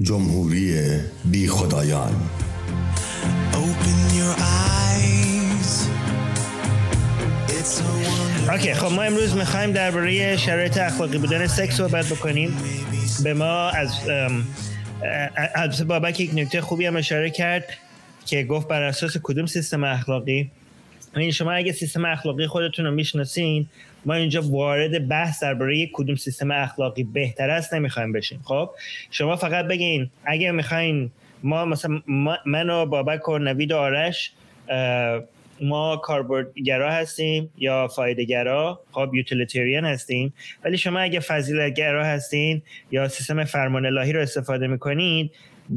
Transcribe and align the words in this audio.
جمهوری 0.00 0.88
بی 1.24 1.48
خدایان. 1.48 2.30
اوکی 8.50 8.74
خب 8.74 8.92
ما 8.92 9.02
امروز 9.02 9.34
می‌خوایم 9.34 9.72
درباره 9.72 10.36
شرایط 10.36 10.78
اخلاقی 10.78 11.18
بودن 11.18 11.46
سکس 11.46 11.76
صحبت 11.76 12.06
بکنیم. 12.06 12.56
به 13.24 13.34
ما 13.34 13.68
از 13.68 13.90
از 15.54 15.86
بابک 15.86 16.20
یک 16.20 16.30
نکته 16.34 16.60
خوبی 16.60 16.86
هم 16.86 16.96
اشاره 16.96 17.30
کرد 17.30 17.64
که 18.26 18.44
گفت 18.44 18.68
بر 18.68 18.82
اساس 18.82 19.16
کدوم 19.22 19.46
سیستم 19.46 19.84
اخلاقی؟ 19.84 20.50
این 21.18 21.30
شما 21.30 21.52
اگه 21.52 21.72
سیستم 21.72 22.04
اخلاقی 22.04 22.46
خودتون 22.46 22.84
رو 22.84 22.90
می‌شناسین 22.90 23.66
ما 24.06 24.14
اینجا 24.14 24.42
وارد 24.42 25.08
بحث 25.08 25.42
درباره 25.42 25.88
کدوم 25.92 26.16
سیستم 26.16 26.50
اخلاقی 26.50 27.04
بهتر 27.04 27.50
است 27.50 27.74
نمی‌خوایم 27.74 28.12
بشیم. 28.12 28.40
خب؟ 28.44 28.70
شما 29.10 29.36
فقط 29.36 29.64
بگین 29.64 30.10
اگه 30.24 30.50
می‌خواین 30.50 31.10
ما 31.42 31.64
مثلا 31.64 32.02
من 32.46 32.70
و 32.70 32.86
بابک 32.86 33.28
و 33.28 33.38
نوید 33.38 33.72
و 33.72 33.76
آرش 33.76 34.32
ما 35.60 35.96
کاربردگرا 35.96 36.92
هستیم 36.92 37.50
یا 37.58 37.88
فایده 37.88 38.24
گرا 38.24 38.80
خب 38.92 39.10
یوتیلیتریان 39.14 39.84
هستیم. 39.84 40.34
ولی 40.64 40.78
شما 40.78 40.98
اگه 40.98 41.20
فضیلت 41.20 41.74
گرا 41.74 42.04
هستین 42.04 42.62
یا 42.90 43.08
سیستم 43.08 43.44
فرمان 43.44 43.86
الهی 43.86 44.12
رو 44.12 44.20
استفاده 44.20 44.66
می‌کنید 44.66 45.30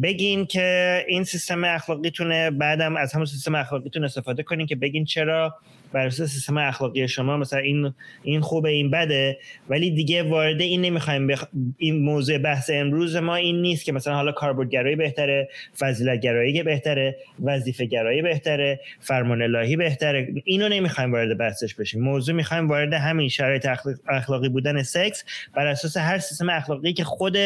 بگین 0.03 0.45
که 0.45 0.97
این 1.07 1.23
سیستم 1.23 1.63
اخلاقیتونه 1.63 2.51
بعدم 2.51 2.97
از 2.97 3.13
همون 3.13 3.25
سیستم 3.25 3.55
اخلاقیتون 3.55 4.03
استفاده 4.03 4.43
کنین 4.43 4.67
که 4.67 4.75
بگین 4.75 5.05
چرا 5.05 5.55
بر 5.93 6.05
اساس 6.07 6.29
سیستم 6.29 6.57
اخلاقی 6.57 7.07
شما 7.07 7.37
مثلا 7.37 7.59
این 7.59 7.93
این 8.23 8.41
خوبه 8.41 8.69
این 8.69 8.91
بده. 8.91 9.37
ولی 9.69 9.91
دیگه 9.91 10.23
وارد 10.23 10.61
این 10.61 10.81
نمی‌خوایم 10.81 11.27
بخ... 11.27 11.43
این 11.77 12.03
موضوع 12.03 12.37
بحث 12.37 12.69
امروز 12.73 13.15
ما 13.15 13.35
این 13.35 13.61
نیست 13.61 13.85
که 13.85 13.91
مثلا 13.91 14.15
حالا 14.15 14.31
کاربردگرایی 14.31 14.95
بهتره 14.95 15.49
فضیلت 15.79 16.19
گرایی 16.19 16.63
بهتره 16.63 17.15
وظیفه 17.43 17.85
گرایی 17.85 18.21
بهتره 18.21 18.79
فرمان 18.99 19.41
الهی 19.41 19.75
بهتره. 19.75 20.27
اینو 20.43 20.69
نمی‌خوایم 20.69 21.11
وارد 21.11 21.37
بحثش 21.37 21.75
بشیم. 21.75 22.01
موضوع 22.01 22.35
می‌خوایم 22.35 22.67
وارد 22.67 22.93
همین 22.93 23.29
شرایط 23.29 23.67
اخلاقی 24.09 24.49
بودن 24.49 24.83
سکس 24.83 25.23
بر 25.55 25.67
اساس 25.67 25.97
هر 25.97 26.17
سیستم 26.17 26.49
اخلاقی 26.49 26.93
که 26.93 27.03
خود 27.03 27.37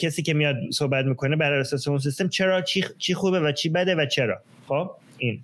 کسی 0.00 0.22
که 0.22 0.34
میاد 0.34 0.56
صحبت 0.72 1.04
می‌کنه 1.04 1.36
بر 1.36 1.52
اساس 1.52 1.88
اون 1.88 1.98
سیستم 1.98 2.28
چرا 2.28 2.62
چی, 2.62 2.84
چی 2.98 3.14
خوبه 3.14 3.40
و 3.40 3.52
چی 3.52 3.68
بده 3.68 3.94
و 3.94 4.06
چرا. 4.06 4.40
خب؟ 4.68 4.90
این. 5.18 5.40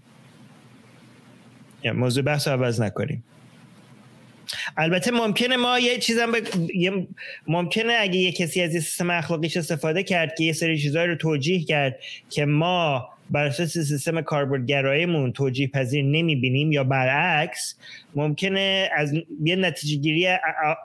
موضوع 1.84 2.22
بحث 2.22 2.48
رو 2.48 2.54
عوض 2.54 2.80
نکنیم. 2.80 3.24
البته 4.76 5.10
ممکنه 5.10 5.56
ما 5.56 5.78
یه 5.78 5.98
چیزم 5.98 6.32
ب... 6.32 6.36
ممکنه 7.46 7.96
اگه 8.00 8.16
یه 8.16 8.32
کسی 8.32 8.62
از 8.62 8.70
سیستم 8.70 9.10
اخلاقیش 9.10 9.56
استفاده 9.56 10.02
کرد 10.02 10.34
که 10.38 10.44
یه 10.44 10.52
سری 10.52 10.78
چیزهایی 10.78 11.08
رو 11.08 11.16
توجیه 11.16 11.64
کرد 11.64 11.98
که 12.30 12.44
ما 12.44 13.08
بر 13.30 13.46
اساس 13.46 13.78
سیستم 13.78 14.20
کاربردگراییمون 14.20 15.32
توجیه 15.32 15.68
پذیر 15.68 16.04
نمی‌بینیم 16.04 16.72
یا 16.72 16.84
برعکس 16.84 17.76
ممکنه 18.14 18.90
از 18.96 19.14
یه 19.44 19.56
نتیجه 19.56 19.96
گیری 19.96 20.28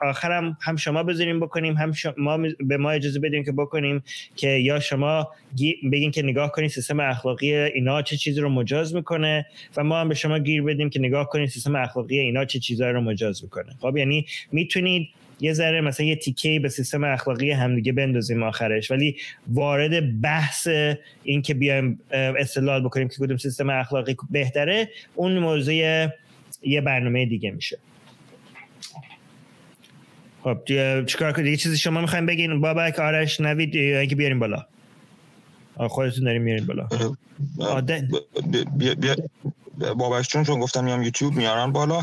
آخرم 0.02 0.56
هم 0.62 0.76
شما 0.76 1.02
بذاریم 1.02 1.40
بکنیم 1.40 1.74
هم 1.74 1.92
ما 2.16 2.38
به 2.60 2.76
ما 2.76 2.90
اجازه 2.90 3.20
بدیم 3.20 3.44
که 3.44 3.52
بکنیم 3.52 4.02
که 4.36 4.48
یا 4.48 4.80
شما 4.80 5.28
بگین 5.92 6.10
که 6.10 6.22
نگاه 6.22 6.52
کنید 6.52 6.70
سیستم 6.70 7.00
اخلاقی 7.00 7.54
اینا 7.54 8.02
چه 8.02 8.16
چیزی 8.16 8.40
رو 8.40 8.48
مجاز 8.48 8.94
می‌کنه 8.94 9.46
و 9.76 9.84
ما 9.84 10.00
هم 10.00 10.08
به 10.08 10.14
شما 10.14 10.38
گیر 10.38 10.62
بدیم 10.62 10.90
که 10.90 10.98
نگاه 11.00 11.28
کنید 11.28 11.48
سیستم 11.48 11.76
اخلاقی 11.76 12.18
اینا 12.18 12.44
چه 12.44 12.58
چیزایی 12.58 12.92
رو 12.92 13.00
مجاز 13.00 13.44
می‌کنه. 13.44 13.72
خب 13.80 13.96
یعنی 13.96 14.26
می‌تونید 14.52 15.08
یه 15.40 15.52
ذره 15.52 15.80
مثلا 15.80 16.06
یه 16.06 16.16
تیکه 16.16 16.60
به 16.62 16.68
سیستم 16.68 17.04
اخلاقی 17.04 17.50
همدیگه 17.50 17.92
بندازیم 17.92 18.42
آخرش. 18.42 18.90
ولی 18.90 19.16
وارد 19.48 20.20
بحث 20.20 20.68
این 21.22 21.42
که 21.42 21.54
بیایم 21.54 22.00
استدلال 22.10 22.84
بکنیم 22.84 23.08
که 23.08 23.16
کدوم 23.18 23.36
سیستم 23.36 23.70
اخلاقی 23.70 24.16
بهتره 24.30 24.88
اون 25.14 25.38
موضوع 25.38 25.74
یه 26.62 26.80
برنامه 26.84 27.26
دیگه 27.26 27.50
میشه. 27.50 27.78
خب 30.42 30.58
چیکار 31.04 31.32
کنید 31.32 31.44
دیگه 31.44 31.56
چیزی 31.56 31.76
شما 31.76 32.00
می‌خوایم 32.00 32.26
بگین؟ 32.26 32.60
بابک 32.60 32.98
آرش 32.98 33.40
نوید 33.40 33.76
اگه 33.96 34.16
بیاریم 34.16 34.38
بالا. 34.38 34.66
خودتون 35.76 36.24
داریم 36.24 36.42
میاریم 36.42 36.66
بالا. 36.66 36.88
بابک 39.78 40.26
چون 40.26 40.44
چون 40.44 40.60
گفتم 40.60 40.84
میام 40.84 41.02
یوتیوب 41.02 41.34
میارن 41.34 41.72
بالا 41.72 42.00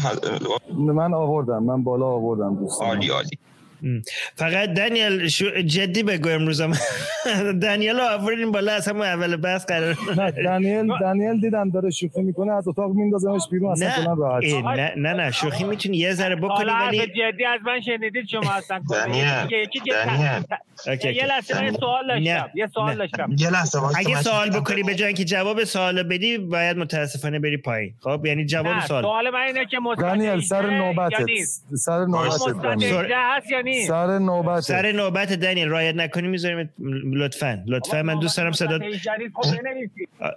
من 0.78 1.13
آوردم 1.13 1.63
من 1.63 1.84
بالا 1.84 2.06
آوردم 2.07 2.56
دوستان. 2.56 2.88
عالی 2.88 3.09
عالی. 3.09 3.38
فقط 4.35 4.73
دانیل 4.73 5.27
شو 5.27 5.61
جدی 5.61 6.03
بگو 6.03 6.29
امروز 6.29 6.61
دانیل 7.63 7.99
رو 7.99 8.03
آوردیم 8.19 8.51
بالا 8.51 8.71
از 8.71 8.88
همون 8.88 9.01
اول 9.01 9.35
بحث 9.35 9.66
قرار 9.66 9.97
نه 10.17 10.31
دانیل 10.31 10.88
دانیل 11.01 11.41
دیدم 11.41 11.69
داره 11.69 11.89
شوخی 11.89 12.21
می‌کنه 12.21 12.53
از 12.53 12.67
اتاق 12.67 12.94
میندازمش 12.94 13.41
بیرون 13.51 13.71
اصلا 13.71 14.13
نه. 14.13 14.16
راحت. 14.19 14.44
نه 14.44 14.94
نه 14.97 15.13
نه 15.13 15.31
شوخی 15.31 15.63
می‌تونی 15.63 15.97
یه 15.97 16.13
ذره 16.13 16.35
بکنی 16.35 16.71
ولی 16.71 16.99
جدی 16.99 17.45
از 17.45 17.59
من 17.66 17.81
شنیدید 17.81 18.27
شما 18.27 18.51
اصلا 18.51 18.81
دانیل 18.89 19.25
یه 21.15 21.25
لحظه 21.25 21.71
سوال 21.79 22.07
داشتم 22.07 22.50
یه 22.55 22.67
سوال 22.67 22.95
داشتم. 22.95 23.35
یه 23.38 23.50
لحظه 23.50 23.79
اگه 23.97 24.21
سوال 24.21 24.50
بکنی 24.50 24.83
به 24.83 24.95
جای 24.95 25.13
که 25.13 25.25
جواب 25.25 25.63
سوال 25.63 26.03
بدی 26.03 26.38
باید 26.38 26.77
متاسفانه 26.77 27.39
بری 27.39 27.57
پایین. 27.57 27.94
خب 28.00 28.25
یعنی 28.25 28.45
جواب 28.45 28.79
سوال. 28.88 29.03
سوال 29.03 29.29
من 29.29 29.39
اینه 29.39 29.65
که 29.65 29.77
دانیل 29.97 30.41
سر 30.41 30.69
نوبتت. 30.69 31.25
سر 31.75 32.05
نوبتت 32.05 32.44
هست 33.15 33.51
یا 33.51 33.61
نیست 33.73 33.88
سر 33.88 34.19
نوبت 34.19 34.59
سر 34.59 34.91
نوبت 34.91 35.34
دنیل. 35.34 35.67
رعایت 35.67 35.95
نکنی 35.95 36.28
می‌ذاریم. 36.28 36.69
لطفا. 37.13 37.63
لطفا 37.67 38.03
من 38.03 38.19
دوست 38.19 38.38
دارم 38.38 38.51
صدا 38.51 38.79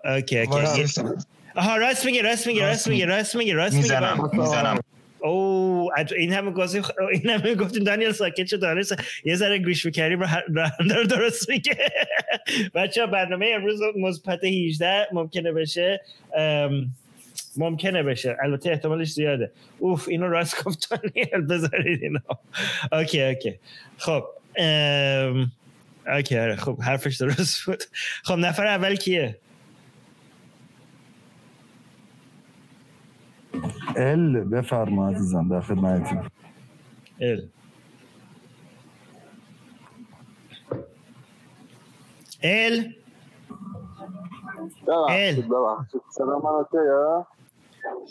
OK 0.05 0.39
OK. 0.39 0.85
آها 1.55 1.77
راست 1.77 2.07
میگه 2.07 2.23
راست 2.23 2.47
میگه 2.47 2.67
راست 2.67 2.89
میگه 2.89 3.07
راست 3.07 3.37
میگه 3.37 3.55
راست 3.55 3.77
میگه 3.77 4.37
می‌زنم 4.37 4.79
او 5.21 5.91
این 6.17 6.33
همه 6.33 6.51
گفتیم 6.51 6.83
این 7.13 7.31
همه 7.31 7.55
گفتیم 7.55 7.85
دانیل 7.85 8.13
ساکت 8.13 8.47
شد 8.47 8.61
دانیل 8.61 8.85
یه 9.25 9.35
ذره 9.37 9.59
گوش 9.59 9.87
می‌کردیم 9.87 10.23
رو 10.79 11.05
درست 11.05 11.51
میگه. 11.51 11.77
بچه 12.75 13.07
برنامه 13.07 13.47
امروز 13.55 13.81
مثبت 13.99 14.45
18 14.45 15.07
ممکنه 15.13 15.53
بشه. 15.53 16.01
ممکنه 17.59 18.03
بشه. 18.03 18.37
البته 18.43 18.71
احتمالش 18.71 19.13
زیاده. 19.13 19.53
اوف 19.79 20.09
اینو 20.09 20.29
راست 20.29 20.65
گفت 20.65 20.91
دانیل 20.91 21.47
بذارید 21.47 22.03
اینا 22.03 22.21
OK 22.93 23.23
OK. 23.23 23.59
خب 23.99 24.25
ام... 24.57 25.53
OK 26.07 26.39
آره، 26.39 26.57
خب 26.57 26.81
حرفش 26.83 27.17
درست 27.17 27.65
بود. 27.67 27.83
خب 28.23 28.35
نفر 28.35 28.67
اول 28.67 28.97
کیه؟ 28.97 29.39
ال 33.97 34.41
بفرما 34.45 35.09
عزیزم 35.09 35.49
در 35.49 35.61
خدمتی 35.61 36.17
ال. 37.21 37.49
ال؟ 42.43 42.93
ال. 45.09 45.43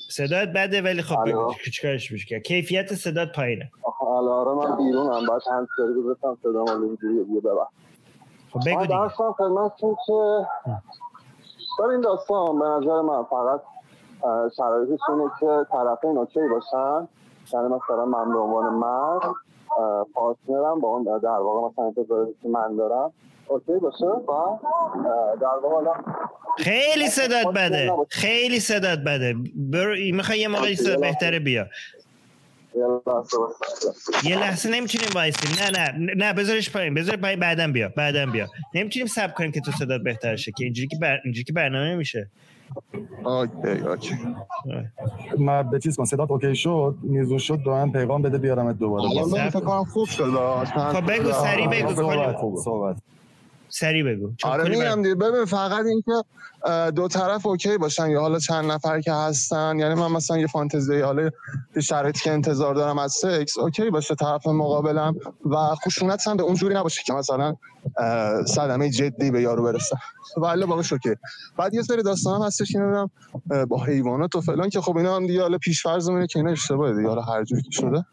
صدات 0.10 0.50
بده 0.56 0.82
ولی 0.82 1.02
خب 1.02 1.26
چیکارش 1.74 2.12
میشه. 2.12 2.40
کیفیت 2.40 2.94
صدات 2.94 3.32
پایینه. 3.36 3.72
آره 4.00 4.52
من 4.52 4.78
بیرونم. 4.78 5.26
بعد 5.30 5.42
هند 5.52 5.68
سری 5.78 6.02
گذاشتم 6.02 6.38
صدام 6.44 6.84
اینجوری 6.84 7.24
دیگه 7.24 7.40
ببخش. 7.40 7.74
خب 8.52 8.60
بگو 8.66 8.82
دیگه. 8.82 8.98
داستان 8.98 9.34
خدمتتون 9.34 9.96
که 10.06 10.48
در 11.80 11.86
این 11.86 12.02
داستان 12.02 12.60
به 12.60 12.66
نظر 12.66 13.02
من 13.02 13.24
فقط 13.24 13.62
شرایطش 14.58 15.00
اینه 15.10 15.32
که 15.40 15.66
طرفین 15.72 16.18
OK 16.18 16.40
باشن. 16.52 17.08
یعنی 17.54 17.68
مثلا 17.68 18.06
من 18.06 18.34
به 18.34 18.40
عنوان 18.40 18.74
مرد 18.74 19.22
partner 20.14 20.72
م 20.72 20.80
با 20.80 20.88
اون 20.88 21.04
در 21.04 21.30
واقع 21.30 21.68
مثلا 21.68 21.86
انتظاری 21.86 22.36
که 22.42 22.50
من 22.50 22.76
دارم. 22.76 23.14
OK 23.48 23.80
باشه؟ 23.82 24.06
و 24.06 24.58
در 25.42 25.48
واقع 25.64 25.92
خیلی 26.58 27.08
صدات 27.08 27.48
بده. 27.48 27.92
خیلی 28.10 28.60
صدات 28.60 29.00
بده. 29.00 29.36
برو 29.56 29.96
می‌خوای 30.14 30.40
یه 30.40 30.48
موقعی 30.48 30.76
صدات 30.76 31.00
بهتره 31.00 31.40
بیا. 31.40 31.68
یه 34.24 34.40
لحظه 34.40 34.70
نمی‌تونیم 34.70 35.10
وایسیم. 35.16 35.52
نه 35.62 35.70
نه. 35.80 36.14
نه 36.16 36.34
بذارش 36.34 36.70
پایین. 36.70 36.94
بذار 36.94 37.16
پایین 37.16 37.40
بعدم 37.40 37.74
بیا. 37.74 37.90
بعدم 37.96 38.32
بیا. 38.32 38.48
نمی‌تونیم 38.74 39.08
صبر 39.08 39.34
کنیم 39.34 39.52
که 39.52 39.62
تو 39.62 39.72
صدات 39.72 40.02
بهتر 40.02 40.36
شه. 40.36 40.52
که 40.52 40.64
اینجوری 40.64 40.88
که 40.88 40.98
بر... 41.02 41.20
اینجوری 41.24 41.44
که 41.44 41.54
برنامه 41.54 41.96
میشه. 41.96 42.28
OK 43.26 43.68
OK. 43.88 44.18
من 45.38 45.70
به 45.70 45.80
چیز 45.80 45.98
کن. 45.98 46.06
صدات 46.06 46.32
OK 46.32 46.56
شد؟ 46.56 46.96
میزون 47.04 47.38
شد 47.38 47.58
دو 47.58 47.74
هم 47.74 47.92
پیغام 47.92 48.22
بده 48.22 48.38
بیارم 48.38 48.74
دوباره. 48.74 49.04
الان 49.04 49.50
فکر 49.50 49.60
کنم 49.60 49.84
خوب 49.84 50.08
شد. 50.08 50.30
خب 50.66 51.12
بگو 51.12 51.32
سریع 51.32 51.68
بگو. 51.68 52.62
صحبت. 52.64 52.96
سریع 53.80 54.04
بگو. 54.04 54.32
آره 54.44 54.70
میگم 54.70 55.02
دیگه. 55.02 55.16
ببین 55.16 55.46
فقط 55.46 55.86
اینکه 55.86 56.12
دو 56.92 57.08
طرف 57.08 57.46
OK 57.46 57.78
باشن 57.78 58.10
یا 58.10 58.22
حالا 58.22 58.40
چند 58.40 58.72
نفر 58.72 59.02
که 59.02 59.14
هستن. 59.14 59.80
یعنی 59.80 59.96
من 59.96 60.12
مثلا 60.12 60.38
یه 60.38 60.48
فانتزی 60.48 61.00
حالا 61.00 61.30
شرایطی 61.82 62.20
که 62.20 62.32
انتظار 62.32 62.76
دارم 62.76 62.98
از 62.98 63.14
سکس 63.14 63.58
OK 63.58 63.90
باشه 63.90 64.16
طرف 64.16 64.48
مقابلم 64.48 65.16
و 65.46 65.56
خشونت 65.56 66.28
هم 66.28 66.38
به 66.38 66.44
اونجوری 66.44 66.76
نباشه 66.76 67.04
که 67.06 67.14
مثلا 67.14 67.56
صدمه 68.46 68.90
جدی 68.90 69.32
به 69.32 69.42
یارو 69.42 69.64
برسه. 69.64 69.96
ولی 70.38 70.66
باقیش 70.66 70.94
OK. 70.94 71.16
بعد 71.58 71.74
یه 71.74 71.82
سری 71.82 72.04
داستان 72.04 72.42
هم 72.42 72.48
هستش 72.48 72.72
که 72.72 72.80
با 73.68 73.84
حیوانات 73.84 74.36
و 74.36 74.42
فلان 74.42 74.70
که 74.70 74.82
خب 74.82 74.98
اینا 74.98 75.16
هم 75.16 75.28
دیگه 75.28 75.42
حالا 75.42 75.58
پیش 75.58 75.84
فرض 75.84 76.10
که 76.10 76.40
اینا 76.40 76.52
اشتباهه 76.52 76.96
دیگه. 76.96 77.08
حالا 77.08 77.22
هر 77.22 77.44
جوری 77.44 77.72
شده. 77.72 78.06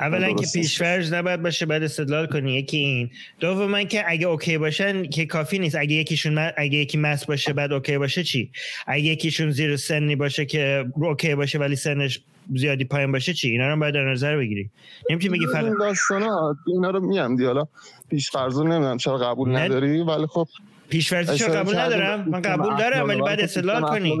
اولا 0.00 0.32
که 0.32 0.46
پیشفرض 0.54 1.12
نباید 1.12 1.42
باشه 1.42 1.66
بعد 1.66 1.82
استدلال 1.82 2.26
کنی. 2.26 2.52
یکی 2.52 2.76
این. 2.76 3.10
دوم 3.40 3.84
که 3.84 4.04
اگه 4.06 4.26
OK 4.26 4.58
باشن 4.58 5.04
که 5.04 5.26
کافی 5.26 5.58
نیست. 5.58 5.76
اگه 5.76 5.94
یکیشون 5.94 6.38
اگه 6.56 6.78
یکی 6.78 6.98
مست 6.98 7.26
باشه 7.26 7.52
بعد 7.52 7.72
OK 7.72 7.98
باشه 7.98 8.24
چی؟ 8.24 8.50
اگه 8.86 9.04
یکیشون 9.04 9.50
زیر 9.50 9.76
سنی 9.76 10.16
باشه 10.16 10.44
که 10.44 10.84
OK 10.94 11.34
باشه 11.34 11.58
ولی 11.58 11.76
سنش 11.76 12.20
زیادی 12.54 12.84
پایین 12.84 13.12
باشه 13.12 13.32
چی؟ 13.32 13.48
اینا 13.48 13.68
رو 13.68 13.80
باید 13.80 13.94
در 13.94 14.12
نظر 14.12 14.36
بگیری. 14.36 14.70
نمی‌تونی 15.10 15.38
بگی 15.38 15.46
فقط 15.52 15.72
داستانا 15.78 16.56
اینا 16.66 16.90
رو 16.90 17.00
میام 17.00 17.36
دی 17.36 17.44
حالا 17.44 17.64
پیشفرض 18.10 18.58
نمی‌دونم 18.58 18.96
چرا 18.96 19.18
قبول 19.18 19.56
نداری 19.56 20.00
ولی 20.00 20.26
خب 20.26 20.48
پیشفرض 20.88 21.34
چرا 21.34 21.54
قبول 21.54 21.78
ندارم؟ 21.78 22.28
من 22.28 22.42
قبول 22.42 22.76
دارم 22.76 23.08
ولی 23.08 23.22
بعد 23.22 23.40
استدلال 23.40 23.82
کنی. 23.82 24.18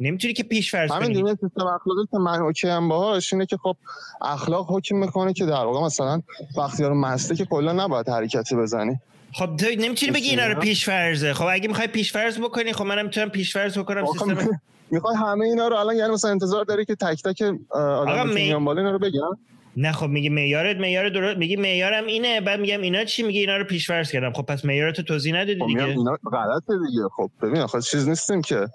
نمی‌تونی 0.00 0.34
که 0.34 0.42
پیش 0.42 0.70
فرض 0.70 0.90
همین 0.90 1.12
دیگه 1.12 1.34
سیستم 1.40 1.66
اخلاقی 1.66 2.06
که 2.10 2.18
من 2.18 2.40
اوکی 2.40 2.68
هم 2.68 2.88
باهاش 2.88 3.32
اینه 3.32 3.46
که 3.46 3.56
خب 3.56 3.76
اخلاق 4.22 4.66
حکم 4.68 4.96
می‌کنه 4.96 5.32
که 5.32 5.46
در 5.46 5.64
واقع 5.64 5.86
مثلا 5.86 6.22
وقتی 6.56 6.84
رو 6.84 6.94
مسته 6.94 7.34
که 7.34 7.44
کلا 7.44 7.72
نباید 7.72 8.08
حرکتی 8.08 8.56
بزنی. 8.56 9.00
خب 9.32 9.56
تو 9.56 9.66
نمی‌تونی 9.78 10.12
بگی 10.12 10.28
اینا 10.28 10.46
رو 10.46 10.60
پیش 10.60 10.84
فرضه. 10.84 11.32
خب 11.32 11.46
اگه 11.50 11.68
می‌خوای 11.68 11.86
پیش 11.86 12.12
فرض 12.12 12.38
بکنی 12.38 12.72
خب 12.72 12.84
منم 12.84 13.04
می‌تونم 13.04 13.28
پیش 13.28 13.52
فرض 13.52 13.78
بکنم 13.78 14.06
سیستم 14.06 14.60
می‌خوای 14.90 15.16
همه 15.16 15.44
اینا 15.44 15.68
رو 15.68 15.76
الان 15.76 15.96
یعنی 15.96 16.12
مثلا 16.12 16.30
انتظار 16.30 16.64
داری 16.64 16.84
که 16.84 16.94
تک 16.94 17.22
تک 17.22 17.42
آدم 17.70 18.28
می... 18.28 18.54
بالا 18.54 18.80
اینا 18.80 18.92
رو 18.92 18.98
بگم 18.98 19.38
نه 19.76 19.92
خب 19.92 20.06
میگی 20.06 20.28
معیارت 20.28 20.76
معیار 20.76 21.08
درست 21.08 21.38
میگی 21.38 21.56
معیارم 21.56 22.06
اینه 22.06 22.40
بعد 22.40 22.60
میگم 22.60 22.80
اینا 22.80 23.04
چی؟ 23.04 23.22
میگی 23.22 23.38
اینا 23.38 23.56
رو 23.56 23.64
پیش 23.64 23.86
فرض 23.86 24.10
کردم. 24.10 24.32
خب 24.32 24.42
پس 24.42 24.64
معیارت 24.64 25.00
توضیح 25.00 25.34
ندادی 25.34 25.60
خب 25.60 25.66
دیگه. 25.66 25.84
اینا 25.84 26.18
غلطه 26.32 26.72
دیگه. 26.88 27.02
خب 27.16 27.30
ببین 27.42 27.66
خب 27.66 27.80
چیز 27.80 28.08
نیستیم 28.08 28.42
که 28.42 28.68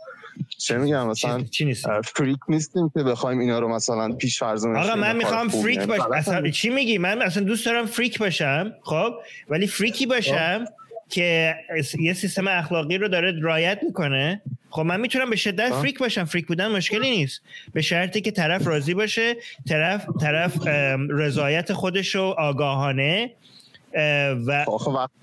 چه 0.57 0.77
میگم؟ 0.77 1.07
مثلا 1.07 1.43
چی, 1.43 1.65
نیست؟ 1.65 1.87
فریک 2.01 2.37
نیستیم 2.49 2.89
که 2.89 3.03
بخوایم 3.03 3.39
اینا 3.39 3.59
رو 3.59 3.75
مثلا 3.75 4.15
پیش 4.15 4.39
فرض 4.39 4.65
آقا 4.65 4.95
من 4.95 5.15
می‌خوام 5.15 5.47
فریک 5.47 5.79
باشم 5.79 6.11
اصلا 6.13 6.49
چی 6.49 6.69
میگی؟ 6.69 6.97
من 6.97 7.21
اصلا 7.21 7.43
دوست 7.43 7.65
دارم 7.65 7.85
فریک 7.85 8.19
باشم 8.19 8.73
خب؟ 8.81 9.13
ولی 9.49 9.67
فریکی 9.67 10.05
باشم 10.05 10.65
که 11.09 11.55
یه 11.99 12.13
سیستم 12.13 12.47
اخلاقی 12.47 12.97
رو 12.97 13.07
داره 13.07 13.39
رایت 13.41 13.79
می‌کنه. 13.83 14.41
خب 14.69 14.81
من 14.81 14.99
می‌تونم 14.99 15.29
به 15.29 15.35
شدت 15.35 15.69
فریک 15.69 15.99
باشم. 15.99 16.25
فریک 16.25 16.47
بودن 16.47 16.67
مشکلی 16.67 17.09
نیست. 17.09 17.41
به 17.73 17.81
شرطی 17.81 18.21
که 18.21 18.31
طرف 18.31 18.67
راضی 18.67 18.93
باشه 18.93 19.35
طرف 19.69 20.07
طرف 20.21 20.67
رضایت 21.09 21.73
خودش 21.73 22.15
رو 22.15 22.35
آگاهانه 22.37 23.31
و 24.47 24.65
آخه 24.67 24.91
وقتی 24.91 25.13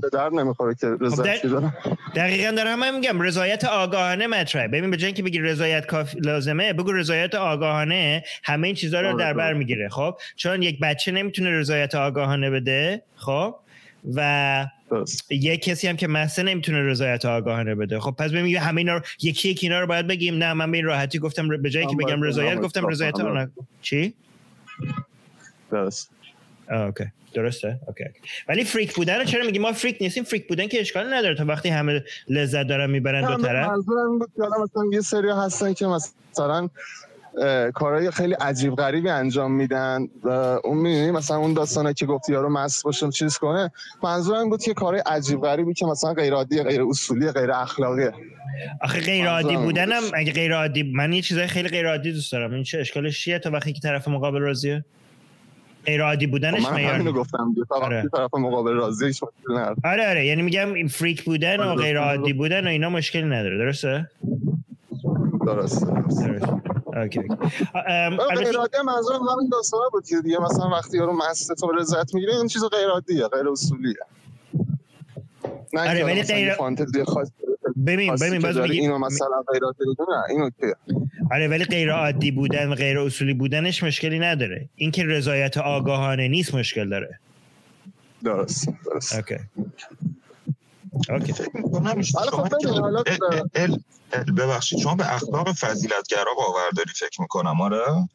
به 0.00 0.08
در 0.12 0.28
نمی‌خوره 0.28 0.74
که 0.74 0.86
خب 0.86 1.04
رضایتی 1.04 1.48
دارم 1.48 1.74
دقیقا 2.14 2.50
دارم 2.50 2.82
هم 2.82 2.94
میگم 2.94 3.20
رضایت 3.20 3.64
آگاهانه 3.64 4.26
مطرحه. 4.26 4.68
ببین 4.68 4.90
به 4.90 4.96
جای 4.96 5.06
اینکه 5.06 5.22
بگی 5.22 5.38
رضایت 5.38 5.86
کافی 5.86 6.20
لازمه 6.20 6.72
بگو 6.72 6.92
رضایت 6.92 7.34
آگاهانه 7.34 8.24
همه 8.44 8.66
این 8.66 8.76
چیزها 8.76 9.00
رو 9.00 9.08
آره، 9.08 9.18
در 9.18 9.32
بر 9.32 9.52
می‌گیره 9.52 9.88
خب؟ 9.88 10.14
چون 10.36 10.62
یک 10.62 10.80
بچه 10.80 11.12
نمی‌تونه 11.12 11.50
رضایت 11.50 11.94
آگاهانه 11.94 12.50
بده 12.50 13.02
خب؟ 13.16 13.54
و 14.14 14.66
یک 15.30 15.62
کسی 15.62 15.88
هم 15.88 15.96
که 15.96 16.08
مسته 16.08 16.42
نمی‌تونه 16.42 16.82
رضایت 16.82 17.24
آگاهانه 17.24 17.74
بده. 17.74 18.00
خب 18.00 18.10
پس 18.10 18.30
ببین 18.30 18.56
همه 18.56 18.78
اینا 18.78 18.96
رو 18.96 19.02
یکی 19.22 19.48
یکی 19.48 19.66
اینا 19.66 19.80
رو 19.80 19.86
باید 19.86 20.06
بگیم. 20.06 20.34
نه 20.34 20.52
من 20.52 20.70
به 20.70 20.76
این 20.76 20.86
راحتی 20.86 21.18
گفتم 21.18 21.48
به 21.62 21.70
جایی 21.70 21.86
که 21.86 21.96
بگم 21.96 22.22
رضایت 22.22 22.58
گفتم 22.58 22.86
رضایت 22.86 23.14
چی؟ 23.82 24.14
درست. 25.70 26.15
OK. 26.70 27.04
درسته؟ 27.34 27.78
OK 27.86 28.04
ولی 28.48 28.64
freak 28.64 28.94
بودن 28.94 29.24
چرا 29.24 29.46
میگی؟ 29.46 29.58
ما 29.58 29.72
freak 29.72 29.96
نیستیم. 30.00 30.24
freak 30.24 30.48
بودن 30.48 30.66
که 30.66 30.80
اشکال 30.80 31.14
نداره 31.14 31.34
تا 31.34 31.44
وقتی 31.44 31.68
همه 31.68 32.04
لذت 32.28 32.66
دارن 32.66 32.90
می‌برن 32.90 33.36
دو 33.36 33.42
طرف. 33.42 33.68
منظورم 33.68 34.18
بود 34.18 34.30
مثلا 34.36 34.84
یه 34.92 35.00
سری 35.00 35.30
هستن 35.30 35.72
که 35.72 35.86
مثلا 35.86 36.68
کارهای 37.74 38.10
خیلی 38.10 38.34
عجیب 38.34 38.74
غریبی 38.74 39.08
انجام 39.08 39.52
میدن 39.52 40.08
و 40.22 40.28
اون 40.64 40.78
می‌دونی 40.78 41.10
مثلا 41.10 41.36
اون 41.36 41.54
داستانه 41.54 41.94
که 41.94 42.06
گفتی 42.06 42.32
یارو 42.32 42.48
مست 42.48 42.84
باشه 42.84 43.10
چیز 43.10 43.38
کنه. 43.38 43.70
منظورم 44.02 44.48
بود 44.48 44.62
که 44.62 44.74
کارهای 44.74 45.02
عجیب 45.06 45.40
غریبی 45.40 45.74
که 45.74 45.86
مثلا 45.86 46.14
غیر 46.14 46.32
عادی 46.32 46.62
غیر 46.62 46.82
اصولی 46.82 47.30
غیر 47.30 47.52
اخلاقیه. 47.52 48.12
آخه 48.82 49.00
غیر 49.00 49.28
عادی 49.28 49.56
بودنم 49.56 50.02
اگه 50.14 50.32
غیر 50.32 50.54
عادی 50.54 50.82
من 50.82 51.12
یه 51.12 51.22
چیزای 51.22 51.46
خیلی 51.46 51.68
غیر 51.68 51.88
عادی 51.88 52.12
دوست 52.12 52.32
دارم. 52.32 52.54
این 52.54 52.62
چه 52.62 52.78
اشکالش 52.78 53.24
چیه 53.24 53.38
تا 53.38 53.50
وقتی 53.50 53.72
که 53.72 53.80
طرف 53.80 54.08
مقابل 54.08 54.38
راضیه؟ 54.38 54.84
غیر 55.86 56.02
عادی 56.02 56.26
بودنش 56.26 56.66
خب 56.66 56.72
من 56.72 56.78
همینو 56.78 57.12
گفتم. 57.12 57.54
آره. 57.70 58.04
طرف 58.16 58.34
مقابل 58.34 58.72
راضی 58.72 59.12
آره 59.84 60.08
آره. 60.08 60.26
یعنی 60.26 60.42
میگم 60.42 60.74
این 60.74 60.88
فریک 60.88 61.24
بودن 61.24 61.60
و 61.60 61.62
آره، 61.62 61.82
غیر 61.82 61.98
عادی 61.98 62.32
بودن 62.32 62.66
و 62.66 62.70
اینا 62.70 62.90
مشکلی 62.90 63.22
نداره. 63.22 63.58
درسته؟ 63.58 64.10
درسته 65.46 65.86
okay 66.96 67.20
غیر 68.38 68.56
عادی 68.56 68.78
منظورم 68.86 69.22
همین 69.22 69.48
داستانا 69.52 69.88
بود 69.92 70.06
که 70.06 70.16
دیگه 70.24 70.38
مثلا 70.40 70.68
وقتی 70.68 70.96
یارو 70.98 71.12
مست 71.12 71.52
تو 71.54 71.72
رضایت 71.72 72.14
می‌گیره 72.14 72.36
این 72.36 72.46
چیز 72.46 72.64
غیر 72.64 72.88
عادیه 72.88 73.28
غیر 73.28 73.48
اصولیه 73.48 73.94
نه 75.72 75.90
آره 75.90 76.04
ولی 76.04 76.22
غیر 76.22 76.54
فانتزی 76.54 77.04
خاص 77.04 77.30
ببین 77.86 78.14
ببین 78.14 78.42
باز 78.42 78.56
میگی 78.56 78.80
اینو 78.80 78.98
مثلا 78.98 79.42
غیر 79.52 79.64
عادی 79.64 79.84
نه 80.08 80.22
اینو 80.30 80.50
که. 80.60 80.76
آره 81.30 81.48
ولی 81.48 81.64
غیر 81.64 81.92
عادی 81.92 82.30
بودن 82.30 82.68
و 82.68 82.74
غیر 82.74 82.98
اصولی 82.98 83.34
بودنش 83.34 83.82
مشکلی 83.82 84.18
نداره. 84.18 84.68
اینکه 84.76 85.04
رضایت 85.04 85.56
آگاهانه 85.56 86.28
نیست 86.28 86.54
مشکل 86.54 86.88
داره. 86.88 87.18
درست 88.24 88.68
درست. 88.84 89.14
اوکی. 89.14 89.36
اوکی. 91.08 91.34
ببخشید 94.36 94.78
شما 94.78 94.94
به 94.94 95.14
اخلاق 95.14 95.52
فضیلتگرا 95.52 96.34
باور 96.36 96.70
داری 96.76 96.90
فکر 96.90 97.20
می‌کنم 97.20 97.60
آره؟ 97.60 98.08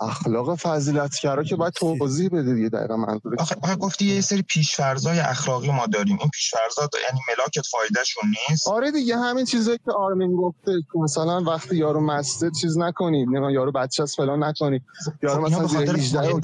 اخلاق 0.00 0.54
فضیلتگرا 0.54 1.44
که 1.44 1.56
باید 1.56 1.72
توضیح 1.72 2.28
بده 2.28 2.54
دیگه 2.54 2.68
دقیقا 2.68 2.96
منظور 2.96 3.36
آخه 3.38 3.76
گفتی 3.76 4.04
یه 4.04 4.20
سری 4.20 4.42
پیشفرضای 4.42 5.18
اخلاقی 5.20 5.70
ما 5.70 5.86
داریم. 5.86 6.18
این 6.20 6.30
پیشفرضا 6.30 6.88
یعنی 7.08 7.20
ملاکت 7.28 7.66
فایدهشون 7.66 8.34
نیست؟ 8.50 8.68
آره 8.68 8.90
دیگه 8.90 9.16
همین 9.16 9.44
چیزایی 9.44 9.78
که 9.84 9.92
آرمین 9.92 10.36
گفته 10.36 10.72
که 10.92 10.98
مثلا 10.98 11.40
وقتی 11.40 11.76
یارو 11.76 12.00
مسته 12.00 12.50
چیز 12.60 12.78
نکنید 12.78 13.28
نه 13.28 13.52
یارو 13.52 13.72
بچه 13.72 14.02
از 14.02 14.14
فلان 14.14 14.44
نکنید 14.44 14.82
یارو 15.22 15.44
خب 15.44 15.52
مثلا 15.52 15.66
زیر 15.66 15.96
18 15.96 16.34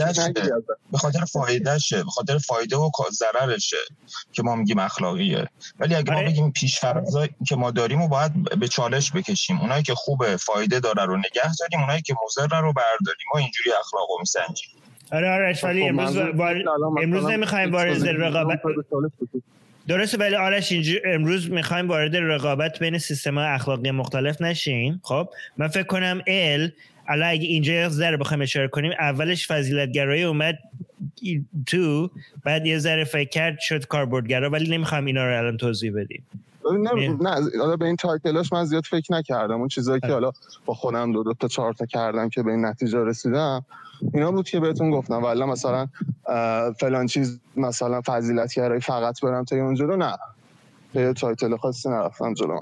به 0.92 0.98
خاطر 0.98 1.24
فایدهشه. 1.24 2.02
به 2.04 2.10
خاطر 2.10 2.38
فایده 2.38 2.76
و 2.76 2.90
ضررشه 3.12 3.76
که 4.32 4.42
ما 4.42 4.56
میگیم 4.56 4.78
اخلاقیه. 4.78 5.48
ولی 5.78 5.94
اگه 5.94 6.12
ما 6.12 6.18
آره. 6.18 6.28
بگیم 6.28 6.52
پیشفرضایی 6.52 7.30
که 7.48 7.56
ما 7.56 7.70
داریم 7.70 8.02
و 8.02 8.08
باید 8.08 8.58
به 8.60 8.68
چالش 8.68 9.12
بکشیم. 9.12 9.60
اونایی 9.60 9.82
که 9.82 9.94
خوبه 9.94 10.36
فایده 10.36 10.80
داره 10.80 11.04
رو 11.04 11.16
نگه 11.16 11.54
داریم. 11.60 11.80
اونایی 11.80 12.02
که 12.02 12.14
مضر 12.24 12.60
رو 12.60 12.72
برداریم. 12.72 13.26
اینجوری 13.44 13.70
اخلاقو 13.80 14.18
میسنجیم 14.20 14.70
آره 15.12 15.30
آره 15.30 15.58
ولی 15.62 15.82
خب، 15.82 15.88
امروز 15.88 16.18
بار... 16.18 16.62
امروز 17.02 17.24
نمی‌خوایم 17.24 17.72
وارد 17.72 18.08
رقابت 18.08 18.60
درسته 19.88 20.18
ولی 20.18 20.36
آرش 20.36 20.72
اینجور 20.72 21.00
امروز 21.04 21.50
می‌خوایم 21.50 21.88
وارد 21.88 22.16
رقابت 22.16 22.78
بین 22.78 22.98
سیستم 22.98 23.38
اخلاقی 23.38 23.90
مختلف 23.90 24.42
نشیم 24.42 25.00
خب؟ 25.04 25.28
من 25.56 25.68
فکر 25.68 25.86
کنم 25.86 26.22
ال 26.26 26.70
الان 27.08 27.28
اگه 27.28 27.46
اینجا 27.46 27.72
یه 27.72 27.88
ذره 27.88 28.16
بخوایم 28.16 28.42
اشاره 28.42 28.68
کنیم 28.68 28.92
اولش 28.98 29.48
فضیلتگرایی 29.48 30.22
اومد 30.22 30.58
تو 31.66 32.10
بعد 32.44 32.66
یه 32.66 32.78
ذره 32.78 33.04
فکر 33.04 33.28
کرد 33.28 33.58
شد 33.60 33.86
کاربردگرا 33.86 34.50
ولی 34.50 34.76
نمی‌خوایم 34.76 35.04
اینا 35.04 35.26
رو 35.26 35.38
الان 35.38 35.56
توضیح 35.56 35.92
بدیم. 35.96 36.24
نه 36.72 37.16
نه 37.20 37.30
حالا 37.58 37.76
به 37.76 37.84
این 37.84 37.96
title 37.96 38.31
هاش 38.31 38.52
من 38.52 38.64
زیاد 38.64 38.84
فکر 38.84 39.12
نکردم. 39.12 39.58
اون 39.58 39.68
چیزایی 39.68 40.00
که 40.00 40.06
حالا 40.06 40.32
با 40.64 40.74
خودم 40.74 41.12
دو 41.12 41.22
دو 41.22 41.34
تا 41.34 41.48
چهار 41.48 41.72
تا 41.72 41.86
کردم 41.86 42.28
که 42.28 42.42
به 42.42 42.50
این 42.50 42.64
نتیجه 42.64 43.04
رسیدم 43.04 43.64
اینا 44.14 44.32
بود 44.32 44.48
که 44.48 44.60
بهتون 44.60 44.90
گفتم. 44.90 45.22
ولی 45.22 45.44
مثلا 45.44 45.88
فلان 46.80 47.06
چیز 47.06 47.40
مثلا 47.56 48.00
فضیلت 48.06 48.78
فقط 48.78 49.20
برم 49.20 49.44
تا 49.44 49.56
اونجا 49.56 49.84
رو 49.84 49.96
نه. 49.96 50.16
به 50.92 51.12
title 51.12 51.56
خاصی 51.56 51.88
نرفتم 51.88 52.34
جلو 52.34 52.54
من. 52.54 52.60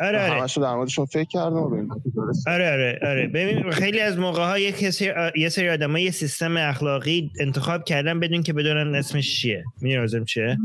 آره 0.00 0.22
آره. 0.22 0.40
همش 0.40 0.58
در 0.58 0.74
موردشون 0.74 1.06
فکر 1.06 1.28
کردم 1.28 1.56
و 1.56 1.86
آره 2.46 2.72
آره 2.72 2.98
آره. 3.02 3.26
ببین 3.26 3.70
خیلی 3.70 4.00
از 4.00 4.18
موقع 4.18 4.42
ها 4.42 4.58
یه 4.58 4.72
کسی 4.72 5.10
یه 5.36 5.48
سری 5.48 5.68
آدم 5.68 5.96
یه 5.96 6.10
سیستم 6.10 6.56
اخلاقی 6.56 7.30
انتخاب 7.40 7.84
کردن 7.84 8.20
بدون 8.20 8.42
که 8.42 8.52
بدونن 8.52 8.94
اسمش 8.94 9.40
چیه. 9.40 9.64
می‌دونم 9.80 10.24
چیه؟ 10.24 10.58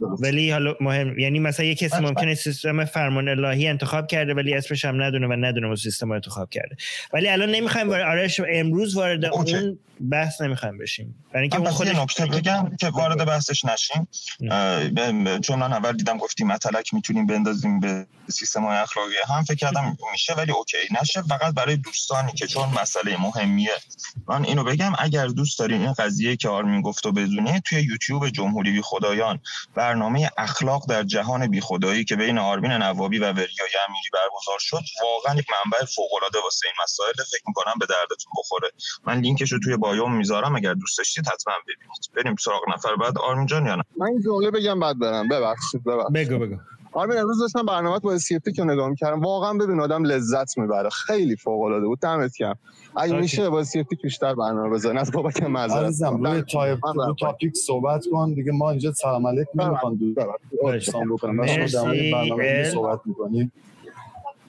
ولی 0.00 0.50
حالا 0.50 0.74
مهم 0.80 1.18
یعنی 1.18 1.38
مثلا 1.38 1.66
یه 1.66 1.74
کسی 1.74 2.02
ممکنه 2.02 2.34
سیستم 2.34 2.84
فرمان 2.84 3.28
الهی 3.28 3.68
انتخاب 3.68 4.06
کرده 4.06 4.34
ولی 4.34 4.54
اسمش 4.54 4.84
هم 4.84 5.02
ندونه 5.02 5.26
و 5.26 5.32
ندونه 5.32 5.66
اون 5.66 5.76
سیستم 5.76 6.08
رو 6.08 6.14
انتخاب 6.14 6.50
کرده. 6.50 6.76
ولی 7.12 7.28
الان 7.28 7.50
نمی‌خوایم 7.50 7.90
آرش 7.90 8.40
امروز 8.48 8.96
وارد 8.96 9.24
اون 9.24 9.78
بحث 10.00 10.40
نمی‌خوایم 10.40 10.78
بشیم. 10.78 11.24
برای 11.32 11.42
اینکه 11.42 11.58
اون 11.58 11.70
خودش 11.70 11.94
نکته 11.94 12.26
بگم 12.26 12.76
که 12.80 12.88
وارد 12.88 13.26
بحثش 13.26 13.64
نشیم. 13.64 14.08
چون 15.40 15.58
من 15.58 15.72
اول 15.72 15.92
دیدم 15.92 16.18
گفتی 16.18 16.44
مطلق 16.44 16.84
می‌تونیم 16.92 17.26
بندازیم 17.26 17.80
به 17.80 18.06
سیستم 18.28 18.64
های 18.64 18.76
اخلاقی 18.76 19.14
هم 19.28 19.44
فکر 19.44 19.54
کردم 19.54 19.96
میشه 20.12 20.34
ولی 20.34 20.52
اوکی. 20.52 20.76
نشه 21.00 21.22
فقط 21.22 21.54
برای 21.54 21.76
دوستانی 21.76 22.32
که 22.32 22.46
چون 22.46 22.68
مسئله 22.68 23.16
مهمیه. 23.16 23.74
من 24.28 24.44
اینو 24.44 24.64
بگم 24.64 24.92
اگر 24.98 25.26
دوست 25.26 25.58
دارین 25.58 25.80
این 25.80 25.92
قضیه 25.92 26.36
که 26.36 26.48
آرمین 26.48 26.80
گفت 26.80 27.06
و 27.06 27.12
بدونید 27.12 27.60
توی 27.60 27.82
یوتیوب 27.82 28.28
جمهوری 28.28 28.72
بی 28.72 28.82
خدایان 28.82 29.40
برنامه 29.74 30.30
اخلاق 30.38 30.88
در 30.88 31.02
جهان 31.02 31.46
بی 31.50 31.60
خدایی 31.60 32.04
که 32.04 32.16
بین 32.16 32.38
آرمین 32.38 32.72
نوابی 32.72 33.18
و 33.18 33.32
وریای 33.32 33.76
امیری 33.88 34.10
برگزار 34.12 34.58
شد 34.58 34.82
واقعا 35.02 35.38
یک 35.38 35.46
منبع 35.50 35.84
فوق 35.84 36.14
العاده 36.14 36.38
واسه 36.44 36.68
این 36.68 36.74
مسائل. 36.84 37.12
فکر 37.12 37.42
می‌کنم 37.46 37.74
به 37.80 37.86
دردتون 37.86 38.32
بخوره. 38.38 38.68
من 39.06 39.20
لینکش 39.20 39.52
رو 39.52 39.58
توی 39.58 39.76
bio 39.86 40.08
م 40.08 40.16
می‌ذارم 40.16 40.56
اگر 40.56 40.74
دوست 40.74 40.98
داشتید 40.98 41.24
حتما 41.26 41.54
ببینید. 41.62 42.10
بریم 42.16 42.36
سراغ 42.36 42.62
نفر 42.74 42.96
بعد. 42.96 43.18
آرمین 43.18 43.46
جان 43.46 43.66
یا 43.66 43.76
نه؟ 43.76 43.82
من 43.96 44.06
این 44.06 44.22
جمله 44.22 44.50
بگم 44.50 44.80
بعد 44.80 44.98
برم. 44.98 45.28
ببخشید 45.28 45.84
ببخشید. 45.84 46.12
بگو 46.12 46.38
بگو. 46.38 46.56
آرمین 46.92 47.18
امروز 47.18 47.40
داشتم 47.40 47.66
برنامه 47.66 47.98
با 47.98 48.12
اسکیپتی 48.12 48.52
که 48.52 48.64
نگاه 48.64 48.88
می‌کردم. 48.88 49.20
واقعا 49.20 49.54
ببین 49.54 49.80
آدم 49.80 50.04
لذت 50.04 50.58
می‌بره. 50.58 50.90
خیلی 50.90 51.36
فوق 51.36 51.62
العاده 51.62 51.86
بود. 51.86 52.00
دمت 52.00 52.36
گرم. 52.38 52.58
اگه 52.96 53.20
میشه 53.20 53.50
با 53.50 53.60
اسکیپتی 53.60 53.96
بیشتر 53.96 54.34
برنامه 54.34 54.70
بزنید 54.70 54.98
از 54.98 55.12
بابا 55.12 55.30
که 55.30 55.46
معذرت 55.46 55.84
عزیزم 55.84 56.24
روی 56.24 56.42
topic 56.42 56.86
رو 56.86 57.14
topic 57.20 57.56
صحبت 57.56 58.06
کن. 58.12 58.34
دیگه 58.34 58.52
ما 58.52 58.70
اینجا 58.70 58.92
سلام 58.92 59.26
علیکم. 59.26 59.62
نمی‌خوام 59.62 59.94
دوستان 60.62 61.08
بکنم. 61.08 61.36
ما 61.36 61.44
برنامه 61.44 62.70
صحبت 62.70 63.00
می‌کنیم. 63.04 63.52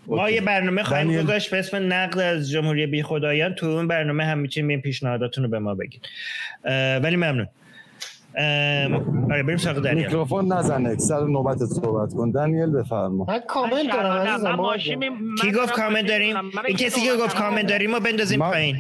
ما 0.08 0.30
یه 0.30 0.42
برنامه 0.42 0.84
خواهیم 0.84 1.24
گذاشت 1.24 1.52
به 1.52 1.60
اسم 1.60 1.94
نقد 1.94 2.20
از 2.20 2.50
جمهوری 2.50 2.88
بی 2.88 3.04
خدایان 3.04 3.54
تو 3.54 3.66
اون 3.66 3.88
برنامه 3.88 4.26
هم 4.26 4.38
می‌تونیم 4.38 4.70
این 4.70 4.82
پیشنهاداتون 4.82 5.44
رو 5.44 5.50
به 5.50 5.60
ما 5.60 5.76
بگید. 5.76 6.02
ولی 7.04 7.16
ممنون. 7.16 7.48
آره 9.32 9.44
بریم 9.44 9.58
سراغ 9.58 9.80
دنیل. 9.80 10.06
میکروفون 10.06 10.54
نزن 10.54 10.98
سر 10.98 11.26
نوبت 11.26 11.58
صحبت 11.66 12.14
کن. 12.14 12.32
دنیل 12.32 12.70
بفرما. 12.70 13.26
من 13.28 13.40
کامنت 13.40 13.94
دارم 13.94 14.78
کی 15.42 15.52
گفت 15.52 15.72
کامنت 15.72 16.08
داریم؟ 16.08 16.36
این 16.68 16.78
کسی 16.78 17.02
که 17.02 17.16
گفت 17.24 17.38
کامنت 17.38 17.68
داریم 17.68 17.92
ما 17.92 18.00
بندازیم 18.00 18.40
پایین. 18.40 18.78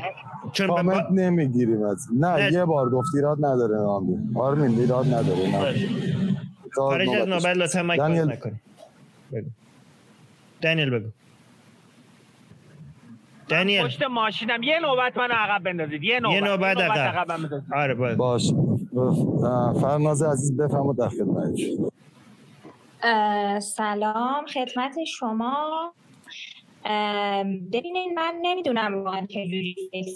چون 0.53 0.67
کامنت 0.67 1.05
نمی‌گیریم 1.11 1.83
از 1.83 2.07
نه 2.19 2.53
یه 2.53 2.65
بار 2.65 2.89
گفت 2.89 3.15
ایراد 3.15 3.37
نداره 3.45 3.77
آرمین 3.77 4.31
آرمین 4.35 4.79
ایراد 4.79 5.05
نداره 5.05 5.49
نه. 5.51 5.75
خارج 6.75 7.09
از 7.09 7.27
نوبت 7.27 7.45
لطفا 7.57 7.83
مایک 7.83 8.01
نکنیم 8.01 8.61
بگو. 9.33 9.47
دنیل 10.61 10.89
بگو. 10.89 11.09
دنیل. 13.49 13.83
پشت 13.83 14.03
ماشینم. 14.03 14.63
یه 14.63 14.79
نوبت 14.79 15.17
من 15.17 15.31
عقب 15.31 15.63
بندازید. 15.63 16.03
یه 16.03 16.19
نوبت. 16.19 16.35
یه 16.35 16.41
نوبت 16.41 16.77
عقب. 16.77 17.27
آره 17.73 18.15
باش. 18.15 18.51
فرناز 19.81 20.23
عزیز 20.23 20.57
بفرما 20.57 20.93
در 20.93 21.09
خدمت 21.09 21.59
سلام. 23.59 24.45
خدمت 24.45 25.03
شما. 25.07 25.93
ببینید 27.73 28.13
من 28.15 28.33
نمی‌دونم 28.41 29.03
واقعا 29.03 29.25
چجوری 29.25 29.75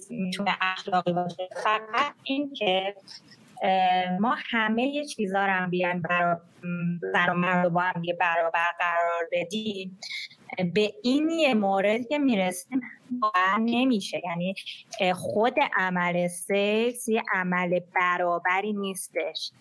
می‌تونه 0.10 0.58
اخلاقی 0.62 1.14
باشه. 1.14 1.50
فقط 1.64 2.14
این 2.24 2.54
که 2.54 2.96
ما 4.20 4.36
همه 4.50 5.06
چیزا 5.06 5.46
رو 5.46 5.52
هم 5.52 5.70
بیان 5.70 6.02
برا 6.02 6.42
زن 7.14 7.30
و 7.30 7.34
مرد 7.34 7.70
با 7.70 7.82
هم 7.82 8.02
برابر 8.20 8.68
قرار 8.80 9.28
بدیم. 9.32 10.00
به 10.74 10.94
این 11.04 11.30
یه 11.30 11.54
مورد 11.54 12.08
که 12.08 12.20
می‌رسیم 12.20 12.82
واقعا 13.22 13.58
نمیشه. 13.58 14.22
یعنی 14.24 14.56
خود 15.14 15.56
عمل 15.78 16.28
سکس 16.28 17.08
یه 17.08 17.24
عمل 17.34 17.80
برابری 17.96 18.74
نیستش. 18.74 19.52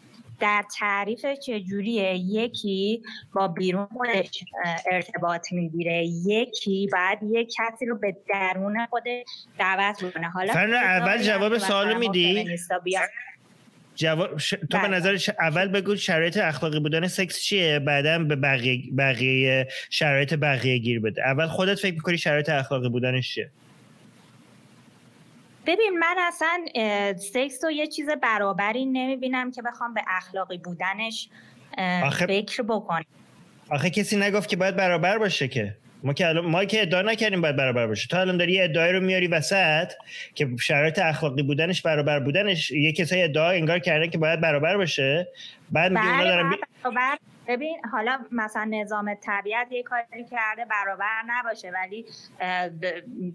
در 0.40 0.64
تعریف 0.78 1.26
چجوریه 1.26 2.14
یکی 2.14 3.02
با 3.35 3.49
بیرون 3.49 3.87
خودش 3.87 4.45
ارتباط 4.90 5.52
می‌گیره. 5.52 6.04
یکی 6.07 6.88
بعد 6.92 7.19
یک 7.23 7.54
کسی 7.59 7.87
رو 7.87 7.99
به 7.99 8.16
درون 8.28 8.87
خود 8.87 9.04
دعوت 9.59 10.12
کنه. 10.14 10.30
حالا 10.30 10.52
اول 10.78 11.23
جواب 11.23 11.59
سوالو 11.59 11.99
میدی؟ 11.99 12.57
جواب 14.00 14.37
تو 14.37 14.57
به 14.78 14.78
بله. 14.78 14.88
نظر 14.88 15.19
اول 15.40 15.69
بگو 15.69 15.97
شرایط 15.97 16.37
اخلاقی 16.37 16.80
بودن 16.80 17.07
سکس 17.07 17.42
چیه 17.42 17.78
بعدا 17.78 18.19
به 18.19 18.37
بقیه, 18.37 18.83
بقیه 18.99 19.69
شرایط 19.90 20.35
بقیه 20.35 20.78
گیر 20.78 21.00
بده. 21.00 21.23
اول 21.26 21.47
خودت 21.47 21.78
فکر 21.78 21.95
می‌کنی 21.95 22.19
شرایط 22.19 22.49
اخلاقی 22.49 22.88
بودنش 22.88 23.35
چیه؟ 23.35 23.50
ببین 25.66 25.99
من 25.99 26.16
اصلا 26.28 26.64
سکس 27.16 27.64
رو 27.64 27.71
یه 27.71 27.87
چیز 27.87 28.09
برابری 28.23 28.85
نمی‌بینم 28.85 29.50
که 29.50 29.62
بخوام 29.62 29.95
به 29.95 30.02
اخلاقی 30.09 30.59
بودنش 30.59 31.28
آخه... 32.02 32.26
فکر 32.26 32.62
بکنم. 32.62 33.04
آخه 33.69 33.90
کسی 33.90 34.16
نگفت 34.16 34.49
که 34.49 34.57
باید 34.57 34.76
برابر 34.76 35.19
باشه 35.19 35.49
که. 35.49 35.76
ما 36.04 36.12
که 36.12 36.26
ما 36.26 36.64
که 36.64 36.83
ادعا 36.83 37.02
نکردیم 37.02 37.40
باید 37.40 37.57
برابر 37.57 37.87
باشه. 37.87 38.09
تا 38.09 38.21
الان 38.21 38.37
داری 38.37 38.61
ادعای 38.61 38.92
رو 38.92 39.00
میاری 39.00 39.26
وسط 39.26 39.92
که 40.35 40.49
شرایط 40.61 40.99
اخلاقی 40.99 41.42
بودنش 41.42 41.83
برابر 41.83 42.21
بودنش 42.21 42.71
یه 42.71 42.92
کسای 42.92 43.23
ادعا 43.23 43.50
انگار 43.50 43.78
کردن 43.78 44.11
که 44.11 44.19
باید 44.19 44.40
برابر 44.40 44.76
باشه. 44.76 45.28
بعد 45.71 45.92
میگه 45.92 46.11
اونا 46.11 46.25
دارن 46.25 46.57
برابر 46.83 47.19
ببین 47.49 47.76
حالا 47.92 48.19
مثلا 48.33 48.64
نظام 48.64 49.14
طبیعت 49.14 49.73
یه 49.73 49.83
کاری 49.83 50.25
کرده 50.30 50.64
برابر 50.71 51.23
نباشه 51.26 51.71
ولی 51.71 52.04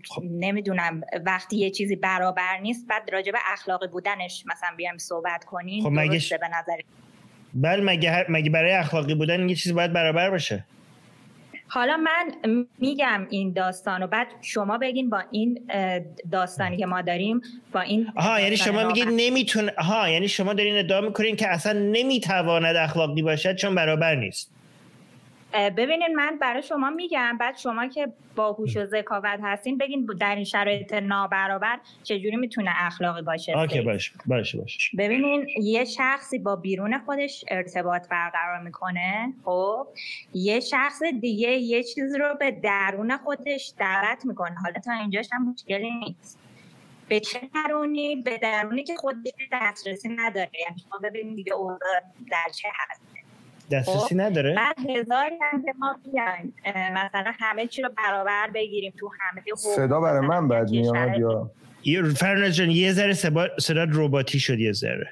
خب. 0.09 0.23
نمی‌دونم 0.23 1.01
وقتی 1.25 1.57
یه 1.57 1.69
چیزی 1.69 1.95
برابر 1.95 2.57
نیست 2.61 2.87
بعد 2.87 3.09
راجع 3.13 3.31
به 3.31 3.37
اخلاقی 3.53 3.87
بودنش 3.87 4.43
مثلا 4.47 4.69
بیام 4.77 4.97
صحبت 4.97 5.45
کنیم 5.45 5.83
خب 5.83 5.89
مگه 5.91 6.19
به 6.41 6.47
نظر 6.47 6.79
بله 7.53 7.83
مگه 7.83 8.25
مگه 8.29 8.49
برای 8.49 8.71
اخلاقی 8.71 9.15
بودن 9.15 9.49
یه 9.49 9.55
چیزی 9.55 9.73
باید 9.73 9.93
برابر 9.93 10.29
باشه؟ 10.29 10.65
حالا 11.67 11.97
من 11.97 12.33
میگم 12.79 13.27
این 13.29 13.53
داستان 13.53 14.03
و 14.03 14.07
بعد 14.07 14.27
شما 14.41 14.77
بگین 14.77 15.09
با 15.09 15.23
این 15.31 15.59
داستانی 16.31 16.77
که 16.77 16.85
ما 16.85 17.01
داریم 17.01 17.41
با 17.73 17.81
این 17.81 18.11
آها 18.15 18.39
یعنی 18.39 18.57
شما 18.57 18.83
میگید 18.83 19.07
نمی‌تونه 19.11 19.71
ها 19.77 20.09
یعنی 20.09 20.27
شما 20.27 20.53
دارین 20.53 20.77
ادعا 20.77 21.01
می‌کنین 21.01 21.35
که 21.35 21.47
اصلا 21.47 21.73
نمی‌تواند 21.73 22.75
اخلاقی 22.75 23.21
باشد 23.21 23.55
چون 23.55 23.75
برابر 23.75 24.15
نیست. 24.15 24.54
ببینید 25.55 26.11
من 26.15 26.37
برای 26.41 26.61
شما 26.63 26.89
میگم 26.89 27.37
بعد 27.39 27.57
شما 27.57 27.87
که 27.87 28.13
باهوش 28.35 28.77
و 28.77 28.85
ذکاوت 28.85 29.39
هستین 29.43 29.77
بگین 29.77 30.07
در 30.19 30.35
این 30.35 30.43
شرایط 30.43 30.93
نابرابر 30.93 31.79
چجوری 32.03 32.35
می‌تونه 32.35 32.71
اخلاقی 32.75 33.21
باشه. 33.21 33.53
باشه 33.55 34.17
باشه 34.25 34.57
باشه. 34.57 34.97
ببینین 34.97 35.47
یه 35.61 35.85
شخصی 35.85 36.39
با 36.39 36.55
بیرون 36.55 36.97
خودش 36.97 37.45
ارتباط 37.47 38.09
برقرار 38.09 38.59
می‌کنه 38.59 39.33
خب؟ 39.45 39.87
یه 40.33 40.59
شخص 40.59 41.03
دیگه 41.21 41.49
یه 41.49 41.83
چیز 41.83 42.15
رو 42.15 42.35
به 42.39 42.51
درون 42.51 43.17
خودش 43.17 43.73
دعوت 43.79 44.25
می‌کنه. 44.25 44.55
حالا 44.55 44.79
تا 44.85 44.93
اینجاش 44.93 45.29
هم 45.31 45.49
مشکلی 45.49 45.91
نیست. 45.91 46.39
به 47.09 47.19
چه 47.19 47.39
درونی؟ 47.53 48.15
به 48.15 48.37
درونی 48.37 48.83
که 48.83 48.95
خودش 48.95 49.31
دسترسی 49.51 50.09
نداره. 50.09 50.49
یعنی 50.67 50.79
شما 50.89 50.99
ببینید 51.03 51.35
دیگه 51.35 51.51
در 52.31 52.49
چه 52.55 52.67
هست 52.73 53.01
دسترسی 53.71 54.15
خب، 54.15 54.21
نداره؟ 54.21 54.55
بعد 54.55 54.89
هزار 54.89 55.29
ما 55.79 55.95
بیایم. 56.11 56.53
مثلا 56.91 57.31
همه 57.39 57.67
چی 57.67 57.81
رو 57.81 57.89
برابر 57.97 58.49
بگیریم 58.53 58.93
تو 58.99 59.11
همه 59.19 59.41
صدا 59.55 59.99
برای 59.99 60.27
من 60.27 60.47
بعد 60.47 60.69
میاد 60.69 61.51
یا؟ 61.83 62.09
فرناز 62.15 62.55
جان 62.55 62.69
یه 62.69 62.91
ذره 62.91 63.13
صدا 63.59 63.87
رباتی 63.91 64.39
شد 64.39 64.59
یه 64.59 64.71
ذره. 64.71 65.09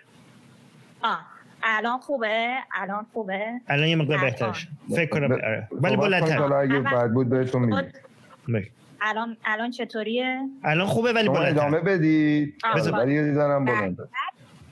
آه 1.01 1.19
الان 1.63 1.99
خوبه؟ 1.99 2.55
الان 2.75 3.05
خوبه؟ 3.13 3.61
الان 3.67 3.87
یه 3.87 3.95
مقدار 3.95 4.17
بهتر 4.17 4.67
فکر 4.89 5.09
کنم 5.09 5.31
آره. 5.31 5.67
ولی 5.71 5.97
بلندتر. 5.97 6.53
اگه 6.53 6.79
بعد 6.79 7.13
بود 7.13 7.29
بهتون 7.29 7.61
میگم 7.61 7.83
الان 9.01 9.37
الان 9.45 9.71
چطوریه؟ 9.71 10.39
الان 10.63 10.87
خوبه 10.87 11.13
ولی 11.13 11.29
بلندتر. 11.29 11.49
ادامه 11.49 11.79
بدید. 11.79 12.55
ولی 12.93 13.13
یه 13.13 13.33
زنم 13.33 13.65
بلند 13.65 13.97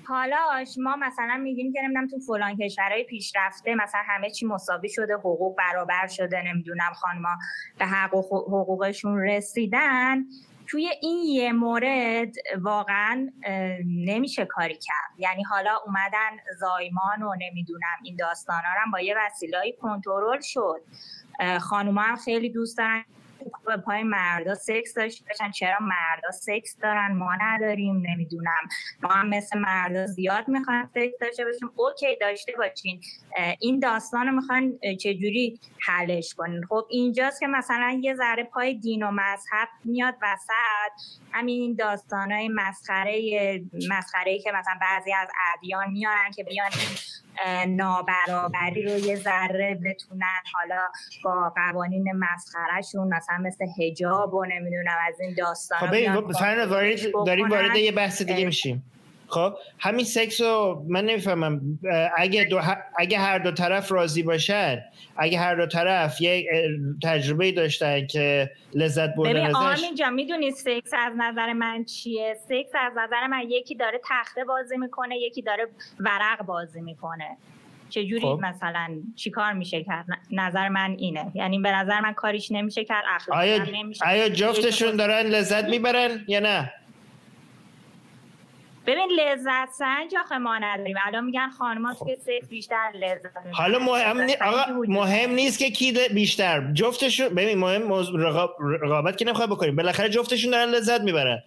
حالا 0.08 0.66
ما 0.78 0.96
مثلا 0.96 1.38
میگیم 1.38 1.74
که 1.74 1.82
نمی‌دونم 1.82 2.08
تو 2.08 2.20
فلان 2.20 2.58
کشورهای 2.58 3.04
پیشرفته 3.04 3.76
مثلا 3.76 4.02
همه 4.06 4.30
چی 4.30 4.46
مساوی 4.46 4.90
شده 4.90 5.14
حقوق 5.14 5.58
برابر 5.58 6.08
شده 6.08 6.44
نمی‌دونم 6.46 6.94
خانما 6.94 7.38
به 7.80 7.86
حق 7.86 8.14
و 8.14 8.22
حقوقشون 8.22 9.20
رسیدن. 9.20 10.26
توی 10.68 10.90
این 11.02 11.26
یه 11.26 11.52
مورد 11.52 12.36
واقعا 12.62 13.30
نمیشه 13.86 14.46
کاری 14.46 14.76
کرد. 14.76 15.12
یعنی 15.18 15.44
حالا 15.44 15.78
اومدن 15.86 16.38
زایمان 16.60 17.24
و 17.24 17.36
نمی‌دونم 17.40 17.98
این 18.04 18.16
داستانا 18.16 18.70
هم 18.84 18.92
با 18.92 19.00
یه 19.00 19.16
وسیله‌ای 19.26 19.74
کنترل 19.82 20.40
شد. 20.42 20.82
خانوما 21.60 22.02
هم 22.02 22.16
خیلی 22.16 22.50
دوست 22.50 22.78
دارن. 22.78 23.06
به 23.66 23.78
پای 23.78 24.04
مردا 24.04 24.56
سکس 24.56 24.94
داشته 24.94 25.26
باشن. 25.30 25.52
چرا 25.52 25.78
مردا 25.82 26.32
سکس 26.32 26.78
دارن؟ 26.82 27.12
ما 27.12 27.36
نداریم 27.42 28.04
نمی‌دونم. 28.10 28.68
ما 29.04 29.10
هم 29.10 29.30
مثل 29.30 29.60
مردا 29.60 30.06
زیاد 30.06 30.48
می‌خوایم 30.48 30.90
سکس 30.96 31.14
داشته 31.22 31.46
باشیم. 31.46 31.72
okay 31.76 32.18
داشته 32.22 32.54
باشین. 32.58 33.02
این 33.60 33.80
داستان 33.80 34.28
رو 34.28 34.32
می‌خوان 34.34 34.80
چجوری 35.00 35.60
حلش 35.88 36.34
کنین؟ 36.34 36.62
خب 36.70 36.86
اینجاست 36.90 37.40
که 37.40 37.48
مثلا 37.48 38.00
یه 38.02 38.16
ذره 38.16 38.44
پای 38.44 38.74
دین 38.74 39.04
و 39.04 39.12
مذهب 39.12 39.70
میاد 39.86 40.16
وسط. 40.22 41.22
همین 41.32 41.76
داستان 41.76 42.32
های 42.32 42.50
مسخره 42.50 43.22
مسخره 43.90 44.40
که 44.40 44.52
مثلا 44.52 44.74
بعضی 44.82 45.14
از 45.14 45.28
ادیان 45.54 45.92
میارن 45.92 46.32
که 46.36 46.44
بیان 46.44 46.70
نابرابری 47.68 48.84
رو 48.84 48.98
یه 49.00 49.16
ذره 49.16 49.80
بتونن 49.86 50.42
حالا 50.54 50.82
با 51.24 51.54
قوانین 51.56 52.06
مسخرهشون 52.16 53.14
مثلا 53.14 53.38
مثل 53.38 53.66
هجاب 53.80 54.34
و 54.34 54.46
نمی‌دونم 54.46 54.98
از 55.08 55.20
این 55.20 55.36
داستان 55.38 55.80
خب 55.80 55.92
داریم 57.26 57.50
وارد 57.50 57.76
یه 57.76 57.92
بحث 57.92 58.22
دیگه 58.22 58.46
میشیم. 58.46 58.84
خب 59.32 59.54
همین 59.80 60.06
سکس 60.06 60.42
رو 60.42 60.86
من 60.90 61.06
نمی‌فهمم. 61.06 61.80
اگه, 62.18 62.44
دو 62.44 62.62
اگه 62.98 63.20
هر 63.20 63.40
دو 63.40 63.52
طرف 63.52 63.92
راضی 63.92 64.24
باشن 64.24 64.82
اگه 65.18 65.40
هر 65.40 65.56
دو 65.56 65.66
طرف 65.66 66.22
یه 66.22 66.48
تجربه 67.04 67.52
داشتن 67.52 68.08
که 68.08 68.52
لذت 68.74 69.16
بردن 69.16 69.34
ببین 69.34 69.56
آرمین 69.56 69.96
جان 69.96 70.14
می‌دونی 70.14 70.52
سکس 70.52 70.92
از 70.98 71.14
نظر 71.18 71.54
من 71.54 71.86
چیه؟ 71.86 72.38
سکس 72.50 72.72
از 72.74 72.94
نظر 72.98 73.28
من 73.28 73.42
یکی 73.50 73.76
داره 73.76 74.02
تخته 74.10 74.44
بازی 74.44 74.78
می‌کنه 74.78 75.18
یکی 75.18 75.42
داره 75.42 75.68
ورق 76.00 76.46
بازی 76.46 76.82
می‌کنه. 76.82 77.38
چجوری 77.90 78.22
خب. 78.22 78.40
مثلا 78.42 78.88
چیکار 79.16 79.54
میشه 79.54 79.84
کرد؟ 79.84 80.06
نظر 80.32 80.70
من 80.70 80.96
اینه. 81.00 81.32
یعنی 81.34 81.60
به 81.60 81.72
نظر 81.72 82.00
من 82.00 82.14
کاریش 82.14 82.52
نمیشه 82.52 82.84
کرد 82.84 83.04
آیا, 83.32 83.66
آیا 84.06 84.30
جفتشون 84.30 84.96
دارن 84.96 85.26
لذت 85.26 85.64
می‌برن 85.70 86.26
یا 86.28 86.40
نه؟ 86.40 86.74
ببین 88.86 89.08
لذت 89.20 89.70
سنج 89.72 90.16
آخه 90.16 90.38
ما 90.38 90.58
نداریم. 90.58 90.96
الان 91.06 91.26
میگن 91.26 91.50
خانم‌ها 91.50 92.06
که 92.06 92.16
سکس 92.16 92.50
بیشتر 92.50 92.92
لذت 92.96 93.32
حالا 93.52 93.80
مهم 93.80 94.22
نی... 94.22 94.34
آقا 94.36 94.82
مهم 94.88 95.32
نیست 95.32 95.60
که 95.60 95.72
کی 95.72 95.94
بیشتر. 96.14 96.74
جفتشون 96.74 97.30
ببین 97.30 97.58
مهم 97.58 97.94
رقابت 98.82 99.18
که 99.18 99.26
نمی‌خواد 99.26 99.50
بکنیم 99.50 99.76
بالاخره 99.76 100.10
جفتشون 100.10 100.52
دارن 100.52 100.70
لذت 100.70 101.02
می‌برن. 101.02 101.44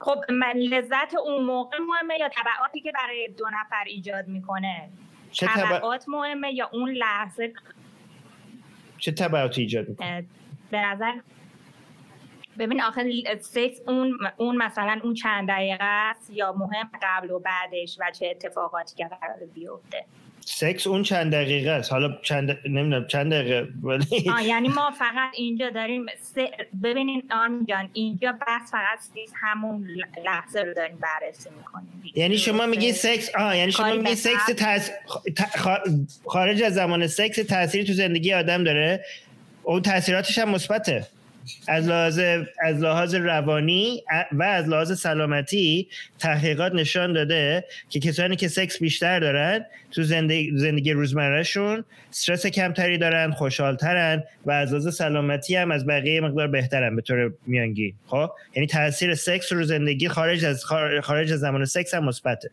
خب 0.00 0.18
من 0.30 0.52
لذت 0.52 1.14
اون 1.24 1.44
موقع 1.44 1.78
مهمه 1.78 2.18
یا 2.20 2.28
طبعاتی 2.28 2.80
که 2.80 2.92
برای 2.92 3.28
دو 3.38 3.44
نفر 3.46 3.84
ایجاد 3.86 4.28
می‌کنه؟ 4.28 4.88
چه 5.32 5.46
طبعات 5.46 6.08
مهمه 6.08 6.52
یا 6.54 6.70
اون 6.72 6.90
لحظه 6.90 7.52
چه 8.98 9.12
طبعاتی 9.12 9.60
ایجاد 9.60 9.88
می‌کنه؟ 9.88 10.24
به 10.70 10.78
نظر 10.78 11.12
ببین 12.58 12.82
آخه 12.82 13.02
سکس 13.40 13.80
اون 13.86 14.18
اون 14.36 14.56
مثلا 14.56 15.00
اون 15.04 15.14
چند 15.14 15.48
دقیقه 15.48 15.84
است 15.84 16.30
یا 16.30 16.52
مهم 16.52 16.90
قبل 17.02 17.30
و 17.30 17.38
بعدش 17.38 17.96
و 18.00 18.10
چه 18.18 18.26
اتفاقاتی 18.26 18.96
که 18.96 19.04
قرار 19.04 19.38
بیفته. 19.54 20.04
سکس 20.48 20.86
اون 20.86 21.02
چند 21.02 21.32
دقیقه 21.32 21.70
است. 21.70 21.92
حالا 21.92 22.18
چند 22.22 22.58
نمی‌دونم 22.64 23.06
چند 23.06 23.32
دقیقه؟ 23.32 23.68
ولی 23.82 24.04
یعنی 24.44 24.68
ما 24.68 24.90
فقط 24.90 25.30
اینجا 25.34 25.70
داریم 25.70 26.06
س... 26.20 26.34
ببینین 26.82 27.22
آرمی 27.32 27.64
جان 27.64 27.90
اینجا 27.92 28.32
بحث 28.46 28.70
فقط 28.70 28.98
همون 29.42 29.88
لحظه 30.24 30.62
رو 30.62 30.74
داریم 30.74 30.98
بررسی 30.98 31.50
می‌کنیم. 31.58 32.12
یعنی 32.14 32.38
شما 32.38 32.66
میگی 32.66 32.92
سکس 32.92 33.34
آه 33.34 33.56
یعنی 33.58 33.72
شما 33.72 33.92
میگی 33.92 34.14
سکس 34.14 34.46
تاس... 34.46 34.90
خارج 36.26 36.62
از 36.62 36.74
زمان 36.74 37.06
سکس 37.06 37.36
تاثیری 37.36 37.84
تو 37.84 37.92
زندگی 37.92 38.34
آدم 38.34 38.64
داره. 38.64 39.04
اون 39.62 39.82
تاثیراتش 39.82 40.38
هم 40.38 40.48
مثبته. 40.48 41.06
از 41.68 41.88
لحاظ 41.88 42.18
از 42.62 42.80
لحاظ 42.80 43.14
روانی 43.14 44.04
و 44.32 44.42
از 44.42 44.68
لحاظ 44.68 45.00
سلامتی 45.00 45.88
تحقیقات 46.18 46.72
نشان 46.72 47.12
داده 47.12 47.64
که 47.90 48.00
کسانی 48.00 48.36
که 48.36 48.48
سکس 48.48 48.78
بیشتر 48.78 49.20
دارن 49.20 49.66
تو 49.90 50.02
زندگی, 50.02 50.52
زندگی 50.54 50.92
روزمرهشون 50.92 51.84
استرس 52.10 52.46
کمتری 52.46 52.98
دارن 52.98 53.30
خوشحالترن 53.30 54.24
و 54.46 54.50
از 54.50 54.70
لحاظ 54.70 54.96
سلامتی 54.96 55.56
هم 55.56 55.70
از 55.70 55.86
بقیه 55.86 56.20
مقدار 56.20 56.48
بهترن 56.48 56.96
به 56.96 57.02
طور 57.02 57.32
میانگین. 57.46 57.94
خب؟ 58.06 58.30
یعنی 58.54 58.66
تاثیر 58.66 59.14
سکس 59.14 59.52
رو 59.52 59.64
زندگی 59.64 60.08
خارج 60.08 60.44
از 60.44 60.64
خارج 61.02 61.32
از 61.32 61.40
زمان 61.40 61.64
سکس 61.64 61.94
هم 61.94 62.04
مثبته. 62.04 62.50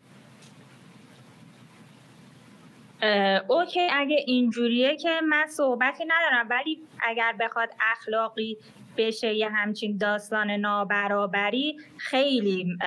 اوکی 3.48 3.88
اگه 3.92 4.16
اینجوریه 4.26 4.96
که 4.96 5.20
من 5.28 5.46
صحبتی 5.46 6.04
ندارم 6.04 6.46
ولی 6.50 6.78
اگر 7.02 7.34
بخواد 7.40 7.68
اخلاقی 7.92 8.58
بشه 8.96 9.34
یه 9.34 9.48
همچین 9.48 9.96
داستان 9.96 10.50
نابرابری 10.50 11.76
خیلی 11.96 12.78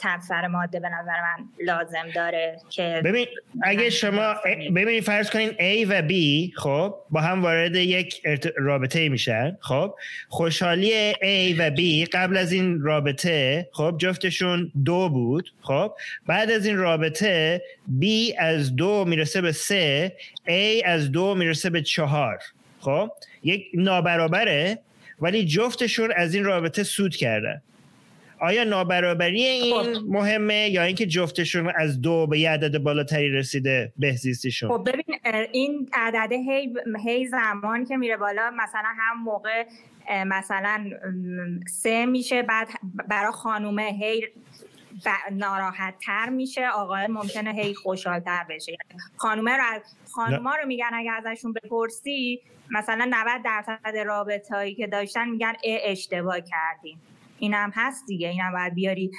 تفسر 0.00 0.46
ماده 0.46 0.80
به 0.80 0.88
نظر 0.88 1.20
من 1.20 1.48
لازم 1.66 2.06
داره 2.14 2.60
که 2.70 3.02
ببین 3.04 3.26
اگه 3.62 3.90
شما 3.90 4.34
ببینید 4.76 5.02
فرض 5.02 5.30
کنین 5.30 5.50
A 5.50 5.86
و 5.88 6.08
B 6.08 6.12
خب 6.56 6.94
با 7.10 7.20
هم 7.20 7.42
وارد 7.42 7.76
یک 7.76 8.22
رابطه 8.56 9.08
میشن 9.08 9.56
خب 9.60 9.94
خوشحالی 10.28 11.12
A 11.12 11.58
و 11.58 11.70
B 11.76 12.08
قبل 12.12 12.36
از 12.36 12.52
این 12.52 12.80
رابطه 12.80 13.68
خب 13.72 13.94
جفتشون 13.98 14.72
دو 14.84 15.08
بود 15.08 15.52
خب 15.60 15.92
بعد 16.26 16.50
از 16.50 16.66
این 16.66 16.76
رابطه 16.76 17.62
B 18.00 18.04
از 18.38 18.76
دو 18.76 19.04
می‌رسه 19.04 19.40
به 19.40 19.52
سه 19.52 20.12
A 20.48 20.84
از 20.84 21.12
دو 21.12 21.34
می‌رسه 21.34 21.70
به 21.70 21.82
چهار 21.82 22.38
خب 22.80 23.10
یک 23.42 23.66
نابرابره 23.74 24.78
ولی 25.20 25.44
جفتشون 25.44 26.12
از 26.16 26.34
این 26.34 26.44
رابطه 26.44 26.82
سود 26.82 27.16
کردن 27.16 27.62
آیا 28.40 28.64
نابرابری 28.64 29.44
این 29.44 29.82
خب. 29.82 30.04
مهمه 30.06 30.68
یا 30.70 30.82
اینکه 30.82 31.06
جفتشون 31.06 31.72
از 31.76 32.00
دو 32.00 32.26
به 32.26 32.38
یه 32.38 32.50
عدد 32.50 32.78
بالاتری 32.78 33.30
رسیده 33.30 33.92
بهزیستیشون 33.98 34.68
خب 34.68 34.88
ببین 34.88 35.18
این 35.52 35.88
عدد 35.92 36.32
هی, 36.32 36.74
هی 37.04 37.26
زمان 37.26 37.84
که 37.84 37.96
میره 37.96 38.16
بالا 38.16 38.50
مثلا 38.50 38.88
هم 38.98 39.22
موقع 39.22 39.64
مثلا 40.26 40.90
سه 41.68 42.06
میشه 42.06 42.42
بعد 42.42 42.68
برای 43.08 43.32
خانومه 43.32 43.82
هی 44.00 44.28
ناراحت 45.32 45.94
تر 46.06 46.28
میشه. 46.28 46.68
آقای 46.68 47.06
ممکنه 47.06 47.52
هی 47.52 47.74
خوشحالتر 47.74 48.46
بشه. 48.50 48.72
یعنی 48.72 49.02
خانومه 49.16 49.56
رو 49.56 49.80
خانوما 50.12 50.54
رو 50.54 50.66
میگن 50.66 50.90
اگه 50.92 51.12
ازشون 51.12 51.52
بپرسی 51.52 52.42
مثلا 52.70 53.08
90 53.10 53.42
درصد 53.44 53.96
رابطه 54.06 54.54
هایی 54.54 54.74
که 54.74 54.86
داشتن 54.86 55.28
میگن 55.28 55.52
اشتباه 55.64 56.40
کردیم 56.40 57.00
این 57.38 57.54
هم 57.54 57.72
هست 57.74 58.06
دیگه. 58.06 58.28
این 58.28 58.40
هم 58.40 58.52
باید 58.52 58.74
بیاری 58.74 59.10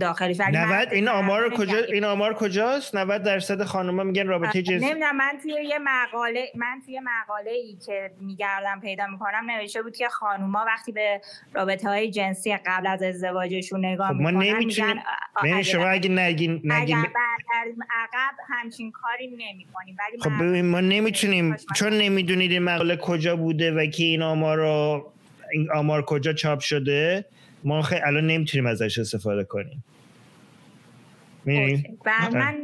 داخلش 0.00 0.40
90 0.40 0.88
این 0.92 1.08
آمار 1.08 1.50
کجا 1.50 1.78
این 1.78 2.04
آمار 2.04 2.34
کجاست؟ 2.34 2.96
90 2.96 3.22
درصد 3.22 3.62
خانم‌ها 3.62 4.04
میگن 4.04 4.26
رابطه 4.26 4.62
جنسی. 4.62 4.86
نمی‌دونم 4.86 5.16
من 5.16 5.32
توی 5.42 5.52
یه 5.52 5.78
مقاله 5.78 6.52
من 6.54 6.80
توی 6.86 7.00
مقاله 7.00 7.50
ای 7.50 7.76
که 7.86 8.10
میگردم 8.20 8.80
پیدا 8.80 9.06
می‌کنم 9.06 9.50
نوشته 9.50 9.82
بود 9.82 9.96
که 9.96 10.08
خانوما 10.08 10.64
وقتی 10.66 10.92
به 10.92 11.20
رابطه 11.54 11.88
های 11.88 12.10
جنسی 12.10 12.56
قبل 12.66 12.86
از 12.86 13.02
ازدواجشون 13.02 13.84
نگاه 13.84 14.08
خب 14.08 14.14
ما 14.14 14.30
نمی‌تونیم 14.30 15.02
ببین 15.44 15.62
شما 15.62 15.86
اگه 15.86 16.10
نگین 16.10 16.60
نگین 16.64 16.96
عقب 16.96 18.34
همچین 18.48 18.92
کاری 18.92 19.26
نمی‌کنیم. 19.26 19.96
ولی 19.98 20.18
خب 20.20 20.44
ببین 20.44 20.66
ما 20.66 20.80
نمی‌تونیم 20.80 21.56
چون 21.74 21.92
نمی‌دونید 21.92 22.50
این 22.50 22.62
مقاله 22.62 22.96
کجا 22.96 23.36
بوده 23.36 23.72
و 23.72 23.86
کی 23.86 24.04
این 24.04 24.22
آمار 24.22 24.56
رو 24.56 25.12
این 25.52 25.70
آمار 25.70 26.02
کجا 26.04 26.32
چاپ 26.32 26.60
شده 26.60 27.24
ما 27.66 27.82
خیلی 27.82 28.00
الان 28.00 28.26
نمی‌تونیم 28.26 28.66
ازش 28.66 28.98
استفاده 28.98 29.44
کنیم. 29.44 29.84
و 32.06 32.10
من 32.32 32.56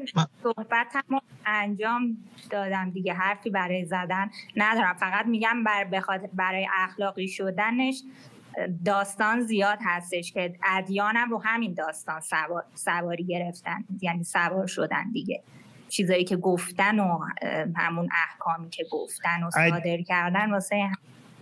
صحبتم 0.43 1.21
انجام 1.47 2.17
دادم 2.51 2.91
دیگه 2.91 3.15
حرفی 3.15 3.51
برای 3.51 3.85
زدن 3.85 4.31
ندارم. 4.57 4.95
فقط 4.95 5.27
میگم 5.27 5.65
بر 5.65 5.85
بخاطر 5.85 6.29
برای 6.35 6.69
اخلاقی 6.75 7.29
شدنش 7.29 8.03
داستان 8.85 9.41
زیاد 9.41 9.79
هستش 9.85 10.33
که 10.33 10.55
ادیانم 10.65 11.31
رو 11.31 11.43
همین 11.45 11.75
داستان 11.75 12.21
سوار، 12.21 12.65
سواری 12.75 13.25
گرفتن 13.25 13.85
یعنی 14.01 14.25
سوار 14.25 14.67
شدن 14.67 15.11
دیگه. 15.13 15.43
چیزایی 15.89 16.25
که 16.25 16.37
گفتن 16.37 17.01
و 17.01 17.19
همون 17.77 18.09
احکامی 18.29 18.71
که 18.71 18.85
گفتن 18.91 19.43
و 19.43 19.51
صادر 19.51 20.03
کردن 20.03 20.51
واسه 20.51 20.91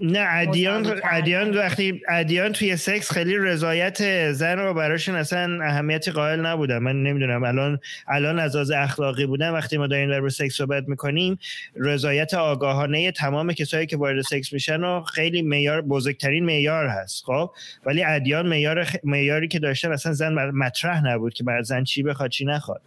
نه 0.03 0.27
ادیان 0.31 1.01
ادیان 1.05 1.57
وقتی 1.57 2.03
ادیان 2.09 2.53
توی 2.53 2.77
سکس 2.77 3.13
خیلی 3.13 3.39
رضایت 3.39 4.33
زن 4.33 4.59
رو 4.59 4.75
براشون 4.75 5.15
اصلا 5.15 5.65
اهمیتی 5.65 6.11
قائل 6.11 6.41
نبودن. 6.41 6.79
من 6.79 7.03
نمی‌دونم 7.03 7.45
الان 7.45 7.79
الان 8.09 8.39
از 8.39 8.57
از 8.57 8.71
اخلاقی 8.71 9.27
بودن 9.27 9.51
وقتی 9.51 9.79
ما 9.79 9.87
داریم 9.87 10.11
در 10.11 10.29
سکس 10.29 10.55
صحبت 10.55 10.89
می‌کنیم 10.89 11.39
رضایت 11.77 12.35
آگاهانه 12.35 13.13
تمام 13.13 13.53
کسایی 13.53 13.87
که 13.87 13.97
وارد 13.97 14.21
سکس 14.21 14.53
میشن 14.53 14.85
و 14.85 15.03
خیلی 15.03 15.43
معیار 15.43 15.83
بزرگترین 15.83 16.45
معیار 16.45 16.87
هست 16.87 17.25
خب؟ 17.25 17.51
ولی 17.87 18.05
ادیان 18.05 18.47
معیار 18.47 18.87
معیاری 19.05 19.49
که 19.49 19.59
داشتن 19.59 19.93
اصلا 19.93 20.13
زن 20.13 20.33
مطرح 20.51 21.07
نبود 21.07 21.35
که 21.35 21.45
بر 21.45 21.63
زن 21.63 21.85
چی 21.85 22.03
بخواد 22.03 22.31
چی 22.31 22.45
نخواد. 22.45 22.81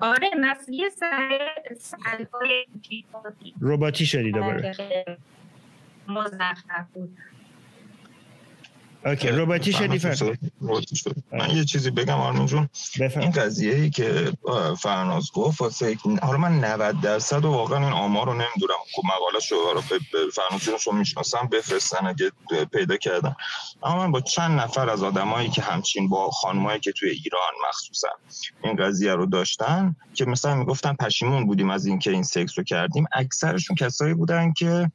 آره 0.00 0.30
نسلی 0.40 0.90
سر 0.90 1.50
روباتی 3.60 4.06
شدی 4.06 4.32
دوباره. 4.32 4.74
مزخرف 6.08 6.86
بود. 6.94 7.18
اوکی 9.06 9.28
رباتی 9.28 9.72
شدی 9.72 10.00
من 11.32 11.50
یه 11.50 11.64
چیزی 11.64 11.90
بگم 11.90 12.20
آرمین 12.20 12.46
جون. 12.46 12.68
این 13.00 13.30
قضیه 13.30 13.74
ای 13.74 13.90
که 13.90 14.32
فرناز 14.78 15.30
گفت 15.34 15.60
واسه 15.60 15.98
حالا 16.22 16.38
من 16.38 16.64
90 16.64 17.00
درصد 17.00 17.44
و 17.44 17.50
واقعا 17.50 17.78
این 17.78 17.92
آمار 17.92 18.26
رو 18.26 18.32
نمی‌دونم. 18.32 18.78
خب 18.94 19.02
مقاله 19.04 19.40
شو 19.40 19.56
رو 19.74 19.80
فرناز 20.30 20.60
جون 20.60 20.74
رو 20.86 20.92
می‌شناسم 20.92 21.48
بفرستن 21.52 22.06
اگه 22.06 22.32
پیدا 22.72 22.96
کردم 22.96 23.36
اما 23.82 23.96
من 23.96 24.12
با 24.12 24.20
چند 24.20 24.60
نفر 24.60 24.90
از 24.90 25.02
آدمایی 25.02 25.48
که 25.48 25.62
همچین 25.62 26.08
با 26.08 26.30
خانمایی 26.30 26.80
که 26.80 26.92
توی 26.92 27.10
ایران 27.10 27.52
مخصوصا 27.68 28.08
این 28.64 28.76
قضیه 28.76 29.14
رو 29.14 29.26
داشتن 29.26 29.96
که 30.14 30.24
مثلا 30.24 30.54
می‌گفتن 30.54 30.94
پشیمون 30.94 31.46
بودیم 31.46 31.70
از 31.70 31.86
اینکه 31.86 32.10
این 32.10 32.22
سکس 32.22 32.58
رو 32.58 32.64
کردیم 32.64 33.06
اکثرشون 33.12 33.76
کسایی 33.76 34.14
بودن 34.14 34.52
که 34.52 34.92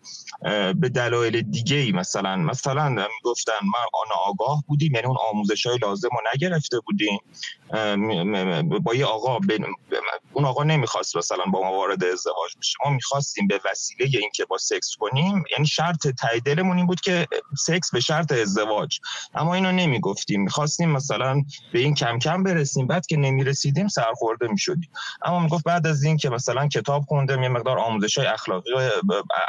به 0.76 0.89
دلایل 0.89 1.42
دیگه 1.42 1.78
ای 1.78 1.92
مثلا 1.92 2.36
مثلا 2.38 2.89
می‌گفتن 2.89 3.54
من 3.63 3.86
آگاه 4.25 4.63
بودیم 4.67 4.95
یعنی 4.95 5.08
اون 5.08 5.17
آموزش 5.32 5.65
های 5.65 5.77
لازم 5.77 6.10
رو 6.12 6.19
نگرفته 6.34 6.79
بودیم. 6.79 7.19
با 8.84 8.95
یه 8.95 9.06
آقا 9.06 9.39
اون 10.34 10.45
آقا 10.45 10.63
نمی‌خواست 10.63 11.17
مثلا 11.17 11.43
با 11.53 11.62
ما 11.62 11.71
وارد 11.71 12.03
ازدواج 12.03 12.51
بشه. 12.60 12.75
ما 12.86 12.91
می‌خواستیم 12.91 13.47
به 13.47 13.62
وسیله 13.65 14.19
اینکه 14.19 14.45
با 14.45 14.58
سکس 14.58 14.95
کنیم 14.99 15.43
یعنی 15.51 15.67
شرط 15.67 16.08
تاییدلمون 16.08 16.77
این 16.77 16.86
بود 16.86 17.01
که 17.01 17.27
سکس 17.58 17.91
به 17.91 17.99
شرط 17.99 18.32
ازدواج. 18.32 18.99
اما 19.36 19.53
اینو 19.53 19.71
نمی‌گفتیم. 19.71 20.41
می‌خواستیم 20.41 20.89
مثلا 20.89 21.43
به 21.73 21.79
این 21.79 21.95
کم 21.95 22.19
کم 22.19 22.43
برسیم. 22.43 22.88
بعد 22.88 23.06
که 23.06 23.17
نمی‌رسیدیم 23.17 23.88
سرخورده 23.88 24.47
می‌شدیم. 24.47 24.89
اما 25.21 25.39
می‌گفت 25.39 25.63
بعد 25.63 25.88
از 25.88 26.03
این 26.03 26.17
که 26.17 26.29
مثلا 26.29 26.67
کتاب 26.67 27.03
خوندم 27.03 27.43
یه 27.43 27.49
مقدار 27.49 27.79
آموزش 27.79 28.17
های 28.17 28.27
اخلاقی 28.27 28.69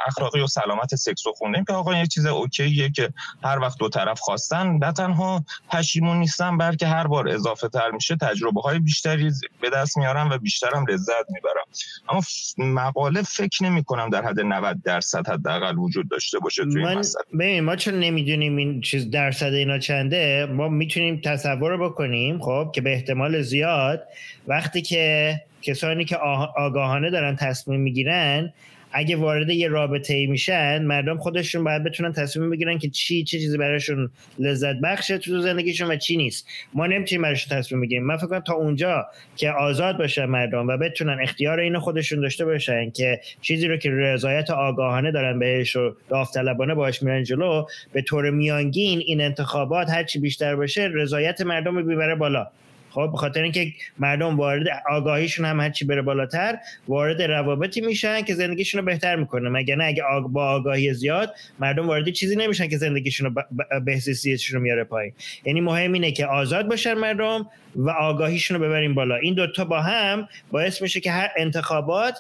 اخلاقی 0.07 0.40
و 0.40 0.46
سلامت 0.46 0.94
سکس 0.94 1.26
رو 1.26 1.33
خوندیم 1.33 1.64
که 1.64 1.72
آقا 1.72 1.94
یه 1.94 2.07
چیز 2.07 2.26
اوکیه 2.26 2.90
که 2.90 3.12
هر 3.44 3.59
وقت 3.59 3.78
دو 3.78 3.88
طرف 3.88 4.20
خواستن 4.35 4.79
نه 4.83 4.92
تنها 4.92 5.44
پشیمون 5.70 6.16
نیستن 6.16 6.59
بلکه 6.59 6.87
هر 6.87 7.07
بار 7.07 7.29
اضافه 7.29 7.68
تر 7.68 7.90
میشه 7.90 8.16
تجربه 8.16 8.61
های 8.61 8.79
بیشتری 8.79 9.31
به 9.61 9.70
دست 9.70 9.99
میارم 9.99 10.31
و 10.31 10.38
بیشترم 10.38 10.87
لذت 10.88 11.31
می‌برم 11.31 11.64
اما 12.09 12.23
مقاله 12.59 13.23
فکر 13.23 13.64
نمی 13.64 13.85
کنم 13.85 14.11
در 14.11 14.25
حد 14.25 14.40
90 14.40 14.83
درصد 14.83 15.29
حداقل 15.29 15.79
وجود 15.79 16.09
داشته 16.09 16.38
باشه 16.38 16.64
توی 16.64 16.85
من 16.85 17.03
ببین 17.33 17.64
ما 17.64 17.77
چون 17.77 17.94
نمی‌دونیم 17.94 18.57
این 18.57 18.81
چیز 18.81 19.11
درصد 19.11 19.53
اینا 19.53 19.79
چنده؟ 19.79 20.47
ما 20.47 20.68
می‌تونیم 20.68 21.20
تصور 21.25 21.77
بکنیم 21.77 22.40
خب 22.40 22.70
که 22.75 22.81
به 22.81 22.92
احتمال 22.92 23.42
زیاد 23.42 24.03
وقتی 24.47 24.83
که 24.83 25.40
کسانی 25.62 26.05
که 26.05 26.16
آگاهانه 26.57 27.11
دارن 27.11 27.37
تصمیم 27.37 27.81
می‌گیرن 27.81 28.53
اگه 28.96 29.16
وارد 29.16 29.50
یه 29.50 29.68
رابطه 29.68 30.14
ای 30.14 30.26
میشن 30.26 30.83
مردم 30.83 31.18
خودشون 31.18 31.64
باید 31.64 31.85
بتونن 31.85 32.12
تصمیم 32.12 32.50
بگیرن 32.50 32.78
که 32.78 32.88
چی 32.88 33.24
چه 33.24 33.38
چیزی 33.38 33.59
براشون 33.59 34.11
لذت 34.38 34.76
بخشه 34.83 35.18
تو 35.18 35.40
زندگیشون 35.40 35.90
و 35.90 35.96
چی 35.96 36.16
نیست. 36.16 36.48
ما 36.74 36.87
نمی‌تونیم 36.87 37.22
براشون 37.22 37.59
تصمیم 37.59 37.80
بگیریم. 37.80 38.04
من 38.04 38.16
فکر 38.16 38.26
کنم 38.26 38.40
تا 38.40 38.54
اونجا 38.54 39.07
که 39.37 39.50
آزاد 39.50 39.98
باشن 39.98 40.24
مردم 40.24 40.66
و 40.68 40.76
بتونن 40.76 41.18
اختیار 41.22 41.61
اینو 41.61 41.80
خودشون 41.80 42.20
داشته 42.20 42.44
باشن 42.44 42.90
که 42.90 43.20
چیزی 43.40 43.68
رو 43.68 43.76
که 43.76 43.90
رضایت 43.90 44.50
آگاهانه 44.50 45.11
دارن 45.11 45.38
بهش 45.38 45.76
و 45.76 45.94
داوطلبانه 46.09 46.74
باش 46.74 47.02
میرن 47.02 47.22
جلو 47.22 47.66
به 47.92 48.02
طور 48.02 48.30
میانگین 48.30 49.02
این 49.07 49.20
انتخابات 49.20 49.90
هرچی 49.90 50.18
بیشتر 50.18 50.57
باشه 50.57 50.90
رضایت 50.92 51.40
مردم 51.40 51.76
رو 51.78 52.16
بالا. 52.16 52.46
خب 52.94 53.09
به 53.12 53.18
خاطر 53.18 53.42
اینکه 53.42 53.72
مردم 53.98 54.37
وارد 54.37 54.66
آگاهیشون 54.90 55.46
هم 55.46 55.61
هرچی 55.61 55.85
بره 55.85 56.02
بالاتر 56.02 56.59
وارد 56.88 57.22
روابطی 57.22 57.80
میشن 57.80 58.22
که 58.22 58.35
زندگیشون 58.35 58.80
رو 58.80 58.87
بهتر 58.87 59.16
می‌کنه. 59.16 59.48
مگه 59.50 59.76
نه 59.76 59.85
اگه 59.85 60.02
با 60.28 60.48
آگاهی 60.48 60.94
زیاد 60.94 61.35
مردم 61.59 61.87
وارد 61.87 62.11
چیزی 62.11 62.37
نمیشن 62.37 62.68
که 62.68 62.78
زندگیشون 62.78 63.35
رو 63.35 63.42
بهزیستیشون 63.80 64.57
رو 64.57 64.62
میاره 64.62 64.85
پایین. 64.85 65.12
یعنی 65.44 65.61
مهم 65.61 65.92
اینه 65.92 66.12
که 66.12 66.26
آزاد 66.26 66.68
باشن 66.68 66.94
مردم 66.94 67.46
و 67.76 67.90
آگاهیشون 67.90 68.57
رو 68.57 68.64
ببریم 68.64 68.94
بالا. 68.94 69.16
این 69.16 69.35
دوتا 69.35 69.64
با 69.64 69.80
هم 69.80 70.28
باعث 70.50 70.83
میشه 70.83 71.00
که 71.00 71.11
هر 71.11 71.30
انتخابات 71.37 72.18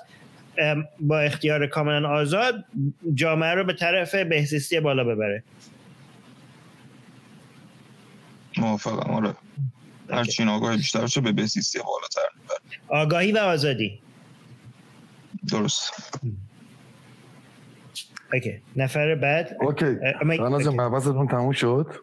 با 1.00 1.20
اختیار 1.20 1.66
کاملا 1.66 2.08
آزاد 2.08 2.64
جامعه 3.14 3.54
رو 3.54 3.64
به 3.64 3.72
طرف 3.72 4.14
بهزیستی 4.14 4.80
بالا 4.80 5.04
ببره. 5.04 5.42
موافقم 8.56 9.10
آره. 9.10 9.34
هرچین 10.10 10.48
آگاهی 10.48 10.76
بیشتر 10.76 11.06
شد 11.06 11.22
به 11.22 11.32
بسیستی 11.32 11.78
بالاتر. 11.78 12.60
آگاهی 12.88 13.32
و 13.32 13.38
آزادی. 13.38 14.00
درست. 15.50 16.12
اوکی. 18.32 18.60
نفر 18.76 19.14
بعد 19.14 19.56
اوکی. 19.60 19.96
رانا 20.38 20.62
جان 20.62 20.80
مبحثتون 20.80 21.28
تموم 21.28 21.52
شد؟ 21.52 21.94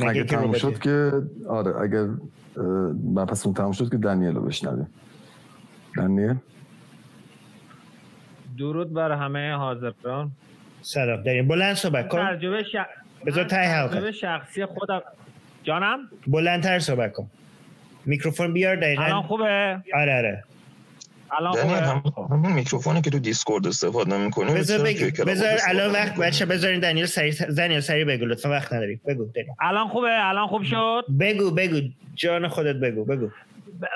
اگه 0.00 0.24
تموم 0.24 0.52
شد 0.52 0.78
که 0.78 1.12
آره 1.48 1.80
اگر 1.80 2.08
مبحثتون 3.04 3.54
تموم 3.54 3.72
شد 3.72 3.90
که 3.90 3.96
دنیل 3.96 4.34
رو 4.34 4.42
بشنویم. 4.42 4.86
دنیل؟ 5.96 6.34
درود 8.58 8.92
بر 8.92 9.12
همه 9.12 9.52
حاضران. 9.52 10.32
سلام. 10.82 11.22
داریم 11.22 11.48
بلند 11.48 11.76
صحبت. 11.76 12.08
کن 12.08 12.18
ترجمه 12.18 12.62
ش... 12.62 12.76
بذار 13.26 13.44
تای 13.44 13.66
حلقه 13.66 14.12
شخصی 14.12 14.66
خودم. 14.66 15.02
جانم؟ 15.62 15.98
بلندتر 16.26 16.78
صحبت 16.78 17.12
کن. 17.12 17.30
میکروفون 18.08 18.52
بیار 18.52 18.76
دقیقا. 18.76 19.02
الان 19.02 19.22
خوبه؟ 19.22 19.82
آره 19.94 20.16
آره. 20.16 20.44
الان 21.38 21.52
خوبه؟ 21.52 22.26
همون 22.30 22.52
میکروفونی 22.52 23.02
که 23.02 23.10
تو 23.10 23.18
دیسکورد 23.18 23.66
استفاده 23.66 24.18
می‌کنه 24.24 24.54
بذار 24.54 24.78
بگو 24.78 25.24
بذار 25.24 25.58
الان 25.68 25.92
وقت 25.92 26.16
بچه 26.16 26.46
بذارین 26.46 26.80
دنیل 26.80 27.06
سری 27.06 27.30
دنیل 27.30 27.80
سری 27.80 28.04
بگو 28.04 28.24
لطفا 28.24 28.50
وقت 28.50 28.72
نداری. 28.72 29.00
بگو 29.06 29.24
دنیل. 29.34 29.48
الان 29.60 29.88
خوبه؟ 29.88 30.28
الان 30.28 30.46
خوب 30.46 30.62
شد؟ 30.62 31.04
بگو 31.20 31.50
بگو. 31.50 31.80
جان 32.14 32.48
خودت 32.48 32.76
بگو 32.76 33.04
بگو. 33.04 33.28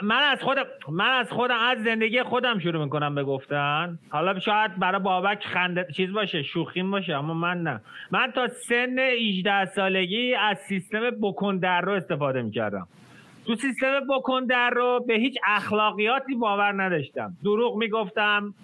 من 0.03 0.23
از 0.33 0.39
خودم 0.41 0.65
من 0.89 1.11
از 1.21 1.27
خودم 1.31 1.59
از 1.59 1.79
زندگی 1.85 2.23
خودم 2.23 2.59
شروع 2.59 2.85
می‌کنم 2.85 3.15
به 3.15 3.25
گفتن. 3.25 3.99
حالا 4.09 4.39
شاید 4.41 4.79
برای 4.79 5.01
بابک 5.01 5.45
خنده 5.45 5.87
چیز 5.97 6.13
باشه 6.13 6.43
شوخیم 6.43 6.91
باشه 6.91 7.13
اما 7.13 7.35
من 7.35 7.63
نه. 7.63 7.81
من 8.11 8.33
تا 8.35 8.49
سن 8.69 8.99
18 8.99 9.65
سالگی 9.65 10.35
از 10.35 10.57
سیستم 10.69 11.11
بکن 11.11 11.59
در 11.59 11.81
رو 11.81 11.93
استفاده 11.93 12.43
می‌کردم. 12.43 12.89
تو 13.47 13.55
سیستم 13.55 14.01
بکن 14.11 14.45
در 14.45 14.71
رو 14.71 15.05
به 15.09 15.15
هیچ 15.15 15.39
اخلاقیاتی 15.47 16.35
باور 16.35 16.83
نداشتم. 16.83 17.37
دروغ 17.45 17.77
می‌گفتم 17.77 18.55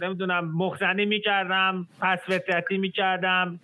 نمی‌دونم 0.00 0.52
مخزنی 0.54 1.04
می‌کردم 1.04 1.86
پس 2.00 2.18
فطرتی 2.18 2.78
می‌کردم 2.78 3.60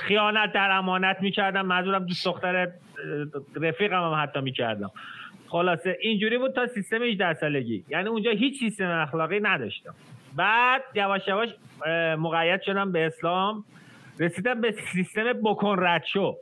خیانت 0.00 0.52
در 0.52 0.70
امانت 0.70 1.16
می‌کردم. 1.20 1.66
منظورم 1.66 2.06
دوست 2.06 2.24
دختر 2.24 2.68
رفیقم 3.56 4.02
هم 4.02 4.22
حتی 4.22 4.40
می‌کردم. 4.40 4.90
خلاصه 5.46 5.98
اینجوری 6.00 6.38
بود 6.38 6.54
تا 6.54 6.66
سیستم 6.66 7.02
18 7.02 7.34
سالگی. 7.34 7.84
یعنی 7.88 8.08
اونجا 8.08 8.30
هیچ 8.30 8.58
سیستم 8.58 8.90
اخلاقی 8.90 9.40
نداشتم. 9.40 9.94
بعد 10.36 10.82
یواش 10.94 11.28
یواش 11.28 11.48
مقید 12.18 12.62
شدم 12.62 12.92
به 12.92 13.06
اسلام. 13.06 13.64
رسیدم 14.20 14.60
به 14.60 14.74
سیستم 14.92 15.32
بکن 15.32 15.76
رد 15.78 16.04
شو. 16.12 16.36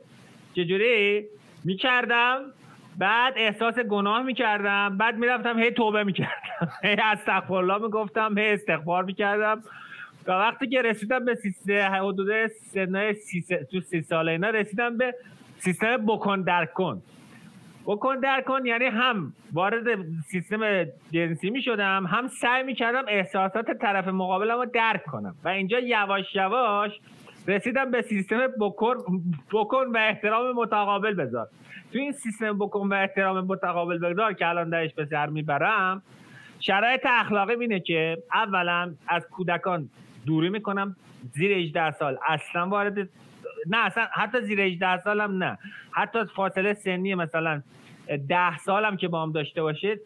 چجوری؟ 0.53 1.25
می‌کردم 1.63 2.39
بعد 2.97 3.33
احساس 3.37 3.79
گناه 3.79 4.23
می‌کردم 4.23 4.97
بعد 4.97 5.17
می‌رفتم 5.17 5.59
هی 5.59 5.71
توبه 5.71 6.03
می‌کردم. 6.03 6.69
هی 6.83 6.95
استغفرالله 7.03 7.77
می‌گفتم 7.77 8.37
هی 8.37 8.45
استغفار 8.45 9.03
می‌کردم. 9.03 9.63
و 10.27 10.31
وقتی 10.31 10.67
که 10.67 10.81
رسیدم 10.81 11.25
به 11.25 11.35
سیستم 11.35 11.71
حدود 11.73 12.47
سی 12.47 13.41
تو 13.71 13.81
سی 13.81 14.01
ساله 14.01 14.31
اینا 14.31 14.49
رسیدم 14.49 14.97
به 14.97 15.15
سیستم 15.57 15.97
بکن 15.97 16.41
در 16.41 16.65
کن. 16.65 17.01
بکن 17.85 18.19
در 18.19 18.41
کن 18.41 18.65
یعنی 18.65 18.85
هم 18.85 19.33
وارد 19.53 19.83
سیستم 20.31 20.83
جنسی 21.11 21.49
می 21.49 21.61
شدم 21.61 22.05
هم 22.05 22.27
سعی 22.27 22.63
می 22.63 22.75
کردم 22.75 23.03
احساسات 23.07 23.71
طرف 23.71 24.07
مقابلم 24.07 24.57
رو 24.57 24.65
درک 24.65 25.05
کنم. 25.05 25.35
و 25.43 25.49
اینجا 25.49 25.79
یواش 25.79 26.35
یواش 26.35 26.91
رسیدم 27.47 27.91
به 27.91 28.01
سیستم 28.01 28.47
بکن 28.59 28.95
بکن 29.51 29.85
و 29.93 29.97
احترام 29.97 30.55
متقابل 30.55 31.13
بذار. 31.13 31.47
تو 31.93 31.99
این 31.99 32.11
سیستم 32.11 32.57
بکن 32.57 32.87
و 32.87 32.93
احترام 32.93 33.45
متقابل 33.45 33.97
بذار 33.97 34.33
که 34.33 34.47
الان 34.47 34.69
درش 34.69 34.93
به 34.93 35.05
سر 35.05 35.25
می‌برم 35.25 36.01
شرایط 36.59 37.01
اخلاقی 37.05 37.55
اینه 37.55 37.79
که 37.79 38.17
اولا 38.33 38.93
از 39.07 39.27
کودکان 39.27 39.89
دوری 40.25 40.49
می‌کنم. 40.49 40.95
زیر 41.33 41.51
18 41.51 41.91
سال 41.91 42.17
اصلا 42.27 42.67
وارد 42.67 42.97
نه 43.67 43.85
اصلا 43.85 44.07
حتی 44.13 44.41
زیر 44.41 44.61
18 44.61 45.01
سالم 45.01 45.43
نه. 45.43 45.57
حتی 45.91 46.19
فاصله 46.35 46.73
سنی 46.73 47.15
مثلا 47.15 47.61
ده 48.29 48.57
سالم 48.57 48.97
که 48.97 49.07
با 49.07 49.23
هم 49.23 49.31
داشته 49.31 49.61
باشه 49.61 49.99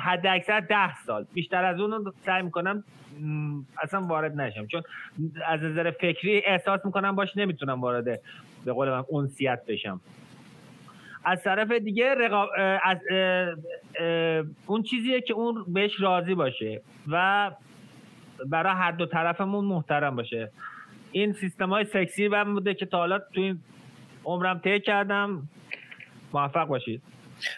حد 0.00 0.26
اکثر 0.26 0.60
ده 0.60 1.02
سال. 1.06 1.26
بیشتر 1.34 1.64
از 1.64 1.80
اون 1.80 2.12
سعی 2.26 2.42
می‌کنم 2.42 2.84
اصلا 3.82 4.06
وارد 4.06 4.40
نشم. 4.40 4.66
چون 4.66 4.82
از 5.46 5.60
نظر 5.60 5.90
فکری 5.90 6.42
احساس 6.46 6.80
می‌کنم 6.84 7.16
باش 7.16 7.36
نمی‌تونم 7.36 7.80
وارد 7.80 8.20
به 8.64 8.72
قول 8.72 8.90
من 8.90 9.04
اونسیت 9.08 9.60
بشم. 9.68 10.00
از 11.24 11.42
طرف 11.42 11.72
دیگه 11.72 12.14
رقاب... 12.14 12.48
از 12.84 12.98
اون 14.66 14.82
چیزیه 14.82 15.20
که 15.20 15.34
اون 15.34 15.64
بهش 15.68 15.92
راضی 16.00 16.34
باشه 16.34 16.80
و 17.08 17.50
برای 18.46 18.72
هر 18.72 18.92
دو 18.92 19.06
طرفمون 19.06 19.64
محترم 19.64 20.16
باشه. 20.16 20.50
این 21.12 21.32
سیستم 21.32 21.68
های 21.68 21.84
سکسی 21.84 22.28
من 22.28 22.54
بوده 22.54 22.74
که 22.74 22.86
تا 22.86 22.98
حالا 22.98 23.18
تو 23.18 23.40
این 23.40 23.58
عمرم 24.24 24.58
طی 24.58 24.80
کردم. 24.80 25.48
موفق 26.32 26.64
باشید. 26.64 27.02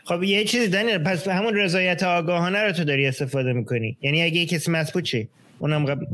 خب 0.05 0.23
یه 0.23 0.45
چیزی 0.45 0.69
دنیل 0.69 0.99
پس 0.99 1.29
همون 1.29 1.57
رضایت 1.57 2.03
آگاهانه 2.03 2.65
رو 2.65 2.73
تو 2.73 2.85
داری 2.85 3.07
استفاده 3.07 3.53
می‌کنی؟ 3.53 3.97
یعنی 4.01 4.23
اگه 4.23 4.47
کسی 4.47 4.71
مسبود 4.71 5.03
چی 5.03 5.29
اونم 5.63 5.85
قبل. 5.85 6.07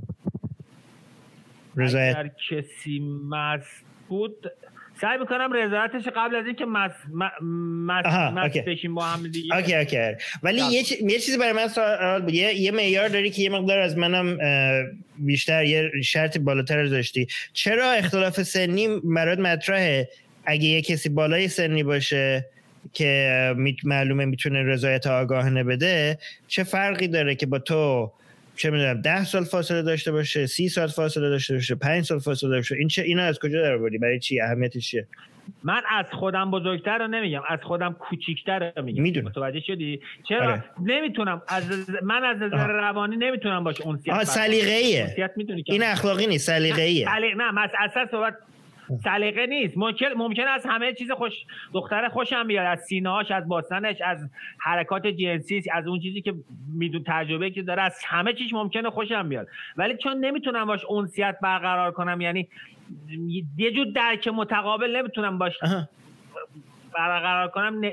رضایت. 1.77 2.17
اگر 2.17 2.31
کسی 2.51 3.01
مسبود 3.29 4.53
سعی 5.01 5.19
می‌کنم 5.19 5.53
رضایتش 5.53 6.09
قبل 6.17 6.37
از 6.37 6.47
اینکه 6.47 6.65
مس 6.65 6.91
مس 7.13 7.33
مس 7.43 8.57
بشیم 8.67 8.95
با 8.95 9.05
هم 9.05 9.29
دیگه. 9.29 9.57
اوکی 9.57 9.75
اوکی 9.75 10.13
ولی 10.43 10.61
یه, 10.61 10.83
چ... 10.83 10.93
یه 10.93 11.19
چیزی 11.19 11.39
برای 11.39 11.53
من 11.53 11.69
سوال 11.69 12.23
بود. 12.23 12.35
یه, 12.35 12.55
یه 12.55 12.71
معیار 12.71 13.09
داری 13.09 13.31
که 13.31 13.43
یه 13.43 13.51
مقدار 13.51 13.79
از 13.79 13.99
منم 13.99 14.39
بیشتر 15.19 15.65
یه 15.65 15.91
شرط 16.05 16.39
بالاتر 16.39 16.85
داشتی. 16.85 17.27
چرا 17.53 17.93
اختلاف 17.93 18.43
سنی 18.43 18.89
مراد 19.05 19.41
مطرحه؟ 19.41 20.09
اگه 20.45 20.65
یه 20.65 20.83
کسی 20.83 21.09
بالای 21.09 21.49
سنی 21.49 21.83
باشه 21.83 22.47
که 22.93 23.55
معلومه 23.85 24.25
می‌تونه 24.25 24.63
رضایت 24.63 25.07
آگاهانه 25.07 25.65
بده 25.65 26.19
چه 26.49 26.65
فرقی 26.65 27.09
داره 27.09 27.35
که 27.35 27.47
با 27.47 27.59
تو 27.59 28.13
چه 28.59 28.71
می‌دونم 28.71 29.01
ده 29.01 29.25
سال 29.25 29.45
فاصله 29.45 29.83
داشته 29.83 30.13
باشه 30.13 30.47
سی 30.47 30.69
سال 30.69 30.89
فاصله 30.89 31.29
داشته 31.29 31.55
باشه 31.55 31.75
پنج 31.75 32.05
سال 32.05 32.19
فاصله 32.19 32.51
داشته 32.51 32.75
باشه 32.75 32.79
این 32.79 32.89
چه 32.89 33.03
اینا 33.03 33.23
از 33.23 33.39
کجا 33.39 33.63
در 33.63 33.75
آوردی 33.75 33.99
برای 33.99 34.19
چی؟ 34.19 34.41
اهمیتش 34.41 34.91
چیه؟ 34.91 35.07
من 35.63 35.83
از 35.91 36.07
خودم 36.13 36.51
بزرگتر 36.51 36.99
رو 36.99 37.07
نمیگم 37.07 37.41
از 37.49 37.59
خودم 37.63 37.93
کوچیکتر 37.93 38.73
رو 38.77 38.83
میگم. 38.83 39.03
می‌دونم. 39.03 39.27
متوجه 39.27 39.61
شدی؟ 39.61 40.01
چرا؟ 40.29 40.43
آره. 40.43 40.65
نمی‌تونم 40.83 41.43
از 41.49 41.91
من 42.03 42.25
از 42.25 42.37
نظر 42.37 42.67
روانی 42.67 43.17
نمی‌تونم 43.17 43.65
باشه 43.65 43.87
اون 43.87 44.25
سلیقه‌ایه. 44.25 45.15
این 45.67 45.83
اخلاقی 45.83 46.27
نیست 46.27 46.47
سلیقه‌ایه. 46.47 47.09
نه 47.37 47.51
من 47.51 47.69
از 47.79 48.09
صحبت 48.11 48.37
سلیقه 49.05 49.47
نیست. 49.47 49.79
ممکن 49.79 50.07
ممکن 50.17 50.43
است 50.43 50.67
همه 50.67 50.93
چیز 50.93 51.11
خوش 51.11 51.33
دختر 51.73 52.09
خوشم 52.09 52.47
بیاد. 52.47 52.67
از 52.67 52.81
سینه‌هاش 52.81 53.31
از 53.31 53.49
باستنش 53.49 54.01
از 54.01 54.31
حرکات 54.59 55.07
جنسی 55.07 55.63
از 55.73 55.87
اون 55.87 56.01
چیزی 56.01 56.23
که 56.23 56.35
میدون 56.75 57.05
تجربه 57.07 57.51
که 57.51 57.63
داره 57.63 57.83
از 57.83 57.99
همه 58.07 58.33
چیز 58.33 58.55
ممکنه 58.55 58.91
خوشم 58.91 59.29
بیاد. 59.29 59.49
ولی 59.77 59.97
چون 59.97 60.25
نمی‌تونم 60.25 60.67
باش 60.67 60.85
اونسیت 60.85 61.39
برقرار 61.43 61.93
کنم 61.93 62.21
یعنی 62.21 62.49
یه 63.57 63.71
جور 63.73 63.87
درک 63.95 64.29
متقابل 64.29 64.97
نمی‌تونم 64.97 65.39
باش. 65.39 65.59
برقرار 66.99 67.49
کنم 67.49 67.85
ن... 67.85 67.91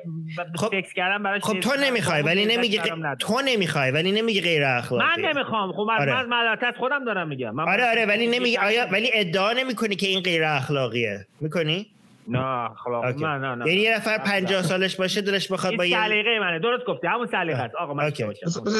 خب 0.55 0.81
فکس 0.81 0.93
کردم 0.93 1.23
براش 1.23 1.41
خب 1.41 1.59
تو 1.59 1.71
نمی‌خوای 1.79 2.21
ولی 2.21 2.45
نمیگی 2.45 2.79
تو 3.19 3.41
نمی‌خوای 3.45 3.91
ولی 3.91 4.11
نمیگی 4.11 4.41
غیر 4.41 4.63
اخلاقی. 4.63 5.21
من 5.21 5.29
نمی‌خوام. 5.29 5.71
خب 5.71 5.87
آره. 5.99 6.13
من 6.13 6.25
ملت 6.25 6.63
از 6.63 6.73
خودم 6.79 7.05
دارم 7.05 7.27
میگم. 7.27 7.55
من 7.55 7.69
آره 7.69 7.89
آره 7.89 8.05
ولی 8.05 8.27
نمیگی 8.27 8.57
آیا 8.57 8.87
ولی 8.91 9.11
ادعا 9.13 9.53
نمی‌کنی 9.53 9.95
که 9.95 10.07
این 10.07 10.19
غیر 10.21 10.43
اخلاقیه. 10.43 11.27
می‌کنی؟ 11.41 11.87
نه 12.27 12.71
اخلاق 12.71 13.05
نه 13.05 13.37
نه 13.37 13.55
نه 13.55 13.67
یعنی 13.67 13.81
یه 13.81 13.95
نفر 13.95 14.17
50 14.17 14.61
سالش 14.61 14.95
باشه 14.95 15.21
دلش 15.21 15.51
بخواد 15.51 15.75
با 15.75 15.85
یه 15.85 15.97
سلیقه 15.97 16.39
منه. 16.39 16.59
درست 16.59 16.85
گفتی. 16.85 17.07
همون 17.07 17.27
سلیقه 17.31 17.59
است. 17.59 17.75
آقا 17.75 17.93
من 17.93 18.11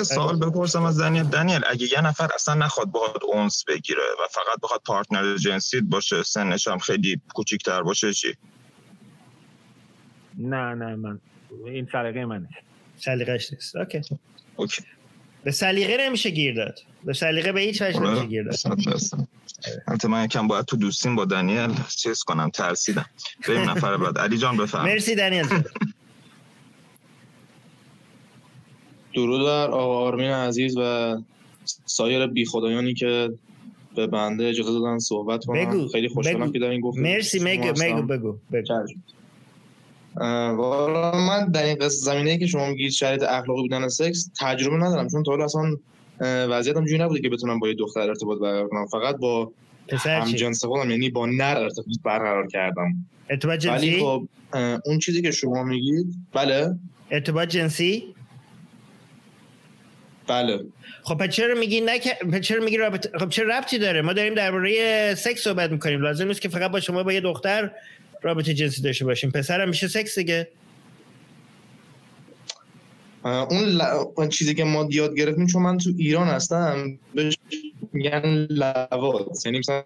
سوال 0.04 0.40
بپرسم 0.40 0.84
از 0.84 1.02
دنیل. 1.02 1.24
دنیل 1.24 1.62
اگه 1.70 1.94
یه 1.94 2.02
نفر 2.02 2.28
اصلا 2.36 2.54
نخواد 2.54 2.88
باهات 2.88 3.24
اونس 3.24 3.66
بگیره 3.68 4.04
و 4.24 4.28
فقط 4.32 4.60
بخواد 4.64 4.82
partner 4.86 5.36
جنسی 5.38 5.82
باشه 5.82 6.24
سنش 6.24 6.68
هم 6.68 6.78
خیلی 6.78 7.22
کوچیک‌تر 7.34 7.82
باشه 7.82 8.14
چی؟ 8.14 8.36
نه 10.38 10.74
نه 10.74 10.96
من. 10.96 11.20
این 11.66 11.88
سلیقه 11.92 12.26
منه 12.26 12.50
سلیقه‌اش 12.98 13.54
نیست. 13.54 13.76
okay. 13.76 14.02
okay. 14.56 14.84
به 15.44 15.52
سلیقه 15.52 15.98
نمیشه 16.00 16.30
گیر 16.30 16.56
داد. 16.56 16.80
به 17.04 17.14
سلیقه 17.14 17.52
به 17.52 17.62
هیچ 17.62 17.82
وجه 17.82 18.00
نمیشه 18.00 18.26
گیر 18.26 18.44
داد. 18.44 18.56
البته 19.88 20.08
من 20.08 20.26
یکم 20.26 20.48
باید 20.48 20.66
تو 20.66 20.78
دوستیم 20.78 21.16
با 21.16 21.26
دنیل 21.26 21.70
چیز 21.98 22.24
کنم 22.24 22.50
ترسیدم. 22.50 23.06
بریم 23.48 23.70
نفر 23.70 23.98
بعد. 23.98 24.18
علی 24.18 24.38
جان 24.38 24.58
بفرم 24.58 24.86
مرسی 24.86 25.16
دنیل 25.16 25.46
درود 29.14 29.46
بر 29.46 29.68
آقا 29.68 30.00
آرمین 30.00 30.30
عزیز 30.30 30.78
و 30.78 31.16
سایر 31.86 32.28
بی 32.28 32.46
خدایانی 32.46 32.94
که 32.94 33.30
به 33.96 34.08
بنده 34.08 34.46
اجازه 34.46 34.72
دادن 34.72 35.00
صحبت 35.00 35.46
کنم. 35.46 35.88
خیلی 35.88 36.08
خوشحالم 36.08 36.52
که 36.52 36.60
در 36.60 36.70
این 36.70 36.82
گفت 36.82 36.98
مرسی 36.98 37.40
مگو 37.40 37.74
بگو 37.74 38.02
بگو, 38.02 38.38
بگو. 38.52 38.86
والا 40.58 41.12
من 41.12 41.52
در 41.52 41.64
این 41.64 41.76
قصه 41.76 42.06
زمینه 42.06 42.38
که 42.38 42.48
شما 42.48 42.70
میگید 42.70 42.92
شرایط 42.92 43.24
اخلاقی 43.24 43.62
بودن 43.62 43.88
سکس 43.88 44.30
تجربه 44.40 44.76
ندارم 44.76 45.08
چون 45.08 45.24
تا 45.24 45.32
حالا 45.32 45.46
اصلا 45.46 45.78
وضعیتم 46.22 46.86
جوری 46.86 47.04
نبوده 47.04 47.22
که 47.22 47.30
بتونم 47.30 47.60
با 47.60 47.68
یه 47.68 47.74
دختر 47.74 48.00
ارتباط 48.00 48.40
برقرار 48.40 48.68
کنم. 48.68 48.86
فقط 48.86 49.16
با 49.16 49.52
هم 50.06 50.32
جنس 50.32 50.66
خودم 50.66 50.90
یعنی 50.90 51.10
با 51.10 51.26
نر 51.26 51.58
ارتباط 51.58 51.86
برقرار 52.04 52.48
کردم. 52.48 53.06
ارتباط 53.30 53.60
جنسی؟ 53.60 53.90
ولی 53.90 54.00
خب 54.00 54.28
اون 54.86 55.00
چیزی 55.00 55.22
که 55.22 55.32
شما 55.32 55.64
میگید 55.64 56.16
بله. 56.34 56.76
ارتباط 57.12 57.50
جنسی؟ 57.50 58.16
بله. 60.28 60.60
خب 61.04 61.28
چرا 61.28 61.60
میگی 61.60 61.82
نک 61.82 62.18
چرا 62.42 62.64
میگی 62.64 62.78
رابطه 62.78 63.18
خب 63.20 63.30
چرا 63.30 63.58
ربطی 63.58 63.78
داره؟ 63.78 64.02
ما 64.02 64.14
داریم 64.14 64.34
درباره 64.34 65.16
سکس 65.16 65.42
صحبت 65.42 65.72
می‌کنیم. 65.72 66.02
لازم 66.02 66.28
نیست 66.28 66.42
که 66.42 66.50
فقط 66.50 66.72
با 66.72 66.80
شما 66.80 67.04
با 67.04 67.14
یه 67.14 67.22
دختر 67.22 67.72
رابطه 68.26 68.54
جنسی 68.54 68.82
داشته 68.82 69.06
باشیم. 69.06 69.32
پسرم 69.32 69.70
میشه 69.70 69.88
سکس 69.88 70.20
دیگه. 70.20 70.48
اون 74.16 74.30
چیزی 74.30 74.56
که 74.56 74.64
ما 74.64 74.88
یاد 74.92 75.16
گرفتیم 75.16 75.48
چون 75.48 75.62
من 75.62 75.78
تو 75.78 75.92
ایران 75.98 76.28
هستم 76.28 77.00
بهش 77.14 77.38
میگن 77.94 78.48
لواز 78.50 79.46
یعنی 79.46 79.60
مثلا 79.60 79.84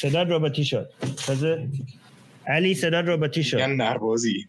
صدا 0.00 0.22
رابطی 0.22 0.64
شد. 0.64 0.90
علی 2.46 2.74
صدا 2.74 3.00
رابطی 3.00 3.44
شد. 3.44 3.56
میگن 3.56 3.72
نربازی. 3.72 4.46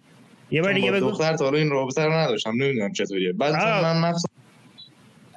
یه 0.51 0.61
بار 0.61 0.73
دیگه 0.73 0.91
بگو. 0.91 1.09
دختر 1.09 1.38
تا 1.38 1.49
این 1.49 1.69
رابطه 1.69 2.03
رو 2.03 2.13
نداشتم 2.13 2.51
نمی‌دونم 2.51 2.93
چطوریه. 2.93 3.33
بعد 3.33 3.53
من 3.53 4.09
نفس 4.09 4.23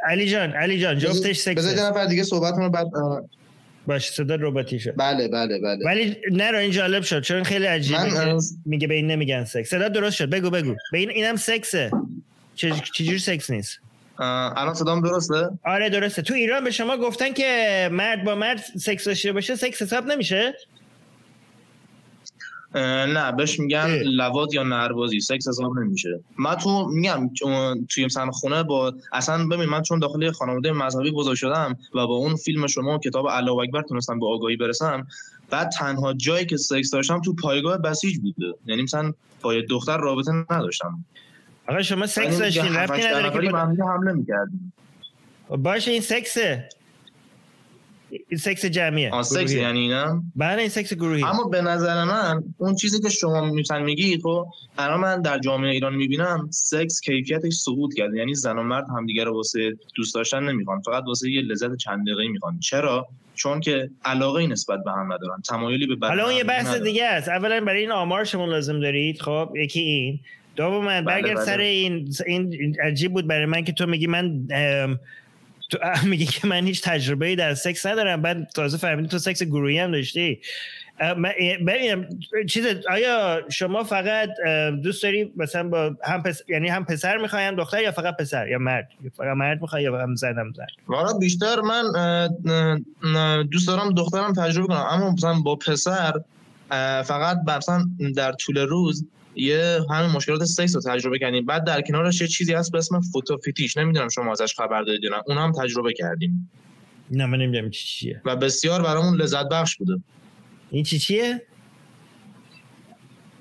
علی 0.09 0.29
جان 0.29 0.51
علی 0.51 0.81
جان 0.81 0.99
جفتش 0.99 1.39
سکس 1.39 1.59
بذار 1.59 1.91
نفر 1.91 2.05
دیگه 2.07 2.23
صحبت 2.23 2.55
کنه 2.55 2.69
بعد 2.69 2.87
باش 3.89 4.11
صدا 4.11 4.35
رباتی 4.35 4.81
شد. 4.81 4.95
بله 4.97 5.29
بله 5.29 5.59
بله. 5.61 5.85
ولی 5.85 6.17
نه 6.33 6.51
رو 6.51 6.59
این 6.59 6.71
جالب 6.71 7.03
شد 7.03 7.23
چون 7.23 7.43
خیلی 7.43 7.67
عجیبه 7.67 8.15
من... 8.15 8.39
میگه 8.67 8.87
به 8.87 8.95
این 8.95 9.07
نمیگن 9.07 9.45
سکس. 9.45 9.71
صدا 9.71 9.89
درست 9.89 10.17
شد 10.17 10.31
بگو 10.31 10.51
بگو. 10.51 10.75
به 10.93 10.99
این 10.99 11.11
اینم 11.11 11.37
سکسه. 11.37 11.91
چجور 12.95 13.19
سکس 13.19 13.51
نیست؟ 13.51 13.79
الان 14.19 14.75
صدام 14.75 15.01
درسته؟ 15.01 15.49
آره 15.65 15.89
درسته. 15.91 16.23
تو 16.23 16.35
ایران 16.35 16.65
به 16.65 16.71
شما 16.71 16.97
گفتن 16.97 17.33
که 17.33 17.89
مرد 17.93 18.25
با 18.25 18.35
مرد 18.35 18.65
سکس 18.81 19.05
داشته 19.05 19.33
باشه 19.33 19.57
سکس 19.57 19.83
حساب 19.83 20.07
نمیشه؟ 20.07 20.55
نه 22.75 23.33
بهش 23.33 23.61
میگن 23.61 23.87
لواط 24.03 24.55
یا 24.55 24.63
نربازی 24.63 25.21
سکس 25.21 25.49
حساب 25.49 25.79
نمیشه. 25.79 26.21
من 26.39 26.55
تو 26.55 26.89
میگم 26.89 27.31
توی 27.89 28.05
مثلا 28.05 28.31
خونه 28.31 28.63
با 28.63 28.95
اصلا 29.13 29.47
ببین 29.47 29.69
من 29.69 29.83
چون 29.83 29.99
داخل 29.99 30.31
خانواده 30.31 30.73
مذهبی 30.73 31.11
بزرگ 31.11 31.37
شدم 31.37 31.77
و 31.95 32.07
با 32.07 32.15
اون 32.15 32.37
فیلم 32.37 32.67
شما 32.67 32.99
کتاب 32.99 33.27
الله 33.27 33.53
اکبر 33.53 33.83
تونستم 33.83 34.21
به 34.21 34.27
آگاهی 34.27 34.57
برسم 34.57 35.07
بعد 35.51 35.69
تنها 35.69 36.13
جایی 36.13 36.47
که 36.47 36.57
سکس 36.57 36.91
داشتم 36.91 37.21
تو 37.21 37.35
پایگاه 37.35 37.79
بسیج 37.79 38.19
بوده 38.19 38.55
یعنی 38.67 38.83
مثلا 38.83 39.13
با 39.43 39.55
یه 39.55 39.63
دختر 39.63 39.97
رابطه 39.97 40.33
نداشتم. 40.51 41.05
آقا 41.67 41.83
شما 41.83 42.07
سکس 42.07 42.25
یعنی 42.25 42.39
داشتین 42.39 42.77
ربطی 42.77 43.03
نداره 43.03 43.77
که 43.77 43.85
حمله 43.85 44.13
می‌کردیم. 44.13 44.73
باشه 45.49 45.91
این 45.91 46.01
سکسه. 46.01 46.69
سکس 48.39 48.65
جمعیه. 48.65 49.11
آن 49.11 49.23
سکس 49.23 49.53
یعنی 49.53 49.79
اینا؟ 49.79 50.23
بله 50.37 50.61
این 50.61 50.69
سکس 50.69 50.95
گروهی. 50.95 51.25
اما 51.25 51.45
به 51.45 51.63
نظر 51.63 52.05
من 52.05 52.45
اون 52.59 52.75
چیزی 52.75 53.01
که 53.01 53.09
شما 53.09 53.51
می‌تونن 53.51 53.83
میگید 53.83 54.23
خب 54.23 54.47
الان 54.79 55.01
من 55.01 55.23
در 55.23 55.39
جامعه 55.39 55.71
ایران 55.71 55.95
می‌بینم 55.95 56.49
سکس 56.51 57.01
کیفیتش 57.01 57.53
سقوط 57.53 57.95
کرده. 57.95 58.19
یعنی 58.19 58.35
زن 58.35 58.59
و 58.59 58.63
مرد 58.63 58.85
همدیگه 58.97 59.25
رو 59.25 59.37
واسه 59.37 59.77
دوست 59.97 60.15
داشتن 60.15 60.43
نمی‌خوان. 60.43 60.81
فقط 60.81 61.05
واسه 61.07 61.31
یه 61.31 61.43
لذت 61.43 61.77
چند 61.77 62.07
دقیقه‌ای 62.07 62.29
می‌خوان. 62.29 62.61
چرا؟ 62.61 63.09
چون 63.35 63.61
که 63.61 63.91
علاقه 64.05 64.47
نسبت 64.47 64.85
به 64.85 64.91
هم 64.91 65.13
ندارن. 65.13 65.43
تمایلی 65.49 65.97
به 65.97 66.07
حالا 66.07 66.25
اون 66.25 66.35
یه 66.35 66.45
بحث 66.45 66.75
دیگه 66.75 67.05
است. 67.05 67.29
اولا 67.29 67.61
برای 67.61 67.81
این 67.81 67.91
آمار 67.91 68.25
شما 68.25 68.47
لازم 68.47 68.81
دارید؟ 68.81 69.21
خب 69.21 69.53
یکی 69.57 69.81
این. 69.81 70.21
دوم 70.57 70.85
من 70.85 71.05
بله 71.05 71.15
برگرد 71.15 71.37
بله. 71.37 71.45
سر 71.45 71.59
این 71.59 72.15
این 72.27 72.77
عجیب 72.83 73.13
بود 73.13 73.27
برای 73.27 73.47
من 73.47 73.65
که 73.65 73.73
تو 73.73 73.87
میگی 73.87 74.07
من 74.07 74.49
تو 75.69 75.79
میگه 76.11 76.27
که 76.27 76.47
من 76.47 76.67
هیچ 76.67 76.83
تجربه 76.83 77.37
در 77.37 77.55
سکس 77.55 77.87
ندارم. 77.87 78.23
بعد 78.23 78.51
تازه 78.55 78.77
فهمیدی 78.77 79.09
تو 79.09 79.19
سکس 79.19 79.43
گروهی 79.43 79.79
هم 79.79 79.93
داشتی. 79.93 80.41
ببینم 81.67 82.09
چیز 82.49 82.67
آیا 82.91 83.41
شما 83.51 83.85
فقط 83.85 84.29
دوست 84.83 85.03
داری 85.03 85.33
مثلا 85.37 85.69
با 85.69 85.97
هم 86.05 86.23
پس... 86.23 86.43
یعنی 86.49 86.69
هم 86.69 86.85
پسر 86.85 87.17
می‌خوای 87.17 87.55
دختر 87.57 87.83
یا 87.83 87.93
فقط 87.93 88.17
پسر 88.17 88.49
یا 88.49 88.59
مرد؟ 88.59 88.89
فقط 89.17 89.37
مرد 89.37 89.61
می‌خوای 89.61 89.83
یا 89.83 90.03
هم 90.03 90.15
زن 90.15 90.39
هم 90.39 90.53
زن؟ 90.57 90.67
والا 90.87 91.19
بیشتر 91.19 91.61
من 91.61 91.83
دوست 93.43 93.69
دارم 93.69 93.95
دخترم 93.95 94.33
تجربه 94.33 94.67
کنم. 94.67 94.87
اما 94.91 95.11
مثلا 95.11 95.41
با 95.41 95.57
پسر 95.57 96.13
فقط 97.05 97.37
مثلا 97.57 97.85
در 98.17 98.33
طول 98.33 98.59
روز 98.59 99.05
یه 99.39 99.81
همین 99.91 100.11
مشکلات 100.11 100.45
سکس 100.45 100.75
رو 100.75 100.81
تجربه 100.81 101.19
کردیم. 101.19 101.47
بعد 101.47 101.65
در 101.65 101.81
کنارش 101.81 102.21
یه 102.21 102.27
چیزی 102.27 102.55
هست 102.55 102.73
به 102.73 102.79
اسم 102.79 103.01
فوتوفیتیش 103.01 103.77
نمی‌دونم 103.77 104.09
شما 104.09 104.33
ازش 104.33 104.55
خبر 104.55 104.83
دارید 104.83 105.05
یا 105.05 105.11
نه. 105.11 105.23
اون 105.27 105.39
هم 105.39 105.53
تجربه 105.53 105.93
کردیم. 105.93 106.51
نه 107.11 107.27
من 107.27 107.39
نمی‌دونم 107.39 107.71
چی 107.71 107.87
چیه. 107.87 108.23
و 108.25 108.37
بسیار 108.37 108.83
برامون 108.83 109.17
لذت 109.17 109.49
بخش 109.49 109.77
بوده. 109.77 110.01
این 110.71 110.85
چی 110.85 110.99
چیه؟ 110.99 111.43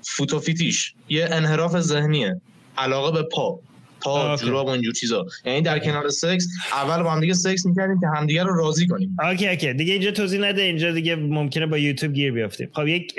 فوتوفیتیش 0.02 0.94
یه 1.08 1.28
انحراف 1.30 1.80
ذهنیه. 1.80 2.40
علاقه 2.78 3.22
به 3.22 3.28
پا. 3.32 3.60
پا 4.00 4.36
جوراب 4.36 4.66
و 4.66 4.70
اینجور 4.70 4.94
چیزا. 4.94 5.26
یعنی 5.44 5.62
در 5.62 5.78
کنار 5.78 6.08
سکس 6.08 6.46
اول 6.72 7.02
با 7.02 7.12
هم 7.12 7.20
دیگه 7.20 7.34
سکس 7.34 7.66
می‌کردیم 7.66 8.00
که 8.00 8.06
همدیگه 8.16 8.42
رو 8.42 8.56
راضی 8.56 8.86
کنیم. 8.86 9.16
okay 9.22 9.48
okay. 9.48 9.72
دیگه 9.72 9.92
اینجا 9.92 10.10
توضیح 10.10 10.40
نده. 10.40 10.62
اینجا 10.62 10.92
دیگه 10.92 11.16
ممکنه 11.16 11.66
با 11.66 11.78
یوتیوب 11.78 12.12
گیر 12.12 12.32
بیافتیم. 12.32 12.70
خب 12.72 12.86
یک 12.86 13.14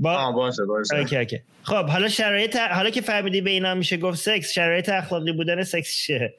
با 0.00 0.12
آه 0.12 0.34
باشه 0.34 0.64
باشه. 0.64 0.96
اوکی 0.96 1.16
اوکی. 1.16 1.40
خب 1.62 1.86
حالا 1.86 2.08
شرایط 2.08 2.56
حالا 2.56 2.90
که 2.90 3.00
فهمیدی 3.00 3.40
به 3.40 3.50
اینا 3.50 3.74
میشه 3.74 3.96
گفت 3.96 4.18
سکس 4.18 4.52
شرایط 4.52 4.88
اخلاقی 4.88 5.32
بودن 5.32 5.64
سکس 5.64 5.94
چیه؟ 5.94 6.34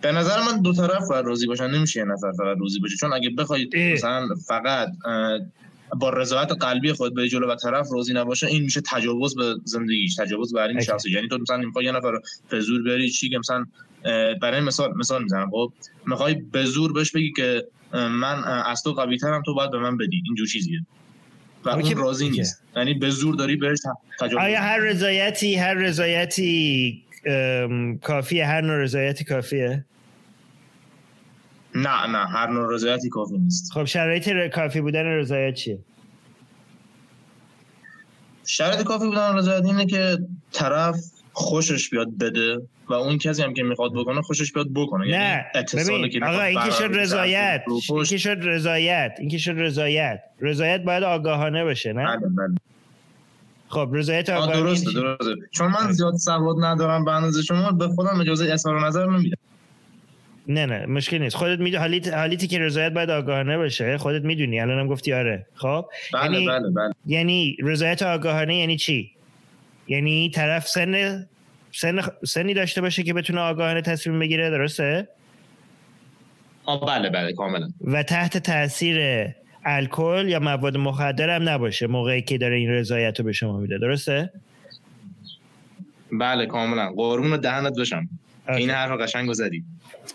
به 0.00 0.12
نظر 0.12 0.42
من 0.42 0.62
دو 0.62 0.72
طرف 0.72 1.08
باید 1.08 1.26
راضی 1.26 1.46
باشن 1.46 1.70
نمیشه 1.70 2.00
یه 2.00 2.06
نفر 2.06 2.32
فقط 2.32 2.56
راضی 2.60 2.80
باشه. 2.80 2.96
چون 2.96 3.12
اگه 3.12 3.30
بخواید 3.30 3.76
مثلا 3.76 4.28
فقط 4.46 4.88
با 6.00 6.10
رضایت 6.10 6.52
قلبی 6.60 6.92
خود 6.92 7.14
به 7.14 7.28
جلو 7.28 7.50
و 7.50 7.54
طرف 7.54 7.88
راضی 7.92 8.14
نباشه 8.14 8.46
این 8.46 8.62
میشه 8.62 8.80
تجاوز 8.80 9.36
به 9.36 9.54
زندگیش. 9.64 10.16
تجاوز 10.16 10.54
بر 10.54 10.68
این 10.68 10.80
شخص 10.80 11.06
یعنی 11.06 11.28
تو 11.28 11.38
مثلا 11.38 11.56
می‌خوای 11.56 11.84
یه 11.84 11.92
نفر 11.92 12.20
به 12.50 12.60
زور 12.60 12.82
بری 12.82 13.10
چی 13.10 13.28
که 13.28 13.38
مثلا 13.38 13.66
برای 14.42 14.60
مثال 14.60 14.92
مثال 14.96 15.22
می‌زنم. 15.22 15.50
خب 15.50 15.72
می‌خوای 16.06 16.34
به 16.34 16.64
زور 16.64 16.92
بهش 16.92 17.10
بگی 17.10 17.32
که 17.32 17.66
من 17.92 18.44
از 18.44 18.82
تو 18.82 18.92
قوی 18.92 19.18
ترم 19.18 19.42
تو 19.42 19.54
باید 19.54 19.70
به 19.70 19.78
من 19.78 19.96
بدی. 19.96 20.22
اینجور 20.26 20.46
چیزیه. 20.46 20.86
و 21.64 21.68
اون 21.68 21.96
راضی 21.96 22.30
نیست. 22.30 22.62
یعنی 22.76 22.94
به 22.94 23.10
زور 23.10 23.34
داری 23.34 23.56
بهش 23.56 23.78
تجاوز 24.20 24.44
آیا 24.44 24.60
هر 24.60 24.78
رضایتی 24.78 25.54
هر 25.54 25.74
رضایتی 25.74 27.02
کافیه؟ 28.02 28.46
هر 28.46 28.60
نوع 28.60 28.76
رضایتی 28.76 29.24
کافیه؟ 29.24 29.84
نه 31.74 32.06
نه 32.06 32.26
هر 32.26 32.46
نوع 32.50 32.74
رضایتی 32.74 33.08
کافی 33.08 33.38
نیست. 33.38 33.72
خب 33.72 33.84
شرایط 33.84 34.48
کافی 34.54 34.80
بودن 34.80 35.04
رضایت 35.04 35.54
چیه؟ 35.54 35.78
شرایط 38.46 38.82
کافی 38.82 39.04
بودن 39.06 39.36
رضایت 39.36 39.64
اینه 39.64 39.86
که 39.86 40.18
طرف 40.52 40.96
خوشش 41.34 41.90
بیاد 41.90 42.18
بده 42.18 42.56
و 42.88 42.92
اون 42.92 43.18
کسی 43.18 43.42
هم 43.42 43.54
که 43.54 43.62
می‌خواد 43.62 43.92
بکنه 43.92 44.22
خوشش 44.22 44.52
بیاد 44.52 44.66
بکنه. 44.74 45.08
یعنی 45.08 45.24
نه 45.24 45.64
ببین 45.74 46.24
آقا 46.24 46.42
این 46.42 46.60
که 46.60 46.70
شد 46.70 46.90
رضایت 46.90 47.62
این 47.90 48.04
که 48.04 48.18
شد 48.18 48.38
رضایت 48.42 49.12
این 49.18 49.28
که 49.28 49.38
شد 49.38 49.54
رضایت. 49.56 50.20
رضایت 50.40 50.82
باید 50.82 51.02
آگاهانه 51.02 51.64
باشه 51.64 51.92
نه؟ 51.92 52.16
بله 52.16 52.28
بله. 52.28 52.54
خب 53.68 53.90
رضایت 53.92 54.30
آگاهانه 54.30 54.60
درسته 54.60 54.92
درسته. 54.92 55.34
چون 55.50 55.70
من 55.70 55.92
زیاد 55.92 56.14
سواد 56.14 56.56
ندارم 56.64 57.04
به 57.04 57.10
اندازه 57.10 57.42
شما 57.42 57.72
به 57.72 57.88
خودم 57.88 58.20
اجازه 58.20 58.52
اظهار 58.52 58.86
نظر 58.86 59.06
نمیدم. 59.06 59.36
نه 60.48 60.66
نه 60.66 60.86
مشکل 60.86 61.18
نیست. 61.18 61.36
خودت 61.36 61.58
می‌دونی 61.58 61.76
حالیت 61.76 62.14
حالیتی 62.14 62.46
که 62.46 62.58
رضایت 62.58 62.92
باید 62.92 63.10
آگاهانه 63.10 63.56
باشه 63.56 63.98
خودت 63.98 64.24
می‌دونی. 64.24 64.60
الانم 64.60 64.86
گفتی 64.86 65.12
آره. 65.12 65.46
خب 65.54 65.86
بله 66.12 66.32
یعنی 66.32 66.46
بله 66.46 66.70
بله. 66.70 66.92
یعنی 67.06 67.56
رضایت 67.62 68.02
آگاهانه 68.02 68.56
یعنی 68.56 68.76
چی؟ 68.76 69.10
یعنی 69.88 70.30
طرف 70.30 70.68
سن 70.68 71.26
سن 71.72 72.00
سنی 72.26 72.54
داشته 72.54 72.80
باشه 72.80 73.02
که 73.02 73.14
بتونه 73.14 73.40
آگاهانه 73.40 73.80
تصمیم 73.82 74.18
بگیره 74.18 74.50
درسته؟ 74.50 75.08
آه 76.64 76.86
بله 76.86 77.10
بله 77.10 77.32
کاملا. 77.32 77.68
و 77.80 78.02
تحت 78.02 78.38
تاثیر 78.38 79.28
الکل 79.64 80.28
یا 80.28 80.40
مواد 80.40 80.76
مخدر 80.76 81.30
هم 81.30 81.48
نباشه 81.48 81.86
موقعی 81.86 82.22
که 82.22 82.38
داره 82.38 82.56
این 82.56 82.70
رضایت 82.70 83.18
رو 83.18 83.24
به 83.24 83.32
شما 83.32 83.58
میده 83.58 83.78
درسته؟ 83.78 84.32
بله 86.12 86.46
کاملا. 86.46 86.92
قربون 86.92 87.36
دهنت 87.36 87.78
بشم 87.78 88.08
این 88.48 88.70
حرف 88.70 89.00
قشنگ 89.00 89.32
زدی 89.32 89.64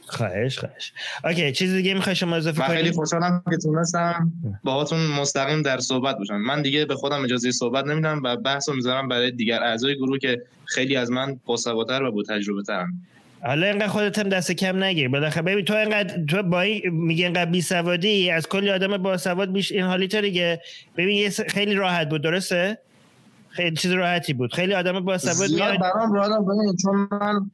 خواهش 0.08 0.60
خواهش. 0.60 0.94
اوکی 1.24 1.52
چیز 1.52 1.74
دیگه 1.74 1.94
می‌خوای 1.94 2.16
شما 2.16 2.36
اضافه 2.36 2.62
کنید 2.62 2.72
خیلی 2.72 2.92
خوشحالم 2.92 3.44
که 3.50 3.58
تونستم 3.58 4.32
باهاتون 4.64 5.00
مستقیم 5.08 5.62
در 5.62 5.80
صحبت 5.80 6.18
باشم. 6.18 6.38
من 6.38 6.62
دیگه 6.62 6.86
به 6.86 6.96
خودم 6.96 7.24
اجازه 7.24 7.52
صحبت 7.52 7.86
نمیدم 7.86 8.22
و 8.24 8.36
بحث 8.36 8.70
رو 8.70 8.76
می‌ذارم 8.76 9.08
برای 9.08 9.32
دیگر 9.32 9.64
اعضای 9.64 9.96
گروه 9.96 10.20
که 10.20 10.42
خیلی 10.66 10.96
از 10.96 11.12
من 11.12 11.40
باسوادتر 11.46 12.04
و 12.04 12.12
با 12.12 12.24
تجربه 12.24 12.64
ترم 12.64 12.94
حالا 13.42 13.68
اینقدر 13.68 13.88
خودت 13.88 14.20
هم 14.20 14.30
دست 14.30 14.52
کم 14.52 14.84
نگیر. 14.84 15.10
بالاخره 15.10 15.42
ببین 15.42 15.66
تو 15.66 15.74
اینقدر 15.74 16.26
تو 16.26 16.44
با 16.44 16.62
این 16.62 16.82
میگه 16.90 17.26
اینقدر 17.26 17.52
بی 17.52 17.62
سوادی 17.62 18.32
از 18.32 18.48
کلی 18.48 18.70
آدم 18.70 18.98
با 18.98 19.18
سواد 19.18 19.54
بیش 19.54 19.72
این 19.72 19.84
حالی 19.84 20.08
دیگه. 20.08 20.62
ببین 20.98 21.18
یه 21.18 21.30
خیلی 21.30 21.74
راحت 21.74 22.10
بود 22.10 22.24
درسته؟ 22.24 22.78
خیلی 23.50 23.76
چیز 23.76 23.92
راحتی 23.92 24.34
بود. 24.34 24.54
خیلی 24.54 24.74
آدم 24.74 25.00
با 25.00 25.18
سواد 25.18 25.52
میاد. 25.52 25.80
برام 25.80 26.14
راحت 26.14 26.30
چون 26.82 27.08
من 27.12 27.52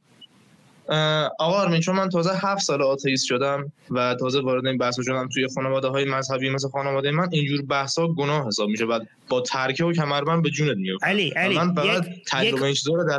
آقا 1.38 1.54
آرمین 1.54 1.80
چون 1.80 1.96
من 1.96 2.08
تازه 2.08 2.30
هفت 2.34 2.62
سال 2.62 2.82
آتئیست 2.82 3.26
شدم 3.26 3.72
و 3.90 4.14
تازه 4.14 4.40
وارد 4.40 4.66
این 4.66 4.78
بحث 4.78 5.00
شدم 5.00 5.28
توی 5.28 5.48
خانواده 5.54 5.88
های 5.88 6.04
مذهبی 6.04 6.50
مثل 6.50 6.68
خانواده 6.68 7.10
من 7.10 7.28
اینجور 7.32 7.62
بحث 7.62 7.98
ها 7.98 8.08
گناه 8.08 8.46
حساب 8.46 8.68
میشه 8.68 8.84
و 8.84 9.00
با 9.28 9.40
ترکه 9.40 9.84
و 9.84 9.92
کمربند 9.92 10.42
به 10.42 10.50
جونت 10.50 10.76
میفته 10.76 11.06
علی 11.06 11.30
علی 11.30 11.54
من 11.54 11.74
فقط 11.74 12.06
تجربه 12.26 12.70
یک... 12.70 12.84
در 13.08 13.18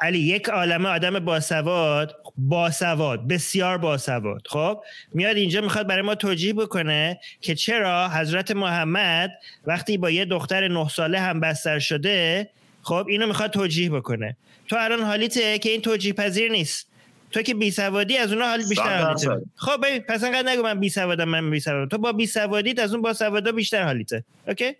علی 0.00 0.18
یک 0.18 0.48
عالمه 0.48 0.88
آدم 0.88 1.18
باسواد 1.18 2.16
باسواد 2.38 3.28
بسیار 3.28 3.78
باسواد. 3.78 4.42
خب 4.46 4.82
میاد 5.14 5.36
اینجا 5.36 5.60
می‌خواد 5.60 5.86
برای 5.86 6.02
ما 6.02 6.14
توجیه 6.14 6.52
بکنه 6.54 7.20
که 7.40 7.54
چرا 7.54 8.08
حضرت 8.08 8.50
محمد 8.50 9.30
وقتی 9.66 9.98
با 9.98 10.10
یه 10.10 10.24
دختر 10.24 10.68
نه 10.68 10.88
ساله 10.88 11.20
هم 11.20 11.40
بستر 11.40 11.78
شده 11.78 12.50
خب 12.82 13.06
اینو 13.08 13.26
می‌خواد 13.26 13.50
توجیه 13.50 13.90
بکنه. 13.90 14.36
تو 14.68 14.76
الان 14.78 15.02
حالیته 15.02 15.58
که 15.58 15.70
این 15.70 15.80
توجیه 15.80 16.12
پذیر 16.12 16.52
نیست. 16.52 16.89
تو 17.30 17.42
که 17.42 17.54
بی 17.54 17.70
سوادی 17.70 18.16
از 18.16 18.32
اونها 18.32 18.48
حال 18.48 18.62
بیشتر 18.68 19.02
حالیته. 19.02 19.46
خب 19.56 19.86
ببین 19.86 19.98
پس 19.98 20.24
انقدر 20.24 20.48
نگو 20.48 20.62
من 20.62 20.80
بی 20.80 20.88
سوادم 20.88 21.28
من 21.28 21.50
بی 21.50 21.60
سوادم 21.60 21.88
تو 21.88 21.98
با 21.98 22.12
بی 22.12 22.26
سوادیت 22.26 22.78
از 22.78 22.92
اون 22.92 23.02
با 23.02 23.12
سوادا 23.12 23.52
بیشتر 23.52 23.82
حالیته. 23.82 24.24
okay؟ 24.48 24.76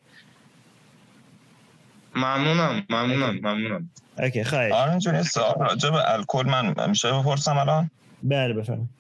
ممنونم 2.15 2.87
ممنونم 2.91 3.41
ممنونم. 3.43 3.91
okay 4.19 4.45
خیلی 4.45 4.73
آره 4.73 4.99
جون 4.99 5.23
سوال 5.23 5.55
راجع 5.61 5.91
به 5.91 6.13
الکل 6.15 6.47
من 6.47 6.91
میشه 6.91 7.13
بپرسم 7.13 7.59
الان؟ 7.59 7.91
بله 8.23 8.55
بفرمایید. 8.55 9.00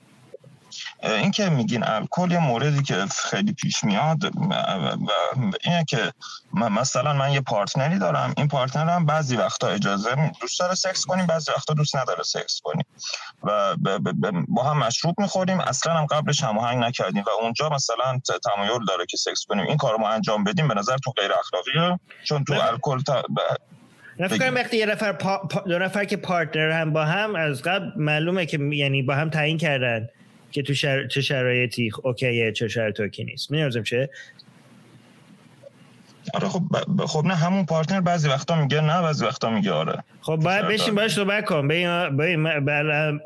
این 1.02 1.30
که 1.30 1.48
میگین 1.48 1.84
الکل 1.84 2.30
یه 2.30 2.38
موردی 2.38 2.82
که 2.82 3.06
خیلی 3.30 3.52
پیش 3.52 3.84
میاد 3.84 4.18
اینه 5.64 5.84
که 5.88 6.12
مثلا 6.54 7.12
من 7.12 7.32
یه 7.32 7.40
partner 7.40 7.91
ی 7.91 7.98
دارم 7.98 8.34
این 8.36 8.48
partner 8.48 8.99
م 8.99 9.06
بعضی 9.06 9.36
وقتا 9.36 9.68
اجازه 9.68 10.32
دوست 10.40 10.60
داره 10.60 10.74
سکس 10.74 11.04
کنیم 11.04 11.26
بعضی 11.26 11.50
وقتا 11.56 11.74
دوست 11.74 11.96
نداره 11.96 12.22
سکس 12.22 12.60
کنیم. 12.64 12.84
و 13.42 13.76
با 14.48 14.62
هم 14.62 14.78
مشروب 14.78 15.20
می‌خوریم. 15.20 15.60
اصلا 15.60 15.94
هم 15.94 16.06
قبلش 16.06 16.44
هماهنگ 16.44 16.84
نکردیم 16.84 17.22
و 17.26 17.30
اونجا 17.42 17.68
مثلا 17.68 18.20
تمایل 18.44 18.84
داره 18.88 19.06
که 19.06 19.16
سکس 19.16 19.44
کنیم. 19.48 19.66
این 19.66 19.76
کار 19.76 19.96
ما 19.96 20.08
انجام 20.08 20.44
بدیم. 20.44 20.68
به 20.68 20.74
نظر 20.74 20.96
تو 20.96 21.10
غیر 21.10 21.30
اخلاقیه. 21.32 22.00
چون 22.24 22.44
تو 22.44 22.52
الکل 22.52 23.00
تا... 23.00 23.22
کنم 24.38 24.54
وقتی 24.54 24.76
یه 24.76 24.86
نفر 24.86 25.12
پا... 25.12 25.48
دو 25.66 25.78
نفر 25.78 26.04
که 26.04 26.16
partner 26.16 26.80
هم 26.80 26.92
با 26.92 27.04
هم 27.04 27.36
از 27.36 27.62
قبل 27.62 27.90
معلومه 27.96 28.46
که 28.46 28.58
یعنی 28.72 29.02
با 29.02 29.14
هم 29.14 29.30
تعیین 29.30 29.58
کردن. 29.58 30.08
که 30.50 30.62
تو 30.62 30.74
شر... 30.74 31.06
چه 31.06 31.20
شرایطی 31.20 31.90
okay 32.02 32.42
ه 32.42 32.52
چه 32.52 32.68
شرایط 32.68 33.00
okay 33.00 33.24
نیست 33.24 33.50
می‌دونم 33.50 33.84
چه 33.84 34.10
آره 36.34 36.48
خب. 36.48 36.62
خب 37.06 37.24
نه 37.24 37.34
همون 37.34 37.66
partner 37.66 38.00
بعضی 38.00 38.28
وقتا 38.28 38.62
میگه 38.62 38.80
نه 38.80 39.02
بعضی 39.02 39.24
وقتا 39.24 39.50
میگه 39.50 39.72
آره 39.72 40.04
خب 40.22 40.37
باید 40.37 40.64
بشین 40.64 40.94
باش 40.94 41.14
صحبت 41.14 41.44
کن. 41.44 41.68
ببین 41.68 41.87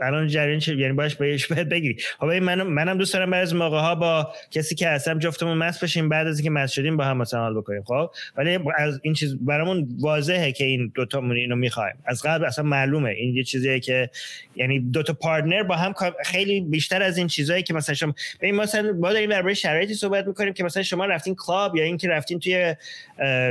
الان 0.03 0.27
جریان 0.29 0.59
چه 0.59 0.77
یعنی 0.77 0.93
باش 0.93 1.15
بهش 1.15 1.47
بهت 1.53 1.67
بگی 1.67 1.97
خب 2.19 2.27
ببین 2.27 2.43
منم 2.43 2.67
منم 2.67 2.99
دوست 2.99 3.15
دارم 3.15 3.31
بعضی 3.31 3.57
موقع 3.57 3.79
ها 3.79 3.95
با 3.95 4.33
کسی 4.51 4.75
که 4.75 4.89
هستم 4.89 5.19
جفتمون 5.19 5.59
مست 5.59 5.83
بشیم 5.83 6.09
بعد 6.09 6.27
از 6.27 6.39
اینکه 6.39 6.51
مست 6.51 6.73
شدیم 6.73 6.97
با 6.97 7.05
هم 7.05 7.17
مثلا 7.17 7.41
حال 7.41 7.55
بکنیم 7.55 7.83
خب؟ 7.83 8.11
ولی 8.37 8.59
از 8.77 9.01
این 9.03 9.15
چیز 9.15 9.37
برامون 9.41 9.89
واضحه 10.01 10.53
که 10.53 10.65
این 10.65 10.93
دو 10.95 11.07
تا 11.07 11.19
اینو 11.21 11.57
می‌خوایم. 11.57 11.95
از 12.05 12.23
قبل 12.23 12.45
اصلا 12.45 12.65
معلومه. 12.65 13.11
این 13.11 13.37
یه 13.37 13.45
چیزیه 13.45 13.81
که 13.81 14.11
یعنی 14.57 14.81
دو 14.81 15.03
تا 15.03 15.13
partner 15.13 15.63
با 15.63 15.77
هم 15.77 15.95
خیلی 16.25 16.61
بیشتر 16.61 17.03
از 17.03 17.19
این 17.19 17.27
چیزایی 17.27 17.63
که 17.63 17.75
مثلا 17.75 17.95
شما 17.95 18.15
ببین 18.41 18.55
مثلا 18.55 18.93
ما 18.93 19.13
داریم 19.13 19.31
درباره 19.31 19.55
شرایطی 19.55 19.95
صحبت 19.95 20.27
می‌کنیم 20.27 20.53
که 20.53 20.65
مثلا 20.65 20.83
شما 20.83 21.07
رفتین 21.07 21.35
club 21.35 21.77
یا 21.77 21.85
اینکه 21.85 22.09
رفتین 22.09 22.39
توی 22.39 22.75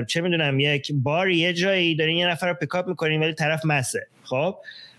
چه 0.07 0.21
می‌دونم 0.21 0.59
یک 0.59 0.91
بار 0.93 1.29
یه 1.29 1.53
جایی 1.53 1.95
دارین 1.95 2.17
یه 2.17 2.27
نفر 2.27 2.47
رو 2.47 2.53
pick 2.53 2.76
up 2.76 2.87
می‌کنین 2.87 3.21
ولی 3.21 3.32
طرف 3.33 3.65
مسته. 3.65 4.07
خب؟ 4.23 4.55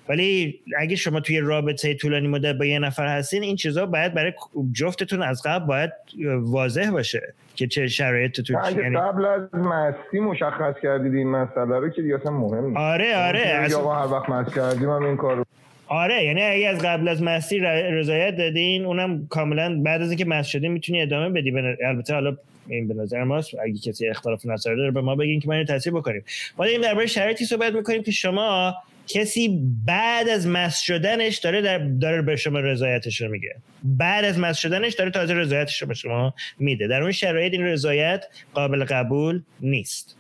ولی 0.09 0.61
اگه 0.79 0.97
شما 0.97 1.21
توی 1.21 1.41
رابطه 1.41 1.95
طولانی 1.95 2.29
مدت 2.29 2.55
با 2.55 2.65
یه 2.65 2.79
نفر 2.79 3.07
هستین 3.07 3.43
این 3.43 3.57
چیزا 3.57 3.87
باید 3.87 4.15
برای 4.15 4.33
جفتتون 4.73 5.23
از 5.23 5.43
قبل 5.45 5.67
باید 5.67 5.91
واضح 6.39 6.91
باشه 6.91 7.35
که 7.55 7.67
چه 7.67 7.87
شرایط 7.87 8.41
تو 8.41 8.53
یعنی 8.53 8.97
قبل 8.97 9.25
از 9.25 9.55
مستی 9.55 10.21
مشخص 10.21 10.75
کردید 10.83 11.15
این 11.15 11.31
مسئله 11.31 11.79
رو 11.79 11.89
که 11.89 12.03
دیگه 12.03 12.15
اصلا 12.15 12.33
مهم 12.33 12.65
نیست. 12.65 12.77
آره 12.77 13.17
آره 13.29 13.41
اصلا... 13.41 13.93
هر 13.93 14.13
وقت 14.13 14.29
مست 14.29 14.55
کردیم 14.55 14.91
هم 14.91 15.03
این 15.05 15.17
کارو 15.17 15.45
آره 15.87 16.25
یعنی 16.25 16.43
اگه 16.43 16.69
از 16.69 16.79
قبل 16.79 17.09
از 17.09 17.23
مستی 17.23 17.59
رضایت 17.59 18.37
دادین 18.37 18.85
اونم 18.85 19.27
کاملا 19.27 19.83
بعد 19.83 20.03
از 20.03 20.09
اینکه 20.09 20.25
مست 20.25 20.49
شدین 20.49 20.73
می‌تونی 20.73 21.03
ادامه 21.03 21.29
بدی 21.29 21.53
البته 21.85 22.15
حالا 22.15 22.37
این 22.69 22.89
به 22.89 22.95
نظر 22.95 23.25
ماست. 23.25 23.55
اگه 23.65 23.79
کسی 23.79 24.09
اختلاف 24.09 24.47
نظر 24.47 24.75
داره 24.75 24.91
به 24.91 25.01
ما 25.01 25.15
بگین 25.15 25.41
که 25.41 25.49
ما 25.49 25.55
اینو 25.55 25.67
تصویر 25.67 25.97
بکنیم. 25.97 26.25
ما 26.59 26.65
داریم 26.65 26.81
درباره 26.81 27.07
شرایطی 27.07 27.45
صحبت 27.45 27.73
می‌کنیم 27.73 28.03
که 28.03 28.11
شما 28.11 28.75
کسی 29.07 29.61
بعد 29.87 30.29
از 30.29 30.47
مس 30.47 30.81
شدنش 30.81 31.39
داره 31.39 31.63
در 31.63 31.79
داره 31.79 32.23
به 32.23 32.37
شما 32.37 32.61
رضایتش 32.61 33.21
رو 33.21 33.29
میگه. 33.29 33.55
بعد 33.85 34.25
از 34.25 34.39
مست 34.39 34.57
شدنش 34.57 34.95
داره 34.95 35.11
تازه 35.11 35.35
رضایتش 35.35 35.83
رو 35.83 35.89
به 35.89 35.95
شما 35.95 36.35
میده. 36.59 36.89
در 36.89 37.03
اون 37.03 37.13
شرایط 37.13 37.53
این 37.53 37.65
رضایت 37.65 38.25
قابل 38.55 38.85
قبول 38.85 39.43
نیست. 39.61 40.17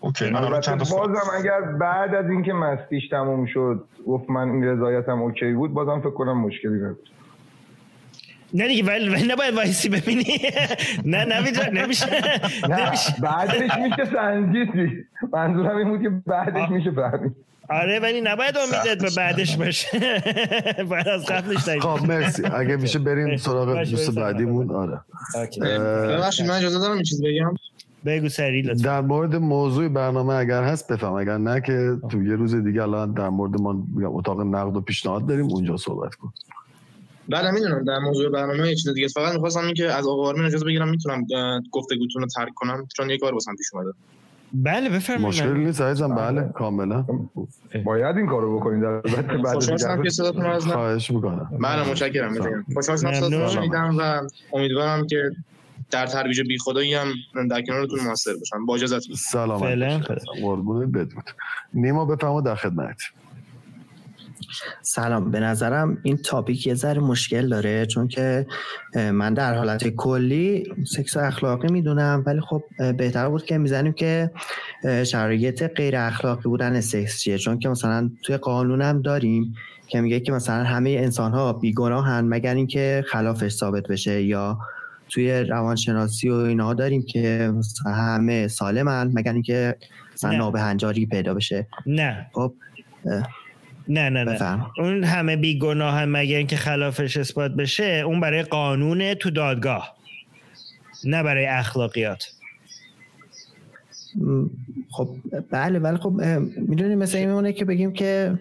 okay 0.00 0.30
من 0.30 0.60
چند 0.60 0.78
بازم 0.78 1.30
اگر 1.38 1.60
بعد 1.60 2.14
از 2.14 2.30
اینکه 2.30 2.52
مستیش 2.52 3.08
تموم 3.08 3.46
شد 3.46 3.84
گفت 4.06 4.30
من 4.30 4.50
این 4.50 4.64
رضایتم 4.64 5.22
okay 5.22 5.52
بود 5.52 5.74
بازم 5.74 6.00
فکر 6.00 6.10
کنم 6.10 6.40
مشکلی 6.40 6.78
نبود. 6.78 7.08
نه 8.54 8.68
دیگه 8.68 8.84
ولی, 8.84 9.08
ولی 9.08 9.28
نباید 9.28 9.54
وایسی 9.54 9.88
ببینی 9.88 10.38
نه 11.04 11.24
نمیشه 11.24 11.70
نمیشه 11.70 12.06
بعدش 13.20 13.70
میشه 13.76 14.04
سنجیدی 14.12 15.04
منظورم 15.32 15.76
این 15.76 15.88
بود 15.88 16.02
که 16.02 16.08
بعدش 16.26 16.68
میشه 16.70 16.90
فهمید 16.90 17.32
آره 17.68 18.00
ولی 18.00 18.20
نباید 18.20 18.56
امیدت 18.56 19.02
به 19.02 19.10
بعدش 19.16 19.56
باشه 19.56 19.88
باید 20.90 21.08
از 21.08 21.26
قبلش 21.26 21.64
داریم 21.64 21.82
خب 21.82 22.06
مرسی 22.06 22.46
اگه 22.46 22.76
میشه 22.76 22.98
بریم 22.98 23.36
سراغ 23.36 23.78
دوست 23.78 24.14
بعدیمون 24.14 24.70
آره 24.70 25.00
ببخشید 26.08 26.46
من 26.46 26.54
اجازه 26.54 26.78
دارم 26.78 26.94
این 26.94 27.02
چیز 27.02 27.22
بگم 27.22 27.54
بگو 28.04 28.28
سری 28.28 28.62
لطفا 28.62 28.84
در 28.84 29.00
مورد 29.00 29.36
موضوع 29.36 29.88
برنامه 29.88 30.34
اگر 30.34 30.62
هست 30.62 30.92
بفهم 30.92 31.12
اگر 31.12 31.38
نه 31.38 31.60
که 31.60 31.96
تو 32.10 32.22
یه 32.22 32.36
روز 32.36 32.54
دیگه 32.54 32.82
الان 32.82 33.12
در 33.12 33.28
مورد 33.28 33.60
ما 33.60 33.84
اتاق 34.04 34.40
نقد 34.40 34.76
و 34.76 34.80
پیشنهاد 34.80 35.26
داریم 35.26 35.46
اونجا 35.46 35.76
صحبت 35.76 36.14
کن 36.14 36.32
بله 37.28 37.50
می‌دونم 37.50 37.84
در 37.84 37.98
موضوع 37.98 38.30
برنامه 38.30 38.68
یه 38.68 38.74
چیز 38.74 38.94
دیگه 38.94 39.08
فقط 39.08 39.34
می‌خواستم 39.34 39.64
این 39.64 39.74
که 39.74 39.92
از 39.92 40.06
آقا 40.06 40.28
آرمین 40.28 40.44
اجازه 40.44 40.64
بگیرم 40.64 40.88
می‌تونم 40.88 41.26
گفتگوتون 41.70 42.22
رو 42.22 42.28
ترک 42.28 42.54
کنم. 42.54 42.88
چون 42.96 43.10
یه 43.10 43.18
کار 43.18 43.34
واسم 43.34 43.56
پیش 43.56 43.66
اومده. 43.72 43.90
بله 44.54 44.90
بفرمایید. 44.90 45.26
مشکل 45.26 45.56
نیست 45.56 45.80
عزیزم. 45.80 46.14
بله. 46.14 46.48
کاملا. 46.54 47.04
باید 47.84 48.16
این 48.16 48.26
کارو 48.26 48.58
بکنید 48.58 48.82
در 48.82 49.00
بعد 49.00 49.54
خوشحال 49.54 49.78
شدم 49.78 50.02
که 50.02 50.10
صداتون 50.10 50.42
رو 50.42 50.50
از 50.50 50.66
خواهش 50.66 51.10
می‌کنم. 51.10 51.50
بله 51.60 51.90
متشکرم. 51.90 52.64
خوشحال 52.74 52.96
شدم 52.96 53.12
صداتون 53.12 53.48
شنیدم 53.48 53.96
و 53.98 54.20
امیدوارم 54.52 55.06
که 55.06 55.30
در 55.90 56.06
ترویج 56.06 56.40
بی 56.40 56.58
خدایی 56.58 56.94
هم 56.94 57.08
در 57.50 57.62
کنارتون 57.62 58.00
موثر 58.00 58.34
باشم. 58.38 58.66
با 58.66 58.74
اجازهتون. 58.74 59.14
سلام. 59.14 60.02
قربونت 60.42 60.88
بدرود 60.88 61.24
نیما 61.74 62.04
بفرما 62.04 62.40
در 62.40 62.54
خدمت 62.54 62.96
سلام. 64.82 65.30
به 65.30 65.40
نظرم 65.40 65.98
این 66.02 66.16
تاپیک 66.16 66.66
یه 66.66 66.74
ذره 66.74 67.00
مشکل 67.00 67.48
داره 67.48 67.86
چون 67.86 68.08
که 68.08 68.46
من 68.94 69.34
در 69.34 69.54
حالت 69.54 69.88
کلی 69.88 70.74
سکس 70.96 71.16
اخلاقی 71.16 71.68
می‌دونم 71.68 72.22
ولی 72.26 72.40
خب 72.40 72.62
بهتر 72.96 73.28
بود 73.28 73.44
که 73.44 73.58
می‌زنیم 73.58 73.92
که 73.92 74.30
شرایط 75.04 75.62
غیر 75.62 75.96
اخلاقی 75.96 76.42
بودن 76.42 76.80
سکس 76.80 77.20
چیه. 77.20 77.38
چون 77.38 77.58
که 77.58 77.68
مثلا 77.68 78.10
توی 78.22 78.36
قانونم 78.36 79.02
داریم 79.02 79.54
که 79.86 80.00
میگه 80.00 80.20
که 80.20 80.32
مثلا 80.32 80.64
همه 80.64 80.90
انسان 80.90 81.32
ها 81.32 81.52
بیگناهن 81.52 82.24
مگر 82.24 82.54
اینکه 82.54 83.04
خلافش 83.08 83.52
ثابت 83.52 83.88
بشه 83.88 84.22
یا 84.22 84.58
توی 85.08 85.32
روانشناسی 85.32 86.28
و 86.28 86.34
اینها 86.34 86.74
داریم 86.74 87.02
که 87.02 87.52
همه 87.86 88.48
سالمن 88.48 89.10
مگر 89.14 89.32
اینکه 89.32 89.76
مثلا 90.14 90.32
نابهنجاری 90.32 91.06
پیدا 91.06 91.34
بشه. 91.34 91.66
نه. 91.86 92.26
خب 92.32 92.54
نه 93.92 94.10
نه 94.10 94.24
نه. 94.24 94.66
اون 94.78 95.04
همه 95.04 95.36
بیگناه 95.36 95.94
هم 95.94 96.08
مگر 96.08 96.36
اینکه 96.36 96.56
خلافش 96.56 97.16
اثبات 97.16 97.50
بشه 97.50 98.02
اون 98.06 98.20
برای 98.20 98.42
قانون 98.42 99.14
تو 99.14 99.30
دادگاه 99.30 99.96
نه 101.04 101.22
برای 101.22 101.46
اخلاقیات. 101.46 102.24
خب 104.90 105.16
بله 105.50 105.78
ولی 105.78 105.96
خب 105.96 106.12
می‌دونی 106.56 106.94
مثل 106.94 107.18
این 107.18 107.28
میمونه 107.28 107.52
که 107.52 107.64
بگیم 107.64 107.92
که 107.92 108.38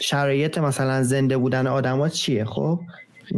شرایط 0.00 0.58
مثلا 0.58 1.02
زنده 1.02 1.36
بودن 1.36 1.66
آدمات 1.66 2.12
چیه 2.12 2.44
خب؟ 2.44 2.80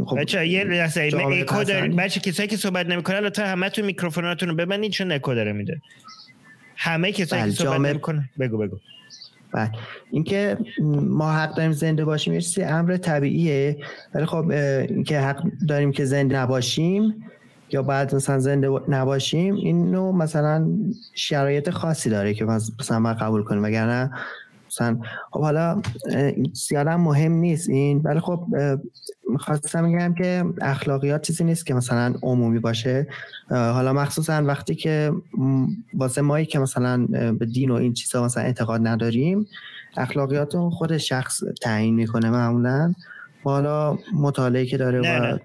خب 0.06 0.18
بچه 0.18 0.46
یه 0.48 0.64
لحظه 0.64 1.10
اکو 1.40 1.64
داریم 1.64 1.96
بچه 1.96 2.20
کسایی 2.20 2.48
که 2.48 2.56
صحبت 2.56 2.86
نمی‌کنن 2.86 3.18
لطفا 3.18 3.46
همه 3.46 3.68
تو 3.68 3.84
میکروفوناتون 3.84 4.48
رو 4.48 4.54
ببندید 4.54 4.92
چون 4.92 5.12
اکو 5.12 5.34
داره 5.34 5.52
میده. 5.52 5.82
همه 6.76 7.12
کسایی 7.12 7.42
که 7.42 7.48
بله، 7.48 7.54
صحبت 7.56 7.80
نمی‌کنن 7.80 8.28
بگو 8.40 8.58
بگو. 8.58 8.78
بله 9.52 9.70
اینکه 10.10 10.58
ما 11.08 11.32
حق 11.32 11.54
داریم 11.54 11.72
زنده 11.72 12.04
باشیم 12.04 12.34
یه 12.34 12.66
امر 12.66 12.96
طبیعیه. 12.96 13.76
ولی 14.14 14.26
خب 14.26 14.50
اینکه 14.50 15.20
حق 15.20 15.42
داریم 15.68 15.92
که 15.92 16.04
زنده 16.04 16.36
نباشیم 16.38 17.24
یا 17.70 17.82
بعد 17.82 18.14
مثلا 18.14 18.38
زنده 18.38 18.68
نباشیم 18.88 19.54
اینو 19.54 20.12
مثلا 20.12 20.68
شرایط 21.14 21.70
خاصی 21.70 22.10
داره 22.10 22.34
که 22.34 22.44
مثلا 22.44 22.98
ما 22.98 23.14
قبول 23.14 23.44
کنیم. 23.44 23.62
وگرنه 23.62 24.10
مثلا 24.72 24.98
خب 25.30 25.40
حالا 25.40 25.82
زیادا 26.52 26.96
مهم 26.96 27.32
نیست 27.32 27.68
این 27.68 28.00
ولی 28.04 28.20
خب 28.20 28.46
می‌خواستم 29.30 29.84
میگم 29.84 30.14
که 30.14 30.44
اخلاقیات 30.60 31.22
چیزی 31.22 31.44
نیست 31.44 31.66
که 31.66 31.74
مثلا 31.74 32.14
عمومی 32.22 32.58
باشه. 32.58 33.06
حالا 33.50 33.92
مخصوصا 33.92 34.42
وقتی 34.44 34.74
که 34.74 35.12
واسه 35.94 36.22
مایی 36.22 36.46
که 36.46 36.58
مثلا 36.58 37.06
به 37.38 37.46
دین 37.46 37.70
و 37.70 37.74
این 37.74 37.92
چیزا 37.92 38.24
مثلا 38.24 38.42
اعتقاد 38.42 38.86
نداریم 38.86 39.46
اخلاقیات 39.96 40.56
خود 40.56 40.98
شخص 40.98 41.42
تعیین 41.62 41.94
می‌کنه 41.94 42.30
معمولا. 42.30 42.94
حالا 43.44 43.98
مطالعه 44.14 44.66
که 44.66 44.76
داره 44.76 45.00
نه 45.00 45.20
و 45.20 45.22
نه. 45.22 45.40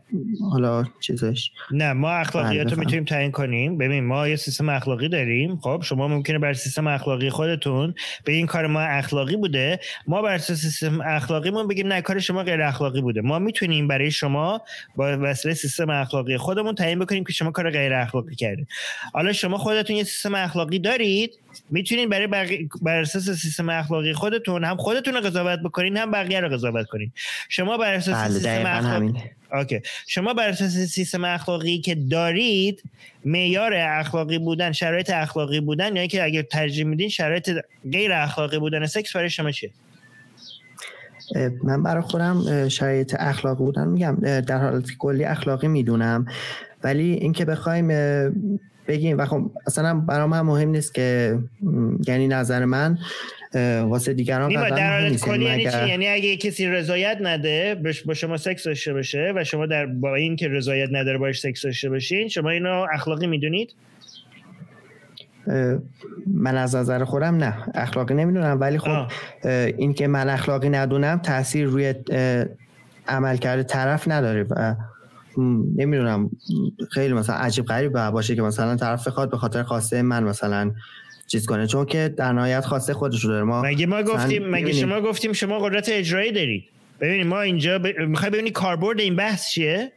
حالا 0.51 0.85
چیزش. 0.99 1.51
نه 1.71 1.93
ما 1.93 2.11
اخلاقیات 2.11 2.65
بله، 2.65 2.75
رو 2.75 2.79
می‌تونیم 2.79 3.05
تعیین 3.05 3.31
کنیم. 3.31 3.77
ببین 3.77 4.05
ما 4.05 4.27
یه 4.27 4.35
سیستم 4.35 4.69
اخلاقی 4.69 5.09
داریم 5.09 5.57
خب؟ 5.57 5.81
شما 5.83 6.07
ممکنه 6.07 6.39
بر 6.39 6.53
سیستم 6.53 6.87
اخلاقی 6.87 7.29
خودتون 7.29 7.93
به 8.25 8.31
این 8.31 8.45
کار 8.45 8.67
ما 8.67 8.81
اخلاقی 8.81 9.35
بوده 9.35 9.79
ما 10.07 10.21
بر 10.21 10.37
سیستم 10.37 11.01
اخلاقیمون 11.01 11.67
بگیم 11.67 11.87
نه 11.87 12.01
کار 12.01 12.19
شما 12.19 12.43
غیر 12.43 12.61
اخلاقی 12.61 13.01
بوده. 13.01 13.21
ما 13.21 13.39
می‌تونیم 13.39 13.87
برای 13.87 14.11
شما 14.11 14.61
با 14.95 15.17
وسیله 15.21 15.53
سیستم 15.53 15.89
اخلاقی 15.89 16.37
خودمون 16.37 16.75
تعیین 16.75 16.99
بکنیم 16.99 17.23
که 17.23 17.33
شما 17.33 17.51
کار 17.51 17.69
غیر 17.69 17.93
اخلاقی 17.93 18.35
کردید 18.35 18.67
حالا 19.13 19.33
شما 19.33 19.57
خودتون 19.57 19.95
یه 19.95 20.03
سیستم 20.03 20.35
اخلاقی 20.35 20.79
دارید 20.79 21.39
می‌تونین 21.69 22.09
برای 22.09 22.27
بقیه 22.27 22.69
بر 22.81 22.99
اساس 22.99 23.29
سیستم 23.29 23.69
اخلاقی 23.69 24.13
خودتون 24.13 24.63
هم 24.63 24.77
خودتون 24.77 25.13
رو 25.13 25.21
قضاوت 25.21 25.59
بکنین 25.59 25.97
هم 25.97 26.11
بقیه 26.11 26.39
رو 26.39 26.49
قضاوت 26.49 26.87
کنین. 26.87 27.11
شما 27.49 27.77
بر 27.77 27.93
اساس 27.93 28.15
بله 28.15 28.33
سیستم 28.33 28.63
اخلاقی 28.65 29.13
اوکی. 29.53 29.81
شما 30.07 30.33
بر 30.33 30.49
اساس 30.49 30.71
سیستم 30.71 31.23
اخلاقی 31.23 31.79
که 31.79 31.95
دارید 31.95 32.83
معیار 33.25 33.73
اخلاقی 33.73 34.37
بودن 34.37 34.71
شرایط 34.71 35.09
اخلاقی 35.09 35.59
بودن 35.59 35.95
یا 35.95 36.01
اینکه 36.01 36.23
اگر 36.23 36.41
ترجیح 36.41 36.85
میدین 36.85 37.09
شرایط 37.09 37.51
غیر 37.91 38.13
اخلاقی 38.13 38.59
بودن 38.59 38.85
سکس 38.85 39.15
برای 39.15 39.29
شما 39.29 39.51
چیه؟ 39.51 39.71
من 41.63 41.83
برای 41.83 42.01
خودم 42.01 42.69
شرایط 42.69 43.15
اخلاقی 43.19 43.63
بودن 43.63 43.87
میگم. 43.87 44.15
در 44.21 44.57
حالت 44.57 44.85
کلی 44.99 45.23
اخلاقی 45.23 45.67
می‌دونم. 45.67 46.27
ولی 46.83 47.13
اینکه 47.13 47.45
بخوایم 47.45 47.87
بگیم 48.87 49.17
و 49.17 49.25
خب 49.25 49.51
اصلا 49.67 49.93
برای 49.99 50.27
من 50.27 50.41
مهم 50.41 50.69
نیست 50.69 50.93
که 50.93 51.39
یعنی 52.07 52.27
نظر 52.27 52.65
من 52.65 52.97
واسه 53.83 54.13
دیگران 54.13 54.47
نیما 54.47 54.63
قطعا 54.63 54.77
در 54.77 54.99
حالت 54.99 55.11
نیست. 55.11 55.25
کلی 55.25 55.45
یعنی 55.45 55.61
یعنی 55.61 55.71
چی؟ 55.71 55.77
اگر- 55.77 55.87
یعنی 55.87 56.07
اگه 56.07 56.37
کسی 56.37 56.67
رضایت 56.67 57.17
نده 57.21 57.75
بش- 57.75 58.03
با 58.03 58.13
شما 58.13 58.37
سکس 58.37 58.63
داشته 58.63 58.93
باشه 58.93 59.33
و 59.35 59.43
شما 59.43 59.65
در 59.65 59.85
با 59.85 60.15
این 60.15 60.35
که 60.35 60.47
رضایت 60.47 60.89
نداره 60.91 61.17
باش 61.17 61.39
سکس 61.39 61.61
داشته 61.61 61.89
باشین 61.89 62.27
شما 62.27 62.49
اینو 62.49 62.85
اخلاقی 62.93 63.27
می‌دونید؟ 63.27 63.73
من 66.27 66.57
از 66.57 66.75
نظر 66.75 67.03
خودم 67.03 67.35
نه. 67.35 67.53
اخلاقی 67.75 68.13
نمی‌دونم. 68.13 68.57
ولی 68.61 68.77
خب 68.77 69.07
این 69.77 69.93
که 69.93 70.07
من 70.07 70.29
اخلاقی 70.29 70.69
ندونم 70.69 71.17
تاثیر 71.17 71.65
روی 71.65 71.93
عملکرد 73.07 73.63
طرف 73.63 74.07
نداره 74.07 74.43
و 74.49 74.75
نمی‌دونم 75.37 76.29
خیلی 76.91 77.13
مثلا 77.13 77.35
عجیب 77.35 77.65
غریب 77.65 78.09
باشه 78.09 78.35
که 78.35 78.41
مثلا 78.41 78.75
طرف 78.75 79.07
بخواد 79.07 79.31
به 79.31 79.37
خاطر 79.37 79.63
خواسته 79.63 80.01
من 80.01 80.23
مثلا 80.23 80.71
چیز 81.27 81.45
کنه. 81.45 81.67
چون 81.67 81.85
که 81.85 82.13
در 82.17 82.33
نهایت 82.33 82.65
خواسته 82.65 82.93
خودش 82.93 83.23
رو 83.23 83.29
داره. 83.29 83.43
ما 83.43 83.61
مگه 83.61 83.85
ما 83.85 84.03
گفتیم 84.03 84.49
مگه 84.49 84.73
شما 84.73 85.01
گفتیم 85.01 85.33
شما 85.33 85.59
قدرت 85.59 85.89
اجرایی 85.89 86.31
دارید؟ 86.31 86.63
ببینید 87.01 87.27
ما 87.27 87.41
اینجا 87.41 87.79
ب... 87.79 87.87
می‌خوای 87.87 88.31
ببینی 88.31 88.51
کاربرد 88.51 88.99
این 88.99 89.15
بحث 89.15 89.49
چیه؟ 89.49 89.91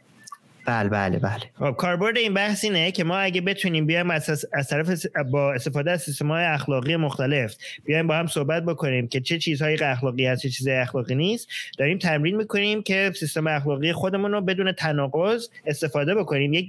بله 0.71 0.89
بله 0.89 1.19
بله. 1.19 1.41
خب 1.59 1.75
کاربرد 1.77 2.17
این 2.17 2.33
بحث 2.33 2.63
اینه 2.63 2.91
که 2.91 3.03
ما 3.03 3.17
اگه 3.17 3.41
بتونیم 3.41 3.85
بیایم 3.85 4.11
از, 4.11 4.45
از 4.53 4.67
طرف 4.67 5.05
با 5.31 5.53
استفاده 5.53 5.91
از 5.91 6.01
سیستم 6.01 6.27
های 6.27 6.45
اخلاقی 6.45 6.95
مختلف 6.95 7.55
بیایم 7.85 8.07
با 8.07 8.15
هم 8.15 8.27
صحبت 8.27 8.63
بکنیم 8.63 9.07
که 9.07 9.21
چه 9.21 9.37
چیزهایی 9.37 9.77
اخلاقی 9.81 10.25
هست 10.25 10.41
چه 10.41 10.49
چیزهای 10.49 10.77
اخلاقی 10.77 11.15
نیست 11.15 11.47
داریم 11.77 11.97
تمرین 11.97 12.37
می‌کنیم 12.37 12.83
که 12.83 13.11
سیستم 13.15 13.47
اخلاقی 13.47 13.93
خودمون 13.93 14.31
رو 14.31 14.41
بدون 14.41 14.71
تناقض 14.71 15.47
استفاده 15.65 16.15
بکنیم. 16.15 16.53
یک 16.53 16.67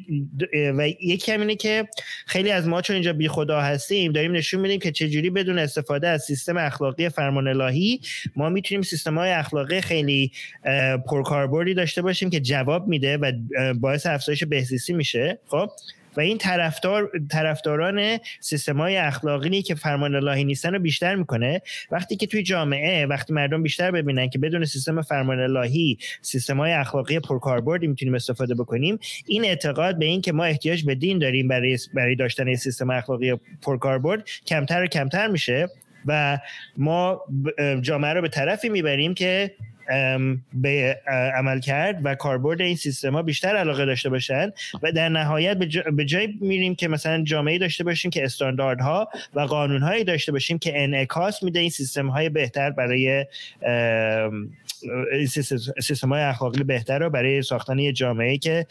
و 0.53 0.89
یکی 0.89 1.33
همینه 1.33 1.57
که 1.57 1.89
خیلی 2.27 2.51
از 2.51 2.69
ما 2.69 2.83
چون 2.83 2.95
اینجا 2.95 3.13
بی 3.13 3.29
خدا 3.29 3.61
هستیم 3.61 4.13
داریم 4.13 4.33
نشون 4.33 4.61
میدیم 4.61 4.81
که 4.81 4.93
چجوری 4.93 5.31
بدون 5.31 5.59
استفاده 5.59 6.09
از 6.09 6.23
سیستم 6.23 6.57
اخلاقی 6.57 7.09
فرمان 7.09 7.49
الهی 7.49 8.01
ما 8.37 8.49
می‌تونیم 8.49 8.83
سیستم 8.83 9.19
های 9.19 9.31
اخلاقی 9.31 9.81
خیلی 9.81 10.33
پرکاربردی 11.07 11.75
داشته 11.75 12.03
باشیم 12.03 12.31
که 12.31 12.41
جواب 12.41 12.89
میده 12.89 13.17
و 13.17 13.33
با 13.81 13.92
باعث 13.93 14.07
افزایش 14.07 14.45
بهزیستی 14.45 14.93
میشه 14.93 15.39
خب؟ 15.47 15.71
و 16.17 16.21
این 16.21 16.39
طرفدار 16.39 17.11
طرفداران 17.31 18.19
سیستم 18.41 18.77
های 18.77 18.97
اخلاقی 18.97 19.63
که 19.63 19.75
فرمان 19.75 20.15
الهی 20.15 20.45
نیستن 20.45 20.73
رو 20.73 20.79
بیشتر 20.79 21.15
می‌کنه. 21.15 21.63
وقتی 21.91 22.17
که 22.17 22.27
توی 22.27 22.43
جامعه 22.43 23.07
وقتی 23.07 23.33
مردم 23.33 23.63
بیشتر 23.63 23.91
ببینن 23.91 24.29
که 24.29 24.39
بدون 24.39 24.65
سیستم 24.65 25.03
فرمان 25.03 25.41
الهی 25.41 25.99
سیستم 26.23 26.57
های 26.57 26.73
اخلاقی 26.73 27.21
پرکاربردی 27.21 27.87
می‌تونیم 27.87 28.15
استفاده 28.15 28.55
بکنیم 28.55 28.99
این 29.27 29.45
اعتقاد 29.45 29.99
به 29.99 30.05
این 30.05 30.21
که 30.21 30.33
ما 30.33 30.45
احتیاج 30.45 30.85
به 30.85 30.95
دین 30.95 31.19
داریم 31.19 31.49
برای 31.49 31.79
برای 31.95 32.15
داشتن 32.15 32.55
سیستم 32.55 32.91
اخلاقی 32.91 33.35
پرکاربرد 33.63 34.29
کمتر 34.47 34.83
و 34.83 34.87
کمتر 34.87 35.27
میشه 35.27 35.69
و 36.07 36.39
ما 36.77 37.21
جامعه 37.81 38.13
رو 38.13 38.23
به 38.23 38.29
طرفی 38.29 38.69
می‌بریم 38.69 39.15
که 39.15 39.55
به 40.53 41.01
عمل 41.39 41.61
کرد 41.61 42.01
و 42.05 42.15
کاربرد 42.15 42.61
این 42.61 42.77
سیستم 42.77 43.13
ها 43.13 43.23
بیشتر 43.23 43.57
علاقه 43.57 43.85
داشته 43.85 44.09
باشن 44.09 44.53
و 44.83 44.93
در 44.93 45.09
نهایت 45.09 45.57
به 45.93 46.05
جای 46.05 46.35
میریم 46.41 46.75
که 46.75 46.89
مثلا 46.89 47.23
جامعه 47.25 47.59
داشته 47.59 47.85
باشیم 47.85 48.11
که 48.11 48.25
استانداردها 48.25 49.09
و 49.35 49.41
قانونهایی 49.41 50.05
داشته 50.05 50.33
باشیم 50.33 50.59
که 50.59 50.83
انعکاس 50.83 51.43
میده. 51.43 51.61
این 51.61 51.71
سیستم 51.71 52.09
های 52.09 52.29
بهتر 52.29 52.71
برای 52.71 53.27
سیستم 55.81 56.09
های 56.09 56.23
اخلاقی 56.23 56.65
بهتر 56.65 56.99
رو 56.99 57.11
برای 57.11 57.43
ساختن 57.43 57.79
یه 57.79 57.93
جامعه 57.93 58.39
که 58.39 58.67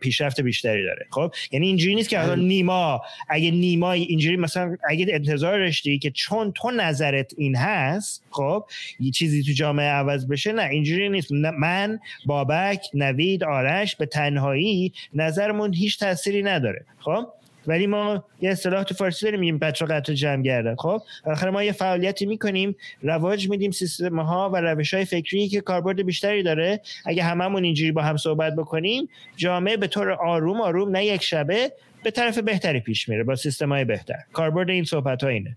پیشرفت 0.00 0.40
بیشتری 0.40 0.84
داره. 0.84 1.06
خب؟ 1.10 1.34
یعنی 1.52 1.66
اینجوری 1.66 1.94
نیست 1.94 2.08
که 2.08 2.34
نیما 2.34 3.00
اگه 3.28 3.50
نیما 3.50 3.92
اینجوری 3.92 4.36
مثلا 4.36 4.76
اگه 4.88 5.06
انتظار 5.08 5.58
داشتی 5.58 5.98
که 5.98 6.10
چون 6.10 6.52
تو 6.52 6.70
نظرت 6.70 7.32
این 7.36 7.56
هست 7.56 8.22
خب 8.30 8.64
یه 9.00 9.10
چیزی 9.10 9.42
تو 9.42 9.52
جامعه 9.52 9.88
عوض 9.88 10.26
بشه 10.26 10.52
نه 10.52 10.62
اینجوری 10.62 11.08
نیست. 11.08 11.32
من 11.32 12.00
بابک 12.26 12.86
نوید 12.94 13.44
آرش 13.44 13.96
به 13.96 14.06
تنهایی 14.06 14.92
نظرمون 15.14 15.74
هیچ 15.74 15.98
تاثیری 15.98 16.42
نداره. 16.42 16.84
خب؟ 16.98 17.26
ولی 17.66 17.86
ما 17.86 18.24
یه 18.40 18.50
اصطلاح 18.50 18.82
تو 18.82 18.94
فارسی 18.94 19.24
داریم 19.26 19.40
میگیم 19.40 19.58
بچه 19.58 19.86
قطع 19.86 20.12
جمع 20.12 20.42
گردن. 20.42 20.74
خب؟ 20.76 21.02
آخر 21.24 21.50
ما 21.50 21.62
یه 21.62 21.72
فعالیتی 21.72 22.26
می‌کنیم 22.26 22.76
رواج 23.02 23.48
میدیم 23.48 23.70
سیستم 23.70 24.20
ها 24.20 24.50
و 24.50 24.56
روش 24.56 24.94
های 24.94 25.04
فکری 25.04 25.48
که 25.48 25.60
کاربرد 25.60 26.02
بیشتری 26.02 26.42
داره. 26.42 26.80
اگه 27.06 27.22
هممون 27.22 27.64
اینجوری 27.64 27.92
با 27.92 28.02
هم 28.02 28.16
صحبت 28.16 28.56
بکنیم 28.56 29.08
جامعه 29.36 29.76
به 29.76 29.86
طور 29.86 30.12
آروم 30.12 30.60
آروم 30.60 30.96
نه 30.96 31.04
یک 31.04 31.22
شبه 31.22 31.72
به 32.04 32.10
طرف 32.10 32.38
بهتری 32.38 32.80
پیش 32.80 33.08
میره 33.08 33.24
با 33.24 33.36
سیستم 33.36 33.72
های 33.72 33.84
بهتر. 33.84 34.18
کاربرد 34.32 34.70
این 34.70 34.84
صحبت 34.84 35.22
ها 35.22 35.28
اینه. 35.28 35.56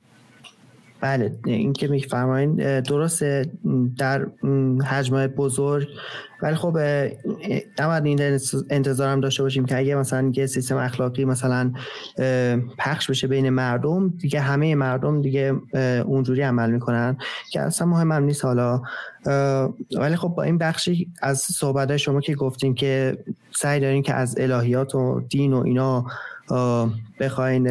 بله 1.04 1.36
این 1.46 1.74
که 1.74 1.88
میفرمایید 1.88 2.80
درسته 2.80 3.46
در 3.98 4.28
حجم 4.86 5.28
بزرگ. 5.28 5.88
ولی 6.42 6.56
خب 6.56 6.78
نباید 7.80 8.06
این 8.06 8.40
انتظارم 8.70 9.20
داشته 9.20 9.44
باشیم 9.44 9.66
که 9.66 9.78
اگه 9.78 9.96
مثلا 9.96 10.32
یه 10.36 10.46
سیستم 10.46 10.78
اخلاقی 10.78 11.26
مثلا 11.26 11.74
پخش 12.78 13.10
بشه 13.10 13.28
بین 13.28 13.50
مردم 13.50 14.10
دیگه 14.10 14.40
همه 14.40 14.76
مردم 14.76 15.22
دیگه 15.22 15.54
اونجوری 16.06 16.42
عمل 16.42 16.72
می‌کنن 16.72 17.18
که 17.52 17.62
اصلا 17.62 17.88
مهم 17.88 18.12
هم 18.12 18.24
نیست 18.24 18.46
حالا. 18.46 18.82
ولی 19.98 20.16
خب 20.16 20.28
با 20.28 20.44
این 20.44 20.58
بخشی 20.58 21.12
از 21.22 21.40
صحبت 21.40 21.98
شما 21.98 22.22
که 22.22 22.36
گفتین 22.36 22.76
که 22.76 23.18
سعی 23.52 23.80
دارین 23.80 24.04
که 24.04 24.14
از 24.14 24.36
الهیات 24.38 24.96
و 24.96 25.22
دین 25.30 25.54
و 25.54 25.64
اینا 25.66 26.06
بخواین 27.20 27.68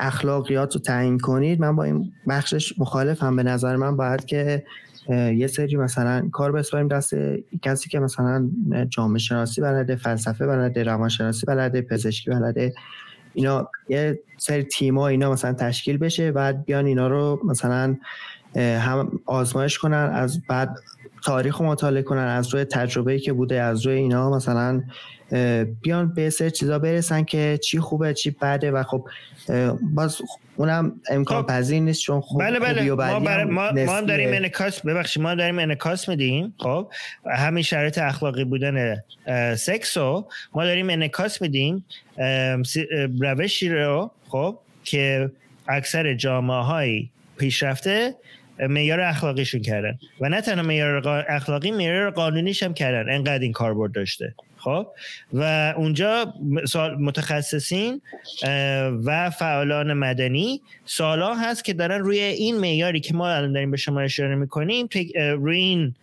اخلاقیات 0.00 0.74
رو 0.74 0.80
تعیین 0.80 1.18
کنید 1.18 1.60
من 1.60 1.76
با 1.76 1.84
این 1.84 2.12
بخشش 2.28 2.78
مخالفم. 2.78 3.36
به 3.36 3.42
نظر 3.42 3.76
من 3.76 3.96
باید 3.96 4.24
که 4.24 4.64
یه 5.08 5.46
سری 5.46 5.76
مثلا 5.76 6.28
کار 6.32 6.52
بسپاریم 6.52 6.88
دست 6.88 7.14
کسی 7.62 7.88
که 7.88 8.00
مثلا 8.00 8.50
جامعه 8.88 9.18
شناسی 9.18 9.60
بلده 9.60 9.96
فلسفه 9.96 10.46
بلده 10.46 10.82
روانشناسی 10.82 11.46
بلده 11.46 11.82
پزشکی 11.82 12.30
بلده. 12.30 12.74
اینا 13.34 13.68
یه 13.88 14.20
سری 14.38 14.62
تیما 14.62 15.08
اینا 15.08 15.32
مثلا 15.32 15.52
تشکیل 15.52 15.98
بشه 15.98 16.32
بعد 16.32 16.64
بیان 16.64 16.86
اینا 16.86 17.08
رو 17.08 17.40
مثلا 17.44 17.96
هم 18.56 19.20
آزمایش 19.26 19.78
کنن 19.78 20.10
از 20.12 20.40
بعد 20.48 20.76
تاریخ 21.24 21.60
مطالعه 21.60 22.02
کنن 22.02 22.26
از 22.26 22.54
روی 22.54 22.64
تجربه‌ای 22.64 23.18
که 23.18 23.32
بوده 23.32 23.60
از 23.60 23.86
روی 23.86 23.94
اینا 23.94 24.30
مثلا 24.30 24.82
بیان 25.82 26.14
به 26.14 26.30
سر 26.30 26.48
چیزا 26.48 26.78
برسن 26.78 27.24
که 27.24 27.58
چی 27.62 27.80
خوبه 27.80 28.14
چی 28.14 28.30
بده 28.30 28.70
و 28.70 28.82
خب 28.82 29.08
باز 29.94 30.22
اونم 30.56 31.00
امکان 31.10 31.42
خب. 31.42 31.48
پذیر 31.48 31.80
نیست 31.80 32.02
چون 32.02 32.20
خوب 32.20 32.42
بله 32.42 32.58
بله. 32.58 32.90
ما, 32.90 32.96
بر... 32.96 33.44
ما, 33.44 33.72
ما 33.72 33.96
هم 33.96 34.06
داریم 34.06 34.28
انکاس 34.32 34.80
ببخشید 34.80 35.22
ما 35.22 35.34
داریم 35.34 35.58
انکاس 35.58 36.08
میدیم 36.08 36.54
خب. 36.58 36.92
همین 37.26 37.62
شرط 37.62 37.98
اخلاقی 37.98 38.44
بودن 38.44 38.96
سکس 39.56 39.96
رو 39.96 40.28
ما 40.54 40.64
داریم 40.64 40.90
انکاس 40.90 41.42
میدیم 41.42 41.84
روشی 43.20 43.68
رو 43.68 44.10
خب 44.28 44.58
که 44.84 45.30
اکثر 45.68 46.14
جامعه 46.14 46.62
های 46.62 47.08
پیشرفته 47.36 48.14
معیار 48.68 49.00
اخلاقیشون 49.00 49.62
کردن. 49.62 49.98
و 50.20 50.28
نه 50.28 50.40
تنها 50.40 50.62
معیار 50.62 51.24
اخلاقی 51.28 51.70
معیار 51.70 52.10
قانونیش 52.10 52.62
هم 52.62 52.74
کردن. 52.74 53.14
انقدر 53.14 53.38
این 53.38 53.52
کاربرد 53.52 53.92
داشته. 53.92 54.34
خب؟ 54.60 54.86
و 55.32 55.74
اونجا 55.76 56.34
متخصصین 56.98 58.00
و 59.04 59.30
فعالان 59.30 59.92
مدنی 59.92 60.60
سالا 60.84 61.34
هست 61.34 61.64
که 61.64 61.72
دارن 61.72 61.98
روی 61.98 62.18
این 62.20 62.58
معیاری 62.58 63.00
که 63.00 63.14
ما 63.14 63.30
الان 63.30 63.52
داریم 63.52 63.70
به 63.70 63.76
شما 63.76 64.00
اشاره 64.00 64.34
می‌کنیم 64.34 64.88
روی 65.38 65.58
این 65.58 65.94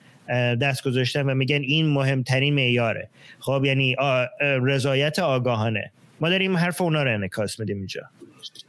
دست 0.61 0.83
گذاشتن 0.83 1.21
و 1.29 1.33
میگن 1.33 1.61
این 1.61 1.87
مهمترین 1.87 2.53
معیاره. 2.53 3.09
خب؟ 3.39 3.61
یعنی 3.65 3.95
رضایت 4.41 5.19
آگاهانه. 5.19 5.91
ما 6.19 6.29
داریم 6.29 6.57
حرف 6.57 6.81
اونا 6.81 7.03
رو 7.03 7.13
انکاس 7.13 7.59
میدیم 7.59 7.77
اینجا. 7.77 8.01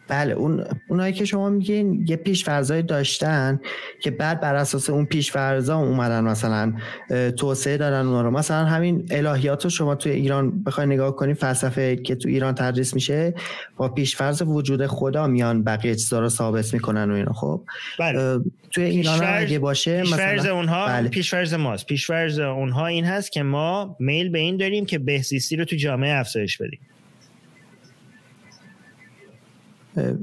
بله 0.08 0.32
اون 0.32 0.64
اونایی 0.88 1.12
که 1.12 1.24
شما 1.24 1.50
میگین 1.50 2.04
یه 2.08 2.16
پیش 2.16 2.44
فرضای 2.44 2.82
داشتن 2.82 3.60
که 4.00 4.10
بعد 4.10 4.40
بر 4.40 4.54
اساس 4.54 4.90
اون 4.90 5.04
پیش 5.04 5.32
فرضا 5.32 5.76
اومدن 5.76 6.24
مثلا 6.24 6.72
توسعه 7.36 7.76
دادن 7.76 8.06
اونا 8.06 8.22
رو 8.22 8.30
مثلا 8.30 8.64
همین 8.64 9.06
الهیات 9.10 9.64
رو 9.64 9.70
شما 9.70 9.94
توی 9.94 10.12
ایران 10.12 10.62
بخوای 10.62 10.86
نگاه 10.86 11.16
کنی 11.16 11.34
فلسفه 11.34 11.96
که 11.96 12.14
تو 12.14 12.28
ایران 12.28 12.54
تدریس 12.54 12.94
میشه 12.94 13.34
با 13.76 13.88
پیش 13.88 14.16
فرض 14.16 14.42
وجود 14.42 14.86
خدا 14.86 15.26
میان 15.26 15.64
بقیه 15.64 15.94
چیزا 15.94 16.20
رو 16.20 16.28
ثابت 16.28 16.74
می‌کنن 16.74 17.10
و 17.10 17.14
اینا 17.14 17.32
خب 17.32 17.64
بله. 17.98 18.40
توی 18.70 18.84
ایران 18.84 19.20
اگه 19.24 19.58
باشه 19.58 20.00
پیش 20.02 20.14
فرض 20.14 20.46
اونها 20.46 20.86
بله. 20.86 21.08
پیش 21.08 21.30
فرض 21.30 21.54
ماست 21.54 21.86
پیش 21.86 22.06
فرض 22.06 22.38
اونها 22.38 22.86
این 22.86 23.04
هست 23.04 23.32
که 23.32 23.42
ما 23.42 23.96
میل 24.00 24.28
به 24.28 24.38
این 24.38 24.56
داریم 24.56 24.86
که 24.86 24.98
بهزیستی 24.98 25.56
رو 25.56 25.64
تو 25.64 25.76
جامعه 25.76 26.14
افزایش 26.14 26.56
بدیم 26.56 26.80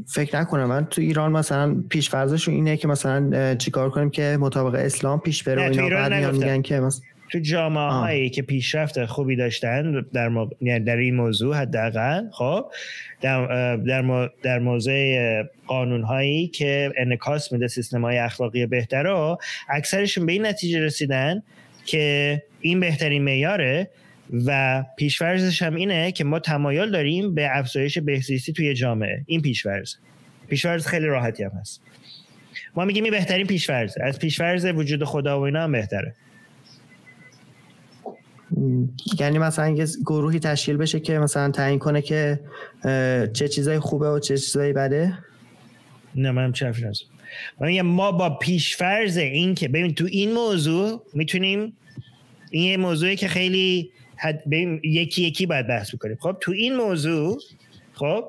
فکر 0.08 0.40
نکنم. 0.40 0.66
من 0.66 0.86
تو 0.86 1.02
ایران 1.02 1.32
مثلا 1.32 1.84
پیش 1.90 2.10
فرضشون 2.10 2.54
اینه 2.54 2.78
که 2.78 2.88
مثلا 2.88 3.56
چیکار 3.56 3.90
کنیم 3.90 4.10
که 4.10 4.38
مطابق 4.40 4.76
اسلام 4.76 5.20
پیش 5.20 5.44
بره 5.44 5.62
اینا. 5.62 5.90
بعد 5.90 6.34
میگن 6.34 6.62
که 6.62 6.80
مثلا 6.80 7.06
تو 7.32 7.40
جامعه 7.40 7.90
هایی 7.90 8.30
که 8.30 8.42
پیشرفت 8.42 9.06
خوبی 9.06 9.36
داشتن 9.36 10.06
در, 10.14 10.30
م... 10.30 10.50
یعنی 10.62 10.86
در 10.86 10.98
این 10.98 11.16
موضوع 11.16 11.56
حداقل 11.56 12.30
خب 12.32 12.66
در 13.22 13.76
در, 13.76 14.30
در 14.44 14.60
موضوع 14.60 15.44
قانون 15.68 16.04
هایی 16.04 16.48
که 16.48 16.92
انکاس 16.98 17.52
میده 17.52 17.68
سیستم 17.68 18.02
های 18.02 18.18
اخلاقی 18.18 18.66
بهتر 18.66 19.04
رو 19.04 19.38
اکثرشون 19.70 20.26
به 20.26 20.32
این 20.32 20.46
نتیجه 20.46 20.80
رسیدن 20.80 21.44
که 21.86 22.44
این 22.62 22.80
بهترین 22.80 23.24
معیاره 23.24 23.90
و 24.34 24.84
پیشورزش 24.98 25.62
هم 25.62 25.76
اینه 25.76 26.12
که 26.12 26.24
ما 26.24 26.40
تمایل 26.40 26.92
داریم 26.92 27.36
به 27.36 27.58
افزایش 27.58 27.98
بهزیستی 27.98 28.54
توی 28.54 28.74
جامعه. 28.74 29.24
این 29.26 29.42
پیشورز. 29.42 29.96
پیشورز 30.48 30.88
خیلی 30.88 31.06
راحتی 31.06 31.44
هم 31.44 31.52
هست. 31.60 31.82
ما 32.76 32.86
میگیم 32.86 33.04
این 33.04 33.14
بهترین 33.14 33.48
پیشورز 33.48 33.98
از 34.02 34.20
پیشورز 34.20 34.66
وجود 34.66 35.04
خدا 35.04 35.40
و 35.40 35.44
اینا 35.44 35.64
هم 35.64 35.72
بهتره. 35.72 36.16
یعنی 39.20 39.38
مثلا 39.38 39.70
یه 39.70 39.86
گروهی 40.06 40.40
تشکیل 40.40 40.78
بشه 40.78 41.00
که 41.00 41.20
مثلا 41.20 41.52
تعیین 41.52 41.80
کنه 41.80 42.02
که 42.02 42.40
چه 43.34 43.48
چیزای 43.48 43.80
خوبه 43.80 44.10
و 44.10 44.20
چه 44.20 44.38
چیزایی 44.38 44.74
بده؟ 44.74 45.18
نه 46.16 46.32
من 46.32 46.52
چه 46.52 46.74
من 47.60 47.82
ما 47.82 48.12
با 48.12 48.30
پیشفرز 48.38 49.18
این 49.18 49.56
که 49.56 49.68
ببین 49.68 49.94
تو 49.94 50.06
این 50.06 50.34
موضوع 50.34 51.04
می‌تونیم 51.14 51.74
این 52.52 52.64
یه 52.64 52.78
موضوعی 52.78 53.16
که 53.16 53.28
خیلی 53.28 53.92
حد 54.18 54.44
یکی 54.84 55.24
یکی 55.24 55.46
باید 55.46 55.68
بحث 55.68 55.96
بکنیم. 55.96 56.18
خب 56.20 56.38
تو 56.42 56.52
این 56.52 56.76
موضوع 56.76 57.40
خب 57.94 58.26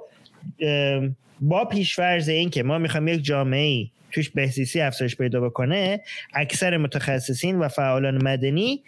با 1.40 1.64
پیشورز 1.64 2.28
این 2.28 2.50
که 2.50 2.62
ما 2.62 2.78
می‌خوایم 2.78 3.08
یک 3.08 3.24
جامعه 3.24 3.86
توش 4.12 4.30
بهزیستی 4.30 4.80
افزایش 4.80 5.16
پیدا 5.16 5.40
بکنه 5.40 6.00
اکثر 6.34 6.76
متخصصین 6.76 7.58
و 7.58 7.68
فعالان 7.68 8.24
مدنی 8.24 8.82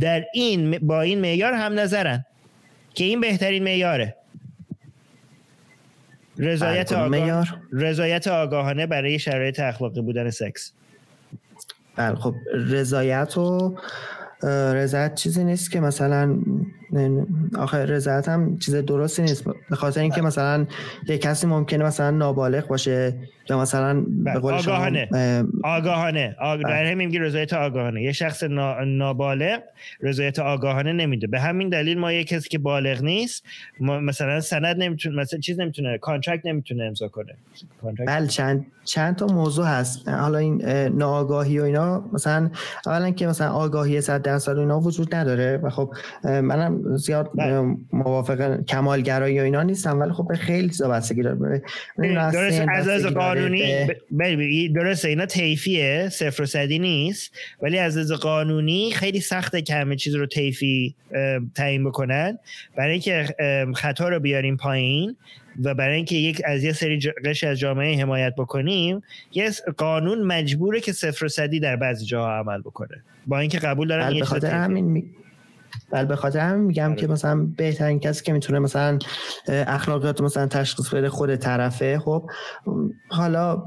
در 0.00 0.24
این 0.34 0.78
با 0.78 1.00
این 1.00 1.20
معیار 1.20 1.52
هم 1.52 1.78
نظرن 1.78 2.24
که 2.94 3.04
این 3.04 3.20
بهترین 3.20 3.64
معیاره. 3.64 4.16
رضایت 6.38 6.92
آگاه... 6.92 7.60
رضایت 7.72 8.28
آگاهانه 8.28 8.86
برای 8.86 9.18
شرایط 9.18 9.60
اخلاقی 9.60 10.00
بودن 10.00 10.30
سکس. 10.30 10.72
بله 11.96 12.14
خب 12.14 12.34
رضایت 12.54 13.38
و 13.38 13.76
رضایت 14.50 15.14
چیزی 15.14 15.44
نیست 15.44 15.70
که 15.70 15.80
مثلا 15.80 16.38
آخه 17.58 17.84
رضایت 17.86 18.28
هم 18.28 18.58
چیز 18.58 18.74
درستی 18.74 19.22
نیست. 19.22 19.44
به 19.70 19.76
خاطر 19.76 20.00
اینکه 20.00 20.22
مثلا 20.22 20.66
یه 21.08 21.18
کسی 21.18 21.46
ممکنه 21.46 21.84
مثلا 21.84 22.10
نابالغ 22.10 22.66
باشه 22.66 23.14
یا 23.50 23.60
مثلا 23.60 24.00
به 24.00 24.06
بله، 24.24 24.38
قول 24.38 24.58
شما 24.58 24.74
آگاهانه. 24.74 25.08
آگاهانه. 25.64 26.36
آگ... 26.40 26.62
بله. 26.62 26.72
در 26.72 26.84
همین 26.84 27.06
میگی 27.06 27.18
رضایت 27.18 27.52
آگاهانه. 27.52 28.02
یه 28.02 28.12
شخص 28.12 28.42
نا... 28.42 28.84
نابالغ 28.84 29.60
رضایت 30.00 30.38
آگاهانه 30.38 30.92
نمیده. 30.92 31.26
به 31.26 31.40
همین 31.40 31.68
دلیل 31.68 31.98
ما 31.98 32.12
یه 32.12 32.24
کسی 32.24 32.48
که 32.48 32.58
بالغ 32.58 33.02
نیست 33.02 33.44
ما 33.80 34.00
مثلا 34.00 34.40
سند 34.40 34.76
نمی‌تونه 34.82 35.16
مثلا 35.16 35.40
چیز 35.40 35.60
نمی‌تونه 35.60 35.98
contract 35.98 36.46
نمی‌تونه 36.46 36.84
امضا 36.84 37.08
کنه. 37.08 37.34
بله 38.06 38.26
چند 38.26 38.66
چند 38.84 39.16
تا 39.16 39.26
موضوع 39.26 39.66
هست. 39.66 40.08
حالا 40.08 40.38
این 40.38 40.60
اه، 40.64 40.88
ناآگاهی 40.88 41.58
و 41.58 41.62
اینا 41.62 42.04
مثلا 42.12 42.50
اولا 42.86 43.10
که 43.10 43.26
مثلا 43.26 43.52
آگاهی 43.52 44.00
100 44.00 44.22
درصد 44.22 44.58
اینا 44.58 44.80
وجود 44.80 45.14
نداره 45.14 45.60
و 45.62 45.70
خب 45.70 45.94
منم 46.24 46.80
زیاد 46.96 47.30
بله. 47.34 47.76
موافق 47.92 48.64
کمالگرایی 48.64 49.40
و 49.40 49.42
اینا 49.42 49.62
نیستم 49.62 50.00
ولی 50.00 50.12
خب 50.12 50.34
خیلی 50.34 50.68
چیزا 50.68 50.88
بستگی 50.88 51.22
داره 51.22 51.62
درست 52.32 52.64
از 52.68 52.88
از 52.88 53.06
قانونی 53.06 53.86
ببین، 54.18 54.72
درسته 54.72 55.08
اینا 55.08 55.26
تیفیه 55.26 56.08
صفر 56.12 56.42
و 56.42 56.46
صدی 56.46 56.78
نیست 56.78 57.32
ولی 57.62 57.78
از 57.78 57.96
از 57.96 58.12
قانونی 58.12 58.90
خیلی 58.90 59.20
سخته 59.20 59.62
که 59.62 59.74
همه 59.74 59.96
چیز 59.96 60.14
رو 60.14 60.26
تیفی 60.26 60.94
تعیین 61.54 61.84
بکنن 61.84 62.38
برای 62.76 62.92
اینکه 62.92 63.26
خطا 63.74 64.08
رو 64.08 64.20
بیاریم 64.20 64.56
پایین 64.56 65.16
و 65.62 65.74
برای 65.74 65.96
اینکه 65.96 66.16
یک 66.16 66.42
از 66.44 66.64
یه 66.64 66.72
سری 66.72 67.00
قش 67.24 67.44
از 67.44 67.58
جامعه 67.58 68.00
حمایت 68.00 68.34
بکنیم 68.38 69.02
یه 69.32 69.50
قانون 69.76 70.22
مجبوره 70.22 70.80
که 70.80 70.92
صفر 70.92 71.24
و 71.24 71.28
صدی 71.28 71.60
در 71.60 71.76
بعضی 71.76 72.06
جاها 72.06 72.38
عمل 72.38 72.60
بکنه 72.60 73.02
با 73.26 73.38
اینکه 73.38 73.58
قبول 73.58 73.88
دارم 73.88 74.06
بله 74.06 74.14
به 74.14 74.20
چیز 74.20 74.28
خاطر. 74.28 74.50
همین 74.50 75.04
بله 75.94 76.04
به 76.04 76.16
خاطر 76.16 76.38
همین 76.38 76.64
میگم 76.64 76.94
که 76.94 77.06
مثلا 77.06 77.46
بهترین 77.56 78.00
کسی 78.00 78.24
که 78.24 78.32
می‌تونه 78.32 78.58
مثلا 78.58 78.98
اخلاقیات 79.48 80.20
مثلا 80.20 80.46
تشخیص 80.46 80.88
بده 80.94 81.08
خود 81.08 81.36
طرفه. 81.36 81.98
خب 81.98 82.30
حالا 83.08 83.62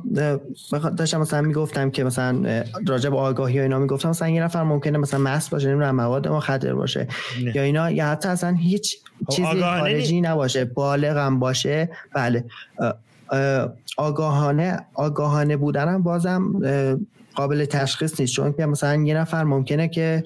داشتم 0.98 1.22
مثلا 1.22 1.42
می‌گفتم 1.42 1.90
که 1.90 2.04
مثلا 2.04 2.64
راجع 2.88 3.10
به 3.10 3.18
آگاهی 3.18 3.60
و 3.60 3.62
اینا 3.62 3.80
می‌گفتم 3.80 4.10
مثلا 4.10 4.30
یه 4.30 4.44
نفر 4.44 4.64
ممکنه 4.64 4.98
مثلا 4.98 5.20
مست 5.20 5.50
باشه 5.50 5.68
نمی‌دونم 5.70 5.96
مواد 5.96 6.28
مخدر 6.28 6.74
باشه 6.74 7.08
نه. 7.44 7.56
یا 7.56 7.62
اینا 7.62 7.92
یا 7.92 8.06
حتی 8.06 8.30
اصلا 8.30 8.52
هیچ 8.52 8.98
خب 9.26 9.34
چیزی 9.34 9.62
خارجی 9.62 10.22
نباشه 10.22 10.66
بالغ 10.66 11.18
هم 11.18 11.40
باشه. 11.40 11.90
بله. 12.16 12.46
اه، 12.80 12.94
اه، 13.32 13.74
آگاهانه 13.98 14.86
آگاهانه 14.94 15.58
بودنم 15.58 16.04
بازم 16.04 16.54
اه، 16.66 16.96
قابل 17.38 17.66
تشخیص 17.66 18.20
نیست. 18.20 18.34
چون 18.34 18.54
که 18.54 18.66
مثلا 18.66 19.04
یه 19.04 19.14
نفر 19.14 19.44
ممکنه 19.44 19.88
که 19.88 20.24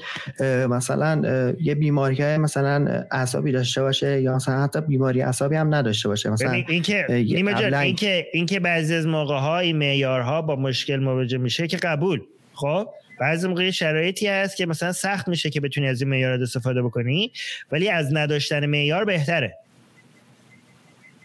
مثلا 0.70 1.22
یه 1.62 1.76
بیماری 1.76 2.24
های 2.24 2.38
مثلا 2.38 3.05
اعصابی 3.12 3.51
داشته 3.51 3.82
باشه 3.82 4.22
یا 4.22 4.36
مثلا 4.36 4.64
حتی 4.64 4.82
بیماری 4.82 5.22
اعصابی 5.22 5.55
هم 5.55 5.76
نداشته 5.76 6.09
باشه. 6.09 6.30
مثلا 6.30 6.51
اینکه 6.68 7.05
قبلا- 7.53 7.80
اینکه 7.80 8.28
اینکه 8.34 8.59
بعضی 8.59 8.95
از 8.95 9.07
موقع 9.07 9.36
ها 9.36 9.59
این 9.59 9.78
معیارها 9.78 10.41
با 10.41 10.55
مشکل 10.55 10.99
مواجه 10.99 11.38
میشه 11.38 11.68
که 11.68 11.78
قبول. 11.78 12.22
خب؟ 12.53 12.88
بعضی 13.20 13.47
موقع 13.47 13.72
شرایطی 13.72 14.28
هست 14.28 14.57
که 14.57 14.66
مثلا 14.66 14.91
سخت 14.91 15.28
میشه 15.28 15.49
که 15.49 15.62
بتونی 15.62 15.88
از 15.88 16.01
این 16.01 16.09
معیارات 16.09 16.41
استفاده 16.41 16.82
بکنی 16.82 17.32
ولی 17.72 17.89
از 17.89 18.14
نداشتن 18.14 18.66
معیار 18.66 19.05
بهتره. 19.05 19.57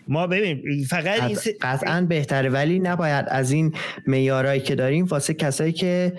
ما 0.08 0.26
ببین 0.26 0.84
فقط 0.88 1.22
این 1.22 1.34
س... 1.34 1.48
قطعا 1.62 2.06
بهتره 2.08 2.48
ولی 2.48 2.78
نباید 2.78 3.24
از 3.28 3.50
این 3.50 3.74
معیارایی 4.06 4.60
که 4.60 4.74
داریم 4.74 5.04
واسه 5.04 5.34
کسایی 5.34 5.72
که 5.72 6.12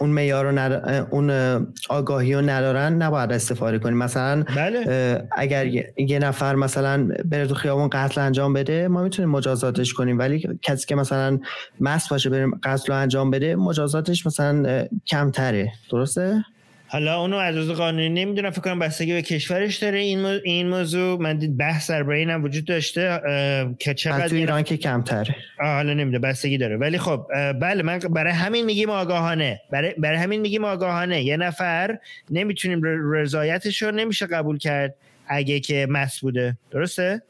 اون 0.00 0.10
معیار 0.10 0.44
رو 0.44 0.52
ند- 0.52 0.72
اه، 0.84 1.06
اون 1.10 1.30
اه، 1.30 1.60
آگاهی 1.88 2.34
رو 2.34 2.40
ندارن 2.40 2.92
نباید 2.92 3.32
استفاده 3.32 3.78
کنیم 3.78 3.98
مثلا 3.98 4.42
بله. 4.56 5.22
اگر 5.32 5.66
یه- 5.66 6.18
نفر 6.18 6.54
مثلا 6.54 7.08
بره 7.24 7.46
تو 7.46 7.54
خیابون 7.54 7.88
قتل 7.92 8.20
انجام 8.20 8.52
بده 8.52 8.88
ما 8.88 9.02
می‌تونیم 9.02 9.30
مجازاتش 9.30 9.92
کنیم 9.92 10.18
ولی 10.18 10.48
کسی 10.62 10.86
که 10.86 10.94
مثلا 10.94 11.38
مست 11.80 12.10
باشه 12.10 12.30
بره 12.30 12.50
قتل 12.62 12.92
رو 12.92 12.98
انجام 12.98 13.30
بده 13.30 13.56
مجازاتش 13.56 14.26
مثلا 14.26 14.86
کمتره 15.06 15.72
درسته؟ 15.90 16.44
حالا 16.92 17.20
اونو 17.20 17.36
از 17.36 17.56
روز 17.56 17.70
قانونی 17.70 18.08
نمی‌دونم 18.08 18.50
فکر 18.50 18.60
کنم 18.60 18.78
بستگی 18.78 19.12
به 19.12 19.22
کشورش 19.22 19.76
داره. 19.76 19.98
این 19.98 20.20
مو- 20.22 20.40
این 20.44 20.68
موضوع 20.68 21.22
من 21.22 21.38
دید 21.38 21.56
بحث 21.56 21.90
درباره 21.90 22.18
اینم 22.18 22.44
وجود 22.44 22.64
داشته 22.64 23.00
اه، 23.26 23.74
که 23.78 23.94
چقدر 23.94 24.28
تو 24.28 24.34
ایران 24.34 24.62
که 24.62 24.76
کمتره 24.76 25.34
حالا 25.58 25.94
نمیده 25.94 26.18
بستگی 26.18 26.58
داره. 26.58 26.76
ولی 26.76 26.98
خب 26.98 27.26
اه، 27.34 27.52
بله 27.52 27.82
من 27.82 27.98
برای 27.98 28.32
همین 28.32 28.64
میگیم 28.64 28.90
آگاهانه. 28.90 29.60
برای, 29.70 29.94
برای 29.98 30.18
همین 30.18 30.40
میگیم 30.40 30.64
آگاهانه. 30.64 31.22
یه 31.22 31.36
نفر 31.36 31.98
نمی‌تونیم 32.30 32.80
رضایتش 33.12 33.82
رو 33.82 33.90
نمیشه 33.90 34.26
قبول 34.26 34.58
کرد 34.58 34.94
اگه 35.26 35.60
که 35.60 35.86
مس 35.90 36.20
بوده. 36.20 36.56
درسته؟ 36.70 37.22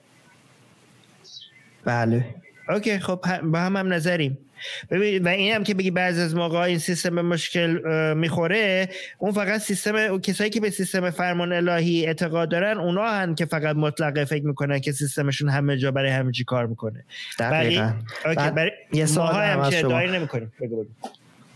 بله. 1.84 2.24
اوکی 2.68 2.98
خب 2.98 3.20
با 3.42 3.58
هم 3.58 3.76
هم 3.76 3.92
نظریم. 3.92 4.38
ببین 4.90 5.22
و 5.24 5.28
این 5.28 5.54
هم 5.54 5.64
که 5.64 5.74
بگی 5.74 5.90
بعضی 5.90 6.20
از 6.20 6.34
موقع 6.34 6.58
این 6.58 6.78
سیستم 6.78 7.14
به 7.14 7.22
مشکل 7.22 7.78
می‌خوره 8.16 8.88
اون 9.18 9.32
فقط 9.32 9.60
سیستم 9.60 10.18
کسایی 10.18 10.50
که 10.50 10.60
به 10.60 10.70
سیستم 10.70 11.10
فرمان 11.10 11.52
الهی 11.52 12.06
اعتقاد 12.06 12.50
دارن 12.50 12.78
اونا 12.78 13.06
هن 13.10 13.34
که 13.34 13.44
فقط 13.46 13.76
مطلقه 13.76 14.24
فکر 14.24 14.46
می‌کنن 14.46 14.80
که 14.80 14.92
سیستمشون 14.92 15.48
همه 15.48 15.76
جا 15.76 15.90
برای 15.90 16.10
همه 16.10 16.32
چی 16.32 16.44
کار 16.44 16.66
می‌کنه. 16.66 17.04
دقیقا. 17.38 17.92
اوکی 18.26 18.50
برای 18.50 18.70
یه 18.92 19.06
سوال 19.06 19.34
هم 19.34 19.70
که 19.70 19.76
شما. 19.76 19.90
دایی 19.90 20.10
نمی‌کنیم. 20.10 20.52
بگو 20.60 20.76
بگو. 20.76 20.86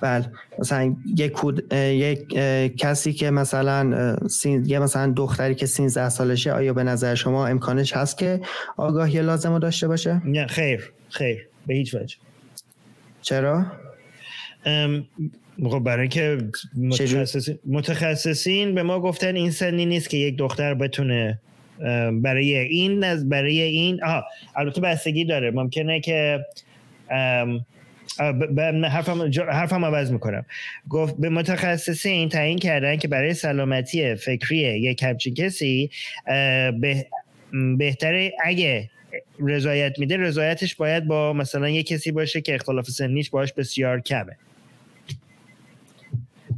بله. 0.00 0.24
مثلا 0.58 0.96
یک 1.16 1.32
کود 1.32 1.72
یک 1.72 2.28
کسی 2.76 3.12
که 3.12 3.30
مثلا 3.30 4.16
سین- 4.28 4.64
یه 4.66 4.78
مثلا 4.78 5.12
دختری 5.16 5.54
که 5.54 5.66
13 5.66 6.08
سالشه 6.08 6.52
آیا 6.52 6.72
به 6.72 6.82
نظر 6.84 7.14
شما 7.14 7.46
امکانش 7.46 7.92
هست 7.92 8.18
که 8.18 8.40
آگاهی 8.76 9.22
لازم 9.22 9.52
رو 9.52 9.58
داشته 9.58 9.88
باشه؟ 9.88 10.20
نه 10.24 10.46
خیر 10.46 10.92
خیر. 11.10 11.48
به 11.66 11.74
هیچ 11.74 11.94
وجه. 11.94 12.16
چرا؟ 13.26 13.66
خب 15.64 15.78
برای 15.78 16.00
اینکه 16.00 16.38
متخصصین, 16.76 17.58
متخصصین 17.66 18.74
به 18.74 18.82
ما 18.82 19.00
گفتن 19.00 19.36
این 19.36 19.50
سنی 19.50 19.86
نیست 19.86 20.10
که 20.10 20.16
یک 20.16 20.36
دختر 20.36 20.74
بتونه 20.74 21.38
برای 22.12 22.56
این 22.56 23.04
از 23.04 23.28
برای 23.28 23.60
این 23.60 24.04
آها 24.04 24.24
البته 24.56 24.80
بستگی 24.80 25.24
داره. 25.24 25.50
ممکنه 25.50 26.00
که 26.00 26.40
آه، 27.10 27.64
حرفم 28.84 29.30
حرفم 29.48 29.84
عوض 29.84 30.12
می‌کنم. 30.12 30.44
گفت 30.88 31.16
به 31.18 31.28
متخصصین 31.28 32.28
تعیین 32.28 32.58
کردن 32.58 32.96
که 32.96 33.08
برای 33.08 33.34
سلامتی 33.34 34.14
فکری 34.14 34.56
یک 34.58 35.02
همچین 35.02 35.34
کسی 35.34 35.90
به 36.80 37.06
بهتره 37.78 38.32
اگه 38.44 38.90
رضایت 39.40 39.98
میده 39.98 40.16
رضایتش 40.16 40.74
باید 40.74 41.06
با 41.06 41.32
مثلا 41.32 41.68
یه 41.68 41.82
کسی 41.82 42.12
باشه 42.12 42.40
که 42.40 42.54
اختلاف 42.54 42.90
سنیش 42.90 43.30
باش 43.30 43.52
بسیار 43.52 44.00
کمه. 44.00 44.36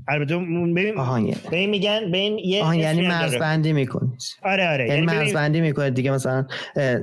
البته 0.08 0.34
اون 0.34 0.74
ببین 0.74 0.98
آهان 0.98 1.30
ببین 1.52 1.70
میگن 1.70 2.00
ببین 2.08 2.38
یه 2.38 2.62
آها 2.62 2.74
یعنی. 2.74 3.06
مرزبندی 3.08 3.72
می‌کنه 3.72 4.08
آره 4.42 4.68
آره 4.68 4.88
یعنی 4.88 5.06
ببین- 5.06 5.18
مرزبندی 5.18 5.60
می‌کنه 5.60 5.90
دیگه 5.90 6.10
مثلا 6.10 6.46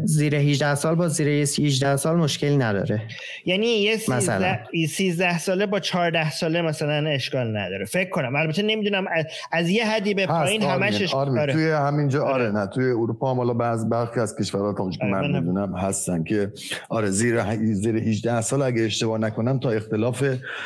زیر 0.03 0.35
18 0.35 0.75
سال 0.75 0.95
با 0.95 1.07
زیر 1.07 1.27
18 1.27 1.95
سال 1.95 2.15
مشکلی 2.17 2.57
نداره 2.57 3.01
یعنی 3.45 3.67
یه 3.67 3.95
مثلا. 4.09 4.57
13 4.73 4.87
13 4.87 5.37
ساله 5.37 5.65
با 5.65 5.79
14 5.79 6.31
ساله 6.31 6.61
مثلا 6.61 7.09
اشکال 7.09 7.57
نداره 7.57 7.85
فکر 7.85 8.09
کنم 8.09 8.35
البته 8.35 8.61
نمی‌دونم 8.61 9.05
از, 9.11 9.25
از 9.51 9.69
یه 9.69 9.85
حدی 9.87 10.13
به 10.13 10.25
پایین 10.27 10.61
هست 10.61 10.69
همش 10.71 10.81
آرمین, 10.93 11.03
اش- 11.03 11.13
آرمین. 11.13 11.39
آره. 11.39 11.53
توی 11.53 11.69
همینجا 11.71 12.23
آره. 12.23 12.51
نه 12.51 12.67
توی 12.67 12.85
اروپا 12.85 13.31
هم 13.31 13.37
حالا 13.37 13.53
بعض 13.53 13.85
برخی 13.89 14.19
از 14.19 14.35
کشورها 14.35 14.73
که 14.73 14.81
آره، 15.05 15.11
من 15.11 15.31
می‌دونم 15.39 15.75
هستن 15.75 16.23
که 16.23 16.51
آره 16.89 17.09
زیر 17.09 17.41
زیر 17.73 17.95
18 17.95 18.41
سال 18.41 18.61
اگه 18.61 18.81
اشتباه 18.83 19.17
نکنم 19.19 19.59
تا 19.59 19.69
اختلاف 19.69 20.23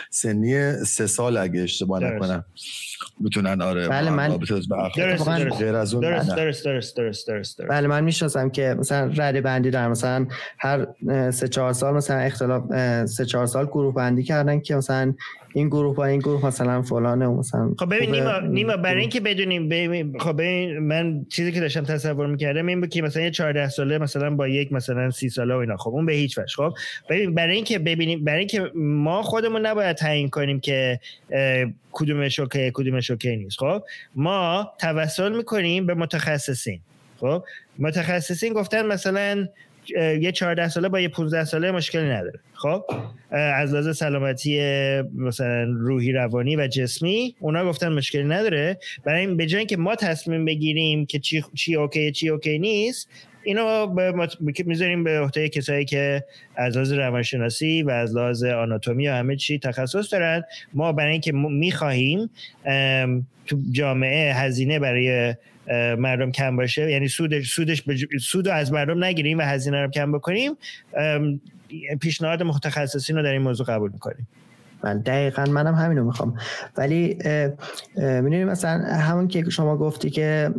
سنی 0.10 0.72
سه 0.86 1.08
سال 1.08 1.38
اگه 1.38 1.62
اشتباه 1.62 2.00
درست. 2.00 2.29
نکنم 2.30 2.46
می‌تونن 3.20 3.62
آره 3.62 3.90
بله، 3.90 4.10
من- 4.10 4.38
غیر 4.38 5.76
از 5.76 5.94
اون 5.94 6.04
درست. 6.04 6.36
درست 6.36 6.66
درست 6.66 6.66
درست 6.66 7.28
درست 7.28 7.58
درست 7.58 7.62
بله 7.70 7.88
من 7.88 8.04
می‌شناسم 8.04 8.50
که 8.50 8.76
مثلا 8.80 9.12
رده 9.16 9.42
بندی 9.42 9.70
دارن. 9.70 9.88
مثلا 9.88 10.28
هر 10.60 10.88
سه 11.32 11.48
چهار 11.48 11.74
سال 11.74 11.94
مثلا 11.94 12.18
اختلاف 12.18 12.64
سه 13.06 13.26
چهار 13.26 13.46
سال 13.46 13.66
گروه 13.66 13.94
بندی 13.94 14.24
کردن 14.24 14.60
که 14.60 14.76
مثلا 14.76 15.14
این 15.54 15.68
گروه 15.68 15.96
با 15.96 16.06
این 16.06 16.20
گروه 16.20 16.46
مثلا 16.46 16.82
فلانه 16.82 17.26
و 17.26 17.40
مثلا 17.40 17.72
خب 17.80 17.96
ببین. 17.96 18.12
نیما 18.12 18.40
نیما 18.40 18.78
برای 18.78 19.02
اینکه 19.02 19.20
بدونیم 19.20 19.70
ببین 19.70 20.20
خب 20.20 20.34
ببین 20.34 20.80
من 20.80 21.26
چیزی 21.30 21.52
که 21.52 21.60
داشتم 21.60 21.84
تصور 21.84 22.28
می‌کردم 22.28 22.68
این 22.68 22.82
بود 22.82 22.90
که 22.90 23.02
مثلا 23.02 23.24
یه 23.24 23.32
14 23.32 23.70
ساله 23.70 23.98
مثلا 23.98 24.30
با 24.30 24.48
یک 24.48 24.74
مثلا 24.74 25.12
30 25.12 25.30
ساله 25.30 25.54
و 25.56 25.58
اینا. 25.58 25.78
خب 25.78 25.90
اون 25.90 26.06
به 26.06 26.14
هیچ 26.14 26.38
وجه. 26.38 26.56
خب 26.56 26.74
ببین 27.10 27.36
برای 27.36 27.56
اینکه 27.56 27.80
ببینیم 27.80 28.24
برای 28.24 28.40
اینکه 28.40 28.72
ما 28.76 29.22
خودمون 29.22 29.66
نباید 29.66 29.96
تعیین 29.96 30.30
کنیم 30.30 30.60
که 30.60 31.00
کدومش 31.92 32.40
اوکی 32.40 32.72
کدومش 32.74 33.12
اوکی 33.12 33.36
نیست. 33.36 33.60
خب 33.60 33.84
ما 34.16 34.72
توسل 34.80 35.38
می‌کنیم 35.38 35.86
به 35.86 35.94
متخصصین. 35.94 36.80
خب 37.20 37.44
متخصصین 37.80 38.54
گفتن 38.54 38.86
مثلا 38.86 39.48
یه 39.98 40.32
14 40.32 40.70
ساله 40.70 40.90
با 40.90 41.00
یه 41.00 41.08
15 41.08 41.46
ساله 41.46 41.72
مشکلی 41.72 42.10
نداره. 42.10 42.40
خب؟ 42.54 42.84
از 43.32 43.74
لحاظ 43.74 43.98
سلامتی 43.98 44.60
مثلا 45.16 45.64
روحی 45.64 46.12
روانی 46.12 46.56
و 46.56 46.68
جسمی 46.68 47.36
اونا 47.40 47.66
گفتن 47.66 47.94
مشکلی 47.94 48.24
نداره. 48.24 48.78
برای 49.04 49.20
این 49.20 49.38
به 49.38 49.46
جای 49.46 49.66
که 49.66 49.78
ما 49.78 49.96
تصمیم 49.96 50.46
بگیریم 50.46 51.06
که 51.06 51.20
چی 51.20 51.44
چی 51.56 51.76
اوکی 51.76 52.12
چی 52.12 52.30
اوکی 52.30 52.60
نیست 52.60 53.10
اینو 53.44 53.96
می‌ذاریم 54.66 55.04
به 55.04 55.20
عهده 55.20 55.50
کسایی 55.50 55.86
که 55.86 56.24
از 56.56 56.76
لحاظ 56.76 56.94
روانشناسی 56.94 57.84
و 57.84 57.90
از 57.90 58.16
لحاظ 58.16 58.44
آناتومی 58.44 59.08
و 59.08 59.14
همه 59.14 59.36
چی 59.36 59.60
تخصص 59.60 60.14
دارن. 60.14 60.44
ما 60.74 60.92
برای 60.92 61.12
اینکه 61.12 61.32
می‌خواهیم 61.32 62.30
تو 63.46 63.58
جامعه 63.72 64.34
هزینه 64.34 64.80
برای 64.80 65.36
مردم 65.98 66.32
کم 66.32 66.56
باشه. 66.56 66.92
یعنی 66.92 67.08
سودش 67.08 67.54
سودش 67.54 67.84
سود 68.22 68.48
رو 68.48 68.54
از 68.54 68.72
مردم 68.72 69.04
نگیریم 69.04 69.38
و 69.38 69.42
هزینه 69.42 69.82
رو 69.82 69.92
کم 69.92 70.12
بکنیم. 70.12 70.52
پیشنهاد 72.02 72.44
متخصصین 72.44 73.16
رو 73.16 73.24
در 73.24 73.32
این 73.32 73.42
موضوع 73.42 73.66
قبول 73.66 73.92
می‌کنیم. 73.92 74.28
من 74.84 75.00
دقیقا 75.00 75.44
منم 75.44 75.76
همینو 75.76 76.04
می‌خوام. 76.04 76.38
ولی 76.78 77.18
می‌دونی 77.96 78.44
مثلا 78.44 78.84
همون 78.84 79.28
که 79.28 79.50
شما 79.50 79.78
گفتی 79.78 80.10
که 80.10 80.50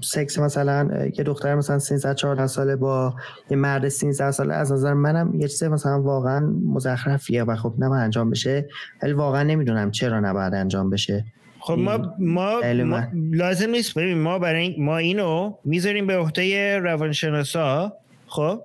سکس 0.00 0.38
مثلا 0.38 1.06
یه 1.18 1.24
دختر 1.24 1.54
مثلا 1.54 1.78
13 1.78 2.14
14 2.14 2.46
ساله 2.46 2.76
با 2.76 3.14
یه 3.50 3.56
مرد 3.56 3.88
13 3.88 4.30
ساله 4.30 4.54
از 4.54 4.72
نظر 4.72 4.92
منم 4.92 5.34
یه 5.34 5.48
چیز 5.48 5.62
مثلا 5.62 6.02
واقعا 6.02 6.40
مزخرفیه 6.64 7.44
و 7.44 7.56
خب 7.56 7.74
نباید 7.78 8.02
انجام 8.02 8.30
بشه 8.30 8.68
ولی 9.02 9.12
واقعا 9.12 9.42
نمی‌دونم 9.42 9.90
چرا 9.90 10.20
نباید 10.20 10.54
انجام 10.54 10.90
بشه. 10.90 11.24
خب 11.68 11.78
ما, 11.78 12.14
ما, 12.18 12.60
ما 12.84 13.06
لازم 13.14 13.70
نیست 13.70 13.98
ببین 13.98 14.18
ما 14.18 14.38
برای 14.38 14.74
ما 14.78 14.98
اینو 14.98 15.54
می‌ذاریم 15.64 16.06
به 16.06 16.16
عهده 16.16 16.78
روانشناسا 16.78 17.92
خب؟ 18.26 18.62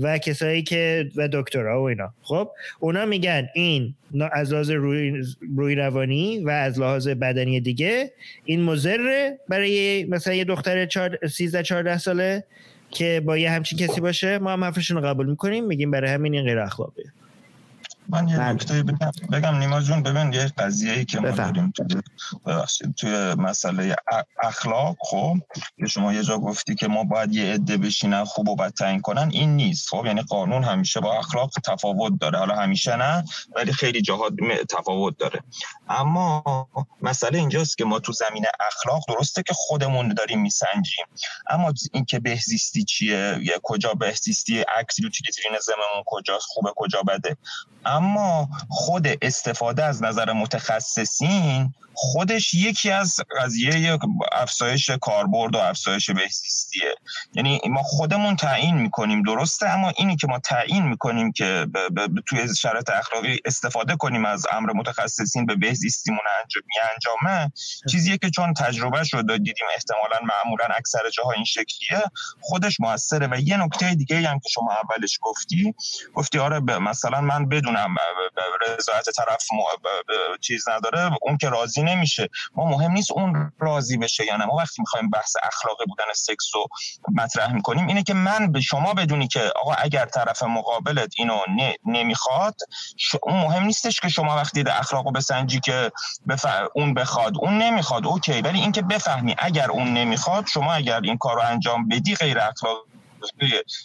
و 0.00 0.18
کسایی 0.18 0.62
که 0.62 1.10
و 1.16 1.28
دکترها 1.32 1.80
و 1.80 1.84
اینا. 1.84 2.12
خب؟ 2.22 2.50
اونا 2.80 3.06
میگن 3.06 3.48
این 3.54 3.94
از 4.32 4.52
لحاظ 4.52 4.70
روی, 4.70 5.22
روی 5.56 5.74
روانی 5.74 6.38
و 6.44 6.50
از 6.50 6.80
لحاظ 6.80 7.08
بدنی 7.08 7.60
دیگه 7.60 8.12
این 8.44 8.62
مزره 8.62 9.38
برای 9.48 10.04
مثلا 10.04 10.34
یه 10.34 10.44
دختر 10.44 10.88
13 11.30 11.62
14 11.62 11.98
ساله 11.98 12.44
که 12.90 13.22
با 13.24 13.38
یه 13.38 13.50
همچین 13.50 13.78
کسی 13.78 14.00
باشه 14.00 14.38
ما 14.38 14.52
هم 14.52 14.64
حرفشون 14.64 14.96
رو 14.96 15.08
قبول 15.08 15.26
می‌کنیم 15.30 15.64
میگیم 15.64 15.90
برای 15.90 16.10
همین 16.10 16.34
این 16.34 16.44
غیر 16.44 16.58
اخلاقیه. 16.58 17.12
من 18.08 18.28
یه 18.28 18.38
بله. 18.38 18.52
نکته 18.52 18.82
بگم, 18.82 19.10
بگم 19.32 19.54
نیما 19.58 19.80
جون 19.80 20.02
ببین 20.02 20.32
یه 20.32 20.52
قضیه 20.58 20.92
ای 20.92 21.04
که 21.04 21.20
ما 21.20 21.30
داریم 21.30 21.72
توی 22.96 23.34
مسئله 23.34 23.96
اخلاق 24.42 24.96
خب 25.00 25.34
که 25.78 25.86
شما 25.86 26.12
یه 26.12 26.22
جا 26.22 26.38
گفتی 26.38 26.74
که 26.74 26.88
ما 26.88 27.04
باید 27.04 27.34
یه 27.34 27.54
عده 27.54 27.76
بشینن 27.76 28.24
خوب 28.24 28.48
و 28.48 28.56
بد 28.56 28.72
تعیین 28.72 29.00
کنن 29.00 29.30
این 29.32 29.56
نیست. 29.56 29.88
خب 29.88 30.06
یعنی 30.06 30.22
قانون 30.22 30.64
همیشه 30.64 31.00
با 31.00 31.18
اخلاق 31.18 31.50
تفاوت 31.64 32.12
داره. 32.20 32.38
حالا 32.38 32.54
همیشه 32.54 32.96
نه 32.96 33.24
ولی 33.56 33.72
خیلی 33.72 34.02
جاها 34.02 34.30
تفاوت 34.70 35.18
داره. 35.18 35.40
اما 35.88 36.44
مسئله 37.02 37.38
اینجاست 37.38 37.78
که 37.78 37.84
ما 37.84 37.98
تو 37.98 38.12
زمین 38.12 38.44
اخلاق 38.66 39.02
درسته 39.08 39.42
که 39.42 39.52
خودمون 39.54 40.14
داریم 40.14 40.40
میسنجیم. 40.40 41.06
اما 41.50 41.72
اینکه 41.92 42.18
بهزیستی 42.18 42.84
چیه؟ 42.84 43.38
یا 43.42 43.54
کجا 43.62 43.94
بهزیستی 43.94 44.60
عکس 44.60 44.98
یوتیلیترینزممون 44.98 46.02
کجاست؟ 46.06 46.46
خوبه 46.48 46.70
کجا 46.76 47.02
بده؟ 47.02 47.36
اما 47.84 47.95
خود 48.68 49.06
استفاده 49.22 49.84
از 49.84 50.02
نظر 50.02 50.32
متخصصین 50.32 51.74
خودش 51.98 52.54
یکی 52.54 52.90
از 52.90 53.16
قضیه 53.40 53.98
افزایش 54.32 54.90
کاربرد 54.90 55.54
و 55.54 55.58
افزایش 55.58 56.10
بهزیستیه. 56.10 56.94
یعنی 57.34 57.60
ما 57.70 57.82
خودمون 57.82 58.36
تعیین 58.36 58.76
می‌کنیم 58.76 59.22
درسته؟ 59.22 59.68
اما 59.68 59.92
اینی 59.96 60.16
که 60.16 60.26
ما 60.26 60.38
تعیین 60.38 60.88
می‌کنیم 60.88 61.32
که 61.32 61.66
توی 62.26 62.54
شرط 62.56 62.90
اخلاقی 62.90 63.40
استفاده 63.44 63.96
کنیم 63.96 64.24
از 64.24 64.46
امر 64.52 64.72
متخصصین 64.72 65.46
به 65.46 65.54
بهزیستیمون 65.54 66.20
انجامه 66.92 67.52
چیزیه 67.90 68.18
که 68.18 68.30
چون 68.30 68.54
تجربه 68.54 69.04
شد 69.04 69.36
دیدیم 69.36 69.66
احتمالا 69.74 70.34
معمولا 70.34 70.64
اکثر 70.76 71.10
جاها 71.14 71.32
این 71.32 71.44
شکلیه 71.44 72.02
خودش 72.40 72.80
موثره. 72.80 73.26
و 73.26 73.40
یه 73.40 73.56
نکته 73.56 73.94
دیگه 73.94 74.28
هم 74.28 74.38
که 74.38 74.48
شما 74.48 74.72
اولش 74.72 75.18
گفتی 75.22 75.74
گفتی 76.14 76.38
آره 76.38 76.60
مثلا 76.60 77.20
من 77.20 77.48
بدونم 77.94 78.76
رضایت 78.78 79.10
طرف 79.10 79.46
چیز 80.40 80.68
نداره 80.68 81.10
اون 81.22 81.36
که 81.36 81.48
راضی 81.48 81.82
نمیشه. 81.82 82.28
ما 82.54 82.64
مهم 82.64 82.92
نیست 82.92 83.12
اون 83.12 83.52
راضی 83.58 83.96
بشه 83.96 84.26
یا 84.26 84.36
نه. 84.36 84.46
ما 84.46 84.54
وقتی 84.54 84.82
می‌خوایم 84.82 85.10
بحث 85.10 85.36
اخلاقی 85.42 85.84
بودن 85.88 86.04
سکس 86.14 86.54
رو 86.54 86.66
مطرح 87.14 87.52
می‌کنیم 87.52 87.86
اینه 87.86 88.02
که 88.02 88.14
من 88.14 88.52
به 88.52 88.60
شما 88.60 88.94
بدونی 88.94 89.28
که 89.28 89.52
آقا 89.56 89.72
اگر 89.72 90.04
طرف 90.04 90.42
مقابلت 90.42 91.14
اینو 91.18 91.40
نمی‌خواد 91.86 92.54
اون 93.22 93.36
مهم 93.36 93.64
نیستش 93.64 94.00
که 94.00 94.08
شما 94.08 94.36
وقتی 94.36 94.62
ده 94.62 94.80
اخلاقو 94.80 95.10
بسنجی 95.10 95.60
که 95.60 95.92
بف... 96.28 96.46
اون 96.74 96.94
بخواد. 96.94 97.32
اون 97.38 97.58
نمی‌خواد. 97.58 98.06
اوکی. 98.06 98.42
ولی 98.42 98.60
اینکه 98.60 98.82
بفهمی 98.82 99.34
اگر 99.38 99.70
اون 99.70 99.94
نمی‌خواد 99.94 100.46
شما 100.46 100.74
اگر 100.74 101.00
این 101.00 101.18
کار 101.18 101.34
رو 101.34 101.42
انجام 101.42 101.88
بدی 101.88 102.14
غیر 102.14 102.38
اخلاق 102.38 102.84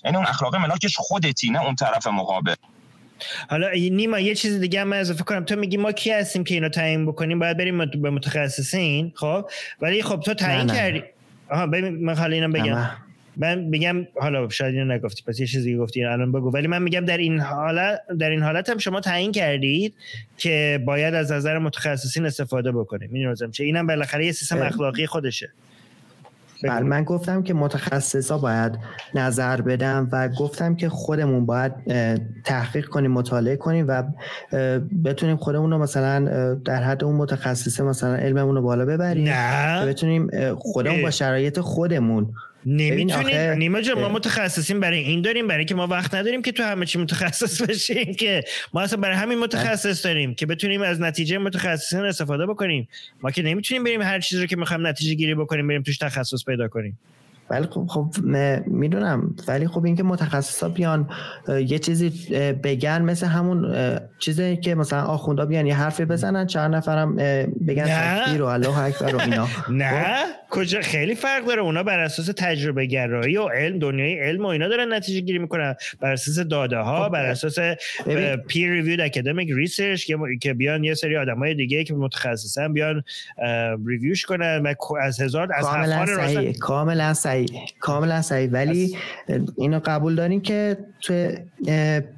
یعنی 0.04 0.18
اون 0.18 0.26
اخلاق 0.26 0.56
ملاکش 0.56 0.97
خودتی 0.97 1.49
نه 1.49 1.62
اون 1.62 1.76
طرف 1.76 2.08
مقابل. 2.08 2.56
حالا 3.49 3.69
نیما 3.72 4.19
یه 4.19 4.36
چیز 4.36 4.59
دیگه 4.59 4.82
هم 4.82 4.93
اضافه 4.93 5.24
کنم. 5.24 5.45
تو 5.45 5.55
میگی 5.55 5.78
ما 5.78 5.91
کی 5.91 6.11
هستیم 6.11 6.43
که 6.43 6.53
اینو 6.53 6.69
تعیین 6.69 7.05
بکنیم؟ 7.05 7.39
باید 7.39 7.57
بریم 7.57 7.86
به 7.86 8.09
متخصصین 8.09 9.11
خب؟ 9.15 9.49
ولی 9.82 10.03
خب 10.03 10.19
تو 10.19 10.34
تعیین 10.34 10.67
کردی. 10.67 11.03
آها 11.49 11.67
ببین 11.67 12.05
من 12.05 12.15
حالا 12.15 12.36
اینم 12.36 12.51
بگم. 12.51 12.89
من 13.38 13.72
بگم 13.72 14.07
حالا 14.15 14.49
شاید 14.49 14.76
اینو 14.76 14.93
نگفتی 14.93 15.24
پس 15.28 15.39
یه 15.39 15.47
چیزی 15.47 15.78
گفتی 15.78 16.03
الان 16.03 16.32
بگو. 16.32 16.51
ولی 16.51 16.67
من 16.67 16.82
میگم 16.82 17.05
در 17.05 17.17
این 17.17 17.39
حالت 17.39 18.01
در 18.19 18.30
این 18.30 18.41
حالت 18.41 18.69
هم 18.69 18.78
شما 18.78 18.99
تعیین 18.99 19.32
کردید 19.32 19.93
که 20.38 20.84
باید 20.86 21.13
از 21.13 21.32
نظر 21.32 21.57
متخصصین 21.57 22.26
استفاده 22.26 22.72
بکنیم. 22.72 23.09
می‌دونم 23.11 23.51
چه؟ 23.51 23.63
اینم 23.63 23.88
بالاخره 23.88 24.26
یه 24.26 24.32
سیستم 24.32 24.61
اخلاقی 24.61 25.05
خودشه. 25.05 25.51
بله 26.64 26.84
من 26.84 27.03
گفتم 27.03 27.43
که 27.43 27.53
متخصصا 27.53 28.38
باید 28.38 28.80
نظر 29.16 29.62
بدم 29.62 30.09
و 30.12 30.30
گفتم 30.30 30.76
که 30.76 30.89
خودمون 30.89 31.45
باید 31.45 31.74
تحقیق 32.43 32.86
کنیم 32.86 33.12
مطالعه 33.12 33.55
کنیم 33.55 33.86
و 33.88 34.03
بتونیم 35.05 35.38
خودمون 35.38 35.72
رو 35.72 35.78
مثلا 35.78 36.53
در 36.53 36.84
حد 36.84 37.03
اون 37.03 37.16
متخصصه 37.16 37.84
مثلا 37.84 38.16
علممون 38.16 38.55
رو 38.55 38.62
بالا 38.62 38.86
ببریم 38.86 39.30
نه. 39.30 39.86
بتونیم 39.86 40.30
خودمون 40.55 41.01
با 41.01 41.12
شرایط 41.12 41.59
خودمون 41.59 42.34
نمی‌تونیم 42.66 43.51
نیما 43.51 43.82
جان 43.82 43.99
ما 43.99 44.09
متخصصیم 44.09 44.80
برای 44.80 44.99
این 44.99 45.22
داریم 45.22 45.47
برای 45.47 45.66
که 45.66 45.76
ما 45.76 45.88
وقت 45.88 46.16
نداریم 46.16 46.41
که 46.41 46.51
تو 46.51 46.64
همه 46.64 46.86
چی 46.86 46.99
متخصص 46.99 47.62
بشیم 47.68 48.14
که 48.14 48.43
ما 48.74 48.82
اصلا 48.82 48.99
برای 48.99 49.16
همین 49.18 49.39
متخصص 49.39 50.05
داریم 50.05 50.36
که 50.36 50.45
بتونیم 50.45 50.82
از 50.82 51.01
نتیجه 51.01 51.38
متخصصین 51.38 51.99
استفاده 51.99 52.45
بکنیم. 52.45 52.88
ما 53.22 53.32
که 53.32 53.41
نمی‌تونیم 53.43 53.84
بریم 53.84 54.01
هر 54.01 54.20
چیزی 54.20 54.41
رو 54.41 54.47
که 54.47 54.55
می‌خوایم 54.55 54.88
نتیجه 54.88 55.14
گیری 55.14 55.36
بکنیم 55.36 55.68
بریم 55.68 55.84
توش 55.84 55.97
تخصص 55.97 56.45
پیدا 56.45 56.68
کنیم. 56.68 56.99
ولی 57.52 57.68
خب, 57.68 57.86
خب 57.89 58.14
می‌دونم. 58.68 59.36
ولی 59.47 59.68
خب 59.68 59.86
اینکه 59.86 60.04
متخصصا 60.04 60.70
بیان 60.70 61.10
یه 61.47 61.80
چیزی 61.80 62.14
بگن 62.64 63.02
مثل 63.02 63.28
همون 63.28 63.76
چیزی 64.20 64.58
که 64.58 64.76
مثلا 64.76 65.02
آخوندا 65.02 65.45
بیان 65.45 65.66
یه 65.66 65.76
حرفی 65.76 66.06
بزنن 66.06 66.47
چند 66.47 66.76
نفرم 66.76 67.16
بگن 67.68 67.86
تکبیر 67.86 68.41
و 68.41 68.45
الله 68.45 68.80
اکبر 68.80 69.16
و 69.16 69.22
اینا. 69.22 69.47
نه. 69.70 69.89
خب؟ 69.89 70.26
کجا؟ 70.49 70.82
خیلی 70.82 71.16
فرق 71.16 71.45
داره. 71.45 71.62
اونا 71.62 71.84
بر 71.84 71.99
اساس 71.99 72.26
تجربه 72.38 72.86
گرایی 72.86 73.38
و 73.38 73.47
علم 73.47 73.80
دنیای 73.80 74.20
علم 74.20 74.45
و 74.45 74.47
اینا 74.47 74.68
دارن 74.68 74.93
نتیجه 74.93 75.20
گیری 75.20 75.39
می‌کنن. 75.39 75.76
بر 75.99 76.12
اساس 76.12 76.39
داده 76.39 76.78
ها 76.78 77.04
خب، 77.06 77.12
بر 77.12 77.26
اساس 77.26 77.58
peer 78.47 78.72
review 78.72 79.01
academic 79.01 79.49
research 79.51 80.11
که 80.41 80.54
بیان 80.54 80.84
یه 80.84 80.93
سری 80.93 81.18
آدمای 81.18 81.54
دیگه 81.54 81.84
که 81.84 81.93
متخصصن 81.93 82.74
بیان 82.74 83.04
ریویوش 83.88 84.26
کنن 84.26 84.64
و 84.64 84.76
از 85.02 85.22
هزار 85.22 85.47
از 85.56 85.66
کاملا 85.66 86.54
کاملا 86.60 87.14
صحیح. 87.14 87.40
کاملا 87.79 88.21
صحیح 88.21 88.49
ولی 88.49 88.97
اینو 89.57 89.79
قبول 89.85 90.15
دارین 90.15 90.41
که 90.41 90.77
تو 91.01 91.31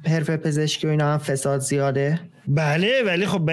حرفه 0.06 0.36
پزشکی 0.36 0.86
و 0.86 0.90
اینا 0.90 1.12
هم 1.12 1.18
فساد 1.18 1.60
زیاده؟ 1.60 2.20
بله 2.48 3.02
ولی 3.02 3.26
خب 3.26 3.50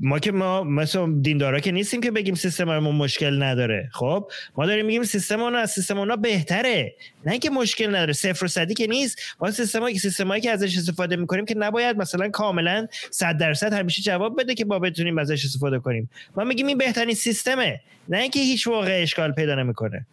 ما 0.00 0.18
که 0.18 0.32
ما 0.32 0.64
مثلا 0.64 1.12
دیندارا 1.22 1.60
که 1.60 1.72
نیستیم 1.72 2.00
که 2.00 2.10
بگیم 2.10 2.34
سیستم 2.34 2.78
ما 2.78 2.92
مشکل 2.92 3.42
نداره. 3.42 3.88
خب 3.92 4.30
ما 4.56 4.66
داریم 4.66 4.86
میگیم 4.86 5.02
سیستم 5.02 5.40
اون 5.40 5.54
از 5.54 5.70
سیستم 5.70 5.98
اونا 5.98 6.16
بهتره. 6.16 6.94
نه 7.26 7.38
که 7.38 7.50
مشکل 7.50 7.88
نداره 7.88 8.12
صفر 8.12 8.44
و 8.44 8.48
صدی 8.48 8.74
که 8.74 8.86
نیست. 8.86 9.18
ما 9.40 9.50
سیستم 9.50 9.92
که 9.92 9.98
سیستمایی 9.98 10.42
که 10.42 10.50
ازش 10.50 10.76
استفاده 10.76 11.16
می‌کنیم 11.16 11.44
که 11.44 11.54
نباید 11.58 11.96
مثلا 11.96 12.28
کاملا 12.28 12.86
100 13.10 13.38
درصد 13.38 13.72
همیشه 13.72 14.02
جواب 14.02 14.40
بده 14.40 14.54
که 14.54 14.64
با 14.64 14.78
بتونیم 14.78 15.18
ازش 15.18 15.44
استفاده 15.44 15.78
کنیم. 15.78 16.10
ما 16.36 16.44
میگیم 16.44 16.66
این 16.66 16.78
بهترین 16.78 17.14
سیستمه. 17.14 17.80
نه 18.08 18.18
اینکه 18.18 18.40
هیچ 18.40 18.66
واقع 18.66 19.02
اشکال 19.02 19.32
پیدا 19.32 19.54
نمی‌کنه. 19.54 20.06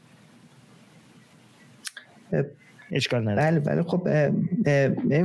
اشکال 2.91 3.21
نداره. 3.21 3.35
بله 3.35 3.59
بله. 3.59 3.83
خب 3.83 4.07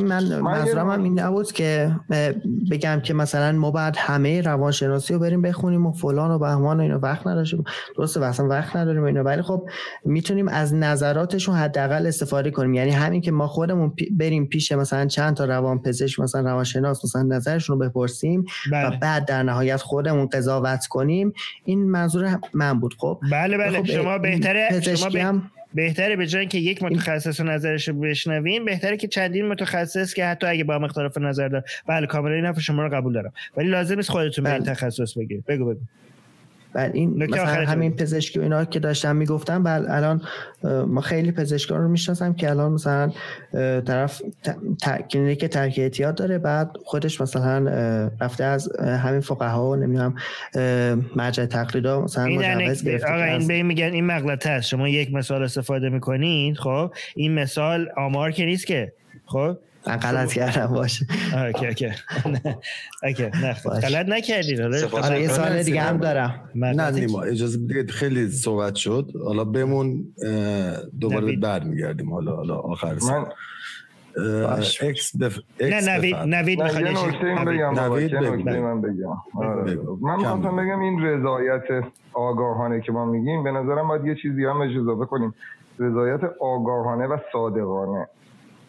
من 0.02 0.40
منظورم 0.40 0.90
هم 0.90 1.02
این 1.02 1.20
نبود 1.20 1.52
که 1.52 1.92
بگم 2.70 3.00
که 3.00 3.14
مثلا 3.14 3.52
ما 3.52 3.70
بعد 3.70 3.94
همه 3.98 4.40
روانشناسی 4.40 5.14
رو 5.14 5.20
بریم 5.20 5.42
بخونیم 5.42 5.86
و 5.86 5.92
فلان 5.92 6.30
و 6.30 6.38
بهمان 6.38 6.80
و 6.80 6.82
اینو 6.82 6.98
وقت 6.98 7.26
نداشتیم 7.26 7.64
درسته 7.96 8.24
اصلا 8.24 8.48
وقت 8.48 8.76
نداریم 8.76 9.04
اینو 9.04 9.22
ولی 9.22 9.42
خب 9.42 9.68
می‌تونیم 10.04 10.48
از 10.48 10.74
نظراتشون 10.74 11.54
حداقل 11.54 12.06
استفاده 12.06 12.50
کنیم. 12.50 12.74
یعنی 12.74 12.90
همین 12.90 13.20
که 13.20 13.30
ما 13.30 13.46
خودمون 13.46 13.92
بریم 14.10 14.46
پیش 14.46 14.72
مثلا 14.72 15.06
چند 15.06 15.36
تا 15.36 15.44
روان 15.44 15.82
پزشک 15.82 16.20
مثلا 16.20 16.40
روانشناس 16.40 17.04
مثلا 17.04 17.22
نظرشون 17.22 17.80
رو 17.80 17.88
بپرسیم 17.88 18.44
بله. 18.72 18.96
و 18.96 18.98
بعد 19.00 19.24
در 19.24 19.42
نهایت 19.42 19.82
خودمون 19.82 20.26
قضاوت 20.26 20.86
کنیم. 20.86 21.32
این 21.64 21.90
منظور 21.90 22.38
من 22.54 22.80
بود. 22.80 22.94
خب؟ 22.98 23.20
بله 23.32 23.58
بله. 23.58 23.78
خب 23.78 23.86
شما 23.86 24.18
بهتره 24.18 24.80
شما 24.80 25.40
بهتره 25.74 26.16
به 26.16 26.26
جای 26.26 26.46
که 26.46 26.58
یک 26.58 26.82
متخصص 26.82 27.40
نظرش 27.40 27.88
رو 27.88 27.94
بشنویم 27.94 28.64
بهتره 28.64 28.96
که 28.96 29.08
چندین 29.08 29.48
متخصص 29.48 30.14
که 30.14 30.24
حتی 30.24 30.46
اگه 30.46 30.64
با 30.64 30.74
هم 30.74 30.84
اختلاف 30.84 31.18
نظر 31.18 31.48
دارن. 31.48 31.64
بله 31.86 32.06
کاملا 32.06 32.34
این 32.34 32.44
حرف 32.44 32.60
شما 32.60 32.82
رو 32.82 32.96
قبول 32.96 33.12
دارم. 33.12 33.32
ولی 33.56 33.68
لازم 33.68 33.96
نیست 33.96 34.10
خودتون 34.10 34.44
به 34.44 34.50
بله. 34.50 34.64
تخصص 34.64 35.18
بگیرید. 35.18 35.44
بگو 35.46 35.64
بگو. 35.64 35.80
بعد 36.72 36.94
این 36.94 37.24
مثلا 37.24 37.46
همین 37.46 37.96
پزشکی 37.96 38.38
و 38.38 38.42
اینا 38.42 38.64
که 38.64 38.78
داشتم 38.78 39.16
می‌گفتم 39.16 39.62
بعد 39.62 39.84
الان 39.88 40.22
ما 40.86 41.00
خیلی 41.00 41.32
پزشکان 41.32 41.82
رو 41.82 41.88
می‌شناسم 41.88 42.34
که 42.34 42.50
الان 42.50 42.72
مثلا 42.72 43.12
طرف 43.86 44.22
کلینیک 45.10 45.44
ترک 45.44 45.74
اعتیاد 45.78 46.14
داره 46.14 46.38
بعد 46.38 46.70
خودش 46.84 47.20
مثلا 47.20 47.58
رفته 48.20 48.44
از 48.44 48.76
همین 48.80 49.20
فقها 49.20 49.70
و 49.70 49.76
نمی‌دونم 49.76 50.14
مرجع 51.16 51.46
تقلیدا 51.46 52.00
مثلا 52.00 52.26
مجوز 52.26 52.84
گرفته 52.84 53.08
آقا 53.08 53.22
این 53.22 53.48
به 53.48 53.62
میگن 53.62 53.92
این 53.92 54.06
مغلطه 54.06 54.50
است. 54.50 54.68
شما 54.68 54.88
یک 54.88 55.14
مثال 55.14 55.42
استفاده 55.42 55.88
می‌کنید 55.88 56.56
خب؟ 56.56 56.92
این 57.16 57.34
مثال 57.34 57.88
آمار 57.96 58.30
که 58.30 58.44
نیست 58.44 58.66
که 58.66 58.92
خب؟ 59.26 59.56
من 59.88 59.96
غلط 59.96 60.32
کردم 60.32 60.66
باشه. 60.66 61.06
okay 61.46 61.66
okay. 61.66 61.90
okay 63.02 63.22
نه. 63.22 63.52
غلط 63.82 64.06
نکردید 64.08 64.60
حالا 64.60 65.18
یه 65.18 65.28
مثال 65.28 65.62
دیگه 65.62 65.80
هم 65.80 65.96
دارم. 65.96 66.50
نه 66.54 66.90
نیما 66.90 67.22
اجازه 67.22 67.58
بدید 67.58 67.90
خیلی 67.90 68.28
صحبت 68.28 68.74
شد. 68.74 69.10
حالا 69.24 69.44
بمون 69.44 70.14
دوباره 71.00 71.36
برمیگردیم. 71.36 72.12
حالا 72.12 72.36
حالا 72.36 72.56
آخر 72.56 72.94
من 72.94 73.26
اکس 74.80 75.16
بف... 75.16 75.38
نه 75.60 75.96
نوید 75.96 76.16
نوید 76.16 76.62
می‌خواد 76.62 76.82
بگم 77.48 77.80
نوید 77.80 78.14
من 78.14 78.80
بگم. 78.80 79.16
آره. 79.34 79.78
من 80.00 80.16
می‌خواستم 80.16 80.56
بگم 80.56 80.80
این 80.80 81.02
رضایت 81.02 81.84
آگاهانه 82.12 82.80
که 82.80 82.92
ما 82.92 83.04
میگیم 83.04 83.44
به 83.44 83.50
نظرم 83.50 83.88
باید 83.88 84.04
یه 84.04 84.14
چیزی 84.22 84.44
هم 84.44 84.60
اضافه 84.60 85.04
کنیم 85.06 85.34
رضایت 85.78 86.20
آگاهانه 86.40 87.06
و 87.06 87.18
صادقانه. 87.32 88.08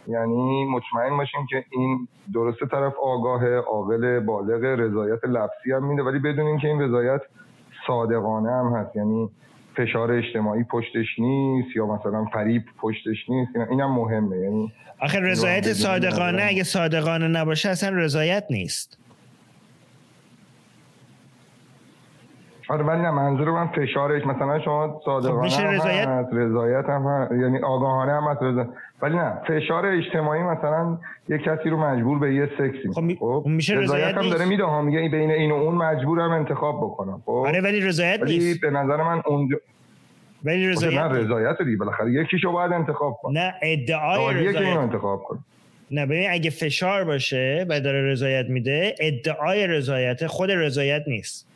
یعنی 0.10 0.66
مطمئن 0.66 1.18
باشیم 1.18 1.46
که 1.50 1.66
این 1.72 2.08
درسته 2.34 2.66
طرف 2.66 2.94
آگاه 3.04 3.56
عاقل 3.56 4.20
بالغ 4.20 4.64
رضایت 4.64 5.24
لفظی 5.24 5.72
هم 5.72 5.86
میده 5.86 6.04
ولی 6.04 6.20
بدونیم 6.20 6.60
که 6.60 6.68
این 6.68 6.82
رضایت 6.82 7.22
صادقانه 7.88 8.52
هم 8.52 8.74
هست. 8.76 8.96
یعنی 8.96 9.30
فشار 9.76 10.12
اجتماعی 10.12 10.64
پشتش 10.64 11.20
نیست 11.20 11.76
یا 11.76 11.86
مثلا 11.86 12.26
فریب 12.26 12.64
پشتش 12.82 13.30
نیست. 13.30 13.52
این 13.70 13.82
هم 13.82 13.92
مهمه. 13.92 14.38
یعنی 14.38 14.74
آخه 15.00 15.20
رضایت 15.20 15.74
صادقانه 15.74 16.44
اگه 16.44 16.64
صادقانه 16.64 17.28
نباشه 17.28 17.70
اصلا 17.70 17.90
رضایت 17.98 18.44
نیست. 18.50 18.98
آره 22.70 22.84
ولی 22.84 23.02
نه 23.02 23.12
منظور 23.12 23.52
من 23.52 23.68
فشارش 23.68 24.26
مثلا 24.26 24.60
شما 24.60 25.02
صادقانه 25.06 25.50
خب 25.50 25.64
رضایت؟ 25.68 26.08
هست 26.08 26.30
رضایت 26.34 26.86
هم 26.86 27.28
یعنی 27.42 27.60
آگاهانه 27.60 28.12
هم 28.12 28.24
هست 28.24 28.44
رضایت 28.44 28.68
ولی 29.02 29.16
نه 29.16 29.34
فشار 29.48 29.86
اجتماعی 29.86 30.44
مثلا 30.44 30.98
یک 31.30 31.42
کسی 31.42 31.70
رو 31.70 31.78
مجبور 31.78 32.20
به 32.20 32.34
یه 32.34 32.50
سکسی 32.58 32.90
خب, 32.94 33.20
خب 33.20 33.44
میشه 33.46 33.76
رضایت 33.76 34.18
هم 34.18 34.30
داره 34.30 34.46
میده 34.46 34.64
ها 34.64 34.82
میگه 34.82 35.10
بین 35.10 35.32
این 35.32 35.52
و 35.52 35.56
اون 35.56 35.76
مجبورم 35.76 36.32
انتخاب 36.32 36.78
بکنم 36.78 37.22
خب؟ 37.26 37.32
آره 37.32 37.62
ولی 37.62 37.80
رضایت 37.82 38.24
نیست. 38.24 38.62
به 38.62 38.70
نظر 38.70 39.04
من 39.04 39.22
اونجا 39.26 39.58
ولی 40.44 40.68
رضایت 40.68 41.00
نه 41.00 41.08
رضایت 41.08 41.62
دی 41.62 41.76
بالاخره 41.76 42.12
یکیشو 42.12 42.52
باید 42.52 42.72
انتخاب 42.72 43.20
کن 43.22 43.34
نه 43.34 43.54
ادعای 43.62 44.48
رضایت. 44.48 44.78
انتخاب 44.78 45.24
کن. 45.24 45.40
نه 45.92 46.06
ببین 46.06 46.30
اگه 46.32 46.50
فشار 46.50 47.04
باشه 47.04 47.66
و 47.70 47.82
داره 47.82 48.12
رضایت 48.12 48.46
میده 48.50 48.96
ادعای 49.00 49.68
رضایت 49.68 50.28
خود 50.28 50.52
رضایت 50.52 51.04
نیست. 51.08 51.49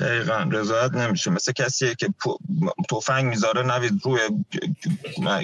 دقیقا 0.00 0.48
رضایت 0.52 0.92
نمیشه. 0.92 1.30
مثل 1.30 1.52
کسیه 1.52 1.94
که 1.94 2.08
توفنگ 2.88 3.24
می‌ذاره 3.24 3.62
نوید 3.62 4.00
روی 4.04 4.20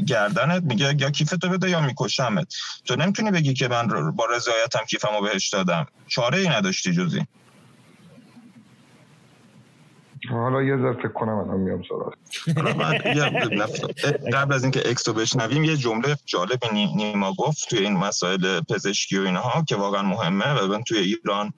گردنت 0.06 0.62
میگه 0.62 0.94
یا 0.98 1.10
کیفتو 1.10 1.48
بده 1.48 1.70
یا 1.70 1.80
میکشمت. 1.80 2.54
تو 2.84 2.96
نمی‌تونی 2.96 3.30
بگی 3.30 3.54
که 3.54 3.68
من 3.68 4.12
با 4.12 4.26
رضایتم 4.26 4.84
کیفمو 4.88 5.20
بهش 5.20 5.48
دادم. 5.48 5.86
چاره 6.06 6.38
ای 6.38 6.48
نداشتی 6.48 6.92
جزی 6.92 7.26
حالا 10.30 10.62
یه 10.62 10.76
ذره 10.76 10.92
فکر 10.92 11.08
کنم 11.08 11.36
الان 11.36 11.60
میام 11.60 11.82
سراغ. 11.88 12.12
قبل 14.36 14.54
از 14.54 14.62
اینکه 14.62 14.90
اکس 14.90 15.08
رو 15.08 15.14
بشنویم 15.14 15.64
یه 15.64 15.76
جمله 15.76 16.16
جالب 16.26 16.58
نیما 16.72 17.32
گفت 17.32 17.70
توی 17.70 17.78
این 17.78 17.92
مسائل 17.92 18.60
پزشکی 18.60 19.18
و 19.18 19.22
اینها 19.22 19.64
که 19.68 19.76
واقعا 19.76 20.02
مهمه 20.02 20.52
و 20.52 20.66
من 20.66 20.82
توی 20.82 20.98
ایران 20.98 21.52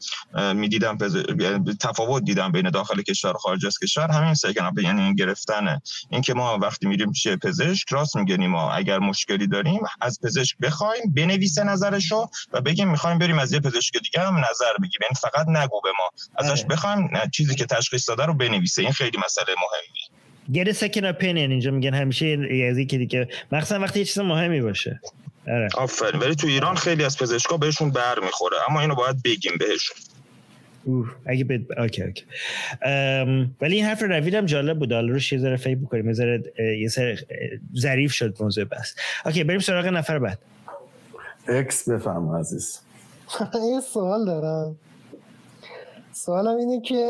می‌دیدم 0.54 0.98
یعنی 1.38 1.74
تفاوت 1.80 2.24
دیدم 2.24 2.52
بین 2.52 2.70
داخل 2.70 3.02
کشور 3.02 3.30
و 3.30 3.38
خارج 3.38 3.66
از 3.66 3.78
کشور. 3.78 4.10
همین 4.10 4.34
سکن 4.34 4.70
یعنی 4.82 5.02
این 5.02 5.14
گرفتنه. 5.14 5.82
اینکه 6.10 6.34
ما 6.34 6.58
وقتی 6.58 6.88
میریم 6.88 7.12
پیش 7.12 7.28
پزشک 7.28 7.92
راست 7.92 8.16
میگه 8.16 8.36
نیما 8.36 8.72
اگر 8.72 8.98
مشکلی 8.98 9.46
داریم 9.46 9.80
از 10.00 10.20
پزشک 10.22 10.56
بخوایم 10.58 11.02
بنویسه 11.16 11.64
نظرشو 11.64 12.28
و 12.52 12.60
بگیم 12.60 12.88
می‌خوایم 12.88 13.18
بریم 13.18 13.38
از 13.38 13.52
یه 13.52 13.60
پزشک 13.60 13.92
دیگه 14.02 14.20
هم 14.20 14.36
نظر 14.36 14.76
بگیم 14.82 15.00
یعنی 15.02 15.14
فقط 15.20 15.48
نگو 15.48 15.80
به 15.80 15.90
ما. 15.98 16.10
ازش. 16.38 16.64
بخوایم 16.70 17.08
چیزی 17.32 17.54
که 17.54 17.66
تشخیص 17.66 18.08
داده 18.08 18.26
رو 18.26 18.34
بنویسه. 18.50 18.82
این 18.82 18.92
خیلی 18.92 19.18
مسئله 19.24 19.54
مهمیه. 19.62 20.10
get 20.52 20.68
a 20.68 20.78
second 20.80 21.04
opinion 21.18 21.50
اینجا 21.50 21.70
میگن 21.70 21.94
همیشه 21.94 22.38
از 22.70 22.78
که 22.86 22.98
دیگه. 22.98 23.28
مخصوصا 23.52 23.80
وقتی 23.80 23.98
یه 23.98 24.04
چیز 24.04 24.18
مهمی 24.18 24.60
باشه. 24.60 25.00
آره. 25.48 25.68
آفرین. 25.74 26.20
ولی 26.20 26.34
تو 26.34 26.46
ایران 26.46 26.76
خیلی 26.76 27.04
از 27.04 27.18
پزشکا 27.18 27.56
بهشون 27.56 27.90
بر 27.90 28.18
می‌خوره. 28.18 28.56
اما 28.68 28.80
اینو 28.80 28.94
باید 28.94 29.22
بگیم 29.22 29.52
بهشون. 29.58 29.96
اگه 31.26 31.44
بد... 31.44 31.80
okay 31.80 32.02
okay. 32.02 32.24
ولی 33.60 33.76
این 33.76 33.84
حرف 33.84 34.02
روید 34.02 34.34
هم 34.34 34.46
جالب 34.46 34.78
بود. 34.78 34.92
حالا 34.92 35.12
روش 35.12 35.32
یه 35.32 35.38
ذره 35.38 35.56
فکر 35.56 35.74
بکنیم. 35.74 36.06
یه 36.06 36.12
ذره 36.12 36.42
یه 36.80 36.88
ذره 36.88 37.18
ظریف 37.78 38.12
شد 38.12 38.42
موضوع 38.42 38.64
پس 38.64 38.94
okay 39.26 39.44
بریم 39.44 39.60
سراغ 39.60 39.86
نفر 39.86 40.18
بعد. 40.18 40.38
اکس 41.48 41.88
بفهم 41.88 42.36
عزیز. 42.36 42.80
یه 43.74 43.80
سوال 43.92 44.26
دارم. 44.26 44.76
سوالم 46.12 46.56
اینه 46.56 46.80
که 46.80 47.08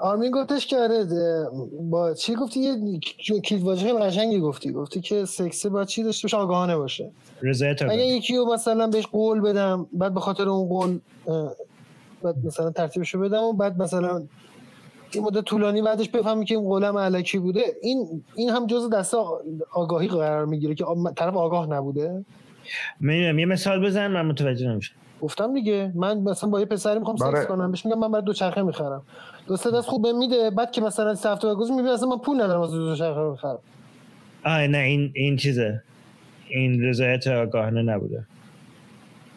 آرمین 0.00 0.30
گفتش 0.30 0.66
که 0.66 0.76
آره 0.76 1.06
با 1.80 2.14
چی 2.14 2.34
گفتی؟ 2.34 2.60
یه 2.60 3.00
کلید 3.40 3.62
واژه 3.62 3.92
قشنگی 3.92 4.40
گفتی. 4.40 4.72
گفتی 4.72 5.00
که 5.00 5.24
سکس 5.24 5.66
با 5.66 5.84
چی 5.84 6.02
داشته 6.02 6.24
باشه؟ 6.24 6.36
آگاهانه 6.36 6.76
باشه. 6.76 7.10
رضایت 7.42 7.82
اگه 7.82 8.06
یکی 8.06 8.36
رو 8.36 8.52
مثلا 8.52 8.86
بهش 8.86 9.06
قول 9.06 9.40
بدم 9.40 9.86
بعد 9.92 10.14
به 10.14 10.20
خاطر 10.20 10.48
اون 10.48 10.68
قول 10.68 10.98
بعد 12.22 12.36
مثلا 12.44 12.70
ترتیبشو 12.70 13.18
بدم 13.18 13.42
و 13.42 13.52
بعد 13.52 13.82
مثلا 13.82 14.22
این 15.10 15.24
مدت 15.24 15.44
طولانی 15.44 15.82
بعدش 15.82 16.08
بفهمی 16.08 16.44
که 16.44 16.54
این 16.54 16.64
قولم 16.64 16.98
علکی 16.98 17.38
بوده. 17.38 17.62
این 17.82 18.24
این 18.34 18.50
هم 18.50 18.66
جز 18.66 18.90
دست 18.90 19.14
آگاهی 19.72 20.08
قرار 20.08 20.46
می‌گیره 20.46 20.74
که 20.74 20.84
طرف 21.16 21.36
آگاه 21.36 21.66
نبوده. 21.66 22.24
می‌دونم 23.00 23.38
یه 23.38 23.46
مثال 23.46 23.86
بزن 23.86 24.06
من 24.06 24.26
متوجه 24.26 24.68
نمیشم. 24.68 24.94
گفتم 25.20 25.54
دیگه 25.54 25.92
من 25.94 26.18
مثلا 26.18 26.50
با 26.50 26.60
یه 26.60 26.66
پسری 26.66 26.98
می‌خوام 26.98 27.16
سکس 27.16 27.26
بله. 27.26 27.44
کنم 27.44 27.70
بهش 27.70 27.86
میگم 27.86 27.98
من 27.98 28.10
برای 28.10 28.24
دو 28.24 28.32
چرخه 28.32 28.62
می‌خرم. 28.62 29.02
دو 29.46 29.56
سه 29.56 29.70
دست 29.70 29.88
خوب 29.88 30.06
میده 30.06 30.50
بعد 30.50 30.70
که 30.70 30.80
مثلا 30.80 31.14
سه 31.14 31.30
هفته 31.30 31.54
بعد 31.54 31.70
می‌بینم 31.70 31.92
مثلا 31.92 32.08
من 32.08 32.18
پول 32.18 32.42
ندارم 32.42 32.60
از 32.60 32.70
دو 32.70 32.96
چرخه 32.96 33.30
بخرم. 33.30 33.58
آه 34.44 34.66
نه 34.66 34.78
این 34.78 35.12
این 35.14 35.36
چیزه. 35.36 35.82
این 36.48 36.82
رضایت 36.82 37.26
آگاهانه 37.26 37.82
نبوده. 37.82 38.24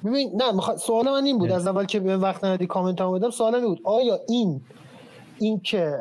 ببین 0.05 0.31
نه 0.35 0.51
مخ... 0.51 0.75
سوال 0.75 1.05
من 1.05 1.25
این 1.25 1.37
بود 1.39 1.51
از 1.51 1.67
اول 1.67 1.85
که 1.85 1.99
به 1.99 2.17
وقت 2.17 2.43
ندی 2.43 2.67
کامنت 2.67 3.01
هم 3.01 3.13
بدم 3.13 3.29
سوال 3.29 3.61
بود. 3.61 3.81
آیا 3.83 4.19
این 4.27 4.61
این 5.39 5.59
که 5.59 5.95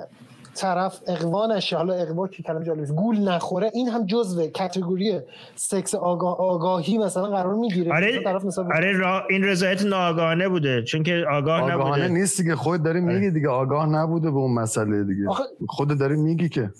طرف 0.59 1.01
اقوا 1.07 1.47
نشه 1.47 1.77
حالا 1.77 1.95
اقوا 1.95 2.29
که 2.29 2.43
کلمه 2.43 2.65
جالبه 2.65 2.87
گول 2.87 3.29
نخوره 3.29 3.71
این 3.75 3.89
هم 3.89 4.07
جزء 4.07 4.47
کاتگوری 4.47 5.21
سکس 5.57 5.95
آگاه، 5.95 6.41
آگاهی 6.41 6.99
مثلا 6.99 7.27
قرار 7.27 7.55
می‌گیره. 7.55 7.93
آره 7.95 8.25
طرف 8.25 8.45
مثلا 8.45 8.65
آره 8.65 8.93
را 8.93 9.23
این 9.31 9.45
رضایت 9.45 9.83
ناآگاهانه 9.83 10.49
بوده 10.49 10.83
چون 10.83 11.03
که 11.03 11.25
آگاه 11.31 11.61
نبوده. 11.61 11.75
آگاهانه 11.75 12.09
نیست 12.09 12.41
دیگه 12.41 12.57
خود 12.57 12.83
داری 12.83 13.01
آره. 13.01 13.15
میگی 13.15 13.31
دیگه 13.31 13.49
آگاه 13.49 13.87
نبوده 13.87 14.31
به 14.31 14.37
اون 14.37 14.55
مسئله 14.55 15.05
دیگه. 15.05 15.29
آخه... 15.29 15.45
خود 15.69 15.99
داری 15.99 16.17
میگی 16.17 16.49
که. 16.49 16.71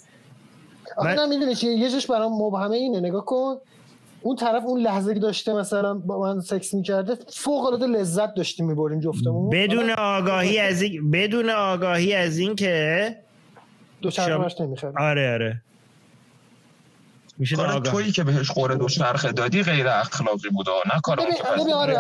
آخه 0.97 1.17
من... 1.17 1.29
می‌دونی 1.29 1.55
چیه 1.55 1.73
یه 1.73 1.91
جش 1.91 2.07
برام 2.07 2.33
مبهمه 2.43 2.77
اینه 2.77 3.01
نگاه 3.01 3.25
کن. 3.25 3.55
اون 4.23 4.37
طرف 4.37 4.63
اون 4.67 4.81
لحظه 4.81 5.15
که 5.15 5.21
داشته 5.21 5.55
مثلا 5.55 5.95
با 5.95 6.21
من 6.21 6.41
سکس 6.41 6.75
می‌کرده 6.75 7.15
فوق 7.29 7.65
العاده 7.65 7.87
لذت 7.87 8.35
داشتیم 8.35 8.67
می‌بریم 8.67 9.01
جفتمون. 9.01 9.51
بدون 9.51 9.91
آگاهی 9.91 10.59
از 10.59 10.83
این 10.83 11.11
بدون 11.11 11.51
آگاهی 11.51 12.15
از 12.15 12.39
این 12.39 12.57
که 12.57 13.17
دو 14.03 14.11
چرخش 14.11 14.61
نمی‌خره. 14.61 14.93
آره 14.99 15.33
آره. 15.33 15.63
میشه 17.39 17.57
کار 17.57 17.81
تویی 17.81 18.13
که 18.13 18.25
بهش 18.25 18.51
قوره 18.51 18.77
دو 18.77 18.89
چرخه 18.89 19.33
دادی 19.33 19.63
غیر 19.63 19.89
اخلاقی 19.89 20.49
بوده. 20.49 20.71
نه 20.95 21.01
کار 21.03 21.19
آره 21.75 21.95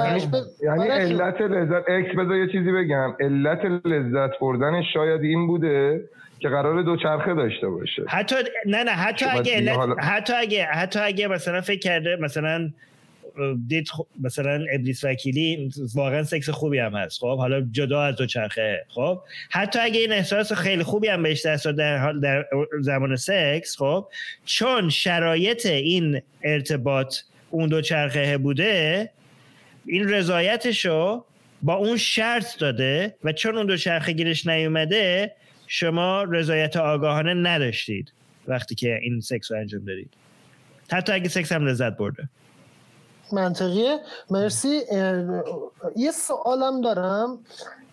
یعنی 0.63 0.89
علت 0.89 1.41
لذت 1.41 1.85
اکس 1.89 2.17
بذار 2.19 2.37
یه 2.37 2.47
چیزی 2.53 2.73
بگم. 2.73 3.17
علت 3.21 3.65
لذت 3.85 4.39
بردن 4.41 4.83
شاید 4.95 5.21
این 5.23 5.47
بوده 5.47 6.09
که 6.39 6.49
قرار 6.49 6.83
دو 6.83 6.97
چرخه 6.97 7.35
داشته 7.35 7.69
باشه. 7.69 8.03
حتی 8.09 8.35
نه 8.67 8.85
نه 8.85 8.91
حتی 8.91 9.25
اگه 9.25 9.57
علت... 9.57 9.99
حتی 9.99 10.33
اگه 10.33 10.65
حتی 10.65 10.99
اگه 10.99 11.29
مثلا 11.29 11.61
فکر 11.61 11.81
کرده 11.81 12.17
مثلا 12.21 12.71
دید 13.67 13.89
مثلا 14.21 14.65
ابلیس 14.73 15.05
وکیلی 15.05 15.71
واقعا 15.95 16.23
سکس 16.23 16.51
خوبی 16.51 16.79
هم 16.79 16.97
هست. 16.97 17.21
خب 17.21 17.39
حالا 17.39 17.61
جدا 17.61 18.03
از 18.03 18.17
دو 18.17 18.27
چرخه 18.27 18.85
خب 18.89 19.21
حتی 19.51 19.79
اگه 19.79 20.01
این 20.01 20.13
احساس 20.13 20.53
خیلی 20.53 20.83
خوبی 20.83 21.09
هم 21.09 21.23
بهش 21.23 21.47
دست 21.47 21.67
در, 21.67 21.99
حال 21.99 22.21
در 22.21 22.45
زمان 22.81 23.17
سکس 23.17 23.77
خب 23.77 24.07
چون 24.45 24.91
شرایط 24.91 25.67
این 25.67 26.23
ارتباط 26.43 27.17
اون 27.51 27.69
دو 27.69 27.81
چرخه 27.81 28.39
بوده 28.39 29.11
این 29.87 30.09
رضایتشو 30.09 31.25
با 31.63 31.75
اون 31.75 31.97
شرط 31.97 32.59
داده 32.59 33.15
و 33.25 33.33
چون 33.33 33.57
اون 33.57 33.67
دو 33.67 33.77
چرخه 33.77 34.13
گیرش 34.13 34.47
نیومده 34.47 35.33
شما 35.67 36.23
رضایت 36.23 36.77
آگاهانه 36.77 37.35
نداشتید 37.35 38.13
وقتی 38.49 38.75
که 38.75 38.99
این 39.03 39.21
سکس 39.21 39.53
رو 39.53 39.59
انجام 39.59 39.85
دادید. 39.85 40.11
حتی 40.91 41.13
اگه 41.13 41.29
سکس 41.29 41.53
هم 41.53 41.67
لذت 41.67 41.97
برده. 41.97 42.29
منطقیه. 43.33 43.99
مرسی. 44.31 44.81
یه 45.97 46.11
سوالم 46.13 46.81
دارم. 46.81 47.39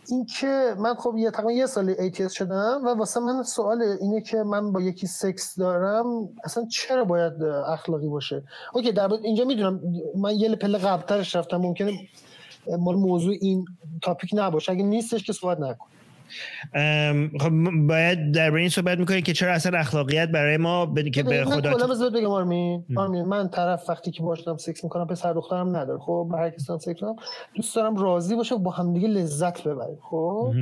اینکه 0.10 0.76
من 0.78 0.96
خب 0.96 1.16
یه 1.18 1.32
تقریبا 1.32 1.52
یه 1.52 1.66
سال 1.66 1.94
ATS 1.94 2.34
شدم 2.34 2.82
و 2.86 2.90
واسه 2.90 3.20
من 3.20 3.44
سوال 3.44 3.82
اینه 3.82 4.22
که 4.22 4.38
من 4.38 4.72
با 4.72 4.82
یکی 4.82 5.08
سکس 5.08 5.60
دارم 5.60 6.30
اصلا 6.44 6.66
چرا 6.66 7.04
باید 7.04 7.44
اخلاقی 7.44 8.08
باشه؟ 8.08 8.44
اوکی 8.74 8.92
در 8.92 9.14
اینجا 9.14 9.46
می‌دونم. 9.46 9.82
من 10.16 10.36
یه 10.36 10.56
پله 10.56 10.78
قبلترش 10.78 11.36
رفتم. 11.36 11.58
ممکنه 11.58 11.92
مال 12.80 12.96
موضوع 12.96 13.36
این 13.42 13.66
تاپیک 14.02 14.30
نباشه. 14.34 14.72
اگه 14.72 14.84
نیستش 14.84 15.24
که 15.24 15.34
صحبت 15.34 15.60
نکن. 15.60 15.86
خب 17.40 17.52
باید 17.88 18.32
در 18.32 18.54
این 18.54 18.70
صحبت 18.70 18.98
می‌کنید 19.00 19.26
که 19.26 19.34
چرا 19.34 19.54
اصلا 19.54 19.80
اخلاقیت 19.80 20.30
برای 20.30 20.58
ما 20.58 20.86
ب... 20.86 21.10
که 21.10 21.24
به 21.24 21.46
خدا 21.46 21.88
من 21.88 22.10
بگم 22.10 22.26
آرمین. 22.26 22.86
آرمین 22.96 23.26
من 23.26 23.50
طرف 23.50 23.90
وقتی 23.90 24.12
که 24.12 24.24
باشم 24.24 24.58
سکس 24.58 24.84
می‌کنم 24.84 25.08
پسر 25.08 25.34
دخترم 25.34 25.76
نداره. 25.76 26.00
خب 26.00 26.32
هر 26.34 26.50
کسی 26.50 26.66
سکس 26.80 27.00
کنم 27.00 27.16
دوست 27.56 27.76
دارم 27.76 27.96
راضی 27.96 28.36
باشه 28.36 28.56
با 28.56 28.72
همدیگه 28.72 29.08
لذت 29.08 29.64
ببریم. 29.64 29.98
خب؟ 30.02 30.54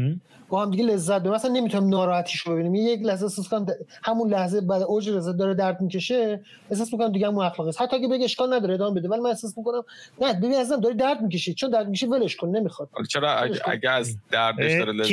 با 0.49 0.61
هم 0.61 0.72
دیگه 0.72 0.84
لذت 0.84 1.20
ببریم. 1.20 1.34
مثلا 1.34 1.51
نمی‌تونم 1.51 1.89
ناراحتیش 1.89 2.39
رو 2.39 2.53
ببینیم 2.53 2.76
یک 2.76 3.01
لحظه 3.01 3.26
احساس 3.26 3.49
کنم 3.49 3.66
همون 4.03 4.30
لحظه 4.30 4.61
بعد 4.61 4.82
اوج 4.82 5.09
لذت 5.09 5.38
داره 5.38 5.53
درد 5.53 5.82
می‌کشه 5.82 6.41
احساس 6.72 6.93
می‌کنم 6.93 7.11
دیگه 7.11 7.28
اون 7.28 7.45
اخلاقی 7.45 7.70
است. 7.70 7.82
حتی 7.82 7.95
اگه 7.95 8.07
بگه 8.07 8.24
اشکال 8.24 8.53
نداره 8.53 8.74
ادامه 8.74 8.99
بده. 8.99 9.09
ولی 9.09 9.22
من 9.22 9.30
احساس 9.30 9.57
می‌کنم 9.57 9.84
نه 10.22 10.34
ببین 10.34 10.55
ازم 10.55 10.80
داره 10.80 10.95
درد 10.95 11.22
می‌کشه 11.22 11.53
چون 11.53 11.70
درد 11.70 11.89
میشه 11.89 12.07
ولش 12.07 12.36
کن 12.36 12.47
نمی‌خواد. 12.47 12.89
چرا 13.09 13.32
اگه, 13.66 13.89
از 13.89 14.18
دردش 14.32 14.72
داره 14.72 14.91
لذت 14.91 15.07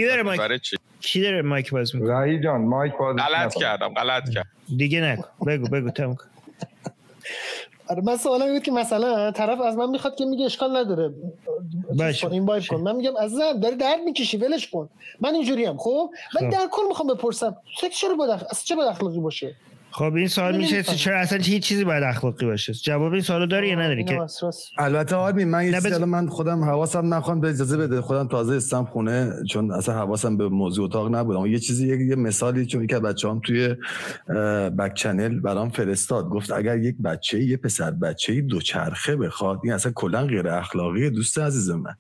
چی؟ 0.59 0.77
کی 1.01 1.23
داره 1.23 1.43
مایک 1.43 1.71
باز 1.71 1.95
می‌کنه؟ 1.95 2.11
راهی 2.11 2.41
جان 2.41 2.61
مایک 2.61 2.97
باز 2.97 3.17
غلط 3.17 3.55
کردم 3.55 3.95
غلط 3.95 4.31
کردم. 4.31 4.49
دیگه 4.77 5.01
نکن. 5.01 5.47
بگو 5.47 5.69
بگو 5.69 5.91
تمام 5.91 6.17
آره 7.89 8.03
من 8.03 8.17
سوالم 8.17 8.53
بود 8.53 8.63
که 8.63 8.71
مثلا 8.71 9.31
طرف 9.31 9.61
از 9.61 9.77
من 9.77 9.91
می‌خواد 9.91 10.15
که 10.15 10.25
میگه 10.25 10.45
اشکال 10.45 10.77
نداره. 10.77 11.15
باشه 11.99 12.33
این 12.33 12.47
باید 12.47 12.67
کن. 12.67 12.77
من 12.77 12.97
میگم 12.97 13.17
عزیزم 13.17 13.61
داره 13.61 13.77
درد 13.77 14.01
می‌کشی 14.05 14.37
ولش 14.37 14.71
کن. 14.71 14.89
من 15.21 15.35
اینجوری 15.35 15.67
ام 15.67 15.79
خب؟ 15.79 16.11
من 16.35 16.41
خب. 16.41 16.51
در 16.51 16.69
کل 16.71 16.83
می‌خوام 16.89 17.15
بپرسم 17.15 17.57
سکس 17.81 17.97
چرا 18.01 18.15
باید 18.15 18.31
اصلا 18.31 18.65
چه 18.65 18.77
باید 18.77 18.89
اخلاقی 18.89 19.21
باشه؟ 19.21 19.55
خب 19.93 20.15
این 20.15 20.29
سوال 20.29 20.57
میشه 20.57 20.83
چرا 20.83 21.19
اصلا 21.19 21.39
هیچ 21.39 21.63
چیزی 21.63 21.85
باید 21.85 22.03
اخلاقی 22.03 22.47
باشه؟ 22.47 22.73
جواب 22.73 23.13
این 23.13 23.23
سوالو 23.23 23.47
داری 23.47 23.69
یا 23.69 23.75
نداری 23.75 24.05
که؟ 24.05 24.19
البته 24.79 25.17
آرمین 25.17 25.49
من 25.49 25.65
یه 25.65 25.71
بز... 25.73 26.01
من 26.01 26.29
خودم 26.29 26.65
حواسم 26.65 27.15
نخوام 27.15 27.41
به 27.41 27.49
اجازه 27.49 27.77
بده. 27.77 28.01
خودم 28.01 28.29
تازه 28.29 28.55
استم 28.55 28.85
خونه 28.85 29.33
چون 29.51 29.71
اصلا 29.71 29.95
حواسم 29.95 30.37
به 30.37 30.49
موضوع 30.49 30.85
اتاق 30.85 31.15
نبودم 31.15 31.47
یه 31.47 31.59
چیزی 31.59 31.89
یه, 31.89 32.07
یه 32.07 32.17
مثالی 32.17 32.67
چون 32.67 32.87
که 32.87 32.99
بچه‌ام 32.99 33.41
توی 33.41 33.77
back 34.79 34.95
channel 34.95 35.41
برام 35.41 35.71
فرستاد. 35.71 36.29
گفت 36.29 36.53
اگر 36.53 36.79
یک 36.79 36.97
بچه 37.05 37.43
یه 37.43 37.57
پسر 37.57 37.91
بچه 37.91 38.41
دو 38.41 38.61
چرخه 38.61 39.17
بخواد 39.17 39.61
این 39.65 39.73
اصلا 39.73 39.93
کلا 39.95 40.25
غیر 40.27 40.49
اخلاقی 40.49 41.11
دوست 41.11 41.39
عزیز 41.39 41.71
من. 41.71 41.95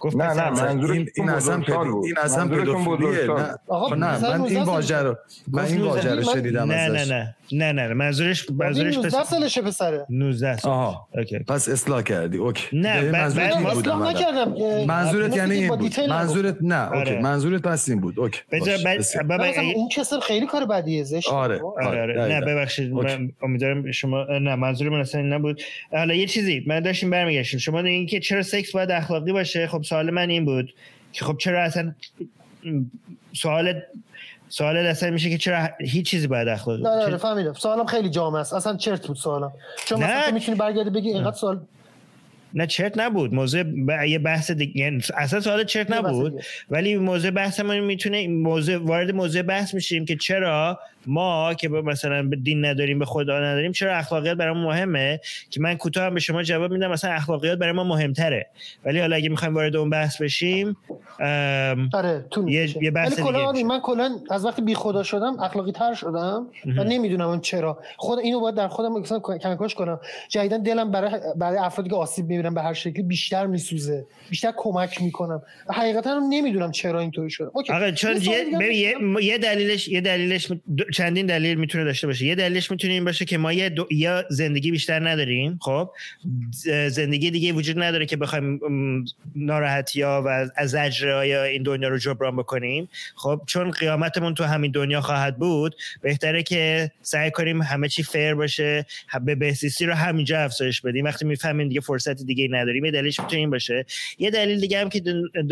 گفت 0.00 0.16
نه 0.16 0.34
نه 0.34 0.50
منظور 0.50 0.92
این 0.92 1.08
این 1.16 1.28
اصلا 1.28 1.62
این 2.04 2.18
اصلا 2.18 2.48
پدوفیلیه 2.48 3.26
نه 3.26 3.54
خب 3.68 3.94
نه 3.94 4.18
من 4.18 4.42
این 4.44 4.62
واژه 4.62 4.98
رو 4.98 5.16
من 5.52 5.64
این 5.64 5.80
واژه 5.80 6.14
رو 6.14 6.22
شنیدم 6.22 6.72
نه 6.72 6.88
نه 6.88 7.04
نه. 7.04 7.34
نه 7.52 7.72
نه 7.72 7.94
منظورش 7.94 8.50
منظورش 8.50 8.96
19 8.96 9.24
سالشه 9.24 9.62
پسره. 9.62 10.06
19 10.10 10.56
سال 10.56 10.72
آها. 10.72 11.08
okay 11.14 11.38
پس 11.38 11.68
اصلاح 11.68 12.02
کردی. 12.02 12.38
okay. 12.38 12.76
نه 12.76 13.10
منظورت 13.10 13.56
این 13.56 13.68
بود 13.68 13.88
نکردم. 13.88 14.54
منظورت 14.86 15.36
یعنی 15.36 15.54
این 15.54 15.68
بود. 15.68 16.00
منظورت 16.00 16.56
نه 16.60 16.92
okay. 16.92 17.18
منظورت 17.18 17.62
پس 17.62 17.88
این 17.88 18.00
بود. 18.00 18.20
اوکی. 18.20 18.40
بابا 19.28 19.44
اون 19.76 19.88
کسر 19.88 20.20
خیلی 20.20 20.46
کار 20.46 20.64
بدیه 20.64 21.04
زشت 21.04 21.28
آره 21.28 21.60
آره. 21.62 22.28
نه 22.28 22.40
ببخشید 22.40 22.92
من 22.92 23.32
امیدوارم 23.42 23.90
شما 23.90 24.24
نه 24.24 24.54
منظور 24.54 24.88
من 24.88 25.00
اصلا 25.00 25.22
نبود. 25.22 25.62
حالا 25.92 26.14
یه 26.14 26.26
چیزی 26.26 26.64
من 26.66 26.80
داشتیم 26.80 27.10
برمیگشتیم. 27.10 27.60
شما 27.60 27.80
این 27.80 28.06
که 28.06 28.20
چرا 28.20 28.42
سکس 28.42 28.72
باید 28.72 28.90
اخلاقی 28.90 29.32
باشه 29.32 29.66
خب 29.66 29.82
سوال 29.88 30.10
من 30.10 30.30
این 30.30 30.44
بود 30.44 30.74
که 31.12 31.24
خب 31.24 31.36
چرا 31.38 31.62
اصلا 31.62 31.94
سوال 33.32 33.80
سوال 34.48 34.76
اصلا 34.76 35.10
میشه 35.10 35.30
که 35.30 35.38
چرا 35.38 35.68
هیچ 35.80 36.10
چیزی 36.10 36.26
باید 36.26 36.48
اخلاقی 36.48 36.82
نه 36.82 37.06
نه 37.06 37.16
فهمیدم. 37.16 37.52
سوالم 37.52 37.86
خیلی 37.86 38.10
جامع 38.10 38.38
است. 38.38 38.54
اصلا 38.54 38.76
چرت 38.76 39.06
بود 39.06 39.16
سوالم. 39.16 39.52
چون 39.86 40.04
مثلا 40.04 40.30
می‌تونی 40.34 40.58
برگردی 40.58 40.90
بگی 40.90 41.08
اینقدر 41.08 41.36
سوال 41.36 41.60
نه 42.54 42.66
چرت 42.66 42.98
نبود. 42.98 43.34
موضوع 43.34 43.62
ب... 43.62 44.04
یه 44.06 44.18
بحث 44.18 44.50
دیگه 44.50 44.80
یعنی 44.80 45.02
اصلا 45.16 45.40
سوال 45.40 45.64
چرت 45.64 45.90
نبود. 45.90 46.42
ولی 46.70 46.96
موضوع 46.96 47.30
بحثمون 47.30 47.80
می‌تونه 47.80 48.28
موضوع 48.28 48.76
وارد 48.76 49.10
موضوع 49.10 49.42
بحث 49.42 49.74
میشیم 49.74 50.04
که 50.04 50.16
چرا 50.16 50.80
ما 51.08 51.54
که 51.54 51.68
مثلا 51.68 52.22
به 52.22 52.36
دین 52.36 52.64
نداریم 52.64 52.98
به 52.98 53.04
خدا 53.04 53.40
نداریم 53.40 53.72
چرا 53.72 53.96
اخلاقیات 53.96 54.36
برای 54.36 54.54
ما 54.54 54.68
مهمه؟ 54.68 55.20
که 55.50 55.60
من 55.60 55.74
کوتاه 55.76 56.04
هم 56.04 56.14
به 56.14 56.20
شما 56.20 56.42
جواب 56.42 56.72
میدم 56.72 56.90
مثلا 56.90 57.10
اخلاقیات 57.10 57.58
برای 57.58 57.72
ما 57.72 57.84
مهمتره. 57.84 58.46
ولی 58.84 59.00
حالا 59.00 59.16
اگه 59.16 59.28
می‌خوایم 59.28 59.54
وارد 59.54 59.76
اون 59.76 59.90
بحث 59.90 60.22
بشیم 60.22 60.76
آره 61.92 62.24
تو 62.30 62.48
یه, 62.48 62.82
یه 62.82 62.90
بحث 62.90 63.20
دیگه 63.20 63.64
من 63.64 63.80
کلا 63.80 64.10
از 64.30 64.44
وقتی 64.44 64.62
بی 64.62 64.74
خدا 64.74 65.02
شدم 65.02 65.40
اخلاقی 65.40 65.72
تر 65.72 65.94
شدم. 65.94 66.46
و 66.76 66.84
نمی‌دونم 66.84 67.40
چرا. 67.40 67.78
خود 67.96 68.18
اینو 68.18 68.40
باید 68.40 68.54
در 68.54 68.68
خودم 68.68 69.02
کنکاش 69.18 69.74
کنم. 69.74 70.00
جدیدا 70.28 70.58
دلم 70.58 70.90
برای 70.90 71.20
برای 71.36 71.58
افرادی 71.58 71.90
که 71.90 71.96
آسیب 71.96 72.26
می‌بینن 72.26 72.54
به 72.54 72.62
هر 72.62 72.74
شکلی 72.74 73.02
بیشتر 73.02 73.46
میسوزه. 73.46 74.06
بیشتر 74.30 74.52
کمک 74.56 75.02
می‌کنم. 75.02 75.42
حقیقتا 75.70 76.20
نمی‌دونم 76.30 76.70
چرا 76.70 77.00
اینطوری 77.00 77.30
شده. 77.30 77.46
آقا 77.46 77.90
چون 77.90 78.16
یه, 78.22 78.94
یه 79.22 79.38
دلیلش 79.38 79.88
یه 79.88 80.00
دلیلش 80.00 80.52
چندین 80.98 81.26
دلیل 81.26 81.58
می‌تونه 81.58 81.84
داشته 81.84 82.06
باشه؟ 82.06 82.26
یه 82.26 82.34
دلیلش 82.34 82.70
می‌تونه 82.70 82.92
این 82.92 83.04
باشه 83.04 83.24
که 83.24 83.38
ما 83.38 83.52
یه 83.52 83.74
یا 83.90 84.24
زندگی 84.30 84.70
بیشتر 84.70 85.08
نداریم 85.08 85.58
خب؟ 85.62 85.90
زندگی 86.88 87.30
دیگه 87.30 87.52
وجود 87.52 87.82
نداره 87.82 88.06
که 88.06 88.16
بخوایم 88.16 88.60
ناراحتی 89.36 90.02
ها 90.02 90.22
و 90.26 90.48
از 90.56 90.74
یا 91.04 91.44
این 91.44 91.62
دنیا 91.62 91.88
رو 91.88 91.98
جبران 91.98 92.36
بکنیم 92.36 92.88
خب؟ 93.14 93.40
چون 93.46 93.70
قیامتمون 93.70 94.34
تو 94.34 94.44
همین 94.44 94.70
دنیا 94.70 95.00
خواهد 95.00 95.38
بود 95.38 95.74
بهتره 96.02 96.42
که 96.42 96.90
سعی 97.02 97.30
کنیم 97.30 97.62
همه 97.62 97.88
چی 97.88 98.02
فیر 98.02 98.34
باشه 98.34 98.86
به 99.24 99.34
بهزیستی 99.34 99.86
رو 99.86 99.94
همینجا 99.94 100.40
افزایش 100.40 100.80
بدیم. 100.80 101.04
وقتی 101.04 101.24
می‌فهمیم 101.24 101.68
دیگه 101.68 101.80
فرصت 101.80 102.22
دیگه 102.22 102.48
نداریم 102.50 102.84
یه 102.84 102.90
دلیلش 102.90 103.20
می‌تونه 103.20 103.40
این 103.40 103.50
باشه. 103.50 103.86
یه 104.18 104.30
دلیل 104.30 104.60
دیگه 104.60 104.80
هم 104.80 104.88
که 104.88 105.02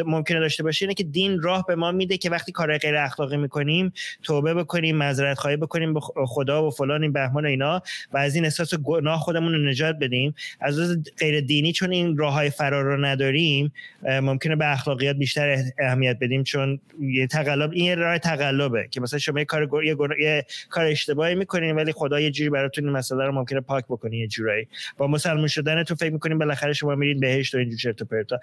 ممکنه 0.07 0.40
داشته 0.40 0.62
باشه 0.62 0.84
اینه 0.84 0.94
که 0.94 1.05
دین 1.05 1.42
راه 1.42 1.64
به 1.66 1.74
ما 1.74 1.92
میده 1.92 2.16
که 2.16 2.30
وقتی 2.30 2.53
کار 2.53 2.78
غیر 2.78 2.97
اخلاقی 2.97 3.36
می‌کنیم 3.36 3.92
توبه 4.22 4.55
بکنیم 4.55 4.97
معذرت 5.27 5.39
خواهی 5.39 5.57
بکنیم 5.57 5.95
به 5.95 6.01
خدا 6.27 6.66
و 6.66 6.70
فلان 6.70 7.03
این 7.03 7.12
بهمان 7.12 7.45
و 7.45 7.49
اینا 7.49 7.83
و 8.12 8.18
از 8.18 8.35
این 8.35 8.45
احساس 8.45 8.74
گناه 8.74 9.20
خودمون 9.20 9.53
رو 9.53 9.68
نجات 9.68 9.97
بدیم. 9.99 10.35
از 10.61 10.99
غیر 11.18 11.41
دینی 11.41 11.72
چون 11.72 11.93
این 11.93 12.16
راه 12.16 12.35
های 12.35 12.51
فرار 12.51 12.85
رو 12.85 13.05
نداریم 13.05 13.72
ممکنه 14.03 14.57
به 14.57 14.72
اخلاقیات 14.72 15.16
بیشتر 15.16 15.57
اهمیت 15.79 16.16
بدیم 16.20 16.45
چون 16.45 16.81
یه 17.01 17.27
تقلب 17.27 17.70
این 17.72 17.85
یه 17.85 17.95
راه 17.95 18.18
تقلبه 18.18 18.89
که 18.91 19.01
مثلا 19.01 19.18
شما 19.18 19.39
یه 19.39 19.45
کار 19.45 19.85
یه, 19.85 19.97
یه 20.20 20.47
کار 20.70 20.87
اشتباهی 20.87 21.35
می‌کنین 21.35 21.77
ولی 21.77 21.93
خدا 21.93 22.20
یه 22.20 22.31
جوری 22.31 22.51
براتون 22.51 22.85
این 22.85 22.93
مسئله 22.93 23.24
رو 23.24 23.33
ممکنه 23.33 23.61
پاک 23.61 23.85
بکنه 23.85 24.16
یه 24.16 24.27
جورایی. 24.27 24.68
با 24.97 25.07
مسلمان 25.07 25.49
شدن 25.49 25.83
تو 25.83 25.95
فکر 25.95 26.12
می‌کنین 26.12 26.39
بالاخره 26.39 26.72
شما 26.72 26.95
میرین 26.95 27.20
بهشت 27.20 27.55
و 27.55 27.59
اینجور 27.59 27.79
چرت 27.79 28.03
و 28.03 28.05
پرتا. 28.05 28.41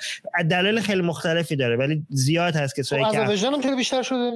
دلیل 0.49 0.79
خیلی 0.79 1.01
مختلفی 1.01 1.55
داره 1.55 1.75
ولی 1.75 2.03
زیاد 2.09 2.55
هست 2.55 2.75
کسایی 2.75 3.03
خب، 3.03 3.11
که 3.11 3.19
از 3.19 3.31
وجدانم 3.31 3.75
بیشتر 3.75 4.03
شده. 4.03 4.31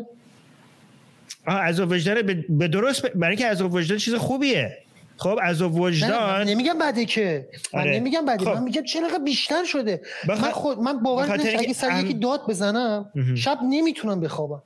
از 1.47 1.79
وجدان 1.79 2.43
به 2.49 2.67
درست 2.67 3.07
برای 3.07 3.35
که 3.35 3.45
از 3.45 3.61
وجدان 3.61 3.97
چیز 3.97 4.13
خوبیه. 4.15 4.77
خب 5.17 5.39
از 5.41 5.61
وجدان 5.61 6.47
نمیگم 6.47 6.77
بده 6.77 7.05
که. 7.05 7.47
من 7.73 7.79
آره. 7.79 7.91
نمیگم 7.99 8.25
بده 8.25 8.45
خب. 8.45 8.47
من 8.51 8.63
میگم 8.63 8.83
چرا 8.83 9.19
بیشتر 9.25 9.63
شده. 9.63 10.01
بخ... 10.29 10.43
من 10.43 10.51
خود 10.51 10.79
من 10.79 11.03
باور 11.03 11.31
اگه 11.31 11.73
سر 11.73 12.03
یکی 12.03 12.13
داد 12.13 12.41
بزنم 12.49 13.11
شب 13.35 13.59
نمی‌تونم 13.69 14.19
بخوابم. 14.19 14.61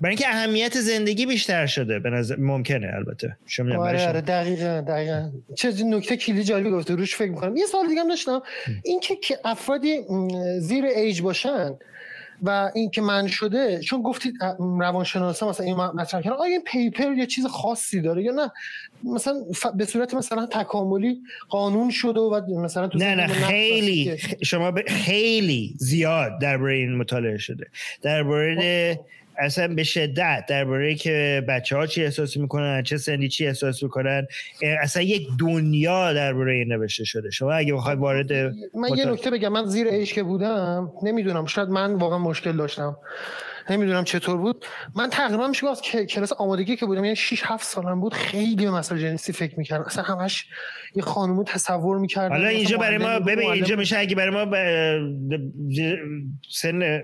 برای 0.00 0.10
اینکه 0.10 0.28
اهمیت 0.28 0.80
زندگی 0.80 1.26
بیشتر 1.26 1.66
شده. 1.66 1.98
به 1.98 2.10
نظر 2.10 2.36
ممکنه 2.36 2.90
البته. 2.94 3.36
شما 3.46 3.86
آره 3.86 4.08
آره 4.08 4.20
دقیقا 4.20 4.84
دقیقا. 4.88 5.30
چه 5.56 5.72
نکته 5.84 6.16
کلی 6.16 6.44
جالبی 6.44 6.70
گفته. 6.70 6.94
روش 6.94 7.16
فکر 7.16 7.30
می‌کنم. 7.30 7.56
یه 7.56 7.66
سوال 7.66 7.86
دیگه 7.88 8.00
هم 8.00 8.08
داشتم. 8.08 8.42
اینکه 8.84 9.16
که 9.16 9.38
افرادی 9.44 10.00
زیر 10.60 10.84
ایج 10.84 11.22
باشن 11.22 11.74
و 12.42 12.70
این 12.74 12.90
که 12.90 13.00
من 13.00 13.26
شده 13.26 13.80
چون 13.80 14.02
گفتید 14.02 14.34
روانشناسا 14.58 15.48
مثلا 15.48 15.66
این 15.66 15.76
مطرح 15.76 16.20
کردن 16.22 16.36
آیا 16.36 16.52
این 16.52 16.62
پیپر 16.62 17.12
یه 17.12 17.26
چیز 17.26 17.46
خاصی 17.46 18.00
داره 18.00 18.22
یا 18.22 18.32
نه 18.32 18.52
مثلا 19.04 19.34
به 19.74 19.84
صورت 19.84 20.14
مثلا 20.14 20.46
تکاملی 20.46 21.20
قانون 21.48 21.90
شده 21.90 22.20
و 22.20 22.40
مثلا 22.62 22.88
تو 22.88 22.98
نه 22.98 23.14
نه 23.14 23.26
خیلی 23.26 24.18
شما 24.42 24.72
خیلی 24.86 25.74
زیاد 25.78 26.40
درباره 26.40 26.74
این 26.74 26.96
مطالعه 26.96 27.38
شده 27.38 27.66
درباره 28.02 28.94
خب. 28.94 29.00
اصلا 29.38 29.74
به 29.74 29.82
شدت 29.82 30.44
درباره 30.48 30.94
که 30.94 31.44
بچه 31.48 31.76
ها 31.76 31.86
چی 31.86 32.04
احساس 32.04 32.36
می‌کنن 32.36 32.82
چه 32.82 32.96
سنی 32.96 33.28
چی 33.28 33.46
احساس 33.46 33.82
می‌کنن 33.82 34.26
اصلا 34.80 35.02
یک 35.02 35.28
دنیا 35.38 36.12
درباره 36.12 36.52
این 36.54 36.72
نوشته 36.72 37.04
شده. 37.04 37.30
شما 37.30 37.52
اگه 37.52 37.74
بخوای 37.74 37.96
وارد 37.96 38.32
من 38.74 38.88
یه 38.96 39.04
نکته 39.04 39.30
بگم 39.30 39.52
من 39.52 39.66
زیر 39.66 39.86
ایش 39.86 40.12
که 40.12 40.22
بودم. 40.22 40.92
نمی‌دونم 41.02 41.46
شاید 41.46 41.68
من 41.68 41.94
واقعا 41.94 42.18
مشکل 42.18 42.52
داشتم. 42.52 42.96
نمی‌دونم 43.70 44.04
چطور 44.04 44.36
بود. 44.36 44.64
من 44.94 45.10
تقریبا 45.10 45.48
میشه 45.48 45.66
گفت 45.66 45.82
که 45.82 46.06
کلاس 46.06 46.32
آمادگی 46.32 46.76
که 46.76 46.86
بودم 46.86 47.04
یعنی 47.04 47.16
6 47.16 47.42
7 47.44 47.64
سالم 47.64 48.00
بود 48.00 48.14
خیلی 48.14 48.64
به 48.64 48.70
مسائل 48.70 49.00
جنسی 49.00 49.32
فکر 49.32 49.58
می‌کردم. 49.58 49.84
اصلا 49.84 50.02
همش 50.04 50.46
یه 50.96 51.02
خانومو 51.02 51.44
تصور 51.44 51.98
می‌کردم 51.98 52.34
حالا 52.34 52.48
اینجا 52.48 52.76
برای 52.76 52.98
ما 52.98 53.18
ببین 53.18 53.50
اینجا 53.50 53.76
میشه 53.76 53.98
اگه 53.98 54.14
برای 54.14 54.44
ما 54.44 54.56
سن 56.50 57.00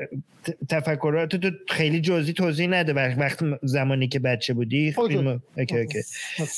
تفکرات 0.68 1.36
تو 1.36 1.51
خیلی 1.68 2.01
جزئی 2.01 2.32
توضیح 2.32 2.68
نده 2.68 2.93
وقت 2.93 3.45
زمانی 3.62 4.09
که 4.09 4.18
بچه 4.18 4.55
بودی. 4.55 4.93
فیلم 4.93 5.43
اوکی 5.57 5.78
اوکی. 5.78 5.99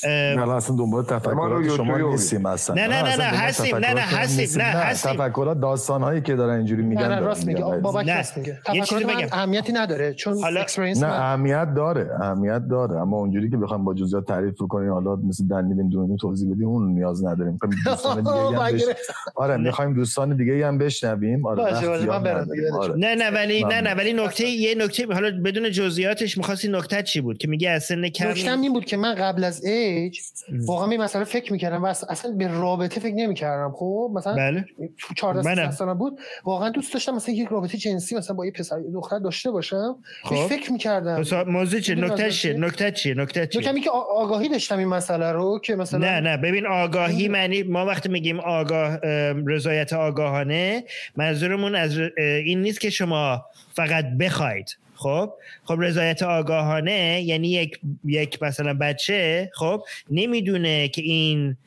نه 0.07 0.49
اصلا 0.49 0.75
دنبال 0.75 1.03
تفکرات 1.03 1.75
شما 1.75 1.97
نیستیم 1.97 2.45
اصلا. 2.45 2.75
نه 2.75 2.87
نه 2.87 3.03
نه 3.03 3.17
نه 3.17 3.23
هستیم. 3.23 3.75
نه 3.75 3.93
نه 3.93 4.01
هستیم. 4.01 4.61
نه 4.61 4.67
هستیم. 4.67 5.11
تفکرات 5.13 5.59
داستان 5.59 6.01
هایی 6.01 6.21
که 6.21 6.35
دارن 6.35 6.57
اینجوری 6.57 6.83
میگن 6.83 7.07
نه 7.07 7.19
راست 7.19 7.47
میگه. 7.47 7.63
بابک 7.63 8.09
راست 8.09 8.37
میگه. 8.37 8.59
تفکرات 8.65 9.33
اهمیتی 9.33 9.73
نداره 9.73 10.13
چون 10.13 10.37
نه 10.77 11.07
اهمیت 11.07 11.73
داره 11.75 12.11
اهمیت 12.21 12.67
داره. 12.69 12.95
اما 13.01 13.17
اونجوری 13.17 13.49
که 13.49 13.57
بخوام 13.57 13.85
با 13.85 13.93
جزئیات 13.93 14.27
تعریف 14.27 14.55
کنیم 14.69 14.91
حالا 14.91 15.15
مثل 15.15 15.47
دنیل 15.47 15.89
دونی 15.89 16.17
توضیح 16.17 16.51
بدیم 16.51 16.67
اون 16.67 16.93
نیاز 16.93 17.24
نداریم. 17.27 17.59
دوستان 17.85 18.17
دیگه 18.17 18.95
آره 19.35 19.57
می‌خوایم 19.57 19.93
دوستان 19.93 20.37
دیگه 20.37 20.67
هم 20.67 20.77
بشنویم. 20.77 21.45
آره 21.45 22.95
نه 22.97 23.15
نه 23.15 23.29
ولی 23.29 23.63
نه 23.63 23.81
نه 23.81 23.93
ولی 23.93 24.13
نکته 24.13 24.45
یه 24.45 24.75
نکته 24.75 25.13
حالا 25.13 25.41
بدون 25.45 25.71
جزئیاتش 25.71 26.37
می‌خواستی 26.37 26.67
نکته 26.67 27.03
چی 27.03 27.21
بود؟ 27.21 27.37
که 27.37 27.47
میگه 27.47 27.69
اصلا 27.69 27.95
سن 27.97 28.09
کم 28.09 28.27
نکته 28.27 28.59
این 28.59 28.73
بود 28.73 28.85
که 28.85 28.97
من 28.97 29.15
قبل 29.15 29.43
از 29.43 29.65
ایج 29.65 30.19
واقعا 30.51 30.89
این 30.89 31.01
مسئله 31.01 31.23
فکر 31.23 31.51
می‌کردم 31.51 31.83
و 31.83 31.85
اصلا 31.85 32.31
به 32.31 32.47
رابطه 32.47 32.99
فکر 32.99 33.15
نمی‌کردم. 33.15 33.71
خب 33.75 34.11
مثلا 34.15 34.35
بله. 34.35 34.65
تو 34.97 35.13
14 35.13 35.71
سال 35.71 35.93
بود. 35.93 36.19
واقعا 36.43 36.69
دوست 36.69 36.93
داشتم 36.93 37.15
مثلا 37.15 37.35
یک 37.35 37.47
رابطه 37.47 37.77
جنسی 37.77 38.15
مثلا 38.15 38.35
با 38.35 38.45
یه 38.45 38.51
پسر 38.51 38.79
دختر 38.93 39.19
داشته 39.19 39.51
باشم. 39.51 39.95
خب. 40.23 40.47
فکر 40.47 40.71
می‌کردم. 40.71 41.23
موضوع 41.47 41.79
چیه 41.79 41.95
نکته 41.95 42.31
چیه 42.31 42.53
نکته 42.53 42.91
چیه 42.91 43.13
نکته 43.13 43.47
چیه 43.47 43.79
که 43.81 43.89
آگاهی 43.89 44.49
داشتم 44.49 44.77
این 44.77 44.87
مسئله 44.87 45.31
رو 45.31 45.59
که 45.63 45.75
مثلا 45.75 45.99
نه 45.99 46.19
نه 46.19 46.37
ببین 46.37 46.65
آگاهی 46.67 47.14
معنی 47.27 47.63
ما 47.63 47.85
وقتی 47.85 48.09
میگیم 48.09 48.39
آگاه 48.39 48.99
رضایت 49.47 49.93
آگاهانه 49.93 50.83
منظورمون 51.15 51.75
از 51.75 51.99
این 52.17 52.61
نیست 52.61 52.81
که 52.81 52.89
شما 52.89 53.45
فقط 53.73 54.05
بخواید. 54.19 54.77
خب؟ 54.95 55.33
خب 55.63 55.77
رضایت 55.79 56.23
آگاهانه 56.23 57.21
یعنی 57.25 57.47
یک 57.47 57.79
یک 58.05 58.43
مثلا 58.43 58.73
بچه 58.73 59.51
خب 59.53 59.83
نمی‌دونه 60.11 60.87
که 60.87 61.01
این 61.01 61.57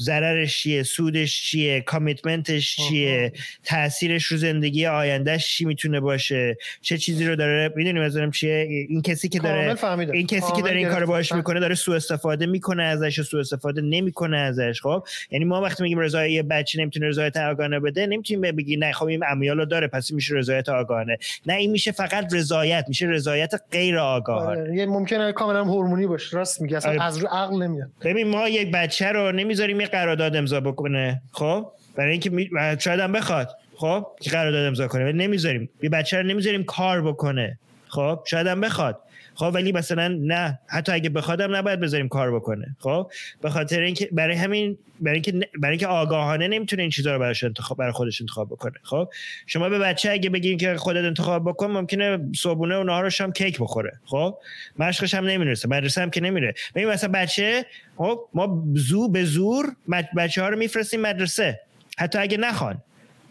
ضررش 0.00 0.58
چیه؟ 0.58 0.82
سودش 0.82 1.42
چیه؟ 1.42 1.80
کامیتمنتش 1.80 2.76
چیه؟ 2.76 3.32
تاثیرش 3.64 4.24
رو 4.24 4.36
زندگی 4.36 4.86
آیندهش 4.86 5.56
چی 5.56 5.64
می‌تونه 5.64 6.00
باشه؟ 6.00 6.56
چه 6.80 6.98
چیزی 6.98 7.24
رو 7.24 7.36
داره؟ 7.36 7.72
می‌دونی 7.76 8.00
مثلا 8.00 8.30
چیه؟ 8.30 8.86
این 8.88 9.02
کسی 9.02 9.28
که 9.28 9.38
داره 9.38 9.76
این 10.12 10.26
کسی 10.26 10.52
که 10.56 10.62
داره 10.62 10.78
این 10.78 10.88
کارو 10.88 11.06
باش 11.06 11.32
می‌کنه 11.32 11.60
داره 11.60 11.74
سوء 11.74 11.96
استفاده 11.96 12.46
می‌کنه 12.46 12.82
ازش 12.82 13.20
سوء 13.20 13.40
استفاده 13.40 13.80
نمی‌کنه 13.80 14.38
ازش 14.38 14.80
خب؟ 14.82 15.04
یعنی 15.30 15.44
ما 15.44 15.60
وقتی 15.60 15.82
میگیم 15.82 15.98
رضایت 15.98 16.30
یه 16.30 16.42
بچه 16.42 16.80
نمی‌تونه 16.80 17.08
رضایت 17.08 17.36
آگاهانه 17.36 17.80
بده 17.80 18.06
نمی‌تونیم 18.06 18.56
بگی 18.56 18.76
نه 18.76 18.92
خب 18.92 19.06
این 19.06 19.24
امیالو 19.30 19.64
داره 19.64 19.86
پس 19.86 20.12
میشه 20.12 20.34
رضایت 20.34 20.68
آگاهانه 20.68 21.18
نه 21.46 21.54
این 21.54 21.70
میشه 21.70 21.92
فقط 21.92 22.34
رضایت 22.34 22.84
میشه 22.88 23.06
رضایت 23.06 23.54
غیر 23.72 23.98
آگاهانه. 23.98 24.76
یه 24.76 24.86
ممکنه 24.86 25.32
کاملا 25.32 25.64
هورمونی 25.64 26.06
باشه. 26.06 26.36
راست 26.36 26.60
میگه 26.60 26.76
اصلا 26.76 26.90
آره. 26.90 27.02
از 27.02 27.18
رو 27.18 27.28
عقل 27.28 27.62
نمیاد. 27.62 27.90
ببین 28.04 28.28
ما 28.28 28.48
یک 28.48 28.70
بچه 28.70 29.11
رو 29.12 29.32
نمی‌ذاریم 29.32 29.80
یه 29.80 29.86
قرارداد 29.86 30.36
امضا 30.36 30.60
بکنه. 30.60 31.22
خب؟ 31.32 31.72
برای 31.96 32.10
اینکه 32.10 32.30
می... 32.30 32.50
شاید 32.78 33.00
هم 33.00 33.12
بخواد. 33.12 33.50
خب؟ 33.76 34.06
که 34.20 34.30
قرارداد 34.30 34.66
امضا 34.66 34.88
کنه. 34.88 35.04
ولی 35.04 35.18
نمی‌ذاریم. 35.18 35.70
یه 35.82 35.90
بچه 35.90 36.16
رو 36.16 36.22
نمی‌ذاریم 36.22 36.64
کار 36.64 37.02
بکنه. 37.02 37.58
خب؟ 37.88 38.20
شاید 38.26 38.46
هم 38.46 38.60
بخواد. 38.60 39.00
خب 39.34 39.50
ولی 39.54 39.72
مثلا 39.72 40.08
نه 40.08 40.58
حتی 40.66 40.92
اگه 40.92 41.10
بخوادم 41.10 41.56
نباید 41.56 41.80
بذاریم 41.80 42.08
کار 42.08 42.34
بکنه. 42.34 42.76
خب 42.78 43.10
به 43.42 43.50
خاطر 43.50 43.80
اینکه 43.80 44.08
برای 44.12 44.36
همین 44.36 44.78
برای 45.00 45.14
اینکه 45.14 45.32
برای 45.32 45.72
اینکه 45.72 45.86
آگاهانه 45.86 46.48
نمی‌تونه 46.48 46.82
این 46.82 46.90
چیزا 46.90 47.12
رو 47.12 47.18
براش 47.18 47.44
انتخاب 47.44 47.78
برای 47.78 47.92
خودش 47.92 48.20
انتخاب 48.20 48.48
بکنه. 48.48 48.74
خب 48.82 49.08
شما 49.46 49.68
به 49.68 49.78
بچه 49.78 50.10
اگه 50.10 50.30
بگین 50.30 50.58
که 50.58 50.76
خودت 50.76 51.04
انتخاب 51.04 51.48
بکن 51.48 51.70
ممکنه 51.70 52.18
صبحونه 52.36 52.76
و 52.76 52.82
نهارش 52.82 53.20
هم 53.20 53.32
کیک 53.32 53.58
بخوره. 53.60 54.00
خب 54.04 54.38
مشقش 54.78 55.14
هم 55.14 55.26
نمی‌رسه 55.26 55.68
مدرسه 55.68 56.02
هم 56.02 56.10
که 56.10 56.20
نمیره. 56.20 56.54
ببین 56.74 56.88
مثلا 56.88 57.10
بچه 57.10 57.66
خب 57.96 58.20
ما 58.34 58.64
زو 58.74 59.08
به 59.08 59.24
زور 59.24 59.76
بچه 60.16 60.42
ها 60.42 60.48
رو 60.48 60.58
میفرستیم 60.58 61.00
مدرسه. 61.00 61.60
حتی 61.98 62.18
اگه 62.18 62.36
نخوان. 62.36 62.82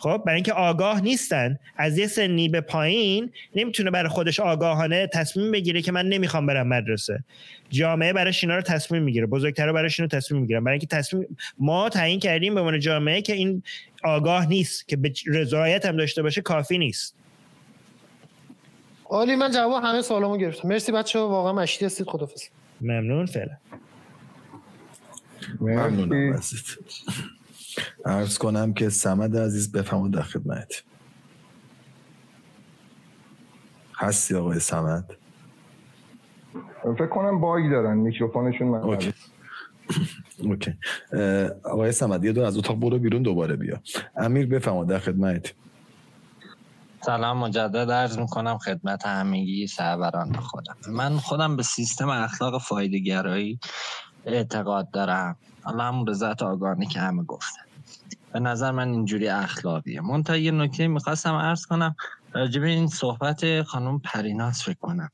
خب 0.02 0.22
برای 0.26 0.36
اینکه 0.36 0.54
آگاه 0.54 1.02
نیستن 1.02 1.60
از 1.78 1.98
یه 1.98 2.08
سنی 2.08 2.50
به 2.50 2.62
پایین 2.62 3.32
نمی‌تونه 3.56 3.92
برای 3.92 4.10
خودش 4.10 4.40
آگاهانه 4.40 5.08
تصمیم 5.08 5.52
بگیره 5.52 5.82
که 5.82 5.92
من 5.92 6.10
نمی‌خوام 6.10 6.46
برم 6.46 6.68
مدرسه. 6.68 7.24
جامعه 7.70 8.14
برایش 8.14 8.44
اینا 8.44 8.56
رو 8.56 8.62
تصمیم 8.62 9.04
می‌گیره. 9.04 9.26
بزرگتر 9.26 9.72
برایش 9.72 10.00
اینو 10.00 10.08
تصمیم 10.08 10.42
می‌گیرن. 10.42 10.64
برای 10.64 10.74
اینکه 10.74 10.88
تصمیم 10.88 11.38
ما 11.58 11.90
تعیین 11.90 12.20
کردیم 12.20 12.54
به 12.54 12.60
عنوان 12.60 12.80
جامعه 12.80 13.22
که 13.22 13.34
این 13.34 13.64
آگاه 14.04 14.46
نیست 14.46 14.88
که 14.88 14.96
به 14.98 15.14
رضایت 15.28 15.86
هم 15.86 15.98
داشته 15.98 16.22
باشه 16.22 16.42
کافی 16.42 16.78
نیست. 16.78 17.16
عالی 19.06 19.36
من 19.36 19.52
جواب 19.52 19.84
همه 19.84 20.02
سوالامو 20.02 20.38
گرفتم. 20.38 20.68
مرسی 20.68 20.92
بچه 20.92 21.20
واقعا 21.20 21.54
مشتی 21.54 21.86
هستید. 21.86 22.08
خدافظ 22.08 22.44
ممنون 22.82 23.26
فعلا. 23.26 23.58
ممنون 25.62 26.40
ارز 28.06 28.38
کنم 28.38 28.74
که 28.74 28.90
سمد 28.90 29.38
عزیز 29.38 29.72
بفهمون 29.72 30.12
در 30.12 30.22
خدمت. 30.22 30.84
هستی 33.98 34.36
آقای 34.36 34.60
سمد؟ 34.60 35.14
فکر 36.84 37.08
کنم 37.08 37.42
bug 37.42 37.72
دارن 37.72 37.98
میکروفونشون 37.98 38.68
من 38.68 38.80
okay. 38.80 39.14
اوکی. 40.44 40.74
آقای 41.64 41.92
سمد 41.92 42.26
یه 42.26 42.32
دو 42.32 42.44
از 42.44 42.58
اتاق 42.58 42.80
برو 42.80 43.00
بیرون 43.00 43.22
دوباره 43.22 43.56
بیا. 43.56 43.82
امیر 44.16 44.48
بفرما 44.48 44.86
در 44.88 45.00
خدمت. 45.00 45.54
سلام 47.06 47.38
مجدد. 47.38 47.92
عرض 47.92 48.18
می‌کنم 48.18 48.58
خدمت 48.58 49.06
همگی 49.06 49.68
سروران 49.68 50.34
خودم. 50.34 50.76
من 50.90 51.18
خودم 51.18 51.56
به 51.56 51.64
سیستم 51.64 52.10
اخلاق 52.10 52.62
فایده 52.62 53.00
گرایی 53.00 53.60
اعتقاد 54.26 54.92
دارم. 54.92 55.36
حالا 55.64 55.84
همون 55.84 56.08
رضایت 56.08 56.44
آگاهانه 56.44 56.86
که 56.86 57.00
همه 57.00 57.24
گفتن. 57.24 57.62
به 58.34 58.40
نظر 58.40 58.72
من 58.72 58.90
اینجوری 58.90 59.28
اخلاقیه. 59.28 60.02
منتها 60.02 60.38
یه 60.38 60.52
نکته 60.52 60.88
می‌خواستم 60.88 61.34
عرض 61.34 61.66
کنم 61.66 61.96
راجب 62.34 62.64
این 62.64 62.88
صحبت 62.88 63.62
خانم 63.62 64.00
پریناز 64.00 64.64
فکر 64.64 64.78
کنم. 64.82 65.10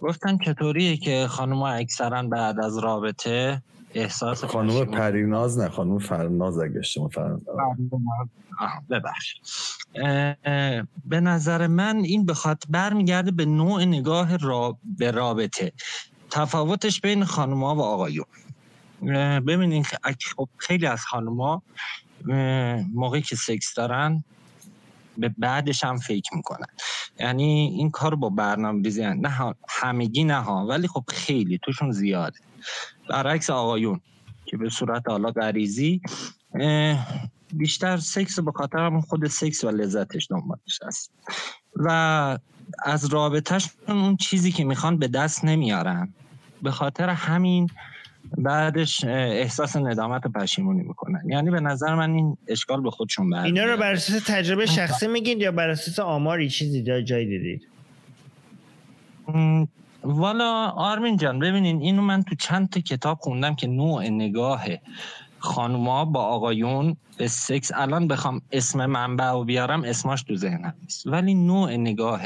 گفتن 0.00 0.38
چطوریه 0.38 0.96
که 0.96 1.26
خانم 1.28 1.62
اکثرا 1.62 2.22
بعد 2.22 2.60
از 2.60 2.78
رابطه 2.78 3.62
احساس 3.94 4.44
خانم 4.44 4.84
پریناز 4.84 5.58
نه 5.58 5.68
خانم 5.68 5.98
فرناز 5.98 6.58
اگه 6.58 6.78
اشتباه 6.78 7.08
فرناز. 7.08 7.40
ببخش 8.90 9.34
به 11.04 11.20
نظر 11.20 11.66
من 11.66 11.96
این 11.96 12.26
بخواد 12.26 12.62
برمیگرده 12.68 13.30
به 13.30 13.44
نوع 13.44 13.84
نگاه 13.84 14.36
را... 14.36 14.78
به 14.98 15.10
رابطه. 15.10 15.72
تفاوتش 16.30 17.00
بین 17.00 17.24
خانوما 17.24 17.76
و 17.76 17.80
آقایون. 17.80 18.26
ببینید 19.46 19.86
خب 20.36 20.48
خیلی 20.56 20.86
از 20.86 21.04
خانوما 21.04 21.62
موقعی 22.94 23.22
که 23.22 23.36
سکس 23.36 23.74
دارن 23.74 24.24
به 25.18 25.34
بعدش 25.38 25.84
هم 25.84 25.96
فکر 25.96 26.36
می‌کنن. 26.36 26.66
یعنی 27.20 27.74
این 27.76 27.90
کار 27.90 28.14
با 28.14 28.28
برنامه 28.28 28.82
ریزی 28.82 29.06
نه 29.06 29.54
همگی 29.68 30.24
نه 30.24 30.40
ها 30.40 30.66
ولی 30.66 30.88
خب 30.88 31.04
خیلی 31.08 31.58
توشون 31.62 31.92
زیاده. 31.92 32.38
برعکس 33.08 33.50
آقایون 33.50 34.00
که 34.44 34.56
به 34.56 34.68
صورت 34.68 35.08
حالا 35.08 35.30
غریزی 35.30 36.00
بیشتر 37.52 37.96
سکس 37.96 38.38
به 38.38 38.52
خاطر 38.52 38.78
هم 38.78 39.00
خود 39.00 39.26
سکس 39.26 39.64
و 39.64 39.70
لذتش 39.70 40.26
دنبالش 40.30 40.80
هست. 40.86 41.12
و 41.76 42.38
از 42.84 43.04
رابطهشون 43.04 43.72
اون 43.88 44.16
چیزی 44.16 44.52
که 44.52 44.64
می‌خوان 44.64 44.98
به 44.98 45.08
دست 45.08 45.44
نمیارن. 45.44 46.14
به 46.62 46.70
خاطر 46.70 47.08
همین 47.08 47.70
بعدش 48.38 49.04
احساس 49.04 49.76
ندامت 49.76 50.26
و 50.26 50.28
پشیمونی 50.28 50.82
می‌کنن. 50.82 51.22
یعنی 51.26 51.50
به 51.50 51.60
نظر 51.60 51.94
من 51.94 52.10
این 52.10 52.36
اشکال 52.48 52.82
به 52.82 52.90
خودشون 52.90 53.30
برد 53.30 53.44
اینا 53.44 53.64
رو 53.64 53.76
بر 53.76 53.92
اساس 53.92 54.22
تجربه 54.26 54.66
شخصی 54.66 55.06
میگین 55.06 55.40
یا 55.40 55.52
بر 55.52 55.68
اساس 55.68 55.98
آماری 55.98 56.50
چیزی 56.50 56.82
جای 56.82 57.24
دیدید؟ 57.24 57.66
والا 60.04 60.68
آرمین 60.68 61.16
جان 61.16 61.38
ببینین 61.38 61.80
اینو 61.80 62.02
من 62.02 62.22
تو 62.22 62.34
چند 62.34 62.70
تا 62.70 62.80
کتاب 62.80 63.18
خوندم 63.20 63.54
که 63.54 63.66
نوع 63.66 64.08
نگاه 64.08 64.64
خانوما 65.38 66.04
با 66.04 66.24
آقایون 66.24 66.96
به 67.16 67.28
سکس 67.28 67.70
الان 67.74 68.08
بخوام 68.08 68.42
اسم 68.52 68.86
منبع 68.86 69.30
و 69.30 69.44
بیارم 69.44 69.84
اسماش 69.84 70.22
تو 70.22 70.36
ذهنم 70.36 70.74
نیست. 70.82 71.06
ولی 71.06 71.34
نوع 71.34 71.76
نگاه 71.76 72.22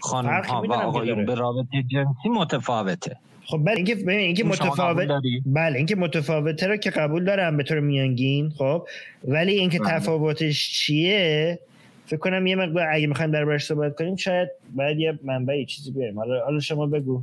خانم 0.00 0.44
ها 0.44 0.62
و 0.62 0.72
آقایون 0.72 1.26
به 1.26 1.34
رابطه 1.34 1.82
جنسی 1.82 2.28
متفاوته. 2.28 3.16
خب 3.50 3.64
بله 3.64 3.76
اینکه 3.76 3.94
ببین 3.94 4.18
اینکه 4.18 4.44
متفاوت 4.44 5.08
بله 5.46 5.76
اینکه 5.76 5.96
متفاوته 5.96 6.66
رو 6.66 6.76
که 6.76 6.90
قبول 6.90 7.24
دارم 7.24 7.56
به 7.56 7.62
طور 7.62 7.80
میانگین 7.80 8.50
خب. 8.50 8.86
ولی 9.24 9.52
اینکه 9.52 9.78
بله. 9.78 9.90
تفاوتش 9.90 10.70
چیه؟ 10.72 11.58
فکر 12.06 12.16
کنم 12.20 12.46
یه 12.46 12.56
مقدار 12.56 12.88
اگه 12.92 13.06
می‌خوایم 13.06 13.30
دربارش 13.30 13.64
صحبت 13.64 13.96
کنیم 13.98 14.16
شاید 14.16 14.48
باید 14.74 14.98
یه 14.98 15.18
منبعی 15.24 15.66
چیزی 15.66 15.92
بیاریم. 15.92 16.18
حالا 16.18 16.44
حالا 16.44 16.60
شما 16.60 16.86
بگو. 16.86 17.22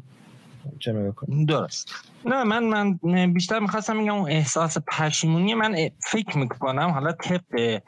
درست. 1.48 1.92
نه 2.26 2.44
من 2.44 2.64
من 3.04 3.34
بیشتر 3.34 3.60
می‌خواستم 3.60 3.98
میگم 3.98 4.14
اون 4.14 4.32
احساس 4.32 4.78
پشیمونی 4.88 5.54
من 5.54 5.76
فکر 6.12 6.38
می‌کنم. 6.38 6.90
حالا 6.90 7.12
طبق 7.12 7.82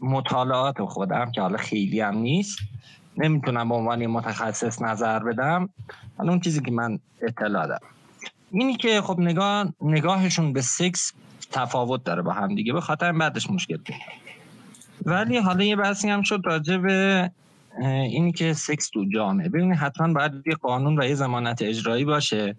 مطالعات 0.00 0.82
خودم 0.82 1.30
که 1.30 1.40
حالا 1.40 1.56
خیلی 1.56 2.00
هم 2.00 2.16
نیست. 2.18 2.58
نمی‌تونم 3.18 3.68
به 3.68 3.74
عنوان 3.74 4.06
متخصص 4.06 4.82
نظر 4.82 5.18
بدم 5.18 5.68
اون 6.18 6.40
چیزی 6.40 6.60
که 6.60 6.70
من 6.70 6.98
اطلاع 7.22 7.66
دارم. 7.66 7.88
اینی 8.50 8.76
که 8.76 9.00
خب 9.00 9.20
نگاه 9.20 9.72
نگاهشون 9.80 10.52
به 10.52 10.60
سکس 10.62 11.12
تفاوت 11.50 12.04
داره 12.04 12.22
با 12.22 12.32
هم 12.32 12.54
دیگه 12.54 12.72
به 12.72 12.80
خاطر 12.80 13.12
بعدش 13.12 13.50
مشکل 13.50 13.76
بود 13.76 13.94
ولی 15.06 15.38
حالا 15.38 15.64
یه 15.64 15.76
بحثی 15.76 16.08
هم 16.08 16.22
شد 16.22 16.40
راجع 16.44 16.76
به 16.76 17.30
اینی 17.82 18.32
که 18.32 18.52
سکس 18.52 18.90
تو 18.90 19.04
جامعه. 19.14 19.48
ببینید 19.48 19.76
حتما 19.76 20.12
باید 20.12 20.32
یه 20.46 20.54
قانون 20.54 21.00
و 21.00 21.04
یه 21.04 21.14
زمانت 21.14 21.62
اجرایی 21.62 22.04
باشه 22.04 22.56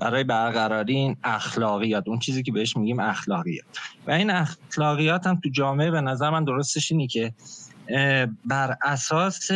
برای 0.00 0.24
برقراری 0.24 0.94
این 0.94 1.16
اخلاقیات. 1.24 2.08
اون 2.08 2.18
چیزی 2.18 2.42
که 2.42 2.52
بهش 2.52 2.76
میگیم 2.76 3.00
اخلاقیات. 3.00 3.64
و 4.06 4.10
این 4.10 4.30
اخلاقیات 4.30 5.26
هم 5.26 5.40
تو 5.42 5.48
جامعه 5.48 5.90
به 5.90 6.00
نظر 6.00 6.30
من 6.30 6.44
درستش 6.44 6.92
اینی 6.92 7.06
که 7.06 7.32
بر 8.44 8.76
اساس 8.82 9.48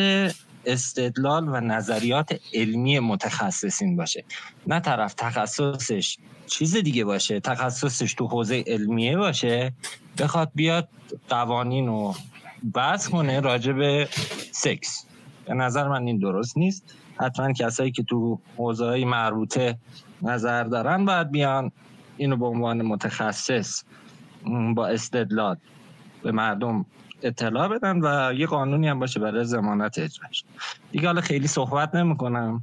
استدلال 0.66 1.48
و 1.48 1.60
نظریات 1.60 2.40
علمی 2.54 2.98
متخصصین 2.98 3.96
باشه. 3.96 4.24
نه 4.66 4.80
طرف 4.80 5.14
تخصصش 5.14 6.18
چیز 6.46 6.76
دیگه 6.76 7.04
باشه. 7.04 7.40
تخصصش 7.40 8.14
تو 8.14 8.26
حوزه 8.26 8.64
علمیه 8.66 9.16
باشه. 9.16 9.72
بخواد 10.18 10.50
بیاد 10.54 10.88
قوانین 11.28 11.88
و 11.88 12.12
بحث 12.74 13.08
کنه 13.08 13.40
راجع 13.40 13.72
به 13.72 14.08
سکس. 14.52 15.06
به 15.44 15.54
نظر 15.54 15.88
من 15.88 16.06
این 16.06 16.18
درست 16.18 16.58
نیست. 16.58 16.84
حتما 17.16 17.52
کسایی 17.52 17.90
که 17.90 18.02
تو 18.02 18.38
حوزه 18.56 19.04
مربوطه 19.04 19.78
نظر 20.22 20.64
دارن 20.64 21.04
باید 21.04 21.30
بیان 21.30 21.72
اینو 22.16 22.36
به 22.36 22.46
عنوان 22.46 22.82
متخصص 22.82 23.82
با 24.74 24.86
استدلال 24.86 25.56
به 26.22 26.32
مردم 26.32 26.86
اطلاع 27.22 27.68
بدن 27.68 28.00
و 28.02 28.34
یه 28.34 28.46
قانونی 28.46 28.88
هم 28.88 28.98
باشه 28.98 29.20
برای 29.20 29.44
زمانت 29.44 29.98
اجراش. 29.98 30.44
دیگه 30.92 31.06
حالا 31.06 31.20
خیلی 31.20 31.46
صحبت 31.46 31.94
نمی‌کنم. 31.94 32.62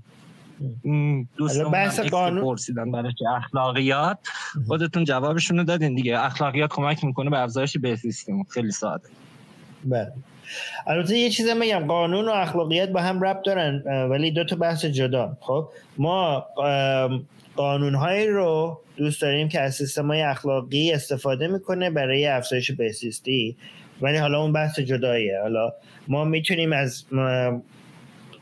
دوستان 1.38 1.72
بحث 1.72 2.00
قانون 2.00 2.44
پرسیدن 2.44 2.92
برای 2.92 3.14
که 3.14 3.26
اخلاقیات. 3.30 4.18
خودتون 4.68 5.04
جوابشون 5.04 5.58
رو 5.58 5.64
دادین 5.64 5.96
دیگه. 5.96 6.20
اخلاقیات 6.20 6.70
کمک 6.74 7.04
می‌کنه 7.04 7.30
به 7.30 7.40
افزایش 7.40 7.78
به 7.78 7.96
سیستم. 7.96 8.44
خیلی 8.44 8.72
ساده. 8.72 9.10
بله. 9.86 10.12
البته 10.88 11.18
یه 11.18 11.30
چیز 11.30 11.50
میگم 11.50 11.88
قانون 11.88 12.26
و 12.26 12.32
اخلاقیات 12.32 12.90
با 12.90 13.02
هم 13.02 13.24
ربط 13.24 13.46
دارن 13.46 13.84
ولی 14.10 14.32
دو 14.32 14.44
تا 14.44 14.56
بحث 14.56 14.86
جدا. 14.86 15.38
خب 15.42 15.70
ما 15.98 16.46
قانون 17.56 17.96
هایی 17.96 18.28
رو 18.28 18.80
دوست 18.98 19.22
داریم 19.22 19.50
که 19.50 19.62
از 19.62 19.76
سیستم 19.76 20.08
های 20.08 20.22
اخلاقی 20.22 20.92
استفاده 20.92 21.48
می‌کنه 21.48 21.90
برای 21.90 22.28
افزایش 22.28 22.72
بهزیستی 22.72 23.56
ولی 24.02 24.18
حالا 24.18 24.42
اون 24.42 24.54
بحث 24.54 24.80
جداییه. 24.80 25.40
حالا 25.42 25.74
ما 26.08 26.26
می‌تونیم 26.26 26.74
از 26.74 27.06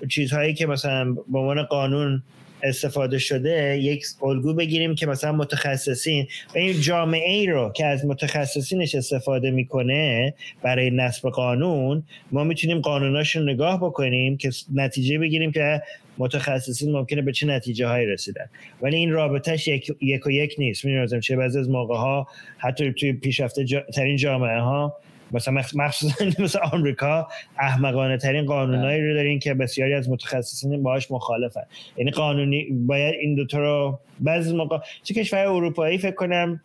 چیزهایی 0.09 0.53
که 0.53 0.65
مثلا 0.65 1.13
به 1.13 1.39
عنوان 1.39 1.63
قانون 1.63 2.23
استفاده 2.63 3.17
شده 3.17 3.77
یک 3.81 4.05
الگو 4.23 4.53
بگیریم 4.53 4.95
که 4.95 5.07
مثلا 5.07 5.31
متخصصین 5.31 6.27
و 6.55 6.57
این 6.57 6.81
جامعه 6.81 7.31
ای 7.31 7.47
رو 7.47 7.71
که 7.75 7.85
از 7.85 8.05
متخصصینش 8.05 8.95
استفاده 8.95 9.51
می‌کنه 9.51 10.33
برای 10.61 10.89
نصب 10.89 11.29
قانون 11.29 12.03
ما 12.31 12.43
می‌تونیم 12.43 12.79
قانوناشون 12.79 13.49
نگاه 13.49 13.79
بکنیم 13.79 14.37
که 14.37 14.49
نتیجه 14.73 15.19
بگیریم 15.19 15.51
که 15.51 15.81
متخصصین 16.17 16.91
ممکنه 16.91 17.21
به 17.21 17.31
چه 17.31 17.47
نتیجه 17.47 17.87
هایی 17.87 18.05
رسیدن. 18.05 18.45
ولی 18.81 18.95
این 18.95 19.11
رابطهش 19.11 19.67
یک, 19.67 19.91
یک 20.01 20.27
و 20.27 20.31
یک 20.31 20.55
نیست. 20.57 20.85
می‌دونم 20.85 21.19
چه 21.19 21.35
بعضی 21.35 21.59
از 21.59 21.69
موقع 21.69 21.95
ها 21.95 22.27
حتی 22.57 22.93
توی 22.93 23.13
پیشرفته 23.13 23.65
ترین 23.93 24.17
جامعه 24.17 24.59
ها 24.59 24.97
مثلا 25.31 25.53
مخصوصا 25.75 26.25
مثل 26.43 26.59
آمریکا 26.73 27.27
احمقانه 27.59 28.17
ترین 28.17 28.45
قانونایی 28.45 29.01
رو 29.01 29.13
دارین 29.13 29.39
که 29.39 29.53
بسیاری 29.53 29.93
از 29.93 30.09
متخصصین 30.09 30.83
باهاش 30.83 31.11
مخالفن. 31.11 31.63
یعنی 31.97 32.11
قانونی 32.11 32.67
باید 32.71 33.15
این 33.21 33.35
دوتا 33.35 33.59
رو 33.59 33.99
بعضی 34.19 34.55
موقع 34.55 34.77
چه 35.03 35.13
کشور 35.13 35.39
اروپایی 35.39 35.97
فکر 35.97 36.15
کنم 36.15 36.61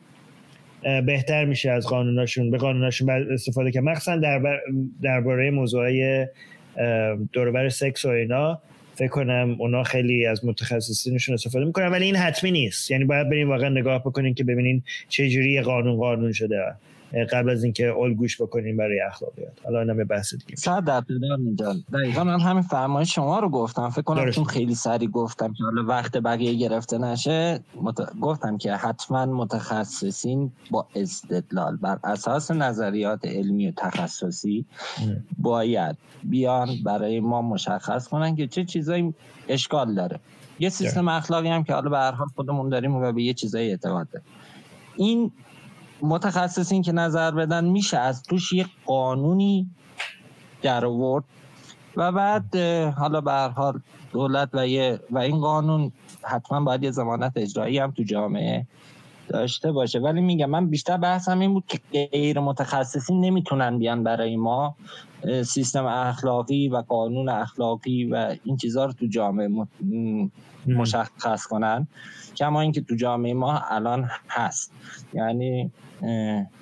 بهتر 1.06 1.44
میشه 1.44 1.70
از 1.70 1.86
قانوناشون 1.86 2.50
به 2.50 2.58
قانوناشون 2.58 3.10
استفاده 3.32 3.70
که 3.70 3.80
مخصوصا 3.80 4.16
در 4.16 4.60
درباره 5.02 5.50
موضوعای 5.50 6.26
دوربر 7.32 7.68
سکس 7.68 8.04
و 8.04 8.08
اینا 8.08 8.60
فکر 8.94 9.08
کنم 9.08 9.56
اونا 9.58 9.82
خیلی 9.82 10.26
از 10.26 10.44
متخصصینشون 10.44 11.34
استفاده 11.34 11.64
می‌کنن 11.64 11.86
ولی 11.86 12.04
این 12.04 12.16
حتمی 12.16 12.50
نیست. 12.50 12.90
یعنی 12.90 13.04
باید 13.04 13.30
بریم 13.30 13.48
واقعا 13.50 13.68
نگاه 13.68 14.00
بکنین 14.00 14.34
که 14.34 14.44
ببینین 14.44 14.82
چه 15.08 15.28
جوری 15.28 15.60
قانون 15.60 15.96
قانون 15.96 16.32
شده. 16.32 16.62
قبل 17.32 17.50
از 17.50 17.64
اینکه 17.64 17.92
الگوش 17.92 18.42
بکنیم 18.42 18.76
برای 18.76 19.00
اخلاقیات. 19.00 19.52
حالا 19.64 19.80
اینم 19.80 20.04
بحث 20.04 20.34
دیگه. 20.34 20.56
صد 20.56 20.84
در 20.84 21.00
دقیقا 21.92 22.24
من 22.24 22.40
همین 22.40 22.62
فرمایش 22.62 23.14
شما 23.14 23.38
رو 23.38 23.48
گفتم. 23.48 23.90
فکر 23.90 24.02
کنم 24.02 24.30
چون 24.30 24.44
خیلی 24.44 24.74
سری 24.74 25.06
گفتم 25.06 25.52
که 25.52 25.64
حالا 25.64 25.84
وقت 25.84 26.16
بقیه 26.16 26.54
گرفته 26.54 26.98
نشه 26.98 27.60
گفتم 28.20 28.58
که 28.58 28.72
حتما 28.72 29.26
متخصصین 29.26 30.52
با 30.70 30.86
استدلال 30.94 31.76
بر 31.76 31.98
اساس 32.04 32.50
نظریات 32.50 33.24
علمی 33.24 33.68
و 33.68 33.72
تخصصی 33.76 34.64
باید 35.38 35.96
بیان 36.24 36.68
برای 36.84 37.20
ما 37.20 37.42
مشخص 37.42 38.08
کنن 38.08 38.36
که 38.36 38.46
چه 38.46 38.64
چیزایی 38.64 39.14
اشکال 39.48 39.94
داره. 39.94 40.20
یه 40.58 40.68
سیستم 40.68 41.08
اخلاقی 41.08 41.48
هم 41.48 41.64
که 41.64 41.74
حالا 41.74 41.90
به 41.90 41.98
هر 41.98 42.12
حال 42.12 42.28
خودمون 42.36 42.68
داریم 42.68 42.94
و 42.94 43.12
به 43.12 43.22
یه 43.22 43.34
چیزایی 43.34 43.70
اعتقاد 43.70 44.08
داریم. 44.10 44.28
این 44.96 45.32
متخصصین 46.02 46.82
که 46.82 46.92
نظر 46.92 47.30
بدن 47.30 47.64
میشه 47.64 47.98
از 47.98 48.22
توش 48.22 48.52
یه 48.52 48.66
قانونی 48.86 49.70
در 50.62 50.84
آورد. 50.84 51.24
و 51.96 52.12
بعد 52.12 52.56
حالا 52.98 53.20
به 53.20 53.32
هر 53.32 53.48
حال 53.48 53.80
دولت 54.12 54.48
و, 54.52 54.58
و 55.10 55.18
این 55.18 55.40
قانون 55.40 55.92
حتما 56.22 56.60
باید 56.60 56.82
یه 56.82 56.90
زمانت 56.90 57.32
اجرایی 57.36 57.78
هم 57.78 57.90
تو 57.90 58.02
جامعه 58.02 58.66
داشته 59.28 59.72
باشه. 59.72 59.98
ولی 59.98 60.20
میگم 60.20 60.50
من 60.50 60.66
بیشتر 60.66 60.96
بحثم 60.96 61.38
این 61.38 61.52
بود 61.52 61.64
که 61.66 61.80
غیر 61.92 62.40
متخصصین 62.40 63.20
نمی‌تونن 63.20 63.78
بیان 63.78 64.04
برای 64.04 64.36
ما. 64.36 64.76
سیستم 65.44 65.86
اخلاقی 65.86 66.68
و 66.68 66.76
قانون 66.76 67.28
اخلاقی 67.28 68.04
و 68.04 68.36
این 68.44 68.56
چیزها 68.56 68.84
رو 68.84 68.92
تو 68.92 69.06
جامعه 69.06 69.48
مشخص 70.66 71.46
کنن 71.46 71.86
کما 72.36 72.60
اینکه 72.60 72.80
تو 72.80 72.94
جامعه 72.94 73.34
ما 73.34 73.58
الان 73.58 74.10
هست. 74.28 74.72
یعنی 75.14 75.70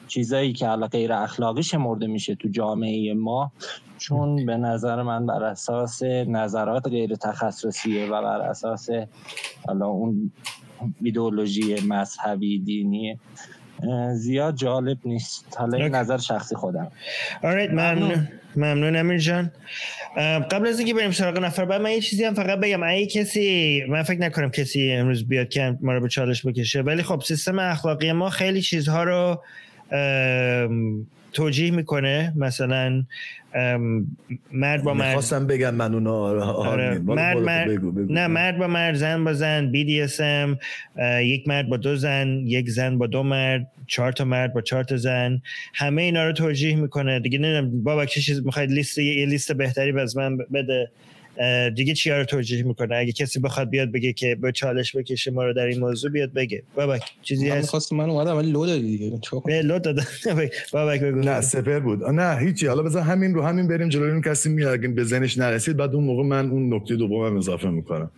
چیزایی 0.08 0.52
که 0.52 0.66
حالا 0.66 0.86
غیر 0.86 1.12
اخلاقی 1.12 1.62
شمرده 1.62 2.06
میشه 2.06 2.34
تو 2.34 2.48
جامعه 2.48 3.14
ما 3.14 3.52
چون 3.98 4.46
به 4.46 4.56
نظر 4.56 5.02
من 5.02 5.26
بر 5.26 5.44
اساس 5.44 6.02
نظرات 6.02 6.86
غیر 6.86 7.14
تخصصیه 7.14 8.06
و 8.06 8.22
بر 8.22 8.40
اساس 8.40 8.88
حالا 9.66 9.86
اون 9.86 10.32
ایدئولوژی 11.02 11.76
مذهبی 11.88 12.58
دینی 12.58 13.18
زیاد 14.14 14.54
جالب 14.54 14.98
نیست. 15.04 15.56
حالا 15.58 15.78
این 15.78 15.94
نظر 15.94 16.18
شخصی 16.18 16.56
خودم. 16.56 16.90
آرایت 17.44 17.70
من 17.70 18.28
ممنون 18.58 18.96
امیر 18.96 19.18
جان 19.18 19.50
قبل 20.50 20.66
از 20.66 20.78
اینکه 20.78 20.94
بریم 20.94 21.10
سراغ 21.10 21.38
نفر 21.38 21.64
بعد 21.64 21.80
من 21.80 21.90
یه 21.90 22.00
چیزی 22.00 22.24
هم 22.24 22.34
فقط 22.34 22.58
بگم. 22.60 22.82
اگه 22.82 23.06
کسی 23.06 23.82
من 23.88 24.02
فکر 24.02 24.18
نکنم 24.18 24.50
کسی 24.50 24.92
امروز 24.92 25.28
بیاد 25.28 25.48
که 25.48 25.76
ما 25.80 25.94
رو 25.94 26.00
به 26.00 26.08
چالش 26.08 26.46
بکشه. 26.46 26.80
ولی 26.80 27.02
خب 27.02 27.22
سیستم 27.26 27.58
اخلاقی 27.58 28.12
ما 28.12 28.30
خیلی 28.30 28.62
چیزها 28.62 29.04
رو 29.04 29.42
توجیه 31.32 31.70
می‌کنه 31.70 32.32
مثلا 32.36 33.04
مرد 34.52 34.82
با 34.82 34.94
مرد 34.94 35.12
خواستم 35.12 35.46
بگم 35.46 35.74
من 35.74 35.94
اونو 35.94 36.12
آره, 36.12 36.40
آره. 36.42 36.98
مرد 36.98 37.36
مرد 37.36 37.68
بگو 37.68 37.92
بگو. 37.92 38.12
نه 38.12 38.26
مرد 38.26 38.58
با 38.58 38.66
مرد 38.66 38.94
زن 38.94 39.24
با 39.24 39.32
زن 39.32 39.72
BDSM 39.72 40.56
یک 41.22 41.48
مرد 41.48 41.68
با 41.68 41.76
دو 41.76 41.96
زن 41.96 42.28
یک 42.46 42.70
زن 42.70 42.98
با 42.98 43.06
دو 43.06 43.22
مرد 43.22 43.66
چهار 43.86 44.12
تا 44.12 44.24
مرد 44.24 44.54
با 44.54 44.60
چهار 44.60 44.84
تا 44.84 44.96
زن 44.96 45.42
همه 45.74 46.02
اینا 46.02 46.26
رو 46.26 46.32
توجیه 46.32 46.76
می‌کنه 46.76 47.20
دیگه 47.20 47.38
نمی‌دونم 47.38 47.82
بابا 47.82 48.06
چه 48.06 48.20
چیز 48.20 48.44
می‌خواید 48.44 48.70
لیست 48.70 48.98
یه 48.98 49.26
لیست 49.26 49.52
بهتری 49.52 50.00
از 50.00 50.16
من 50.16 50.36
بده 50.36 50.90
دیگه 51.76 51.94
چیا 51.94 52.18
رو 52.18 52.24
توجیه 52.24 52.62
می‌کنه؟ 52.62 52.96
اگه 52.96 53.12
کسی 53.12 53.40
بخواد 53.40 53.70
بیاد 53.70 53.92
بگه 53.92 54.12
که 54.12 54.34
به 54.34 54.52
چالش 54.52 54.96
بکشه 54.96 55.30
ما 55.30 55.44
رو 55.44 55.52
در 55.52 55.66
این 55.66 55.80
موضوع 55.80 56.10
بیاد 56.10 56.32
بگه. 56.32 56.62
بابک 56.74 57.02
چیزی 57.22 57.48
هست؟ 57.48 57.68
خواست 57.70 57.92
من 57.92 58.10
اومدم 58.10 58.36
ولی 58.36 58.50
لو 58.50 58.66
دادی 58.66 58.98
دیگه. 58.98 59.20
به 59.46 59.62
لو 59.62 59.78
دادم. 59.78 60.06
بابک 60.72 61.00
بگو. 61.00 61.18
نه 61.18 61.40
سپر 61.40 61.78
بود. 61.78 62.04
نه 62.04 62.38
هیچی. 62.38 62.66
حالا 62.66 62.82
بذار 62.82 63.02
همین 63.02 63.34
رو 63.34 63.42
همین 63.42 63.68
بریم 63.68 63.88
جلوی 63.88 64.10
اون 64.10 64.22
کسی 64.22 64.48
میاد 64.48 64.72
اگه 64.72 64.88
به 64.88 65.04
ذهنش 65.04 65.38
نرسید. 65.38 65.76
بعد 65.76 65.94
اون 65.94 66.04
موقع 66.04 66.22
من 66.22 66.50
اون 66.50 66.74
نکته 66.74 66.96
دومم 66.96 67.36
اضافه 67.36 67.70
می‌کنم. 67.70 68.10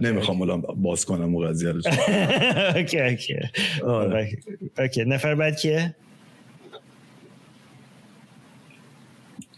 نمی‌خوام 0.00 0.42
الان 0.42 0.62
باز 0.76 1.04
کنم 1.04 1.34
اون 1.34 1.48
قضیه 1.48 1.70
رو. 1.70 1.80
okay 2.76 3.00
okay. 3.00 3.36
okay. 4.78 5.04
نفر 5.04 5.34
بعد 5.34 5.56
کیه؟ 5.56 5.94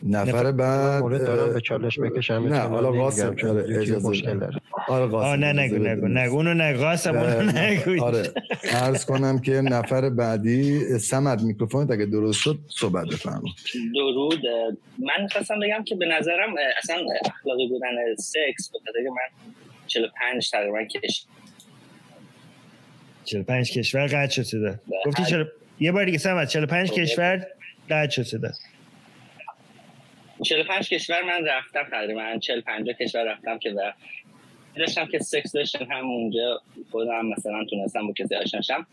نفر 0.02 0.52
بعد 0.52 1.04
به 1.52 1.60
چالش 1.60 1.98
بکشم 2.00 2.34
نه 2.34 2.58
حالا 2.58 2.92
قاسم 2.92 3.36
اجازه 3.68 4.08
مشکل 4.08 4.38
داره 4.38 4.60
آره 4.88 5.06
قاسم 5.06 5.44
نه 5.44 5.52
نگو 5.52 5.76
نگو 5.76 6.08
نگو 6.08 6.36
اونو 6.36 6.54
نگو 6.54 6.80
قاسم 6.80 7.16
نگو 7.58 8.04
آره 8.04 8.22
عرض 8.72 9.04
کنم 9.04 9.38
که 9.38 9.52
نفر 9.52 10.10
بعدی 10.10 10.80
سمد 10.98 11.42
میکروفون 11.42 11.92
اگه 11.92 12.06
درست 12.06 12.38
شد 12.40 12.58
صحبت 12.68 13.06
بفرمایید. 13.06 13.54
درود. 13.94 14.40
من 14.98 15.28
خواستم 15.28 15.60
بگم 15.60 15.84
که 15.84 15.94
به 15.94 16.06
نظرم 16.06 16.54
اصلا 16.78 16.96
اخلاقی 17.24 17.68
بودن 17.68 18.14
سکس 18.18 18.70
به 18.72 18.78
خاطر 18.86 18.98
من 19.10 19.50
45 19.86 20.50
تقریبا 20.50 20.84
کش 20.84 21.26
45 23.24 23.72
کشور 23.78 24.06
قطع 24.06 24.42
شده. 24.42 24.80
گفتی 25.06 25.24
چرا 25.24 25.46
یه 25.80 25.92
بار 25.92 26.04
دیگه 26.04 26.18
سمد 26.18 26.48
45 26.48 26.90
کشور 26.90 27.46
قطع 27.90 28.22
شده. 28.22 28.52
45 30.42 30.88
کشور 30.88 31.22
من 31.22 31.46
رفتم 31.46 31.82
تقریبا 31.90 32.38
40 32.38 32.60
50 32.60 32.94
کشور 32.94 33.24
رفتم 33.24 33.58
که 33.58 33.74
داشتم 34.76 35.06
که 35.06 35.18
سکس 35.18 35.52
داشتم 35.52 35.84
هم 35.84 36.04
اونجا 36.04 36.60
خودم 36.90 37.26
مثلا 37.26 37.64
تونستم 37.70 38.06
با 38.06 38.12
کسی 38.12 38.34
آشنا 38.34 38.86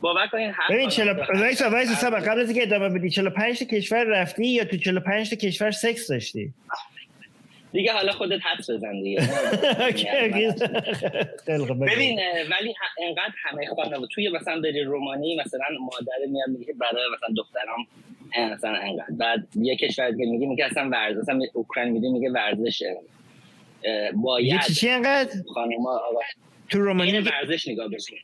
باور 0.00 0.26
کنین 0.26 0.50
هر 0.50 0.74
ببین 0.74 0.88
40 0.88 1.08
وایسا 1.34 1.70
وایسا 1.70 1.94
سبا 1.94 2.16
قبل 2.16 2.40
از 2.40 2.50
اینکه 2.50 2.62
ادامه 2.62 2.88
بدی 2.88 3.10
45 3.10 3.58
تا 3.58 3.64
کشور 3.64 4.04
رفتی 4.04 4.46
یا 4.46 4.64
تو 4.64 4.76
45 4.76 5.30
تا 5.30 5.36
کشور 5.36 5.70
سکس 5.70 6.08
داشتی؟ 6.08 6.52
دیگه 7.72 7.92
حالا 7.92 8.12
خودت 8.12 8.40
حدس 8.42 8.70
بزن 8.70 9.02
دیگه. 9.02 9.20
ببین 11.80 12.20
ولی 12.50 12.74
انقدر 13.06 13.34
همه 13.42 13.66
خانواده 13.66 14.06
توی 14.06 14.28
مثلا 14.28 14.60
بری 14.60 14.82
رومانی 14.82 15.36
مثلا 15.36 15.66
مادر 15.80 16.26
میاد 16.28 16.48
میگه 16.48 16.72
برای 16.72 17.04
مثلا 17.14 17.28
دخترام 17.36 17.86
مثلا 18.38 18.76
انقدر. 18.76 19.04
بعد 19.10 19.48
یه 19.54 19.76
کشور 19.76 20.10
دیگه 20.10 20.26
میگه 20.26 20.46
میگه 20.46 20.64
اصلا 20.64 20.88
ورزش 20.88 21.18
مثلا 21.18 21.40
اوکراین 21.52 21.92
میگه 21.92 22.08
میگه 22.08 22.30
ورزش 22.30 22.82
باید 24.14 24.60
چی 24.60 24.88
انقدر؟ 24.88 25.30
خانوما 25.54 25.90
آقا. 25.90 26.20
تو 26.68 26.78
رومانی 26.78 27.18
ورزش 27.18 27.68
نگاه 27.68 27.88
بشه 27.88 28.16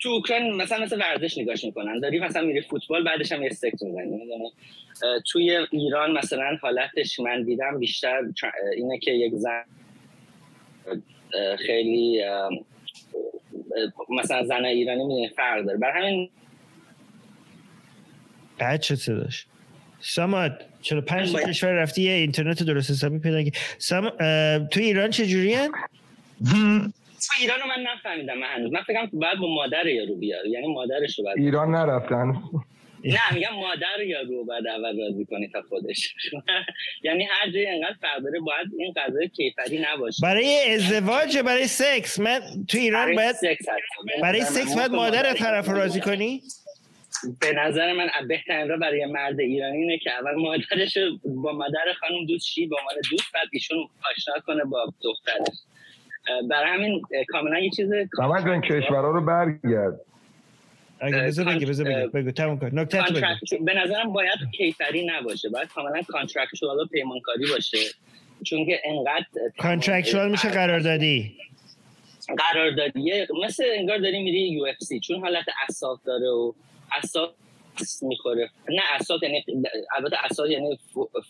تو 0.00 0.08
اوکراین 0.08 0.54
مثلا 0.54 0.84
مثلا 0.84 0.98
ورزش 0.98 1.38
نگاهش 1.38 1.64
می‌کنن. 1.64 2.00
داری 2.00 2.18
مثلا 2.18 2.42
میری 2.42 2.60
فوتبال 2.60 3.04
بعدش 3.04 3.32
هم 3.32 3.42
یه 3.42 3.50
سکس 3.50 3.82
می‌زنی. 3.82 4.52
توی 5.32 5.56
ایران 5.70 6.18
مثلا 6.18 6.58
حالتش 6.62 7.20
من 7.20 7.42
دیدم 7.42 7.78
بیشتر 7.78 8.22
اینه 8.76 8.98
که 8.98 9.10
یک 9.10 9.32
زن 9.34 9.64
خیلی 11.66 12.24
مثلا 14.08 14.44
زن 14.44 14.64
ایرانی 14.64 15.04
می‌دونی 15.04 15.28
فرق 15.28 15.64
داره. 15.64 15.78
بر 15.78 15.90
همین 15.90 16.30
بعد 18.60 18.80
چه 18.80 18.96
صداش. 18.96 19.46
چرا 20.82 21.00
پنج 21.00 21.36
کشور 21.36 21.70
رفتی 21.70 22.02
یه 22.02 22.12
اینترنت 22.12 22.62
درست 22.62 22.90
حسابی 22.90 23.18
پیدا 23.18 23.42
کی 23.42 23.52
سام 23.78 24.08
تو 24.70 24.80
ایران 24.80 25.10
چه 25.10 25.26
جوری 25.26 25.56
تو 27.26 27.32
ایران 27.40 27.58
من 27.68 27.84
نفهمیدم 27.94 28.38
من 28.38 28.46
هنوز. 28.46 28.72
من 28.72 28.82
فکرم 28.82 29.10
باید 29.12 29.38
با 29.38 29.54
مادر 29.54 29.86
یارو 29.86 30.14
بیاد 30.14 30.46
یعنی 30.46 30.66
مادرش 30.66 31.18
رو 31.18 31.24
باید 31.24 31.38
ایران 31.38 31.70
نرفتن. 31.70 32.34
نه 33.04 33.34
میگم 33.34 33.54
مادر 33.54 34.04
یا 34.06 34.20
رو 34.20 34.44
بعد 34.44 34.66
اول 34.66 35.00
راضی 35.00 35.24
کنی 35.24 35.48
تا 35.48 35.62
خودش. 35.68 36.14
یعنی 37.06 37.28
هر 37.30 37.50
جایی 37.50 37.66
انقدر 37.66 37.96
فرق 38.00 38.22
داره 38.22 38.40
باید 38.40 38.66
این 38.78 38.92
غذای 38.92 39.28
کیفری 39.28 39.86
نباشه. 39.92 40.22
برای 40.22 40.74
ازدواج 40.74 41.38
برای 41.38 41.66
سکس؟ 41.66 42.18
من 42.20 42.40
تو 42.68 42.78
ایران 42.78 43.14
باید 43.14 43.36
برای 44.22 44.42
سکس 44.44 44.76
باید 44.76 44.90
مادر 44.90 45.34
طرف 45.34 45.68
راضی 45.68 46.00
کنی؟ 46.00 46.42
به 47.40 47.52
نظر 47.52 47.92
من 47.92 48.08
بهترین 48.28 48.68
را 48.68 48.76
برای 48.76 49.06
مرد 49.06 49.40
ایرانی 49.40 49.76
اینه 49.76 49.98
که 49.98 50.10
اول 50.10 50.34
مادرش 50.34 50.98
با 51.24 51.52
مادر 51.52 51.92
خانم 52.00 52.26
دوست 52.26 52.46
شی 52.46 52.66
با 52.66 52.76
مادر 52.84 53.08
دوست 53.10 53.32
بعد 53.34 53.48
ایشون 53.52 53.88
آشنا 54.10 54.34
کنه 54.46 54.64
با 54.64 54.92
دخترش. 55.04 55.56
برای 56.50 56.70
همین 56.70 57.02
کاملا 57.28 57.58
یه 57.58 57.70
چیز 57.70 57.88
کاملا 58.10 58.52
این 58.52 58.60
کشورها 58.60 59.10
رو 59.10 59.20
برگرد. 59.24 60.00
اگه 61.00 61.22
بذار 61.22 61.44
بگی 61.44 61.66
بذار 61.66 61.86
بگی 61.86 62.06
بگو 62.06 62.30
تموم 62.30 62.58
کن. 62.58 62.70
نکته 62.72 63.02
به 63.60 63.74
نظرم 63.74 64.12
باید 64.12 64.38
کیفری 64.56 65.06
نباشه. 65.06 65.48
باید 65.48 65.68
کاملا 65.68 66.02
contractual 66.02 66.78
و 66.78 66.86
پیمانکاری 66.86 67.46
باشه. 67.54 67.78
چون 68.44 68.66
که 68.66 68.80
انقدر 68.84 69.26
contractual 69.58 70.30
میشه 70.30 70.48
قراردادی. 70.48 71.36
قراردادیه 72.38 73.28
مثل 73.44 73.64
انگار 73.76 73.98
داری 73.98 74.22
میری 74.22 74.48
UFC. 74.48 75.00
چون 75.00 75.20
حالت 75.20 75.44
اصاف 75.68 76.04
داره 76.04 76.28
و 76.28 76.52
اساس 76.92 78.02
می‌خوره. 78.02 78.50
نه 78.68 78.82
اساس 78.94 79.22
یعنی 79.22 79.44
البته 79.96 80.16
اساس 80.24 80.50
یعنی 80.50 80.78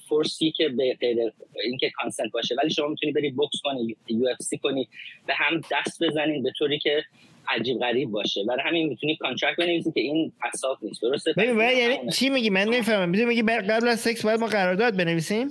force 0.08 0.43
ی 0.43 0.50
که 0.50 0.68
به 0.68 0.96
غیر 1.00 1.32
اینکه 1.64 1.90
consent 1.90 2.32
باشه. 2.32 2.54
ولی 2.54 2.70
شما 2.70 2.88
می‌تونی 2.88 3.12
بری 3.12 3.30
بوکس 3.30 3.60
کنی 3.64 3.96
UFC 4.08 4.58
کنی 4.58 4.88
به 5.26 5.34
هم 5.34 5.60
دست 5.72 6.02
بزنین 6.02 6.42
به 6.42 6.52
طوری 6.58 6.78
که 6.78 7.04
عجیب 7.48 7.78
غریب 7.78 8.10
باشه. 8.10 8.44
برای 8.44 8.62
همین 8.64 8.88
می‌تونی 8.88 9.16
contract 9.16 9.56
بنویسی 9.56 9.92
که 9.92 10.00
این 10.00 10.32
اساس 10.42 10.78
نیست. 10.82 11.02
درسته؟ 11.02 11.32
ببین 11.32 11.60
یعنی 11.60 12.12
چی 12.12 12.30
میگی؟ 12.30 12.50
من 12.50 12.64
نمی‌فهمم. 12.64 13.08
میگی 13.08 13.24
میگی 13.24 13.42
قبل 13.42 13.88
از 13.88 14.00
سکس 14.00 14.24
باید 14.24 14.40
ما 14.40 14.46
قرارداد 14.46 14.96
بنویسیم؟ 14.96 15.50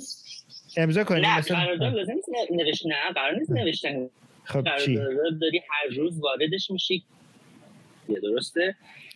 امضا 0.78 1.04
کنیم 1.04 1.26
نه 1.26 1.38
مثلا؟ 1.38 1.58
قرارداد 1.58 1.94
لازم 1.94 2.14
نیست 2.14 2.86
نه 2.86 2.96
قرار 3.16 3.36
نیست 3.36 3.52
نوشتن. 3.52 4.10
خب 4.44 4.68
چی؟ 4.86 4.96
داری 5.42 5.62
هر 5.70 5.96
روز 5.96 6.20
واردش 6.20 6.72
میشی. 6.72 7.04
درسته؟ 8.22 8.76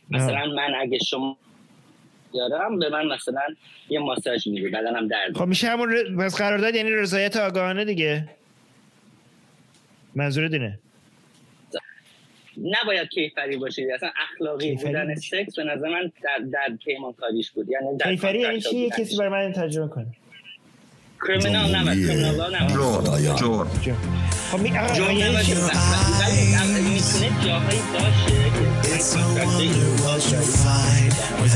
مثلا 0.10 0.46
من 0.46 0.76
اگه 0.82 0.98
شما 0.98 1.38
یارم 2.34 2.80
به 2.80 2.90
من 2.90 3.06
مثلا 3.06 3.42
یه 3.90 4.00
ماساژ 4.00 4.48
میده 4.48 4.70
بدنم 4.70 5.08
درد 5.08 5.38
خب 5.38 5.46
میشه 5.46 5.68
همون 5.68 5.90
ر... 5.92 6.16
پس 6.20 6.38
قرارداد 6.38 6.76
یعنی 6.76 6.92
رضایت 6.92 7.38
آگاهانه 7.38 7.86
دیگه؟ 7.86 8.30
منظور 10.16 10.48
دینه. 10.48 10.80
نباید 12.58 13.10
کیفری 13.10 13.58
باشه 13.58 13.88
اصلا 13.96 14.10
اخلاقی 14.24 14.76
بودن 14.76 15.16
سکس 15.16 15.56
به 15.56 15.64
نظر 15.64 15.90
من 15.90 16.12
در 16.24 16.46
در 16.52 16.78
پیمان 16.86 17.14
کاریش 17.14 17.52
بود 17.52 17.70
یعنی 17.70 17.98
در 17.98 18.12
کیفری 18.12 18.40
یعنی 18.40 18.62
چی؟ 18.62 18.90
کسی 18.90 19.18
برای 19.18 19.30
من 19.30 19.54
ترجمه 19.54 19.88
کنه. 19.88 20.08
کریمینال 21.28 21.76
نه 21.76 22.08
کریمینال 22.08 22.56
نه 22.56 24.33
خب 24.54 24.60
می‌تونه 24.60 24.96
جاهایی 24.96 25.24
باشه. 25.32 25.58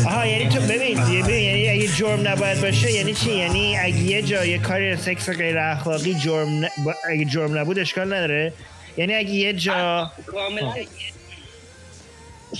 آها 0.06 0.26
یعنی 0.26 0.50
تو 0.50 0.60
ببین 0.60 0.98
یعنی 0.98 1.70
اگه 1.70 1.88
جرم 1.88 2.28
نباید 2.28 2.62
باشه 2.62 2.92
یعنی 2.92 3.14
چی؟ 3.14 3.36
یعنی 3.36 3.78
اگه 3.78 3.98
یه 3.98 4.22
جای 4.22 4.60
کاری 4.60 4.96
سکس 4.96 5.30
غیر 5.30 5.58
اخلاقی 5.58 6.14
جرم 6.14 6.66
ن... 6.66 6.70
اگه 7.10 7.26
جرم 7.26 7.58
نبود 7.58 7.80
اشکال 7.80 8.14
نداره. 8.14 8.54
یعنی 8.98 9.16
اگه 9.16 9.30
یه 9.30 9.54
جا 9.54 10.12
کاملا 10.26 10.74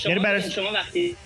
یعنی 0.04 0.20
برای 0.20 0.50
شما 0.50 0.72
وقتی 0.72 1.16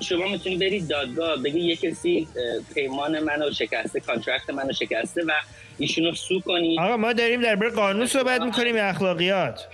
شما 0.00 0.28
می‌تونی 0.28 0.56
برید 0.56 0.88
دادگاه 0.88 1.36
بگی 1.36 1.60
یه 1.60 1.76
کسی 1.76 2.28
پیمان 2.74 3.20
منو 3.20 3.52
شکسته 3.52 4.00
کانترکت 4.00 4.50
منو 4.50 4.72
شکسته 4.72 5.22
و 5.22 5.32
ایشونو 5.78 6.14
سو 6.14 6.40
کنی. 6.40 6.80
آقا 6.80 6.96
ما 6.96 7.12
داریم 7.12 7.42
در 7.42 7.56
بر 7.56 7.68
قانون 7.68 8.06
صحبت 8.06 8.40
می‌کنیم 8.40 8.76
یا 8.76 8.84
اخلاقیات. 8.84 9.66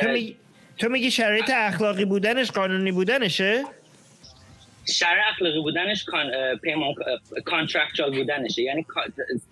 تو 0.00 0.08
میگی 0.08 0.36
تو 0.78 0.88
میگی 0.88 1.10
شرایط 1.10 1.50
اخلاقی 1.54 2.04
بودنش 2.04 2.50
قانونی 2.50 2.92
بودنشه؟ 2.92 3.64
شرع 4.92 5.28
اخلاقی 5.28 5.60
بودنش. 5.60 6.06
پیمان 6.62 6.94
contractual 7.44 8.10
بودنشه. 8.10 8.62
یعنی 8.62 8.86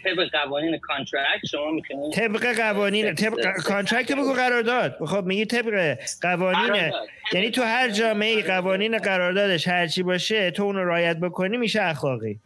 طبق 0.05 0.29
قوانین 0.33 0.79
contract 0.78 1.47
شما 1.51 1.71
می‌تونید 1.71 2.13
طبق 2.13 2.57
قوانین 2.57 3.15
طبق 3.15 3.57
contract 3.57 4.12
بگو 4.13 4.33
قرارداد. 4.33 4.97
خب 5.07 5.25
میگی 5.25 5.45
طبق 5.45 5.99
قوانین 6.23 6.93
یعنی 7.33 7.51
تو 7.51 7.63
هر 7.63 7.91
جامعه 7.91 8.43
قوانین 8.43 8.99
قراردادش 8.99 9.69
هرچی 9.69 10.03
باشه 10.03 10.51
تو 10.51 10.63
اونو 10.63 10.85
رعایت 10.85 11.17
بکنی 11.17 11.57
میشه 11.57 11.83
اخلاقی. 11.83 12.39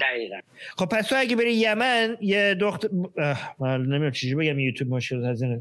دقیقا. 0.00 0.36
خب 0.76 0.86
پس 0.86 1.06
تو 1.06 1.14
اگه 1.18 1.36
بری 1.36 1.52
یمن 1.52 2.16
یه 2.20 2.56
دختر 2.60 2.88
من 3.58 3.76
نمی‌دونم 3.76 4.10
چیزی 4.10 4.34
بگم 4.34 4.58
یوتیوب 4.58 4.94
مشکل 4.94 5.24
از 5.24 5.42
این 5.42 5.60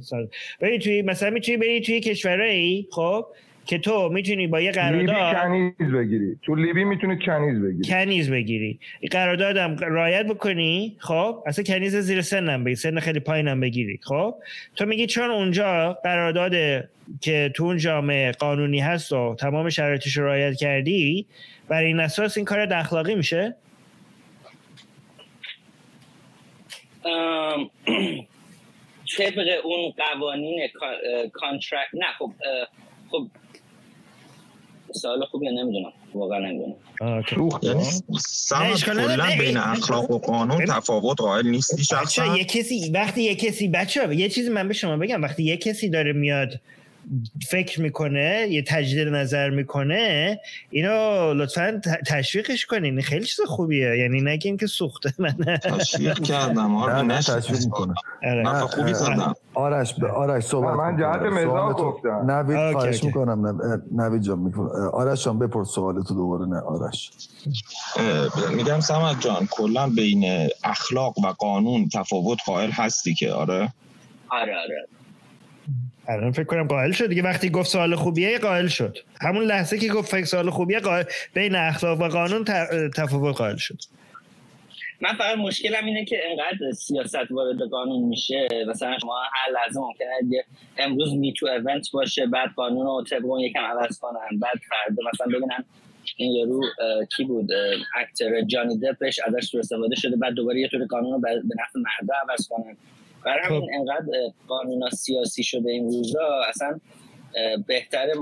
بری 0.59 0.79
توی 0.79 1.01
مثلا 1.01 1.29
می‌تونی 1.29 1.57
بری 1.57 1.81
توی 1.81 1.99
کشورایی 1.99 2.87
خب 2.91 3.25
که 3.65 3.77
تو 3.77 4.09
می‌تونی 4.09 4.47
با 4.47 4.61
یه 4.61 4.71
قرارداد 4.71 5.15
لیبی 5.15 5.75
کنیز 5.79 5.91
بگیری. 5.91 6.37
تو 6.43 6.55
لیبی 6.55 6.83
می‌تونی 6.83 7.19
کنیز 7.25 7.61
بگیری. 7.61 7.83
کنیز 7.83 8.29
بگیری. 8.29 8.79
قراردادم 9.11 9.75
رایت 9.75 10.25
بکنی 10.25 10.95
خب 10.99 11.43
اصلا 11.45 11.63
کنیز 11.63 11.95
زیر 11.95 12.21
سنم 12.21 12.63
بگیری 12.63 12.75
سن 12.75 12.99
خیلی 12.99 13.19
پایینم 13.19 13.59
بگیری 13.59 13.99
خب. 14.03 14.35
تو 14.75 14.85
میگی 14.85 15.07
چون 15.07 15.29
اونجا 15.29 15.93
قرارداد 16.03 16.53
که 17.21 17.51
تو 17.55 17.63
اون 17.63 17.77
جامعه 17.77 18.31
قانونی 18.31 18.79
هست 18.79 19.13
و 19.13 19.35
تمام 19.39 19.69
شرایطش 19.69 20.17
رو 20.17 20.25
رعایت 20.25 20.55
کردی 20.55 21.25
برای 21.67 21.87
این 21.87 21.99
اساس 21.99 22.37
این 22.37 22.45
کار 22.45 22.73
اخلاقی 22.73 23.15
میشه؟ 23.15 23.55
طبق 29.17 29.47
اون 29.63 29.93
قوانین 29.97 30.69
کانترکت 31.33 31.87
نه 31.93 32.05
خب 32.19 32.31
خب 33.11 33.27
سوال 34.93 35.25
خوبی 35.25 35.45
نمی‌دونم. 35.45 35.93
واقعا 36.13 36.39
نمی‌دونم. 36.39 36.75
یعنی 37.61 37.83
سمت 38.19 38.85
کلا 38.85 39.29
بین 39.39 39.57
اخلاق 39.57 40.11
و 40.11 40.19
قانون 40.19 40.65
تفاوت 40.65 41.21
قائل 41.21 41.47
نیستی 41.47 41.83
شخصا 41.83 42.37
یه 42.37 42.43
کسی 42.43 42.91
وقتی 42.93 43.23
یه 43.23 43.35
کسی 43.35 43.67
بچه 43.67 44.15
یه 44.15 44.29
چیزی 44.29 44.49
من 44.49 44.67
به 44.67 44.73
شما 44.73 44.97
بگم. 44.97 45.21
وقتی 45.21 45.43
یه 45.43 45.57
کسی 45.57 45.89
داره 45.89 46.13
میاد 46.13 46.59
فکر 47.49 47.81
می‌کنه 47.81 48.47
یه 48.49 48.63
تجدید 48.67 49.07
نظر 49.07 49.49
می‌کنه 49.49 50.39
اینو 50.69 51.33
لطفا 51.33 51.81
تشویقش 52.07 52.65
کنین. 52.65 53.01
خیلی 53.01 53.25
چیز 53.25 53.39
خوبیه. 53.47 53.97
یعنی 53.97 54.21
نگیم 54.21 54.57
که 54.57 54.67
سوخته 54.67 55.13
من 55.19 55.57
تشویق 55.63 56.19
کردم 56.19 56.75
آره 56.75 57.01
نه 57.01 57.17
تشویق 57.17 57.63
می‌کنه. 57.63 57.93
من 58.43 58.59
خوبی 58.59 58.93
زدم 58.93 59.35
آرش 59.53 59.95
آرش 60.15 60.43
صحبت 60.43 60.75
من 60.75 60.97
جهت 60.97 61.21
مزاح 61.21 61.73
گفتم. 61.73 62.31
نوید 62.31 62.71
خواهش 62.71 63.03
می‌کنم. 63.03 63.61
نوید 63.91 64.21
جان 64.21 64.39
می‌کنم. 64.39 64.69
آرش 64.93 65.25
جان 65.25 65.39
بپرس 65.39 65.67
سوال 65.69 66.03
تو 66.03 66.13
دوباره 66.13 66.45
نه 66.45 66.59
آرش. 66.59 67.11
میگم 68.55 68.79
سمت 68.79 69.21
جان 69.21 69.47
کلا 69.51 69.89
بین 69.89 70.49
اخلاق 70.63 71.19
و 71.19 71.27
قانون 71.27 71.89
تفاوت 71.89 72.37
قائل 72.45 72.71
هستی 72.71 73.13
که 73.13 73.31
آره؟ 73.31 73.73
آره 74.29 74.55
آره. 74.57 74.87
الان 76.07 76.31
فکر 76.31 76.43
کنم 76.43 76.67
قائل 76.67 76.91
شد. 76.91 77.07
دیگه 77.07 77.21
وقتی 77.21 77.49
گفت 77.49 77.69
سوال 77.69 77.95
خوبیه 77.95 78.39
قائل 78.39 78.67
شد. 78.67 78.97
همون 79.21 79.43
لحظه 79.43 79.77
که 79.77 79.87
گفت 79.87 80.11
فکر 80.11 80.25
سوال 80.25 80.49
خوبیه 80.49 80.79
قائل 80.79 81.03
بین 81.33 81.55
اخلاق 81.55 82.01
و 82.01 82.07
قانون 82.07 82.43
تفاوت 82.95 83.37
قائل 83.37 83.55
شد. 83.55 83.77
من 85.01 85.13
فقط 85.13 85.37
مشکلم 85.37 85.85
اینه 85.85 86.05
که 86.05 86.17
انقدر 86.29 86.71
سیاست 86.71 87.31
وارد 87.31 87.61
قانون 87.71 88.03
میشه. 88.09 88.47
مثلا 88.67 88.97
شما 89.01 89.21
هر 89.33 89.53
لحظه 89.53 89.79
ممکنه 89.79 90.43
امروز 90.77 91.13
میتو 91.13 91.45
ایونت 91.45 91.91
باشه 91.91 92.27
بعد 92.27 92.49
قانون 92.55 92.85
رو 92.85 93.03
طبق 93.09 93.39
یکم 93.39 93.59
عوض 93.59 93.99
کنن 93.99 94.39
بعد 94.39 94.59
فردا 94.69 95.03
مثلا 95.13 95.27
ببینن 95.27 95.65
این 96.15 96.31
یارو 96.31 96.61
کی 97.17 97.23
بود؟ 97.23 97.49
اکتر 97.95 98.41
جانی 98.41 98.77
دپش 98.77 99.19
ازش 99.19 99.55
استفاده 99.55 99.95
شده 99.95 100.15
بعد 100.15 100.33
دوباره 100.33 100.59
یه 100.59 100.67
طور 100.67 100.85
قانون 100.85 101.11
رو 101.11 101.19
به 101.19 101.29
نفع 101.29 101.79
مردا 101.79 102.13
عوض 102.29 102.47
کنن. 102.47 102.77
برای 103.25 103.45
همین 103.45 103.69
انقدر 103.75 104.33
قانون 104.47 104.89
سیاسی 104.89 105.43
شده 105.43 105.71
این 105.71 105.83
روزا 105.83 106.41
اصلا 106.49 106.79
بهتره 107.67 108.13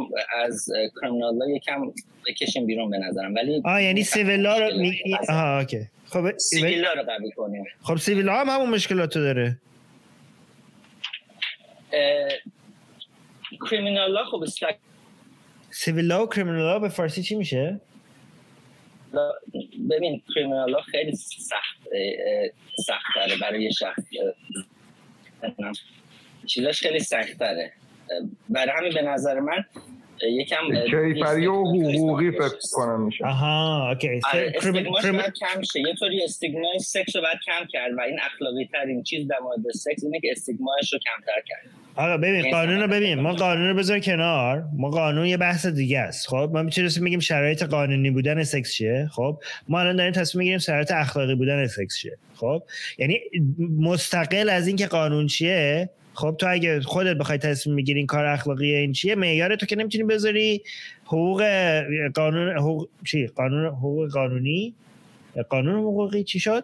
از 0.44 0.70
کریمینال 1.02 1.42
ها 1.42 1.50
یکم 1.50 1.94
بکشیم 2.28 2.66
بیرون 2.66 2.90
به 2.90 2.98
نظرم. 2.98 3.36
ولی 3.36 3.62
آه 3.66 3.84
یعنی 3.84 4.04
سیویلا 4.04 4.58
رو 4.58 4.78
می... 4.78 5.02
آها 5.30 5.60
اوکی. 5.60 5.88
خب 6.06 6.38
سیویلا 6.38 6.94
رو 6.94 7.04
قبول 7.04 7.32
کنیم. 7.32 7.64
خب 7.82 7.96
سیویلا 7.96 8.34
هم 8.34 8.50
همون 8.50 8.70
مشکلات 8.70 9.14
داره. 9.14 9.58
کریمینال 13.70 14.18
ها 14.18 14.24
خب 14.24 14.44
استک 14.44 14.78
سیویلا 15.72 16.24
و 16.24 16.30
کریمینال 16.30 16.74
ها 16.74 16.80
به 16.80 16.90
فارسی 16.90 17.24
چی 17.24 17.36
میشه؟ 17.36 17.80
ببین 19.90 20.22
کریمینال 20.36 20.74
ها 20.74 20.82
خیلی 20.82 21.16
سخت 21.16 21.80
سخت 22.86 23.06
داره 23.16 23.38
برای 23.42 23.72
شخص 23.72 24.04
چیزاش 26.52 26.82
خیلی 26.82 27.00
سختره 27.00 27.72
برای 28.50 28.72
همین 28.78 28.94
به 28.94 29.02
نظر 29.02 29.40
من 29.40 29.66
یکم 30.22 30.56
کیفری 30.86 31.48
و 31.48 31.64
حقوقی 31.64 32.32
فکر 32.32 32.60
کنم 32.72 33.02
میشه. 33.02 33.26
آها 33.26 33.90
okay. 33.90 34.22
باید 34.92 35.34
کم 35.40 35.62
شه. 35.62 35.80
یه 35.80 35.96
طوری 36.00 36.24
stigma 36.24 36.72
ی 36.72 36.80
سکس 36.80 37.16
رو 37.16 37.22
باید 37.22 37.38
کم 37.46 37.68
کرد 37.70 37.92
و 37.98 38.02
این 38.02 38.20
اخلاقی 38.20 38.66
ترین 38.66 39.04
چیز 39.04 39.28
در 39.28 39.40
مورد 39.40 39.72
سکس 39.74 40.04
اینه 40.04 40.20
که 40.20 40.28
stigma 40.32 40.73
یش 40.73 40.94
رو 40.94 41.00
کمتر 41.00 41.42
کرد. 41.48 41.79
آقا 42.00 42.18
ببین 42.18 42.52
قانون 42.52 42.80
رو 42.82 42.88
ببین. 42.88 43.20
ما 43.20 43.34
قانون 43.34 43.68
رو 43.68 43.76
بذار 43.76 44.00
کنار. 44.00 44.64
ما 44.78 44.90
قانون 44.90 45.26
یه 45.26 45.38
بحث 45.38 45.66
دیگه 45.66 46.00
است. 46.00 46.28
خب 46.28 46.50
ما 46.54 46.64
می‌تونیم 46.64 46.92
میگیم 47.02 47.20
شرایط 47.20 47.64
قانونی 47.64 48.12
بودن 48.12 48.44
سکس 48.44 48.74
چیه 48.74 49.10
خب 49.12 49.40
ما 49.68 49.80
الان 49.80 49.96
داریم 49.96 50.14
تصمیم 50.14 50.40
می‌گیریم 50.40 50.60
شرایط 50.60 50.92
اخلاقی 50.92 51.36
بودن 51.36 51.68
سکس 51.68 51.98
چیه 51.98 52.18
خب 52.36 52.64
یعنی 52.98 53.20
مستقل 53.80 54.50
از 54.50 54.68
اینکه 54.68 54.88
قانون 54.88 55.28
چیه 55.28 55.90
خب 56.14 56.36
تو 56.40 56.48
اگه 56.50 56.82
خودت 56.82 57.18
بخوای 57.18 57.38
تصمیم 57.38 57.76
می‌گیری 57.76 58.00
این 58.00 58.08
کار 58.08 58.26
اخلاقی 58.26 58.76
این 58.76 58.92
چیه 58.92 59.16
معیار 59.16 59.56
تو 59.56 59.66
که 59.66 59.76
نمی‌تونی 59.76 60.04
بذاری. 60.04 60.62
حقوق 61.06 61.44
قانون 62.14 62.58
حقوق 62.58 62.88
چی؟ 63.06 63.28
قانون 63.28 63.66
حقوق 63.66 64.12
قانونی؟ 64.12 64.74
قانون 65.50 65.76
حقوقی 65.76 66.24
چی 66.24 66.40
شد؟ 66.40 66.64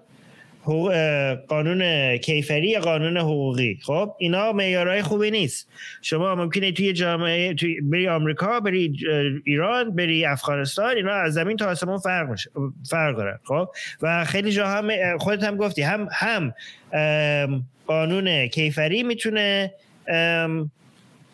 قانون 1.47 2.17
کیفری 2.17 2.67
یا 2.67 2.79
قانون 2.79 3.17
حقوقی. 3.17 3.79
خب 3.83 4.15
اینا 4.17 4.51
معیارهای 4.51 5.01
خوبی 5.01 5.31
نیست. 5.31 5.69
شما 6.01 6.35
ممکنه 6.35 6.71
توی 6.71 6.93
جامعه 6.93 7.53
توی 7.53 7.81
بری 7.81 8.07
آمریکا 8.07 8.59
بری 8.59 8.97
ایران 9.45 9.95
بری 9.95 10.25
افغانستان 10.25 10.95
اینا 10.95 11.13
از 11.13 11.33
زمین 11.33 11.57
تا 11.57 11.65
آسمون 11.65 11.97
فرق 11.97 12.29
میشه 12.29 12.49
فرق 12.89 13.17
دارن 13.17 13.39
خب 13.43 13.69
و 14.01 14.25
خیلی 14.25 14.51
جا 14.51 14.67
هم 14.67 15.17
خودت 15.17 15.43
هم 15.43 15.57
گفتی 15.57 15.81
هم 15.81 16.07
هم 16.11 16.53
قانون 17.87 18.47
کیفری 18.47 19.03
می‌تونه 19.03 19.71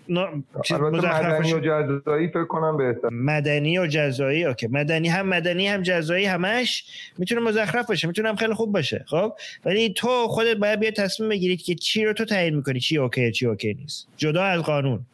مدنی 0.10 1.54
و 1.54 1.60
جزایی 1.60 2.28
فکر 2.28 2.46
کنم 2.46 2.78
بهتر 2.78 3.10
مدنی 3.10 3.80
و 3.80 3.88
جزایی 3.88 4.46
okay. 4.46 4.68
مدنی 4.68 5.08
هم 5.08 5.28
مدنی 5.28 5.68
هم 5.68 5.82
جزایی 5.82 6.26
همش 6.26 6.86
می‌تونه 7.18 7.42
مزخرف 7.42 7.88
باشه 7.88 8.08
می‌تونه 8.08 8.30
هم 8.30 8.36
خیلی 8.36 8.54
خوب 8.54 8.72
باشه 8.72 9.06
خب؟ 9.08 9.34
ولی 9.66 9.94
تو 9.94 10.28
خودت 10.28 10.58
باید 10.58 10.80
بیا 10.80 10.92
تصمیم 10.92 11.30
بگیرید 11.30 11.62
که 11.62 11.76
چی 11.76 12.06
رو 12.06 12.14
تو 12.14 12.26
تعیین 12.26 12.56
می‌کنی 12.56 12.80
چی 12.80 12.98
okay 12.98 13.32
چی 13.32 13.46
okay 13.46 13.74
نیست. 13.74 14.08
جدا 14.18 14.44
از 14.44 14.62
قانون. 14.62 15.06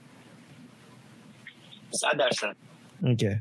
صد 1.92 2.18
درصد. 2.20 2.56
okay 3.04 3.36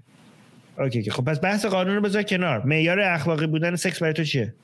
okay. 0.79 1.11
خب 1.11 1.25
پس 1.25 1.41
بحث 1.41 1.67
قانون 1.67 1.95
رو 1.95 2.01
بذار 2.01 2.23
کنار. 2.23 2.63
معیار 2.65 3.01
اخلاقی 3.01 3.47
بودن 3.47 3.77
سکس 3.77 4.03
برای 4.03 4.15
تو 4.15 4.25
چیه؟ 4.25 4.55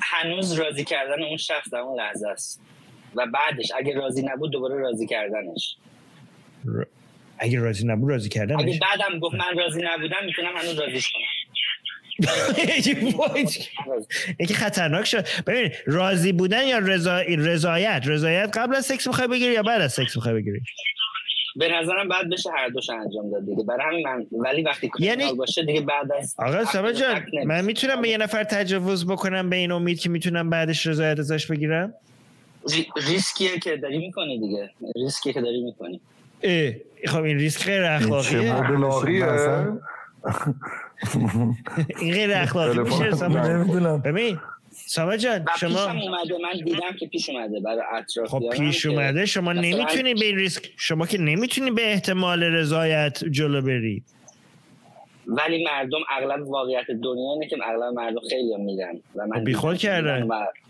هنوز 0.00 0.52
راضی 0.52 0.84
کردن 0.84 1.22
اون 1.22 1.36
شخص 1.36 1.70
در 1.72 1.78
اون 1.78 2.00
لحظه 2.00 2.28
است. 2.28 2.60
و 3.16 3.26
بعدش 3.26 3.72
اگه 3.76 3.94
راضی 3.94 4.22
نبود 4.22 4.50
دوباره 4.50 4.78
راضی 4.78 5.06
کردنش. 5.06 5.76
ر... 6.64 6.82
اگه 7.38 7.60
راضی 7.60 7.86
نبود 7.86 8.10
راضی 8.10 8.28
کردنش؟ 8.28 8.60
اگه 8.60 8.78
بعدم 8.80 9.18
گفت 9.18 9.34
من 9.34 9.58
راضی 9.58 9.82
نبودم 9.82 10.16
می‌تونم 10.26 10.56
هنوز 10.56 10.78
راضیش 10.78 11.12
کنم. 11.12 11.22
یکم 14.40 14.54
خطرناک 14.54 15.04
شد. 15.04 15.26
ببین 15.46 15.72
راضی 15.86 16.32
بودن 16.32 16.66
یا 16.66 16.78
رضا... 16.78 17.20
رضایت؟ 17.20 18.02
رضایت 18.06 18.58
قبل 18.58 18.74
از 18.74 18.86
سکس 18.86 19.06
می‌خوای 19.06 19.28
بگیری 19.28 19.52
یا 19.52 19.62
بعد 19.62 19.80
از 19.80 19.92
سکس 19.92 20.16
می‌خوای 20.16 20.34
بگیری؟ 20.34 20.60
به 21.56 21.68
نظرم 21.68 22.08
بعد 22.08 22.30
بشه 22.30 22.50
هر 22.50 22.68
دوش 22.68 22.90
انجام 22.90 23.30
داد 23.30 23.46
دیگه. 23.46 23.64
برای 23.64 23.86
همین 23.86 24.08
من 24.08 24.26
ولی 24.32 24.62
وقتی 24.62 24.90
یعنی 24.98 25.32
باشه 25.32 25.64
دیگه 25.64 25.80
بعد 25.80 26.12
از 26.12 26.34
آقا 26.38 26.64
سبا 26.64 26.92
جان 26.92 27.24
من 27.46 27.64
می‌تونم 27.64 28.02
به 28.02 28.08
یه 28.08 28.18
نفر 28.18 28.44
تجاوز 28.44 29.06
بکنم 29.06 29.50
به 29.50 29.56
این 29.56 29.72
امید 29.72 30.00
که 30.00 30.08
می‌تونم 30.08 30.50
بعدش 30.50 30.86
رضایت 30.86 31.18
ازش 31.18 31.46
بگیرم؟ 31.46 31.94
ریسکیه 33.08 33.58
که 33.58 33.76
داری 33.76 33.98
می‌کنی 33.98 34.38
دیگه. 34.38 34.70
ریسکیه 34.96 35.32
که 35.32 35.40
داری 35.40 35.62
می‌کنی. 35.62 36.00
اه 36.42 36.72
خب 37.06 37.22
این 37.22 37.38
ریسک 37.38 37.66
غیر 37.66 37.82
اخلاقیه. 37.82 38.54
این 42.00 42.14
غیر 42.14 42.30
اخلاقی 42.32 42.78
میشه 42.78 43.28
نمی‌دونم. 43.28 44.00
ببین 44.00 44.38
ساما 44.86 45.16
جان 45.16 45.44
شما 45.60 45.86
پیشم 45.86 45.98
اومده 45.98 46.38
من 46.42 46.64
دیدم 46.64 46.96
که 47.00 47.06
پیش 47.06 47.28
اومده 47.28 47.60
برای 47.60 47.82
اطرافیانم 47.92 48.50
خب 48.50 48.58
پیش 48.58 48.86
اومده 48.86 49.26
شما 49.26 49.52
نمی‌تونی 49.52 50.14
به 50.14 50.24
این 50.24 50.36
ریسک 50.36 50.70
شما 50.76 51.06
که 51.06 51.18
نمی‌تونی 51.18 51.70
به 51.70 51.92
احتمال 51.92 52.42
رضایت 52.42 53.24
جلو 53.24 53.62
بری. 53.62 54.02
ولی 55.26 55.64
مردم 55.64 55.98
اغلب 56.10 56.48
واقعیت 56.48 56.86
دنیا 56.86 57.32
اینه 57.32 57.46
که 57.46 57.56
اغلب 57.64 57.94
مردم 57.94 58.20
خیلی 58.30 58.56
میرن 58.56 59.00
و 59.16 59.26
من 59.26 59.38
خب 59.38 59.44
بیخود 59.44 59.76
کردن. 59.76 60.28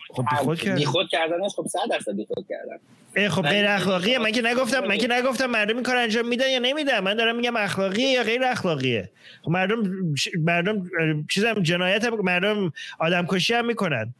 خب 0.08 0.24
بیخود 0.30 0.58
کردن. 0.60 0.78
بیخود 0.78 1.08
کردنش 1.08 1.52
خب 1.56 1.66
100 1.66 1.78
درصد 1.90 2.16
بیخود 2.16 2.46
کردن 2.48 2.78
اه، 3.16 3.28
خب 3.28 3.42
غیر 3.42 3.66
اخلاقیه 3.68 4.18
من 4.18 4.30
که 4.30 4.42
نگفتم 4.42 4.80
من 4.80 4.96
که 4.98 5.06
خب. 5.06 5.12
نگفتم 5.12 5.46
مردم 5.46 5.74
این 5.74 5.82
کار 5.82 5.96
انجام 5.96 6.28
میدن 6.28 6.50
یا 6.50 6.58
نمیدن 6.58 7.00
من 7.00 7.14
دارم 7.14 7.36
میگم 7.36 7.56
اخلاقیه 7.56 8.08
یا 8.08 8.22
غیر 8.22 8.44
اخلاقیه 8.44 9.10
خب 9.42 9.50
مردم 9.50 9.82
مردم 10.38 10.88
چیزم 11.30 11.54
جنایت 11.62 12.04
هم 12.04 12.20
مردم 12.20 12.72
آدم 12.98 13.26
کشی 13.26 13.54
هم 13.54 13.66
می‌کنن 13.66 14.14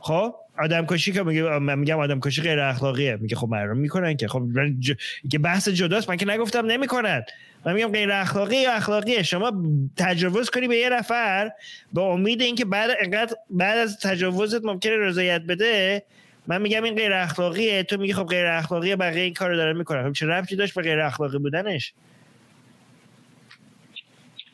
خب 0.00 0.34
آدم 0.58 0.86
کشی 0.86 1.12
که 1.12 1.22
میگه 1.22 1.58
من 1.58 1.78
میگم 1.78 1.98
آدم 1.98 2.20
کشی 2.20 2.42
غیر 2.42 2.60
اخلاقیه. 2.60 3.16
میگه 3.16 3.36
خب 3.36 3.48
مردم 3.48 3.76
می‌کنن 3.76 4.16
که. 4.16 4.28
خب 4.28 4.38
من 4.38 4.80
ج... 4.80 4.92
که 5.30 5.38
بحث 5.38 5.68
جداست. 5.68 6.10
من 6.10 6.16
که 6.16 6.26
نگفتم 6.26 6.66
نمی‌کنن. 6.66 7.22
من 7.66 7.74
میگم 7.74 7.92
غیر 7.92 8.12
اخلاقی 8.12 8.56
یا 8.56 8.72
اخلاقیه. 8.72 9.22
شما 9.22 9.52
تجاوز 9.96 10.50
کنی 10.50 10.68
به 10.68 10.76
یه 10.76 10.88
نفر 10.88 11.50
به 11.92 12.00
امید 12.00 12.42
اینکه 12.42 12.64
بعد 12.64 12.90
انقدر 13.00 13.36
بعد 13.50 13.78
از 13.78 14.00
تجاوزت 14.00 14.64
ممکنه 14.64 14.96
رضایت 14.96 15.42
بده. 15.42 16.02
من 16.46 16.62
میگم 16.62 16.82
این 16.82 16.94
غیر 16.94 17.12
اخلاقیه. 17.12 17.82
تو 17.82 17.96
میگی 17.96 18.12
خب 18.12 18.24
غیر 18.24 18.46
اخلاقیه 18.46 18.96
بقیه 18.96 19.22
این 19.22 19.34
کارو 19.34 19.56
دارن 19.56 19.76
می‌کنن. 19.76 20.08
خب 20.08 20.12
چه 20.12 20.26
ربطی 20.26 20.56
داشت 20.56 20.74
به 20.74 20.82
غیر 20.82 21.00
اخلاقی 21.00 21.38
بودنش؟ 21.38 21.92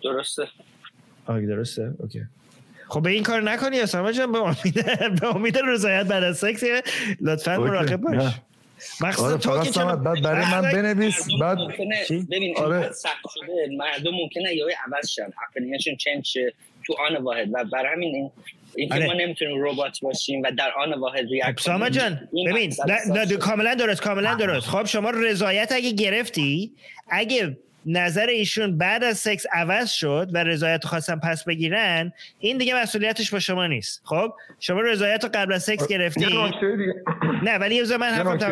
درسته. 0.05 0.49
آه 1.27 1.41
درسته. 1.41 1.95
اوکی. 1.99 2.21
خب 2.93 3.03
به 3.03 3.11
این 3.11 3.23
کار 3.23 3.43
نکنی 3.43 3.81
اسامه 3.81 4.13
جان 4.13 4.33
به 4.33 4.39
امید 4.39 4.75
به 5.21 5.37
امید 5.37 5.59
رضایت 5.59 6.07
بعد 6.07 6.25
از 6.25 6.39
سکس 6.39 6.63
لطفا. 7.21 7.57
مراقب 7.57 7.97
باش 7.97 8.15
نه. 8.15 8.35
مخصوصا 9.01 9.29
آره 9.29 9.39
تو 9.39 9.63
که 9.65 9.71
چرا- 9.71 9.97
بعد 9.97 10.23
برای 10.23 10.47
من 10.47 10.63
بنویس 10.63 11.27
بعد 11.41 11.59
ببین 12.31 12.55
آره. 12.59 12.93
سخت 12.93 13.23
شده 13.35 13.77
مردم 13.77 14.11
ممکنه 14.11 14.55
یهو 14.55 14.69
عوض 14.87 15.09
شن 15.09 15.31
اپنیشن 15.51 15.97
چنج 15.97 16.25
شه 16.25 16.53
تو 16.87 16.95
آن 17.09 17.23
واحد 17.23 17.49
و 17.53 17.65
برای 17.73 17.93
همین 17.93 18.15
این 18.15 18.31
اینکه 18.77 18.95
آره. 18.95 19.07
ما 19.07 19.13
نمی‌تونیم 19.13 19.65
ربات 19.65 20.01
باشیم 20.01 20.43
و 20.43 20.51
در 20.59 20.71
آن 20.83 21.01
واحد 21.01 21.27
ریاکت 21.31 21.61
خب 21.61 21.65
ساما 21.65 21.91
جان 21.91 22.29
ببین 22.47 22.75
نه, 22.87 23.25
نه 23.25 23.37
کاملا 23.37 23.75
درست 23.75 24.03
کاملا 24.03 24.35
درست 24.35 24.67
خب 24.67 24.87
شما 24.87 25.11
رضایت 25.11 25.73
اگه 25.73 25.91
گرفتی 25.91 26.73
اگه 27.11 27.57
نظر 27.87 28.27
ایشون 28.27 28.79
بعد 28.79 29.05
از 29.05 29.19
سکس 29.19 29.47
عوض 29.53 29.91
شد 29.91 30.31
و 30.33 30.45
رضایت 30.45 30.85
خواستن 30.85 31.17
پس 31.17 31.45
بگیرن 31.45 32.13
این 32.39 32.59
دیگه 32.59 32.83
مسئولیتش 32.83 33.31
با 33.31 33.39
شما 33.39 33.67
نیست. 33.67 34.03
خب؟ 34.05 34.33
شما 34.61 34.81
رضایت 34.81 35.25
رو 35.25 35.31
قبل 35.35 35.53
از 35.53 35.63
سکس 35.63 35.87
گرفتی؟ 35.87 36.25
نه 37.43 37.59
ولی 37.59 37.75
یه 37.75 37.97
من 37.97 38.07
حرفم 38.07 38.29
نکته 38.29 38.47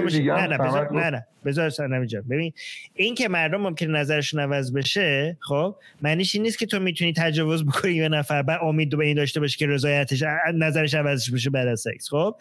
تمام 0.57 0.75
نه 0.75 0.89
هم 0.89 0.99
نه 0.99 1.11
نه. 1.11 1.27
بذار 1.45 1.71
سرنمی 1.71 2.07
جان 2.07 2.23
ببین 2.23 2.53
این 2.95 3.15
که 3.15 3.29
مردم 3.29 3.61
ممکنه 3.61 3.99
نظرشون 4.01 4.41
عوض 4.41 4.73
بشه 4.73 5.37
خب 5.41 5.77
معنیش 6.03 6.35
این 6.35 6.43
نیست 6.43 6.59
که 6.59 6.67
تو 6.67 6.81
می‌تونی 6.81 7.13
تجاوز 7.13 7.67
بکنی 7.67 8.01
به 8.01 8.09
نفر 8.09 8.43
بعد 8.43 8.61
امید 8.63 8.97
به 8.97 9.07
این 9.07 9.17
داشته 9.17 9.41
باشی 9.41 9.59
که 9.59 9.67
رضایتش 9.67 10.25
نظرش 10.55 10.95
عوض 10.95 11.31
بشه 11.31 11.51
بعد 11.51 11.69
از 11.69 11.81
سکس 11.81 12.09
خب؟ 12.09 12.37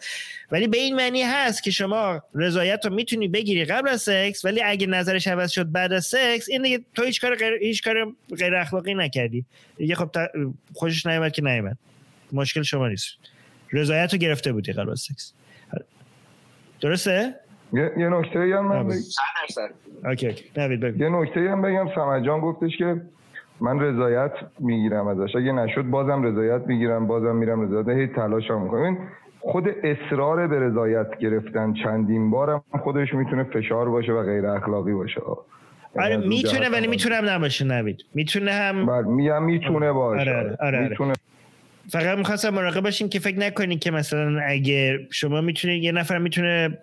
ولی 0.50 0.68
به 0.68 0.76
این 0.76 0.96
معنی 0.96 1.22
هست 1.22 1.62
که 1.62 1.70
شما 1.70 2.22
رضایت 2.34 2.86
رو 2.86 2.94
می‌تونی 2.94 3.28
بگیری 3.28 3.64
قبل 3.64 3.88
از 3.88 4.02
سکس 4.02 4.44
ولی 4.44 4.62
اگه 4.62 4.86
نظرش 4.86 5.26
عوض 5.26 5.50
شد 5.50 5.72
بعد 5.72 5.92
از 5.92 6.04
سکس 6.06 6.48
این 6.48 6.62
دیگه 6.62 6.80
تو 6.94 7.02
هیچ 7.02 7.20
کار 7.20 7.34
غیر 7.34 7.52
هیچ 7.52 7.82
کار 7.82 8.12
غیر 8.38 8.54
اخلاقی 8.54 8.94
نکردی. 8.94 9.44
دیگه 9.76 9.94
خب 9.94 10.10
خوشش 10.74 11.06
نیومد 11.06 11.32
که 11.32 11.42
نیومد. 11.42 11.76
مشکل 12.32 12.62
شما 12.62 12.88
نیست. 12.88 13.16
رضایت 13.72 14.12
رو 14.12 14.18
گرفته 14.18 14.52
بودی 14.52 14.72
قبل 14.72 14.90
از 14.90 15.00
سکس. 15.00 15.32
درسته؟ 16.80 17.34
یه, 17.72 17.92
یه 17.96 18.08
نکته 18.08 18.38
هم 18.38 18.68
من 18.68 18.86
بگم. 18.86 18.96
okay 20.04 20.26
okay 20.26 20.44
نوید 20.56 20.80
بگو. 20.80 21.02
یه 21.02 21.08
نکته 21.08 21.40
هم 21.40 21.62
بگم. 21.62 21.88
سمت 21.94 22.22
جان 22.22 22.40
گفتش 22.40 22.76
که 22.78 23.00
من 23.60 23.80
رضایت 23.80 24.32
می‌گیرم 24.58 25.06
ازش. 25.06 25.36
اگه 25.36 25.52
نشد 25.52 25.82
بازم 25.82 26.22
رضایت 26.22 26.66
می‌گیرم 26.66 27.06
بازم 27.06 27.36
میرم 27.36 27.62
رضایت. 27.62 27.88
هی 27.98 28.06
تلاش 28.06 28.50
هم 28.50 28.62
می‌کنم. 28.62 28.98
خود 29.40 29.68
اصرار 29.68 30.46
به 30.46 30.60
رضایت 30.60 31.18
گرفتن 31.18 31.72
چندین 31.72 32.30
بارم 32.30 32.62
خودش 32.82 33.14
می‌تونه 33.14 33.44
فشار 33.44 33.88
باشه 33.88 34.12
و 34.12 34.22
غیر 34.22 34.46
اخلاقی 34.46 34.92
باشه. 34.92 35.20
آره 35.98 36.10
یعنی 36.10 36.28
می‌تونه 36.28 36.68
ولی 36.68 36.86
می‌تونه 36.86 37.14
هم 37.14 37.28
نباشه 37.28 37.64
نوید. 37.64 38.04
می‌تونه 38.14 38.52
هم 38.52 38.86
بله، 38.86 39.02
میگم 39.06 39.42
می‌تونه 39.42 39.92
باشه. 39.92 40.20
آره 40.20 40.36
آره 40.38 40.56
آره, 40.60 40.78
آره. 40.78 40.88
می‌تونه. 40.88 41.12
فقط 41.88 42.18
می‌خواستم 42.18 42.50
مراقب 42.50 42.80
باشین 42.80 43.08
که 43.08 43.18
فکر 43.18 43.38
نکنین 43.38 43.78
که 43.78 43.90
مثلا 43.90 44.40
اگه 44.46 44.98
شما 45.10 45.40
می‌تونید 45.40 45.82
یه 45.82 45.92
نفر 45.92 46.18
می‌تونه 46.18 46.78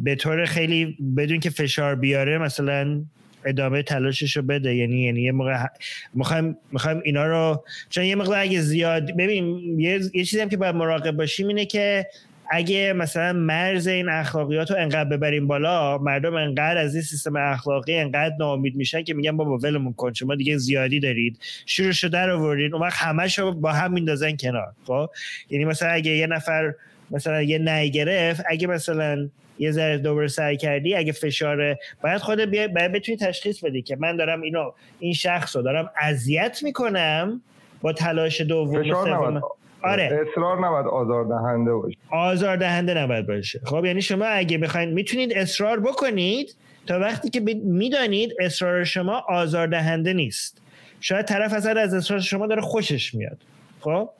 به 0.00 0.14
طور 0.14 0.44
خیلی 0.44 0.96
بدون 1.16 1.40
که 1.40 1.50
فشار 1.50 1.94
بیاره 1.94 2.38
مثلا 2.38 3.04
ادامه 3.44 3.82
تلاشش 3.82 4.36
رو 4.36 4.42
بده. 4.42 4.74
یعنی 4.74 5.04
یعنی 5.04 5.22
یه 5.22 5.32
موقع 5.32 5.66
می‌خوایم 6.14 6.56
می‌خوایم 6.72 7.00
اینا 7.04 7.26
رو 7.26 7.64
چون 7.90 8.04
یه 8.04 8.14
مقدار 8.14 8.38
اگه 8.38 8.60
زیاد 8.60 9.16
ببین 9.16 9.80
یه, 9.80 10.00
یه 10.14 10.24
چیزی 10.24 10.40
هم 10.40 10.48
که 10.48 10.56
باید 10.56 10.74
مراقب 10.74 11.16
باشیم 11.16 11.48
اینه 11.48 11.64
که 11.64 12.06
اگه 12.50 12.92
مثلا 12.92 13.32
مرز 13.32 13.86
این 13.86 14.08
اخلاقیات 14.08 14.70
رو 14.70 14.76
انقدر 14.76 15.04
ببریم 15.04 15.46
بالا 15.46 15.98
مردم 15.98 16.34
انقدر 16.34 16.78
از 16.78 16.94
این 16.94 17.02
سیستم 17.02 17.36
اخلاقی 17.36 17.96
انقدر 17.96 18.34
ناامید 18.38 18.76
میشن 18.76 19.02
که 19.02 19.14
میگن 19.14 19.36
بابا 19.36 19.58
ولمون 19.58 19.92
کن 19.92 20.12
شما 20.12 20.34
دیگه 20.34 20.56
زیادی 20.56 21.00
دارید. 21.00 21.38
شروع 21.66 22.12
در 22.12 22.30
آوردین 22.30 22.74
اون 22.74 22.82
وقت 22.82 22.98
همش 22.98 23.38
رو 23.38 23.52
با 23.52 23.72
هم 23.72 23.92
میندازن 23.92 24.36
کنار 24.36 24.72
خب؟ 24.86 25.10
یعنی 25.50 25.64
مثلا 25.64 25.88
اگه 25.88 26.10
یه 26.10 26.26
نفر 26.26 26.74
مثلا 27.10 27.42
یه 27.42 27.58
نهی 27.58 27.90
گرفت 27.90 28.42
اگه 28.48 28.66
مثلا 28.66 29.28
یه 29.58 29.70
ذره 29.70 29.98
دوباره 29.98 30.28
سعی 30.28 30.56
کردی 30.56 30.94
اگه 30.94 31.12
فشار 31.12 31.76
باید 32.02 32.18
خودت 32.18 32.48
بیا 32.48 32.68
باید 32.68 32.92
بتونی 32.92 33.18
تشخیص 33.18 33.64
بدی 33.64 33.82
که 33.82 33.96
من 33.96 34.16
دارم 34.16 34.40
اینو 34.40 34.72
این 34.98 35.12
شخص 35.12 35.56
رو 35.56 35.62
دارم 35.62 35.90
اذیت 36.00 36.62
می‌کنم 36.62 37.40
با 37.82 37.92
تلاش 37.92 38.40
دوم 38.40 39.42
آره. 39.82 40.26
اصرار 40.30 40.66
نباید 40.66 40.86
آزار 40.86 41.24
دهنده 41.24 41.74
باشه. 41.74 41.98
آزار 42.10 42.56
دهنده 42.56 42.94
نباید 42.94 43.26
باشه. 43.26 43.60
خب 43.64 43.84
یعنی 43.84 44.02
شما 44.02 44.24
اگه 44.24 44.58
بخواید 44.58 44.88
می‌تونید 44.88 45.32
اصرار 45.32 45.80
بکنید 45.80 46.56
تا 46.86 47.00
وقتی 47.00 47.30
که 47.30 47.40
می‌دانید 47.64 48.32
اصرار 48.40 48.84
شما 48.84 49.24
آزار 49.28 49.66
دهنده 49.66 50.12
نیست. 50.12 50.62
شاید 51.00 51.26
طرف 51.26 51.52
اصلا 51.52 51.80
از 51.80 51.94
اصرار 51.94 52.20
شما 52.20 52.46
داره 52.46 52.60
خوشش 52.60 53.14
میاد. 53.14 53.38
خب؟ 53.80 54.10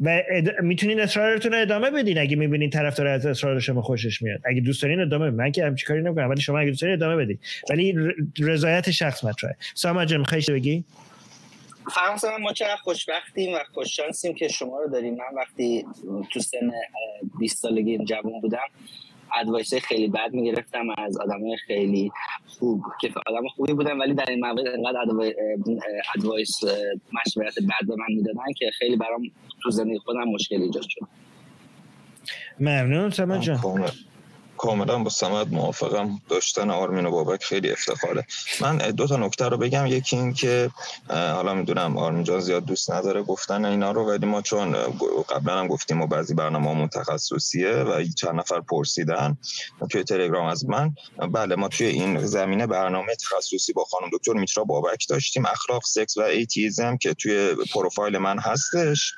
و 0.00 0.22
اد... 0.30 0.60
می‌تونین 0.60 1.00
اصرارتون 1.00 1.52
رو 1.52 1.60
ادامه 1.60 1.90
بدین. 1.90 2.18
اگه 2.18 2.36
می‌بینین 2.36 2.70
طرف 2.70 2.96
داره 2.96 3.10
از 3.10 3.26
اصرار 3.26 3.60
شما 3.60 3.82
خوشش 3.82 4.22
میاد. 4.22 4.40
اگه 4.44 4.60
دوست 4.60 4.82
دارین 4.82 5.00
ادامه 5.00 5.26
بدین. 5.26 5.38
من 5.38 5.52
که 5.52 5.64
همچین 5.64 5.86
کاری 5.86 6.02
نمی‌کنم 6.02 6.30
ولی 6.30 6.40
شما 6.40 6.58
اگه 6.58 6.70
دوست 6.70 6.82
دارین 6.82 6.96
ادامه 6.96 7.16
بدین. 7.16 7.38
ولی. 7.70 7.94
رضایت 8.38 8.90
شخص 8.90 9.24
مطرحه. 9.24 9.56
سامان 9.74 10.06
جان 10.06 10.20
می‌خوای 10.20 10.42
بگی؟ 10.48 10.84
فرانسه 11.94 12.28
ما 12.40 12.52
چقدر 12.52 12.76
خوشبختیم 12.76 13.54
و 13.54 13.58
خوششانسیم 13.74 14.34
که 14.34 14.48
شما 14.48 14.78
رو 14.78 14.90
داریم. 14.90 15.14
من 15.14 15.36
وقتی 15.36 15.86
تو 16.32 16.40
سن 16.40 16.70
20 17.38 17.62
سالگی 17.62 17.98
جوان 17.98 18.40
بودم 18.40 18.58
advice 19.40 19.74
خیلی 19.74 20.08
بد 20.08 20.32
می‌گرفتم. 20.32 20.86
از 20.98 21.16
آدمای 21.16 21.56
خیلی 21.56 22.10
خوب 22.46 22.82
که 23.00 23.08
آدم 23.26 23.48
خوبی 23.48 23.72
بودن 23.72 23.98
ولی 23.98 24.14
در 24.14 24.24
این 24.28 24.46
مورد 24.46 24.66
انقدر 24.66 24.98
advice 26.16 26.64
مشورت 27.12 27.54
بد 27.54 27.86
به 27.88 27.94
من 27.96 28.06
می‌دادن 28.16 28.52
که 28.56 28.70
خیلی 28.78 28.96
برام 28.96 29.22
تو 29.62 29.70
زندگی 29.70 29.98
خودم 29.98 30.24
مشکل 30.24 30.62
ایجاد 30.62 30.84
شد. 30.88 31.00
ممنون 32.60 33.10
سامان 33.10 33.40
جان 33.40 33.56
کاملا 34.62 34.98
با 34.98 35.10
سمت 35.10 35.46
موافقم. 35.46 36.20
داشتن 36.28 36.70
آرمین 36.70 37.06
و 37.06 37.10
بابک 37.10 37.44
خیلی 37.44 37.72
افتخاره. 37.72 38.26
من 38.60 38.76
دو 38.76 39.06
تا 39.06 39.16
نکته 39.16 39.48
رو 39.48 39.56
بگم. 39.56 39.86
یکی 39.86 40.16
این 40.16 40.32
که 40.32 40.70
حالا 41.08 41.54
می‌دونم 41.54 41.96
آرمین 41.96 42.24
جان 42.24 42.40
زیاد 42.40 42.64
دوست 42.64 42.90
نداره 42.90 43.22
گفتن 43.22 43.64
اینا 43.64 43.92
رو 43.92 44.08
ولی 44.08 44.26
ما 44.26 44.42
چون 44.42 44.72
قبلا 45.28 45.58
هم 45.58 45.66
گفتیم 45.66 46.00
و 46.00 46.06
بعضی 46.06 46.34
برنامه‌مون 46.34 46.88
تخصصیه 46.88 47.72
و 47.72 48.04
چند 48.16 48.34
نفر 48.34 48.60
پرسیدن 48.60 49.36
توی 49.90 50.04
تلگرام 50.04 50.46
از 50.46 50.68
من. 50.68 50.94
بله 51.32 51.56
ما 51.56 51.68
توی 51.68 51.86
این 51.86 52.26
زمینه 52.26 52.66
برنامه 52.66 53.14
تخصصی 53.14 53.72
با 53.72 53.84
خانم 53.84 54.10
دکتر 54.12 54.32
میترا 54.32 54.64
بابک 54.64 55.06
داشتیم. 55.08 55.46
اخلاق 55.46 55.82
سکس 55.84 56.16
و 56.16 56.20
ایتیزم 56.20 56.96
که 56.96 57.14
توی 57.14 57.54
پروفایل 57.74 58.18
من 58.18 58.38
هستش. 58.38 59.14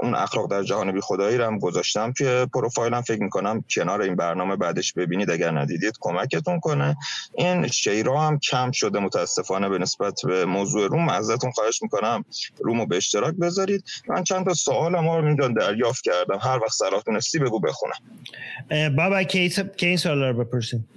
اون 0.00 0.14
اخلاق 0.14 0.50
در 0.50 0.62
جهان 0.62 0.92
بی 0.92 1.00
خدایی 1.00 1.38
رو 1.38 1.44
هم 1.44 1.58
گذاشتم 1.58 2.12
توی 2.12 2.46
پروفایلم. 2.46 3.02
فکر 3.02 3.22
می‌کنم 3.22 3.64
کنار 3.70 4.02
این 4.02 4.15
برنامه 4.16 4.56
بعدش 4.56 4.92
ببینید 4.92 5.30
اگر 5.30 5.50
ندیدید 5.50 5.94
کمکتون 6.00 6.60
کنه. 6.60 6.96
این 7.34 7.66
شیرا 7.66 8.20
هم 8.20 8.38
کم 8.38 8.70
شده 8.70 8.98
متاسفانه 8.98 9.68
به 9.68 9.78
نسبت 9.78 10.20
به 10.24 10.44
موضوع 10.44 10.88
روم 10.88 11.08
ازتون 11.08 11.50
خواهش 11.50 11.82
می‌کنم 11.82 12.24
رومو 12.58 12.86
به 12.86 12.96
اشتراک 12.96 13.34
بذارید. 13.34 13.84
من 14.08 14.24
چند 14.24 14.44
تا 14.44 14.54
سوال 14.54 15.00
ما 15.00 15.18
رو 15.18 15.28
میدون 15.28 15.52
دریافت 15.52 16.04
کردم. 16.04 16.38
هر 16.42 16.58
وقت 16.62 16.72
صلاح 16.72 17.02
تونستی 17.02 17.38
بگو 17.38 17.60
بخونم. 17.60 18.96
بابا 18.96 19.22
که 19.22 19.50
این 19.78 19.96
سوال 19.96 20.22
رو 20.22 20.44
بپرسیم؟ 20.44 20.88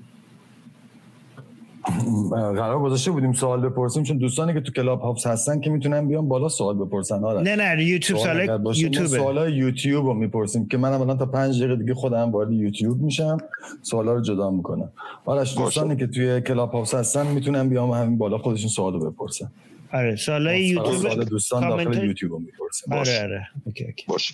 قرار 2.31 2.79
گذاشته 2.79 3.11
بودیم 3.11 3.33
سوال 3.33 3.69
بپرسیم 3.69 4.03
چون 4.03 4.17
دوستانی 4.17 4.53
که 4.53 4.61
تو 4.61 4.71
کلاب 4.71 5.01
هاوس 5.01 5.27
هستن 5.27 5.59
که 5.59 5.69
می‌تونن 5.69 6.07
بیان 6.07 6.27
بالا 6.27 6.49
سوال 6.49 6.77
بپرسن. 6.77 7.23
آره. 7.23 7.41
نه 7.41 7.55
نه 7.55 7.83
یوتیوب 7.83 8.19
سوال 8.19 8.75
یوتیوب 8.75 9.05
سوال 9.05 9.53
یوتیوب 9.53 10.05
رو 10.05 10.13
می‌پرسیم 10.13 10.67
که 10.67 10.77
منم 10.77 11.01
الان 11.01 11.17
تا 11.17 11.25
پنج 11.25 11.59
دقیقه 11.59 11.75
دیگه 11.75 11.93
خودم 11.93 12.31
وارد 12.31 12.51
یوتیوب 12.51 13.01
میشم 13.01 13.37
سوالا 13.81 14.13
رو 14.13 14.21
جدا 14.21 14.51
می‌کنم. 14.51 14.91
آرش 15.25 15.57
دوستانی 15.57 15.95
که 15.95 16.07
توی 16.07 16.41
کلاب 16.41 16.71
هاوس 16.71 16.93
هستن 16.93 17.27
می‌تونن 17.27 17.69
بیان 17.69 17.91
همین 17.91 18.17
بالا 18.17 18.37
خودشون 18.37 18.69
سوال 18.69 18.93
رو 18.93 19.11
بپرسن. 19.11 19.51
آره 19.93 20.15
سوالای 20.15 20.65
یوتیوب 20.65 21.23
دوستان 21.23 21.69
داخل 21.69 22.03
یوتیوب 22.03 22.31
رو 22.31 22.39
می‌پرسن 22.39 22.93
آره 22.93 23.23
آره 23.23 23.47
okay 23.65 23.85
okay. 23.85 24.05
باشه 24.07 24.33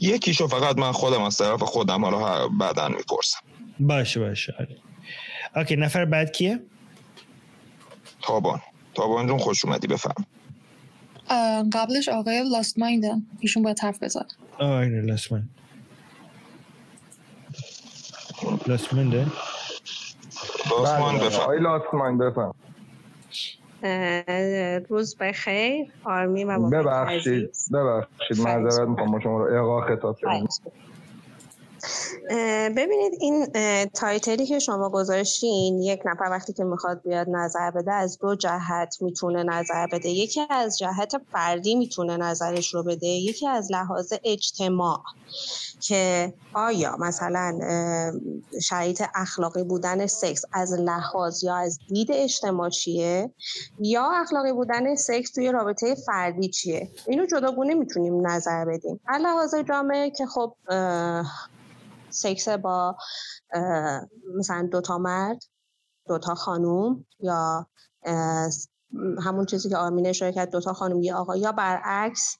یکیشو 0.00 0.46
فقط 0.46 0.78
من 0.78 0.92
خودم 0.92 1.22
از 1.22 1.36
طرف 1.36 1.62
خودم 1.62 2.04
حالا 2.04 2.48
بعدا 2.60 2.88
می‌پرسم. 2.88 3.38
باشه 3.80 4.20
باشه 4.20 4.54
آره. 4.58 4.76
okay 5.56 5.76
نفر 5.76 6.04
بعد 6.04 6.32
کیه؟ 6.32 6.60
تابان. 8.22 8.60
تابان 8.94 9.26
جون 9.26 9.38
خوش 9.38 9.64
اومدی 9.64 9.86
بفهم 9.86 10.26
قبلش 11.72 12.08
آقای 12.08 12.50
Lost 12.50 12.78
Mind 12.78 13.13
ن 13.13 13.22
ایشون 13.40 13.62
باید 13.62 13.80
حرف 13.80 14.02
بزن 14.02 14.26
آره 14.58 15.00
Lost 15.00 15.32
Mind 15.32 15.48
Lost 18.66 18.94
Mind 18.94 19.14
لاست 20.70 21.00
مایند 21.00 21.20
بفهم 21.20 21.40
آقای 21.40 21.60
لاست 21.60 21.94
مایند 21.94 22.20
بفهم 22.22 22.54
روز 24.88 25.16
بخیر 25.16 25.92
آرمی 26.04 26.44
و 26.44 26.70
ببخشید 26.70 27.50
ببخشید 27.72 28.38
معذرت 28.38 28.88
می‌خوام 28.88 29.20
شما 29.20 29.38
رو 29.38 29.58
اقا 29.62 29.80
خطاب 29.80 30.16
ببینید 32.76 33.12
این 33.20 33.46
تایتلی 33.86 34.46
که 34.46 34.58
شما 34.58 34.88
گذاشتین 34.88 35.78
یک 35.78 36.00
نفر 36.04 36.28
وقتی 36.30 36.52
که 36.52 36.64
می‌خواد 36.64 37.02
بیاد 37.02 37.26
نظر 37.30 37.70
بده 37.70 37.92
از 37.92 38.18
دو 38.18 38.34
جهت 38.34 38.96
می‌تونه 39.00 39.42
نظر 39.42 39.86
بده. 39.92 40.08
یکی 40.08 40.40
از 40.50 40.78
جهت 40.78 41.12
فردی 41.32 41.74
می‌تونه 41.74 42.16
نظرش 42.16 42.74
رو 42.74 42.82
بده 42.82 43.06
یکی 43.06 43.48
از 43.48 43.72
لحاظ 43.72 44.12
اجتماع 44.24 45.02
که 45.80 46.34
آیا 46.54 46.96
مثلا 46.98 47.58
شرایط 48.62 49.02
اخلاقی 49.14 49.62
بودن 49.62 50.06
سکس 50.06 50.42
از 50.52 50.72
لحاظ 50.72 51.44
یا 51.44 51.56
از 51.56 51.78
دید 51.88 52.08
اجتماع 52.12 52.68
چیه؟ 52.68 53.30
یا 53.80 54.10
اخلاقی 54.10 54.52
بودن 54.52 54.94
سکس 54.94 55.30
توی 55.32 55.52
رابطه 55.52 55.94
فردی 55.94 56.48
چیه؟ 56.48 56.90
اینو 57.06 57.26
جداگونه 57.26 57.74
می‌تونیم 57.74 58.26
نظر 58.26 58.64
بدیم. 58.64 59.00
از 59.06 59.22
لحاظ 59.22 59.54
جامعه 59.54 60.10
که 60.10 60.26
خب 60.26 60.54
سکس 62.10 62.48
با 62.48 62.96
مثلا 64.38 64.68
دوتا 64.72 64.98
مرد 64.98 65.44
دوتا 66.08 66.34
خانوم 66.34 67.04
یا 67.20 67.66
همون 69.22 69.46
چیزی 69.46 69.68
که 69.68 69.76
آرمین 69.76 70.06
اشاره 70.06 70.32
کرد 70.32 70.50
دوتا 70.50 70.72
خانوم 70.72 71.02
یه 71.02 71.14
آقا. 71.14 71.36
یا 71.36 71.52
برعکس 71.52 72.36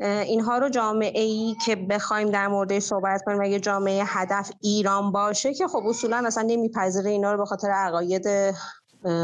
اینها 0.00 0.58
رو 0.58 0.68
جامعه 0.68 1.22
ای 1.22 1.56
که 1.66 1.76
بخوایم 1.76 2.30
در 2.30 2.48
مورد 2.48 2.78
صحبت 2.78 3.22
کنیم 3.26 3.42
یه 3.42 3.60
جامعه 3.60 4.04
هدف 4.06 4.50
ایران 4.60 5.12
باشه 5.12 5.54
که 5.54 5.68
خب 5.68 5.82
اصولا 5.88 6.22
اصلا 6.26 6.42
نمیپذیره 6.46 7.10
اینا 7.10 7.32
رو 7.32 7.38
به 7.38 7.44
خاطر 7.44 7.70
عقاید 7.70 8.26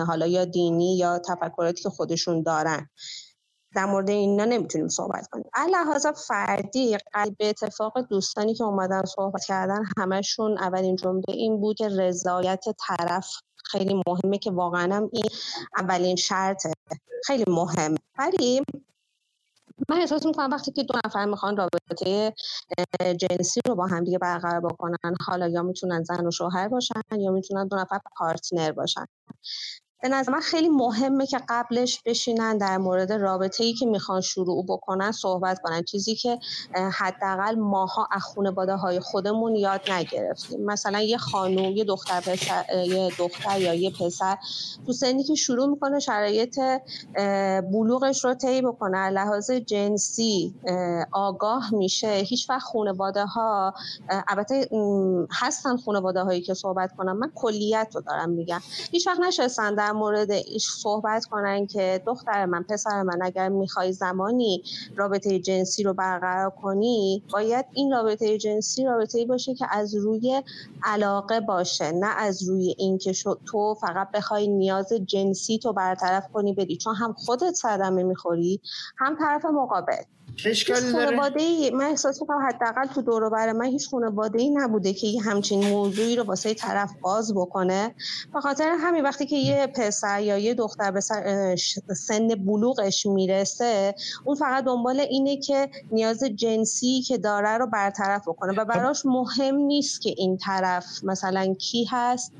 حالا 0.06 0.26
یا 0.26 0.44
دینی 0.44 0.96
یا 0.96 1.18
تفکراتی 1.18 1.82
که 1.82 1.88
خودشون 1.88 2.42
دارن. 2.42 2.88
در 3.74 3.86
مورد 3.86 4.10
اینا 4.10 4.44
نمی‌تونیم 4.44 4.88
صحبت 4.88 5.28
کنیم. 5.32 5.50
لحاظ 5.70 6.06
فردی 6.06 6.96
به 7.38 7.48
اتفاق 7.48 8.00
دوستانی 8.00 8.54
که 8.54 8.64
اومدن 8.64 9.02
صحبت 9.04 9.44
کردن 9.44 9.82
همشون 9.98 10.58
اولین 10.58 10.96
جمله 10.96 11.24
این 11.28 11.60
بود 11.60 11.76
که 11.76 11.88
رضایت 11.88 12.64
طرف 12.88 13.26
خیلی 13.64 14.02
مهمه 14.06 14.38
که 14.38 14.50
واقعا 14.50 14.94
هم 14.96 15.10
این 15.12 15.24
اولین 15.78 16.16
شرطه. 16.16 16.72
خیلی 17.26 17.44
مهم 17.48 17.94
ولی 18.18 18.62
من 19.88 19.96
احساس 20.00 20.26
می‌کنم 20.26 20.50
وقتی 20.52 20.72
که 20.72 20.82
دو 20.82 20.94
نفر 21.06 21.24
می‌خوان 21.24 21.56
رابطه 21.56 22.34
جنسی 23.16 23.60
رو 23.68 23.74
با 23.74 23.86
هم 23.86 24.04
دیگه 24.04 24.18
برقرار 24.18 24.60
بکنن 24.60 25.16
حالا 25.26 25.48
یا 25.48 25.62
می‌تونن 25.62 26.02
زن 26.02 26.26
و 26.26 26.30
شوهر 26.30 26.68
باشن 26.68 27.00
یا 27.18 27.30
می‌تونن 27.30 27.66
دو 27.68 27.76
نفر 27.76 28.00
پارتنر 28.18 28.72
باشن. 28.72 29.06
به 30.02 30.08
نظر 30.08 30.32
من 30.32 30.40
خیلی 30.40 30.68
مهمه 30.68 31.26
که 31.26 31.40
قبلش 31.48 32.02
بشینن 32.06 32.58
در 32.58 32.78
مورد 32.78 33.12
رابطه 33.12 33.64
ای 33.64 33.72
که 33.72 33.86
می‌خوان 33.86 34.20
شروع 34.20 34.64
بکنن 34.68 35.12
صحبت 35.12 35.60
کنن. 35.62 35.82
چیزی 35.82 36.14
که 36.14 36.38
حداقل 36.92 37.54
ماها 37.54 38.08
از 38.10 38.22
خانواده 38.22 38.74
های 38.74 39.00
خودمون 39.00 39.54
یاد 39.54 39.90
نگرفتیم. 39.90 40.64
مثلا 40.64 41.00
یه 41.00 41.18
خانوم 41.18 41.76
یه 41.76 41.84
دختر 41.84 42.20
پسر 42.20 42.64
یه 42.86 43.12
دختر 43.18 43.60
یا 43.60 43.74
یه 43.74 43.90
پسر 43.90 44.38
تو 44.86 44.92
سنی 44.92 45.24
که 45.24 45.34
شروع 45.34 45.66
می‌کنه 45.66 45.98
شرایط 45.98 46.60
بلوغش 47.72 48.24
رو 48.24 48.34
طی 48.34 48.62
بکنه. 48.62 49.08
لحاظ 49.10 49.50
جنسی 49.50 50.54
آگاه 51.12 51.74
میشه. 51.74 52.08
هیچ 52.08 52.50
وقت 52.50 52.62
خانواده 52.62 53.24
ها 53.24 53.74
البته 54.28 54.68
هستن 55.30 55.76
خانواده 55.76 56.22
هایی 56.22 56.40
که 56.40 56.54
صحبت 56.54 56.96
کنن. 56.96 57.12
من 57.12 57.32
کلیت 57.34 57.88
رو 57.94 58.00
دارم 58.00 58.30
میگم. 58.30 58.60
هیچ 58.90 59.06
وقت 59.06 59.20
نشستن 59.20 59.74
در 59.74 59.89
مورد 59.92 60.30
ایش 60.30 60.70
صحبت 60.70 61.24
کنن 61.24 61.66
که 61.66 62.02
دختر 62.06 62.46
من 62.46 62.62
پسر 62.62 63.02
من 63.02 63.18
اگر 63.22 63.48
می‌خوای 63.48 63.92
زمانی 63.92 64.62
رابطه 64.96 65.38
جنسی 65.38 65.82
رو 65.82 65.94
برقرار 65.94 66.50
کنی 66.50 67.22
باید 67.32 67.66
این 67.72 67.92
رابطه 67.92 68.38
جنسی 68.38 68.84
رابطه 68.84 69.18
ای 69.18 69.26
باشه 69.26 69.54
که 69.54 69.66
از 69.70 69.94
روی 69.94 70.42
علاقه 70.82 71.40
باشه 71.40 71.92
نه 71.92 72.06
از 72.06 72.48
روی 72.48 72.74
اینکه 72.78 73.12
تو 73.46 73.74
فقط 73.80 74.10
بخوای 74.10 74.48
نیاز 74.48 74.92
جنسی 75.06 75.58
تو 75.58 75.72
برطرف 75.72 76.32
کنی 76.32 76.52
بری. 76.52 76.76
چون 76.76 76.94
هم 76.94 77.12
خودت 77.12 77.54
صدمه 77.54 78.02
می‌خوری 78.02 78.60
هم 78.98 79.16
طرف 79.18 79.44
مقابل. 79.44 80.02
اشکالی 80.44 80.92
داره؟ 80.92 81.06
خانواده 81.06 81.70
من 81.70 81.84
احساس 81.84 82.20
می‌کنم 82.20 82.48
حداقل 82.48 82.86
تو 82.94 83.02
دور 83.02 83.30
بر 83.30 83.52
من 83.52 83.66
هیچ 83.66 83.88
خانواده 83.88 84.40
ای 84.40 84.50
نبوده 84.50 84.92
که 84.92 85.06
یه 85.06 85.22
همچین 85.22 85.68
موضوعی 85.68 86.16
رو 86.16 86.22
واسه 86.22 86.54
طرف 86.54 86.90
باز 87.00 87.34
بکنه. 87.34 87.94
به 88.34 88.40
خاطر 88.40 88.76
همین 88.80 89.04
وقتی 89.04 89.26
که 89.26 89.36
یه 89.36 89.66
پسر 89.66 90.20
یا 90.20 90.38
یه 90.38 90.54
دختر 90.54 90.90
به 90.90 91.00
سن 91.94 92.28
بلوغش 92.28 93.06
می‌رسه 93.06 93.94
اون 94.24 94.36
فقط 94.36 94.64
دنبال 94.64 95.00
اینه 95.00 95.36
که 95.36 95.70
نیاز 95.92 96.24
جنسی 96.24 97.02
که 97.02 97.18
داره 97.18 97.58
رو 97.58 97.66
برطرف 97.66 98.28
بکنه 98.28 98.52
و 98.52 98.64
براش 98.64 99.06
مهم 99.06 99.54
نیست 99.54 100.00
که 100.00 100.14
این 100.16 100.36
طرف 100.36 100.86
مثلا 101.02 101.54
کی 101.54 101.86
هست 101.90 102.32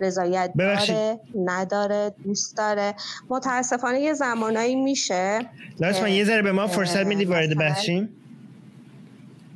رضایت 0.00 0.52
داره 0.58 1.20
نداره 1.44 2.14
دوست 2.24 2.56
داره. 2.56 2.94
متاسفانه 3.30 4.00
یه 4.00 4.14
زمانایی 4.14 4.76
میشه 4.76 5.50
لازم 5.80 6.06
یه 6.06 6.24
ذره 6.24 6.42
به 6.42 6.52
ما 6.52 6.66
فرصت 6.66 7.06
میدی 7.06 7.24
وارد 7.38 7.58
بحث 7.58 7.84
شیم 7.84 8.08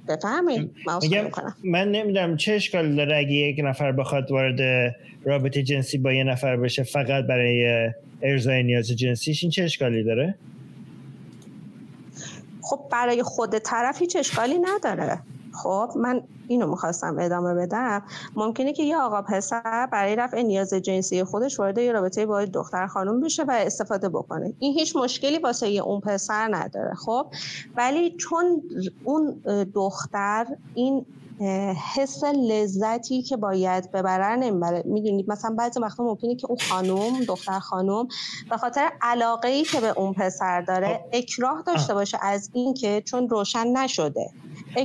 بفهمید 0.09 0.71
من 1.65 1.91
نمی‌دونم 1.91 2.37
چه 2.37 2.53
اشکال 2.53 2.95
داره 2.95 3.17
اگه 3.17 3.33
یک 3.33 3.61
نفر 3.65 3.93
بخواد 3.93 4.31
وارد 4.31 4.61
رابطه 5.25 5.63
جنسی 5.63 5.99
با 5.99 6.13
یه 6.13 6.25
نفر 6.25 6.57
بشه 6.57 6.83
فقط 6.83 7.25
برای 7.25 7.91
ارزای 8.23 8.63
نیاز 8.63 8.89
جنسیش 8.89 9.43
این 9.43 9.51
چه 9.51 9.65
اشکالی 9.65 10.03
داره؟ 10.03 10.35
خب 12.63 12.81
برای 12.93 13.23
خود 13.23 13.59
طرف 13.59 14.01
هیچ 14.01 14.17
اشکالی 14.17 14.59
نداره. 14.59 15.19
خب 15.53 15.91
من 15.97 16.23
اینو 16.49 16.67
می‌خواستم 16.67 17.17
ادامه 17.19 17.55
بدم. 17.55 18.03
ممکنه 18.37 18.73
که 18.73 18.83
یه 18.83 18.99
آقا 18.99 19.23
پسر 19.23 19.89
برای 19.93 20.17
رفع 20.17 20.43
نیاز 20.43 20.75
جنسی 20.75 21.25
خودش 21.25 21.59
وارد 21.61 21.79
یه 21.79 21.93
رابطه 21.93 22.27
با 22.27 22.45
دختر 22.45 22.87
خانم 22.87 23.21
بشه 23.21 23.43
و 23.43 23.51
استفاده 23.51 24.09
بکنه. 24.09 24.55
این 24.59 24.73
هیچ 24.73 24.97
مشکلی 24.97 25.39
واسه 25.39 25.67
اون 25.67 26.01
پسر 26.01 26.49
نداره 26.55 26.95
خب؟ 26.95 27.27
ولی 27.77 28.17
چون 28.17 28.63
اون 29.05 29.43
دختر 29.75 30.47
این 30.75 31.07
حس 31.95 32.25
لذتی 32.25 33.23
که 33.23 33.37
باید 33.37 33.93
ببرن 33.93 34.39
نمی‌بره 34.39 34.83
می‌دونید 34.87 35.31
مثلا 35.31 35.55
بعضی 35.59 35.81
وقتا 35.81 36.05
ممکنه 36.05 36.37
که 36.37 36.47
اون 36.47 36.59
خانم 36.59 37.25
دختر 37.25 37.59
خانم 37.59 38.09
به 38.51 38.57
خاطر 38.57 38.93
علاقه 39.01 39.49
ای 39.49 39.63
که 39.63 39.81
به 39.81 39.89
اون 39.89 40.13
پسر 40.13 40.61
داره 40.61 40.89
خب. 40.89 41.01
اکراه 41.13 41.63
داشته 41.67 41.95
باشه 41.95 42.19
از 42.23 42.51
اینکه 42.53 43.03
چون 43.07 43.29
روشن 43.29 43.67
نشده. 43.67 44.31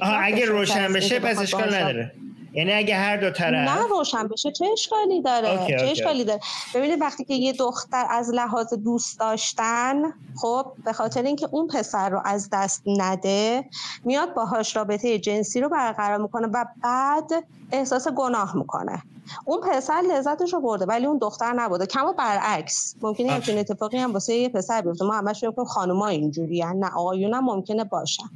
اگه 0.01 0.45
روشن 0.45 0.93
بشه 0.93 1.19
پس 1.19 1.39
اشکال 1.39 1.75
نداره. 1.75 2.11
یعنی 2.53 2.73
اگه 2.73 2.95
هر 2.95 3.17
دو 3.17 3.31
طرف 3.31 3.69
نه 3.69 3.87
روشن 3.89 4.27
بشه. 4.27 4.51
چه 4.51 4.65
اشکالی 4.73 5.21
داره؟ 5.21 5.61
اوکی، 5.61 5.77
چه 5.77 5.85
اشکالی 5.85 6.23
داره؟ 6.23 6.39
ببینید 6.75 7.01
وقتی 7.01 7.25
که 7.25 7.33
یه 7.33 7.53
دختر 7.53 8.05
از 8.09 8.29
لحاظ 8.29 8.73
دوست 8.73 9.19
داشتن 9.19 10.01
خب 10.41 10.71
به 10.85 10.93
خاطر 10.93 11.23
اینکه 11.23 11.47
اون 11.51 11.67
پسر 11.67 12.09
رو 12.09 12.21
از 12.25 12.49
دست 12.51 12.81
نده 12.85 13.65
میاد 14.05 14.33
باهاش 14.33 14.75
رابطه 14.75 15.19
جنسی 15.19 15.61
رو 15.61 15.69
برقرار 15.69 16.17
می‌کنه 16.17 16.47
و 16.47 16.65
بعد 16.83 17.31
احساس 17.71 18.07
گناه 18.07 18.57
می‌کنه. 18.57 19.01
اون 19.45 19.61
پسر 19.61 20.03
لذتش 20.11 20.53
رو 20.53 20.61
برده 20.61 20.85
ولی 20.85 21.05
اون 21.05 21.17
دختر 21.17 21.53
نبوده. 21.53 21.85
کما 21.85 22.13
برعکس 22.13 22.95
ممکنه 23.01 23.31
همچین 23.31 23.57
اتفاقی 23.57 23.97
هم 23.97 24.13
واسه 24.13 24.33
یه 24.33 24.49
پسر 24.49 24.81
بیفته. 24.81 25.05
ما 25.05 25.13
همش 25.13 25.43
میگیم 25.43 25.65
خانوما 25.65 26.07
اینجوری 26.07 26.63
نه 26.75 26.89
آقایون 26.95 27.33
هم 27.33 27.43
ممکنه 27.43 27.83
باشن. 27.83 28.29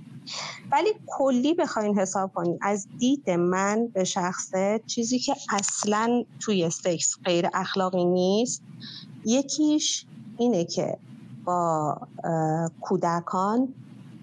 ولی 0.72 0.90
کلی 1.08 1.54
بخواین 1.54 2.00
حساب 2.00 2.34
کنین 2.34 2.60
از 2.62 2.88
دید 3.00 3.30
من 3.30 3.88
به 3.88 4.04
شخصه 4.04 4.82
چیزی 4.88 5.20
که 5.20 5.36
اصلا 5.50 6.24
توی 6.40 6.70
سکس 6.70 7.16
غیر 7.26 7.50
اخلاقی 7.54 8.06
نیست 8.06 8.64
یکیش 9.26 10.06
اینه 10.38 10.66
که 10.66 10.98
با 11.46 11.98
کودکان 12.82 13.74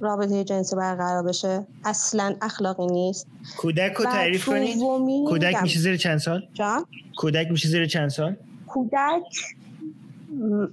رابطه 0.01 0.45
جنسی 0.45 0.77
برقرار 0.77 1.23
بشه. 1.23 1.67
اصلا 1.85 2.37
اخلاقی 2.43 2.87
نیست. 2.87 3.27
کودک 3.57 3.93
رو 3.93 4.05
تعریف 4.05 4.49
کنید 4.49 4.79
کودک 5.29 5.63
میشه 5.63 5.79
زیر 5.81 5.97
چند 5.97 6.19
سال؟ 6.19 6.43
جان؟ 6.55 6.85
کودک 7.17 7.51
میشه 7.51 7.69
زیر 7.69 7.87
چند 7.87 8.09
سال؟ 8.09 8.37
کودک 8.67 9.23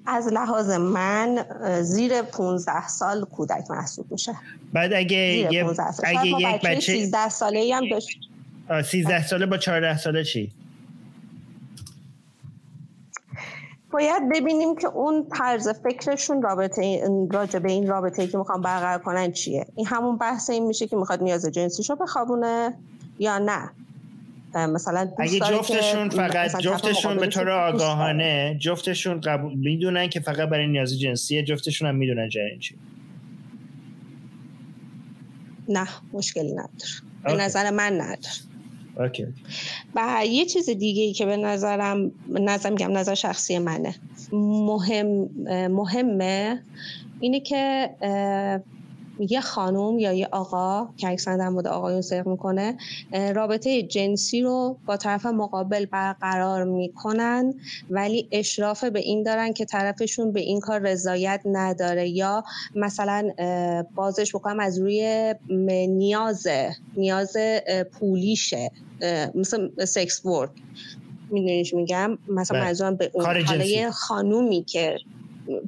از 0.06 0.28
لحاظ 0.28 0.70
من 0.70 1.46
زیر 1.82 2.22
15 2.22 2.88
سال 2.88 3.26
کودک 3.26 3.72
محسوب 3.72 4.12
میشه. 4.12 4.36
بعد 4.74 4.94
اگه 4.94 5.18
یه 5.18 5.66
اگه 6.04 6.28
یک 6.28 6.62
بچه 6.62 6.80
13 6.80 7.30
ساله 7.30 7.76
هم 7.76 7.90
داشت 7.90 8.20
13 8.92 9.28
ساله 9.28 9.46
با 9.46 9.58
14 9.58 9.98
ساله 9.98 10.24
چی؟ 10.24 10.52
باید 13.96 14.30
ببینیم 14.30 14.76
که 14.76 14.88
اون 14.88 15.28
طرز 15.38 15.70
فکرشون 15.70 16.42
رابطه 16.42 17.10
راجع 17.32 17.60
به 17.60 17.72
این 17.72 17.88
رابطه 17.88 18.28
که 18.28 18.38
می‌خوام 18.38 18.62
برقرار 18.62 19.00
کنن 19.00 19.32
چیه؟ 19.32 19.66
این 19.76 19.88
همون 19.88 20.18
بحث 20.18 20.50
این 20.50 20.68
میشه 20.68 20.88
که 20.88 20.96
می‌خواد 20.96 21.24
نیاز 21.24 21.46
جنسیشو 21.46 21.96
بخوابونه 21.96 22.74
یا 23.20 23.38
نه؟ 23.38 23.70
مثلا 24.68 25.12
اگه 25.20 25.40
جفتشون 25.40 26.10
فقط 26.10 26.62
جفتشون 26.62 27.18
به 27.18 27.28
طور 27.28 27.50
آگاهانه 27.50 28.58
جفتشون 28.60 29.22
قبول 29.22 29.54
می‌دونن 29.54 30.10
که 30.10 30.20
فقط 30.20 30.50
برای 30.50 30.68
نیاز 30.68 31.00
جنسیه 31.00 31.44
جفتشون 31.44 31.88
هم 31.88 31.96
می‌دونن 31.96 32.30
جریان 32.30 32.60
چی. 32.60 32.76
نه 35.70 35.88
مشکلی 36.14 36.52
نداره. 36.52 36.70
به 37.24 37.34
نظر 37.34 37.70
من 37.70 37.94
نداره. 37.94 38.55
اوکی. 39.00 39.28
و 39.96 40.24
یه 40.26 40.46
چیز 40.46 40.70
دیگه 40.70 41.04
ای 41.04 41.14
که 41.14 41.26
به 41.26 41.38
نظرم 41.38 42.12
نظر 42.30 42.70
میگم 42.70 42.98
نظر 42.98 43.14
شخصی 43.14 43.60
منه 43.60 43.96
مهم 44.32 45.30
مهمه 45.72 46.62
اینه 47.20 47.40
که 47.40 47.90
یه 49.20 49.42
خانم 49.42 50.00
یا 50.00 50.14
یه 50.14 50.28
آقا 50.32 50.90
که 50.98 51.10
اکثرا 51.10 51.38
در 51.38 51.50
مورد 51.50 51.68
آقایون 51.68 52.02
صدق 52.02 52.28
می‌کنه 52.28 52.78
رابطه 53.36 53.84
جنسی 53.84 54.42
رو 54.42 54.78
با 54.86 54.98
طرف 54.98 55.26
مقابل 55.26 55.86
برقرار 55.86 56.64
می‌کنن 56.64 57.54
ولی 57.90 58.28
اشراف 58.32 58.84
به 58.84 59.00
این 59.00 59.24
دارن 59.24 59.54
که 59.54 59.66
طرفشون 59.66 60.32
به 60.32 60.40
این 60.40 60.60
کار 60.60 60.80
رضایت 60.80 61.42
نداره 61.46 62.10
یا 62.10 62.44
مثلا 62.76 63.32
بازش 63.96 64.36
بکنم 64.36 64.60
از 64.60 64.80
روی 64.80 65.36
نیاز 65.90 66.48
نیاز 66.98 67.38
پولیشه 67.92 68.72
مثل 69.36 69.86
سکس 69.86 70.26
ورک. 70.26 70.50
میدونیش 71.30 71.74
میگم؟ 71.74 72.18
مثلا 72.28 72.60
بله. 72.60 72.68
منظورم 72.68 72.96
به 72.96 73.12
اون 73.14 73.92
خانومی 73.92 74.64
که 74.64 74.98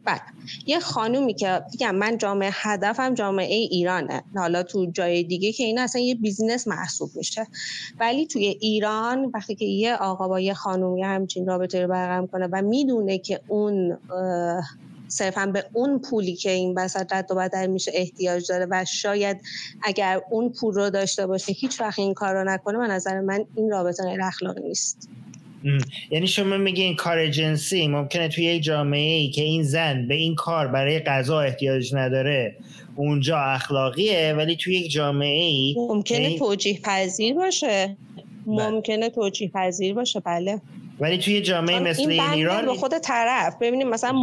بعد 0.04 0.22
یه 0.66 0.80
خانومی 0.80 1.34
که 1.34 1.62
میگم 1.72 1.96
من 1.96 2.18
جامعه 2.18 2.50
هدفم 2.54 3.14
جامعه 3.14 3.56
ایرانه. 3.56 4.24
حالا 4.36 4.64
تو 4.64 4.86
جای 4.86 5.24
دیگه 5.24 5.52
که 5.52 5.64
این 5.64 5.80
اصلا 5.80 6.02
یه 6.02 6.16
بیزینس 6.16 6.68
محسوب 6.68 7.10
میشه. 7.16 7.48
ولی 8.00 8.28
توی 8.28 8.46
ایران 8.46 9.32
وقتی 9.34 9.56
که 9.56 9.66
یه 9.66 9.96
آقا 9.96 10.28
با 10.28 10.40
یه 10.40 10.54
خانومی 10.54 11.04
همچین 11.04 11.48
رابطه 11.48 11.82
رو 11.82 11.88
برقرار 11.88 12.28
کنه 12.28 12.48
و 12.52 12.62
می‌دونه 12.62 13.18
که 13.18 13.40
اون 13.48 13.98
صرفا 15.08 15.46
به 15.46 15.66
اون 15.74 16.00
پولی 16.00 16.36
که 16.36 16.52
این 16.52 16.74
وسط 16.78 17.14
رد 17.14 17.32
و 17.32 17.36
بدل 17.36 17.68
میشه 17.68 17.92
احتیاج 17.96 18.48
داره 18.50 18.68
و 18.70 18.86
شاید 18.86 19.42
اگر 19.84 20.22
اون 20.30 20.50
پول 20.50 20.74
رو 20.74 20.90
داشته 20.90 21.28
باشه 21.28 21.54
هیچ 21.54 21.82
وقت 21.82 22.00
این 22.00 22.14
کار 22.14 22.34
رو 22.34 22.50
نکنه 22.50 22.78
من 22.78 22.92
نظر 22.92 23.20
من 23.20 23.46
این 23.56 23.72
رابطه 23.72 24.04
غیر 24.04 24.24
اخلاقی 24.24 24.62
نیست. 24.62 25.10
یعنی 26.12 26.28
شما 26.28 26.58
میگین 26.58 26.96
کار 26.96 27.28
جنسی 27.28 27.88
ممکنه 27.88 28.28
توی 28.28 28.44
یک 28.44 28.64
جامعه 28.64 29.18
ای 29.18 29.30
که 29.30 29.42
این 29.42 29.64
زن 29.64 30.08
به 30.08 30.16
این 30.16 30.36
کار 30.36 30.68
برای 30.68 31.00
غذا 31.00 31.42
احتیاج 31.42 31.96
نداره 31.96 32.56
اونجا 32.96 33.38
اخلاقیه 33.38 34.34
ولی 34.38 34.56
توی 34.56 34.76
یک 34.76 34.92
جامعه 34.92 35.44
ای 35.44 35.76
ممکنه 35.78 36.38
توجیه 36.38 36.80
پذیر 36.84 37.34
باشه. 37.34 37.98
بله. 38.48 38.70
ممکنه 38.70 39.10
توجیه 39.10 39.52
پذیر 39.54 39.94
باشه 39.94 40.20
بله. 40.20 40.62
ولی 41.00 41.18
توی 41.18 41.42
جامعه 41.42 41.80
مثل 41.80 42.10
این 42.10 42.22
ایران 42.22 42.66
به 42.66 42.74
خود 42.74 42.98
طرف. 42.98 43.56
ببینیم 43.62 43.90
مثلا 43.90 44.16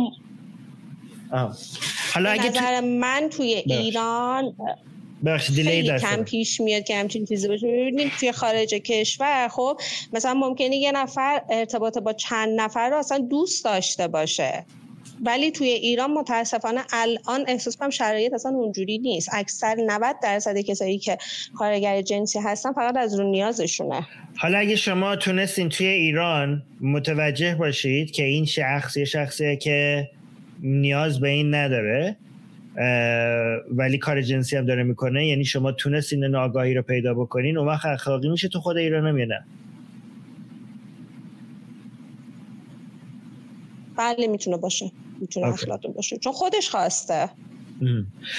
حالا 2.14 2.30
اگه 2.30 2.48
نظر 2.48 2.80
من 2.80 3.28
توی 3.36 3.62
ایران 3.66 4.54
خیلی 5.38 5.98
کم 5.98 6.24
پیش 6.24 6.60
میاد 6.60 6.84
که 6.84 6.96
همچین 6.96 7.26
چیزی 7.26 7.48
باشه. 7.48 7.66
ببینید 7.66 8.12
توی 8.20 8.32
خارج 8.32 8.74
کشور 8.74 9.48
خب 9.48 9.80
مثلا 10.12 10.34
ممکنه 10.34 10.76
یه 10.76 10.92
نفر 10.92 11.42
ارتباط 11.50 11.98
با 11.98 12.12
چند 12.12 12.60
نفر 12.60 12.90
رو 12.90 12.96
اصلا 12.96 13.18
دوست 13.18 13.64
داشته 13.64 14.08
باشه. 14.08 14.64
ولی 15.22 15.50
توی 15.50 15.68
ایران 15.68 16.10
متاسفانه 16.10 16.80
الان 16.92 17.44
احساس 17.48 17.76
کنم 17.76 17.90
شرایط 17.90 18.32
اصلا 18.32 18.52
اونجوری 18.52 18.98
نیست. 18.98 19.28
اکثر 19.32 19.76
90 19.86 20.16
درصد 20.22 20.58
کسایی 20.58 20.98
که 20.98 21.18
کارگر 21.58 22.02
جنسی 22.02 22.38
هستن 22.38 22.72
فقط 22.72 22.96
از 22.96 23.20
رو 23.20 23.30
نیازشونه. 23.30 24.06
حالا 24.36 24.58
اگه 24.58 24.76
شما 24.76 25.16
تونستین 25.16 25.68
توی 25.68 25.86
ایران 25.86 26.62
متوجه 26.80 27.54
باشید 27.54 28.10
که 28.10 28.22
این 28.22 28.44
شخص 28.44 28.96
یه 28.96 29.04
شخصیه 29.04 29.56
که 29.56 30.10
نیاز 30.62 31.20
به 31.20 31.28
این 31.28 31.54
نداره 31.54 32.16
ولی 33.70 33.98
کار 33.98 34.22
جنسی 34.22 34.56
هم 34.56 34.66
داره 34.66 34.82
می‌کنه. 34.82 35.26
یعنی 35.26 35.44
شما 35.44 35.72
تونستین 35.72 36.24
این 36.24 36.34
آگاهی 36.34 36.74
رو 36.74 36.82
پیدا 36.82 37.14
بکنین 37.14 37.58
اون 37.58 37.68
وقت 37.68 37.86
اخلاقی 37.86 38.28
میشه 38.28 38.48
تو 38.48 38.60
خود 38.60 38.76
ایران 38.76 39.06
هم 39.06 39.16
نه؟ 39.16 39.44
بله 43.96 44.26
می‌تونه 44.26 44.56
باشه. 44.56 44.92
می‌تونه 45.20 45.46
اخلاقی 45.46 45.88
باشه. 45.88 46.16
چون 46.16 46.32
خودش 46.32 46.70
خواسته. 46.70 47.30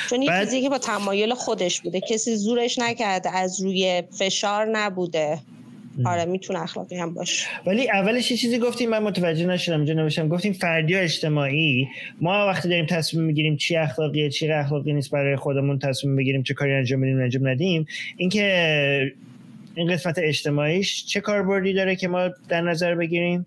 چون 0.09 0.21
این 0.21 0.29
بعد... 0.29 0.49
که 0.49 0.69
با 0.69 0.77
تمایل 0.77 1.33
خودش 1.33 1.81
بوده. 1.81 2.01
کسی 2.01 2.35
زورش 2.35 2.79
نکرده 2.79 3.37
از 3.37 3.61
روی 3.61 4.03
فشار 4.19 4.65
نبوده. 4.71 5.39
آره 6.05 6.25
می‌تونه 6.25 6.61
اخلاقی 6.61 6.97
هم 6.97 7.13
باشه. 7.13 7.47
ولی 7.65 7.89
اولش 7.89 8.31
یه 8.31 8.37
چیزی 8.37 8.59
گفتیم 8.59 8.89
من 8.89 9.03
متوجه 9.03 9.45
نشدم 9.45 9.75
اینجا 9.75 9.93
نوشتم 9.93 10.27
گفتیم 10.27 10.53
فردی 10.53 10.95
و 10.95 10.97
اجتماعی 10.97 11.87
ما 12.21 12.47
وقتی 12.47 12.69
داریم 12.69 12.85
تصمیم 12.85 13.23
می‌گیریم 13.23 13.57
چی 13.57 13.75
اخلاقیه 13.75 14.29
چی 14.29 14.51
اخلاقی 14.51 14.93
نیست 14.93 15.11
برای 15.11 15.35
خودمون 15.35 15.79
تصمیم 15.79 16.15
بگیریم 16.15 16.43
چه 16.43 16.53
کاری 16.53 16.73
انجام 16.73 17.01
بدیم 17.01 17.19
انجام 17.19 17.47
ندیم. 17.47 17.85
اینکه 18.17 19.13
این 19.75 19.93
قسمت 19.93 20.15
اجتماعیش 20.17 21.05
چه 21.05 21.21
کاربردی 21.21 21.73
داره 21.73 21.95
که 21.95 22.07
ما 22.07 22.29
در 22.49 22.61
نظر 22.61 22.95
بگیریم؟ 22.95 23.45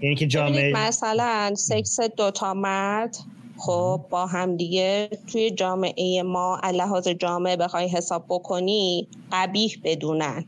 یعنی 0.00 0.14
که 0.14 0.26
جامعه 0.26 0.72
مثلا 0.72 1.54
سکس 1.56 2.00
دوتا 2.00 2.54
مرد 2.54 3.16
خب 3.56 4.00
با 4.10 4.26
هم 4.26 4.56
دیگه 4.56 5.08
توی 5.32 5.50
جامعه 5.50 6.22
ما 6.22 6.60
لحاظ 6.74 7.08
جامعه 7.08 7.56
بخوای 7.56 7.88
حساب 7.88 8.24
بکنی 8.28 9.08
قبیح 9.32 9.80
بدونن. 9.84 10.44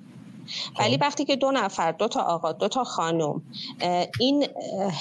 ولی 0.79 0.97
خب. 0.97 1.03
وقتی 1.03 1.25
که 1.25 1.37
دو 1.37 1.51
نفر 1.51 1.93
دو 1.93 2.09
تا 2.09 2.21
آقا 2.21 2.53
دو 2.53 2.69
تا 2.69 2.85
خانم 2.85 3.43
این 4.21 4.47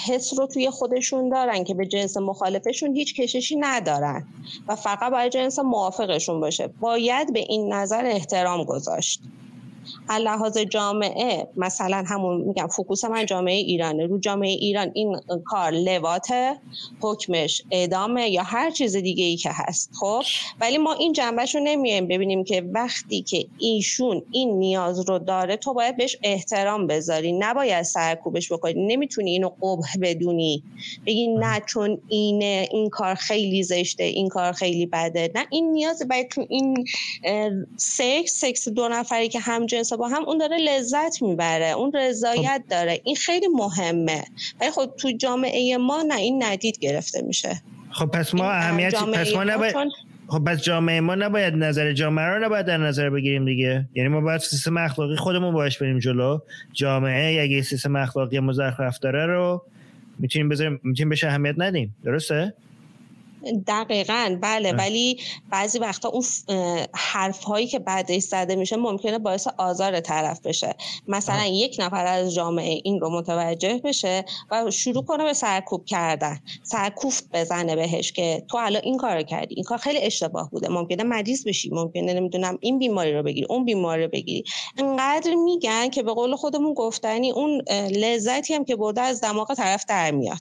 حس 0.07 0.39
رو 0.39 0.47
توی 0.47 0.69
خودشون 0.69 1.29
دارن 1.29 1.63
که 1.63 1.73
به 1.73 1.85
جنس 1.85 2.17
مخالفشون 2.17 2.95
هیچ 2.95 3.21
کششی 3.21 3.55
ندارن 3.55 4.27
و 4.67 4.75
فقط 4.75 5.11
برای 5.11 5.29
جنس 5.29 5.59
موافقشون 5.59 6.39
باشه 6.39 6.67
باید 6.67 7.33
به 7.33 7.39
این 7.39 7.73
نظر 7.73 8.05
احترام 8.05 8.63
گذاشت 8.63 9.21
لحاظ 10.09 10.57
جامعه 10.57 11.47
مثلا 11.57 12.03
همون 12.07 12.41
میگم 12.41 12.67
focus 12.67 13.05
من 13.05 13.25
جامعه 13.25 13.55
ایرانه. 13.55 14.05
رو 14.05 14.19
جامعه 14.19 14.49
ایران 14.49 14.91
این 14.93 15.19
کار 15.45 15.71
لواته 15.71 16.55
حکمش 17.01 17.61
اعدامه 17.71 18.29
یا 18.29 18.43
هر 18.43 18.71
چیز 18.71 18.95
دیگه 18.95 19.25
ای 19.25 19.37
که 19.37 19.49
هست 19.53 19.89
خب؟ 19.99 20.21
ولی 20.61 20.77
ما 20.77 20.93
این 20.93 21.13
جنبهش 21.13 21.55
رو 21.55 21.61
نمیایم 21.63 22.07
ببینیم 22.07 22.43
که 22.43 22.61
وقتی 22.73 23.21
که 23.21 23.47
ایشون 23.59 24.21
این 24.31 24.59
نیاز 24.59 25.09
رو 25.09 25.19
داره 25.19 25.57
تو 25.57 25.73
باید 25.73 25.97
بهش 25.97 26.17
احترام 26.23 26.87
بذاری. 26.87 27.31
نباید 27.31 27.83
سرکوبش 27.83 28.51
بکنی. 28.51 28.87
نمی‌تونی 28.87 29.31
اینو 29.31 29.49
قبح 29.61 29.97
بدونی. 30.01 30.63
بگی 31.05 31.27
نه 31.27 31.61
چون 31.67 32.01
اینه 32.07 32.67
این 32.71 32.89
کار 32.89 33.15
خیلی 33.15 33.63
زشته 33.63 34.03
این 34.03 34.29
کار 34.29 34.51
خیلی 34.51 34.85
بده. 34.85 35.31
نه 35.35 35.45
این 35.49 35.71
نیاز 35.71 36.07
باید 36.09 36.29
تو 36.29 36.45
این 36.49 36.85
سکس 37.77 38.39
سکس 38.39 38.69
دو 38.69 38.87
نفری 38.87 39.29
که 39.29 39.39
هم 39.39 39.65
جنس 39.65 39.93
با 39.97 40.07
هم 40.07 40.25
اون 40.25 40.37
داره 40.37 40.57
لذت 40.57 41.21
می‌بره 41.21 41.71
اون 41.71 41.91
رضایت 41.93 42.61
خب. 42.63 42.69
داره. 42.69 43.01
این 43.03 43.15
خیلی 43.15 43.47
مهمه. 43.47 44.23
ولی 44.61 44.71
خب 44.71 44.91
تو 44.97 45.11
جامعه 45.11 45.77
ما 45.77 46.03
نه 46.07 46.15
این 46.15 46.43
ندید 46.43 46.79
گرفته 46.79 47.21
میشه. 47.21 47.61
خب 47.91 48.05
پس 48.05 48.35
ما 48.35 48.51
اهمیت 48.51 48.95
پس 48.95 49.33
ما 49.33 49.43
نباید 49.43 49.75
خب 50.27 50.43
پس 50.43 50.61
جامعه 50.61 50.99
ما 50.99 51.15
نباید 51.15 51.53
نظر 51.53 51.93
جامعه 51.93 52.25
رو 52.25 52.45
نباید 52.45 52.65
در 52.65 52.77
نظر 52.77 53.09
بگیریم 53.09 53.45
دیگه. 53.45 53.85
یعنی 53.95 54.09
ما 54.09 54.21
باید 54.21 54.41
سیستم 54.41 54.77
اخلاقی 54.77 55.15
خودمون 55.15 55.53
باش 55.53 55.77
بریم 55.77 55.99
جلو. 55.99 56.39
جامعه 56.73 57.43
اگه 57.43 57.61
سیستم 57.61 57.95
اخلاقی 57.95 58.39
مزخرف 58.39 58.99
داره 58.99 59.25
رو 59.25 59.61
می‌تونیم 60.19 60.49
بذاریم 60.49 60.79
می‌تونیم 60.83 61.09
بهش 61.09 61.23
اهمیت 61.23 61.55
ندیم. 61.57 61.95
درسته؟ 62.03 62.53
دقیقا 63.67 64.37
بله 64.41 64.71
ولی 64.71 65.19
بعضی 65.49 65.79
وقتا 65.79 66.09
اون 66.09 66.23
حرف 66.93 67.43
هایی 67.43 67.67
که 67.67 67.79
بعدش 67.79 68.21
زده 68.23 68.55
میشه 68.55 68.75
ممکنه 68.75 69.19
باعث 69.19 69.47
آزار 69.57 69.99
طرف 69.99 70.39
بشه. 70.41 70.75
مثلا 71.07 71.45
یک 71.45 71.75
نفر 71.79 72.05
از 72.05 72.33
جامعه 72.33 72.81
این 72.83 72.99
رو 72.99 73.09
متوجه 73.09 73.81
بشه 73.83 74.25
و 74.51 74.71
شروع 74.71 75.05
کنه 75.05 75.23
به 75.23 75.33
سرکوب 75.33 75.85
کردن. 75.85 76.39
سرکوفت 76.63 77.29
بزنه 77.33 77.75
بهش 77.75 78.11
که 78.11 78.43
تو 78.47 78.57
الان 78.57 78.81
این 78.83 78.97
کار 78.97 79.21
کردی. 79.21 79.55
این 79.55 79.63
کار 79.63 79.77
خیلی 79.77 79.99
اشتباه 79.99 80.49
بوده. 80.49 80.69
ممکنه 80.69 81.03
مریض 81.03 81.47
بشی. 81.47 81.69
ممکنه 81.69 82.13
نمی‌دونم 82.13 82.57
این 82.61 82.79
بیماری 82.79 83.13
رو 83.13 83.23
بگیری 83.23 83.47
اون 83.49 83.65
بیماری 83.65 84.03
رو 84.03 84.09
بگیری. 84.09 84.43
انقدر 84.77 85.35
میگن 85.35 85.89
که 85.89 86.03
به 86.03 86.13
قول 86.13 86.35
خودمون 86.35 86.73
گفتنی 86.73 87.31
اون 87.31 87.61
لذتی 87.91 88.53
هم 88.53 88.65
که 88.65 88.75
برده 88.75 89.01
از 89.01 89.21
دماغ 89.21 89.53
طرف 89.53 89.85
در 89.87 90.11
میاد. 90.11 90.39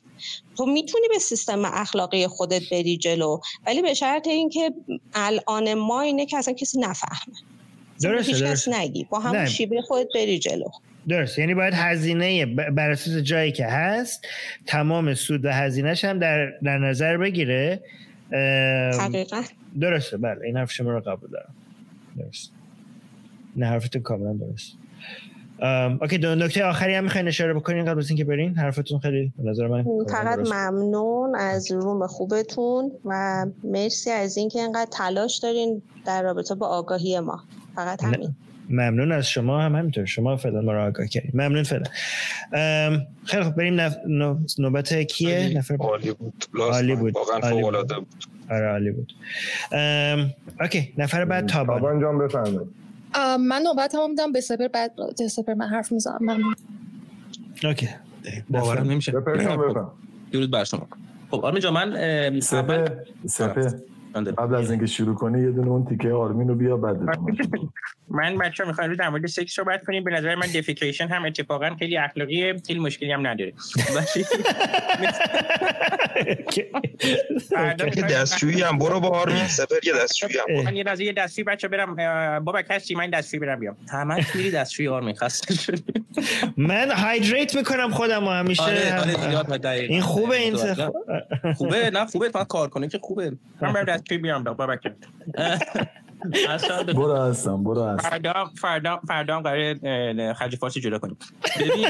تو 0.56 0.66
می‌تونی 0.66 1.08
به 1.08 1.18
سیستم 1.18 1.64
اخلاقی 1.64 2.26
خودت 2.26 2.62
بری 2.70 2.96
جلو 2.96 3.40
ولی 3.66 3.82
به 3.82 3.94
شرط 3.94 4.28
اینکه 4.28 4.72
الان 5.14 5.74
ما 5.74 6.00
اینه 6.00 6.26
که 6.26 6.38
اصلا 6.38 6.54
کسی 6.54 6.80
نفهمه. 6.80 7.36
درسته 8.02 8.32
هیچ 8.32 8.42
درسته. 8.42 8.70
کس 8.70 8.78
نگی. 8.78 9.04
با 9.10 9.18
همون. 9.20 9.46
شیبه 9.46 9.82
خودت 9.82 10.08
بری 10.14 10.38
جلو. 10.38 10.68
درست 11.08 11.38
یعنی 11.38 11.54
باید 11.54 11.74
هزینه 11.74 12.46
بر 12.46 12.90
اساس 12.90 13.16
جایی 13.16 13.52
که 13.52 13.66
هست 13.66 14.26
تمام 14.66 15.14
سود 15.14 15.44
و 15.44 15.52
هزینهش 15.52 16.04
هم 16.04 16.18
در, 16.18 16.46
در 16.62 16.78
نظر 16.78 17.16
بگیره. 17.16 17.82
حقیقت 19.00 19.52
درسته. 19.80 20.16
بله. 20.16 20.44
این 20.44 20.56
حرف 20.56 20.72
شما 20.72 20.90
رو 20.90 21.00
قبول 21.00 21.30
دارم. 21.30 21.54
درست 22.18 22.50
نه 23.56 23.66
حرفتون 23.66 24.02
کاملا 24.02 24.32
درست 24.32 24.72
اوکی 26.00 26.18
دو 26.18 26.34
نکته 26.34 26.64
آخری 26.64 26.94
هم 26.94 27.04
می‌خواین 27.04 27.28
اشاره 27.28 27.54
بکنین 27.54 27.84
قبل 27.84 27.98
از 27.98 28.10
اینکه 28.10 28.24
برین؟ 28.24 28.54
حرفتون 28.54 28.98
خیلی 28.98 29.32
به 29.38 29.50
نظر 29.50 29.66
من 29.66 29.84
فقط. 30.08 30.38
ممنون 30.38 31.34
از 31.36 31.72
روم 31.72 32.06
خوبتون 32.06 32.92
و 33.04 33.46
مرسی 33.64 34.10
از 34.10 34.36
اینکه 34.36 34.58
اینقدر 34.58 34.90
تلاش 34.92 35.38
دارین 35.38 35.82
در 36.06 36.22
رابطه 36.22 36.54
با 36.54 36.66
آگاهی 36.66 37.20
ما. 37.20 37.40
فقط 37.74 38.04
همین. 38.04 38.34
ممنون 38.70 39.12
از 39.12 39.28
شما 39.28 39.60
هم 39.60 39.76
همینطور. 39.76 40.04
شما 40.04 40.36
فعلا 40.36 40.60
ما 40.60 40.72
رو 40.72 40.86
آگاه 40.86 41.06
کردین. 41.06 41.30
ممنون 41.34 41.62
فعلا. 41.62 41.84
ام، 42.52 43.06
خیلی 43.24 43.42
خب 43.42 43.50
بریم 43.50 43.80
نف... 43.80 43.96
نو- 44.08 44.38
نوبت 44.58 44.94
کیه؟ 44.94 45.52
نفر 45.56 45.76
عالی 45.76 46.12
بود. 46.12 46.44
عالی 46.60 46.94
بود. 46.94 47.14
واقعا 47.14 47.40
فوق 47.40 47.64
العاده 47.64 47.94
بود. 47.94 48.24
آره 48.50 48.66
عالی 48.66 48.90
بود. 48.90 49.12
ام، 49.72 50.34
okay 50.60 50.94
نفر 50.98 51.24
بعد 51.24 51.48
تابان. 51.48 51.80
تابان 51.80 52.00
جان 52.00 52.18
بفرمایید. 52.18 52.83
من 53.40 53.62
نوبت 53.62 53.94
هم 53.94 54.10
میدم 54.10 54.32
به 54.32 54.40
سپر 54.40 54.68
بعد 54.68 54.92
سپر 55.30 55.54
من 55.54 55.68
حرف 55.68 55.92
می‌زنم. 55.92 56.18
ممنون. 56.20 56.54
okay. 57.64 57.88
باورم 58.50 58.90
نمیشه. 58.90 59.12
بفرمایید 59.12 59.76
درود 60.32 60.50
بر 60.50 60.64
شما. 60.64 60.88
خب 61.30 61.44
آرمین 61.44 61.60
جان 61.60 61.72
من 61.72 62.40
سپه 62.40 63.04
سپه 63.26 63.82
قبل 64.14 64.54
از 64.54 64.70
اینکه 64.70 64.86
شروع 64.86 65.14
کنی 65.14 65.42
یه 65.42 65.50
دونه 65.50 65.68
اون 65.68 65.84
تیکه 65.84 66.12
آرمین 66.12 66.48
رو 66.48 66.54
بیا 66.54 66.76
بعد 66.76 66.96
من 68.08 68.38
بچه 68.38 68.64
ها 68.64 68.68
می‌خوام 68.68 68.94
در 68.94 69.08
مورد 69.08 69.26
سکس 69.26 69.52
صحبت 69.52 69.84
کنیم. 69.84 70.04
به 70.04 70.10
نظر 70.10 70.34
من 70.34 70.46
دفیکیشن 70.46 71.08
هم 71.08 71.24
اتفاقا 71.24 71.76
خیلی 71.78 71.96
اخلاقیه 71.96 72.56
خیلی 72.66 72.80
مشکلی 72.80 73.12
هم 73.12 73.26
نداره. 73.26 73.52
دستشویی 78.10 78.62
هم. 78.62 78.78
برو 78.78 79.00
با 79.00 79.08
آرمین 79.08 79.46
سپر 79.58 79.76
یه 79.86 79.92
دستشویی 79.92 80.38
هم. 80.38 80.64
من 80.64 80.76
یه 80.76 80.82
لحظه 80.82 81.04
یه 81.04 81.12
دستشویی 81.12 81.44
بچه 81.44 81.68
برم. 81.68 81.94
بابا 82.44 82.62
هستی 82.70 82.94
من 82.94 83.10
دستشویی 83.10 83.40
برم 83.40 83.60
بیام. 83.60 83.76
همش 83.92 84.36
میری 84.36 84.50
دستشویی 84.50 84.88
آرمین 84.88 85.14
خسته 85.14 85.54
شدی. 85.54 85.82
من 86.56 86.90
هایدریت 86.90 87.56
می‌کنم 87.56 87.90
خودم 87.90 88.24
همیشه. 88.24 88.62
آره 88.62 89.00
آره. 89.00 89.70
این 89.70 90.00
خوبه 90.00 90.36
این. 90.36 90.56
خوبه 91.54 91.90
نه 91.90 92.06
خوبه 92.06 92.28
فقط 92.28 92.46
کار 92.46 92.68
کنه 92.68 92.88
که 92.88 92.98
خوبه. 93.02 93.32
من 93.60 93.72
برم 93.72 93.86
دستشویی 94.04 94.22
بیام 94.22 94.44
بابا 94.44 94.76
برو 96.94 97.16
هستم 97.16 97.64
برو 97.64 97.84
هستم. 97.84 98.08
فردا 98.08 98.50
فردا 98.60 99.00
فردا 99.08 99.42
اه، 99.46 100.34
خرج 100.34 100.56
فارسی 100.56 100.80
جدا 100.80 100.98
کنیم. 100.98 101.16
ببین. 101.60 101.88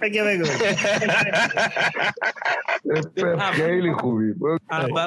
بگه 0.00 0.24
بگو. 0.28 0.44
خیلی 3.52 3.92
خوبی. 3.92 4.34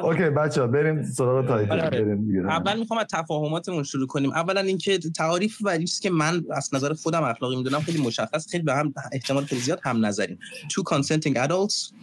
okay 0.03 0.24
بچه 0.24 0.62
ها 0.62 0.68
بریم 0.68 1.04
سراغ 1.04 1.48
title 1.48 1.72
آره. 1.72 2.02
بریم 2.02 2.26
دیگه. 2.28 2.40
اول 2.40 2.80
می‌خوام 2.80 3.00
از 3.00 3.06
تفاهماتمون 3.14 3.84
شروع 3.84 4.08
کنیم. 4.08 4.32
اولا 4.32 4.62
اینکه 4.62 4.98
تعاریف 4.98 5.58
و 5.64 5.78
چیزی 5.78 6.02
که 6.02 6.10
من 6.10 6.44
از 6.52 6.76
نظر 6.76 6.94
خودم 6.94 7.24
اخلاقی 7.24 7.56
می‌دونم 7.56 7.80
خیلی 7.82 8.02
مشخص 8.02 8.52
خیلی 8.52 8.64
به 8.64 8.74
هم 8.74 8.94
احتمال 9.12 9.46
خیلی 9.46 9.62
زیاد 9.62 9.80
هم 9.84 10.06
نظریم. 10.06 10.40
تو 10.72 10.84
consenting 10.84 11.34
adults 11.48 11.94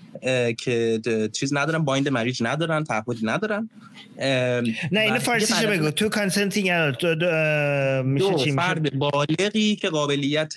که 0.59 1.01
چیز 1.33 1.55
ندارن 1.55 1.79
bind 1.85 2.09
marriage 2.09 2.43
ندارن 2.43 2.85
تعهدی 2.85 3.27
ندارن. 3.27 3.71
نه 4.93 5.01
اینو 5.03 5.19
فارسیشو 5.19 5.71
بگو. 5.71 5.91
تو 5.91 6.09
consenting 6.09 6.71
میشه 8.05 8.27
چی 8.27 8.35
میشه؟ 8.35 8.53
فرد 8.53 8.99
بالغی 8.99 9.77
که 9.77 9.89
قابلیت 9.89 10.55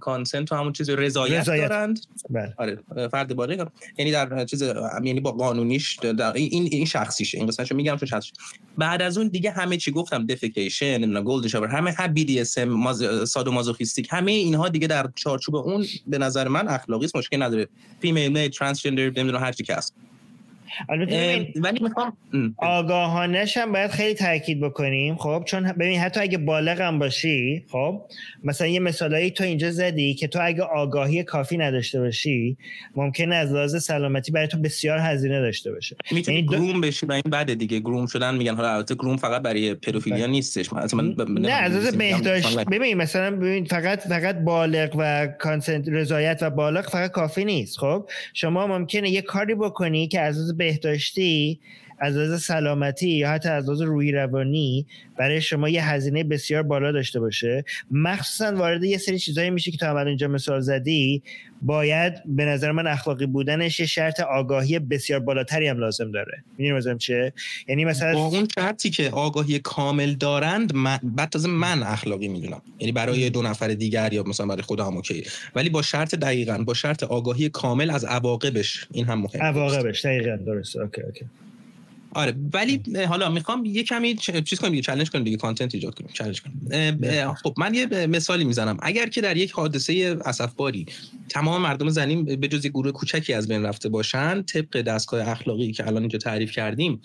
consent 0.00 0.52
و 0.52 0.54
همون 0.54 0.72
چیز 0.72 0.90
رضایت 0.90 1.40
رضایت. 1.40 1.68
دارند. 1.68 2.00
بله. 2.30 2.54
آره 2.56 3.08
فرد 3.08 3.36
بالغ 3.36 3.68
یعنی 3.98 4.12
در 4.12 4.44
چیز 4.44 4.62
یعنی 5.04 5.20
با 5.20 5.32
قانونیش 5.32 5.98
در 5.98 6.32
این 6.32 6.68
این 6.72 6.84
شخصیشه. 6.84 7.38
این 7.38 7.46
قسمتشو 7.46 7.74
میگم 7.74 7.96
چون 7.96 8.08
شخصیش 8.08 8.32
بعد 8.78 9.02
از 9.02 9.18
اون 9.18 9.28
دیگه 9.28 9.50
همه 9.50 9.76
چی 9.76 9.90
گفتم. 9.90 10.26
defecation 10.26 10.98
نمی‌دونم 10.98 11.24
gold 11.24 11.46
shower 11.46 11.68
همه 11.68 11.92
هم 11.92 12.14
BDSM 12.14 12.92
سادومازوخیستیک 13.24 14.08
همه 14.10 14.32
اینها 14.32 14.68
دیگه 14.68 14.86
در 14.86 15.10
چارچوب 15.14 15.56
اون 15.56 15.86
به 16.06 16.18
نظر 16.18 16.48
من 16.48 16.68
اخلاقی 16.68 17.04
است 17.04 17.16
مشکل 17.16 17.42
نداره. 17.42 17.68
فیمیل 18.00 18.32
میل 18.32 18.48
ترانسجندر 18.48 19.02
نمی‌دونم 19.02 19.40
هر 19.40 19.52
چی 19.52 19.64
که 19.64 19.74
هست. 19.74 19.94
البته 20.88 21.46
ولی 21.56 21.80
می‌خوام 21.82 22.12
آگاهانش 22.56 23.56
هم 23.56 23.72
باید 23.72 23.90
خیلی 23.90 24.14
تاکید 24.14 24.60
بکنیم. 24.60 25.16
خب 25.16 25.42
چون 25.46 25.72
ببین 25.72 26.00
حتی 26.00 26.20
اگه 26.20 26.38
بالغ 26.38 26.80
هم 26.80 26.98
باشی 26.98 27.64
خب 27.70 28.02
مثلا 28.44 28.66
یه 28.66 28.80
مثالایی 28.80 29.30
تو 29.30 29.44
اینجا 29.44 29.70
زدی 29.70 30.14
که 30.14 30.28
تو 30.28 30.38
اگه 30.42 30.62
آگاهی 30.62 31.22
کافی 31.24 31.56
نداشته 31.56 32.00
باشی 32.00 32.56
ممکنه 32.96 33.34
از 33.34 33.52
لحاظ 33.52 33.84
سلامتی 33.84 34.32
برای 34.32 34.48
تو 34.48 34.58
بسیار 34.58 34.98
هزینه 34.98 35.40
داشته 35.40 35.72
باشه. 35.72 35.96
می‌تونی 36.10 36.36
یعنی 36.36 36.48
دو- 36.48 36.56
گروم 36.56 36.80
بشی 36.80 37.06
و 37.06 37.12
این 37.12 37.22
بده 37.32 37.54
دیگه. 37.54 37.78
گروم 37.80 38.06
شدن 38.06 38.34
میگن 38.34 38.54
حالا 38.54 38.74
البته 38.74 38.94
گروم 38.94 39.16
فقط 39.16 39.42
برای 39.42 39.74
پدوفیلیا 39.74 40.26
نیستش. 40.26 40.72
من 40.72 40.82
اصلا 40.82 41.02
من 41.02 41.14
ب- 41.14 41.40
نه 41.40 41.52
از 41.52 41.72
لحاظ 41.72 41.94
بهداشت 41.96 42.64
ببین 42.64 42.96
مثلا 42.96 43.36
ببین 43.36 43.64
فقط 43.64 44.00
فقط 44.00 44.36
بالغ 44.38 44.90
و 44.98 45.26
کانسنت 45.26 45.88
رضایت 45.88 46.38
و 46.42 46.50
بالغ 46.50 46.88
فقط 46.90 47.10
کافی 47.10 47.44
نیست 47.44 47.78
خب؟ 47.78 48.08
شما 48.34 48.66
ممکنه 48.66 49.10
یه 49.10 49.22
کاری 49.22 49.54
بکنی 49.54 50.08
که 50.08 50.20
از 50.20 50.51
بهداشتی 50.52 51.60
از 52.02 52.16
لحاظ 52.16 52.42
سلامتی 52.42 53.10
یا 53.10 53.30
حتی 53.30 53.48
از 53.48 53.64
لحاظ 53.64 53.80
روحی 53.80 54.12
روانی 54.12 54.86
برای 55.18 55.40
شما 55.40 55.68
یه 55.68 55.88
هزینه 55.88 56.24
بسیار 56.24 56.62
بالا 56.62 56.92
داشته 56.92 57.20
باشه. 57.20 57.64
مخصوصا 57.90 58.56
وارد 58.56 58.84
یه 58.84 58.98
سری 58.98 59.18
چیزایی 59.18 59.50
میشه 59.50 59.70
که 59.70 59.76
تو 59.76 59.86
اول 59.86 60.08
اینجا 60.08 60.28
مثال 60.28 60.60
زدی. 60.60 61.22
باید 61.62 62.14
به 62.26 62.44
نظر 62.44 62.72
من 62.72 62.86
اخلاقی 62.86 63.26
بودنش 63.26 63.80
یه 63.80 63.86
شرط 63.86 64.20
آگاهی 64.20 64.78
بسیار 64.78 65.20
بالاتری 65.20 65.68
هم 65.68 65.78
لازم 65.78 66.10
داره. 66.10 66.44
می‌دونی 66.58 66.78
مثلا 66.78 66.94
چه 66.94 67.32
یعنی 67.68 67.84
مثلا 67.84 68.14
با 68.14 68.26
اون 68.26 68.48
شرطی 68.54 68.90
که 68.90 69.10
آگاهی 69.10 69.58
کامل 69.58 70.14
دارند 70.14 70.74
من 70.74 70.98
بعد 71.02 71.28
تازه 71.28 71.48
من 71.48 71.82
اخلاقی 71.82 72.28
می‌دونم. 72.28 72.62
یعنی 72.78 72.92
برای 72.92 73.30
دو 73.30 73.42
نفر 73.42 73.68
دیگر 73.68 74.12
یا 74.12 74.22
مثلا 74.22 74.46
برای 74.46 74.62
خودم 74.62 74.96
okay. 74.96 75.24
ولی 75.54 75.70
با 75.70 75.82
شرط 75.82 76.14
دقیقا 76.14 76.58
با 76.58 76.74
شرط 76.74 77.02
آگاهی 77.02 77.48
کامل 77.48 77.90
از 77.90 78.04
عواقبش 78.04 78.86
این 78.92 79.06
هم 79.06 79.20
مهمه. 79.20 79.42
عواقبش 79.42 80.04
دقیقا 80.04 80.36
درسته. 80.36 80.80
okay 80.80 81.02
okay. 81.02 81.24
آره 82.14 82.34
ولی 82.52 82.82
حالا 83.08 83.30
می‌خوام 83.30 83.64
یه 83.64 83.82
کمی 83.82 84.14
چیز 84.44 84.58
کنیم 84.60 84.70
دیگه 84.70 84.82
چالش 84.82 85.10
کنیم 85.10 85.24
دیگه 85.24 85.36
content 85.36 85.74
ایجاد 85.74 85.94
کنیم 85.94 86.10
چالش 86.12 86.40
کنیم. 86.40 87.34
خب 87.34 87.54
من 87.56 87.74
یه 87.74 88.06
مثالی 88.06 88.44
می‌زنم. 88.44 88.76
اگر 88.82 89.06
که 89.06 89.20
در 89.20 89.36
یک 89.36 89.50
حادثه 89.52 90.18
اسفباری 90.24 90.86
تمام 91.28 91.62
مردم 91.62 91.88
زمین 91.88 92.24
به 92.24 92.48
جز 92.48 92.66
گروه 92.66 92.92
کوچکی 92.92 93.32
از 93.32 93.48
بین 93.48 93.62
رفته 93.62 93.88
باشن 93.88 94.42
طبق 94.42 94.80
دستگاه 94.80 95.28
اخلاقی 95.28 95.72
که 95.72 95.86
الان 95.86 96.02
اینجا 96.02 96.18
تعریف 96.18 96.52
کردیم 96.52 97.00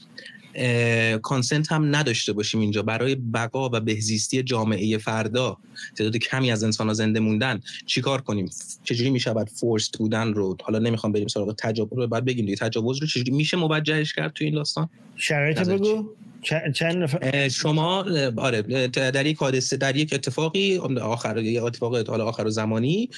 کانسنت 1.21 1.71
هم 1.71 1.95
نداشته 1.95 2.34
باشیم 2.34 2.61
اینجا. 2.61 2.81
برای 2.81 3.15
بقا 3.15 3.69
و 3.73 3.79
بهزیستی 3.79 4.43
جامعه 4.43 4.97
فردا 4.97 5.57
تعداد 5.95 6.17
کمی 6.17 6.51
از 6.51 6.63
انسان 6.63 6.88
ها 6.88 6.93
زنده 6.93 7.19
موندن 7.19 7.61
چیکار 7.85 8.21
کنیم؟ 8.21 8.49
چجوری 8.84 9.09
میشه 9.09 9.34
بعد 9.34 9.47
فورست 9.47 9.97
بودن 9.97 10.34
رو؟ 10.34 10.57
حالا 10.63 10.79
نمی‌خوام 10.79 11.13
بریم 11.13 11.27
سراغ 11.27 11.55
تجاوز 11.57 11.93
رو 11.93 12.07
بعد 12.07 12.25
بگیم 12.25 12.45
دیگه 12.45 12.57
تجاوز 12.57 13.01
رو 13.01 13.07
چجوری 13.07 13.31
میشه 13.31 13.57
موجهش 13.57 14.13
کرد 14.13 14.34
تو 14.34 14.43
این 14.43 14.53
داستان؟ 14.53 14.89
شرایط 15.15 15.59
بگو. 15.59 16.09
چند 16.41 17.49
شما 17.49 18.05
آره 18.38 18.61
در 18.88 19.26
یک 19.26 19.38
حادثه 19.38 19.77
در 19.77 19.95
یک 19.95 20.14
اتفاقی 20.14 20.77
آخر 21.01 21.38
یک 21.38 21.64
اتفاق 21.64 22.09
حالا 22.09 22.26
آخر 22.26 22.49
زمانی 22.49 23.09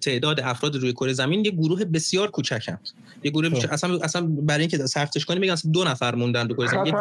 تعداد 0.00 0.40
افراد 0.40 0.76
روی 0.76 0.92
کره 0.92 1.12
زمین 1.12 1.44
یک 1.44 1.54
گروه 1.54 1.84
بسیار 1.84 2.30
کوچکند 2.30 2.88
یک 3.22 3.32
گروه 3.32 3.48
بیش- 3.48 3.64
اصلا 3.64 3.98
اصلا 3.98 4.26
برای 4.26 4.60
اینکه 4.60 4.78
سختش 4.78 5.24
کنیم 5.24 5.40
میگن 5.40 5.56
دو 5.72 5.84
نفر 5.84 6.14
موندن 6.14 6.48
رو 6.48 6.54
کره 6.56 6.66
زمین. 6.66 6.94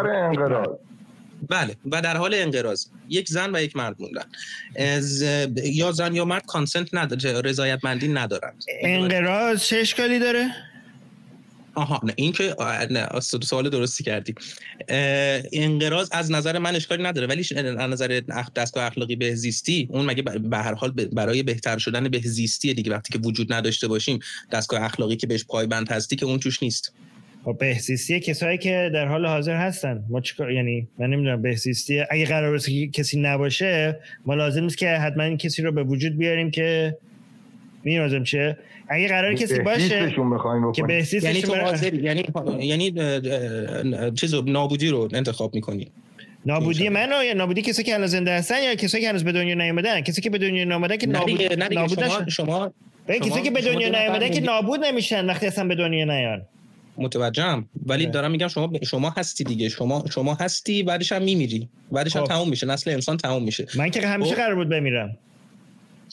بله 1.50 1.76
و 1.92 2.02
در 2.02 2.18
حال 2.18 2.34
انقراض. 2.34 2.86
یک 3.10 3.30
زن 3.30 3.56
و 3.56 3.62
یک 3.62 3.76
مرد 3.76 3.96
موندن. 4.00 4.24
از 4.76 5.22
یا 5.64 5.92
زن 5.92 6.16
یا 6.16 6.26
مرد 6.26 6.46
کانسنت 6.46 6.90
نداره 6.94 7.42
رضایت 7.42 7.80
مندی 7.84 8.08
ندارند. 8.08 8.64
انقراض 8.82 9.64
چه 9.64 9.78
اشکالی 9.78 10.20
داره؟ 10.20 10.50
آها 11.78 12.02
نه 12.04 12.14
این 12.16 12.32
که 12.32 12.56
نه 12.90 13.20
سوال 13.20 13.70
درستی 13.70 14.04
کردی. 14.04 14.36
انقراض 15.54 16.10
از 16.12 16.32
نظر 16.32 16.58
من 16.58 16.76
اشکالی 16.76 17.04
نداره 17.04 17.28
ولی 17.28 17.46
از 17.58 17.90
نظر 17.90 18.22
دستگاه 18.56 18.84
اخلاقی 18.86 19.16
بهزیستی 19.16 19.88
اون 19.92 20.06
مگه 20.06 20.22
به 20.22 20.58
هر 20.58 20.74
حال 20.74 20.92
برای 20.92 21.44
بهتر 21.44 21.78
شدن 21.78 22.10
بهزیستی 22.10 22.74
دیگه 22.74 22.92
وقتی 22.92 23.14
که 23.14 23.20
وجود 23.20 23.54
نداشته 23.54 23.88
باشیم 23.88 24.20
دستگاه 24.52 24.84
اخلاقی 24.84 25.16
که 25.16 25.28
بهش 25.28 25.46
پایبند 25.46 25.92
هستی 25.92 26.16
که 26.16 26.26
اون 26.26 26.40
توش 26.40 26.64
نیست. 26.64 26.94
خب 27.46 27.58
بهزیستی 27.60 28.20
کسایی 28.20 28.58
که 28.58 28.92
در 28.94 29.08
حال 29.08 29.26
حاضر 29.26 29.56
هستن. 29.56 30.04
ما 30.10 30.22
چیکار 30.22 30.52
یعنی 30.52 30.88
من 31.00 31.10
نمی‌دونم 31.10 31.42
بهزیستی 31.42 32.04
اگه 32.12 32.26
قرار 32.26 32.60
کسی 32.94 33.20
نباشه 33.20 34.00
ما 34.26 34.36
لازم 34.36 34.64
نیست 34.64 34.78
که 34.78 34.90
حتما 34.90 35.36
کسی 35.36 35.62
رو 35.62 35.72
به 35.72 35.84
وجود 35.84 36.18
بیاریم 36.18 36.52
که 36.52 36.98
می‌دونم 37.84 38.24
چه 38.24 38.58
اگه 38.90 39.08
قرار 39.08 39.34
کسی 39.34 39.60
باشه 39.60 40.16
که 40.76 40.84
بهزیست 40.84 41.26
یعنی 41.26 41.42
تو 41.42 41.56
حاضری 41.56 41.98
یعنی 41.98 42.26
یعنی 42.60 42.94
چیزو 44.16 44.42
نابودی 44.42 44.90
رو 44.90 45.10
انتخاب 45.14 45.56
می‌کنی. 45.56 45.88
نابودی 46.46 46.90
منو 46.90 47.24
یا 47.24 47.34
نابودی 47.34 47.62
کسی 47.62 47.84
که 47.84 47.94
الان 47.94 48.08
زنده 48.08 48.32
هستن 48.32 48.64
یا 48.64 48.76
کسی 48.76 49.02
که 49.02 49.10
هنوز 49.10 49.24
به 49.24 49.32
دنیا 49.32 49.56
نیومدن؟ 49.56 50.02
کسی 50.02 50.22
که 50.22 50.30
به 50.30 50.38
دنیا 50.38 50.64
نیومدن 50.64 50.98
که 50.98 51.08
نابود 51.08 51.42
نابود 51.74 52.08
شما, 52.08 52.26
شما 52.30 52.72
کسی 53.08 53.42
که 53.42 53.52
به 53.52 53.62
دنیا 53.62 53.90
نیومدن 53.90 54.30
که 54.30 54.42
نابود 54.42 54.86
نمیشن 54.86 55.26
وقتی 55.26 55.48
اصلا 55.48 55.68
به 55.68 55.76
دنیا 55.76 56.06
نیان. 56.06 56.42
متوجهم. 56.98 57.70
ولی 57.86 58.06
دارم 58.06 58.32
میگم 58.32 58.48
شما 58.48 58.72
شما 58.84 59.14
هستی 59.18 59.44
دیگه. 59.44 59.70
شما 59.70 60.04
شما 60.10 60.38
هستی 60.42 60.84
بعدش 60.84 61.12
هم 61.12 61.22
میمیری. 61.22 61.70
بعدش 61.92 62.16
هم 62.16 62.24
تموم 62.24 62.50
میشه. 62.50 62.68
نسل 62.68 62.92
انسان 62.92 63.18
تموم 63.18 63.44
میشه. 63.44 63.68
من 63.76 63.90
که 63.90 64.08
همیشه 64.08 64.36
قرار 64.36 64.56
بود 64.56 64.70
بمیرم. 64.70 65.18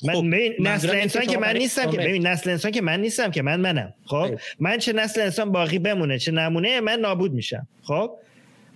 من 0.03 0.15
خب. 0.15 0.25
نسل 0.61 0.91
انسان 0.91 1.27
که 1.27 1.39
من 1.39 1.57
نیستم 1.57 1.91
که. 1.91 1.97
ببین 1.97 2.27
نسل 2.27 2.51
انسان 2.51 2.71
که 2.71 2.81
من 2.83 3.01
نیستم 3.01 3.31
که. 3.31 3.43
من 3.43 3.61
منم. 3.61 3.95
خب؟ 4.07 4.39
من 4.61 4.79
چه 4.79 4.93
نسل 4.93 5.21
انسان 5.21 5.53
باقی 5.53 5.79
بمونه 5.79 6.19
چه 6.19 6.33
نمونه 6.33 6.81
من 6.81 6.99
نابود 6.99 7.33
میشم. 7.33 7.67
خب؟ 7.83 8.11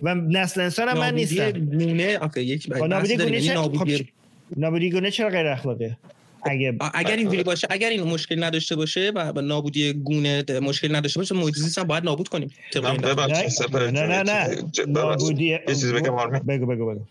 و 0.03 0.15
نسل 0.15 0.61
انسان 0.61 0.87
هم 0.87 0.97
من 0.97 1.13
نیستم. 1.13 1.53
اوکی 2.21 2.41
یک 2.41 2.67
نابودی 2.87 3.17
گونه 3.17 3.41
چه؟ 3.41 3.55
خب 3.55 3.87
نابودی 4.57 4.89
گونه 4.89 5.11
چرا 5.11 5.29
غیر 5.29 5.47
اخلاقه 5.47 5.97
اگه 6.43 6.77
اگر 6.93 7.15
اینجوری 7.15 7.43
باشه 7.43 7.67
اگر 7.69 7.89
این 7.89 8.03
مشکل 8.03 8.43
نداشته 8.43 8.75
باشه 8.75 9.11
و 9.15 9.41
نابودی 9.41 9.93
گونه 9.93 10.43
مشکل 10.61 10.95
نداشته 10.95 11.19
باشه 11.19 11.35
محیط 11.35 11.55
زیست 11.55 11.77
هم 11.77 11.83
باید 11.83 12.03
نابود 12.03 12.27
کنیم. 12.27 12.49
نه 12.75 13.91
نه 13.91 14.23
نه 14.23 14.49
نابودی 14.87 15.57
بگو 16.47 16.65
بگو 16.65 16.85
بگو. 16.85 17.01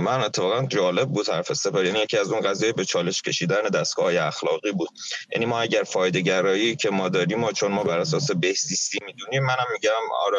من 0.00 0.20
اتفاقا 0.20 0.66
جالب 0.66 1.08
بود 1.08 1.28
حرف 1.28 1.52
سپر 1.52 1.84
یعنی 1.84 1.98
یکی 1.98 2.18
از 2.18 2.32
اون 2.32 2.40
قضیه 2.40 2.72
به 2.72 2.84
چالش 2.84 3.22
کشیدن 3.22 3.62
دستگاه 3.62 4.16
اخلاقی 4.16 4.72
بود. 4.72 4.88
یعنی 5.32 5.46
ما 5.46 5.60
اگر 5.60 5.82
فایده 5.82 6.20
گرایی 6.20 6.76
که 6.76 6.90
ما 6.90 7.08
داریم 7.08 7.44
و 7.44 7.52
چون 7.52 7.72
ما 7.72 7.82
بر 7.82 7.98
اساس 7.98 8.30
بهزیستی 8.30 8.98
می‌دونیم 9.06 9.42
منم 9.42 9.66
میگم 9.72 9.90
آره 10.26 10.38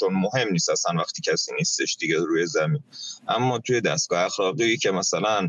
چون 0.00 0.14
مهم 0.14 0.48
نیست 0.52 0.70
اصلا 0.70 1.00
وقتی 1.00 1.22
کسی 1.22 1.52
نیستش 1.58 1.96
دیگه 2.00 2.18
روی 2.18 2.46
زمین. 2.46 2.82
اما 3.28 3.58
توی 3.58 3.80
دستگاه 3.80 4.24
اخلاقی 4.24 4.76
که 4.76 4.90
مثلا 4.90 5.48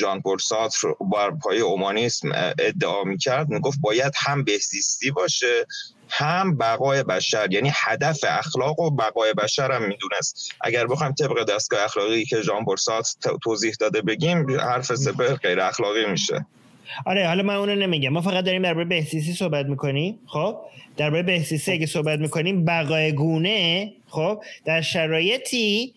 ژان 0.00 0.20
پل 0.20 0.38
ساتر 0.38 0.88
بر 1.12 1.30
پای 1.30 1.60
اومانیسم 1.60 2.28
ادعا 2.58 3.04
می‌کرد 3.04 3.48
می‌گفت 3.48 3.78
باید 3.80 4.12
هم 4.16 4.44
بهزیستی 4.44 5.10
باشه 5.10 5.66
هم 6.10 6.56
بقای 6.56 7.02
بشر 7.02 7.52
یعنی 7.52 7.70
هدف 7.74 8.24
اخلاق 8.28 8.80
و 8.80 8.90
بقای 8.90 9.34
بشر 9.34 9.72
هم 9.72 9.82
می‌دونست. 9.82 10.52
اگر 10.60 10.86
بخوایم 10.86 11.12
طبق 11.12 11.54
دستگاه 11.54 11.84
اخلاقی 11.84 12.24
که 12.24 12.40
ژان 12.42 12.64
برسات 12.64 13.16
توضیح 13.42 13.74
داده 13.80 14.02
بگیم 14.02 14.60
حرف 14.60 14.94
سپر 14.94 15.34
غیر 15.34 15.60
اخلاقی 15.60 16.06
میشه. 16.06 16.46
آره 17.06 17.26
حالا 17.26 17.42
من 17.42 17.54
اونو 17.54 17.74
نمیگم. 17.74 18.08
ما 18.08 18.20
فقط 18.20 18.44
داریم 18.44 18.62
درباره 18.62 18.84
بهسیسی 18.84 19.32
صحبت 19.32 19.66
می‌کنیم 19.66 20.18
خب؟ 20.26 20.56
درباره 20.96 21.22
بهسیسی 21.22 21.72
اگه 21.72 21.86
صحبت 21.86 22.18
می‌کنیم 22.18 22.64
بقای 22.64 23.12
گونه 23.12 23.92
خب؟ 24.08 24.42
در 24.64 24.80
شرایطی 24.80 25.94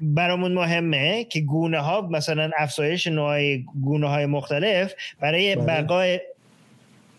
برامون 0.00 0.52
مهمه 0.52 1.24
که 1.24 1.40
گونه 1.40 1.78
ها 1.78 2.00
مثلا 2.00 2.50
افزایش 2.58 3.06
نوع 3.06 3.56
گونه 3.84 4.08
های 4.08 4.26
مختلف 4.26 4.92
برای 5.20 5.56
بله. 5.56 5.82
بقای 5.82 6.20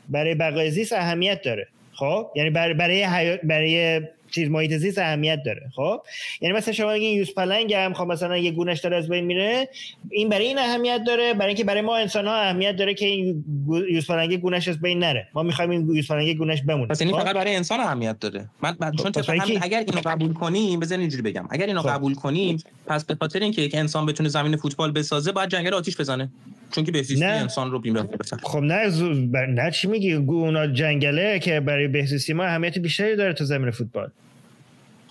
برای 0.09 0.35
بقای 0.35 0.71
زیست 0.71 0.93
اهمیت 0.93 1.41
داره. 1.41 1.67
خب؟ 1.93 2.27
یعنی 2.35 2.49
برای 2.49 2.73
برای, 2.73 3.37
برای 3.43 4.01
چیز 4.31 4.49
محیط 4.49 4.73
زیست 4.73 4.97
اهمیت 4.97 5.39
داره. 5.45 5.61
خب؟ 5.75 6.01
یعنی 6.41 6.55
مثلا 6.55 6.73
شما 6.73 6.91
این 6.91 7.17
یوز 7.17 7.33
پلنگ 7.33 7.73
هم 7.73 7.93
خب 7.93 8.03
مثلا 8.03 8.37
یه 8.37 8.51
گونش 8.51 8.79
داره 8.79 8.97
از 8.97 9.09
بین 9.09 9.25
میره. 9.25 9.69
این 10.09 10.29
برای 10.29 10.45
این 10.45 10.59
اهمیت 10.59 11.01
داره 11.07 11.33
برای 11.33 11.47
اینکه 11.47 11.63
برای 11.63 11.81
ما 11.81 11.97
انسان 11.97 12.27
ها 12.27 12.35
اهمیت 12.35 12.75
داره 12.75 12.93
که 12.93 13.05
این 13.05 13.43
یوز 13.89 14.07
پلنگ 14.07 14.37
گونش 14.37 14.67
از 14.67 14.81
بین 14.81 14.99
نره. 14.99 15.27
ما 15.33 15.43
می‌خوایم 15.43 15.71
این 15.71 15.95
یوز 15.95 16.07
پلنگ 16.07 16.37
گونش 16.37 16.61
بمونه. 16.61 16.87
پس 16.87 17.01
این 17.01 17.11
خب؟ 17.11 17.19
فقط 17.19 17.35
برای 17.35 17.55
انسان 17.55 17.79
اهمیت 17.79 18.19
داره. 18.19 18.45
من 18.61 18.75
چون 19.03 19.11
خب، 19.11 19.29
همین 19.29 19.59
اگر 19.61 19.79
اینو 19.79 20.01
قبول 20.05 20.33
کنیم 20.33 20.79
بزن 20.79 20.99
اینجوری 20.99 21.21
بگم. 21.21 21.47
اگر 21.49 21.65
اینو 21.65 21.81
خب. 21.81 21.89
قبول 21.89 22.15
کنیم 22.15 22.63
پس 22.87 23.05
به 23.05 23.15
خاطر 23.15 23.39
اینکه 23.39 23.61
یک 23.61 23.75
انسان 23.75 24.05
بتونه 24.05 24.29
زمین 24.29 24.57
فوتبال 24.57 24.91
بسازه 24.91 25.31
باید 25.31 25.49
جنگل 25.49 25.73
آتیش 25.73 25.97
بزنه. 25.97 26.29
چون 26.71 26.83
که 26.83 26.91
بهزیستی 26.91 27.25
انسان 27.25 27.71
رو 27.71 27.79
بیم 27.79 28.09
خب 28.43 28.59
نه 28.59 28.89
ز... 28.89 29.01
نه 29.33 29.71
چی 29.71 29.87
میگی؟ 29.87 30.13
اونا 30.13 30.67
جنگله 30.67 31.39
که 31.39 31.59
برای 31.59 31.87
بهزیستی 31.87 32.33
ما 32.33 32.43
اهمیت 32.43 32.77
بیشتری 32.77 33.15
داره 33.15 33.33
تو 33.33 33.45
زمین 33.45 33.71
فوتبال. 33.71 34.09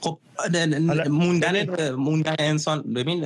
خب 0.01 0.19
موندن 1.09 1.91
موندن 1.91 2.35
انسان 2.39 2.83
ببین 2.83 3.24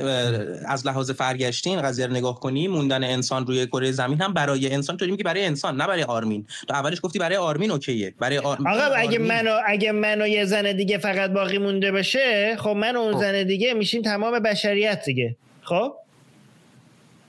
از 0.67 0.87
لحاظ 0.87 1.11
فرگشتین 1.11 1.81
قضیه 1.81 2.07
رو 2.07 2.13
نگاه 2.13 2.39
کنی 2.39 2.67
موندن 2.67 3.03
انسان 3.03 3.47
روی 3.47 3.67
کره 3.67 3.91
زمین 3.91 4.21
هم 4.21 4.33
برای 4.33 4.73
انسان 4.73 4.97
تو 4.97 5.15
که 5.15 5.23
برای 5.23 5.45
انسان 5.45 5.81
نه 5.81 5.87
برای 5.87 6.03
آرمین. 6.03 6.45
تو 6.67 6.73
اولش 6.73 6.99
گفتی 7.03 7.19
برای 7.19 7.37
آرمین 7.37 7.71
اوکیه. 7.71 8.13
برای 8.19 8.37
آرمین 8.37 8.67
آقا 8.67 8.95
اگه 8.95 9.19
منو 9.19 9.59
اگه 9.67 9.91
منو 9.91 10.27
یه 10.27 10.45
زن 10.45 10.75
دیگه 10.75 10.97
فقط 10.97 11.31
باقی 11.31 11.57
مونده 11.57 11.91
بشه 11.91 12.55
خب 12.59 12.69
من 12.69 12.95
اون 12.95 13.13
خب. 13.13 13.19
زن 13.19 13.43
دیگه 13.43 13.73
میشیم 13.73 14.01
تمام 14.01 14.39
بشریت 14.39 15.05
دیگه. 15.05 15.35
خب؟ 15.61 15.93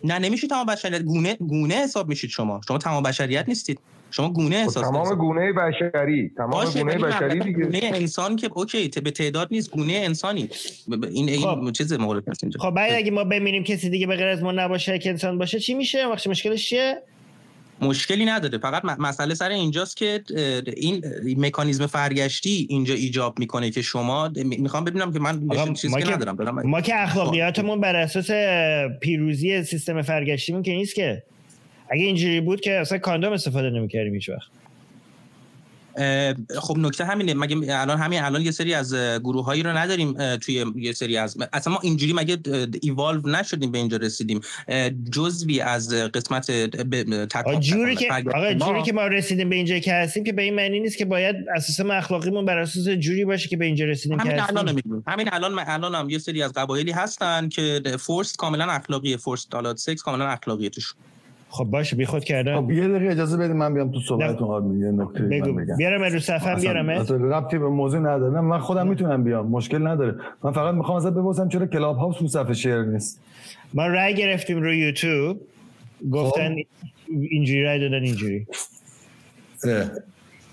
نه 0.05 0.19
نمیشه 0.19 0.47
تمام 0.47 0.66
بشریت 0.66 1.03
گونه 1.03 1.35
گونه 1.35 1.74
حساب 1.74 2.09
میشید 2.09 2.31
شما. 2.31 2.61
شما 2.69 2.79
تمام 2.79 3.03
بشریت 3.03 3.49
نیستید. 3.49 3.79
شما 4.11 4.29
گونه 4.29 4.57
خب، 4.57 4.62
احساس 4.62 4.89
تمام 4.89 5.15
گونه 5.15 5.53
بشری 5.53 6.33
تمام 6.37 6.65
گونه 6.65 6.99
بشری 6.99 7.41
دیگه. 7.41 7.65
گونه 7.65 7.81
انسان 7.83 8.37
که 8.37 8.51
اوکی 8.55 8.89
به 8.89 9.11
تعداد 9.11 9.49
نیست 9.51 9.70
گونه 9.70 9.93
انسانی. 9.93 10.49
این 11.12 11.41
خب. 11.41 11.59
این 11.59 11.73
چیز 11.73 11.93
مورد 11.93 12.29
هست 12.29 12.45
اینجا. 12.45 12.61
خب 12.61 12.70
بعد 12.70 12.93
اگه 12.93 13.11
ما 13.11 13.24
ببینیم 13.24 13.65
کسی 13.65 13.91
دیگه 13.91 14.07
به 14.07 14.16
غیر 14.16 14.27
از 14.27 14.43
ما 14.43 14.53
نباشه 14.53 14.99
که 14.99 15.11
انسان 15.11 15.39
باشه 15.39 15.61
چی 15.61 15.74
میشه؟ 15.74 16.07
وقتی 16.07 16.31
مشکلش 16.31 16.69
چیه؟ 16.69 17.03
مشکلی 17.83 18.25
نداره. 18.25 18.59
فقط 18.59 18.85
مسئله 18.85 19.35
سر 19.35 19.49
اینجاست 19.49 19.97
که 19.97 20.23
این 20.77 21.05
مکانیزم 21.39 21.87
فرگشتی 21.87 22.67
اینجا 22.71 22.95
ایجاب 22.95 23.39
می‌کنه 23.39 23.71
که 23.71 23.83
شما 23.83 24.31
می‌خوام 24.45 24.85
ببینم 24.85 25.13
که 25.13 25.19
من 25.19 25.75
چیزی 25.75 26.03
که 26.03 26.13
ندارم. 26.13 26.37
دارم 26.37 26.69
ما 26.69 26.81
که 26.81 27.03
اخلاقیاتمون 27.03 27.81
بر 27.81 27.97
اساس 27.97 28.31
پیروزی 29.01 29.63
سیستم 29.63 30.03
فرگشتیمون 30.03 30.63
که 30.63 30.73
نیست 30.73 30.95
که. 30.95 31.23
اگه 31.91 32.05
اینجوری 32.05 32.41
بود 32.41 32.61
که 32.61 32.73
اصلا 32.73 32.99
کاندوم 32.99 33.33
استفاده 33.33 33.71
نمی‌کردیم 33.71 34.15
هیچ 34.15 34.29
وقت 34.29 34.49
خب 36.60 36.78
نکته 36.78 37.05
همینه. 37.05 37.35
مگه 37.35 37.81
الان 37.81 37.98
همین 37.98 38.23
الان 38.23 38.43
یه 38.43 38.51
سری 38.51 38.74
از 38.74 38.94
گروه 38.94 39.44
هایی 39.44 39.62
رو 39.62 39.70
نداریم 39.70 40.36
توی 40.36 40.64
یه 40.77 40.93
سری 40.93 41.16
از 41.16 41.36
اصلا 41.52 41.73
ما 41.73 41.78
اینجوری 41.82 42.12
مگه 42.12 42.39
ایوالو 42.82 43.28
نشدیم 43.28 43.73
به 43.73 43.78
اینجا 43.78 43.97
رسیدیم. 43.97 44.40
جزوی 45.10 45.60
از 45.60 45.94
قسمت 45.94 46.51
آقا 47.35 47.55
جوری 47.55 47.97
که 47.97 48.12
آقا 48.12 48.55
جوری 48.55 48.82
که 48.82 48.93
ما 48.93 49.06
رسیدیم 49.06 49.48
به 49.48 49.56
اینجا 49.56 49.78
که 49.78 49.94
هستیم 49.94 50.24
که 50.24 50.32
به 50.32 50.43
این 50.43 50.55
معنی 50.55 50.81
نیست 50.81 50.98
که 50.98 51.05
باید 51.05 51.36
اساس 51.56 51.81
اخلاقیمون 51.81 52.44
بر 52.44 52.59
اساس 52.59 52.89
جوری 52.89 53.24
باشه 53.24 53.48
که 53.48 53.56
به 53.56 53.64
اینجا 53.64 53.85
رسیدیم 53.85 54.20
همین 54.20 54.36
که 54.36 54.48
الان 54.48 54.82
همین 55.06 55.28
الان 55.32 55.59
الان 55.59 55.94
هم 55.94 56.10
یه 56.10 56.19
سری 56.19 56.43
از 56.43 56.52
قبایلی 56.52 56.90
هستن 56.90 57.48
که 57.48 57.82
force 57.99 58.36
کاملا 58.36 58.64
اخلاقیه. 58.64 59.16
forced 59.16 59.49
adult 59.49 59.77
sex 59.77 60.03
کاملا 60.02 60.28
اخلاقیه 60.28 60.70
توش. 60.70 60.94
خب 61.55 61.65
باشه 61.65 61.97
بی 61.97 62.07
خود 62.07 62.24
کردن. 62.24 62.61
خب 62.61 62.70
یه 62.70 62.89
دقیقه 62.89 63.12
اجازه 63.12 63.37
بدید 63.37 63.51
من 63.51 63.74
بیام 63.74 63.93
تو 63.93 64.01
صحبتتون 64.01 64.49
حال 64.49 64.77
یه 64.77 64.91
نکته 64.91 65.23
بگو. 65.23 65.77
بیارم 65.77 66.03
رو 66.03 66.19
صفحه 66.19 66.55
بیارم. 66.55 66.91
ربطی 66.91 67.59
به 67.59 67.69
موضوع 67.69 68.01
نداره. 68.01 68.41
من 68.41 68.59
خودم 68.59 68.87
می‌تونم 68.87 69.24
بیام. 69.24 69.47
مشکل 69.47 69.87
نداره. 69.87 70.15
من 70.45 70.53
فقط 70.53 70.74
می‌خوام 70.74 70.97
ازت 70.97 71.12
بپرسم 71.12 71.49
چرا 71.49 71.66
Clubhouse 71.66 72.16
رو 72.20 72.29
صفحه 72.29 72.55
share 72.55 72.82
نیست؟ 72.83 73.20
ما 73.74 73.87
رای 73.87 74.15
گرفتیم 74.15 74.62
رو 74.62 74.74
یوتیوب. 74.74 75.41
گفتن 76.11 76.55
خب. 76.55 76.62
اینجوری 77.31 77.62
رای 77.62 77.81
دادن 77.81 78.03
اینجوری. 78.03 78.47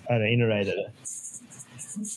آره 0.09 0.25
اینو 0.29 0.47
رای 0.47 0.65
دادن. 0.65 0.89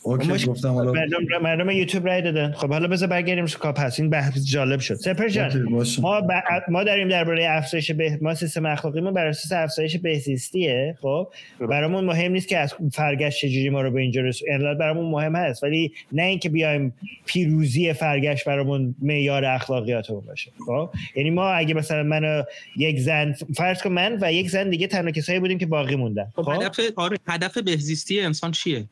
okay 0.03 0.47
گفتم 0.47 0.69
حالا 0.69 0.93
مردم, 0.93 1.43
مردم 1.43 1.70
یوتیوب 1.70 2.07
رای 2.07 2.23
دادن. 2.23 2.53
خب 2.53 2.69
حالا 2.69 2.89
بذار 2.89 3.09
برگردیم 3.09 3.44
تو 3.44 3.59
کاپ 3.59 3.81
هست 3.81 4.01
این 4.01 4.11
بحث 4.11 4.44
جالب 4.44 4.81
شد. 4.81 4.94
سپر 4.94 5.28
جان 5.28 5.69
ما 6.01 6.20
ب... 6.20 6.31
ما 6.69 6.85
داریم 6.85 7.09
درباره 7.09 7.47
افزایش 7.51 7.90
به 7.90 8.19
ما 8.23 8.35
سیستم 8.35 8.66
اخلاقیمون 8.66 9.15
بر 9.15 9.27
اساس 9.27 9.53
افزایش 9.53 9.97
بهزیستیه 9.97 10.99
خب؟ 11.01 11.28
برامون 11.61 12.05
مهم 12.05 12.32
نیست 12.32 12.49
که 12.49 12.59
از 12.59 12.74
فرگشت 12.93 13.40
چجوری 13.40 13.70
ما 13.70 13.82
رو 13.82 13.90
به 13.90 14.01
اینجا 14.01 14.20
رسون 14.20 14.49
یعنی 14.49 14.74
برامون 14.74 15.11
مهم 15.11 15.36
هست 15.36 15.62
ولی 15.62 15.93
نه 16.12 16.23
اینکه 16.23 16.49
بیایم 16.49 16.94
پیروزی 17.27 17.93
فرگشت 17.93 18.44
برامون 18.44 18.94
معیار 19.03 19.44
اخلاقیاتمون 19.44 20.20
باشه 20.20 20.53
خب؟ 20.66 20.90
یعنی 21.16 21.31
ما 21.31 21.51
اگه 21.51 21.74
مثلا 21.74 22.03
من 22.03 22.44
یک 22.77 23.01
زن 23.01 23.32
فرض 23.57 23.82
کن 23.82 23.90
من 23.90 24.19
و 24.20 24.32
یک 24.32 24.51
زن 24.51 24.70
دیگه 24.70 24.86
تنها 24.86 25.11
کسایی 25.11 25.40
بودیم 25.40 25.59
که 25.59 25.66
باقی 25.66 25.97
موندن 25.97 26.27
خب؟ 26.36 26.49
هدف 26.49 26.81
آره 26.97 27.19
هدف 27.28 27.59
بهزیستی 27.59 28.20
انسان 28.20 28.51
چیه؟ 28.51 28.85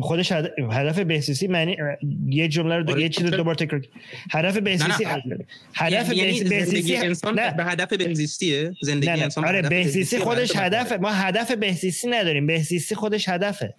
خودش 0.00 0.32
هدف 0.72 0.98
بهزیستی 0.98 1.46
معنی 1.48 1.76
یه 2.28 2.48
جمله 2.48 2.76
رو 2.76 2.90
آره، 2.90 3.02
یه 3.02 3.08
چیز 3.08 3.24
رو 3.24 3.36
دوباره 3.36 3.56
تکرار 3.56 3.82
هدف 4.32 4.56
بهزیستی 4.58 5.04
هدف 5.74 6.12
یعنی 6.12 6.38
زندگی 6.44 6.96
انسان 6.96 7.38
نه. 7.38 7.50
به 7.56 7.64
هدف 7.64 7.92
بهزیستیه 7.92 8.72
زندگی 8.82 9.10
نه 9.10 9.16
نه. 9.16 9.22
انسان 9.22 9.44
آره 9.44 9.58
هدف 9.58 9.68
بهزیستی 9.68 10.18
خودش 10.18 10.56
هدف 10.56 10.92
هدف 10.92 11.00
ما 11.00 11.10
هدف 11.10 11.50
بهزیستی 11.52 12.08
نداریم. 12.08 12.46
بهزیستی 12.46 12.94
خودش 12.94 13.28
هدفه. 13.28 13.74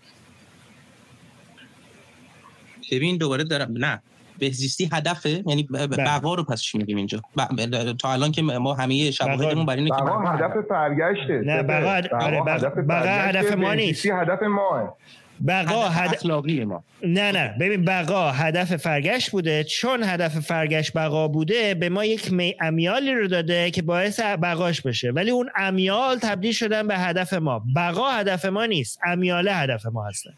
ببین 2.92 3.18
دوباره 3.18 3.44
دارم 3.44 3.72
نه. 3.78 4.02
بهزیستی 4.40 4.90
هدفه 4.94 5.44
یعنی 5.48 5.64
ب- 5.64 5.78
ب- 5.78 5.96
بقا 5.98 6.34
رو 6.36 6.44
پس 6.44 6.62
چی 6.62 6.78
میگیم 6.78 6.98
اینجا؟ 6.98 7.22
ب- 7.38 7.42
ب- 7.62 7.98
تا 7.98 8.12
الان 8.14 8.32
که 8.32 8.42
ما 8.42 8.74
همه 8.74 9.12
شواهدمون 9.12 9.66
بر 9.66 9.76
اینه 9.76 9.90
که 9.90 9.96
بقا 9.96 10.20
هدف 10.20 10.52
فرگشته 10.70 11.42
نه،. 11.46 11.64
بقا 11.64 12.02
هد- 12.02 12.10
بقا- 12.88 13.06
هدف 13.06 13.52
ما 13.52 13.74
نیست. 13.74 13.88
بهزیستی 13.88 14.10
هدف 14.10 14.44
ماه 14.44 14.98
بقا 15.48 15.88
هدف 15.88 16.14
اخلاقی 16.14 16.66
ما. 16.66 16.84
نه 17.04 17.32
نه. 17.32 17.56
ببین 17.60 17.86
بقا 17.86 18.32
هدف 18.32 18.76
فرگشت 18.76 19.32
بوده. 19.32 19.64
چون 19.64 20.04
هدف 20.04 20.40
فرگشت 20.40 20.94
بقا 20.94 21.28
بوده 21.28 21.74
به 21.74 21.90
ما 21.90 22.06
یک 22.06 22.34
می 22.34 22.56
امیالی 22.62 23.14
رو 23.14 23.28
داده 23.28 23.72
که 23.72 23.82
باعث 23.82 24.20
بقاش 24.20 24.82
بشه. 24.82 25.12
ولی 25.12 25.32
اون 25.32 25.50
امیال 25.56 26.20
تبدیل 26.20 26.52
شدن 26.52 26.88
به 26.88 26.98
هدف 26.98 27.34
ما. 27.34 27.64
بقا 27.76 28.10
هدف 28.10 28.46
ما 28.46 28.66
نیست. 28.66 29.00
امیاله 29.06 29.54
هدف 29.54 29.86
ما 29.86 30.08
هستن. 30.08 30.34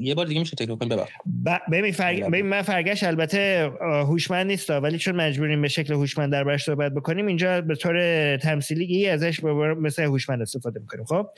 یه 0.00 0.14
بار 0.14 0.26
دیگه 0.26 0.40
میشه 0.40 0.56
تکرار 0.56 0.76
کنیم 0.78 0.88
ببخش 0.96 1.10
ب... 1.44 1.56
ببین, 1.72 1.92
فرگ... 1.92 2.24
ببین 2.24 2.46
من 2.46 2.62
فرگشت 2.62 3.04
البته 3.04 3.70
هوشمند 3.80 4.46
نیست 4.46 4.70
ولی 4.70 4.98
چون 4.98 5.16
مجبوریم 5.16 5.62
به 5.62 5.68
شکل 5.68 5.94
هوشمند 5.94 6.32
دربارش 6.32 6.64
صحبت 6.64 6.92
بکنیم 6.92 7.26
اینجا 7.26 7.60
به 7.60 7.74
طور 7.74 8.36
تمثیلی 8.36 9.08
ازش 9.08 9.40
به 9.40 9.54
بر- 9.54 9.74
مثل 9.74 10.02
هوشمند 10.02 10.42
استفاده 10.42 10.80
می‌کنیم 10.80 11.04
خب؟ 11.04 11.28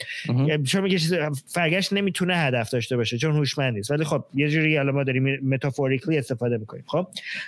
یعنی 0.47 0.63
چون 0.63 0.81
میگه 0.81 0.99
چیز 0.99 1.13
فرگشت 1.47 1.93
نمی‌تونه 1.93 2.35
هدف 2.37 2.69
داشته 2.69 2.97
باشه 2.97 3.17
چون 3.17 3.31
هوشمند 3.35 3.73
نیست 3.73 3.91
ولی 3.91 4.03
خب 4.03 4.23
یه 4.33 4.49
جوری 4.49 4.77
الان 4.77 4.95
ما 4.95 5.03
داریم 5.03 5.39
متافوریکلی 5.49 6.17
استفاده 6.17 6.57
می‌کنیم 6.57 6.83
خب؟ 6.87 7.07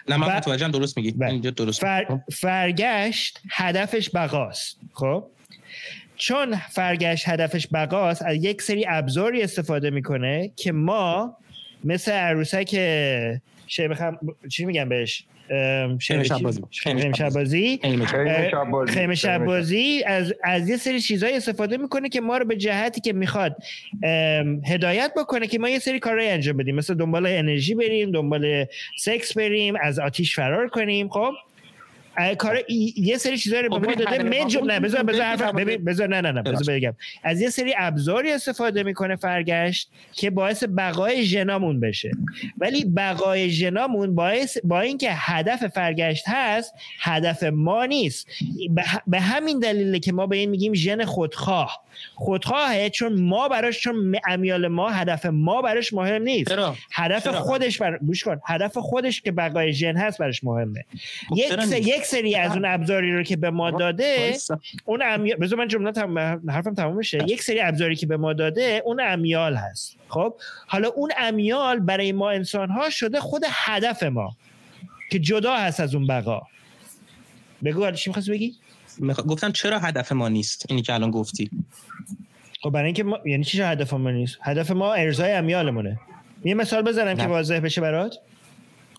نه 0.09 0.17
من 0.17 0.27
ب- 0.27 0.31
متوجهم 0.31 0.71
درست 0.71 0.97
میگی. 0.97 1.23
اینجا 1.25 1.49
درست 1.49 1.81
فر... 1.81 2.19
فرگشت 2.31 3.39
هدفش 3.51 4.09
بقاست 4.15 4.79
خب؟ 4.93 5.23
چون 6.17 6.55
فرگشت 6.55 7.29
هدفش 7.29 7.67
بقاست 7.73 8.21
از 8.21 8.35
یک 8.35 8.61
سری 8.61 8.85
ابزاری 8.87 9.41
استفاده 9.41 9.89
می‌کنه 9.89 10.51
که 10.55 10.71
ما 10.71 11.37
مثل 11.83 12.11
عروسک 12.11 12.69
شب 13.67 13.93
خم... 13.93 14.19
چی 14.49 14.65
میگم 14.65 14.89
بهش؟ 14.89 15.23
خیمه 15.99 16.23
شبازی. 17.13 17.79
خیمه 18.87 19.15
شبازی. 19.15 20.03
از 20.07 20.33
از 20.43 20.69
یه 20.69 20.77
سری 20.77 21.01
چیزایی 21.01 21.35
استفاده 21.35 21.77
می‌کنه 21.77 22.09
که 22.09 22.21
ما 22.21 22.37
رو 22.37 22.45
به 22.45 22.55
جهتی 22.55 23.01
که 23.01 23.13
می‌خواد 23.13 23.55
هدایت 24.65 25.11
بکنه 25.17 25.47
که 25.47 25.59
ما 25.59 25.69
یه 25.69 25.79
سری 25.79 25.99
کارهای 25.99 26.29
انجام 26.29 26.57
بدیم. 26.57 26.75
مثل 26.75 26.93
دنبال 26.93 27.25
انرژی 27.25 27.75
بریم 27.75 28.11
دنبال 28.11 28.65
سکس 28.97 29.37
بریم 29.37 29.75
از 29.81 29.99
آتیش 29.99 30.35
فرار 30.35 30.67
کنیم. 30.67 31.09
خب؟ 31.09 31.31
کار 32.37 32.59
یه 32.95 33.17
سری 33.17 33.37
چیزا 33.37 33.59
رو 33.59 33.69
به 33.69 33.75
خب 33.75 33.81
ما 33.81 33.87
ببین، 33.91 34.05
داده. 34.05 34.23
من 34.23 34.37
ما 34.37 34.65
نه 34.65 34.79
بذار 34.79 35.03
بذار 35.03 35.51
ببین 35.51 35.85
بذار 35.85 36.07
نه 36.07 36.21
نه 36.21 36.31
نه 36.31 36.41
بذار 36.41 36.75
بگم. 36.75 36.93
از 37.23 37.41
یه 37.41 37.49
سری 37.49 37.73
ابزاری 37.77 38.31
استفاده 38.31 38.83
می‌کنه 38.83 39.15
فرگشت 39.15 39.89
که 40.13 40.29
باعث 40.29 40.63
بقای 40.77 41.23
ژنامون 41.23 41.79
بشه. 41.79 42.11
ولی 42.57 42.85
بقای 42.85 43.49
ژنامون 43.49 44.15
باعث 44.15 44.57
با 44.63 44.81
اینکه 44.81 45.09
هدف 45.11 45.67
فرگشت 45.67 46.23
هست 46.27 46.73
هدف 47.01 47.43
ما 47.43 47.85
نیست. 47.85 48.27
به 48.69 48.83
به 49.07 49.19
همین 49.19 49.59
دلیله 49.59 49.99
که 49.99 50.11
ما 50.11 50.27
به 50.27 50.37
این 50.37 50.49
میگیم 50.49 50.73
ژن 50.73 51.05
خودخواه. 51.05 51.83
خودخواهه 52.15 52.89
چون 52.89 53.21
ما 53.21 53.47
براش 53.47 53.79
چون 53.79 54.15
امیال 54.27 54.67
ما 54.67 54.89
هدف 54.89 55.25
ما 55.25 55.61
براش 55.61 55.93
مهم 55.93 56.21
نیست. 56.21 56.49
چرا؟ 56.49 56.75
هدف 56.91 57.23
چرا؟ 57.23 57.39
خودش 57.39 57.77
بر... 57.77 57.97
گوش 57.97 58.23
کن. 58.23 58.39
هدف 58.45 58.77
خودش 58.77 59.21
که 59.21 59.31
بقای 59.31 59.73
ژن 59.73 59.97
هست 59.97 60.17
براش 60.17 60.43
مهمه. 60.43 60.85
یک, 61.35 61.53
خب؟ 61.55 61.73
یک 61.73 62.03
سری 62.07 62.35
از 62.35 62.51
اون 62.51 62.65
ابزاری 62.65 63.13
رو 63.13 63.23
که 63.23 63.35
به 63.35 63.49
ما 63.49 63.71
داده. 63.71 64.37
اون 64.85 65.01
امیال 65.05 65.37
بذار 65.37 65.59
من 65.59 65.67
جمله 65.67 65.91
تم... 65.91 66.17
حرفم 66.49 66.73
تموم 66.73 66.97
بشه. 66.97 67.17
یک 67.27 67.43
سری 67.43 67.61
ابزاری 67.61 67.95
که 67.95 68.05
به 68.07 68.17
ما 68.17 68.33
داده 68.33 68.81
اون 68.85 69.01
امیال 69.01 69.55
هست. 69.55 69.97
خب؟ 70.09 70.33
حالا 70.67 70.87
اون 70.87 71.11
امیال 71.17 71.79
برای 71.79 72.11
ما 72.11 72.31
انسان 72.31 72.69
ها 72.69 72.89
شده 72.89 73.19
خود 73.19 73.43
هدف 73.49 74.03
ما 74.03 74.35
که 75.11 75.19
جدا 75.19 75.55
هست 75.55 75.79
از 75.79 75.95
اون 75.95 76.07
بقا. 76.07 76.41
بگو 77.63 77.91
چی 77.91 78.09
می‌خواستی 78.09 78.31
بگی؟ 78.31 78.55
میخوا- 78.99 79.23
گفتم 79.23 79.51
چرا 79.51 79.79
هدف 79.79 80.11
ما 80.11 80.29
نیست؟ 80.29 80.65
اینی 80.69 80.81
که 80.81 80.93
الان 80.93 81.11
گفتی. 81.11 81.49
خب 82.61 82.69
برای 82.69 82.85
اینکه 82.85 83.03
ما... 83.03 83.19
یعنی 83.25 83.43
چی 83.43 83.61
هدف 83.61 83.93
ما 83.93 84.11
نیست؟ 84.11 84.37
هدف 84.41 84.71
ما 84.71 84.93
ارزای 84.93 85.31
امیالمونه. 85.31 85.99
یه 86.45 86.53
مثال 86.53 86.81
بزنم 86.81 87.15
که 87.15 87.23
نه. 87.23 87.29
واضح 87.29 87.59
بشه 87.59 87.81
برات. 87.81 88.15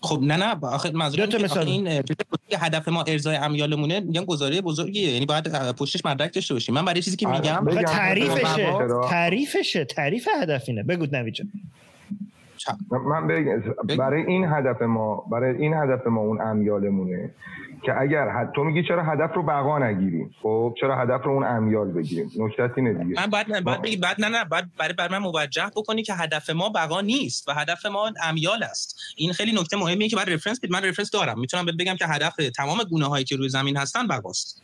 خب 0.01 0.19
نه 0.21 0.37
نه 0.37 0.55
آخه 0.61 0.91
مثال. 0.91 1.67
این 1.67 1.87
هدف 2.59 2.87
ما 2.87 3.03
ارزای 3.03 3.35
امیالمونه 3.35 3.99
میگم 3.99 4.25
گزاره 4.25 4.61
بزرگیه 4.61 5.11
یعنی 5.11 5.25
باید 5.25 5.71
پشتش 5.75 6.05
مدرک 6.05 6.33
داشته 6.33 6.53
باشیم 6.53 6.75
من 6.75 6.85
برای 6.85 7.01
چیزی 7.01 7.17
که 7.17 7.27
آره، 7.27 7.39
میگم 7.39 7.65
بگم. 7.65 7.81
تعریفشه 7.81 8.55
چرا؟ 8.55 9.07
تعریفشه 9.09 9.85
تعریف 9.85 10.27
هدف 10.41 10.63
اینه 10.67 10.83
بگو 10.83 11.07
نوید 11.11 11.33
جان 11.33 11.47
من 12.91 13.27
بگم 13.27 13.61
برای 13.97 14.25
این 14.25 14.45
هدف 14.45 14.81
ما 14.81 15.15
برای 15.31 15.57
این 15.57 15.73
هدف 15.73 16.07
ما 16.07 16.21
اون 16.21 16.41
امیالمونه 16.41 17.29
که 17.85 18.01
اگر 18.01 18.29
حد... 18.29 18.51
تو 18.55 18.63
میگی 18.63 18.87
چرا 18.87 19.03
هدف 19.03 19.35
رو 19.35 19.43
بقا 19.43 19.79
نگیریم؟ 19.79 20.35
خب 20.43 20.75
چرا 20.81 20.97
هدف 21.01 21.23
رو 21.23 21.31
اون 21.31 21.43
امیال 21.47 21.91
بگیریم؟ 21.91 22.31
نکته 22.37 22.71
اینه 22.77 22.93
دیگه. 22.93 23.21
من 23.21 23.29
بعد 23.29 23.51
نه 23.51 23.61
بعد 23.61 23.81
بگی 23.81 23.97
بعد 23.97 24.21
نه 24.21 24.29
نه 24.29 24.45
بعد 24.45 24.65
برای 24.77 24.93
بر 24.93 25.11
من 25.11 25.17
موجه 25.17 25.65
بکنی 25.75 26.03
که 26.03 26.13
هدف 26.13 26.49
ما 26.49 26.69
بقا 26.69 27.01
نیست 27.01 27.49
و 27.49 27.53
هدف 27.53 27.85
ما 27.85 28.11
امیال 28.23 28.63
است. 28.63 28.95
این 29.15 29.33
خیلی 29.33 29.51
نکته 29.51 29.77
مهمیه 29.77 30.09
که 30.09 30.15
بعد 30.15 30.29
رفرنس 30.29 30.61
بید. 30.61 30.71
من 30.71 30.85
رفرنس 30.85 31.11
دارم. 31.11 31.39
می‌تونم 31.39 31.65
بهت 31.65 31.75
بگم 31.75 31.95
که 31.95 32.05
هدف 32.07 32.35
تمام 32.55 32.83
گونه 32.83 33.05
هایی 33.05 33.25
که 33.25 33.35
روی 33.35 33.49
زمین 33.49 33.77
هستن 33.77 34.07
بقاست. 34.07 34.61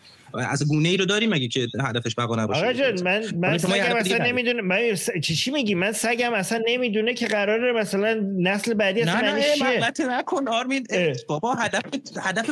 از 0.50 0.68
گونه 0.68 0.90
ای 0.90 0.98
رو 0.98 1.06
داریم 1.06 1.30
مگه 1.30 1.48
که 1.48 1.68
هدفش 1.82 2.16
بقا 2.18 2.36
نباشه؟ 2.36 2.62
آقا 2.62 2.74
جان 2.74 3.04
من 3.04 3.24
من 3.36 3.58
شما 3.58 3.78
یه 3.78 3.84
سگم 3.84 3.96
اصلا. 3.96 4.26
نمی‌دونه 4.26 4.62
من 4.62 4.96
س- 4.96 5.10
چی 5.24 5.36
چی 5.36 5.52
میگی؟ 5.52 5.76
من 5.76 5.92
سگم 5.92 6.34
اصلا 6.34 6.62
نمی‌دونه 6.68 7.14
که 7.14 7.28
قراره 7.28 7.74
مثلا 7.74 8.22
نسل 8.38 8.74
بعدی 8.74 9.02
اصلا 9.02 9.22
نه 9.22 9.34
نه 9.34 9.42
چیه؟ 9.42 9.68
مغلطه 9.68 10.08
نکن 10.08 10.48
آرمین. 10.48 10.88
اه، 10.90 11.14
بابا 11.28 11.54
هدف 11.54 11.82
هدف 12.22 12.50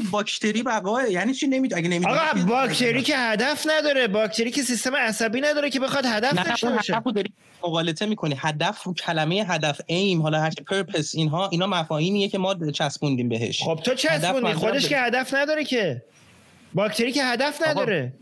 باکتری 0.61 0.81
بقاه 0.81 1.11
یعنی 1.11 1.33
چی 1.33 1.47
نمی‌دونی؟ 1.47 1.79
اگه 1.81 1.89
نمی‌دونی 1.89 2.19
آقا 2.19 2.43
باکتری 2.43 3.01
که 3.01 3.17
هدف 3.17 3.67
نداره 3.69 4.07
باکتری 4.07 4.51
که 4.51 4.61
سیستم 4.61 4.95
عصبی 4.95 5.41
نداره 5.41 5.69
که 5.69 5.79
بخواد 5.79 6.05
هدف 6.05 6.33
داشته 6.47 6.69
باشه. 6.69 6.99
رو 6.99 7.11
داری 7.11 7.33
مغالطه 7.63 8.05
می‌کنی. 8.05 8.35
هدف 8.37 8.87
کلمه 9.05 9.45
هدف 9.49 9.81
ایم 9.85 10.21
حالا 10.21 10.41
هر 10.41 10.51
پرپس 10.67 11.15
اینها 11.15 11.49
اینا 11.49 11.67
مفاهیمیه 11.67 12.27
که 12.27 12.37
ما 12.37 12.71
چسبوندیم 12.71 13.29
بهش. 13.29 13.63
خب 13.63 13.79
تو 13.83 13.93
چسبوندی. 13.95 14.53
خودش 14.53 14.87
که 14.87 14.97
هدف 14.97 15.33
نداره 15.33 15.63
که. 15.63 16.03
باکتری 16.73 17.11
که 17.11 17.23
هدف 17.23 17.67
نداره. 17.67 18.13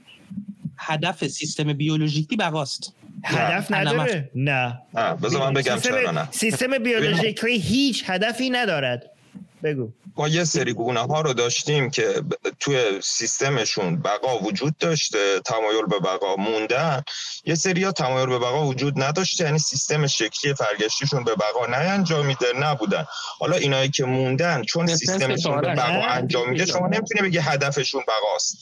هدف 0.78 1.28
سیستم 1.28 1.74
بیولوژیکی 1.74 2.36
بقاست. 2.36 2.94
هدف 3.24 3.72
نداره. 3.72 4.32
نه 4.36 4.80
نه 4.94 5.14
بذار 5.14 5.42
من 5.42 5.54
بگم 5.54 5.76
سیستم- 5.76 5.90
چرا 5.90 6.12
نه. 6.12 6.32
سیستم 6.32 6.78
بیولوژیکی 6.78 7.58
هیچ 7.58 8.04
هدفی 8.08 8.50
ندارد. 8.50 9.12
بگو 9.64 9.90
ما 10.18 10.28
یه 10.28 10.44
سری 10.44 10.74
گونه 10.74 11.00
ها 11.00 11.22
رو 11.22 11.34
داشتیم 11.34 11.90
که 11.90 12.24
توی 12.60 13.02
سیستمشون 13.04 14.02
بقا 14.02 14.40
وجود 14.40 14.78
داشته 14.78 15.40
تمایل 15.40 15.86
به 15.86 16.00
بقا 16.00 16.36
موندن 16.36 17.04
یه 17.46 17.56
سری 17.56 17.84
ها 17.84 17.92
تمایل 17.92 18.30
به 18.30 18.40
بقا 18.40 18.66
وجود 18.66 19.02
نداشته 19.02 19.44
یعنی 19.44 19.60
سیستم 19.60 20.08
شکلی 20.08 20.54
فرگشتیشون 20.54 21.24
به 21.24 21.36
بقا 21.36 21.66
نیانجامیده 21.66 22.48
نبودن 22.60 23.06
حالا 23.40 23.56
اینایی 23.56 23.90
که 23.90 24.06
موندن 24.06 24.64
چون 24.64 24.88
سیستمشون 24.88 25.62
به. 25.62 25.68
بقا 25.68 25.88
نه، 25.88 26.12
انجام 26.12 26.50
میده 26.50 26.66
شما. 26.66 26.88
نمی‌تونی 26.88 27.22
بگی 27.22 27.38
هدفشون 27.38 28.04
بقاست 28.08 28.58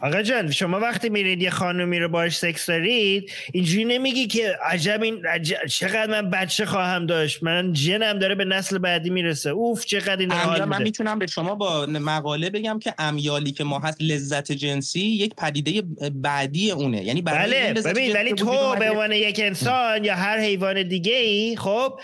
آقا 0.00 0.22
جان 0.22 0.50
شما 0.50 0.80
وقتی 0.80 1.08
میرید 1.08 1.42
یه 1.42 1.50
خانومی 1.50 1.98
رو 1.98 2.08
باش 2.08 2.38
سکس 2.38 2.66
دارید 2.66 3.32
اینجوری 3.52 3.84
نمیگی 3.84 4.26
که 4.26 4.56
عجب 4.64 5.02
این 5.02 5.26
عجب 5.26 5.66
چقدر 5.66 6.06
من 6.06 6.30
بچه 6.30 6.66
خواهم 6.66 7.06
داشت. 7.06 7.42
من 7.42 7.72
جنم 7.72 8.18
داره 8.18 8.34
به 8.34 8.44
نسل 8.44 8.78
بعدی 8.78 9.10
می‌رسه. 9.10 9.50
اوف 9.50 9.84
چقدر 9.84 10.16
این 10.16 10.32
حال 10.32 10.64
من 10.64 10.82
می‌تونم 10.82 11.18
به 11.18 11.26
شما 11.26 11.54
با 11.54 11.86
مقاله 11.86 12.50
بگم 12.50 12.78
که 12.78 12.94
امیالی 12.98 13.52
که 13.52 13.64
ما 13.64 13.78
هست 13.78 13.96
لذت 14.00 14.52
جنسی 14.52 15.00
یک 15.00 15.34
پدیده 15.34 15.82
بعدی 16.14 16.70
اونه. 16.70 17.04
یعنی 17.04 17.22
بله 17.22 17.72
ببین 17.72 18.12
ولی 18.12 18.32
تو 18.32 18.76
به 18.78 18.90
عنوان 18.90 19.12
یک 19.12 19.40
انسان 19.44 20.04
یا 20.04 20.14
هر 20.14 20.38
حیوان 20.38 20.88
دیگه 20.88 21.16
ای 21.16 21.56
خب 21.56 22.00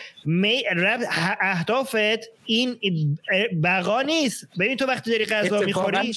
اهدافت 1.40 1.96
این 2.46 2.76
بقا 3.62 4.02
نیست. 4.02 4.48
ببین 4.58 4.76
تو 4.76 4.86
وقتی 4.86 5.10
داری 5.10 5.24
غذا 5.24 5.60
می‌خوری؟ 5.60 6.12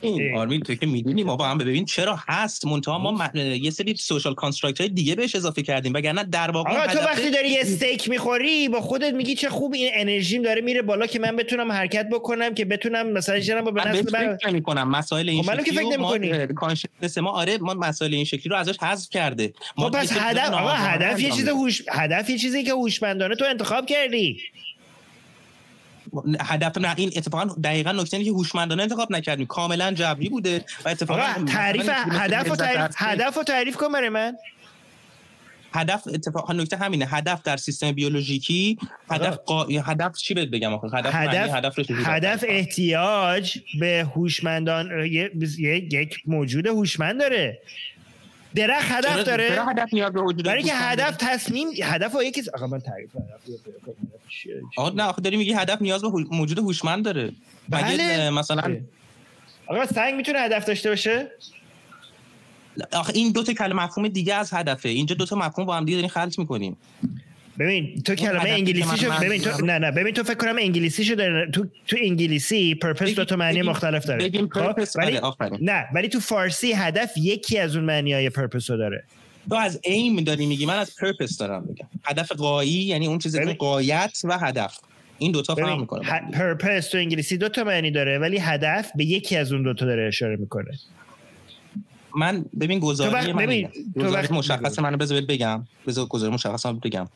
این 0.00 0.36
آرمین 0.36 0.60
تو 0.60 0.74
که 0.74 0.86
می‌دونی 0.86 1.24
ما 1.24 1.36
با 1.36 1.48
هم 1.48 1.58
ببین 1.58 1.84
چرا 1.84 2.18
هست؟ 2.28 2.66
منتها 2.66 2.98
ما 2.98 3.10
م- 3.10 3.30
یه 3.34 3.70
سری 3.70 3.96
social 3.96 4.34
construct 4.34 4.80
های 4.80 4.90
دیگه 4.90 5.14
بهش 5.14 5.34
اضافه 5.34 5.62
کردیم 5.62 5.92
وگرنه 5.94 6.24
در 6.24 6.50
واقع 6.50 6.70
آقا 6.70 6.86
تو 6.86 6.98
وقتی 6.98 7.30
داری 7.30 7.48
یه 7.48 7.60
استیک 7.60 8.08
می‌خوری 8.08 8.68
با 8.68 8.80
خودت 8.80 9.14
میگی 9.14 9.34
چه 9.34 9.48
خوب 9.48 9.74
این 9.74 9.90
انرژیم 9.94 10.42
داره 10.42 10.60
میره 10.60 10.82
بالا 10.82 11.06
که 11.06 11.18
من 11.18 11.36
بتونم 11.36 11.72
حرکت 11.72 12.08
بکنم 12.12 12.54
که 12.54 12.64
بتونم 12.64 13.12
مثلا 13.12 13.40
جنم 13.40 13.78
نسل 13.78 14.02
بهش 14.02 14.12
بر... 14.12 14.36
فکر 14.36 14.48
نمی‌کنم 14.48 14.90
مسائل 14.90 15.28
این 15.28 15.42
خب 15.42 15.64
که 15.64 15.72
فکر 15.72 15.96
ما 15.96 16.16
نمی‌کنی. 16.16 16.54
conscious 16.54 17.18
ما 17.18 17.30
آره 17.30 17.58
ما 17.58 17.74
مسائل 17.74 18.14
این 18.14 18.24
شکلی 18.24 18.50
رو 18.50 18.56
ازش 18.56 18.78
حذف 18.78 19.10
کرده. 19.10 19.52
ما 19.76 19.84
خب 19.84 19.98
پس 19.98 20.08
دیگه 20.08 20.20
هدف 20.20 20.52
آقا 20.52 20.70
هدف 20.70 21.20
یه 21.20 21.30
چیز. 21.30 21.48
هوش 21.48 21.82
هدف 21.90 22.30
یه 22.30 22.38
چیزی 22.38 22.64
که 22.64 22.72
هوشمندانه 22.72 23.34
تو 23.36 23.44
انتخاب 23.44 23.86
کردی. 23.86 24.40
هدف 26.40 26.78
نه 26.78 26.94
این 26.96 27.10
اتفاقا 27.16 27.54
دقیقا 27.64 27.92
نکته 27.92 28.24
که 28.24 28.30
هوشمندانه 28.30 28.82
انتخاب 28.82 29.12
نکردیم. 29.12 29.46
کاملا 29.46 29.92
جبری 29.92 30.28
بوده 30.28 30.64
و 30.84 30.88
اتفاقا 30.88 31.44
تعریف 31.48 31.90
هدف 31.92 32.50
و 32.50 32.56
تعریف. 32.56 32.94
هدف 32.96 33.36
و 33.36 33.42
تعریف 33.42 33.76
کن 33.76 33.92
برای 33.92 34.08
من. 34.08 34.36
هدف 35.72 36.02
اتفاقا 36.14 36.52
نکته 36.52 36.76
همینه. 36.76 37.06
هدف 37.06 37.42
در 37.42 37.56
سیستم 37.56 37.92
بیولوژیکی 37.92 38.78
هدف 39.10 39.36
قا... 39.36 39.64
هدف 39.64 40.16
چی 40.16 40.34
بهت 40.34 40.48
بگم 40.48 40.74
آخه؟ 40.74 40.88
هدف 40.96 41.14
هدف 41.14 41.54
هدف 41.54 41.78
رو 41.78 41.84
هدف 42.04 42.44
احتیاج 42.48 43.58
به 43.80 44.06
هوشمندان 44.14 45.06
یک 45.90 46.22
موجود 46.26 46.66
هوشمند 46.66 47.20
داره. 47.20 47.58
درخت 48.54 48.90
هدف 48.90 49.24
داره. 49.24 49.48
چرا 49.48 49.64
هدف 49.64 49.94
نیاز 49.94 50.12
به 50.12 50.22
وجود 50.22 50.44
برای 50.44 50.62
که 50.62 50.74
هدف 50.74 51.16
تصمیم 51.16 51.68
هدف 51.82 52.14
و 52.14 52.22
یکی 52.22 52.42
آقا 52.54 52.66
من 52.66 52.80
تعریف 52.80 53.10
هدف 53.16 54.09
آقا 54.76 54.90
نه 54.90 55.02
آخه 55.02 55.22
داری 55.22 55.36
میگی 55.36 55.52
هدف 55.52 55.82
نیاز 55.82 56.02
به 56.02 56.08
موجود 56.30 56.58
هوشمند 56.58 57.04
داره. 57.04 57.32
بله. 57.68 58.30
مثلا 58.30 58.76
آقا 59.66 59.86
سنگ 59.86 60.14
می‌تونه 60.14 60.38
هدف 60.38 60.64
داشته 60.64 60.88
باشه؟ 60.88 61.30
آخه 62.92 63.12
این 63.14 63.32
دو 63.32 63.42
تا 63.42 63.52
کلمه 63.52 63.82
مفهوم 63.82 64.08
دیگه 64.08 64.34
از 64.34 64.52
هدفه. 64.52 64.88
اینجا 64.88 65.14
دو 65.14 65.26
تا 65.26 65.36
مفهوم 65.36 65.66
با 65.66 65.76
هم 65.76 65.84
دیگه 65.84 65.96
دارین 65.96 66.10
خلط 66.10 66.38
می‌کنیم. 66.38 66.76
ببین 67.58 68.02
تو 68.02 68.14
کلمه 68.14 68.50
انگلیسیشو 68.50 69.10
ببین 69.22 69.40
تو 69.42 69.64
نه 69.66 69.78
نه 69.78 69.90
ببین 69.90 70.14
تو 70.14 70.22
فکر 70.22 70.34
کنم 70.34 70.56
انگلیسیشو 70.58 71.14
داره 71.14 71.50
تو 71.50 71.66
تو 71.86 71.96
انگلیسی 72.00 72.74
پرپس 72.74 73.14
دو 73.14 73.24
تا 73.24 73.36
معنی 73.36 73.52
بگیم- 73.58 73.70
مختلف 73.70 74.06
داره. 74.06 74.24
بگیم 74.24 74.48
خب؟ 74.48 74.72
purpose، 74.72 74.96
ولی 74.96 75.16
آره،. 75.16 75.58
نه 75.60 75.86
ولی 75.94 76.08
تو 76.08 76.20
فارسی 76.20 76.72
هدف 76.72 77.12
یکی 77.16 77.58
از 77.58 77.76
اون 77.76 77.84
معنیای 77.84 78.30
پرپس 78.30 78.70
رو 78.70 78.76
داره. 78.76 79.04
تو 79.50 79.56
از 79.56 79.80
ایم 79.84 80.16
داری 80.20 80.46
میگی 80.46 80.66
من 80.66 80.76
از 80.78 80.96
پرپس 80.96 81.36
دارم 81.36 81.62
میگم 81.68 81.86
هدف 82.04 82.32
قایی 82.32 82.70
یعنی 82.70 83.06
اون 83.06 83.18
چیزی 83.18 83.44
که 83.44 83.52
قایت 83.54 84.20
و 84.24 84.38
هدف. 84.38 84.78
این 85.18 85.32
دوتا 85.32 85.54
فرق 85.54 85.66
ببین 85.66 85.80
می‌کنه. 85.80 86.30
پرپس 86.32 86.88
تو 86.88 86.98
انگلیسی 86.98 87.36
دو 87.36 87.48
تا 87.48 87.64
معنی 87.64 87.90
داره 87.90 88.18
ولی 88.18 88.38
هدف 88.38 88.90
به 88.96 89.04
یکی 89.04 89.36
از 89.36 89.52
اون 89.52 89.62
دو 89.62 89.74
تا 89.74 89.84
داره 89.86 90.08
اشاره 90.08 90.36
می‌کنه. 90.36 90.78
من 92.16 92.44
ببین 92.60 92.80
وقت- 92.82 93.00
من 93.28 93.46
ببین، 93.46 93.68
وقت- 93.96 94.32
مشخص 94.32 94.78
منو 94.78 94.96
بذار 94.96 95.20
بگم. 95.20 95.66
بذار 95.86 96.06
گزاره 96.06 96.34
مشخص 96.34 96.66
من 96.66 96.78
بگم. 96.78 97.08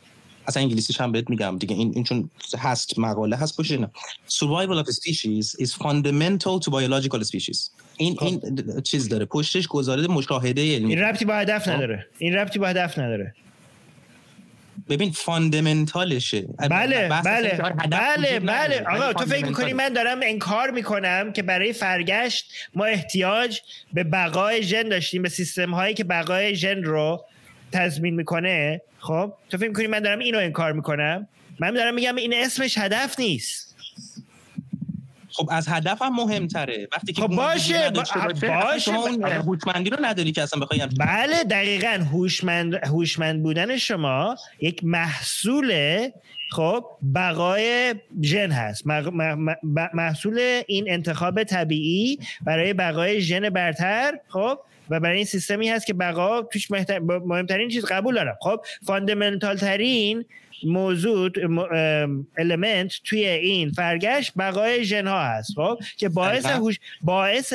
اصلا 0.46 0.62
انگلیسیش 0.62 1.00
هم 1.00 1.12
بهت 1.12 1.30
میگم. 1.30 1.58
دیگه 1.58 1.76
این 1.76 1.92
این 1.94 2.04
چون 2.04 2.30
هست 2.58 2.98
مقاله 2.98 3.36
هست 3.36 3.56
پشت 3.56 3.70
اینا 3.70 3.90
survival 4.28 4.84
of 4.84 4.90
species 4.90 5.46
is 5.66 5.70
fundamental 5.72 6.60
to 6.64 6.70
biological 6.70 7.24
species. 7.24 7.70
این 7.96 8.16
این 8.20 8.40
چیز 8.82 9.08
داره. 9.08 9.24
پشتش 9.24 9.66
گزاره 9.66 10.06
مشاهده 10.06 10.74
علمی. 10.74 10.94
این 10.94 10.98
ربطی 11.04 11.24
با 11.24 11.34
هدف 11.34 11.64
خب. 11.64 11.70
نداره. 11.70 12.06
این 12.18 12.34
ربطی 12.34 12.58
با 12.58 12.66
هدف 12.66 12.98
نداره. 12.98 13.34
ببین 14.88 15.10
فاندامنتالشه 15.10 16.40
بله 16.70 17.08
بله. 17.08 17.60
بله 17.90 18.40
بله. 18.40 18.82
آقا 18.90 19.12
تو 19.12 19.24
فکر 19.24 19.46
می‌کنی. 19.46 19.72
من 19.72 19.88
دارم 19.88 20.20
انکار 20.22 20.70
می‌کنم 20.70 21.32
که 21.32 21.42
برای 21.42 21.72
فرگشت 21.72 22.52
ما 22.74 22.84
احتیاج 22.84 23.60
به 23.92 24.04
بقای 24.04 24.62
ژن 24.62 24.82
داشتیم 24.82 25.22
به 25.22 25.28
سیستم 25.28 25.70
هایی 25.74 25.94
که 25.94 26.04
بقای 26.04 26.56
ژن 26.56 26.82
رو 26.82 27.24
تضمین 27.72 28.14
می‌کنه. 28.14 28.80
خب؟ 28.98 29.32
تو 29.50 29.58
فکر 29.58 29.68
می‌کنی 29.68 29.86
من 29.86 30.00
دارم 30.00 30.18
اینو 30.18 30.38
انکار 30.38 30.72
می‌کنم؟ 30.72 31.28
من 31.58 31.74
دارم 31.74 31.94
میگم 31.94 32.16
این 32.16 32.34
اسمش 32.36 32.78
هدف 32.78 33.18
نیست. 33.18 33.63
خب 35.34 35.48
از 35.50 35.68
هدف 35.68 36.02
هم 36.02 36.14
مهمتره. 36.16 36.88
وقتی 36.92 37.12
که 37.12 37.22
خب 37.22 37.28
باشه، 37.28 37.90
باشه،. 37.90 38.90
هوشمندی 39.46 39.90
رو 39.90 39.96
نداری 40.00 40.32
که 40.32 40.42
اصلا 40.42 40.60
بخوای 40.60 40.80
همچین- 40.80 40.98
بله 41.06 41.44
دقیقا. 41.44 42.04
هوشمند 42.12 42.74
هوشمند 42.74 43.42
بودن 43.42 43.76
شما 43.76 44.36
یک 44.60 44.84
محصول 44.84 46.00
خب 46.50 46.84
بقای 47.14 47.94
ژن 48.22 48.50
هست. 48.50 48.84
محصول 49.94 50.62
این 50.66 50.90
انتخاب 50.90 51.44
طبیعی 51.44 52.18
برای 52.46 52.72
بقای 52.72 53.20
ژن 53.20 53.50
برتر 53.50 54.18
خب 54.28 54.58
و 54.90 55.00
برای 55.00 55.16
این 55.16 55.24
سیستمی 55.26 55.68
هست 55.68 55.86
که 55.86 55.94
بقا 55.94 56.42
توش 56.42 56.70
مهمترین 56.70 57.68
چیز 57.68 57.84
قبول 57.84 58.14
دارم. 58.14 58.36
خب 58.40 58.60
fundamental 58.86 59.56
ترین 59.56 60.24
موضوع 60.66 61.30
element 62.38 62.92
توی 63.04 63.26
این 63.26 63.70
فرگشت 63.70 64.32
بقای 64.38 64.84
ژن 64.84 65.06
ها 65.06 65.22
هست 65.22 65.54
خب؟ 65.56 65.78
که 65.96 66.08
باعث. 66.08 66.46
هوش 66.46 66.78
باعث 67.02 67.52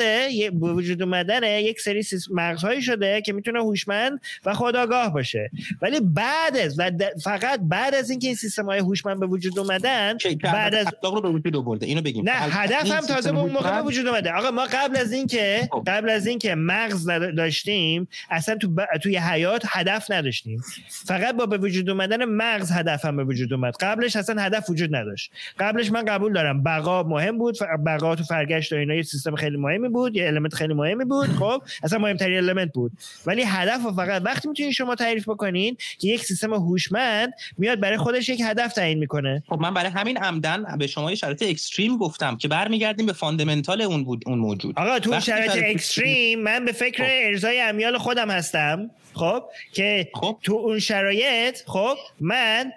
وجود 0.60 1.02
اومدن 1.02 1.60
یک 1.60 1.80
سری 1.80 2.04
مغزهایی 2.30 2.82
شده 2.82 3.20
که 3.20 3.32
می‌تونه 3.32 3.60
هوشمند 3.60 4.20
و 4.44 4.54
خداگاه 4.54 5.12
باشه. 5.12 5.50
ولی 5.82 6.00
بعد 6.00 6.56
از 6.56 6.78
و 6.78 6.90
فقط 7.24 7.60
بعد 7.62 7.94
از 7.94 8.10
اینکه 8.10 8.26
این 8.26 8.36
سیستم 8.36 8.66
های 8.66 8.78
هوشمند 8.78 9.20
به 9.20 9.26
وجود 9.26 9.58
اومدن 9.58 10.16
بعد 10.42 10.74
از 10.74 10.86
رو 11.02 11.20
به 11.20 11.28
وجود 11.28 11.56
آورده؟ 11.56 11.86
اینو 11.86 12.02
بگیم. 12.02 12.24
نه 12.24 12.32
هدف 12.32 12.90
هم 12.90 13.00
تازه 13.00 13.32
به 13.32 13.38
اون 13.38 13.50
موقع 13.50 13.80
به 13.80 13.86
وجود 13.86 14.06
اومده. 14.06 14.32
آقا 14.32 14.50
ما 14.50 14.66
قبل 14.72 14.96
از 14.96 15.12
اینکه 15.12 15.68
خب. 15.72 15.84
قبل 15.86 16.10
از 16.10 16.26
اینکه 16.26 16.54
مغز 16.54 17.10
داشتیم 17.36 18.08
اصلا 18.30 18.56
تو 18.56 18.68
ب... 18.68 18.86
توی 19.02 19.16
حیات 19.16 19.62
هدف 19.68 20.10
نداشتیم. 20.10 20.62
فقط 20.88 21.36
با 21.36 21.46
به 21.46 21.58
وجود 21.58 21.90
اومدن 21.90 22.24
مغز 22.24 22.72
هدف 22.72 22.99
هم 23.04 23.16
به 23.16 23.24
وجود 23.24 23.52
اومد. 23.52 23.74
قبلش 23.80 24.16
اصلا 24.16 24.42
هدف 24.42 24.70
وجود 24.70 24.96
نداشت. 24.96 25.32
قبلش 25.58 25.92
من 25.92 26.04
قبول 26.04 26.32
دارم. 26.32 26.62
بقا 26.62 27.02
مهم 27.02 27.38
بود. 27.38 27.56
بقا 27.86 28.16
تو 28.16 28.24
فرگشت 28.24 28.72
و 28.72 28.76
اینا 28.76 28.94
یه 28.94 29.02
سیستم 29.02 29.34
خیلی 29.34 29.56
مهمی 29.56 29.88
بود. 29.88 30.16
یه 30.16 30.26
element 30.26 30.54
خیلی 30.54 30.74
مهمی 30.74 31.04
بود. 31.04 31.28
خب 31.40 31.62
اصلا 31.82 31.98
مهمترین 31.98 32.36
element 32.36 32.72
بود. 32.72 32.92
ولی 33.26 33.42
هدف 33.42 33.84
رو 33.84 33.92
فقط 33.92 34.22
وقتی 34.24 34.48
می‌تونید 34.48 34.72
شما 34.72 34.94
تعریف 34.94 35.28
بکنین 35.28 35.76
که 35.98 36.08
یک 36.08 36.24
سیستم 36.24 36.54
هوشمند 36.54 37.32
میاد 37.58 37.80
برای 37.80 37.96
خودش 37.96 38.28
یک 38.28 38.40
هدف 38.44 38.72
تعیین 38.72 38.98
می‌کنه. 38.98 39.42
خب 39.48 39.60
من 39.60 39.74
برای 39.74 39.90
همین 39.90 40.18
عمدن 40.18 40.78
به 40.78 40.86
شما 40.86 41.10
یه 41.10 41.16
شرایط 41.16 41.42
extreme 41.42 41.96
گفتم 41.96 42.36
که 42.36 42.48
برمیگردیم 42.48 43.06
به 43.06 43.12
fundamental 43.12 43.82
اون 43.82 44.04
بود 44.04 44.22
اون 44.26 44.38
موجود. 44.38 44.78
آقا 44.78 44.98
تو 44.98 45.20
شرایط 45.20 45.50
شرایط 45.50 45.74
extreme 45.76 46.40
من 46.40 46.64
به 46.64 46.72
فکر 46.72 47.04
خب. 47.04 47.10
ارضای 47.12 47.60
امیال 47.60 47.98
خودم 47.98 48.30
هستم. 48.30 48.90
خب 49.14 49.44
که 49.72 50.08
تو 50.42 50.54
اون 50.54 50.78
شرایط 50.78 51.58
خب 51.66 51.96
من 52.20 52.72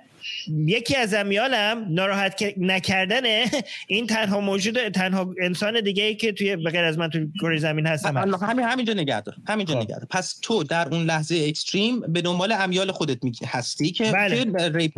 یکی 0.47 0.95
از 0.95 1.13
امیالم 1.13 1.85
ناراحت 1.89 2.43
نکردن 2.57 3.21
این 3.87 4.07
تنها 4.07 4.39
موجود 4.39 4.89
تنها 4.89 5.33
انسان 5.41 5.81
دیگه 5.81 6.03
ای 6.03 6.15
که 6.15 6.31
توی 6.31 6.55
به 6.55 6.69
غیر 6.69 6.83
از 6.83 6.97
من 6.97 7.09
تو 7.09 7.19
کره 7.41 7.57
زمین 7.57 7.87
هستم 7.87 8.17
هست. 8.17 8.43
همین 8.43 8.65
همینجا 8.65 8.93
نگه 8.93 9.21
دار 9.21 9.35
همینجا 9.47 9.73
خب. 9.73 9.81
نگه 9.81 9.95
دار 9.95 10.07
پس 10.09 10.39
تو 10.41 10.63
در 10.63 10.87
اون 10.89 11.03
لحظه 11.03 11.45
extreme 11.47 11.99
به 11.99 12.21
دنبال 12.21 12.51
امیال 12.51 12.91
خودت 12.91 13.23
می 13.23 13.31
هستی 13.45 13.91
که 13.91 14.11
بله. 14.11 14.45
که 14.45 14.71
rape 14.73 14.91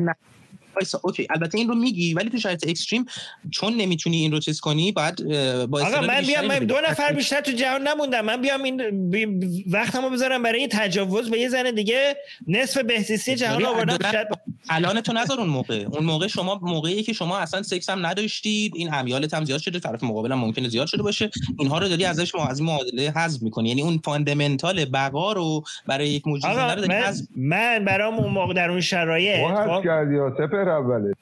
وایسا، 0.76 1.00
okay 1.04 1.28
البته 1.30 1.58
این 1.58 1.68
رو 1.68 1.76
میگی 1.76 2.14
ولی 2.14 2.30
تو 2.30 2.38
شرایط 2.38 2.68
extreme 2.70 3.06
چون 3.52 3.74
نمی‌تونی 3.74 4.18
این 4.18 4.32
رو 4.32 4.40
چیز 4.40 4.60
کنی 4.60 4.92
باید 4.92 5.24
اه، 5.32 5.66
با 5.66 5.82
آقا 5.82 6.02
من 6.02 6.22
بیام 6.22 6.46
من 6.46 6.60
دو. 6.60 6.76
نفر 6.90 7.14
بیشتر 7.14 7.42
تو 7.42 7.52
جهان 7.52 7.88
نموندم. 7.88 8.22
من 8.22 8.42
بیام 8.42 8.64
این 8.64 9.10
بی- 9.10 9.66
وقتمو 9.68 10.10
بذارم 10.10 10.44
برای 10.44 10.68
تجاوز 10.72 11.30
به 11.30 11.40
یه 11.40 11.50
زن 11.50 11.72
دیگه 11.72 12.18
نصف 12.48 12.82
بهزیستی 12.82 13.36
جهان 13.36 13.62
رو 13.62 13.68
آوردم. 13.68 14.12
شاید 14.12 14.28
الان 14.70 15.02
تو 15.02 15.14
نذار 15.14 15.40
اون 15.40 15.50
موقع. 15.50 15.86
اون 15.92 16.04
موقع 16.04 16.28
شما 16.28 16.60
موقعی 16.62 17.04
که 17.04 17.14
شما 17.14 17.38
اصلا 17.38 17.64
سکس 17.64 17.90
هم 17.90 18.06
نداشتید 18.06 18.76
این 18.76 18.94
امیالت 18.94 19.34
هم 19.34 19.46
زیاد 19.46 19.60
شده 19.60 19.80
طرف 19.80 20.04
مقابل 20.04 20.32
هم 20.32 20.40
ممکنه 20.40 20.70
زیاد 20.70 20.88
شده 20.88 21.04
باشه. 21.04 21.30
اینها 21.60 21.78
رو 21.78 21.88
داری 21.88 22.06
ازش 22.06 22.36
ما 22.36 22.46
از 22.46 22.62
معادله 22.62 23.14
حذف 23.16 23.42
می‌کنی. 23.42 23.70
یعنی 23.70 23.82
اون 23.82 23.98
fundamental 23.98 24.86
بقا 24.86 25.34
رو 25.34 25.64
برای 25.88 26.08
یک 26.08 26.28
موجود 26.28 26.54
زنده 26.54 26.88
من, 26.88 27.14
من 27.36 27.86
برام 27.86 28.14
اون 28.14 28.34
موقع 28.34 28.54
در 28.54 28.70
اون 28.70 28.82
شرایط 28.82 29.48
خب، 29.68 29.84
کردی 29.84 30.20
سپر 30.66 30.72
اوله. 30.72 31.14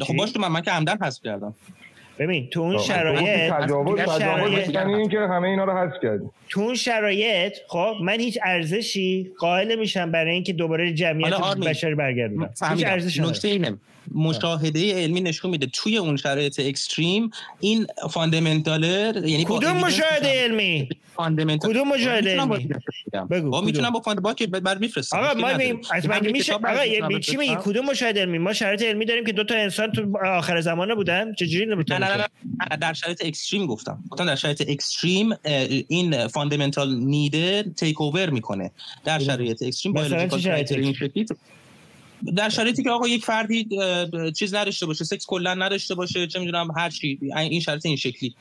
خب 0.00 0.16
باش 0.16 0.32
تو 0.32 0.40
من, 0.40 0.48
من 0.48 0.62
که 0.62 0.70
عمدن 0.70 0.98
حذف 1.02 1.22
کردم. 1.22 1.54
ببین 2.18 2.50
تو 2.50 2.60
اون 2.60 2.78
شرایط 2.78 3.52
تجاوز 3.52 4.00
تجاوز 4.00 4.74
یعنی 4.74 4.94
این 4.94 5.08
که 5.08 5.18
همه 5.18 5.48
اینا 5.48 5.64
رو 5.64 5.72
حذف 5.72 6.02
کرد 6.02 6.20
تو 6.48 6.60
اون 6.60 6.74
شرایط 6.74 7.52
خب 7.68 7.94
من 8.02 8.20
هیچ 8.20 8.38
ارزشی 8.44 9.32
قائل 9.38 9.78
میشم 9.78 10.12
برای 10.12 10.34
اینکه 10.34 10.52
دوباره 10.52 10.92
جمعیت 10.92 11.32
بشری 11.66 11.94
برگردونم 11.94 12.50
هیچ 12.70 12.86
ارزشی 12.86 13.22
نکته 13.22 13.48
اینه 13.48 13.78
مشاهده 14.14 14.94
علمی 14.94 15.20
نشون 15.20 15.50
میده 15.50 15.66
توی 15.66 15.96
اون 15.98 16.16
شرایط 16.16 16.60
اکستریم 16.60 17.30
این 17.60 17.86
فاندامنتالر 18.10 19.26
یعنی 19.26 19.44
کدوم 19.48 19.76
مشاهده 19.76 20.44
علمی؟ 20.44 20.88
فاندامنتال 21.18 21.70
کدوم 21.70 21.88
مشاهده 21.88 22.40
علمی 22.40 22.68
بگو 23.30 23.50
با 23.50 23.60
می‌تونم 23.60 23.90
با 23.90 24.00
فاند 24.00 24.22
باکت 24.22 24.48
بر 24.48 24.78
میفرستم. 24.78 25.18
آقا 25.18 25.40
ما 25.40 25.56
می 25.56 25.80
از 25.92 26.08
میشه 26.32 26.52
آقا 26.52 27.18
چی 27.18 27.36
میگی؟ 27.36 27.56
کدوم 27.60 27.84
مشاهده 27.84 28.20
علمی؟ 28.20 28.38
ما 28.38 28.52
شرایط 28.52 28.82
علمی 28.82 29.04
داریم 29.04 29.24
که 29.24 29.32
دو 29.32 29.44
تا 29.44 29.54
انسان 29.54 29.92
تو 29.92 30.18
آخر 30.26 30.60
زمانه 30.60 30.94
بودن. 30.94 31.34
چجوری 31.34 31.66
نه 31.66 31.74
نه 31.98 32.26
نه 32.70 32.76
در 32.80 32.92
شرایط 32.92 33.24
extreme 33.24 33.66
گفتم. 33.66 34.04
گفتم 34.10 34.26
در 34.26 34.36
شرایط 34.36 34.64
extreme 34.68 35.34
این 35.88 36.28
fundamental 36.28 36.94
need 36.94 37.62
ه 37.62 37.70
take 37.70 38.00
over 38.00 38.30
می‌کنه. 38.30 38.70
در 39.04 39.18
شرایط 39.18 39.62
extreme 39.62 39.94
در 42.36 42.48
شرایطی 42.48 42.82
که 42.82 42.90
آقا 42.90 43.08
یک 43.08 43.24
فردی 43.24 43.68
چیز 44.36 44.54
نداشته 44.54 44.86
باشه 44.86 45.04
سکس 45.04 45.26
کلا 45.26 45.54
نداشته 45.54 45.94
باشه 45.94 46.26
چه 46.26 46.38
می‌دونم 46.38 46.68
هر 46.76 46.90
چی 46.90 47.18
این 47.36 47.60
شرط 47.60 47.86
این 47.86 47.96
شکلی. 47.96 48.34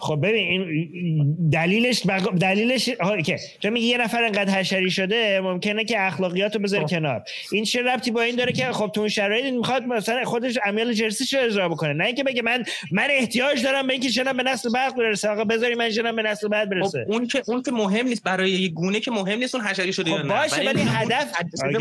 خب 0.00 0.18
ببین 0.22 0.34
این 0.34 1.50
دلیلش 1.52 2.06
بق... 2.06 2.38
دلیلش 2.38 2.88
که 3.26 3.36
تو 3.62 3.70
میگی 3.70 3.86
یه 3.86 3.98
نفر 3.98 4.24
انقدر 4.24 4.58
حشری 4.58 4.90
شده 4.90 5.40
ممکنه 5.40 5.84
که 5.84 6.06
اخلاقیات 6.06 6.56
رو 6.56 6.62
بذاره 6.62 6.84
کنار. 6.84 7.22
این 7.52 7.64
چه 7.64 7.82
ربطی 7.82 8.10
با 8.10 8.22
این 8.22 8.36
داره 8.36 8.52
که 8.52 8.64
خب 8.72 8.90
تو 8.94 9.00
اون 9.00 9.08
شرایط 9.08 9.54
می‌خواد 9.54 9.82
مثلا 9.82 10.24
خودش 10.24 10.58
امیال 10.64 10.92
جنسیش 10.92 11.34
رو 11.34 11.40
اجرا 11.44 11.68
بکنه؟ 11.68 11.92
نه 11.92 12.04
اینکه 12.04 12.24
بگه 12.24 12.42
من 12.42 12.64
من 12.92 13.06
احتیاج 13.10 13.62
دارم 13.62 13.86
به 13.86 13.92
اینکه 13.92 14.08
جنم 14.08 14.36
به 14.36 14.42
نسل 14.42 14.70
بعد 14.70 14.96
برسه. 14.96 15.28
آقا 15.28 15.44
بذاری 15.44 15.74
من 15.74 15.90
جنم 15.90 16.16
به 16.16 16.22
نسل 16.22 16.48
بعد 16.48 16.70
برسه. 16.70 17.04
خب 17.04 17.12
اون 17.12 17.26
که 17.26 17.42
اون 17.46 17.62
که 17.62 17.70
مهم 17.70 18.06
نیست 18.06 18.22
برای 18.22 18.50
یه 18.50 18.68
گونه 18.68 19.00
که 19.00 19.10
مهم 19.10 19.38
نیست 19.38 19.54
اون 19.54 19.64
حشری 19.64 19.92
شده 19.92 20.10
خب 20.10 20.28
باشه 20.28 20.62
ولی 20.62 20.82
هدف 20.82 21.32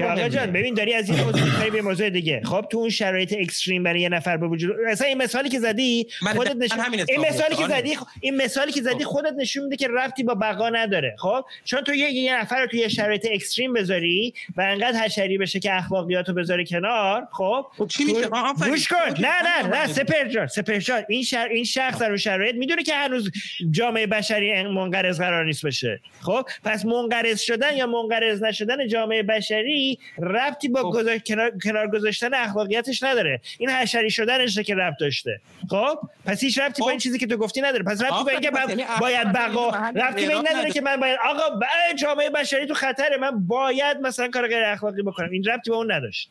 آقا 0.04 0.30
جان 0.30 0.52
ببین 0.52 0.74
داری 0.74 0.94
از 0.94 1.10
این 1.10 1.20
موضوع 1.20 1.70
به 1.70 1.82
موضوع 1.82 2.10
دیگه. 2.10 2.41
خب 2.46 2.66
تو 2.72 2.78
اون 2.78 2.90
شرایط 2.90 3.36
اکستریم 3.40 3.84
برای 3.84 4.02
یه 4.02 4.10
نفر 4.10 4.38
به 4.38 4.48
وجود 4.48 4.76
مثلا 4.91 5.08
این 5.08 5.18
مثالی 5.18 5.50
که 5.50 5.60
زدی 5.60 6.08
خودت 6.36 6.56
نشون 6.56 6.80
این 7.10 7.22
مثالی 7.22 7.56
که 7.56 7.68
زدی 7.68 7.96
این 8.22 8.36
مثالی 8.36 8.72
که 8.72 8.81
زدی 8.81 9.03
خودت 9.03 9.34
نشون 9.38 9.64
میده 9.64 9.76
که 9.76 9.88
رفتی 9.94 10.23
با 10.23 10.34
بقا 10.34 10.69
نداره. 10.69 11.15
خب؟ 11.18 11.45
چون 11.64 11.81
تو 11.81 11.94
یه, 11.94 12.11
یه 12.11 12.40
نفر 12.41 12.61
رو 12.61 12.68
توی 12.68 12.90
شرایط 12.90 13.27
اکستریم 13.31 13.73
بذاری 13.73 14.34
و 14.57 14.61
انقدر 14.61 14.99
حشری 14.99 15.38
بشه 15.38 15.60
که 15.60 15.76
اخلاقیات 15.76 16.30
رو 16.30 16.36
بذاری 16.36 16.65
کنار 16.65 17.27
خب؟ 17.31 17.65
چی 17.88 18.03
میشه؟ 18.03 18.30
گوش 18.69 18.88
کن. 18.88 18.95
نه 19.19 19.64
نه 19.64 19.68
نه 19.68 19.88
سپر 19.88 20.27
جان 20.27 20.48
سپر 20.48 20.80
جان. 20.80 21.03
این 21.10 21.23
شر... 21.23 21.48
این 21.48 21.64
شخص 21.64 21.99
در 21.99 22.18
شرایط 22.18 22.56
می‌دونه 22.56 22.84
که 22.84 22.95
هنوز 22.95 23.31
جامعه 23.72 24.07
بشری 24.07 24.64
منقرض 24.64 25.19
قرار 25.19 25.45
نیست 25.45 25.65
بشه. 25.65 25.99
خب؟ 26.22 26.45
پس 26.64 26.86
منقرض 26.86 27.41
شدن 27.41 27.76
یا 27.77 27.88
منقرض 27.88 28.44
نشدن 28.44 28.88
جامعه 28.88 29.23
بشری 29.23 29.99
ربطی 30.18 30.68
با 30.68 30.91
گذار... 30.91 31.18
کنار... 31.18 31.52
کنار 31.64 31.88
گذاشتن 31.88 32.34
اخلاقیاتش 32.34 33.03
نداره. 33.03 33.41
این 33.57 33.69
حشری 33.69 34.11
شدنشه 34.11 34.64
که 34.64 34.76
ربط 34.76 34.99
داشته. 34.99 35.41
خب؟ 35.69 35.99
پس 36.26 36.44
هیچ 36.44 36.60
ربطی 36.60 36.81
با 36.81 36.90
این 36.90 36.99
چیزی 36.99 37.19
که 37.19 37.27
تو 37.27 37.38
گفتی 37.38 37.61
نداره. 37.61 37.84
پس 37.84 37.99
ربطی 38.02 38.24
با 38.24 38.32
اینکه 38.32 38.52
باید 39.00 39.34
بقا 39.34 39.70
رفتی 39.96 40.28
به 40.28 40.36
این 40.36 40.48
نداره 40.52 40.72
که 40.72 40.82
من 40.82 41.00
باید 41.00 41.18
آقا 41.30 41.60
جامعه 42.02 42.30
بشری 42.30 42.68
تو 42.68 42.74
خطره. 42.74 43.18
من 43.22 43.48
باید 43.48 43.98
مثلا 43.98 44.28
کار 44.28 44.48
غیر 44.48 44.64
اخلاقی 44.64 45.02
بکنم. 45.02 45.30
این 45.32 45.44
ربطی 45.44 45.70
به 45.70 45.78
اون 45.78 45.92
نداشت. 45.92 46.30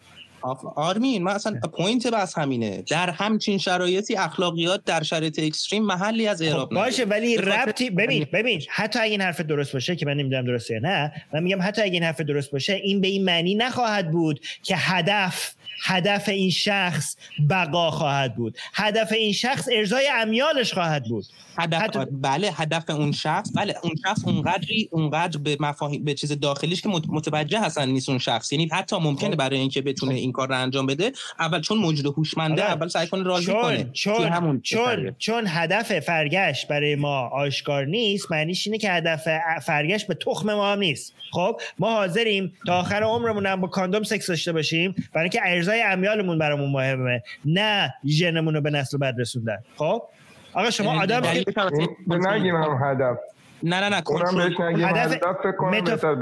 آرمین 0.76 1.22
من 1.22 1.32
اصلا 1.32 1.60
point 1.76 2.06
بحث 2.06 2.38
همینه. 2.38 2.82
در 2.90 3.10
همچین 3.10 3.58
شرایطی 3.58 4.16
اخلاقیات 4.16 4.84
در 4.84 5.02
شرایط 5.02 5.38
extreme 5.38 5.84
محلی 5.84 6.28
از 6.28 6.42
اعراب 6.42 6.68
خب 6.68 6.74
باشه 6.74 7.04
ولی 7.04 7.36
ربطی 7.36 7.90
ببین 7.90 8.26
ببین 8.32 8.62
حتی 8.68 8.98
اگه 8.98 9.10
این 9.10 9.20
حرف 9.20 9.40
درست 9.40 9.72
باشه 9.72 9.96
که 9.96 10.06
من 10.06 10.14
نمی‌دونم 10.14 10.44
درسته 10.44 10.74
یا 10.74 10.80
نه 10.80 11.12
من 11.32 11.42
میگم 11.42 11.62
حتی 11.62 11.82
اگه 11.82 11.92
این 11.92 12.02
حرف 12.02 12.20
درست 12.20 12.50
باشه 12.50 12.72
این 12.72 13.00
به 13.00 13.08
این 13.08 13.24
معنی 13.24 13.54
نخواهد 13.54 14.10
بود 14.10 14.40
که 14.62 14.76
هدف 14.76 15.54
هدف 15.84 16.28
این 16.28 16.50
شخص 16.50 17.16
بقا 17.50 17.90
خواهد 17.90 18.36
بود. 18.36 18.58
هدف 18.74 19.12
این 19.12 19.32
شخص 19.32 19.68
ارضای 19.72 20.08
امیالش 20.14 20.72
خواهد 20.72 21.04
بود. 21.04 21.24
هدف 21.58 21.82
حتی... 21.82 21.98
بله 22.12 22.50
هدف 22.54 22.90
اون 22.90 23.12
شخص 23.12 23.50
بله 23.56 23.74
اون 23.82 23.92
شخص 24.06 24.24
اونقدری 24.24 24.88
اونقدر 24.92 25.38
به 25.38 25.56
مفاهیم 25.60 26.04
به 26.04 26.14
چیز 26.14 26.40
داخلیش 26.40 26.82
که 26.82 26.88
متوجه 26.88 27.60
هستن 27.60 27.88
نیست 27.88 28.08
اون 28.08 28.18
شخص. 28.18 28.52
یعنی 28.52 28.68
حتی 28.72 28.96
ممکنه 28.96 29.30
خب. 29.30 29.36
برای 29.36 29.58
اینکه 29.58 29.82
بتونه 29.82 30.12
خب. 30.12 30.18
این 30.18 30.32
کار 30.32 30.48
رو 30.48 30.58
انجام 30.58 30.86
بده 30.86 31.12
اول 31.38 31.60
چون 31.60 31.78
موجود 31.78 32.06
هوشمنده 32.06 32.64
اول 32.64 32.88
سعی 32.88 33.06
کنه 33.06 33.22
راضی 33.22 33.52
کنه. 33.52 33.90
چون 33.92 34.26
همون 34.26 34.60
چون 34.60 35.14
چون 35.18 35.44
هدف 35.46 36.00
فرگشت 36.00 36.68
برای 36.68 36.94
ما 36.94 37.28
آشکار 37.28 37.84
نیست 37.84 38.32
معنیش 38.32 38.66
اینه 38.66 38.78
که 38.78 38.90
هدف 38.90 39.28
فرگشت 39.62 40.06
به 40.06 40.14
تخم 40.14 40.54
ما 40.54 40.72
هم 40.72 40.78
نیست. 40.78 41.14
خب 41.30 41.60
ما 41.78 41.90
حاضریم 41.90 42.52
تا 42.66 42.78
آخر 42.78 43.02
عمرمون 43.02 43.46
هم 43.46 43.60
با 43.60 43.68
کاندوم 43.68 44.02
سکس 44.02 44.26
داشته 44.26 44.52
باشیم. 44.52 44.94
برای 45.12 45.24
اینکه 45.24 45.40
ارزای 45.44 45.82
امیالمون 45.82 46.38
برامون 46.38 46.70
مهمه 46.70 47.22
نه 47.44 47.94
ژنمون 48.06 48.54
رو 48.54 48.60
به 48.60 48.70
نسل 48.70 48.98
بعد 48.98 49.14
رسوندن. 49.18 49.58
خب؟ 49.76 50.02
آقا 50.54 50.70
شما 50.70 51.02
آدم 51.02 51.22
نگیم 52.08 52.56
هم 52.56 52.78
هدف. 52.84 53.18
نه 53.62 53.80
نه 53.80 53.88
نه 53.88 54.02
هدف. 54.88 55.20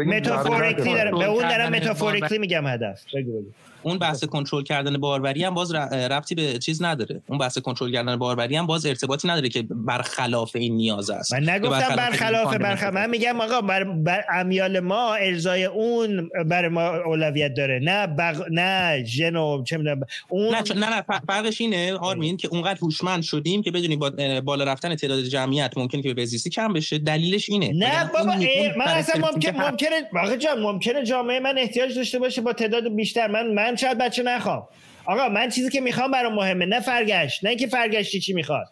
متافوریکلی 0.06 0.94
دارم 0.94 1.18
به 1.18 1.24
اون 1.24 1.48
دارم 1.48 1.72
متافوریکلی 1.72 2.38
میگم 2.38 2.66
هدف. 2.66 3.02
بگو 3.14 3.32
بگو. 3.40 3.50
اون 3.82 3.98
بحث 3.98 4.24
کنترل 4.24 4.62
کردن 4.62 4.98
باروری 4.98 5.44
هم 5.44 5.54
باز 5.54 5.74
ربطی 5.74 6.34
به 6.34 6.58
چیز 6.58 6.82
نداره. 6.82 7.22
اون 7.28 7.38
بحث 7.38 7.58
کنترل 7.58 7.92
کردن 7.92 8.16
باروری 8.16 8.56
هم 8.56 8.66
باز 8.66 8.86
ارتباطی 8.86 9.28
نداره 9.28 9.48
که 9.48 9.62
برخلاف 9.70 10.56
این 10.56 10.76
نیاز 10.76 11.10
است. 11.10 11.32
من 11.34 11.50
نگفتم 11.50 11.96
برخلاف 11.96 12.56
برخلاف 12.56 12.94
من 12.94 13.10
میگم 13.10 13.40
آقا 13.40 13.60
بر, 13.60 13.84
بر 13.84 14.24
امیال 14.32 14.80
ما 14.80 15.14
ارزای 15.14 15.64
اون 15.64 16.30
بر 16.46 16.68
ما 16.68 16.96
اولویت 16.96 17.54
داره. 17.54 17.80
نه 17.82 18.06
بغ... 18.06 18.42
نه 18.50 19.04
ژن 19.04 19.64
چه 19.64 19.76
می‌دونم 19.76 20.00
اون 20.28 20.54
نه 20.54 20.62
نه 20.74 20.96
نه 20.96 21.02
فرقش 21.26 21.60
اینه 21.60 21.94
آرمین 21.94 22.36
که 22.36 22.48
اونقدر 22.48 22.78
هوشمند 22.82 23.22
شدیم 23.22 23.62
که 23.62 23.70
بدونیم 23.70 23.98
با 23.98 24.12
بالا 24.44 24.64
رفتن 24.64 24.94
تعداد 24.94 25.22
جمعیت 25.22 25.72
ممکن 25.76 26.02
که 26.02 26.14
به 26.14 26.24
زیستی 26.24 26.50
کم 26.50 26.72
بشه. 26.72 26.98
دلیلش 26.98 27.50
اینه. 27.50 27.72
نه 27.72 28.10
بابا 28.12 28.34
من 28.76 28.86
اصلا 28.86 29.26
ممکن 29.32 29.56
ممکنه 29.56 30.08
واقعا 30.12 30.54
ممکنه 30.72 31.04
جامعه 31.04 31.40
من 31.40 31.58
احتیاج 31.58 31.94
داشته 31.96 32.18
باشه 32.18 32.40
با 32.40 32.52
تعداد 32.52 32.94
بیشتر. 32.94 33.26
من 33.26 33.46
من 33.46 33.65
شاید 33.74 33.98
بچه 33.98 34.22
نخوام. 34.22 34.68
آقا 35.04 35.28
من 35.28 35.48
چیزی 35.48 35.70
که 35.70 35.80
می‌خوام 35.80 36.10
برام 36.10 36.34
مهمه 36.34 36.66
نه 36.66 36.80
فرگشت 36.80 37.44
نه 37.44 37.50
اینکه 37.50 37.66
فرگشتی 37.66 38.20
چی 38.20 38.32
می‌خواد. 38.32 38.66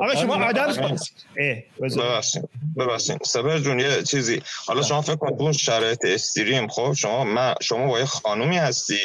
آقا 0.00 0.14
شما 0.14 0.44
آدم 0.44 0.66
ببخشید 1.80 2.48
ببخشید. 2.76 3.18
سبر 3.24 3.58
جون 3.58 3.80
یه 3.80 4.02
چیزی. 4.02 4.42
حالا 4.66 4.82
شما 4.82 5.00
فکر 5.00 5.16
کنید 5.16 5.40
اون 5.40 5.52
شرایط 5.52 6.04
استریم 6.04 6.68
خب؟ 6.68 6.92
شما 6.92 7.24
من 7.24 7.54
شما 7.62 7.86
با 7.86 7.98
یه 7.98 8.04
خانومی 8.04 8.56
هستی. 8.56 8.98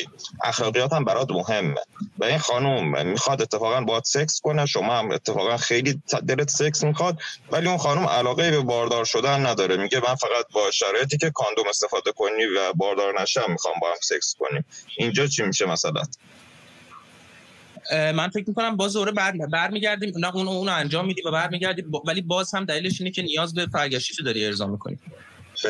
اخلاقیات 0.44 0.94
هم 0.94 1.06
برات 1.06 1.32
مهمه. 1.32 1.82
و 2.18 2.26
این 2.26 2.38
خانوم 2.38 3.08
می‌خواد 3.08 3.42
اتفاقا 3.42 3.82
باید 3.82 4.04
سکس 4.04 4.42
کنه 4.42 4.66
شما 4.66 5.00
هم 5.00 5.12
اتفاقا 5.12 5.58
خیلی 5.58 6.02
دلت 6.28 6.50
سکس 6.50 6.84
می‌خواد 6.84 7.18
ولی 7.52 7.68
اون 7.68 7.78
خانم 7.78 8.06
علاقه 8.06 8.52
به 8.52 8.60
باردار 8.60 9.06
شدن 9.06 9.46
نداره. 9.46 9.78
میگه 9.78 10.00
من 10.00 10.16
فقط 10.16 10.46
با 10.54 10.72
شرایطی 10.72 11.18
که 11.18 11.30
کاندوم 11.30 11.68
استفاده 11.70 12.12
کنی 12.12 12.46
و 12.46 12.74
باردار 12.74 13.22
نشم 13.22 13.52
می‌خوام 13.52 13.76
با 13.82 13.90
هم 13.90 13.98
سکس 14.02 14.36
کنیم. 14.40 14.66
اینجا 14.98 15.28
چی 15.28 15.44
میشه 15.44 15.66
مثلا 15.66 16.02
من 17.92 18.30
فکر 18.30 18.44
می‌کنم 18.48 18.78
باز 18.78 18.94
دوره 18.94 19.12
بر 19.12 19.32
برمیگردیم 19.32 20.26
اون 20.34 20.48
اون 20.48 20.70
انجام 20.70 21.06
میدی 21.06 21.22
و 21.26 21.32
برمیگردیم. 21.32 21.92
ولی 22.06 22.22
باز 22.22 22.56
هم 22.56 22.66
دلیلش 22.66 23.02
اینه 23.02 23.12
که 23.12 23.22
نیاز 23.22 23.54
به 23.54 23.68
فرگشتی 23.72 24.24
داری 24.24 24.46
ارضا 24.46 24.68
می‌کنی. 24.68 25.00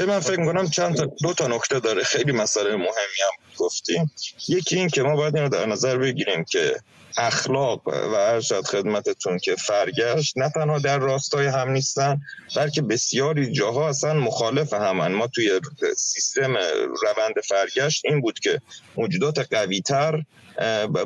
من 0.07 0.19
فکر 0.19 0.39
می‌کنم 0.39 0.69
چند 0.69 0.95
تا 0.95 1.05
دو 1.23 1.33
تا 1.33 1.47
نکته 1.47 1.79
داره. 1.79 2.03
خیلی 2.03 2.31
مسئله 2.31 2.69
مهمی 2.75 2.85
هم 2.87 3.55
گفتیم 3.57 4.11
یکی 4.47 4.75
این 4.77 4.89
که 4.89 5.03
ما 5.03 5.15
باید 5.15 5.35
اینو 5.35 5.49
در 5.49 5.65
نظر 5.65 5.97
بگیریم 5.97 6.43
که 6.43 6.75
اخلاق 7.17 7.87
و 7.87 8.15
ارشد 8.15 8.65
خدمتتون 8.65 9.37
که 9.37 9.55
فرگشت 9.55 10.37
نه 10.37 10.49
تنها 10.49 10.79
در 10.79 10.99
راستای 10.99 11.47
هم 11.47 11.71
نیستن 11.71 12.21
بلکه 12.55 12.81
بسیاری 12.81 13.51
جاها 13.51 13.89
اصلا 13.89 14.13
مخالف 14.13 14.73
همن. 14.73 15.11
ما 15.11 15.27
توی 15.27 15.59
سیستم 15.97 16.53
روند 17.01 17.33
فرگشت 17.47 18.01
این 18.05 18.21
بود 18.21 18.39
که 18.39 18.61
موجودات 18.97 19.53
قویتر 19.53 20.23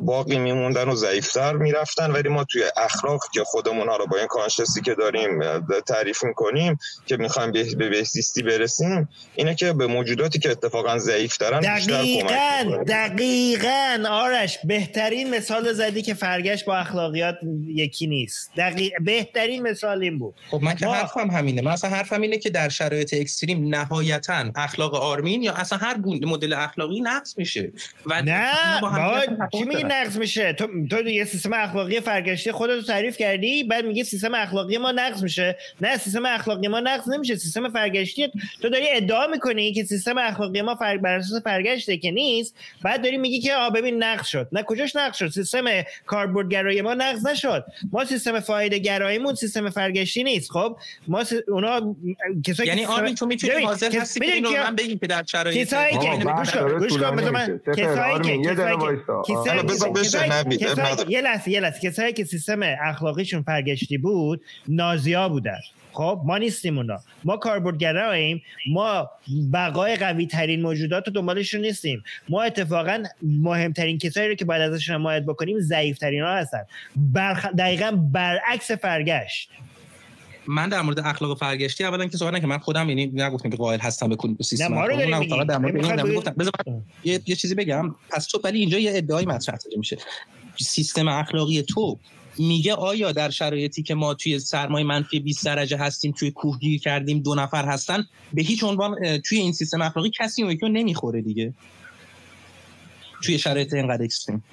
باقی 0.01 0.39
میموندن 0.39 0.89
و 0.89 0.95
ضعیفتر 0.95 1.53
می‌رفتن. 1.53 2.11
ولی 2.11 2.29
ما 2.29 2.43
توی 2.43 2.63
اخلاق 2.77 3.21
که 3.33 3.43
خودمون 3.43 3.89
ها 3.89 3.95
رو 3.97 4.07
با 4.07 4.17
این 4.17 4.27
کانشسی 4.27 4.81
که 4.85 4.95
داریم 4.95 5.39
تعریف 5.87 6.23
می‌کنیم 6.23 6.77
که 7.05 7.17
می‌خوایم 7.17 7.51
به 7.51 7.89
بهزیستی 7.89 8.43
برسیم 8.43 9.09
اینه 9.35 9.55
که 9.55 9.73
به 9.73 9.87
موجوداتی 9.87 10.39
که 10.39 10.51
اتفاقا 10.51 10.97
ضعیفترن 10.97 11.59
دقیقا 11.59 12.83
دقیقا. 12.87 14.03
آرش 14.09 14.57
بهترین 14.63 15.35
مثال 15.35 15.73
زدی 15.73 16.01
که 16.01 16.13
فرگشت 16.13 16.65
با 16.65 16.77
اخلاقیات 16.77 17.35
یکی 17.67 18.07
نیست. 18.07 18.51
دقیق 18.57 18.93
بهترین 19.01 19.61
مثال 19.63 20.01
این 20.01 20.19
بود. 20.19 20.35
خب 20.51 20.59
من 20.63 20.75
که 20.75 20.85
ما- 20.85 20.93
حرفم 20.93 21.31
همینه. 21.31 21.61
من 21.61 21.71
اصلا 21.71 21.89
حرفم 21.89 22.21
اینه 22.21 22.37
که 22.37 22.49
در 22.49 22.69
شرایط 22.69 23.13
اکستریم 23.13 23.75
نهایتا 23.75 24.51
اخلاق 24.55 24.95
آرمین 24.95 25.43
یا 25.43 25.53
اصلا 25.53 25.77
هر 25.77 25.97
مدل 26.05 26.53
اخلاقی 26.53 27.01
نقص 27.01 27.37
میشه. 27.37 27.71
و 28.05 28.21
نه 28.21 28.51
با 28.81 28.89
چی 29.47 29.63
میگی. 29.63 29.83
نقض 29.83 30.17
میشه؟ 30.17 30.53
تو 30.53 30.67
تو 30.89 31.09
یه 31.09 31.25
سیستم 31.25 31.53
اخلاقی 31.53 31.99
فرگشتی 31.99 32.51
خودت 32.51 32.73
رو 32.73 32.81
تعریف 32.81 33.17
کردی 33.17 33.63
بعد 33.63 33.85
میگی 33.85 34.03
سیستم 34.03 34.33
اخلاقی 34.33 34.77
ما 34.77 34.91
نقض 34.91 35.23
میشه. 35.23 35.57
نه 35.81 35.97
سیستم 35.97 36.25
اخلاقی 36.25 36.67
ما 36.67 36.79
نقض 36.79 37.09
نمیشه 37.09 37.35
سیستم 37.35 37.69
فرگشتی 37.69 38.31
تو 38.61 38.69
داری 38.69 38.85
ادعا 38.89 39.27
می‌کنی 39.27 39.73
که 39.73 39.83
سیستم 39.83 40.17
اخلاقی 40.17 40.61
ما 40.61 40.75
فر... 40.75 40.97
بر 40.97 41.15
اساس 41.15 41.43
فرگشته 41.43 41.97
که 41.97 42.11
نیست. 42.11 42.55
بعد 42.83 43.03
داری 43.03 43.17
میگی 43.17 43.39
که 43.39 43.53
آ 43.53 43.69
ببین 43.69 44.03
نقض 44.03 44.27
شد. 44.27 44.47
نه 44.51 44.63
کجاش 44.63 44.95
نقض 44.95 45.17
شد؟ 45.17 45.29
سیستم 45.29 45.65
کاربردگرایی 46.05 46.81
ما 46.81 46.93
نقض 46.93 47.27
نشد. 47.27 47.65
ما 47.91 48.05
سیستم 48.05 48.39
فایده 48.39 48.79
گراییمون 48.79 49.35
سیستم 49.35 49.69
فرگشتی 49.69 50.23
نیست. 50.23 50.51
خب 50.51 50.77
ما 51.07 51.23
س... 51.23 51.33
اونا 51.47 51.95
کسایی 52.45 52.69
یعنی 52.69 52.81
که 52.81 52.87
آرمین 52.87 53.15
تو 53.15 53.25
می‌تونی 53.25 53.53
ببین، 53.53 53.65
حاضر 53.65 53.99
هستی 53.99 54.41
که 54.41 54.59
من 54.63 54.75
بگی 54.75 54.97
که 54.97 55.07
در 55.07 55.23
شرایط 55.27 55.67
کسایی 55.67 55.97
که 55.97 56.25
گوش 56.25 56.51
کن 56.51 56.77
گوش 56.77 56.91
کن 56.91 56.97
طولانی 56.97 57.21
بذار 57.21 57.31
من- 57.31 57.59
کسایی 57.77 58.19
که 59.25 59.28
کسایی. 60.57 61.11
یه 61.11 61.21
لحظه 61.21 61.51
یه 61.51 61.59
لحظه. 61.59 61.79
کسایی 61.79 62.13
که 62.13 62.23
سیستم 62.23 62.59
اخلاقیشون 62.63 63.41
فرگشتی 63.41 63.97
بود 63.97 64.41
نازیا 64.67 65.29
بودن. 65.29 65.59
خب 65.91 66.21
ما 66.25 66.37
نیستیم 66.37 66.77
اونا. 66.77 66.99
ما 67.23 67.37
کاربردگراییم 67.37 68.41
ما 68.67 69.09
بقای 69.53 69.95
قوی 69.95 70.25
ترین 70.27 70.61
موجودات 70.61 71.07
رو 71.07 71.13
دنبالشون 71.13 71.61
نیستیم. 71.61 72.03
ما 72.29 72.43
اتفاقا 72.43 73.03
مهمترین 73.21 73.97
کسایی 73.97 74.29
رو 74.29 74.35
که 74.35 74.45
باید 74.45 74.61
ازشون 74.61 74.95
حمایت 74.95 75.23
بکنیم 75.23 75.59
ضعیف 75.59 75.97
ترین 75.97 76.23
ها 76.23 76.35
هستن. 76.35 76.63
برخ... 76.95 77.45
دقیقا 77.45 77.91
برعکس 77.91 78.71
فرگشت. 78.71 79.49
من 80.49 80.69
در 80.69 80.81
مورد 80.81 80.99
اخلاق 80.99 81.37
فرگشتی 81.37 81.83
اولا 81.83 82.05
که 82.05 82.17
صحبت 82.17 82.41
که 82.41 82.47
من 82.47 82.57
خودم 82.57 82.89
یعنی 82.89 83.05
نگفتم 83.05 83.49
که 83.49 83.57
قائل 83.57 83.79
هستم 83.79 84.09
به 84.09 84.15
کل 84.15 84.35
سیستم. 84.41 84.73
نه، 84.73 85.27
فقط 85.27 85.47
در 85.47 85.57
مورد. 85.57 86.05
این 86.05 86.15
گفتم 86.15 86.31
بذار 86.31 86.51
یه, 87.03 87.21
یه 87.25 87.35
چیزی 87.35 87.55
بگم. 87.55 87.95
پس 88.09 88.25
تو 88.25 88.39
ولی 88.43 88.59
اینجا 88.59 88.79
یه 88.79 88.91
ادعای 88.95 89.25
مطرح 89.25 89.57
میشه. 89.77 89.97
سیستم 90.59 91.07
اخلاقی 91.07 91.61
تو 91.61 91.97
میگه 92.37 92.73
آیا 92.73 93.11
در 93.11 93.29
شرایطی 93.29 93.83
که 93.83 93.95
ما 93.95 94.13
توی 94.13 94.39
سرمای 94.39 94.83
منفی 94.83 95.19
20 95.19 95.45
درجه 95.45 95.77
هستیم 95.77 96.11
توی 96.11 96.31
کوه 96.31 96.59
گیر 96.59 96.79
کردیم 96.79 97.19
دو 97.19 97.35
نفر 97.35 97.65
هستن 97.65 98.05
به 98.33 98.41
هیچ 98.41 98.63
عنوان 98.63 99.17
توی 99.17 99.37
این 99.37 99.53
سیستم 99.53 99.81
اخلاقی 99.81 100.11
کسی 100.19 100.43
اون 100.43 100.77
نمی‌خوره 100.77 101.21
دیگه؟ 101.21 101.53
توی 103.23 103.39
شرایط 103.39 103.73
اینقدر 103.73 104.03
اکستریم. 104.03 104.43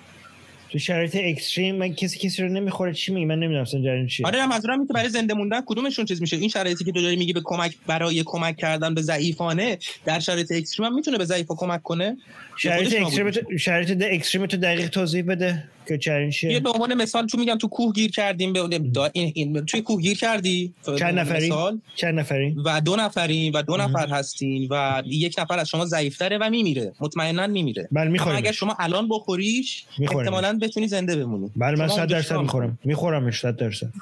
تو 0.77 0.81
شرایط 0.81 1.16
اکستریم 1.20 1.77
من 1.77 1.94
کسی 1.94 2.19
کسی 2.19 2.43
رو 2.43 2.48
نمی‌خوره. 2.48 2.93
چی 2.93 3.12
میگی؟ 3.12 3.24
من 3.24 3.35
نمی‌دونم 3.35 3.62
اصلا 3.62 3.81
جریان 3.81 4.07
چیه. 4.07 4.27
آره 4.27 4.47
منظورم 4.47 4.74
اینه 4.74 4.86
که 4.86 4.93
برای 4.93 5.09
زنده 5.09 5.35
موندن 5.35 5.61
کدومشون 5.66 6.05
چیز 6.05 6.20
میشه؟ 6.20 6.36
این 6.36 6.48
شرایطی 6.48 6.85
که 6.85 6.93
تو 6.93 7.03
داری 7.03 7.16
میگی 7.16 7.32
به 7.32 7.40
کمک 7.44 7.77
برای 7.86 8.23
کمک 8.27 8.57
کردن 8.57 8.94
به 8.94 9.03
ضعیفانه 9.03 9.78
در 10.05 10.20
شرایط 10.20 10.53
اکستریم 10.53 10.89
هم 10.89 10.94
می‌تونه 10.94 11.19
به 11.19 11.24
ضعیفا 11.24 11.55
کمک 11.55 11.82
کنه؟ 11.82 12.16
شرایط 12.57 12.94
اکستریم 12.94 13.57
شرایط 13.59 14.03
اکستریم 14.03 14.47
تو 14.47 14.57
دقیق 14.57 14.89
توضیح 14.89 15.23
بده. 15.23 15.65
که 15.86 16.30
یه 16.42 16.60
به 16.60 16.70
عنوان 16.70 16.94
مثال 16.94 17.26
تو 17.26 17.38
میگم 17.38 17.58
تو 17.58 17.68
کوه 17.68 17.92
گیر 17.92 18.10
کردیم 18.10 18.52
به 18.52 18.78
دا 18.78 19.10
این, 19.12 19.32
این 19.34 19.64
توی 19.64 19.82
کوه 19.82 20.02
گیر 20.02 20.18
کردی؟ 20.18 20.74
چند 20.98 21.18
نفری؟ 21.18 21.46
مثال. 21.46 21.80
چند 21.94 22.18
نفری؟ 22.18 22.56
و 22.64 22.80
دو 22.80 22.96
نفرین 22.96 23.52
و 23.52 23.62
دو 23.62 23.76
نفر 23.76 24.08
هستین 24.08 24.68
و 24.70 25.02
یک 25.06 25.36
نفر 25.38 25.58
از 25.58 25.68
شما 25.68 25.86
ضعیفتره 25.86 26.38
و 26.38 26.50
میمیره. 26.50 26.92
مطمئنا 27.00 27.46
میمیره. 27.46 27.88
بله، 27.92 28.02
اما 28.02 28.12
می‌خوریمش. 28.12 28.38
اگر 28.38 28.52
شما 28.52 28.76
الان 28.78 29.08
بخوریش. 29.08 29.84
احتمالاً 30.00 30.58
بتونی 30.62 30.88
زنده 30.88 31.16
بمونی. 31.16 31.50
بله 31.56 31.70
من 31.70 31.76
شما 31.76 31.88
100 31.88 31.98
اونجا 31.98 32.16
درصد 32.16 32.36
می‌خورم. 32.36 32.78
میخورمش 32.84 33.40
100 33.40 33.56
درصد. 33.56 33.92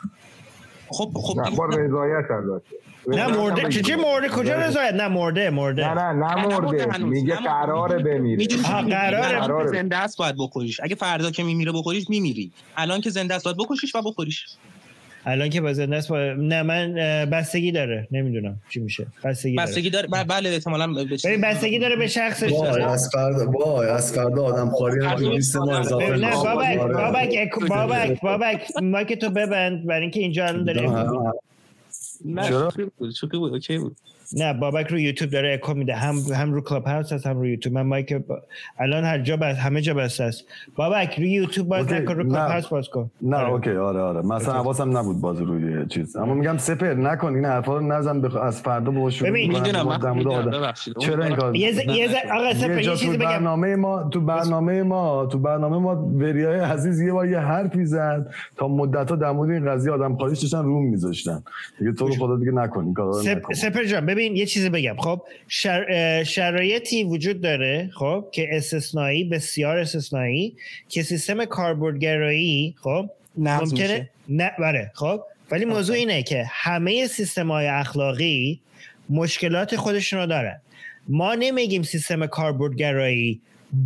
خب 0.89 1.11
خب. 1.15 1.41
رضایت 1.79 2.31
البته. 2.31 2.84
نه 3.09 3.27
مرده. 3.27 3.69
چه 3.83 3.97
مرده؟ 3.97 4.29
کجا 4.29 4.55
رضایت؟ 4.55 4.95
نه 4.95 5.09
مرده 5.09 5.51
مرده. 5.51 5.95
نه 5.95 6.13
نه 6.13 6.35
نه 6.35 6.47
مرده. 6.47 6.99
میگه 7.05 7.35
قراره 7.35 7.99
بمیره 8.03 8.47
که 8.47 8.57
قراره. 8.57 9.67
زنده 9.67 9.97
است 9.97 10.19
باید 10.19 10.35
بخوریش. 10.39 10.81
اگه 10.83 10.95
فردا 10.95 11.31
که 11.31 11.43
میمیره 11.43 11.73
بخوریش 11.73 12.11
میمیری. 12.11 12.51
الان 12.77 13.01
که 13.01 13.11
زنده 13.11 13.35
است 13.35 13.45
باید 13.45 13.57
بکشیش 13.57 13.95
و 13.95 14.03
بخوریش. 14.03 14.47
الان 15.27 15.51
که 15.51 15.61
زنده 15.61 15.97
است 15.97 16.09
با... 16.09 16.19
نه 16.39 16.63
من 16.63 16.95
بستگی 17.31 17.73
داره. 17.73 18.09
نمی‌دونم 18.13 18.57
چی 18.71 18.81
میشه. 18.81 19.07
بستگی 19.25 19.57
داره. 19.57 19.69
بستگی 19.69 19.91
داره. 19.91 20.09
ب- 20.09 20.25
بله 20.29 20.51
احتمالاً 20.51 20.93
ببین 21.25 21.41
بستگی 21.41 21.79
داره 21.79 21.97
به 21.97 22.07
شخصش. 22.07 22.53
وای 22.53 22.83
از 22.83 23.11
فردا 23.13 23.51
وای 23.51 23.89
از 23.89 24.13
فردا 24.13 24.45
آدم 24.45 24.71
خواری 24.71 25.05
هم 25.07 25.15
تو 25.17 25.31
لیست 25.31 25.57
ما 25.57 25.79
اضافه 25.79 26.17
نه. 26.17 26.31
بابک 26.31 26.79
آره. 26.81 26.95
بابک 26.95 27.55
بابک 27.69 28.21
بابک 28.21 28.67
mic 28.83 29.21
تو 29.21 29.31
ببند 29.31 29.87
برای 29.87 30.01
اینکه 30.03 30.21
اینجا 30.21 30.47
الان 30.47 30.65
داره 30.75 30.91
نه؟ 32.25 32.49
شوخی 32.49 32.85
بود 32.85 33.11
شوخی 33.11 33.37
بود 33.39 33.53
okay 33.53 33.79
بود 33.79 33.97
نه 34.33 34.53
بابک 34.53 34.87
رو 34.87 34.99
یوتیوب 34.99 35.31
داره 35.31 35.55
اکو 35.55 35.75
میده. 35.75 35.95
هم 35.95 36.17
هم 36.35 36.53
رو 36.53 36.61
کلاب 36.61 36.85
هاوس 36.85 37.13
هست 37.13 37.27
هم 37.27 37.37
رو 37.37 37.47
یوتیوب. 37.47 37.75
من 37.75 37.83
mic 37.83 38.13
با... 38.13 38.43
الان 38.79 39.05
هر 39.05 39.19
جا 39.19 39.37
بس 39.37 39.57
همه 39.57 39.81
جا 39.81 39.95
بسته 39.95 40.25
است. 40.25 40.45
بابک 40.77 41.19
رو 41.19 41.25
یوتیوب 41.25 41.69
باز 41.69 41.93
نکن 41.93 42.15
رو. 42.15 42.25
کلاب 42.25 42.51
هاوس 42.51 42.67
باز 42.67 42.89
کن. 42.89 43.11
نه 43.23 43.49
okay 43.49 43.71
آره 43.71 44.01
آره. 44.01 44.23
مثلا 44.23 44.55
حواسم 44.55 44.99
نبود 44.99 45.21
باز 45.21 45.41
روی 45.41 45.87
چیز. 45.87 46.17
اما 46.17 46.35
میگم 46.35 46.57
سپهر 46.57 46.95
نکن. 46.95 47.35
این 47.35 47.45
حرفا 47.45 47.79
رو 47.79 47.87
نزن 47.87 48.21
بخ... 48.21 48.37
از 48.37 48.61
فردا 48.61 48.91
با 48.91 49.11
شروع 49.11 49.31
ببین، 49.31 49.53
می‌دونم،. 49.53 49.99
چرا 51.01 51.25
این 51.25 51.37
کار 51.37 51.57
یه 51.57 51.73
آقا 52.33 52.55
سپهر 52.55 52.79
یه 52.79 52.97
چیزی 52.97 53.17
بگم. 53.17 53.27
برنامه 53.27 53.77
ما 53.77 54.09
تو 54.09 54.21
برنامه 54.21 54.83
ما 54.83 55.27
تو 55.27 55.39
برنامه 55.39 55.79
ما 55.79 55.95
وریای 55.95 56.61
عزیز 56.61 57.01
یه 57.01 57.13
بار 57.13 57.29
یه 57.29 57.39
حرفی 57.39 57.85
زد 57.85 58.31
تا 58.57 58.69
مدت 58.69 59.11
ها 59.11 59.17
در 59.17 59.31
مورد 59.31 59.51
این 59.51 59.71
قضیه 59.71 59.93
آدم 59.93 60.17
خواریش 60.17 60.39
داشتن 60.39 60.65
روم 60.65 60.87
میذاشتن. 60.87 61.43
دیگه 61.79 61.93
تو 61.93 62.07
رو 62.07 62.15
خدا 62.15 62.37
دیگه 62.37 62.53
نکن 62.53 62.85
این 62.85 62.95
کارا 62.95 63.11
رو. 63.11 63.29
نکن. 63.29 63.55
سپهر 63.55 63.85
جان 63.85 64.07
ببین 64.15 64.37
یه 64.37 64.47
چیزی 64.47 64.69
بگم. 64.69 64.97
خب 64.99 65.23
شر... 65.49 66.25
شرایطی 66.25 67.05
وجود 67.05 67.41
داره 67.41 67.91
خب 67.95 68.25
که 68.33 68.49
استثنایی 68.53 69.25
بسیار 69.25 69.79
استثنایی 69.79 70.57
که 70.89 71.03
سیستم 71.03 71.45
کاربردگرایی 71.45 72.75
خب 72.81 73.11
ممکنه. 73.37 74.11
نه 74.29 74.53
بله 74.59 74.91
خب. 74.95 75.23
ولی 75.51 75.65
موضوع 75.65 75.97
اینه 75.97 76.23
که 76.23 76.45
همه 76.49 77.07
سیستم 77.07 77.51
های 77.51 77.67
اخلاقی 77.67 78.61
مشکلات 79.11 79.77
خودشون 79.77 80.19
رو 80.19 80.27
دارن. 80.27 80.61
ما 81.09 81.35
نمیگیم 81.35 81.83
سیستم 81.83 82.27
کاربردگرایی 82.27 83.41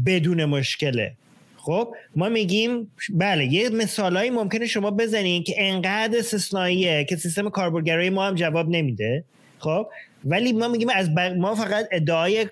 بدون 0.07 0.45
مشکله. 0.45 1.13
خب 1.57 1.95
ما 2.17 2.29
میگیم 2.29 2.91
بله 3.11 3.47
یه 3.47 3.69
مثالایی 3.69 4.31
ممکنه 4.31 4.67
شما 4.67 4.91
بزنین 4.91 5.43
که 5.43 5.55
انقدر 5.57 6.19
استثنائیه 6.19 7.05
که 7.05 7.17
سیستم 7.17 7.49
کاربردگرایی 7.49 8.11
ما 8.11 8.27
هم 8.27 8.35
جواب 8.35 8.69
نمیده. 8.69 9.25
خب 9.59 9.87
ولی 10.25 10.53
ما 10.53 10.69
میگیم 10.69 10.89
از 10.95 11.15
بق... 11.15 11.33
ما 11.33 11.55
فقط 11.55 11.89
ادعای 11.93 12.49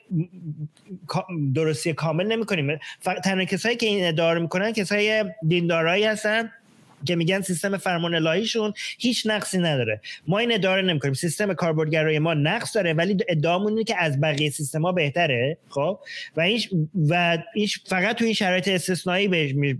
درستی 1.54 1.92
کامل 1.92 2.26
نمی 2.26 2.46
کنیم 2.46 2.78
تنها 3.24 3.44
کسایی 3.44 3.76
که 3.76 3.86
این 3.86 4.06
ادعا 4.06 4.32
رو 4.32 4.42
می‌کنن 4.42 4.72
کسای 4.72 5.24
دیندارایی 5.48 6.04
هستن 6.04 6.50
که 7.04 7.16
میگن 7.16 7.40
سیستم 7.40 7.76
فرمان 7.76 8.14
الهیشون 8.14 8.72
هیچ 8.98 9.26
نقصی 9.26 9.58
نداره. 9.58 10.00
ما 10.26 10.38
این 10.38 10.52
ادعا 10.52 10.76
رو 10.76 10.82
نمی‌کنیم. 10.82 11.14
سیستم 11.14 11.54
کاربردگرایی 11.54 12.18
ما 12.18 12.34
نقص 12.34 12.76
داره 12.76 12.92
ولی 12.92 13.16
ادعامون 13.28 13.72
اینه 13.72 13.84
که 13.84 13.96
از 13.98 14.20
بقیه 14.20 14.50
سیستم 14.50 14.82
ها 14.82 14.92
بهتره 14.92 15.58
خب؟ 15.68 15.98
و 16.36 16.40
این 16.40 16.60
و 17.08 17.38
این 17.54 17.68
فقط 17.86 18.16
تو 18.16 18.24
این 18.24 18.34
شرایط 18.34 18.68
استثنایی 18.68 19.28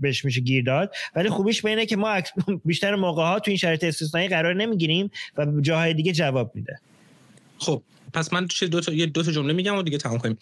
بهش, 0.01 0.25
میشه 0.25 0.41
گیر 0.41 0.63
داد. 0.63 0.95
ولی 1.15 1.29
خوبیش 1.29 1.61
به 1.61 1.69
اینه 1.69 1.85
که 1.85 1.95
ما 1.95 2.21
بیشتر 2.65 2.95
موقع 2.95 3.23
ها 3.23 3.39
تو 3.39 3.51
این 3.51 3.57
شرایط 3.57 3.83
استثنایی 3.83 4.27
قرار 4.27 4.53
نمی‌گیریم 4.53 5.11
و 5.37 5.45
جاهای 5.61 5.93
دیگه 5.93 6.11
جواب 6.11 6.51
میده. 6.55 6.79
خب 7.57 7.83
پس 8.13 8.33
من 8.33 8.47
چه 8.47 8.67
دو 8.67 8.81
تا 8.81 8.93
یه 8.93 9.05
دو 9.05 9.23
تا 9.23 9.31
جمله 9.31 9.53
میگم 9.53 9.77
و 9.77 9.83
دیگه 9.83 9.97
تمام 9.97 10.17
کنیم. 10.17 10.37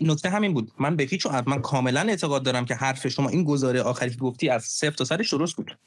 نکته 0.00 0.30
همین 0.30 0.54
بود. 0.54 0.72
من 0.78 0.96
به 0.96 1.04
هیچ 1.04 1.26
من 1.26 1.60
کاملا 1.60 2.00
اعتقاد 2.00 2.42
دارم 2.42 2.64
که 2.64 2.74
حرف 2.74 3.08
شما 3.08 3.28
این 3.28 3.44
گزاره 3.44 3.82
آخری 3.82 4.10
که 4.10 4.16
گفتی 4.16 4.48
از 4.48 4.64
صفر 4.64 4.90
تا 4.90 5.04
سرش 5.04 5.32
درست 5.32 5.56
بود. 5.56 5.78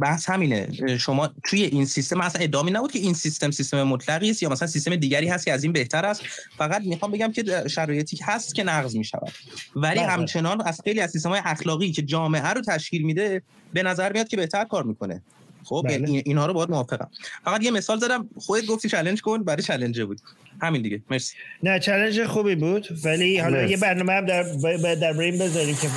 بحث 0.00 0.30
همینه. 0.30 0.68
شما 0.98 1.30
توی 1.44 1.62
این 1.62 1.84
سیستم 1.84 2.20
اصلا 2.20 2.42
ادعامی 2.42 2.70
نبود 2.70 2.92
که 2.92 2.98
این 2.98 3.14
سیستم 3.14 3.50
سیستم 3.50 3.82
مطلقی 3.82 4.30
است 4.30 4.42
یا 4.42 4.48
مثلا 4.48 4.68
سیستم 4.68 4.96
دیگری 4.96 5.28
هست 5.28 5.44
که 5.44 5.52
از 5.52 5.64
این 5.64 5.72
بهتر 5.72 6.06
است. 6.06 6.22
فقط 6.58 6.82
می‌خوام 6.82 7.12
بگم 7.12 7.32
که 7.32 7.64
شرایطی 7.68 8.18
هست 8.22 8.54
که 8.54 8.64
نقض 8.64 8.96
می‌شود. 8.96 9.32
ولی 9.76 10.00
بله. 10.00 10.10
همچنان 10.10 10.60
از 10.60 10.80
خیلی 10.84 11.00
از 11.00 11.10
سیستم 11.10 11.28
های 11.28 11.40
اخلاقی 11.44 11.92
که 11.92 12.02
جامعه 12.02 12.48
رو 12.48 12.60
تشکیل 12.60 13.02
میده 13.02 13.42
به 13.72 13.82
نظر 13.82 14.12
میاد 14.12 14.28
که 14.28 14.36
بهتر 14.36 14.64
کار 14.64 14.82
می‌کنه. 14.82 15.22
خب 15.64 15.84
بله. 15.88 16.08
این 16.08 16.22
اینها 16.26 16.46
رو 16.46 16.52
باید 16.54 16.70
موافقم. 16.70 17.10
فقط 17.44 17.62
یه 17.62 17.70
مثال 17.70 17.98
زدم 17.98 18.28
خودت 18.36 18.66
گفتی 18.66 18.88
چالش 18.88 19.20
کن 19.20 19.42
برای 19.44 19.62
چالنجه 19.62 20.04
بود. 20.04 20.20
همین 20.62 20.82
دیگه. 20.82 21.02
مرسی. 21.10 21.34
نه 21.62 21.78
چالش 21.78 22.20
خوبی 22.20 22.54
بود 22.54 22.88
ولی 23.04 23.38
حالا 23.38 23.56
مرسی. 23.56 23.70
یه 23.70 23.76
برنامه 23.76 24.12
هم 24.12 24.26
در 24.26 24.42
ب- 24.42 24.94
در 24.94 25.12
بریم 25.12 25.38
بذاریم 25.38 25.74
که 25.76 25.88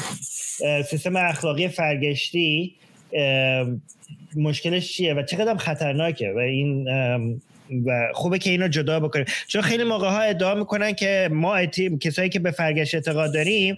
سیستم 0.83 1.15
اخلاقی 1.15 1.67
فرگشتی 1.67 2.75
مشکلش 4.35 4.93
چیه 4.93 5.13
و 5.13 5.23
چقدر 5.23 5.49
هم 5.51 5.57
خطرناکه 5.57 6.33
و 6.35 6.37
این 6.37 6.87
و 7.85 8.07
خوبه 8.13 8.39
که 8.39 8.49
اینو 8.49 8.67
جدا 8.67 8.99
بکنیم. 8.99 9.25
چون 9.47 9.61
خیلی 9.61 9.83
موقع 9.83 10.09
ها 10.09 10.21
ادعا 10.21 10.55
می‌کنن 10.55 10.93
که 10.93 11.29
ما 11.31 11.55
اتی- 11.55 11.97
کسایی 11.97 12.29
که 12.29 12.39
به 12.39 12.51
فرگشت 12.51 12.95
اعتقاد 12.95 13.33
داریم 13.33 13.77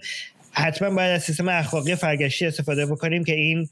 حتما 0.52 0.90
باید 0.90 1.10
از 1.10 1.22
سیستم 1.22 1.48
اخلاقی 1.48 1.94
فرگشتی 1.94 2.46
استفاده 2.46 2.86
بکنیم 2.86 3.24
که 3.24 3.34
این 3.34 3.68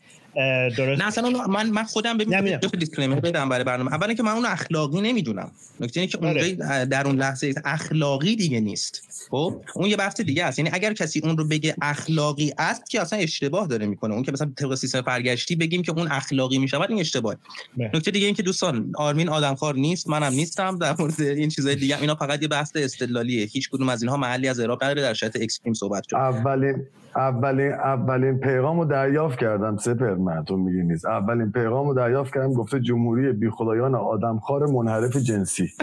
درست. 0.76 1.00
نه 1.00 1.06
اصلا 1.06 1.30
من 1.30 1.70
من 1.70 1.84
خودم 1.84 2.18
ببینم 2.18 2.56
دیسکلیمر 2.56 3.20
بدم 3.20 3.48
برای 3.48 3.64
برنامه. 3.64 3.92
اولا 3.92 4.14
که 4.14 4.22
من 4.22 4.32
اون 4.32 4.46
اخلاقی 4.46 5.00
نمی‌دونم. 5.00 5.50
نکته 5.80 6.00
اینه 6.00 6.12
که 6.12 6.18
اونجا 6.18 6.40
آره. 6.40 6.84
در 6.84 7.06
اون 7.06 7.16
لحظه 7.16 7.54
اخلاقی 7.64 8.36
دیگه 8.36 8.60
نیست. 8.60 9.02
خب؟ 9.30 9.62
اون 9.74 9.90
یه 9.90 9.96
بحث 9.96 10.20
دیگه 10.20 10.44
است. 10.44 10.58
یعنی 10.58 10.70
اگر 10.72 10.92
کسی 10.92 11.20
اون 11.20 11.36
رو 11.36 11.44
بگه 11.44 11.74
اخلاقی 11.82 12.52
است 12.58 12.90
که 12.90 13.00
اصلا 13.00 13.18
اشتباه 13.18 13.66
داره 13.66 13.86
می‌کنه. 13.86 14.14
اون 14.14 14.22
که 14.22 14.32
مثلا 14.32 14.52
طبق 14.56 14.74
سیستم 14.74 15.02
فرگشتی 15.02 15.56
بگیم 15.56 15.82
که 15.82 15.92
اون 15.92 16.08
اخلاقی 16.10 16.58
می‌شود 16.58 16.90
این 16.90 17.00
اشتباه 17.00 17.36
نکته 17.76 18.10
دیگه 18.10 18.26
این 18.26 18.34
که 18.34 18.42
دوستان 18.42 18.92
آرمین 18.96 19.28
آدمخوار 19.28 19.74
نیست 19.74 20.08
منم 20.08 20.32
نیستم. 20.32 20.78
در 20.78 20.94
مورد 20.98 21.20
این 21.20 21.48
چیزای 21.48 21.76
دیگه 21.76 22.00
اینا 22.00 22.14
فقط 22.14 22.42
یه 22.42 22.48
بحث 22.48 22.72
استدلالیه. 22.74 23.46
هیچ 23.46 23.70
کدوم 23.70 23.88
از 23.88 24.02
اینها 24.02 24.16
محلی 24.16 24.48
از 24.48 24.60
اعراب 24.60 24.84
نداره 24.84 25.02
در 25.02 25.14
شرایط 25.14 25.36
اکستریم 25.42 25.74
صحبت 25.74 26.04
شد 26.08 26.16
اولین 26.16 26.86
اولین 27.16 27.72
اولین 27.72 28.38
پیغامو 28.40 28.84
دریافت 28.84 29.38
کردم. 29.38 29.76
سپر 29.76 30.14
من 30.14 30.44
تو 30.44 30.56
میگی 30.56 30.82
نیست. 30.82 31.06
اولین 31.06 31.52
پیغامو 31.52 31.94
دریافت 31.94 32.34
کردم. 32.34 32.52
گفته 32.52 32.80
جمهوری 32.80 33.32
بی 33.32 33.50
خدایان 33.50 33.94
آدمخوار 33.94 34.66
منحرف 34.66 35.16
جنسی. 35.16 35.68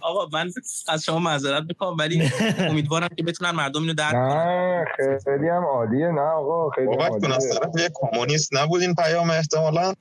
آقا 0.00 0.26
من 0.32 0.50
از 0.88 1.04
شما 1.04 1.18
معذرت 1.18 1.62
می‌کنم 1.68 1.96
ولی 1.98 2.22
امیدوارم 2.58 3.08
که 3.16 3.22
بتونن 3.22 3.50
مردم 3.50 3.80
اینو 3.80 3.94
درک 3.94 4.14
نه 4.14 4.84
خیلی 5.24 5.48
هم 5.48 5.64
عالیه 5.64 6.08
نه 6.08 6.20
آقا 6.20 6.70
خیلی 6.70 6.96
عالیه 6.96 7.36
از 7.36 7.48
طرف 7.50 7.82
یه 7.82 7.88
کمونیست 7.94 8.54
نبود 8.54 8.82
این 8.82 8.94
پیام 8.94 9.30
احتمالاً؟ 9.30 9.92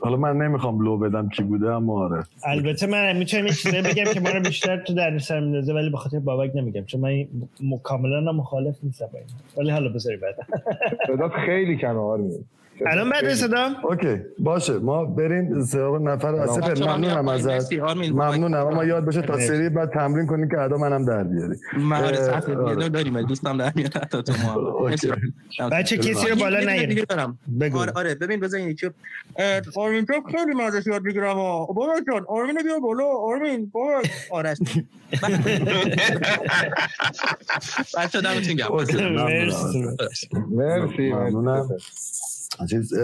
حالا 0.00 0.16
من 0.16 0.36
نمی‌خوام 0.36 0.82
لو 0.84 0.98
بدم 0.98 1.28
کی 1.28 1.42
بوده 1.42 1.72
اما 1.72 2.04
آره. 2.04 2.24
البته 2.44 2.86
من 2.86 3.16
می‌تونم 3.16 3.46
این 3.64 3.82
بگم 3.82 4.04
که 4.04 4.20
ما 4.20 4.30
رو 4.30 4.40
بیشتر 4.40 4.76
تو 4.76 4.94
در 4.94 5.18
سر 5.18 5.40
میندازه 5.40 5.74
ولی 5.74 5.90
به 5.90 5.96
خاطر 5.96 6.18
بابک 6.18 6.50
نمیگم. 6.54 6.84
چون 6.84 7.00
من 7.00 7.26
کاملا 7.82 8.32
مخالف 8.32 8.76
نیستم 8.82 9.08
ولی 9.56 9.70
حالا 9.70 9.92
بذاری 9.92 10.16
بعد. 10.16 10.34
صدات 11.06 11.32
خیلی 11.32 11.76
کم 11.76 11.96
آرمین 11.96 12.44
الان 12.86 13.10
بعد 13.10 13.34
صدا؟ 13.34 13.70
اوکی 13.82 14.16
باشه. 14.38 14.78
ما 14.78 15.04
بریم 15.04 15.64
سراغ 15.64 16.02
نفر 16.02 16.34
اصف 16.34 16.80
ممنونم 16.82 17.28
ازت. 17.28 17.72
ممنونم. 17.72 18.66
اما 18.66 18.84
یاد 18.84 19.04
باشه 19.04 19.22
تا 19.22 19.38
سری 19.38 19.68
بعد 19.68 19.90
تمرین 19.90 20.26
کنیم 20.26 20.48
که 20.48 20.60
ادا 20.60 20.76
منم 20.76 21.04
در 21.04 21.24
بیاری. 21.24 21.54
من 21.78 22.14
سخت 22.14 22.48
آره. 22.50 22.88
داریم 22.88 23.22
دوستم 23.22 23.56
در 23.58 23.72
میاد. 23.74 23.90
تا 23.90 24.22
تو 24.22 24.32
ما. 24.42 24.54
بچه 25.72 25.96
کسی 25.98 26.28
رو 26.28 26.36
بالا 26.36 26.60
نیاریم 26.60 27.38
بگو. 27.60 27.78
آره 27.78 27.92
آره. 27.94 28.14
ببین 28.14 28.40
بزن 28.40 28.60
یکی 28.60 28.90
آرمین 29.76 30.06
تو 30.06 30.12
خیلی 30.32 30.54
مازش 30.54 30.86
یاد 30.86 31.02
می‌گیرم 31.02 31.34
بابا 31.34 32.00
جان 32.06 32.24
آرمین 32.28 32.62
بیا 32.64 32.78
بالا. 32.78 33.04
آرمین 33.04 33.70
بابا. 33.74 34.02
آرش 34.30 34.58
بچه 37.98 38.20
دمتون 38.20 38.54
گرم. 38.54 38.68
مرسی. 40.50 41.12
ممنونم. 41.12 41.68
چیز 42.70 42.94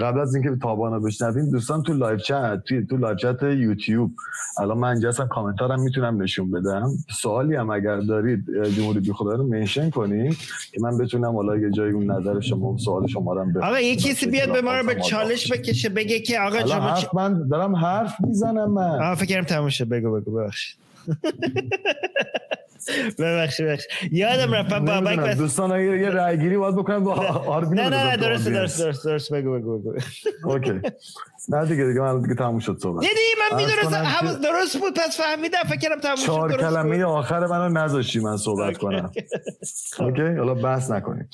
قبل 0.00 0.20
از 0.20 0.34
اینکه 0.34 0.50
تابانا 0.62 0.98
بشنویم 0.98 1.50
دوستان 1.50 1.82
تو 1.82 1.92
live 1.92 2.18
chat 2.18 2.60
توی 2.68 2.86
تو 2.86 2.96
live 2.96 3.16
chat 3.16 3.42
یوتیوب 3.42 4.12
الان 4.60 4.78
من 4.78 4.88
اینجا 4.88 5.08
اصلا 5.08 5.26
کامنتارم 5.26 5.82
می‌تونم 5.82 6.22
نشون 6.22 6.50
بدم. 6.50 6.90
سوالی 7.20 7.54
هم 7.54 7.70
اگر 7.70 8.00
دارید 8.00 8.44
جمهوری 8.76 9.00
بی 9.00 9.12
خدا 9.12 9.34
رو 9.34 9.46
mention 9.46 9.90
کنید 9.90 10.36
که 10.72 10.80
من 10.80 10.98
بتونم 10.98 11.36
حالا 11.36 11.56
یه 11.56 11.70
جایی 11.70 11.92
اون 11.92 12.10
نظر 12.10 12.40
شما 12.40 12.76
سوال 12.78 13.06
شما 13.06 13.34
رو 13.34 13.64
آقا 13.64 13.80
یه 13.80 13.96
کسی 13.96 14.26
بیاد 14.26 14.52
به 14.52 14.60
ما 14.62 14.76
رو 14.76 14.86
به 14.86 14.94
چالش 14.94 15.52
بکشه 15.52 15.88
بگه 15.88 16.20
که 16.20 16.40
آقا 16.40 16.66
شما 16.66 16.94
چ... 16.94 17.04
من 17.14 17.48
دارم 17.48 17.76
حرف 17.76 18.14
می‌زنم 18.20 18.70
من. 18.70 18.94
آقا 18.94 19.14
فکرم 19.14 19.44
تموم 19.44 19.68
شد. 19.68 19.88
بگو 19.88 20.20
بگو 20.20 20.30
ببخشید. 20.30 20.76
ببخشید 23.18 23.66
ببخشید. 23.66 24.12
یادم 24.12 24.52
رفت 24.52 24.74
بابک 24.74 25.36
دوستان 25.36 25.80
یه 25.80 26.10
رای 26.10 26.38
گیری 26.38 26.56
باید 26.56 26.76
بکنم 26.76 27.04
با 27.04 27.14
آرمین 27.14 27.80
نه 27.80 27.88
نه 27.88 28.16
درست 28.16 28.48
درست 28.48 28.80
درست 28.80 29.04
درست 29.04 29.32
بگو 29.32 29.58
بگو 29.58 29.78
بگو. 29.78 29.98
okay. 30.44 30.80
نه 31.48 31.64
دیگه 31.66 31.84
دیگه 31.84 32.00
من 32.00 32.22
دیگه 32.22 32.34
تموم 32.34 32.58
شد 32.58 32.78
صحبت. 32.82 33.00
دیدی 33.00 33.20
من 33.40 33.56
می‌دونستم 33.56 34.04
هم 34.04 34.34
درست 34.34 34.78
بود 34.78 34.94
پس 34.94 35.20
فهمیدم 35.20 35.58
فکرم 35.58 36.00
تموم 36.00 36.16
شد 36.16 36.22
چهار 36.22 36.56
کلمه 36.56 37.04
آخر 37.04 37.46
منو 37.46 37.68
نذاشتی 37.68 38.20
من 38.20 38.36
صحبت 38.36 38.78
کنم. 38.78 39.10
okay 39.98 40.22
حالا 40.22 40.54
بحث 40.54 40.90
نکنیم. 40.90 41.28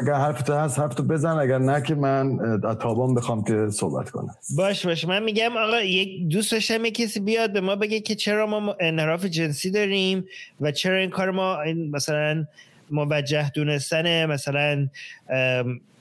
اگر 0.00 0.14
حرف 0.14 0.42
تو 0.42 0.52
هست 0.52 0.78
حرف 0.78 0.94
تو 0.94 1.02
بزن 1.02 1.38
اگر 1.38 1.58
نه 1.58 1.82
که 1.82 1.94
من 1.94 2.38
تابان 2.60 3.14
بخوام 3.14 3.44
که 3.44 3.68
صحبت 3.70 4.10
کنم. 4.10 4.34
باش 4.56 4.86
باش. 4.86 5.04
من 5.04 5.22
میگم 5.22 5.56
آقا 5.56 5.80
یک 5.80 6.28
دوست 6.28 6.52
داشتم 6.52 6.88
کسی 6.88 7.20
بیاد 7.20 7.52
به 7.52 7.60
ما 7.60 7.76
بگه 7.76 8.00
که 8.00 8.14
چرا 8.14 8.46
ما 8.46 8.76
انحراف 8.80 9.24
جنسی 9.24 9.70
داریم. 9.70 10.24
و 10.60 10.72
چرا 10.72 10.96
این 10.98 11.10
کار 11.10 11.30
ما 11.30 11.62
این 11.62 11.90
مثلا 11.90 12.46
موجه 12.90 13.50
دونستن 13.50 14.26
مثلا 14.26 14.88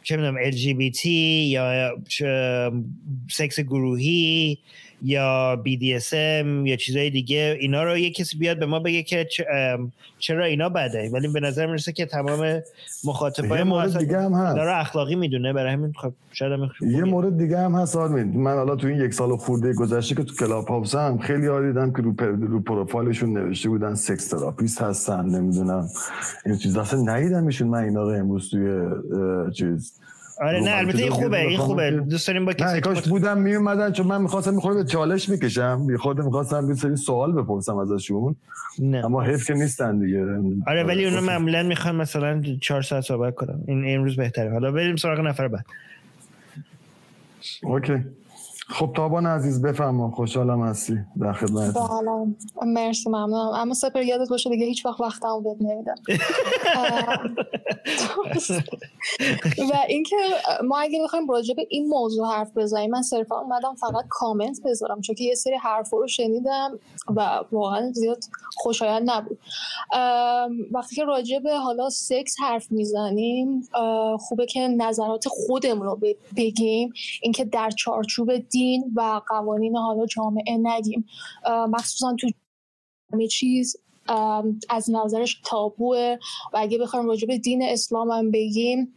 چه 0.04 0.18
می‌دونم 0.18 0.52
LGBT 0.52 1.06
یا 1.06 1.98
سکس 3.30 3.60
گروهی؟ 3.60 4.60
یا 5.02 5.64
BDSM 5.66 6.46
یا 6.68 6.76
چیزای 6.76 7.10
دیگه 7.10 7.58
اینا 7.60 7.84
رو 7.84 7.98
یه 7.98 8.12
کسی 8.12 8.38
بیاد 8.38 8.60
به 8.60 8.66
ما 8.66 8.80
بگه 8.80 9.04
که 9.04 9.28
چرا 10.20 10.46
اینا 10.46 10.70
بده. 10.70 11.10
ولی 11.10 11.28
به 11.28 11.40
نظر 11.40 11.66
می‌رسه 11.66 11.92
که 11.92 12.06
تمام 12.06 12.62
مخاطبای 13.04 13.64
ما 13.64 13.88
دیگه 13.88 14.22
هم 14.22 14.34
هست. 14.34 14.56
داره 14.56 14.80
اخلاقی 14.80 15.16
می‌دونه. 15.16 15.54
برای 15.54 15.74
همین 15.74 15.94
خب 15.98 16.14
شاید 16.32 16.52
هم 16.52 16.70
یه 16.82 17.04
مورد 17.04 17.38
دیگه 17.38 17.60
هم 17.60 17.76
هست 17.76 17.96
آرمین. 17.96 18.42
من 18.42 18.56
حالا 18.56 18.76
تو 18.76 18.88
این 18.88 19.00
یک 19.02 19.14
سال 19.14 19.38
خورده 19.38 19.74
گذشته 19.74 20.16
که 20.16 20.24
تو 20.24 20.36
کلاب 20.36 20.68
هاوس 20.68 20.96
هم 20.96 21.18
خیلی 21.18 21.48
ها 21.48 21.62
دیدم 21.62 21.94
که 21.94 22.02
رو, 22.02 22.14
پر... 22.14 22.26
رو 22.26 22.60
پروفایلشون 22.60 23.38
نوشته 23.38 23.70
بودن 23.70 23.96
sex 23.96 24.28
therapist 24.28 24.82
هستن 24.82 25.26
نمی‌دونم. 25.26 25.88
این 26.46 26.58
چیز. 26.58 26.78
اصلا 26.78 27.02
ندیدمشون 27.02 27.68
من 27.68 27.84
اینا 27.84 28.04
رو 28.04 28.10
امروز 28.10 28.50
توی 28.50 28.82
چیز 29.54 29.94
آره 30.42 30.60
نه 30.60 30.72
البته 30.72 30.98
این 30.98 31.12
خوبه 31.12 31.40
این 31.40 31.58
خوبه. 31.58 31.92
دوست 31.92 32.28
داریم 32.28 32.46
با 32.46 32.54
کسی 32.54 32.82
کاش 32.82 33.08
بودم 33.08 33.38
می 33.38 33.56
اومدن 33.56 33.92
چون 33.92 34.08
من 34.08 34.22
می‌خواستم 34.22 34.54
می‌خوام 34.54 34.76
به 34.76 34.84
چالش 34.84 35.30
می‌کشم 35.30 35.88
بی 35.88 35.98
خود 35.98 36.22
می‌خواستم 36.22 36.70
یه 36.70 36.76
سری 36.76 36.96
سوال 36.96 37.32
بپرسم 37.32 37.78
ازشون. 37.78 38.36
نه. 38.80 39.06
اما 39.06 39.22
حیف 39.22 39.48
که 39.48 39.54
نیستن 39.54 40.00
دیگه. 40.00 40.26
آره 40.68 40.84
ولی 40.84 41.06
اونا 41.06 41.22
معمولا 41.22 41.64
می‌خوان 41.64 41.96
مثلا 41.96 42.42
4 42.62 42.82
ساعت 42.82 43.04
صحبت 43.04 43.36
کنم 43.36 43.60
این 43.68 43.96
امروز 43.96 44.16
بهتره. 44.16 44.52
حالا 44.52 44.72
بریم 44.72 44.96
سراغ 44.96 45.20
نفر 45.20 45.48
بعد. 45.48 45.66
اوکی. 47.64 47.94
خب 48.70 48.94
تابان 48.96 49.26
عزیز 49.26 49.62
بفهم 49.62 50.12
خوشحالم 50.12 50.64
هستی. 50.64 51.00
در 51.22 51.34
خدمت. 51.34 51.72
سلام. 51.72 52.36
مرسی 52.66 53.10
ممنونم. 53.10 53.52
اما 53.54 53.74
سپر 53.74 54.02
یادت 54.02 54.30
باشه 54.30 54.50
دیگه 54.50 54.66
هیچ 54.66 54.86
وقت 54.86 55.02
وقتمو 55.02 55.42
بهت 55.42 55.58
نمیدم. 55.60 55.96
و 59.72 59.78
اینکه 59.88 60.16
ما 60.64 60.80
اگه 60.80 61.04
بخوایم 61.04 61.30
راجع 61.30 61.54
به 61.54 61.68
این 61.70 61.88
موضوع 61.88 62.28
حرف 62.28 62.58
بزنیم 62.58 62.92
من 62.92 63.02
صرفا 63.02 63.40
اومدم 63.40 63.76
فقط 63.76 64.06
کامنت 64.10 64.62
بذارم 64.66 65.02
چون 65.02 65.16
که 65.16 65.24
یه 65.24 65.36
سری 65.36 65.56
حرف 65.56 65.90
رو 65.90 66.08
شنیدم 66.08 66.80
و 67.16 67.44
واقعا 67.52 67.92
زیاد 67.92 68.24
خوشایند 68.58 69.10
نبود. 69.10 69.40
وقتی 70.72 70.96
که 70.96 71.04
راجع 71.04 71.40
به 71.40 71.58
حالا 71.58 71.90
سکس 71.90 72.36
حرف 72.40 72.72
می‌زنیم 72.72 73.62
خوبه 74.20 74.46
که 74.46 74.68
نظرات 74.68 75.28
خودمون 75.28 75.86
رو 75.86 76.00
بگیم. 76.38 76.94
اینکه 77.22 77.46
در 77.46 77.70
چارچوب 77.70 78.32
دین 78.58 78.94
و 78.96 79.22
قوانین 79.28 79.76
حالا 79.76 80.06
جامعه 80.06 80.58
نگیم 80.58 81.06
مخصوصا 81.48 82.16
تو 82.16 82.28
همه 83.14 83.28
چیز 83.28 83.78
از 84.70 84.90
نظرش 84.92 85.42
تابوه 85.46 86.18
و 86.54 86.58
اگه 86.58 86.78
بخوایم 86.78 87.08
راجع 87.08 87.28
به 87.28 87.38
دین 87.38 87.64
اسلام 87.64 88.12
هم 88.12 88.32
بگیم 88.32 88.94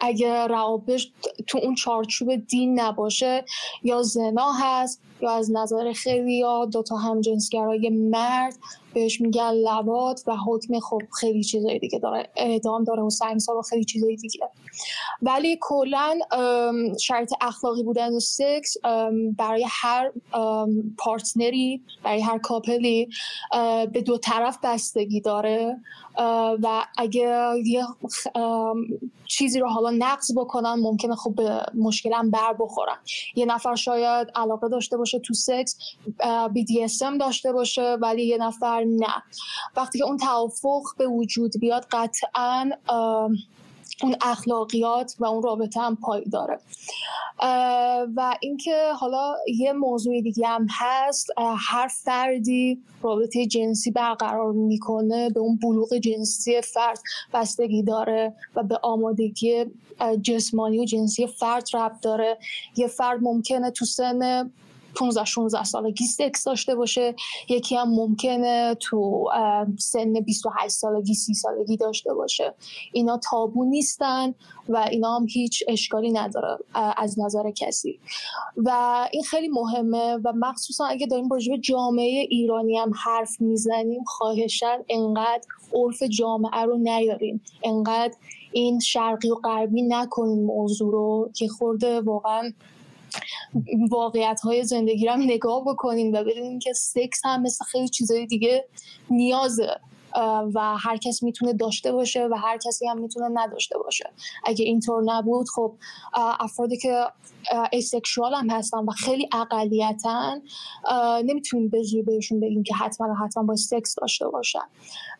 اگه 0.00 0.46
روابط 0.46 1.00
تو 1.46 1.58
اون 1.58 1.74
چارچوب 1.74 2.34
دین 2.34 2.80
نباشه 2.80 3.44
یا 3.82 4.02
زنا 4.02 4.52
هست 4.52 5.00
یا 5.24 5.30
از 5.30 5.50
نظر 5.52 5.92
خیلی 5.92 6.34
یا 6.34 6.64
دوتا 6.64 6.96
همجنسگرای 6.96 7.88
مرد 7.90 8.54
بهش 8.94 9.20
میگن 9.20 9.50
لبات 9.50 10.22
و 10.26 10.36
حکم 10.36 10.80
خب 10.80 11.02
خیلی 11.20 11.44
چیزای 11.44 11.78
دیگه 11.78 11.98
داره 11.98 12.28
اعدام 12.36 12.84
داره 12.84 13.02
و 13.02 13.10
سنگسار 13.10 13.56
و 13.56 13.62
خیلی 13.62 13.84
چیزای 13.84 14.16
دیگه. 14.16 14.48
ولی 15.22 15.58
کلا 15.60 16.18
شرط 17.00 17.32
اخلاقی 17.40 17.82
بودن 17.82 18.14
و 18.14 18.20
سکس 18.20 18.76
برای 19.36 19.66
هر 19.68 20.12
partner 20.98 21.72
ی 21.72 21.82
برای 22.02 22.20
هر 22.20 22.38
couple 22.38 22.98
ی 22.98 23.08
به 23.92 24.02
دو 24.06 24.18
طرف 24.18 24.58
بستگی 24.62 25.20
داره. 25.20 25.80
و 26.62 26.86
اگه 26.98 27.52
یه 27.64 27.84
چیزی 29.26 29.60
رو 29.60 29.68
حالا 29.68 29.90
نقض 29.98 30.32
بکنن 30.36 30.74
ممکنه 30.74 31.14
خب 31.14 31.34
به 31.34 31.60
مشکلم 31.74 32.30
بر 32.30 32.52
بخورن. 32.60 32.96
یه 33.34 33.46
نفر 33.46 33.74
شاید 33.74 34.28
علاقه 34.34 34.68
داشته 34.68 34.96
باشه 34.96 35.13
تو 35.18 35.34
سکس 35.34 35.76
BDSM 36.22 37.18
داشته 37.20 37.52
باشه 37.52 37.96
ولی 38.00 38.26
یه 38.26 38.38
نفر 38.38 38.84
نه. 38.84 39.22
وقتی 39.76 39.98
که 39.98 40.04
اون 40.04 40.16
توافق 40.16 40.82
به 40.98 41.06
وجود 41.06 41.52
بیاد 41.60 41.86
قطعا 41.90 42.70
اون 44.02 44.16
اخلاقیات 44.22 45.14
و 45.18 45.24
اون 45.24 45.42
رابطه 45.42 45.80
هم 45.80 45.96
پای 45.96 46.24
داره. 46.24 46.58
و 48.16 48.36
اینکه 48.40 48.92
حالا 49.00 49.34
یه 49.58 49.72
موضوع 49.72 50.20
دیگه 50.20 50.46
هم 50.46 50.66
هست 50.70 51.26
هر 51.38 51.88
فردی 51.88 52.82
رابطه 53.02 53.46
جنسی 53.46 53.90
برقرار 53.90 54.52
می‌کنه 54.52 55.30
به 55.30 55.40
اون 55.40 55.56
بلوغ 55.56 55.94
جنسی 55.94 56.60
فرد 56.60 57.00
بستگی 57.34 57.82
داره 57.82 58.34
و 58.56 58.62
به 58.62 58.78
آمادگی 58.82 59.64
جسمانی 60.22 60.80
و 60.80 60.84
جنسی 60.84 61.26
فرد 61.26 61.68
ربط 61.74 62.00
داره. 62.00 62.38
یه 62.76 62.86
فرد 62.86 63.22
ممکنه 63.22 63.70
تو 63.70 63.84
سن 63.84 64.50
15 64.96 65.24
16 65.24 65.64
سالگی 65.64 66.04
سکس 66.04 66.44
داشته 66.44 66.74
باشه. 66.74 67.14
یکی 67.48 67.76
هم 67.76 67.90
ممکنه 67.90 68.74
تو 68.80 69.28
سن 69.78 70.12
28 70.12 70.70
سالگی 70.70 71.14
30 71.14 71.34
سالگی 71.34 71.76
داشته 71.76 72.14
باشه. 72.14 72.54
اینا 72.92 73.18
تابو 73.30 73.64
نیستن 73.64 74.34
و 74.68 74.76
اینا 74.90 75.16
هم 75.16 75.26
هیچ 75.28 75.64
اشکالی 75.68 76.12
نداره 76.12 76.58
از 76.74 77.20
نظر 77.20 77.50
کسی. 77.50 78.00
و 78.56 78.70
این 79.12 79.22
خیلی 79.22 79.48
مهمه 79.48 80.14
و 80.24 80.32
مخصوصا 80.36 80.84
اگه 80.84 81.06
داریم 81.06 81.28
راجع 81.28 81.56
جامعه 81.56 82.26
ایرانی 82.30 82.78
هم 82.78 82.92
حرف 83.04 83.40
می‌زنیم 83.40 84.04
خواهشن 84.04 84.78
انقدر 84.88 85.42
عرف 85.74 86.02
جامعه 86.02 86.62
رو 86.62 86.78
نیاریم 86.78 87.42
انقدر 87.64 88.14
این 88.52 88.80
شرقی 88.80 89.30
و 89.30 89.34
غربی 89.34 89.82
نکنیم 89.82 90.44
موضوع 90.44 90.92
رو 90.92 91.30
که 91.34 91.48
خورده 91.48 92.00
واقعا 92.00 92.52
واقعیت 93.90 94.40
های 94.40 94.64
زندگی 94.64 95.06
رو 95.06 95.12
هم 95.12 95.22
نگاه 95.22 95.64
بکنیم 95.64 96.12
و 96.12 96.24
ببینیم 96.24 96.58
که 96.58 96.72
سکس 96.72 97.20
هم 97.24 97.42
مثل 97.42 97.64
خیلی 97.64 97.88
چیزهای 97.88 98.26
دیگه 98.26 98.64
نیازه 99.10 99.80
و 100.54 100.76
هر 100.78 100.96
کس 100.96 101.22
می‌تونه 101.22 101.52
داشته 101.52 101.92
باشه 101.92 102.28
و 102.30 102.34
هر 102.34 102.58
کسی 102.58 102.86
هم 102.86 102.98
می‌تونه 103.00 103.28
نداشته 103.32 103.78
باشه. 103.78 104.10
اگه 104.44 104.64
اینطور 104.64 105.02
نبود 105.04 105.48
خب 105.48 105.72
افرادی 106.14 106.76
که 106.76 107.04
asexual 107.72 108.34
هم 108.34 108.50
هستن 108.50 108.78
و 108.78 108.90
خیلی 108.90 109.28
اقلیتن 109.32 110.42
نمی‌تونیم 111.24 111.68
به 111.68 111.82
زور 111.82 112.04
بهشون 112.04 112.40
بگیم 112.40 112.62
که 112.62 112.74
حتما 112.74 113.14
حتما 113.14 113.42
باید 113.42 113.56
سکس 113.56 113.94
داشته 113.94 114.28
باشن. 114.28 114.64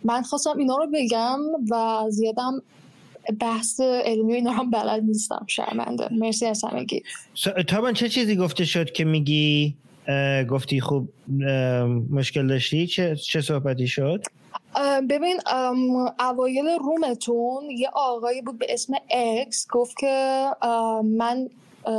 من 0.05 0.23
خواستم 0.23 0.59
اینا 0.59 0.77
رو 0.77 0.87
بگم 0.93 1.41
و 1.71 2.05
زیادم 2.09 2.62
بحث 3.40 3.80
علمی 3.80 4.34
اینا 4.34 4.51
هم 4.51 4.70
بلد 4.70 5.02
نیستم 5.02 5.46
شرمنده. 5.48 6.09
مرسی 6.10 6.46
از 6.46 6.64
همگی 6.64 7.02
تابان 7.68 7.92
چه 7.94 8.09
چیزی 8.09 8.36
گفته 8.36 8.64
شد 8.64 8.92
که 8.92 9.05
میگی؟ 9.05 9.74
گفتی 10.51 10.80
خوب 10.80 11.09
مشکل 12.10 12.46
داشتی؟ 12.46 12.86
چه, 12.86 13.16
چه 13.16 13.40
صحبتی 13.40 13.88
شد؟ 13.88 14.24
ببین 15.10 15.40
اوایل 16.20 16.66
رومتون 16.80 17.70
یه 17.70 17.88
آقایی 17.92 18.42
بود 18.42 18.59
به 18.59 18.66
اسم 18.68 18.94
اکس 19.10 19.66
گفت 19.70 19.96
که 19.96 20.46
من 21.05 21.48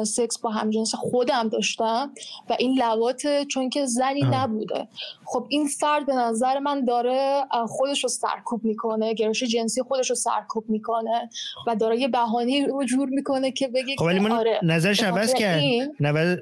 سکس 0.04 0.40
با 0.40 0.50
همجنس 0.50 0.96
خودم 0.96 1.50
داشتم 1.50 2.12
و 2.50 2.56
این 2.60 2.84
لوات 2.84 3.44
چون 3.44 3.70
که 3.70 3.86
زنی 3.86 4.22
نبوده. 4.22 4.88
خب 5.26 5.46
این 5.50 5.68
فرد 5.68 6.06
به 6.06 6.16
نظر 6.16 6.60
من 6.60 6.86
داره 6.86 7.46
خودش 7.68 8.04
رو 8.04 8.10
سرکوب 8.10 8.66
می‌کنه 8.66 9.14
گرایش 9.14 9.44
جنسی 9.44 9.82
خودش 9.82 10.10
رو 10.10 10.16
سرکوب 10.16 10.70
می‌کنه 10.70 11.30
و 11.68 11.76
داره 11.76 12.00
یه 12.00 12.08
بهانه 12.08 12.66
رو 12.68 12.84
جور 12.84 13.10
می‌کنه 13.10 13.52
که 13.52 13.68
بگه 13.68 13.96
خب 13.98 14.06
ولی 14.06 14.28
آره 14.28 14.60
نظرش 14.64 15.04
عوض 15.04 15.34
کرد. 15.34 15.62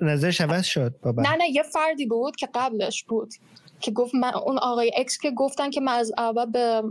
نظرش 0.01 0.41
عوض 0.41 0.65
شد 0.65 0.93
بابا 1.03 1.21
نه 1.21 1.35
نه 1.35 1.49
یه 1.49 1.63
فردی 1.63 2.05
بود 2.05 2.35
که 2.35 2.49
قبلش 2.53 3.03
بود. 3.03 3.33
که 3.83 3.91
گفت 3.91 4.15
من 4.15 4.35
اون 4.35 4.57
آقای 4.57 4.91
اکس 4.95 5.17
که 5.17 5.31
گفتن 5.31 5.69
که 5.69 5.81
من 5.81 5.93
از 5.93 6.11
اول 6.17 6.45
به 6.45 6.83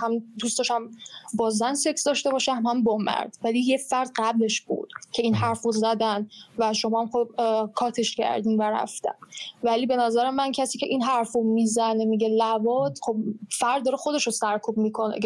هم 0.00 0.22
دوست 0.38 0.58
داشتم 0.58 0.90
با 1.34 1.50
زن 1.50 1.74
سکس 1.74 2.04
داشته 2.04 2.30
باشم 2.30 2.62
هم 2.66 2.82
با 2.82 2.96
مرد. 2.96 3.36
ولی 3.44 3.60
یه 3.60 3.76
فرد 3.76 4.10
قبلش 4.16 4.60
بود 4.60 4.88
که 5.12 5.22
این 5.22 5.34
حرف 5.34 5.62
رو 5.62 5.72
زدن 5.72 6.28
و 6.58 6.72
شما 6.72 7.00
هم 7.00 7.10
خب 7.10 7.28
کاتش 7.74 8.16
کردین 8.16 8.56
و 8.56 8.62
رفتن. 8.62 9.14
ولی 9.62 9.86
به 9.86 9.96
نظر 9.96 10.30
من 10.30 10.52
کسی 10.52 10.78
که 10.78 10.86
این 10.86 11.02
حرف 11.02 11.32
رو 11.32 11.42
می‌زنه 11.42 12.04
میگه 12.04 12.28
لواد 12.28 12.98
خب 13.02 13.16
فرد 13.58 13.84
داره 13.84 13.96
خودش 13.96 14.26
رو 14.26 14.32
سرکوب 14.32 14.78
می‌کنه 14.78 15.18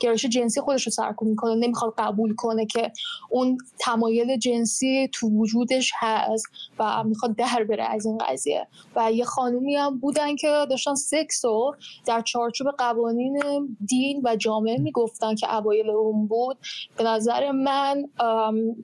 گرایش 0.00 0.26
جنسی 0.26 0.60
خودش 0.60 0.86
رو 0.86 0.92
سرکوب 0.92 1.28
می‌کنه 1.28 1.54
نمی‌خواد 1.54 1.94
قبول 1.98 2.34
کنه 2.34 2.66
که 2.66 2.92
اون 3.30 3.58
تمایل 3.80 4.36
جنسی 4.36 5.10
تو 5.14 5.28
وجودش 5.28 5.92
هست 5.98 6.46
و 6.78 7.04
می‌خواد 7.04 7.36
در 7.36 7.64
بره 7.68 7.84
از 7.84 8.06
این 8.06 8.18
قضیه. 8.18 8.66
و 8.96 9.12
یه 9.12 9.24
خانومی 9.24 9.76
هم 9.76 9.98
بودن 9.98 10.21
که 10.38 10.66
داشتن 10.70 10.94
سکس 10.94 11.44
رو 11.44 11.76
در 12.06 12.20
چارچوب 12.20 12.66
قوانین 12.78 13.42
دین 13.86 14.20
و 14.24 14.36
جامعه 14.36 14.78
می‌گفتن 14.78 15.34
که 15.34 15.54
اوایل 15.54 15.90
اون 15.90 16.26
بود. 16.26 16.58
به 16.96 17.04
نظر 17.04 17.50
من 17.50 18.04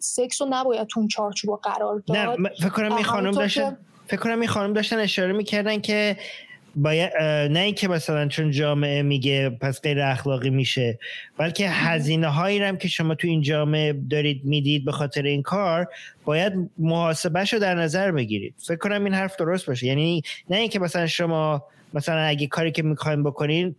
سکس 0.01 0.43
رو 0.43 0.48
نباید 0.51 0.86
تون 0.86 1.09
چارچوب 1.09 1.60
قرار 1.62 2.02
داد. 2.06 2.16
نه 2.16 2.51
فکر 2.60 2.69
کنم 2.69 2.93
این 2.93 3.05
خانم 3.05 3.31
داشتن 3.31 3.78
فکر 4.06 4.20
کنم 4.20 4.40
این 4.40 4.48
خانم 4.48 4.73
داشتن 4.73 4.98
اشاره 4.98 5.32
می‌کردن 5.32 5.81
که 5.81 6.16
باید 6.77 7.12
نه 7.51 7.61
اینکه 7.61 7.89
مثلا 7.89 8.28
چون 8.28 8.51
جامعه 8.51 9.03
میگه 9.03 9.51
پس 9.51 9.82
غیر 9.82 10.01
اخلاقی 10.01 10.51
میشه 10.51 10.99
بلکه 11.36 11.70
هزینه 11.70 12.27
هایی 12.27 12.59
هم 12.59 12.77
که 12.77 12.89
شما 12.89 13.15
تو 13.15 13.28
این 13.28 13.43
جامعه 13.43 13.93
دارید 14.11 14.45
می‌دید 14.45 14.85
به 14.85 14.93
خاطر 14.93 15.23
این 15.23 15.43
کار 15.43 15.86
باید 16.24 16.53
محاسبهش 16.78 17.53
رو 17.53 17.59
در 17.59 17.74
نظر 17.74 18.12
بگیرید. 18.12 18.55
فکر 18.59 18.77
کنم 18.77 19.05
این 19.05 19.15
حرف 19.15 19.36
درست 19.36 19.66
باشه. 19.66 19.86
یعنی 19.86 20.23
نه 20.51 20.57
اینکه 20.57 20.78
مثلا 20.78 21.07
شما 21.07 21.65
مثلا 21.95 22.20
اگه 22.20 22.47
کاری 22.47 22.73
که 22.73 22.82
می‌خوایم 22.82 23.23
بکنین 23.23 23.74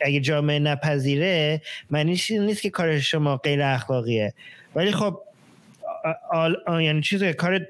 اگه 0.00 0.20
جامعه 0.20 0.58
نپذیره 0.58 1.62
معنیش 1.90 2.30
نیست 2.30 2.62
که 2.62 2.70
کار 2.70 2.98
شما 2.98 3.36
غیر 3.36 3.62
اخلاقیه. 3.62 4.34
ولی 4.74 4.92
خب 4.92 5.20
آل... 6.30 6.82
یعنی 6.82 7.00
چیز 7.00 7.24
کار 7.24 7.66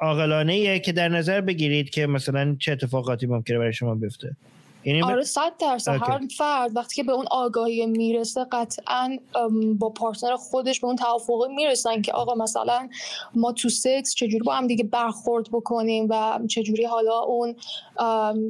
عاقلانه 0.00 0.78
که 0.78 0.92
در 0.92 1.08
نظر 1.08 1.40
بگیرید 1.40 1.90
که 1.90 2.06
مثلا 2.06 2.56
چه 2.60 2.72
اتفاقاتی 2.72 3.26
ممکنه 3.26 3.58
برای 3.58 3.72
شما 3.72 3.94
بیفته. 3.94 4.36
یعنی 4.84 5.02
آره 5.02 5.22
صد 5.22 5.52
درصد. 5.60 5.98
هر 6.02 6.20
فرد 6.36 6.76
وقتی 6.76 6.94
که 6.94 7.02
به 7.02 7.12
اون 7.12 7.26
آگاهی 7.30 7.86
می‌رسه 7.86 8.46
قطعا 8.52 9.18
با 9.78 9.88
پارتنر 9.88 10.36
خودش 10.36 10.80
به 10.80 10.86
اون 10.86 10.96
توافقی 10.96 11.54
می‌رسن 11.56 12.02
که 12.02 12.12
آقا 12.12 12.34
مثلا 12.34 12.88
ما 13.34 13.52
تو 13.52 13.68
سکس 13.68 14.14
چجوری 14.14 14.44
با 14.44 14.54
هم 14.54 14.66
دیگه 14.66 14.84
برخورد 14.84 15.48
بکنیم 15.48 16.06
و 16.10 16.38
چجوری 16.48 16.84
حالا 16.84 17.20
اون 17.20 17.56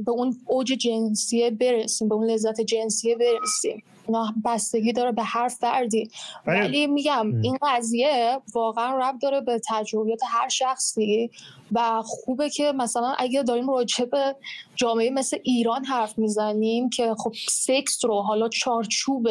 به 0.05 0.11
اون 0.11 0.37
اوج 0.47 0.67
جنسیه 0.67 1.51
برسیم 1.51 2.09
به 2.09 2.15
اون 2.15 2.31
لذت 2.31 2.61
جنسیه 2.61 3.17
برسیم. 3.17 3.83
اینا 4.13 4.35
بستگی 4.45 4.93
داره 4.93 5.13
به 5.13 5.23
هر 5.23 5.49
فردی. 5.49 6.11
ولی 6.47 6.87
میگم 6.87 7.41
این 7.43 7.59
قضیه 7.63 8.41
واقعا 8.55 8.99
رب 8.99 9.19
داره 9.19 9.41
به 9.41 9.61
تجربیات 9.69 10.21
هر 10.29 10.49
شخصی. 10.49 11.31
و 11.75 12.03
خوبه 12.05 12.51
که 12.51 12.73
مثلا 12.73 13.15
اگه 13.19 13.43
داریم 13.43 13.71
راجع 13.71 14.05
به 14.05 14.37
جامعه 14.77 15.11
مثل 15.11 15.39
ایران 15.43 15.85
حرف 15.85 16.19
می‌زنیم 16.19 16.91
که 16.91 17.15
خب 17.19 17.33
سکس 17.49 18.05
رو 18.05 18.23
حالا 18.23 18.49
چارچوب 18.49 19.29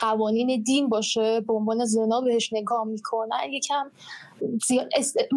قوانین 0.00 0.62
دین 0.62 0.88
باشه 0.88 1.40
به 1.40 1.52
عنوان 1.52 1.84
زنا 1.84 2.20
بهش 2.20 2.52
نگاه 2.52 2.84
می‌کنن 2.84 3.52
یکم 3.52 3.90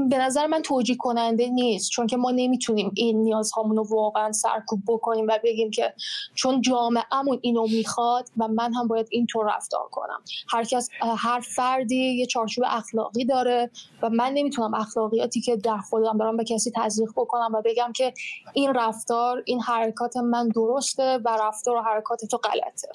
به 0.10 0.18
نظر 0.18 0.48
من 0.48 0.62
توجیه 0.62 0.96
کننده 0.96 1.48
نیست 1.48 1.90
چون 1.90 2.08
که 2.08 2.18
ما 2.18 2.32
نمی‌تونیم 2.32 2.92
این 2.96 3.24
نیازهامون 3.24 3.78
رو 3.78 3.88
واقعا 3.90 4.32
سرکوب 4.32 4.80
بکنیم 4.88 5.28
و 5.28 5.40
بگیم 5.44 5.72
که 5.72 5.94
چون 6.36 6.62
جامعهمون 6.62 7.40
اینو 7.42 7.68
می‌خواد 7.68 8.30
و 8.38 8.48
من 8.48 8.74
هم 8.74 8.88
باید 8.88 9.08
اینطور 9.12 9.56
رفتار 9.56 9.88
کنم. 9.92 10.22
هر 10.50 10.64
کس 10.64 10.90
هر 11.18 11.40
فردی 11.40 11.96
یه 11.96 12.26
چارچوب 12.26 12.64
اخلاقی 12.68 13.26
داره 13.26 13.70
و 14.02 14.10
من 14.10 14.34
نمی‌تونم 14.34 14.74
اخلاقیاتی 14.74 15.42
که 15.42 15.56
در 15.56 15.78
خودم 15.78 16.18
دارم 16.18 16.38
به 16.44 16.56
کسی 16.56 16.72
تزریق 16.76 17.10
بکنم 17.15 17.49
و 17.53 17.61
بگم 17.65 17.91
که 17.95 18.14
این 18.53 18.74
رفتار 18.74 19.44
این 19.45 19.61
حرکات 19.61 20.18
من 20.18 20.48
درسته 20.48 21.20
و 21.26 21.38
رفتار 21.41 21.76
و 21.76 21.82
حرکات 21.82 22.26
تو 22.26 22.38
غلطه. 22.38 22.88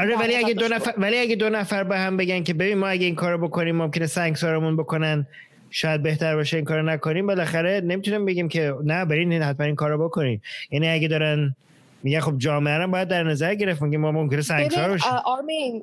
آره 0.00 0.16
ولی 0.18 0.36
اگه 0.36 0.54
دو 0.54 0.68
نفر 0.68 0.94
ولی 0.98 1.18
اگه 1.18 1.36
دو 1.36 1.48
نفر 1.48 1.84
به 1.84 1.98
هم 1.98 2.16
بگن 2.16 2.42
که 2.42 2.54
ببین 2.54 2.78
ما 2.78 2.86
اگه 2.86 3.06
این 3.06 3.14
کارو 3.14 3.48
بکنیم 3.48 3.76
ممکنه 3.76 4.06
سنگسارمون 4.06 4.76
بکنن 4.76 5.26
شاید 5.70 6.02
بهتر 6.02 6.36
باشه 6.36 6.56
این 6.56 6.66
کارو 6.66 6.82
نکنیم 6.82 7.26
بالاخره 7.26 7.80
نمی‌تونیم 7.80 8.24
بگیم 8.24 8.48
که 8.48 8.74
نه 8.84 9.04
برین 9.04 9.32
حتما 9.32 9.66
این 9.66 9.74
کارو 9.74 10.04
بکنیم 10.04 10.42
یعنی 10.70 10.88
اگه 10.88 11.08
دارن 11.08 11.54
میگه 12.02 12.20
خب 12.20 12.38
جامعه 12.38 12.78
رو 12.78 12.88
باید 12.88 13.08
در 13.08 13.22
نظر 13.22 13.54
گرفت 13.54 13.82
میگه 13.82 13.98
ما 13.98 14.12
ممکنه 14.12 14.42
سنگسار 14.42 14.88
باشیم 14.88 15.12
آرمین 15.24 15.82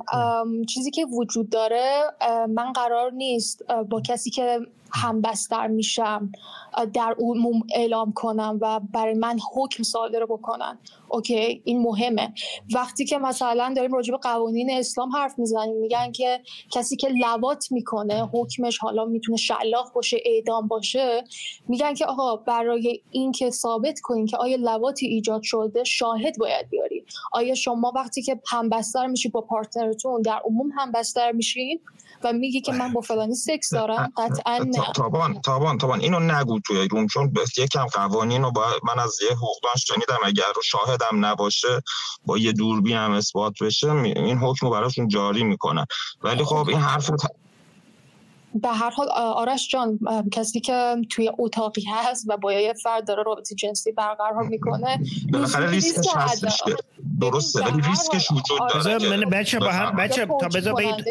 چیزی 0.66 0.92
که 0.92 1.06
وجود 1.06 1.50
داره 1.50 2.02
من 2.50 2.74
قرار 2.74 3.12
نیست 3.12 3.64
با 3.90 4.02
کسی 4.02 4.30
که 4.30 4.60
هم 4.94 5.22
بستر 5.22 5.68
میشم 5.68 6.32
در 6.94 7.16
عموم 7.20 7.62
اعلام 7.76 8.14
کنم 8.14 8.58
و 8.62 8.80
برای 8.94 9.14
من 9.14 9.40
حکم 9.54 9.84
صادر 9.84 10.26
بکنن. 10.26 10.80
اوکی؟ 11.10 11.62
این 11.66 11.82
مهمه. 11.82 12.34
وقتی 12.76 13.06
که 13.06 13.18
مثلا 13.18 13.74
داریم 13.76 13.94
راجع 13.94 14.12
به 14.12 14.18
قوانین 14.18 14.72
اسلام 14.72 15.10
حرف 15.16 15.40
می‌زنیم 15.40 15.78
میگن 15.78 16.12
که 16.12 16.42
کسی 16.72 16.96
که 16.96 17.08
لوات 17.08 17.72
می‌کنه 17.72 18.30
حکمش 18.34 18.78
حالا 18.78 19.06
می‌تونه 19.06 19.38
شلاق 19.38 19.94
باشه 19.94 20.18
اعدام 20.26 20.68
باشه 20.68 21.24
میگن 21.68 21.94
که 21.94 22.06
آقا 22.06 22.36
برای 22.36 23.02
اینکه 23.12 23.50
ثابت 23.50 24.00
کنیم 24.00 24.26
که 24.26 24.38
آیا 24.38 24.58
لواتی 24.60 25.08
ایجاد 25.08 25.42
شده 25.44 25.84
شاهد 25.84 26.38
باید 26.38 26.70
بیاری. 26.70 27.06
آیا 27.32 27.56
شما 27.56 27.92
وقتی 27.96 28.22
که 28.22 28.42
همبستر 28.48 29.08
میشی 29.08 29.30
با 29.30 29.42
partner 29.42 29.98
تون 29.98 30.22
در 30.22 30.42
عموم 30.46 30.72
همبستر 30.78 31.32
میشین 31.32 31.80
و 32.24 32.34
میگی 32.34 32.62
که 32.62 32.72
من 32.72 32.94
با 32.94 33.02
فلانی 33.02 33.36
سکس 33.36 33.74
دارم 33.74 34.14
قطعا 34.18 34.58
نه. 34.58 34.94
تابان 34.96 35.42
تابان 35.42 35.78
تابان 35.78 36.00
اینو 36.00 36.20
نگو 36.20 36.60
توی 36.60 36.88
room 36.88 37.08
چون 37.08 37.34
یکم 37.58 37.86
قوانین 37.86 38.44
رو 38.44 38.52
من 38.84 39.00
از 39.00 39.18
یه 39.22 39.36
حقوقدان 39.36 39.76
شنیدم 39.78 40.20
اگر 40.26 40.44
شاهدم 40.64 41.26
نباشه 41.26 41.82
با 42.26 42.38
یه 42.38 42.52
دوربین 42.52 42.98
هم 42.98 43.12
اثبات 43.12 43.54
بشه 43.62 43.92
این 43.92 44.38
حکم 44.38 44.66
رو 44.66 44.72
براشون 44.72 45.08
جاری 45.08 45.44
می‌کنن. 45.44 45.86
ولی 46.24 46.44
خب 46.44 46.68
این 46.68 46.80
حرف 46.80 47.12
به 48.56 48.70
هر 48.70 48.90
حال 48.90 49.10
آرش 49.12 49.68
جان 49.70 50.00
کسی 50.32 50.60
که 50.60 50.96
توی 51.10 51.32
اتاقی 51.38 51.84
هست 51.90 52.26
و 52.30 52.38
با 52.38 52.54
یه 52.54 52.74
فرد 52.74 53.08
داره 53.08 53.24
رابطه 53.24 53.56
جنسی 53.56 53.92
برقرار 53.92 54.48
می‌کنه 54.48 55.00
بالاخره 55.34 55.70
ریسکش 55.70 56.08
هستش 56.16 56.64
درسته 57.22 57.62
ولی 57.64 57.82
ریسکش 57.82 58.32
وجود 58.32 58.60
داره 58.84 59.10
من 59.10 59.30
بچه 59.30 59.60
با 59.60 59.72
هم 59.72 59.96
بچه 59.96 60.26
تا 60.26 60.48
بذار 60.48 60.74
بگید 60.74 61.06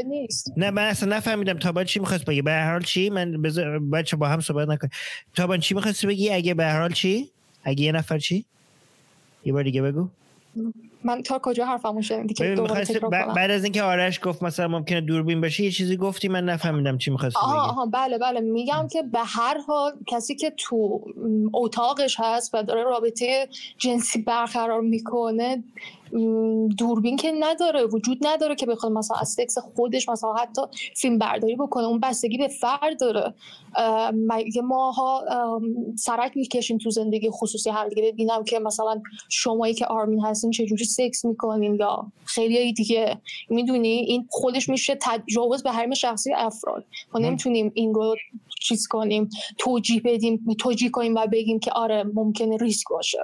نه 0.56 0.70
من 0.70 0.82
اصلا 0.82 1.16
نفهمیدم 1.16 1.58
تابان 1.58 1.84
چی 1.84 2.00
می‌خواست 2.00 2.24
بگی. 2.24 2.42
به 2.42 2.50
هر 2.50 2.72
حال 2.72 2.82
چی؟ 2.82 3.10
من 3.10 3.42
بذار 3.42 3.78
بچه 3.78 4.16
با 4.16 4.28
هم 4.28 4.40
صحبت 4.40 4.68
نکن. 4.68 4.88
تابان 5.36 5.60
چی 5.60 5.74
می‌خواست 5.74 6.06
بگی؟ 6.06 6.30
اگه 6.30 6.54
به 6.54 6.64
هر 6.64 6.80
حال 6.80 6.92
چی؟ 6.92 7.30
اگه 7.64 7.82
یه 7.84 7.92
نفر 7.92 8.18
چی؟ 8.18 8.44
یه 9.44 9.52
بار 9.52 9.62
دیگه 9.62 9.82
بگو. 9.82 10.08
من 11.04 11.22
تا 11.22 11.40
کجا 11.42 11.66
حرفمو 11.66 12.02
شنیدی 12.02 12.34
که 12.34 12.54
دوباره 12.54 12.84
تکرار 12.84 13.10
بعد 13.10 13.50
از 13.50 13.64
اینکه 13.64 13.82
آرش 13.82 14.20
گفت 14.22 14.42
مثلا 14.42 14.68
ممکنه 14.68 15.00
دوربین 15.00 15.40
باشه 15.40 15.64
یه 15.64 15.70
چیزی 15.70 15.96
گفتی 15.96 16.28
من 16.28 16.44
نفهمیدم 16.44 16.98
چی 16.98 17.10
می‌خواستی 17.10 17.40
بگی. 17.46 17.52
آها 17.52 17.86
بله 17.86 18.18
بله 18.18 18.40
میگم 18.40 18.88
که 18.92 19.02
به 19.02 19.18
هر 19.24 19.58
حال 19.66 19.92
کسی 20.06 20.34
که 20.34 20.52
تو 20.56 21.00
اتاقش 21.52 22.16
هست 22.20 22.54
و 22.54 22.62
داره 22.62 22.82
رابطه 22.84 23.48
جنسی 23.78 24.22
برقرار 24.22 24.80
می‌کنه 24.80 25.62
دوربین 26.78 27.16
که 27.16 27.32
نداره 27.40 27.84
وجود 27.84 28.18
نداره 28.20 28.54
که 28.54 28.66
بخواد 28.66 28.92
مثلا 28.92 29.16
از 29.16 29.28
سکس 29.28 29.58
خودش 29.58 30.08
مثلا 30.08 30.32
حتی 30.32 30.62
فیلم 30.96 31.18
برداری 31.18 31.56
بکنه. 31.56 31.84
اون 31.84 32.00
بستگی 32.00 32.38
به 32.38 32.48
فرد 32.48 33.00
داره. 33.00 33.34
مگه 34.14 34.62
ماها 34.62 35.24
سرک 35.98 36.36
می‌کشیم 36.36 36.78
تو 36.78 36.90
زندگی 36.90 37.30
خصوصی 37.30 37.70
هر 37.70 37.88
دیگه 37.88 38.02
ببینم 38.02 38.44
که 38.44 38.58
مثلا 38.58 39.02
شمایی 39.28 39.74
که 39.74 39.86
آرمین 39.86 40.20
هستین 40.20 40.50
چجوری 40.50 40.84
سکس 40.84 41.24
می‌کنین 41.24 41.74
یا 41.74 42.12
خیلی 42.24 42.72
دیگه. 42.72 43.18
می‌دونی؟ 43.48 43.88
این 43.88 44.26
خودش 44.30 44.68
میشه 44.68 44.98
تجاوز 45.00 45.62
به 45.62 45.70
حریم 45.70 45.94
شخصی 45.94 46.34
افراد. 46.34 46.84
ما 47.14 47.20
نمی‌تونیم 47.20 47.72
این 47.74 47.94
رو 47.94 48.16
چیز 48.60 48.86
کنیم 48.86 49.28
توجیه 49.58 50.00
بدیم 50.04 50.56
توجیه 50.58 50.90
کنیم 50.90 51.14
و 51.14 51.26
بگیم 51.32 51.58
که 51.58 51.72
آره 51.72 52.02
ممکنه 52.14 52.56
ریسک 52.56 52.86
باشه. 52.90 53.18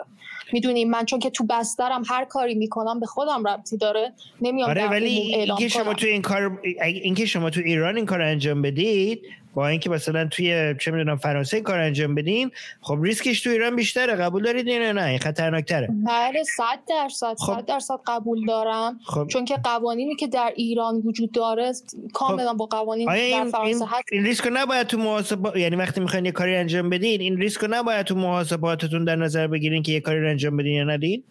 می‌دونیم 0.53 0.91
من 0.91 1.05
چون 1.05 1.19
که 1.19 1.31
تو 1.31 1.47
بسترم 1.51 2.03
هر 2.07 2.25
کاری 2.25 2.55
می‌کنم 2.55 3.01
به 3.01 3.07
خودم 3.07 3.45
ربطی 3.49 3.77
داره. 3.77 4.13
نمیام 4.41 4.71
آره 4.71 4.91
ولی 4.91 5.09
اینکه 5.09 5.69
شما 5.69 5.95
تو 5.95 6.07
این 6.07 6.23
کار 6.23 6.61
اینکه 6.85 7.27
شما 7.27 7.51
تو 7.51 7.61
ایران 7.61 7.97
این 7.97 8.07
کار 8.07 8.23
انجام 8.23 8.63
بدید 8.63 9.23
با 9.57 9.69
اینکه 9.69 9.91
مثلا 9.91 10.27
توی 10.27 10.75
چه 10.81 10.91
می‌دونم 10.91 11.17
فرانسه 11.17 11.61
کار 11.61 11.79
انجام 11.79 12.15
بدین 12.15 12.51
خب 12.81 12.99
ریسکش 13.03 13.41
تو 13.41 13.51
ایران 13.51 13.77
بیشتره 13.77 14.15
قبول 14.15 14.43
دارید 14.43 14.69
نه 14.69 14.93
نه 14.93 15.05
این 15.05 15.19
خطرناکتره 15.19 15.89
بله 16.07 16.43
100 16.43 16.65
درصد 16.89 17.35
100 17.35 17.37
خب. 17.39 17.67
درصد 17.67 17.99
قبول 18.07 18.47
دارم 18.47 19.01
خب. 19.05 19.27
چون 19.27 19.45
که 19.45 19.57
قوانینی 19.65 20.17
که 20.17 20.27
در 20.27 20.53
ایران 20.57 20.95
وجود 20.95 21.33
داره 21.33 21.73
کاملا 22.13 22.51
خب. 22.51 22.57
با 22.57 22.67
قوانین 22.67 23.07
در 23.07 23.51
فرانسه 23.51 23.85
هست 23.87 24.05
این 24.13 24.25
ریسک 24.25 24.49
نباید 24.53 24.87
تو 24.87 24.99
محاسبات 24.99 25.57
یعنی 25.57 25.77
وقتی 25.77 26.01
می‌خواین 26.01 26.25
یه 26.25 26.33
کاری 26.33 26.57
انجام 26.57 26.91
بدین 26.91 27.21
این 27.21 27.37
ریسک 27.37 27.67
نباید 27.71 28.07
تو 28.07 28.15
محاسباتتون 28.15 29.05
در 29.05 29.17
نظر 29.17 29.47
بگیرین 29.47 29.83
که 29.83 29.93
یه 29.93 30.01
کاری 30.01 30.29
انجام 30.29 30.57
بدین 30.57 30.73
یا 30.73 30.85
ندین 30.85 31.23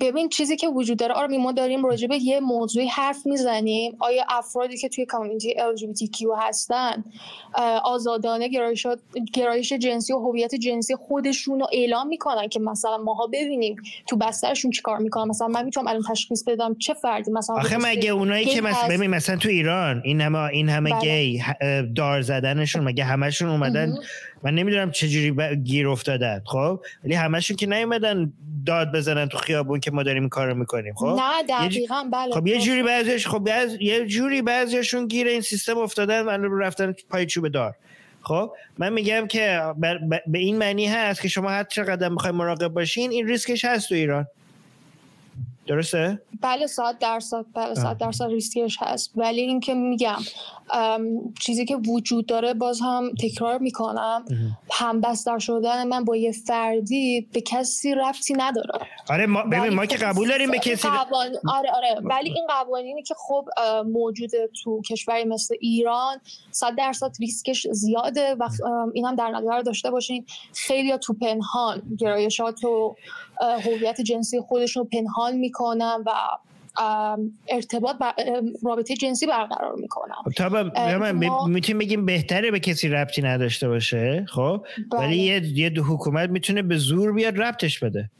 ببین 0.00 0.28
چیزی 0.28 0.56
که 0.56 0.68
وجود 0.68 0.98
داره. 0.98 1.14
آره 1.14 1.38
ما 1.38 1.52
داریم 1.52 1.84
راجع 1.84 2.06
به 2.06 2.16
یه 2.16 2.40
موضوعی 2.40 2.86
حرف 2.86 3.26
می‌زنیم. 3.26 3.96
آیا 4.00 4.24
افرادی 4.28 4.76
که 4.76 4.88
توی 4.88 5.06
کامیونیتی 5.06 5.54
LGBTQ 5.54 6.26
هستن 6.38 7.04
آزادانه 7.84 8.48
گرایش 8.48 8.86
گرایش 9.32 9.72
جنسی 9.72 10.12
و 10.12 10.18
هویت 10.18 10.54
جنسی 10.54 10.96
خودشون 10.96 11.60
رو 11.60 11.66
اعلام 11.72 12.08
می‌کنن 12.08 12.48
که 12.48 12.60
مثلا 12.60 12.98
ماها 12.98 13.26
ببینیم 13.26 13.76
تو 14.06 14.16
بسترشون 14.16 14.70
چیکار 14.70 14.98
می‌کنن؟ 14.98 15.28
مثلا 15.28 15.48
من 15.48 15.64
می‌تونم 15.64 15.86
الان 15.86 16.02
تشخیص 16.08 16.44
بدم 16.44 16.74
چه 16.74 16.94
فردی 16.94 17.30
مثلا 17.30 17.56
آخه 17.56 17.76
مگه 17.76 18.10
اونایی 18.10 18.44
که 18.44 18.60
مثلا 18.60 18.88
ببین 18.88 19.10
مثلا 19.10 19.36
تو 19.36 19.48
ایران 19.48 20.02
این 20.04 20.20
همه 20.20 20.38
این 20.38 20.68
همه 20.68 20.90
بله. 20.90 21.00
گی 21.00 21.42
دار 21.96 22.20
زدنشون 22.20 22.84
مگه 22.84 23.04
همشون 23.04 23.48
اومدن 23.48 23.94
من 24.42 24.54
نمی‌دونم 24.54 24.90
چجوری 24.90 25.56
گیر 25.56 25.88
افتادن 25.88 26.42
خب؟ 26.46 26.80
ولی 27.04 27.14
همشون 27.14 27.56
که 27.56 27.66
نیومدن 27.66 28.32
داد 28.66 28.92
بزنن 28.92 29.28
تو 29.28 29.38
خیابون 29.38 29.80
که 29.80 29.90
ما 29.90 30.02
داریم 30.02 30.22
این 30.22 30.28
کارو 30.28 30.54
می‌کنیم 30.54 30.94
خب؟ 30.94 31.06
نه 31.06 31.42
دقیقاً 31.48 32.04
بله 32.12 32.34
خب 32.34 32.46
یه 32.46 32.60
جوری 32.60 32.82
بعضیش 32.82 33.26
خب 33.26 33.38
بعض... 33.38 33.76
یه 33.80 34.06
جوری 34.06 34.42
بعضیشون 34.42 35.06
گیر 35.08 35.26
این 35.26 35.40
سیستم 35.40 35.78
افتادن 35.78 36.24
و 36.24 36.58
رفتن 36.58 36.94
پای 37.10 37.26
چوب 37.26 37.48
دار 37.48 37.74
خب؟ 38.22 38.52
من 38.78 38.92
میگم 38.92 39.26
که 39.26 39.62
به 40.26 40.38
این 40.38 40.58
معنی 40.58 40.86
هست 40.86 41.22
که 41.22 41.28
شما 41.28 41.50
هر 41.50 41.64
چقدر 41.64 42.08
می‌خوای 42.08 42.32
مراقب 42.32 42.68
باشین 42.68 43.10
این 43.10 43.28
ریسکش 43.28 43.64
هست 43.64 43.88
تو 43.88 43.94
ایران. 43.94 44.26
درسته؟ 45.68 46.22
بله 46.40 46.66
صد 46.66 46.98
درصد 46.98 47.44
بله 47.54 47.74
صد 47.74 47.98
درصد 47.98 48.24
ریسکش 48.24 48.76
هست. 48.80 49.12
ولی 49.16 49.40
اینکه 49.40 49.74
میگم 49.74 50.18
چیزی 51.40 51.64
که 51.64 51.76
وجود 51.76 52.26
داره 52.26 52.54
باز 52.54 52.80
هم 52.80 53.10
تکرار 53.20 53.58
می‌کنم 53.58 54.24
همبستر 54.70 55.38
شدن 55.38 55.88
من 55.88 56.04
با 56.04 56.16
یه 56.16 56.32
فردی 56.32 57.28
به 57.32 57.40
کسی 57.40 57.94
رفتی 57.94 58.34
نداره. 58.34 58.78
آره 59.10 59.26
ما 59.26 59.42
ببین 59.42 59.74
ما 59.74 59.86
که 59.86 59.96
خب 59.96 60.04
قبول 60.04 60.28
داریم 60.28 60.50
به 60.50 60.58
کسی 60.58 60.88
آره 60.88 61.70
آره. 61.74 62.00
ولی 62.04 62.30
این 62.30 62.46
قوانینی 62.48 63.02
که 63.02 63.14
خب 63.18 63.48
موجوده 63.86 64.50
تو 64.62 64.82
کشوری 64.82 65.24
مثل 65.24 65.54
ایران 65.60 66.20
صد 66.50 66.74
درصد 66.78 67.10
ریسکش 67.20 67.66
زیاده. 67.70 68.34
و 68.34 68.48
اینم 68.94 69.14
در 69.16 69.30
نظر 69.30 69.60
داشته 69.60 69.90
باشین. 69.90 70.26
خیلی 70.54 70.98
تو 70.98 71.14
پنهان 71.14 71.82
گرایشات 71.98 72.64
و 72.64 72.96
هویت 73.40 74.00
جنسی 74.00 74.40
خودشون 74.40 74.82
رو 74.82 74.88
پنهان 74.88 75.36
می‌کنن 75.36 76.04
و 76.06 76.12
ارتباط 77.48 77.96
رابطه 78.62 78.94
جنسی 78.94 79.26
برقرار 79.26 79.74
می‌کنم 79.74 80.22
خب 81.28 81.48
می‌تونیم 81.48 81.78
بگیم 81.78 82.06
بهتره 82.06 82.50
به 82.50 82.60
کسی 82.60 82.88
ربطی 82.88 83.22
نداشته 83.22 83.68
باشه 83.68 84.26
خب؟ 84.28 84.64
بله. 84.92 85.00
ولی 85.00 85.16
یه, 85.16 85.58
یه 85.58 85.82
حکومت 85.82 86.30
می‌تونه 86.30 86.62
به 86.62 86.76
زور 86.76 87.12
بیاد 87.12 87.40
ربطش 87.40 87.78
بده. 87.78 88.10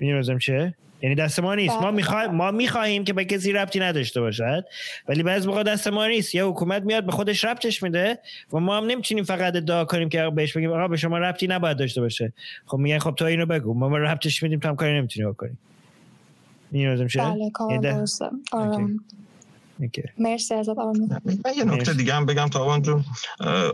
می‌دونیم 0.00 0.38
چه 0.38 0.74
یعنی 1.02 1.14
دست 1.14 1.40
ما 1.40 1.54
نیست. 1.54 1.74
ما 1.74 1.80
بله. 1.80 1.90
می‌خوایم 1.90 2.30
ما 2.30 2.50
می‌خواهیم 2.50 3.04
که 3.04 3.12
به 3.12 3.24
کسی 3.24 3.52
ربطی 3.52 3.80
نداشته 3.80 4.20
باشد 4.20 4.64
ولی 5.08 5.22
بعضی 5.22 5.48
موقع 5.48 5.62
دست 5.62 5.88
ما 5.88 6.06
نیست. 6.06 6.34
یه 6.34 6.44
حکومت 6.44 6.82
میاد 6.82 7.06
به 7.06 7.12
خودش 7.12 7.44
ربطش 7.44 7.82
میده 7.82 8.18
و 8.52 8.58
ما 8.58 8.76
هم 8.76 8.86
نمی‌تونیم 8.86 9.24
فقط 9.24 9.56
ادعا 9.56 9.84
کنیم 9.84 10.08
که 10.08 10.30
بهش 10.34 10.56
بگیم 10.56 10.70
آقا 10.70 10.88
به 10.88 10.96
شما 10.96 11.18
ربطی 11.18 11.46
نباید 11.46 11.76
داشته 11.76 12.00
باشه. 12.00 12.32
خب 12.66 12.78
میگن 12.78 12.98
خب 12.98 13.14
تو 13.14 13.24
اینو 13.24 13.46
بگو. 13.46 13.74
ما, 13.74 13.88
ما 13.88 13.98
ربطش 13.98 14.42
میدیم 14.42 14.58
تو 14.58 14.68
هم 14.68 14.76
کاری 14.76 14.98
نمی‌تونی 14.98 15.26
بکنی. 15.26 15.56
می‌دونم 16.70 17.06
چه 17.06 17.18
بله 17.18 17.50
کاملا 17.50 17.80
درسته. 17.80 18.26
مرسی 20.18 20.54
من 21.44 21.52
یه 21.56 21.64
نکته 21.64 21.94
دیگه 21.94 22.14
هم 22.14 22.26
بگم 22.26 22.48
تا 22.48 22.80
جون. 22.80 23.04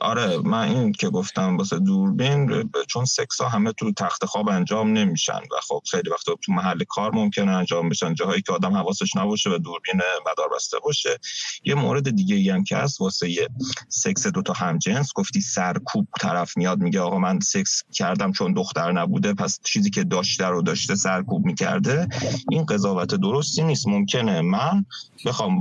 آره 0.01 0.39
من 0.39 0.69
این 0.69 0.93
که 0.93 1.09
گفتم 1.09 1.57
واسه 1.57 1.78
دوربین 1.78 2.70
چون 2.89 3.05
سکس 3.05 3.41
ها 3.41 3.49
همه 3.49 3.73
تو 3.73 3.93
تخت 3.93 4.25
خواب 4.25 4.49
انجام 4.49 4.93
نمیشن 4.93 5.33
و 5.39 5.61
خب 5.69 5.83
خیلی 5.91 6.11
وقتا 6.11 6.35
تو 6.43 6.53
محل 6.53 6.85
کار 6.89 7.15
ممکنه 7.15 7.53
انجام 7.53 7.89
بشن. 7.89 8.15
جاهایی 8.15 8.43
که 8.43 8.53
آدم 8.53 8.75
حواسش 8.75 9.17
نباشه 9.17 9.51
و 9.51 9.59
دوربین 9.59 10.01
مدار 10.31 10.49
بسته 10.57 10.77
باشه. 10.85 11.19
یه 11.65 11.75
مورد 11.75 12.11
دیگه 12.17 12.35
ای 12.35 12.51
هم 12.51 12.65
که 12.65 12.77
هست 12.77 13.01
واسه 13.01 13.31
یه 13.31 13.49
سکس 13.89 14.27
دو 14.27 14.43
تا 14.43 14.53
همجنس 14.53 15.12
گفتی 15.15 15.41
سرکوب 15.41 16.09
طرف 16.20 16.57
میاد 16.57 16.78
میگه 16.78 17.01
آقا 17.01 17.19
من 17.19 17.41
سکس 17.41 17.83
کردم 17.93 18.33
چون 18.33 18.53
دختر 18.53 18.93
نبوده 18.93 19.35
پس 19.35 19.61
چیزی 19.65 19.91
که 19.91 20.05
داشته 20.05 20.47
رو 20.47 20.62
داشته 20.62 20.95
سرکوب 20.95 21.47
می‌کرده 21.47 22.09
این 22.51 22.67
قضاوت 22.67 23.15
درستی 23.15 23.62
نیست. 23.62 23.89
ممکنه 23.89 24.41
من 24.41 24.85
بخوام 25.25 25.59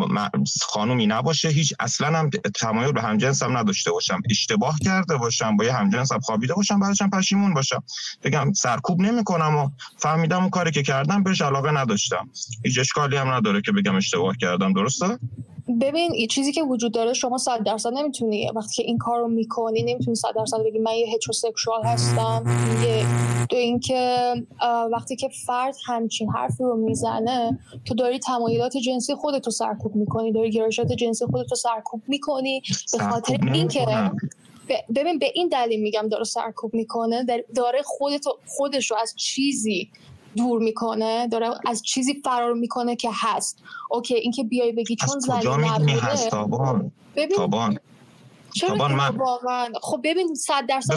خانومی 0.61 1.07
نباشه. 1.07 1.49
هیچ 1.49 1.74
اصلا 1.80 2.19
هم 2.19 2.30
تمایل 2.56 2.91
به 2.91 3.01
همجنس 3.01 3.43
هم 3.43 3.57
نداشته 3.57 3.91
باشم. 3.91 4.22
اشتباه 4.30 4.75
کرده 4.83 5.17
باشم. 5.17 5.57
با 5.57 5.66
یه 5.66 5.74
همجنس 5.74 6.11
هم 6.11 6.19
خوابیده 6.19 6.53
باشم. 6.53 6.80
بعدش 6.80 7.01
هم 7.01 7.09
پشیمون 7.09 7.53
باشم. 7.53 7.83
بگم 8.24 8.53
سرکوب 8.53 9.01
نمی‌کنم 9.01 9.56
و 9.56 9.69
فهمیدم 9.98 10.40
اون 10.40 10.49
کاری 10.49 10.72
که 10.72 10.83
کردم 10.83 11.24
بهش 11.24 11.41
علاقه 11.41 11.72
نداشتم. 11.72 12.30
هیچ 12.66 12.80
اشکالی 12.80 13.17
هم 13.17 13.30
نداره 13.30 13.61
که 13.61 13.72
بگم 13.72 13.95
اشتباه 13.95 14.38
کردم. 14.38 14.74
درسته؟ 14.74 15.19
ببین 15.82 16.12
این 16.14 16.28
چیزی 16.28 16.52
که 16.52 16.64
وجود 16.64 16.92
داره 16.92 17.14
شما 17.14 17.38
صد 17.38 17.64
درصد 17.64 17.94
نمی‌تونی 17.94 18.52
وقتی 18.56 18.76
که 18.76 18.84
این 18.84 18.98
کار 18.98 19.20
رو 19.20 19.28
می‌کنی 19.28 19.84
نمی‌تونی 19.84 20.16
صد 20.16 20.36
درصد 20.36 20.58
بگی 20.66 20.80
من 20.80 20.94
یه 20.94 21.08
هتروسکشوال 21.16 21.84
هستم. 21.84 22.44
یه 22.86 23.06
دو 23.50 23.58
اینکه 23.58 24.34
وقتی 24.92 25.16
که 25.16 25.30
فرد 25.46 25.76
همچین 25.86 26.30
حرفی 26.30 26.64
رو 26.64 26.76
می‌زنه 26.76 27.60
تو 27.86 27.96
داری 27.96 28.20
تمایلات 28.20 28.78
جنسی 28.78 29.16
خودتو 29.16 29.52
سرکوب 29.52 29.96
می‌کنی 29.96 30.32
داری 30.32 30.52
گرایشات 30.52 30.92
جنسی 30.92 31.26
خودتو 31.26 31.56
سرکوب 31.56 32.02
می‌کنی. 32.08 32.62
به 32.94 33.00
خاطر 33.00 33.38
اینکه 33.54 33.86
ببین 34.96 35.20
به 35.20 35.32
این 35.36 35.48
دلیل 35.48 35.82
میگم 35.82 36.08
داره 36.12 36.24
سرکوب 36.24 36.74
می‌کنه. 36.74 37.26
داره 37.56 37.82
خودتو 37.86 38.38
خودش 38.48 38.92
رو 38.92 38.98
از 39.02 39.14
چیزی 39.18 39.90
دور 40.38 40.59
می‌کنه 40.59 41.27
داره 41.27 41.49
از 41.66 41.83
چیزی 41.83 42.22
فرار 42.25 42.53
می‌کنه 42.53 42.95
که 42.95 43.09
هست. 43.14 43.64
اوکی 43.91 44.16
اینکه 44.16 44.43
بیای 44.43 44.72
بگی 44.72 44.95
چون 44.95 45.19
زنی 45.19 45.45
نبوده. 45.45 46.91
ببین 47.16 47.38
تابان. 47.38 47.80
چرا 48.58 48.88
من 48.88 49.16
واقعا 49.16 49.68
خب 49.82 50.02
ببین 50.03 50.36
100 50.36 50.53
درصد 50.69 50.94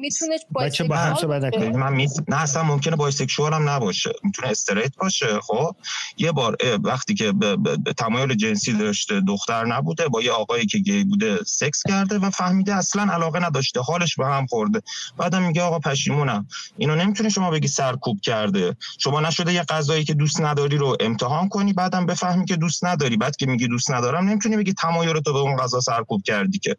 می‌تونه 0.00 0.38
بچه 0.60 0.84
با 0.84 0.96
هم 0.96 1.14
صحبت 1.14 1.42
نکنید 1.42 1.76
من 1.76 1.92
می... 1.92 2.08
نه 2.28 2.42
اصلا 2.42 2.62
ممکنه 2.62 2.96
بایسکشوال 2.96 3.54
هم 3.54 3.68
نباشه. 3.68 4.12
می‌تونه 4.24 4.48
استریت 4.48 4.96
باشه 4.96 5.40
خب؟ 5.40 5.76
یه 6.16 6.32
بار 6.32 6.56
وقتی 6.84 7.14
که 7.14 7.32
به 7.32 7.92
تمایل 7.96 8.34
جنسی 8.34 8.72
داشته 8.72 9.20
دختر 9.20 9.64
نبوده 9.64 10.08
با 10.08 10.22
یه 10.22 10.32
آقایی 10.32 10.66
که 10.66 10.78
گی 10.78 11.04
بوده 11.04 11.38
سکس 11.46 11.82
کرده 11.88 12.18
و 12.18 12.30
فهمیده 12.30 12.74
اصلا 12.74 13.12
علاقه 13.12 13.46
نداشته. 13.46 13.80
حالش 13.80 14.16
به 14.16 14.26
هم 14.26 14.46
خورده. 14.46 14.82
بعدم 15.16 15.42
میگه 15.42 15.62
آقا 15.62 15.78
پشیمونم. 15.78 16.46
اینو 16.78 16.96
نمی‌تونه 16.96 17.28
شما 17.28 17.50
بگی 17.50 17.68
سرکوب 17.68 18.20
کرده. 18.20 18.76
شما 18.98 19.20
نشده 19.20 19.52
یه 19.52 19.62
غذایی 19.62 20.04
که 20.04 20.14
دوست 20.14 20.40
نداری 20.40 20.76
رو 20.76 20.96
امتحان 21.00 21.48
کنی 21.48 21.72
بعدم 21.72 22.06
بفهمی 22.06 22.44
که 22.44 22.56
دوست 22.56 22.84
نداری. 22.84 23.16
بعد 23.16 23.36
که 23.36 23.46
میگی 23.46 23.68
دوست 23.68 23.90
ندارم 23.90 24.28
نمی‌تونی 24.28 24.56
بگی 24.56 24.72
تمایل 24.72 25.20
تو 25.20 25.32
به 25.32 25.38
اون 25.38 25.56
غذا 25.56 25.80
سرکوب 25.98 26.22
کردی 26.22 26.58
که؟ 26.58 26.76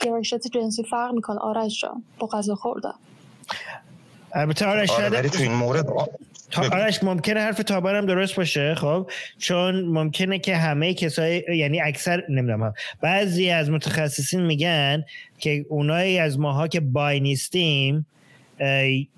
گرایشات 0.00 0.46
جنسی 0.54 0.82
فرق 0.90 1.12
می‌کنه. 1.14 1.38
آرش 1.38 1.80
جان 1.80 2.02
با 2.18 2.26
غذا 2.26 2.54
خوردن 2.54 2.94
البته 4.32 4.66
آرش 4.66 4.90
آره 4.90 5.28
تو 5.28 5.42
این 5.42 5.52
مورد 5.52 5.86
آرش 6.72 7.04
ممکنه 7.04 7.40
حرف 7.40 7.58
تابانم 7.58 8.06
درست 8.06 8.36
باشه 8.36 8.74
خب؟ 8.74 9.10
چون 9.38 9.84
ممکنه 9.84 10.38
که 10.38 10.56
همه 10.56 10.94
کسای 10.94 11.44
یعنی 11.56 11.80
اکثر 11.80 12.24
نمی‌دونم 12.28 12.74
بعضی 13.00 13.50
از 13.50 13.70
متخصصین 13.70 14.40
میگن 14.40 15.04
که 15.38 15.66
اونایی 15.68 16.18
از 16.18 16.38
ماها 16.38 16.68
که 16.68 16.80
بای 16.80 17.20
نیستیم 17.20 18.06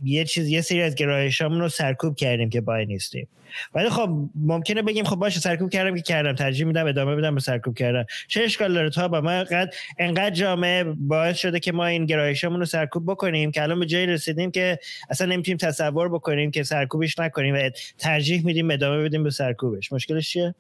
یه 0.04 0.24
چیز 0.24 0.48
یه 0.48 0.60
سری 0.60 0.82
از 0.82 0.94
گرایشامون 0.94 1.60
رو 1.60 1.68
سرکوب 1.68 2.16
کردیم 2.16 2.50
که 2.50 2.60
بای 2.60 2.86
نیستیم. 2.86 3.28
ولی 3.74 3.90
خب 3.90 4.10
ممکنه 4.34 4.82
بگیم 4.82 5.04
خب 5.04 5.16
باشه 5.16 5.40
سرکوب 5.40 5.70
کردم 5.70 5.94
که 5.94 6.02
کردم 6.02 6.32
ترجیح 6.32 6.66
میدم 6.66 6.86
ادامه 6.86 7.16
بدم 7.16 7.34
به 7.34 7.40
سرکوب 7.40 7.78
کردن. 7.78 8.04
چه 8.28 8.42
اشکال 8.42 8.74
داره؟ 8.74 8.90
تا 8.90 9.08
با 9.08 9.20
ما 9.20 9.44
قد 9.44 9.74
انقدر 9.98 10.30
جامعه 10.30 10.84
باعث 10.84 11.38
شده 11.38 11.60
که 11.60 11.72
ما 11.72 11.86
این 11.86 12.06
گرایشمون 12.06 12.60
رو 12.60 12.66
سرکوب 12.66 13.10
بکنیم 13.10 13.50
که 13.50 13.62
الان 13.62 13.80
به 13.80 13.86
جایی 13.86 14.06
رسیدیم 14.06 14.50
که 14.50 14.78
اصلا 15.10 15.26
نمی‌تونیم 15.26 15.58
تصور 15.58 16.08
بکنیم 16.08 16.50
که 16.50 16.62
سرکوبش 16.62 17.18
نکنیم 17.18 17.54
و 17.54 17.70
ترجیح 17.98 18.44
میدیم 18.44 18.70
ادامه 18.70 19.04
بدیم 19.04 19.22
به 19.22 19.30
سرکوبش. 19.30 19.92
مشکلش 19.92 20.30
چیه؟ 20.30 20.54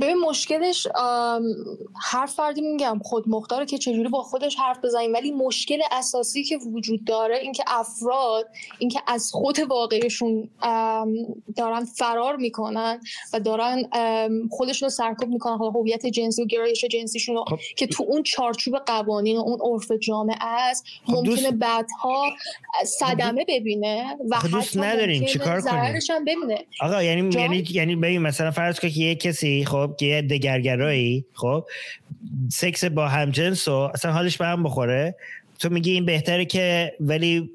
ببین 0.00 0.18
مشکلش 0.18 0.86
هر 2.02 2.26
فردی 2.26 2.60
میگم 2.60 3.00
خود 3.04 3.28
مختاره 3.28 3.66
که 3.66 3.78
چجوری 3.78 4.08
با 4.08 4.22
خودش 4.22 4.56
حرف 4.56 4.78
بزنیم 4.84 5.12
ولی 5.12 5.30
مشکل 5.30 5.78
اساسی 5.90 6.44
که 6.44 6.56
وجود 6.56 7.04
داره 7.04 7.38
اینکه 7.38 7.64
افراد 7.66 8.48
اینکه 8.78 9.00
از 9.06 9.30
خود 9.32 9.58
واقعیشون 9.58 10.48
دارن 11.56 11.84
فرار 11.84 12.36
می‌کنن 12.36 13.00
و 13.32 13.40
دارن 13.40 13.82
خودشون 14.50 14.86
رو 14.86 14.90
سرکوب 14.90 15.28
می‌کنن 15.28 15.58
هویت 15.58 16.06
جنسی 16.06 16.42
و 16.42 16.46
گرایش 16.46 16.84
جنسیشون 16.84 17.34
رو 17.34 17.44
خب. 17.48 17.58
که 17.76 17.86
تو 17.86 18.04
اون 18.08 18.22
چارچوب 18.22 18.78
قوانین 18.78 19.36
و 19.36 19.40
اون 19.40 19.58
عرف 19.72 19.92
جامعه 19.92 20.44
است 20.44 20.84
خب 21.06 21.12
ممکنه 21.12 21.50
بعدها 21.50 22.24
صدمه 22.86 23.44
ببینه 23.48 24.16
و 24.30 24.36
خب 24.36 24.50
دوست 24.50 24.76
نداریم 24.76 25.24
چیکار 25.24 25.60
کنیم 25.60 26.24
ببینه 26.26 26.64
آقا 26.80 27.02
یعنی 27.02 27.30
یعنی 27.34 27.64
یعنی 27.70 27.96
ببین 27.96 28.22
مثلا 28.22 28.50
فرض 28.50 28.80
کن 28.80 28.88
که 28.88 29.00
یه 29.00 29.14
کسی 29.14 29.64
خب 29.64 29.91
که 29.96 30.06
یه 30.06 30.22
دگرگرایی 30.22 31.24
خب؟ 31.34 31.64
سکس 32.52 32.84
با 32.84 33.08
همجنس 33.08 33.68
و 33.68 33.72
اصلا 33.72 34.12
حالش 34.12 34.36
به 34.36 34.46
هم 34.46 34.62
بخوره. 34.62 35.14
تو 35.58 35.68
میگی 35.68 35.90
این 35.90 36.04
بهتره 36.04 36.44
که 36.44 36.92
ولی 37.00 37.50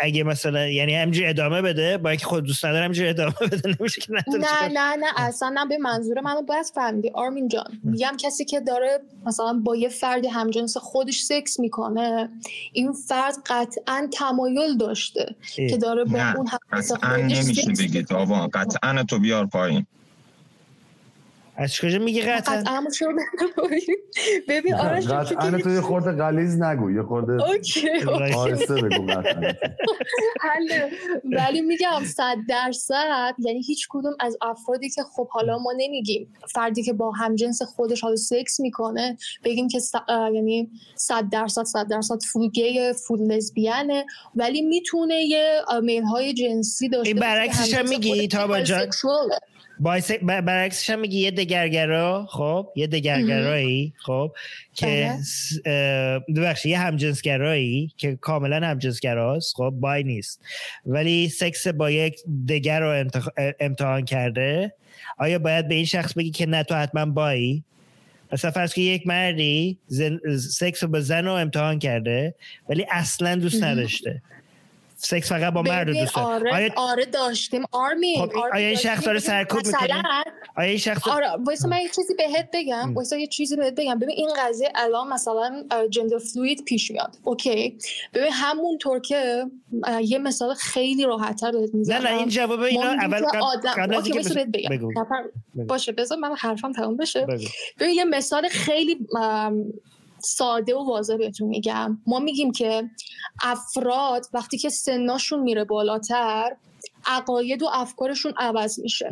اگه 0.00 0.24
مثلا 0.24 0.66
یعنی 0.66 0.94
همجوری 0.94 1.26
ادامه 1.26 1.62
بده 1.62 1.98
با 1.98 2.10
اینکه 2.10 2.26
خود 2.26 2.44
دوست 2.44 2.64
نداره 2.64 2.84
همجوری 2.84 3.08
ادامه 3.08 3.34
بده 3.52 3.76
نمیشه 3.80 4.00
که 4.00 4.12
نه 4.12 4.22
نه 4.68 4.96
نه 4.96 5.06
اصلا 5.16 5.48
نه 5.48 5.66
به 5.66 5.78
منظور 5.78 6.20
منو 6.20 6.42
باید 6.42 6.66
فهمیدی. 6.74 7.10
آرمین 7.14 7.48
جان 7.48 7.80
میگم 7.84 8.16
کسی 8.18 8.44
که 8.44 8.60
داره 8.60 9.00
مثلا 9.26 9.60
با 9.64 9.76
یه 9.76 9.88
فردی 9.88 10.28
همجنس 10.28 10.76
خودش 10.76 11.20
سکس 11.20 11.60
می‌کنه 11.60 12.28
این 12.72 12.92
فرد 12.92 13.34
قطعا 13.46 14.08
تمایل 14.12 14.76
داشته 14.76 15.34
که 15.54 15.76
داره 15.76 16.04
با 16.04 16.18
اون 16.36 16.46
همجنس 16.46 16.92
خودش 16.92 17.44
نمیشه 17.44 17.72
بگید 17.78 18.08
قطعا 18.54 19.04
تو 19.08 19.18
بیار 19.18 19.46
پایین. 19.46 19.86
از 21.60 21.80
کجا 21.80 21.98
میگی 21.98 22.22
قطعا؟ 22.22 22.56
قطعا 22.56 22.84
ببین 24.48 24.74
آرش 24.74 25.06
قطعا 25.06 25.58
تو 25.58 25.70
یه 25.70 25.80
خورده 25.80 26.12
غلیظ 26.12 26.56
نگو 26.56 26.90
یه 26.90 27.02
خورده 27.02 27.32
آرسته 28.34 28.74
بگو 28.74 29.10
حله. 30.40 30.90
ولی 31.24 31.60
میگم 31.60 32.04
صد 32.04 32.36
درصد 32.48 33.34
یعنی 33.38 33.62
هیچ 33.62 33.88
کدوم 33.90 34.12
از 34.20 34.36
افرادی 34.42 34.90
که 34.90 35.02
خب 35.02 35.28
حالا 35.28 35.58
ما 35.58 35.72
نمیگیم. 35.76 36.34
فردی 36.54 36.82
که 36.82 36.92
با 36.92 37.10
همجنس 37.10 37.62
خودش 37.62 38.00
حالا 38.00 38.16
سکس 38.16 38.60
می‌کنه 38.60 39.16
بگیم 39.44 39.68
که. 39.68 39.80
یعنی 40.34 40.70
صد 40.96 41.24
درصد 41.32 41.64
صد 41.64 41.88
درصد 41.88 42.18
فول 42.32 42.48
گی 42.48 42.92
فول 42.92 43.20
لزبیانه 43.20 44.06
ولی 44.34 44.62
می‌تونه 44.62 45.14
یه 45.14 45.60
میل 45.82 46.02
های 46.02 46.34
جنسی 46.34 46.88
داشته 46.88 47.08
این 47.08 47.20
برعکسش 47.20 47.74
هم 47.74 47.88
میگی 47.88 48.28
تا 48.28 48.46
بایس... 49.80 50.12
برعکسش 50.22 50.90
هم 50.90 51.00
میگی 51.00 51.18
یه 51.18 51.30
دگرگرا 51.30 52.26
خب؟ 52.30 52.68
یه 52.76 52.86
دگرگرایی 52.86 53.94
خب؟ 54.06 54.32
که 54.74 55.14
ببخشید 56.36 56.70
یه 56.70 56.78
همجنسگرایی 56.78 57.92
که 57.96 58.16
کاملا 58.16 58.66
همجنسگراست 58.66 59.56
خب؟ 59.56 59.70
بای 59.70 60.02
نیست. 60.02 60.40
ولی 60.86 61.28
سکس 61.28 61.66
با 61.66 61.90
یک 61.90 62.20
دگر 62.48 62.80
رو 62.80 63.10
امتحان 63.60 64.04
کرده. 64.04 64.72
آیا 65.18 65.38
باید 65.38 65.68
به 65.68 65.74
این 65.74 65.84
شخص 65.84 66.14
بگی 66.14 66.30
که 66.30 66.46
نه 66.46 66.62
تو 66.62 66.74
حتما 66.74 67.06
bi 67.06 67.29
یی؟ 67.29 67.64
مثلا 68.32 68.50
فرض 68.50 68.74
که 68.74 68.80
یک 68.80 69.06
مردی 69.06 69.78
زن... 69.86 70.20
سکس 70.50 70.82
رو 70.82 70.88
به 70.88 71.00
زن 71.00 71.24
رو 71.24 71.32
امتحان 71.32 71.78
کرده 71.78 72.34
ولی 72.68 72.86
اصلا 72.90 73.36
دوست 73.36 73.64
نداشته. 73.64 74.22
سکس 75.02 75.32
فقط 75.32 75.52
با 75.52 75.62
مرد 75.62 75.86
دوست 75.86 76.18
آره, 76.18 76.54
آیا... 76.54 76.70
آره 76.76 77.04
داشتیم. 77.04 77.64
آرمین 77.72 78.26
خب 78.26 78.36
آیا 78.52 78.66
این 78.66 78.76
شخص 78.76 79.06
داره 79.06 79.18
سرکوب 79.18 79.66
می‌کنه؟ 79.66 80.02
آیا 80.56 80.68
این 80.68 80.78
شخص 80.78 81.08
آره 81.08 81.26
وایسا 81.46 81.68
من 81.68 81.80
یه 81.80 81.88
چیزی 81.88 82.14
بهت 82.14 82.48
بگم. 82.52 82.94
وایسا 82.94 83.16
یه 83.16 83.26
چیزی 83.26 83.56
بهت 83.56 83.74
بگم. 83.74 83.98
ببین 83.98 84.14
این 84.16 84.28
قضیه 84.38 84.72
الان 84.74 85.08
مثلا 85.08 85.64
gender 85.90 86.18
fluid 86.18 86.64
پیش 86.64 86.90
میاد. 86.90 87.16
okay؟ 87.24 87.78
ببین 88.14 88.32
همونطور 88.32 89.00
که 89.00 89.46
یه 90.02 90.18
مثال 90.18 90.54
خیلی 90.54 91.04
راحت‌تر 91.04 91.52
بهت 91.52 91.74
می‌زنم 91.74 92.02
نه 92.02 92.10
نه 92.10 92.18
این 92.18 92.28
جواب 92.28 92.60
اینا 92.60 92.90
اول 92.90 93.22
قبل 93.76 93.94
از 93.94 94.06
اینکه 94.06 94.44
بگم. 94.44 94.90
باشه 95.66 95.92
بذار 95.92 96.18
من 96.18 96.34
حرفم 96.38 96.72
تموم 96.72 96.96
بشه. 96.96 97.26
ببین 97.78 97.94
یه 97.94 98.04
مثال 98.04 98.48
خیلی 98.48 99.06
ساده 100.24 100.74
و 100.74 100.84
واضح 100.86 101.16
بهتون 101.16 101.48
میگم. 101.48 101.98
ما 102.06 102.18
میگیم 102.18 102.52
که 102.52 102.90
افراد 103.42 104.26
وقتی 104.32 104.58
که 104.58 104.68
سناشون 104.68 105.40
میره 105.40 105.64
بالاتر 105.64 106.56
عقاید 107.06 107.62
و 107.62 107.68
افکارشون 107.72 108.32
عوض 108.36 108.80
میشه. 108.80 109.10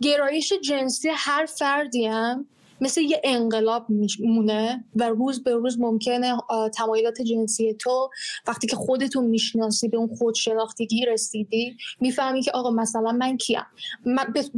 گرایش 0.00 0.52
جنسی 0.52 1.08
هر 1.14 1.46
فردی 1.46 2.06
هم 2.06 2.46
مثل 2.82 3.00
یه 3.00 3.20
انقلاب 3.24 3.86
میمونه 3.90 4.84
و 4.96 5.08
روز 5.08 5.44
به 5.44 5.54
روز 5.54 5.80
ممکنه 5.80 6.36
تمایلات 6.74 7.22
جنسی 7.22 7.74
تو 7.74 8.10
وقتی 8.46 8.66
که 8.66 8.76
خودتون 8.76 9.24
می‌شناسی 9.24 9.88
به 9.88 9.96
اون 9.96 10.16
خودشناختگی 10.16 11.06
رسیدی 11.06 11.76
می‌فهمی 12.00 12.42
که 12.42 12.50
آقا 12.50 12.70
مثلا 12.70 13.12
من 13.12 13.36
کیم. 13.36 13.62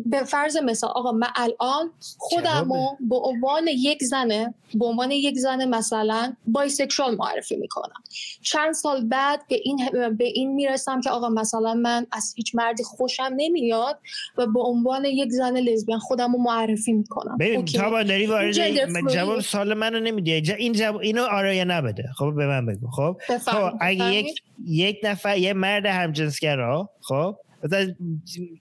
به 0.07 0.25
فرض 0.25 0.57
مثال 0.57 0.91
آقا 0.91 1.13
من 1.13 1.29
الان 1.37 1.91
خودمو 2.19 2.97
به 3.01 3.17
عنوان 3.17 3.69
یک 3.69 4.05
زنه 4.05 4.55
به 4.75 4.87
عنوان 4.87 5.11
یک 5.11 5.39
زن 5.39 5.69
مثلا 5.69 6.33
بایسکشوال 6.47 7.17
معرفی 7.17 7.57
می‌کنم. 7.57 8.03
چند 8.43 8.73
سال 8.73 9.05
بعد 9.05 9.41
به 9.49 9.61
این 9.65 9.77
به 10.19 10.25
این 10.25 10.55
می‌رسم 10.55 11.01
که 11.01 11.11
آقا 11.11 11.29
مثلا 11.29 11.75
من 11.75 12.07
از 12.13 12.35
هیچ 12.37 12.55
مردی 12.55 12.83
خوشم 12.83 13.31
نمیاد 13.37 13.99
و 14.39 14.47
به 14.47 14.61
عنوان 14.61 15.05
یک 15.05 15.31
زن 15.31 15.57
لزبیان 15.57 15.99
خودم 15.99 16.33
رو 16.33 16.39
معرفی 16.39 16.93
می‌کنم. 16.93 17.39
داری 18.15 18.27
وارد 18.27 19.09
جواب 19.09 19.41
سال 19.41 19.75
منو 19.75 20.01
نمیدی. 20.01 20.33
این 20.33 20.73
جواب 20.73 21.01
اینو 21.01 21.23
آره 21.23 21.57
یا 21.57 21.65
نبده. 21.65 22.11
خب 22.17 22.35
به 22.37 22.47
من 22.47 22.67
بگو. 22.67 22.91
خب؟ 22.91 23.21
خب 23.47 23.73
اگه 23.81 24.15
یک 24.15 24.43
یک 24.67 25.01
نفر 25.05 25.39
یه 25.39 25.53
مرد 25.53 25.87
همجنسگرا 25.87 26.91
خب؟ 27.01 27.37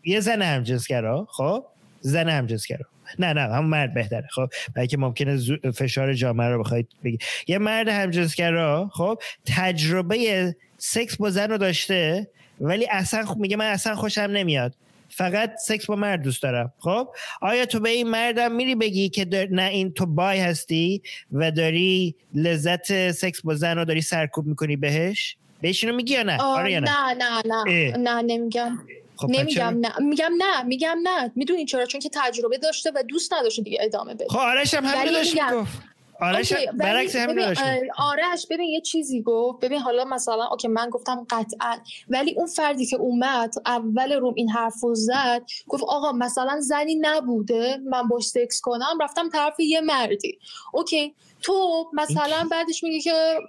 یه 0.05 0.19
زن 0.19 0.41
همجنسگرا 0.41 1.27
خب؟ 1.31 1.65
زن 1.99 2.29
همجنسگرا. 2.29 2.85
نه 3.19 3.33
نه 3.33 3.41
هم 3.41 3.65
مرد 3.65 3.93
بهتره. 3.93 4.27
خب؟ 4.31 4.49
که 4.89 4.97
ممکنه 4.97 5.39
فشار 5.75 6.13
جامعه 6.13 6.47
رو 6.47 6.63
بخواید 6.63 6.87
بگی. 7.03 7.17
یه 7.47 7.57
مرد 7.57 7.87
همجنسگرا 7.87 8.89
خب؟ 8.93 9.19
تجربه 9.45 10.55
سکس 10.77 11.17
با 11.17 11.29
زن 11.29 11.49
رو 11.49 11.57
داشته 11.57 12.27
ولی 12.61 12.87
اصلا 12.91 13.25
میگه 13.37 13.57
من 13.57 13.65
اصلا 13.65 13.95
خوشم 13.95 14.21
نمیاد. 14.21 14.75
فقط 15.15 15.55
سکس 15.67 15.85
با 15.85 15.95
مرد 15.95 16.21
دوست 16.21 16.43
دارم. 16.43 16.73
خب؟ 16.79 17.09
آیا 17.41 17.65
تو 17.65 17.79
به 17.79 17.89
این 17.89 18.09
مردم 18.09 18.51
میری 18.51 18.75
بگی 18.75 19.09
که 19.09 19.47
نه 19.51 19.63
این 19.63 19.93
تو 19.93 20.05
بای 20.05 20.39
هستی 20.39 21.01
و 21.31 21.51
داری 21.51 22.15
لذت 22.33 23.11
سکس 23.11 23.41
با 23.41 23.55
زن 23.55 23.77
رو 23.77 23.85
داری 23.85 24.01
سرکوب 24.01 24.45
می‌کنی 24.45 24.75
بهش؟ 24.75 25.37
بهشونو 25.61 25.95
میگی 25.95 26.13
یا 26.13 26.23
نه؟ 26.23 26.41
آره 26.41 26.71
یا 26.71 26.79
نه؟ 26.79 27.13
نه 27.13 27.41
نه 27.45 27.97
نه. 27.97 28.21
نمیگم. 28.21 28.79
خب 29.15 29.29
نمیگم 29.29 29.77
نه. 29.81 29.99
میگم 29.99 30.31
نه 30.37 30.63
میگم 30.63 30.97
نه. 31.03 31.31
می‌دونی 31.35 31.65
چرا؟ 31.65 31.85
چون 31.85 32.01
که 32.01 32.09
تجربه 32.13 32.57
داشته 32.57 32.91
و 32.95 33.03
دوست 33.07 33.33
نداشته 33.33 33.61
دیگه 33.61 33.77
ادامه 33.81 34.13
بده. 34.13 34.25
خب 34.29 34.37
آرش 34.37 34.73
هم 34.73 34.85
همین 34.85 35.13
داشت 35.13 35.41
می‌گفت. 35.41 35.92
آرش 36.23 36.53
برعکس 36.73 37.15
همین 37.15 37.35
داشت 37.35 37.61
آرش 37.97 38.47
ببین 38.49 38.69
یه 38.69 38.81
چیزی 38.81 39.21
گفت. 39.21 39.59
ببین 39.59 39.79
حالا 39.79 40.05
مثلا 40.05 40.47
okay 40.51 40.67
من 40.67 40.89
گفتم 40.89 41.25
قطعا. 41.29 41.77
ولی 42.09 42.33
اون 42.37 42.47
فردی 42.47 42.85
که 42.85 42.95
اومد 42.95 43.53
اول 43.65 44.13
room 44.13 44.33
این 44.37 44.49
حرف 44.49 44.83
رو 44.83 44.95
زد 44.95 45.41
گفت 45.67 45.83
آقا 45.83 46.11
مثلا 46.11 46.59
زنی 46.59 46.95
نبوده 46.95 47.77
من 47.91 48.07
باش 48.07 48.23
سکس 48.23 48.61
کنم 48.61 48.97
رفتم 49.01 49.29
طرف 49.29 49.59
یه 49.59 49.81
مردی. 49.81 50.39
okay 50.73 51.15
تو 51.41 51.85
مثلا 51.93 52.47
بعدش 52.51 52.83
میگه 52.83 52.99
که 52.99 53.39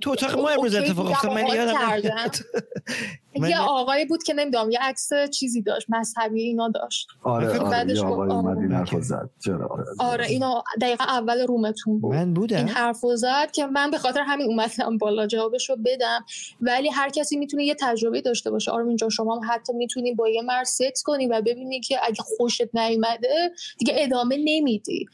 تو 0.00 0.10
اتاق 0.10 0.38
ما 0.40 0.48
امروز 0.48 0.74
اتفاق 0.74 1.06
افتاد 1.10 1.32
من 1.32 1.46
یادم 1.46 1.74
یه 3.34 3.60
آقایی 3.60 4.04
بود 4.04 4.22
که 4.22 4.34
نمی‌دونم 4.34 4.70
یه 4.70 4.78
عکس 4.82 5.10
چیزی 5.32 5.62
داشت 5.62 5.86
مذهبی 5.88 6.42
اینا 6.42 6.68
داشت. 6.68 7.08
آره 7.22 7.48
آره 7.48 7.58
بعدش 7.58 7.96
یه 7.96 8.04
آقای 8.04 8.30
اومد 8.30 8.58
این 8.58 8.72
حرفو 8.72 9.00
زد. 9.00 9.30
چرا 9.44 9.66
آره, 9.66 9.84
آره 9.98 10.26
اینو 10.26 10.62
دقیقا 10.80 11.04
اول 11.04 11.46
رومتون 11.46 12.00
بود. 12.00 12.14
من 12.14 12.34
بودم؟ 12.34 12.56
این 12.56 12.68
حرفو 12.68 13.16
زد 13.16 13.50
که 13.52 13.66
من 13.66 13.90
به 13.90 13.98
خاطر 13.98 14.20
همین 14.20 14.46
اومدم 14.46 14.98
بالا 14.98 15.26
جوابش 15.26 15.70
رو 15.70 15.76
بدم. 15.84 16.24
ولی 16.60 16.88
هر 16.88 17.08
کسی 17.08 17.36
می‌تونه 17.36 17.64
یه 17.64 17.74
تجربه 17.80 18.20
داشته 18.20 18.50
باشه. 18.50 18.70
آرمین 18.70 18.96
جان 18.96 19.10
شما 19.10 19.36
هم 19.36 19.50
حتی 19.50 19.72
می‌تونی 19.72 20.14
با 20.14 20.28
یه 20.28 20.42
مرد 20.42 20.64
سکس 20.64 21.02
کنی 21.02 21.26
و 21.26 21.42
ببینی 21.42 21.80
که 21.80 21.98
اگه 22.02 22.22
خوشت 22.36 22.76
نیومده 22.76 23.52
دیگه 23.78 23.94
ادامه 23.96 24.36
نمیدی. 24.36 25.06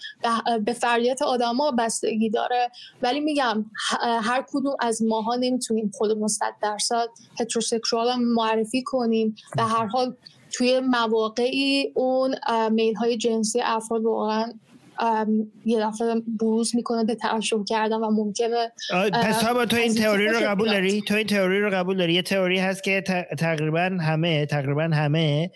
به 0.64 0.72
فردیت 0.72 1.22
آدما 1.22 1.70
بستگی 1.70 2.30
داره. 2.30 2.70
ولی 3.02 3.20
میگم 3.20 3.64
هر 4.00 4.44
کدوم 4.52 4.76
از 4.80 5.02
ماها 5.02 5.36
نمی‌تونیم 5.36 5.90
خودمون 5.94 6.28
100 6.28 6.54
درصد 6.62 7.08
هتروسکسوال 7.40 8.09
معرفی 8.18 8.82
کنیم. 8.82 9.36
و 9.58 9.66
هر 9.66 9.86
حال 9.86 10.14
توی 10.52 10.80
مواقعی 10.80 11.92
اون 11.94 12.34
میل 12.72 12.94
های 12.94 13.16
جنسی 13.16 13.60
افراد 13.60 14.04
واقعا 14.04 14.52
یه 15.64 15.80
دفعه 15.80 16.14
بروز 16.40 16.76
می‌کنه 16.76 17.04
به 17.04 17.14
تعشب 17.14 17.64
کردن 17.68 17.96
و 17.96 18.10
ممکنه 18.10 18.72
پس 19.12 19.40
تو 19.40 19.64
تو 19.66 19.76
این 19.76 19.94
تئوری 19.94 20.28
رو 20.28 20.40
قبول 20.40 20.68
داری؟ 20.70 21.00
تو 21.00 21.14
این 21.14 21.26
تئوری 21.26 21.60
رو 21.60 21.70
قبول 21.70 21.96
داری؟ 21.96 22.12
یه 22.12 22.22
تئوری 22.22 22.58
هست 22.58 22.82
که 22.82 23.00
تقریبا 23.38 23.98
همه 24.00 24.46
تقریبا 24.46 24.82
همه 24.82 25.50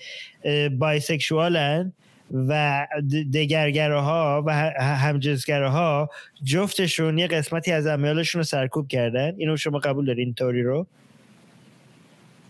bisexual 0.78 1.80
ن 1.80 1.92
و 2.49 2.86
دگرگراها 3.34 4.42
و 4.47 4.52
همجنسگراها 4.81 6.10
جفتشون 6.44 7.18
یه 7.18 7.26
قسمتی 7.26 7.73
از 7.73 7.86
امیالشون 7.86 8.39
رو 8.39 8.44
سرکوب 8.44 8.89
کردن. 8.89 9.34
اینو 9.39 9.57
شما 9.57 9.78
قبول 9.78 10.07
دارین 10.07 10.24
این 10.24 10.34
تئوری 10.34 10.62
رو؟ 10.62 10.86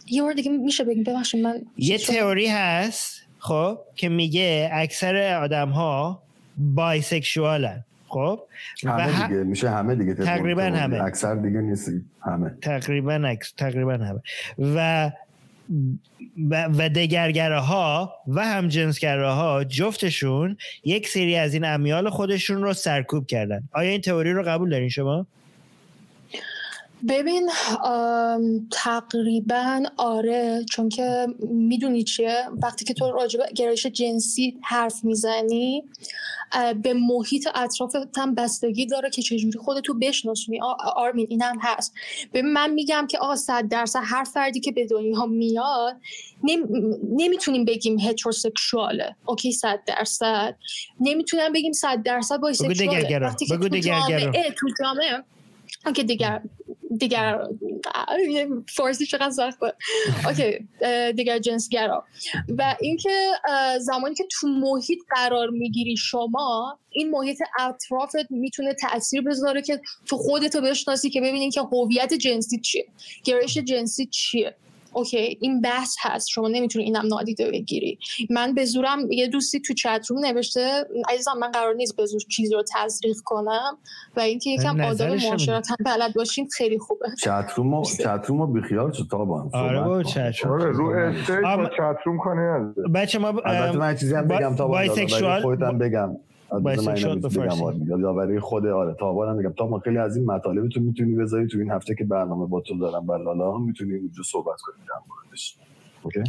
یه 0.07 0.23
بار 0.23 0.33
دیگه 0.33 0.51
میشه 0.51 0.85
بگیم 0.85 1.03
ببخشید 1.03 1.43
من 1.43 1.63
یه 1.77 1.99
تئوری 1.99 2.47
هست 2.47 3.23
خب 3.39 3.79
که 3.97 4.09
میگه 4.09 4.71
اکثر 4.73 5.37
آدم 5.43 5.69
ها 5.69 6.23
bisexual 6.57 7.71
ن 7.71 7.85
خب؟ 8.09 8.41
همه 8.87 9.29
دیگه 9.29 9.43
میشه 9.43 9.71
همه 9.71 9.95
دیگه 9.95 10.15
تقریبا 10.15 10.63
همه. 10.63 11.03
اکثر 11.03 11.35
دیگه 11.35 11.61
نیستی 11.61 12.05
همه. 12.23 12.51
تقریبا 12.63 13.15
اکس... 13.15 13.53
تقریبا 13.57 13.93
همه. 13.93 14.21
و 14.59 15.11
و, 16.51 16.65
و 16.65 16.89
دگرگره 16.89 17.61
ها 17.61 18.15
و 18.29 18.45
هم 18.47 18.69
جنسگره 18.69 19.31
ها 19.31 19.65
جفتشون 19.65 20.57
یک 20.85 21.09
سری 21.09 21.37
از 21.37 21.55
این 21.55 21.65
امیال 21.65 22.11
خودشون 22.11 22.63
رو 22.63 22.73
سرکوب 22.73 23.27
کردن. 23.27 23.69
آیا 23.73 23.91
این 23.91 24.01
تئوری 24.01 24.33
رو 24.33 24.43
قبول 24.43 24.71
دارین 24.71 24.89
شما؟ 24.89 25.27
ببین 27.09 27.51
تقریبا 28.71 29.83
آره 29.97 30.65
چون 30.71 30.89
که 30.89 31.27
می‌دونی 31.41 32.05
چیه؟ 32.05 32.45
وقتی 32.63 32.85
که 32.85 32.95
تو 32.95 33.13
راجع 33.13 33.39
به 33.39 33.47
گرایش 33.55 33.87
جنسی 33.87 34.59
حرف 34.63 35.05
می‌زنی 35.05 35.85
به 36.83 36.95
محیط 36.95 37.49
اطرافت 37.55 38.19
هم 38.19 38.35
بستگی 38.35 38.87
داره 38.87 39.11
که 39.11 39.23
چجوری 39.23 39.59
خودتو 39.59 39.95
بشناسونی. 39.95 40.61
آرمین 40.97 41.27
این 41.31 41.43
هم 41.43 41.59
هست. 41.61 41.95
ببین 42.35 42.53
من 42.53 42.71
میگم 42.71 43.07
که 43.11 43.19
آقا 43.19 43.37
صد 43.37 43.69
درصد 43.69 44.01
هر 44.03 44.25
فردی 44.25 44.61
که 44.61 44.73
به 44.73 44.87
دنیا 44.87 45.27
میاد 45.27 45.97
نمی‌تونیم 47.11 47.65
بگیم 47.65 47.99
heterosexual 47.99 49.17
ه 49.27 49.32
okay 49.32 49.53
صد 49.53 49.81
درصد. 49.87 50.57
نمی‌تونم 51.01 51.53
بگیم 51.53 51.73
صد 51.73 52.03
درصد 52.03 52.37
bisexual 52.37 53.10
ه 53.10 53.19
وقتی 53.19 53.47
که 53.47 53.57
تو 53.57 53.79
جامعه 53.79 54.51
تو 54.59 54.67
جامعه 54.81 55.25
که 55.97 56.03
دیگر 56.03 56.43
دیگر 56.99 57.39
فارسی 58.77 59.07
چقدر 59.07 59.31
سخته 59.31 59.73
okay 60.27 60.69
دیگر 61.13 61.39
جنسگرا. 61.39 62.05
و 62.59 62.77
اینکه 62.81 63.31
زمانی 63.81 64.15
که 64.15 64.25
تو 64.31 64.47
محیط 64.47 64.99
قرار 65.17 65.51
می‌گیری 65.51 65.97
شما 65.97 66.79
این 66.91 67.11
محیط 67.11 67.43
اطرافت 67.59 68.31
می‌تونه 68.31 68.75
تاثیر 68.75 69.23
بذاره 69.23 69.63
که 69.63 69.81
تو 70.07 70.17
خودتو 70.17 70.61
بشناسی 70.61 71.11
که 71.11 71.21
ببینین 71.21 71.51
که 71.51 71.61
هویت 71.61 72.15
جنسی 72.15 72.61
چیه 72.61 72.87
گرایش 73.25 73.59
جنسی 73.59 74.07
چیه. 74.07 74.57
okay 74.95 75.39
این 75.41 75.61
بحث 75.61 75.97
هست 76.01 76.29
شما 76.29 76.49
نمی‌تونی 76.49 76.85
اینم 76.85 77.07
نادیده 77.07 77.51
بگیری. 77.51 77.99
من 78.31 78.55
به 78.55 78.65
زورم 78.65 79.13
یه 79.13 79.29
دوستی 79.29 79.61
تو 79.61 79.75
chat 79.75 80.07
room 80.09 80.27
نوشته 80.27 80.85
عزیزم 81.09 81.39
من 81.41 81.51
قرار 81.51 81.75
نیست 81.75 81.97
به 81.97 82.07
زور 82.07 82.21
چیزی 82.31 82.55
رو 82.55 82.65
تزریق 82.75 83.17
کنم 83.25 83.79
و 84.17 84.21
اینکه 84.21 84.51
یکم 84.51 84.81
آداب 84.81 85.09
معاشرت 85.09 85.71
هم 85.71 85.77
بلد 85.85 86.15
باشین 86.15 86.49
خیلی 86.57 86.79
خوبه. 86.79 87.07
chat 87.23 87.53
room 87.57 87.83
chat 87.83 88.25
room 88.27 88.53
بیخیال 88.53 88.93
شد 88.93 89.07
تا 89.11 89.25
با 89.25 89.51
آره 89.53 89.81
با 89.81 90.03
chat 90.03 90.39
room 90.45 90.53
آره 90.61 90.71
رو 90.71 90.91
stage 90.91 91.27
chat 91.77 91.97
room 92.05 92.19
کنه 92.19 92.75
بچه 92.95 93.19
ما 93.19 93.29
البته 93.29 93.79
من 93.79 93.97
چیزی 93.97 94.15
هم 94.15 94.29
بگم 94.29 94.57
تا 94.57 94.69
بگم. 95.81 96.17
برای 98.17 98.41
خود 98.41 98.67
آره 98.67 98.95
تا 98.95 99.31
هم 99.31 99.37
میگم 99.37 99.53
تا 99.53 99.67
ما 99.67 99.79
خیلی 99.79 99.99
از 99.99 100.17
این 100.17 100.27
مطالبی 100.27 100.69
تو 100.69 100.81
می‌تونی 100.81 101.15
بذاری 101.15 101.47
تو 101.47 101.59
این 101.59 101.71
هفته 101.71 101.95
که 101.95 102.05
برنامه 102.05 102.47
با 102.47 102.61
تو 102.61 102.79
دارم 102.79 103.07
بلالا 103.07 103.53
هم 103.53 103.65
می‌تونی 103.65 103.95
اونجا 103.95 104.23
صحبت 104.23 104.61
کنیم 104.61 104.87
در 104.89 104.95
موردش. 105.09 105.57
okay؟ 106.03 106.23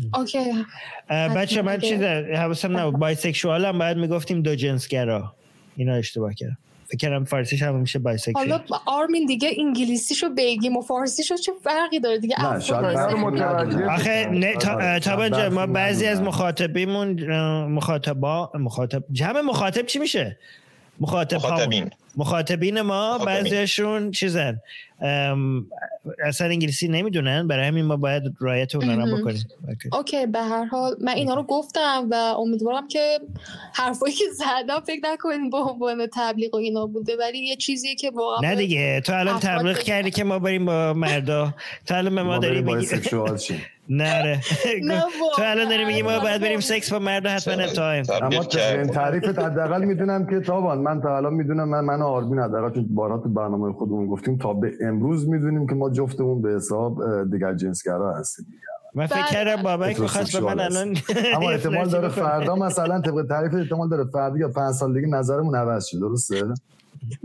بچه 1.10 1.61
من 1.61 1.77
چیز 1.77 2.02
حواسم 2.02 2.77
نبود. 2.77 3.00
bisexual 3.00 3.66
هم 3.66 3.77
باید 3.80 3.98
می‌گفتیم 3.98 4.42
دو 4.42 4.56
جنسگرا. 4.56 5.34
اینا 5.76 5.94
اشتباه 5.94 6.34
کردم 6.34 6.58
فکر 6.88 6.98
کردم 6.98 7.26
فارسیش 7.26 7.64
هم 7.64 7.76
میشه 7.76 8.00
bisexual 8.00 8.50
حالا 8.50 8.64
آرمین 8.86 9.26
دیگه 9.26 9.50
انگلیسیشو 9.58 10.30
بگیم 10.30 10.78
و 10.78 10.82
فارسیشو 10.82 11.36
چه 11.36 11.52
فرقی 11.64 12.00
داره 12.00 12.20
دیگه؟ 12.20 12.54
نه 12.54 12.60
شاید 12.60 12.98
آخه 13.90 14.26
نه 14.26 15.00
تا 15.00 15.50
ما 15.50 15.68
بعضی 15.68 16.06
از 16.06 16.22
مخاطبیمون 16.22 17.32
مخاطبا 17.66 18.52
مخاطب 18.54 19.04
جمع 19.12 19.42
مخاطب 19.42 19.86
چی 19.86 20.00
میشه؟ 20.00 20.38
مخاطب 21.00 21.36
مخاطبین. 21.36 21.90
مخاطبین 22.18 22.82
ما 22.82 23.18
بعضیشون 23.18 24.12
چیزن؟ 24.12 24.62
اصلا 26.26 26.48
انگلیسی 26.48 26.88
نمی‌دونن. 26.88 27.48
برای 27.48 27.68
همین 27.68 27.86
ما 27.86 27.98
باید 27.98 28.24
رایت 28.40 28.76
اونا 28.76 28.96
رو 28.96 29.18
بکنیم. 29.18 29.44
اوکی. 29.94 30.26
به 30.26 30.40
هر 30.40 30.66
حال. 30.66 30.96
من 31.02 31.14
اینا 31.14 31.34
رو 31.34 31.44
گفتم 31.44 32.08
و 32.12 32.16
امیدوارم 32.16 32.88
که 32.88 33.20
حرفایی 33.74 34.14
که 34.14 34.26
زدم 34.34 34.80
فکر 34.80 35.00
نکنین 35.04 35.50
به 35.50 35.58
عنوان 35.58 36.08
تبلیغ 36.14 36.54
و 36.54 36.58
اینا 36.58 36.86
بوده. 36.86 37.14
ولی 37.20 37.40
یه 37.40 37.56
چیزیه 37.56 37.96
که 37.96 38.12
واقعا 38.12 38.50
نه 38.50 38.56
دیگه. 38.56 39.02
تو 39.06 39.14
الان 39.14 39.40
تبلیغ 39.40 39.78
کردی 39.78 40.12
که 40.12 40.24
ما 40.24 40.40
بریم 40.40 40.66
با 40.66 40.94
مردا. 40.94 41.54
تو 41.86 41.96
الان 41.96 42.16
به 42.16 42.24
ما 42.24 42.38
داری 42.38 42.62
میگی 42.62 42.88
نه 43.90 44.40
تو 45.36 45.42
الان 45.44 45.70
داری 45.70 45.86
میگی 45.86 46.02
ما 46.02 46.20
باید 46.20 46.42
بریم 46.42 46.60
سکس 46.60 46.94
با 46.94 47.00
مردا 47.00 47.30
حتما 47.30 47.68
تایم. 47.68 48.06
اما 48.22 48.44
تعریفت 48.94 49.40
حداقل 49.40 49.86
می‌دونم 49.86 50.28
که 50.28 50.40
تابان 50.40 50.78
من 50.78 51.02
تا 51.02 51.18
الان 51.18 51.34
می‌دونم 51.34 51.70
من 51.70 51.80
من 51.80 52.02
آربین 52.02 52.40
حداقل 52.40 52.74
چون 52.74 52.88
بارها 52.90 53.18
تو 53.18 53.30
برنامه 53.30 53.74
خودمون 53.74 54.08
گفتیم 54.08 54.38
تا 54.38 54.54
به 54.54 54.72
امروز 54.88 55.28
می‌دونیم 55.28 55.68
که 55.68 55.76
ما 55.76 55.90
جفتمون 55.90 56.42
به 56.42 56.50
حساب 56.50 57.00
دیگر 57.32 57.54
جنسگرا 57.54 58.14
هستیم. 58.14 58.46
من 58.96 59.08
فکر 59.08 59.28
کردم 59.28 59.64
بابک 59.64 60.00
می‌خواست 60.00 60.32
به 60.32 60.40
من 60.40 60.60
الان 60.60 60.98
اما 61.36 61.52
احتمال 61.52 61.90
داره 61.90 62.10
فردا 62.10 62.56
مثلا 62.56 63.02
طبق 63.02 63.26
تعریف 63.30 63.54
احتمال 63.54 63.90
داره 63.90 64.06
فردا 64.14 64.38
یا 64.38 64.50
پنج 64.50 64.74
سال 64.74 64.94
دیگه 64.94 65.08
نظرمون 65.08 65.56
عوض 65.56 65.88
شه. 65.88 66.00
درسته؟ 66.00 66.44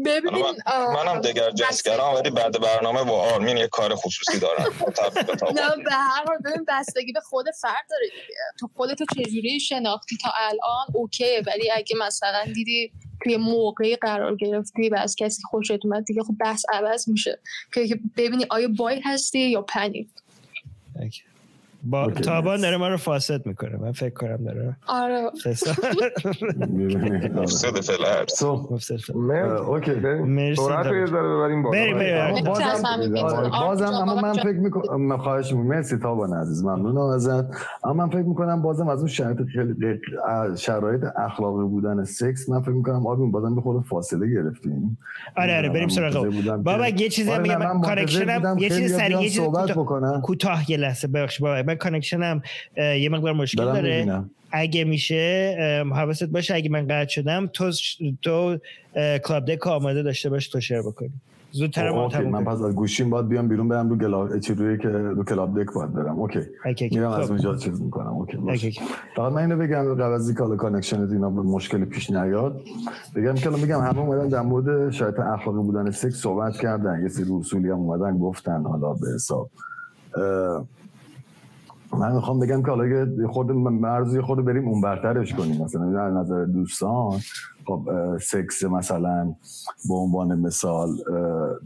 ببینین 0.05 0.45
منم 0.69 1.21
دگر 1.21 1.51
جنسگرام 1.51 2.15
ولی 2.15 2.31
بعد 2.31 2.61
برنامه 2.61 3.05
با 3.05 3.23
آرمین 3.35 3.57
یه 3.57 3.69
کار 3.69 3.95
خصوصی 3.95 4.39
دارم. 4.39 4.65
نه 5.55 5.85
به 5.85 5.91
هر 5.91 6.25
حال 6.27 6.39
ببین 6.45 6.65
بستگی 6.69 7.13
به 7.13 7.21
خود 7.21 7.47
فرد 7.61 7.87
داره 7.91 8.07
دیگه. 8.11 8.35
تو 8.61 8.69
خودتو 8.77 9.05
چجوری 9.17 9.61
شناختی 9.61 10.17
تا 10.17 10.31
الان؟ 10.37 10.87
اوکی 10.95 11.41
ولی 11.47 11.71
اگه 11.77 11.97
مثلا 12.07 12.45
دیدی 12.55 12.93
توی 13.23 13.37
موقعی 13.37 13.97
قرار 13.97 14.37
گرفتی 14.37 14.89
و 14.89 14.95
از 14.95 15.17
کسی 15.17 15.43
خوشت 15.45 15.87
اومد. 15.87 16.05
دیگه 16.05 16.23
خب 16.23 16.35
بحث 16.41 16.65
عوض 16.73 17.09
میشه. 17.09 17.39
که 17.75 18.01
ببینی 18.17 18.47
آیا 18.51 18.69
بای 18.69 19.01
هستی 19.05 19.39
یا 19.39 19.63
پنی؟ 19.63 20.09
با 21.83 22.10
تابان 22.10 22.60
داره 22.60 22.76
ما 22.76 22.89
رو 22.89 22.97
فاسد 22.97 23.47
می‌کنه. 23.47 23.76
من 23.76 23.92
فکر 23.92 24.15
کنم 24.15 24.36
داره. 24.36 24.76
آره. 24.86 25.31
مفسد 28.70 28.97
فلر 28.97 29.47
اوکی 29.47 29.94
بریم. 29.94 30.55
سرعت 30.55 30.86
رو 30.86 30.97
یه 30.97 31.07
ذره 31.07 31.36
ببریم 31.36 31.62
بالا. 31.62 31.78
بریم 31.78 31.99
بریم. 31.99 32.44
بازم 33.50 33.84
اما 33.84 34.15
من 34.15 34.33
فکر 34.33 34.59
می‌کنم 34.59 35.17
خواهش 35.17 35.52
می‌کنم. 35.52 35.67
مرسی 35.67 35.97
تابان 35.97 36.33
عزیز 36.33 36.65
ممنونم 36.65 36.99
ازت. 36.99 37.44
اما 37.84 37.94
من 37.94 38.09
فکر 38.09 38.23
می‌کنم 38.23 38.62
بازم 38.62 38.89
از 38.89 38.99
اون 38.99 39.09
شرایط 39.09 39.39
خیلی 39.55 40.00
شرایط 40.57 41.05
اخلاقی 41.17 41.65
بودن 41.65 42.05
سکس 42.05 42.49
من 42.49 42.60
فکر 42.60 42.70
می‌کنم 42.70 43.07
آبیم 43.07 43.31
بازم 43.31 43.55
به 43.55 43.60
خود 43.60 43.84
فاصله 43.84 44.26
گرفتیم. 44.34 44.99
آره 45.36 45.57
آره 45.57 45.68
بریم 45.68 45.89
سراغ. 45.89 46.26
بابا 46.62 46.89
یه 46.89 47.09
چیزی 47.09 47.31
آره، 47.31 47.42
میگم 47.42 47.81
کانکشنم 47.81 48.59
یه 48.59 48.68
چیزی 48.68 48.89
سریع 48.89 49.23
یه 49.23 49.28
چیزی 49.28 49.49
کوتاه 50.23 50.70
یه 50.70 50.76
لحظه 50.76 51.09
ببخش 51.09 51.41
بابا 51.41 51.62
من 51.71 51.77
کانکشنم 51.77 52.43
یه 52.77 53.09
مقدار 53.09 53.33
مشکل 53.33 53.65
داره. 53.65 54.25
اگه 54.53 54.85
میشه 54.85 55.57
حواست 55.93 56.25
باشه 56.25 56.55
اگه 56.55 56.71
من 56.71 56.87
قطع 56.87 57.09
شدم 57.09 57.47
تو 57.47 57.73
تو 58.23 58.59
Clubdeck 59.25 59.67
آماده 59.67 60.03
داشته 60.03 60.31
باش 60.31 60.49
تو 60.49 60.61
share 60.61 60.83
بکنی. 60.83 61.11
زودتر 61.53 61.91
من 62.21 62.45
پس 62.45 62.63
از 62.63 62.75
گوشیم 62.75 63.11
باید 63.11 63.29
بیام 63.29 63.49
بیرون 63.49 63.69
برم 63.69 63.89
رو 63.91 63.97
گلا 63.97 64.39
چی 64.39 64.55
روی 64.55 64.79
که 64.79 64.89
رو 64.89 65.25
Clubdeck 65.25 65.73
باید 65.75 65.93
برم. 65.93 66.19
okay. 66.19 66.41
میرم 66.91 67.11
از 67.11 67.25
خب. 67.25 67.31
اونجا 67.31 67.57
چیز 67.57 67.83
می‌کنم. 67.83 68.13
okay 68.12 68.81
فقط 69.17 69.33
من 69.33 69.43
اینو 69.43 69.57
بگم 69.57 69.95
قبل 69.95 70.13
از 70.13 70.29
اینکه 70.29 70.57
connection 70.57 71.01
اینا 71.01 71.31
به 71.31 71.43
مشکل 71.43 71.85
پیش 71.85 72.11
نیاد 72.11 72.61
بگم 73.17 73.35
که 73.35 73.51
میگم 73.51 73.81
همه 73.81 73.99
اومدن 73.99 74.29
در 74.29 74.43
مورد 74.43 74.91
شاید 74.91 75.21
اخلاقی 75.21 75.59
بودن 75.59 75.91
سکس 75.91 76.15
صحبت 76.15 76.57
کردن. 76.57 77.03
یه 77.03 77.09
سری 77.09 77.33
اصولی 77.41 77.69
هم 77.69 77.79
اومدن 77.79 78.19
گفتن 78.19 78.63
حالا 78.63 78.93
به 78.93 79.07
حساب. 79.15 79.51
من 81.99 82.15
می‌خوام 82.15 82.39
بگم 82.41 82.62
که 82.62 82.70
حالا 82.70 83.07
خود 83.28 83.51
مرزی 83.51 84.20
خود 84.20 84.44
بریم 84.44 84.69
اون 84.69 84.81
برترش 84.81 85.35
کنیم. 85.35 85.62
مثلا 85.62 85.93
در 85.93 86.10
نظر 86.10 86.44
دوستان 86.44 87.20
خب 87.67 87.89
سکس 88.20 88.65
مثلا 88.65 89.35
به 89.89 89.94
عنوان 89.94 90.41
مثال 90.41 90.89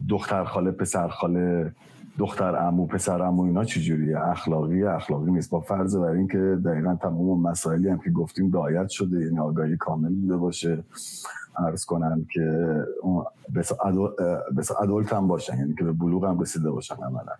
دختر 0.08 0.44
خاله 0.44 0.70
پسر 0.70 1.08
خاله 1.08 1.72
دختر 2.18 2.56
امو 2.56 2.86
پسر 2.86 3.22
امو 3.22 3.42
اینا 3.42 3.64
چجوریه؟ 3.64 4.20
اخلاقی 4.20 4.84
اخلاقی 4.84 5.30
نیست. 5.30 5.50
با 5.50 5.60
فرض 5.60 5.96
بر 5.96 6.10
این 6.10 6.28
که 6.28 6.58
دقیقا 6.64 6.98
تمام 7.02 7.42
مسائلی 7.42 7.88
هم 7.88 7.98
که 7.98 8.10
گفتیم 8.10 8.52
رعایت 8.52 8.88
شده 8.88 9.20
یعنی 9.20 9.38
آگاهی 9.38 9.76
کامل 9.76 10.14
بوده 10.14 10.36
باشه. 10.36 10.84
عرض 11.58 11.84
کنم 11.84 12.26
که 12.32 12.76
بس 13.54 13.72
ادولت 14.80 15.12
هم 15.12 15.28
باشن 15.28 15.58
یعنی 15.58 15.74
که 15.74 15.84
به 15.84 15.92
بلوغ 15.92 16.24
هم 16.24 16.40
رسیده 16.40 16.70
باشن 16.70 16.94
عملا. 16.94 17.32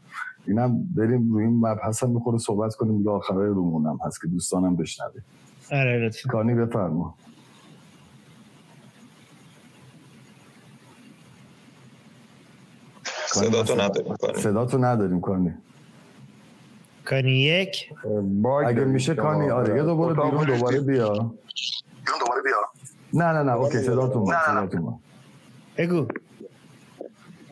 اینم 0.47 0.85
بریم 0.97 1.33
روی 1.33 1.45
این 1.45 1.57
مبحث 1.61 2.03
هم 2.03 2.11
می‌خوره 2.11 2.39
صحبت 2.39 2.75
کنیم 2.75 2.99
دیگه 2.99 3.11
آخرای 3.11 3.49
رومونم 3.49 3.99
هست 4.07 4.21
که 4.21 4.27
دوستانم 4.29 4.77
بشنوه. 4.77 5.21
آره 5.73 6.11
کانی 6.31 6.55
بفرما. 6.55 7.19
صدا 13.27 13.63
تو 13.63 13.75
نداریم 13.75 14.15
صدا 14.37 14.67
تو 14.67 14.79
نداریم 14.79 15.21
کانی. 15.21 15.55
کانی 17.05 17.33
یک. 17.33 17.91
اگه 18.67 18.85
میشه 18.85 19.15
کانی 19.15 19.51
آره 19.51 19.77
یه 19.77 19.83
دوباره 19.83 20.15
بیرون 20.15 20.47
دوباره 20.47 20.81
بیا. 20.81 21.13
بیرون 21.13 21.39
دوباره 22.21 22.43
بیا. 22.43 22.57
نه 23.13 23.33
نه 23.33 23.43
نه 23.43 23.53
اوکی 23.53 23.79
صدا 23.79 24.09
تو 24.09 24.21
ما 24.81 25.01
بگو. 25.79 26.09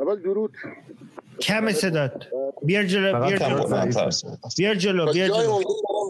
اول 0.01 0.23
درود. 0.23 0.57
کم 1.43 1.73
صدات. 1.73 2.13
بیار 2.63 2.85
جلو 2.85 3.27
بیار 3.27 3.39
جلو. 3.39 3.67
بیار 4.57 4.75
جلو 4.75 5.13
بیار 5.13 5.29
جلو. 5.29 5.61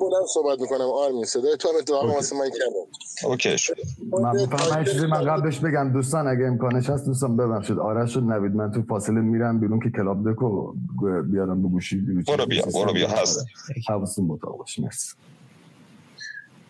بلند 0.01 0.27
صحبت 0.35 0.61
می‌کنم. 0.61 0.81
آرمین 0.81 1.25
صدای 1.25 1.57
تو 1.57 1.69
هم 1.69 1.75
اتفاقا 1.77 2.15
واسه 2.15 2.37
من 2.37 2.51
کمه. 2.51 3.31
okay 3.31 3.59
شد. 3.59 3.75
من 4.23 4.47
فقط 4.47 4.89
چیزی 4.89 5.07
من 5.07 5.25
قبلش 5.25 5.59
بگم. 5.59 5.93
دوستان 5.93 6.29
اگه 6.29 6.45
امکانش 6.45 6.91
هست 6.91 7.07
دوستان 7.07 7.37
ببخشید. 7.37 7.79
آرش 7.79 8.15
شد 8.15 8.23
نوید 8.23 8.55
من 8.55 8.73
تو 8.73 8.83
فاصله 8.83 9.21
میرم 9.21 9.61
بیرون 9.61 9.81
که 9.81 9.91
Clubdeck 9.91 10.33
و 10.33 10.75
بیارم 11.23 11.63
به 11.63 11.69
گوشی. 11.69 11.97
برو 12.27 12.47
بیا 12.47 12.65
برو 12.75 12.93
بیا. 12.93 13.09
هست. 13.09 13.47
حواستون 13.89 14.25
مطابق 14.25 14.59
باشه. 14.59 14.83
مرسی. 14.83 15.15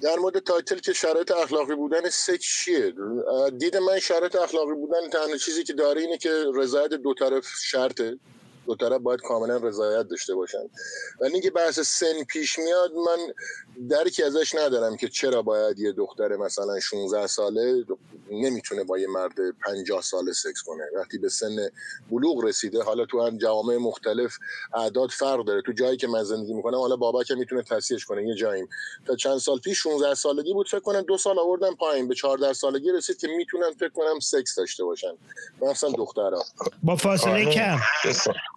در 0.02 0.16
مورد 0.22 0.38
title 0.38 0.78
که 0.78 0.92
شرایط 0.92 1.32
اخلاقی 1.44 1.74
بودن 1.74 2.00
سکس 2.10 2.44
چیه؟ 2.64 2.92
دید 3.58 3.76
من 3.76 3.98
شرایط 3.98 4.36
اخلاقی 4.36 4.74
بودن 4.74 5.10
تنها 5.12 5.36
چیزی 5.36 5.64
که 5.64 5.72
داره 5.72 6.00
اینه 6.00 6.18
که 6.18 6.30
رضایت 6.54 6.90
دو 6.90 7.14
طرف 7.14 7.46
شرطه. 7.62 8.18
دو 8.66 8.74
طرف 8.76 9.00
باید 9.00 9.20
کاملا 9.20 9.56
رضایت 9.56 10.08
داشته 10.08 10.34
باشن. 10.34 10.68
ولی 11.20 11.32
اینکه 11.32 11.50
بحث 11.50 11.80
سن 11.80 12.24
پیش 12.28 12.58
میاد 12.58 12.92
من 12.92 13.34
درکی 13.88 14.22
ازش 14.22 14.54
ندارم 14.54 14.96
که 14.96 15.08
چرا 15.08 15.42
باید 15.42 15.78
یه 15.78 15.92
دختر 15.92 16.36
مثلا 16.36 16.80
16 16.80 17.26
ساله 17.26 17.84
نمی‌تونه 18.30 18.84
با 18.84 18.98
یه 18.98 19.06
مرد 19.08 19.32
50 19.64 20.02
ساله 20.02 20.32
سکس 20.32 20.62
کنه. 20.62 20.84
وقتی 20.96 21.18
به 21.18 21.28
سن 21.28 21.56
بلوغ 22.10 22.44
رسیده 22.44 22.82
حالا 22.82 23.06
تو 23.06 23.22
هم 23.22 23.38
جوامع 23.38 23.76
مختلف 23.76 24.36
اعداد 24.74 25.10
فرق 25.10 25.44
داره. 25.44 25.62
تو 25.62 25.72
جایی 25.72 25.96
که 25.96 26.08
من 26.08 26.22
زندگی 26.22 26.54
می‌کنم 26.54 26.78
حالا 26.78 26.96
بابا 26.96 27.24
که 27.24 27.34
می‌تونه 27.34 27.62
تصحیحش 27.62 28.04
کنه 28.04 28.28
یه 28.28 28.34
جاییم. 28.34 28.68
تا 29.06 29.16
چند 29.16 29.38
سال 29.38 29.58
پیش 29.58 29.78
16 29.78 30.14
سالگی 30.14 30.52
بود 30.52 30.68
فکر 30.68 30.80
کنم 30.80 31.00
دو 31.00 31.18
سال 31.18 31.38
آوردن 31.38 31.74
پایین. 31.74 32.08
به 32.08 32.14
14 32.14 32.52
سالگی 32.52 32.92
رسید 32.92 33.16
که 33.16 33.28
می‌تونن 33.28 33.70
فکر 33.70 33.88
کنم 33.88 34.20
سکس 34.20 34.54
داشته 34.54 34.84
باشن. 34.84 35.12
مثلا 35.62 35.90
دخترها. 35.90 36.44
با 36.82 36.96
فاصله 36.96 37.52
کم. 37.52 37.78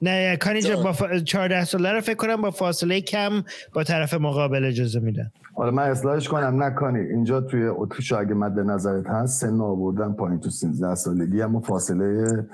نه 0.01 0.37
کانی 0.37 0.61
با 0.83 0.93
ف... 0.93 1.03
14 1.23 1.63
ساله 1.63 1.91
رو 1.91 2.01
فکر 2.01 2.15
کنم 2.15 2.41
با 2.41 2.51
فاصله 2.51 3.01
کم 3.01 3.43
با 3.73 3.83
طرف 3.83 4.13
مقابل 4.13 4.65
اجازه 4.65 4.99
میدن 4.99 5.31
حالا 5.53 5.71
من 5.71 5.83
اصلاحش 5.83 6.27
کنم. 6.27 6.63
نکنی 6.63 6.99
اینجا 6.99 7.41
توی 7.41 7.65
اتریش 7.67 8.13
اگه 8.13 8.33
مد 8.33 8.59
نظرت 8.59 9.07
هست 9.07 9.41
سن 9.41 9.61
آوردن 9.61 10.13
پایین 10.13 10.39
تو 10.39 10.49
13 10.49 10.95
سالگی 10.95 11.41
اما 11.41 11.59
فاصله 11.59 12.45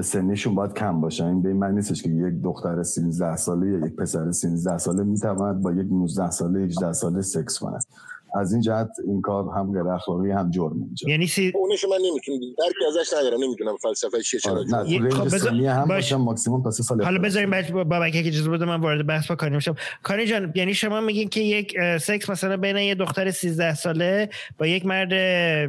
سنیشون 0.00 0.54
باید 0.54 0.74
کم 0.74 1.00
باشه. 1.00 1.24
این 1.24 1.42
به 1.42 1.48
این 1.48 1.58
معنی 1.58 1.74
نیستش 1.74 2.02
که 2.02 2.10
یک 2.10 2.42
دختر 2.42 2.82
13 2.82 3.36
ساله 3.36 3.66
یا 3.66 3.86
یک 3.86 3.96
پسر 3.96 4.30
13 4.30 4.78
ساله 4.78 5.02
می‌تواند 5.02 5.62
با 5.62 5.72
یک 5.72 5.86
19 5.90 6.30
ساله 6.30 6.60
18 6.60 6.92
ساله 6.92 7.22
سکس 7.22 7.58
کنه 7.58 7.78
از 8.34 8.52
این 8.52 8.62
جهت 8.62 8.90
این 9.06 9.20
کار 9.20 9.44
هم 9.56 9.72
غیر 9.72 9.88
اخلاقی 9.92 10.30
هم 10.30 10.50
جرم 10.50 10.82
اینجا 10.82 11.08
یعنی 11.08 11.26
سی... 11.26 11.52
اونش 11.54 11.84
من 11.84 11.96
نمی‌تونم 11.96 12.38
درکی 12.58 12.84
ازش 12.88 13.12
ندارم 13.12 13.42
نمی‌دونم 13.42 13.76
فلسفه 13.76 14.22
چیه 14.22 14.40
چرا 14.40 14.62
نه 14.62 14.98
تو 14.98 15.04
رنج 15.04 15.12
خب 15.12 15.28
سنی 15.28 15.66
هم 15.66 15.80
باش... 15.80 15.88
باشم 15.88 16.16
ماکسیموم 16.16 16.62
تا 16.62 16.70
سه 16.70 16.82
سال 16.82 17.02
حالا 17.02 17.18
بذاریم 17.18 17.50
بعد 17.50 17.72
بابا 17.72 18.10
که 18.10 18.18
اجازه 18.18 18.50
بده 18.50 18.64
من 18.64 18.80
وارد 18.80 19.06
بحث 19.06 19.26
با 19.26 19.36
کاری 19.36 19.54
میشم 19.54 19.74
کاری 20.02 20.26
جان 20.26 20.52
یعنی 20.54 20.74
شما 20.74 21.00
میگین 21.00 21.28
که 21.28 21.40
یک 21.40 21.74
سکس 22.00 22.30
مثلا 22.30 22.56
بین 22.56 22.76
یه 22.76 22.94
دختر 22.94 23.30
13 23.30 23.74
ساله 23.74 24.28
با 24.58 24.66
یک 24.66 24.86
مرد 24.86 25.10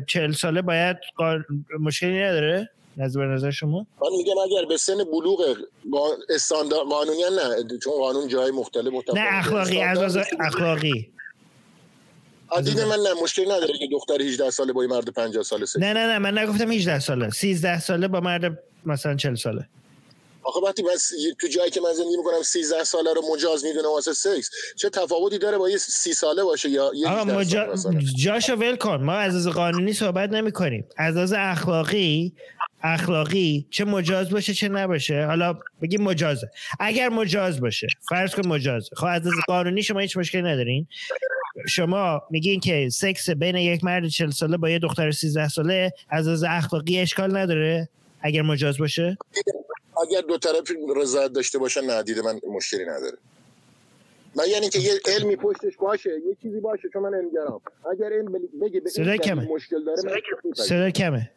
40 0.05 0.31
ساله 0.31 0.61
باید 0.61 0.97
مشکلی 1.79 2.23
نداره؟ 2.23 2.69
نظر 2.97 3.25
نظر 3.25 3.51
شما؟ 3.51 3.77
من 4.01 4.07
میگم 4.17 4.37
اگر 4.43 4.65
به 4.69 4.77
سن 4.77 4.97
بلوغ 5.03 5.57
استاندارد 6.29 6.87
قانونی 6.87 7.21
نه 7.35 7.77
چون 7.83 7.93
قانون 7.93 8.27
جای 8.27 8.51
مختلف 8.51 8.93
متفاوته 8.93 9.21
نه 9.21 9.37
اخلاقی 9.37 9.81
از 9.81 10.17
اخلاقی. 10.39 11.11
دید 12.63 12.79
من 12.79 12.95
نه 12.95 13.21
مشکلی 13.23 13.45
نداره 13.45 13.77
که 13.77 13.87
دختر 13.91 14.21
18 14.21 14.49
ساله 14.49 14.73
با 14.73 14.81
مرد 14.81 15.09
50 15.09 15.43
ساله 15.43 15.65
سکس 15.65 15.77
نه 15.81 15.93
نه 15.93 16.07
نه 16.07 16.19
من 16.19 16.37
نگفتم 16.37 16.71
18 16.71 16.99
ساله. 16.99 17.29
13 17.29 17.79
ساله 17.79 18.07
با 18.07 18.19
مرد 18.19 18.63
مثلا 18.85 19.15
40 19.15 19.35
ساله. 19.35 19.67
آخه 20.43 20.59
وقتی 20.59 20.83
بس 20.83 21.11
تو 21.41 21.47
جایی 21.47 21.71
که 21.71 21.81
من 21.81 21.93
زندگی 21.93 22.17
می‌کنم 22.17 22.41
13 22.43 22.83
ساله 22.83 23.13
رو 23.13 23.21
مجاز 23.33 23.65
می‌دونه 23.65 23.87
واسه 23.87 24.13
سکس 24.13 24.49
چه 24.75 24.89
تفاوتی 24.89 25.37
داره 25.37 25.57
با 25.57 25.69
یه 25.69 25.77
30 25.77 26.13
ساله 26.13 26.43
باشه 26.43 26.69
یا 26.69 26.91
یه 26.95 27.09
آقا 27.09 27.23
مجا... 27.23 27.75
جاشو 28.17 28.53
ول 28.53 28.75
کن. 28.75 29.03
ما 29.03 29.13
از 29.13 29.35
از 29.35 29.47
قانونی 29.47 29.93
صحبت 29.93 30.29
نمی 30.29 30.51
کنیم 30.51 30.85
از 30.97 31.17
از 31.17 31.33
اخلاقی 31.37 32.33
اخلاقی 32.83 33.67
چه 33.69 33.85
مجاز 33.85 34.29
باشه 34.29 34.53
چه 34.53 34.67
نباشه. 34.67 35.25
حالا 35.25 35.59
بگیم 35.81 36.01
مجازه. 36.01 36.49
اگر 36.79 37.09
مجاز 37.09 37.61
باشه 37.61 37.87
فرض 38.09 38.35
کن 38.35 38.47
مجازه. 38.47 38.89
خب 38.95 39.05
از 39.05 39.27
از 39.27 39.33
قانونی 39.47 39.83
شما 39.83 39.99
هیچ 39.99 40.17
مشکلی 40.17 40.41
ندارین. 40.41 40.87
شما 41.67 42.21
میگین 42.29 42.59
که 42.59 42.89
سکس 42.89 43.29
بین 43.29 43.55
یک 43.55 43.83
مرد 43.83 44.07
40 44.07 44.29
ساله 44.29 44.57
با 44.57 44.69
یه 44.69 44.79
دختر 44.79 45.11
13 45.11 45.47
ساله 45.47 45.93
از 46.09 46.27
از 46.27 46.43
اخلاقی 46.43 46.99
اشکال 46.99 47.37
نداره 47.37 47.89
اگر 48.21 48.41
مجاز 48.41 48.77
باشه؟ 48.77 49.17
اگر 50.09 50.21
دو 50.21 50.37
طرف 50.37 50.71
رضایت 50.95 51.33
داشته 51.33 51.57
باشن 51.57 51.81
نه 51.81 52.21
من 52.21 52.39
مشکلی 52.55 52.85
نداره. 52.85 53.17
من 54.35 54.43
یعنی 54.47 54.69
که 54.69 54.79
یه 54.79 54.99
علمی 55.05 55.35
پشتش 55.35 55.77
باشه 55.79 56.09
یه 56.09 56.37
چیزی 56.41 56.59
باشه 56.59 56.89
چون 56.93 57.03
من 57.03 57.17
نمیگرم 57.17 57.61
اگر 57.91 58.13
علم 58.13 58.31
بگه 58.61 58.79
به 58.79 58.89
صدا 58.89 59.17
کمه. 59.17 59.47
مشکل 59.51 59.83
داره 59.83 60.01
صدا 60.55 60.89
کمه 60.89 61.31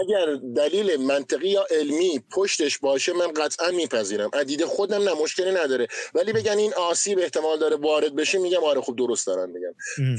اگر 0.00 0.26
دلیل 0.56 0.96
منطقی 1.00 1.48
یا 1.48 1.66
علمی 1.70 2.20
پشتش 2.32 2.78
باشه 2.78 3.12
من 3.12 3.26
قطعا 3.26 3.70
میپذیرم. 3.70 4.30
عدید 4.32 4.64
خودم 4.64 5.02
نه 5.02 5.10
مشکلی 5.22 5.50
نداره. 5.50 5.86
ولی 6.14 6.32
بگن 6.32 6.58
این 6.58 6.74
آسیب 6.74 7.18
احتمال 7.18 7.58
داره 7.58 7.76
وارد 7.76 8.16
بشه 8.16 8.38
میگم 8.38 8.64
آره 8.64 8.80
خوب 8.80 8.96
درست 8.96 9.26
دارن 9.26 9.50
میگم. 9.50 9.74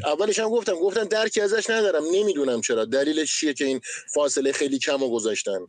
اولش 0.05 0.39
هم 0.39 0.49
گفتم 0.49 0.73
گفتم 0.73 1.03
درکی 1.03 1.41
ازش 1.41 1.69
ندارم. 1.69 2.03
نمی‌دونم 2.11 2.61
چرا. 2.61 2.85
دلیلش 2.85 3.39
چیه 3.39 3.53
که 3.53 3.65
این 3.65 3.81
فاصله 4.13 4.51
خیلی 4.51 4.79
کم 4.79 5.03
و 5.03 5.09
گذاشتن؟ 5.09 5.59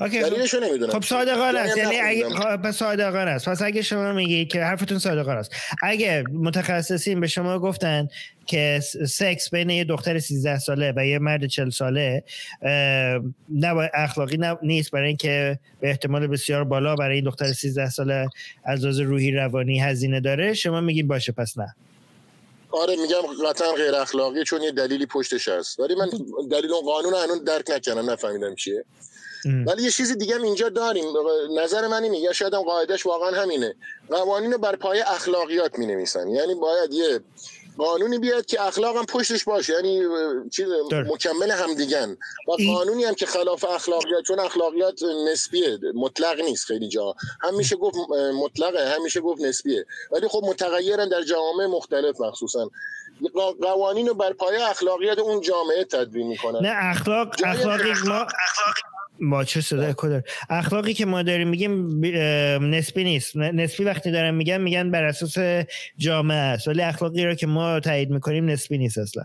دلیلشو 0.00 0.60
نمی‌دونم. 0.60 0.92
خب 0.92 1.02
صادقانه 1.02 1.58
است. 1.58 1.76
یعنی 1.76 1.96
اگه 1.96 2.28
خب 2.28 2.70
صادقانه 2.70 3.30
است. 3.30 3.48
پس 3.48 3.62
اگه 3.62 3.82
شما 3.82 4.12
میگید 4.26 4.48
که 4.48 4.64
حرفتون 4.64 4.98
صادقانه 4.98 5.38
است 5.38 5.52
اگه 5.82 6.24
متخصصین 6.32 7.20
به 7.20 7.26
شما 7.26 7.58
گفتن 7.58 8.08
که 8.46 8.80
سکس 9.08 9.50
بین 9.50 9.70
یه 9.70 9.84
دختر 9.84 10.18
13 10.18 10.58
ساله 10.58 10.92
و 10.96 11.06
یه 11.06 11.18
مرد 11.18 11.46
40 11.46 11.70
ساله 11.70 12.24
نه 13.48 13.90
اخلاقی 13.94 14.38
نیست 14.62 14.90
برای 14.90 15.08
اینکه 15.08 15.58
به 15.80 15.88
احتمال 15.88 16.26
بسیار 16.26 16.64
بالا 16.64 16.96
برای 16.96 17.14
این 17.14 17.24
دختر 17.24 17.52
13 17.52 17.90
ساله 17.90 18.28
از 18.64 18.82
لحاظ 18.82 19.00
روحی 19.00 19.30
روانی 19.30 19.80
هزینه 19.80 20.20
داره 20.20 20.54
شما 20.54 20.80
میگین 20.80 21.08
باشه 21.08 21.32
پس 21.32 21.58
نه. 21.58 21.74
آره 22.70 22.96
میگم 22.96 23.48
قطعا 23.48 23.72
غیر 23.72 23.94
اخلاقی 23.94 24.44
چون 24.44 24.62
یه 24.62 24.72
دلیلی 24.72 25.06
پشتش 25.06 25.48
هست. 25.48 25.80
ولی 25.80 25.94
من 25.94 26.08
دلیل 26.50 26.72
اون 26.72 26.84
قانون 26.84 27.14
هنوز 27.14 27.44
درک 27.44 27.70
نکردم 27.70 28.10
نفهمیدم 28.10 28.54
چیه. 28.54 28.84
ولی 29.66 29.82
یه 29.82 29.90
چیزی 29.90 30.16
دیگه 30.16 30.42
اینجا 30.42 30.68
داریم. 30.68 31.04
نظر 31.58 31.86
من 31.86 32.02
اینه. 32.02 32.18
یا 32.18 32.32
شاید 32.32 32.54
هم 32.54 32.62
قاعدش 32.62 33.06
واقعا 33.06 33.42
همینه. 33.42 33.74
قوانین 34.10 34.52
رو 34.52 34.58
بر 34.58 34.76
پای 34.76 35.00
اخلاقیات 35.00 35.78
می 35.78 35.86
نویسن 35.86 36.28
یعنی 36.28 36.54
باید 36.54 36.92
یه 36.92 37.20
قانونی 37.78 38.18
بیاد 38.18 38.46
که 38.46 38.62
اخلاق 38.62 38.96
هم 38.96 39.06
پشتش 39.06 39.44
باشه. 39.44 39.72
یعنی 39.72 40.02
چیز 40.50 40.66
مکمل 40.90 41.50
همدیگن. 41.50 42.16
و 42.48 42.72
قانونی 42.72 43.04
هم 43.04 43.14
که 43.14 43.26
خلاف 43.26 43.64
اخلاقیات 43.64 44.24
چون 44.24 44.38
اخلاقیات 44.38 45.00
نسبیه. 45.32 45.78
مطلق 45.94 46.40
نیست 46.40 46.64
خیلی 46.64 46.88
جا. 46.88 47.14
هم 47.42 47.54
میشه 47.56 47.76
گفت 47.76 47.96
مطلقه 48.42 48.94
هم 48.94 49.02
میشه 49.02 49.20
گفت 49.20 49.42
نسبیه. 49.42 49.86
ولی 50.12 50.28
خب 50.28 50.42
متغیرن 50.44 51.08
در 51.08 51.22
جوامع 51.22 51.66
مختلف 51.66 52.20
مخصوصا. 52.20 52.70
قوانین 53.62 54.06
رو 54.06 54.14
بر 54.14 54.32
پایه 54.32 54.70
اخلاقیات 54.70 55.18
اون 55.18 55.40
جامعه 55.40 55.84
تدوین 55.84 56.26
می‌کنن. 56.26 56.58
نه 56.62 56.76
اخلاق 56.90 57.28
اخلاقی 57.44 57.92
ما 58.08 58.26
ما 59.20 59.44
چه 59.44 59.60
صدای 59.60 59.94
کدر 59.96 60.22
اخلاقی 60.50 60.94
که 60.94 61.06
ما 61.06 61.22
داریم 61.22 61.48
میگیم 61.48 62.04
نسبی 62.74 63.04
نیست. 63.04 63.36
نسبی 63.36 63.84
وقتی 63.84 64.10
دارم 64.10 64.34
میگن 64.34 64.60
میگن 64.60 64.90
بر 64.90 65.04
اساس 65.04 65.64
جامعه 65.98 66.36
است. 66.36 66.68
ولی 66.68 66.82
اخلاقی 66.82 67.24
رو 67.24 67.34
که 67.34 67.46
ما 67.46 67.80
تایید 67.80 68.10
می‌کنیم 68.10 68.46
نسبی 68.50 68.78
نیست 68.78 68.98
اصلا. 68.98 69.24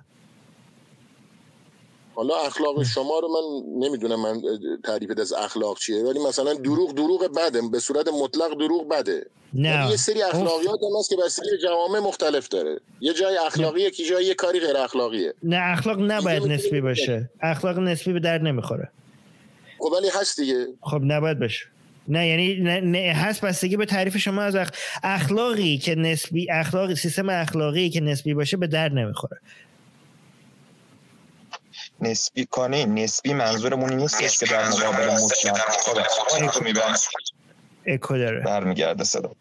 حالا 2.16 2.36
اخلاق 2.36 2.84
شما 2.84 3.20
رو 3.20 3.28
من 3.28 3.86
نمی‌دونم 3.88 4.22
من 4.22 4.42
تعریفت 4.84 5.20
از 5.20 5.34
اخلاق 5.34 5.80
چیه 5.80 6.04
ولی 6.04 6.20
مثلا 6.20 6.54
دروغ 6.54 6.94
دروغ 6.94 7.32
بده. 7.38 7.62
به 7.72 7.80
صورت 7.80 8.08
مطلق 8.08 8.58
دروغ 8.60 8.90
بده. 8.90 9.26
نه. 9.54 9.88
یه 9.90 9.98
سری 9.98 10.22
اخلاقیات 10.22 10.80
هم 10.84 11.00
هست 11.00 11.10
که 11.10 11.16
بستگی 11.26 11.58
جوامع 11.64 12.00
مختلف 12.00 12.48
داره. 12.48 12.80
یه 13.02 13.14
جای 13.14 13.38
اخلاقیه 13.46 13.92
که 13.92 14.04
جای 14.04 14.26
یه 14.26 14.34
کاری 14.34 14.60
غیر 14.60 14.78
اخلاقیه. 14.78 15.34
نه 15.44 15.58
اخلاق 15.62 15.98
نباید 16.02 16.44
نسبی 16.44 16.82
باشه. 16.82 17.30
اخلاق 17.42 17.80
نسبی 17.80 18.14
به 18.14 18.20
درد 18.20 18.42
نمی‌خوره. 18.42 18.92
خب 19.82 19.92
ولی 19.92 20.10
هست 20.22 20.40
دیگه. 20.40 20.68
خب 20.82 21.02
نباید 21.04 21.40
بشه 21.40 21.66
نه 22.08 22.28
یعنی 22.28 22.56
نه, 22.56 22.82
نه 22.82 23.14
هست 23.14 23.42
بستگی 23.42 23.78
به 23.78 23.86
تعریف 23.86 24.18
شما 24.18 24.42
از 24.42 24.56
اخلاقی 25.04 25.78
که 25.78 25.96
نسبی 25.96 26.52
اخلاقی 26.52 26.96
سیستم 26.96 27.30
اخلاقی 27.30 27.90
که 27.90 28.02
نسبی 28.02 28.34
باشه 28.34 28.58
به 28.58 28.68
درد 28.68 28.94
نمی‌خوره. 28.94 29.38
نسبی 32.02 32.46
کنه 32.46 32.86
نسبی 32.86 33.34
منظورمون 33.34 33.94
نیست 33.94 34.40
که 34.40 34.46
در 34.46 34.70
مقابل 34.70 35.10
مطلق 35.10 35.60
اکو 37.88 38.18
داره 38.18 38.44
برمیگرده 38.44 39.04
صدا. 39.04 39.32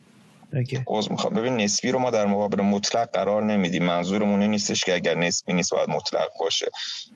عوض 0.87 1.11
می‌خوام. 1.11 1.35
ببین 1.35 1.57
نسبی 1.57 1.91
رو 1.91 1.99
ما 1.99 2.11
در 2.11 2.27
مقابل 2.27 2.63
مطلق 2.63 3.11
قرار 3.11 3.43
نمیدیم. 3.43 3.85
منظورمون 3.85 4.43
نیستش 4.43 4.85
که 4.85 4.95
اگر 4.95 5.15
نسبی 5.15 5.53
نیست 5.53 5.71
باید 5.71 5.89
مطلق 5.89 6.29
باشه. 6.41 6.67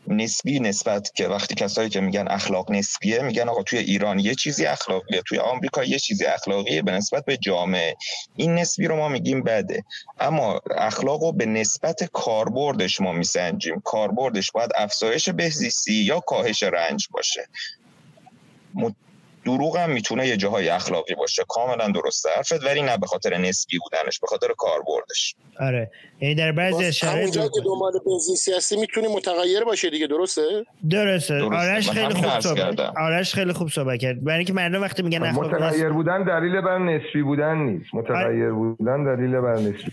نسبی 0.08 0.60
نسبت 0.60 1.10
که 1.14 1.28
وقتی 1.28 1.54
کسایی 1.54 1.88
که 1.88 2.00
میگن 2.00 2.28
اخلاق 2.28 2.70
نسبیه 2.70 3.22
میگن 3.22 3.48
آقا 3.48 3.62
توی 3.62 3.78
ایران 3.78 4.18
یه 4.18 4.34
چیزی 4.34 4.66
اخلاقیه 4.66 5.22
توی 5.26 5.38
آمریکا 5.38 5.84
یه 5.84 5.98
چیزی 5.98 6.24
اخلاقیه 6.24 6.82
به 6.82 6.92
نسبت 6.92 7.24
به 7.24 7.36
جامعه. 7.36 7.96
این 8.36 8.54
نسبی 8.54 8.86
رو 8.86 8.96
ما 8.96 9.08
میگیم 9.08 9.42
بده. 9.42 9.84
اما 10.20 10.60
اخلاق 10.76 11.22
رو 11.22 11.32
به 11.32 11.46
نسبت 11.46 12.04
کاربردش 12.04 13.00
ما 13.00 13.12
میسنجیم. 13.12 13.80
کاربردش 13.80 14.50
باید 14.52 14.70
افزایش 14.76 15.28
بهزیستی 15.28 15.94
یا 15.94 16.20
کاهش 16.20 16.62
رنج 16.62 17.08
باشه. 17.10 17.48
دروغ 19.44 19.76
هم 19.76 19.90
می‌تونه 19.90 20.28
یه 20.28 20.36
جاهای 20.36 20.68
اخلاقی 20.68 21.14
باشه. 21.14 21.42
کاملا 21.48 21.88
درسته. 21.88 22.28
حرفت 22.36 22.64
ولی 22.64 22.82
نه 22.82 22.96
به 22.96 23.06
خاطر 23.06 23.36
نسبی 23.36 23.78
بودنش 23.78 24.20
به 24.20 24.26
خاطر 24.26 24.46
کاربردش. 24.58 25.34
آره. 25.60 25.90
یعنی 26.20 26.34
در 26.34 26.52
بعضی 26.52 26.92
شرایط 26.92 27.32
که 27.32 27.60
دنبال 27.64 27.92
بنزین 28.06 28.54
هستی 28.56 28.76
می‌تونه 28.76 29.08
متغیر 29.08 29.64
باشه 29.64 29.90
دیگه 29.90 30.06
درسته؟ 30.06 30.42
درسته, 30.90 31.38
درسته. 31.38 31.56
آرش 31.56 31.90
خیلی 31.90 32.14
خوب 32.14 32.40
صحبت 32.40 32.80
آرش 32.80 33.34
خیلی 33.34 33.52
خوب 33.52 33.68
صحبت 33.68 33.98
کرد. 33.98 34.24
برای 34.24 34.38
اینکه 34.38 34.52
مردم 34.52 34.82
وقتی 34.82 35.02
میگن 35.02 35.22
اخلاق 35.22 35.54
متغیر 35.54 35.88
بودن 35.88 36.24
دلیل 36.24 36.60
بر 36.60 36.78
نسبی 36.78 37.22
بودن 37.22 37.58
نیست. 37.58 37.94
متغیر 37.94 38.50
بودن 38.50 39.16
دلیل 39.16 39.40
بر 39.40 39.54
نسبی. 39.54 39.92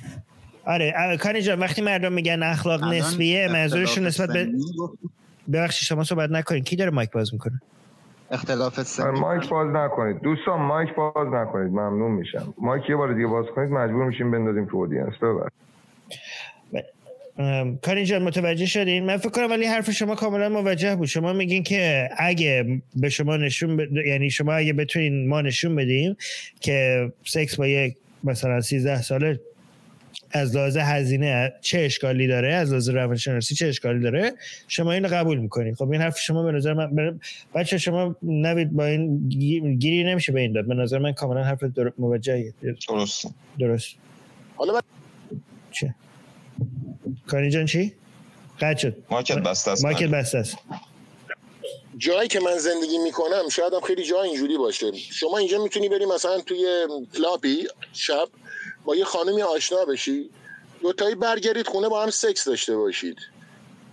آره. 0.65 1.17
کانی 1.17 1.41
جان 1.41 1.59
وقتی 1.59 1.81
مردم 1.81 2.13
میگن 2.13 2.43
اخلاق 2.43 2.83
نسبیه 2.83 3.47
منظورشون 3.47 4.07
نسبت 4.07 4.29
به 4.29 4.47
ببخشید 5.53 5.87
شما 5.87 6.03
صحبت 6.03 6.29
نکنید 6.29 6.63
کی 6.63 6.75
داره 6.75 6.91
مایک 6.91 7.11
باز 7.11 7.33
می‌کنه؟ 7.33 7.61
اختلاف 8.31 8.81
سنی 8.81 9.19
مایک 9.19 9.49
باز 9.49 9.67
نکنید. 9.69 10.21
دوستان 10.21 10.61
مایک 10.61 10.95
باز 10.95 11.27
نکنید. 11.27 11.71
ممنون 11.71 12.11
میشم. 12.11 12.53
مایک 12.57 12.89
یه 12.89 12.95
بار 12.95 13.13
دیگه 13.13 13.27
باز 13.27 13.45
کنید. 13.55 13.71
مجبور 13.71 14.05
میشیم 14.05 14.31
بندازیم 14.31 14.65
تو 14.65 14.77
اودینس 14.77 15.13
ببر 15.21 15.49
کارین 17.81 18.05
جان 18.05 18.23
متوجه 18.23 18.65
شدین؟ 18.65 19.05
من 19.05 19.17
فکر 19.17 19.29
کنم 19.29 19.49
ولی 19.49 19.65
حرف 19.65 19.91
شما 19.91 20.15
کاملا 20.15 20.49
موجه 20.49 20.95
بود. 20.95 21.07
شما 21.07 21.33
میگین 21.33 21.63
که 21.63 22.09
اگه 22.17 22.81
به 22.95 23.09
شما 23.09 23.37
نشون 23.37 23.77
ب... 23.77 23.79
یعنی 24.05 24.29
شما 24.29 24.53
اگه 24.53 24.73
بتونین 24.73 25.27
ما 25.27 25.41
نشون 25.41 25.75
بدیم 25.75 26.17
که 26.61 27.11
سکس 27.23 27.55
با 27.55 27.67
یک 27.67 27.95
مثلا 28.23 28.61
13 28.61 29.01
ساله 29.01 29.39
از 30.31 30.55
لحاظ 30.55 30.77
هزینه 30.77 31.53
چه 31.61 31.79
اشکالی 31.79 32.27
داره 32.27 32.53
از 32.53 32.69
لحاظ 32.69 32.89
روانشناسی 32.89 33.55
چه 33.55 33.67
اشکالی 33.67 33.99
داره 33.99 34.33
شما 34.67 34.91
اینو 34.91 35.07
قبول 35.07 35.37
می‌کنید 35.37 35.75
خب 35.75 35.91
این 35.91 36.01
حرف 36.01 36.19
شما 36.19 36.43
به 36.43 36.51
نظر 36.51 36.73
من 36.73 37.19
بچه 37.55 37.77
شما 37.77 38.15
نوید 38.23 38.71
با 38.71 38.85
این 38.85 39.29
گیری 39.79 40.03
نمیشه 40.03 40.31
به 40.31 40.39
این 40.39 40.53
داد. 40.53 40.67
به 40.67 40.73
نظر 40.73 40.99
من 40.99 41.13
کاملا 41.13 41.43
حرف 41.43 41.63
در... 41.63 41.91
موجهیه 41.97 42.53
درست 42.87 43.25
درست. 43.59 43.95
حالا 44.55 44.73
من... 44.73 44.81
چه؟ 45.71 45.95
کاری 47.27 47.49
جان 47.49 47.65
چی؟ 47.65 47.93
قطع 48.59 48.77
شد. 48.77 48.97
mic 49.09 49.30
ت 49.30 49.37
بسته 49.37 49.71
است. 49.71 49.85
mic 49.85 50.03
ت 50.03 50.09
بسته 50.09 50.37
است. 50.37 50.57
جایی 51.97 52.27
که 52.27 52.39
من 52.39 52.57
زندگی 52.57 52.97
می‌کنم 52.97 53.49
شاید 53.51 53.73
هم 53.73 53.81
خیلی 53.81 54.03
جا 54.03 54.21
اینجوری 54.21 54.57
باشه. 54.57 54.91
شما 54.91 55.37
اینجا 55.37 55.63
می‌تونی 55.63 55.89
بری 55.89 56.05
مثلا 56.05 56.39
توی 56.39 56.87
club 57.17 57.57
ی 57.57 57.67
شب 57.93 58.27
با 58.85 58.95
یه 58.95 59.05
خانمی 59.05 59.41
آشنا 59.41 59.85
بشی 59.85 60.29
دوتایی 60.81 61.15
برگرید 61.15 61.67
خونه 61.67 61.89
با 61.89 62.03
هم 62.03 62.09
سکس 62.09 62.45
داشته 62.45 62.77
باشید. 62.77 63.17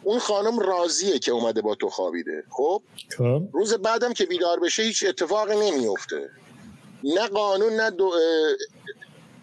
اون 0.03 0.19
خانم 0.19 0.59
راضیه 0.59 1.19
که 1.19 1.33
اومده 1.33 1.63
با 1.63 1.75
تو 1.75 1.89
خوابیده 1.89 2.45
خب, 2.51 2.83
خب. 3.19 3.43
روز 3.53 3.75
بعدم 3.75 4.13
که 4.13 4.27
بیدار 4.27 4.61
بشه 4.61 4.83
هیچ 4.83 5.05
اتفاقی 5.09 5.71
نمیفته 5.71 6.31
نه 7.05 7.27
قانون 7.27 7.73
نه 7.73 7.91
دو 7.91 8.13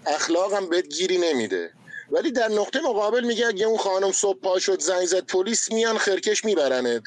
اخلاق 0.08 0.54
هم 0.54 0.70
بهت 0.70 0.88
گیری 0.88 1.18
نمیده. 1.18 1.70
ولی 2.12 2.32
در 2.32 2.48
نقطه 2.48 2.82
مقابل 2.82 3.24
میگه 3.24 3.48
اگه 3.48 3.66
اون 3.66 3.78
خانم 3.78 4.12
صبح 4.12 4.40
پا 4.40 4.60
شد 4.60 4.80
زنگ 4.80 5.06
زد 5.06 5.26
پلیس 5.26 5.72
میان 5.72 5.98
خرکش 5.98 6.46
میبرنت. 6.46 7.04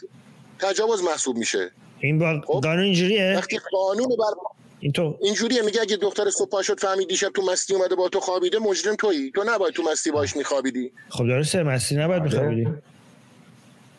تجاوز 0.58 1.02
محسوب 1.02 1.36
میشه. 1.36 1.70
این 2.00 2.18
با 2.18 2.40
خب؟ 2.46 2.60
قانون 2.60 2.84
اینجوریه؟ 2.84 3.34
وقتی 3.36 3.58
قانون 3.72 4.08
بر 4.08 4.34
اینطور. 4.80 5.14
اینجوریه 5.20 5.62
میگه 5.62 5.80
اگه 5.80 5.96
دختر 5.96 6.30
صبح 6.30 6.62
شد 6.62 6.80
فهمید 6.80 7.08
دیشب 7.08 7.28
تو 7.28 7.42
مستی 7.42 7.74
اومده 7.74 7.94
با 7.94 8.08
تو 8.08 8.20
خوابیده 8.20 8.58
مجرم 8.58 8.96
تویی. 8.96 9.30
تو 9.30 9.44
نباید 9.46 9.74
تو 9.74 9.82
مستی 9.82 10.10
باش 10.10 10.36
میخوابیدی. 10.36 10.92
خب 11.08 11.26
درسته 11.26 11.62
مستی 11.62 11.96
نباید 11.96 12.22
میخوابیدی. 12.22 12.68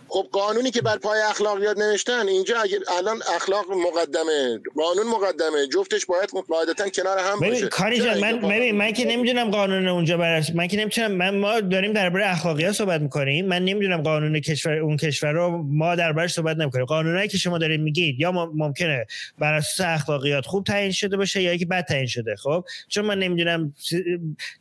خب 0.10 0.28
قانونی 0.32 0.72
که 0.72 0.82
بر 0.82 0.98
پای 0.98 1.22
اخلاقیات 1.22 1.78
نوشتن 1.78 2.28
اینجا 2.28 2.60
اگه 2.60 2.80
الان 2.98 3.20
اخلاق 3.36 3.66
مقدمه 3.72 4.60
قانون 4.76 5.08
مقدمه 5.08 5.68
جفتش 5.74 6.06
باید 6.06 6.30
قاعدتا 6.48 6.90
کنار 6.90 7.20
هم 7.20 7.40
باشه. 7.40 7.68
کاری 7.68 8.00
جان 8.00 8.20
من 8.20 8.40
ببین 8.40 8.76
من 8.76 8.92
که 8.92 9.06
نمی‌دونم 9.06 9.52
قانون 9.52 9.88
اونجا 9.88 10.18
برش 10.18 10.52
من 10.56 10.68
که 10.68 10.78
نمی‌تونم 10.78 11.12
من 11.12 11.38
ما 11.38 11.60
داریم 11.60 11.94
درباره 11.94 12.30
اخلاقیات 12.32 12.72
صحبت 12.72 13.02
می‌کنیم. 13.02 13.46
من 13.46 13.66
نمی‌دونم 13.66 14.02
قانون 14.02 14.40
کشور 14.40 14.74
اون 14.74 14.98
کشور 14.98 15.32
رو 15.32 15.64
ما 15.64 15.96
دربارش 15.96 16.34
صحبت 16.34 16.58
نمی‌کنیم. 16.58 16.86
قانونایی 16.86 17.28
که 17.28 17.38
شما 17.38 17.58
دارید 17.58 17.82
میگید 17.82 18.20
یا 18.20 18.32
ممکنه 18.32 19.06
بر 19.40 19.54
اساس 19.54 19.86
اخلاقیات 19.88 20.46
خوب 20.46 20.64
تعیین 20.64 20.92
شده 20.92 21.18
باشه 21.18 21.42
یا 21.42 21.50
اینکه 21.50 21.66
بد 21.66 21.86
تعیین 21.86 22.08
شده 22.08 22.36
خب؟ 22.36 22.66
چون 22.88 23.06
من 23.06 23.20
نمی‌دونم 23.20 23.74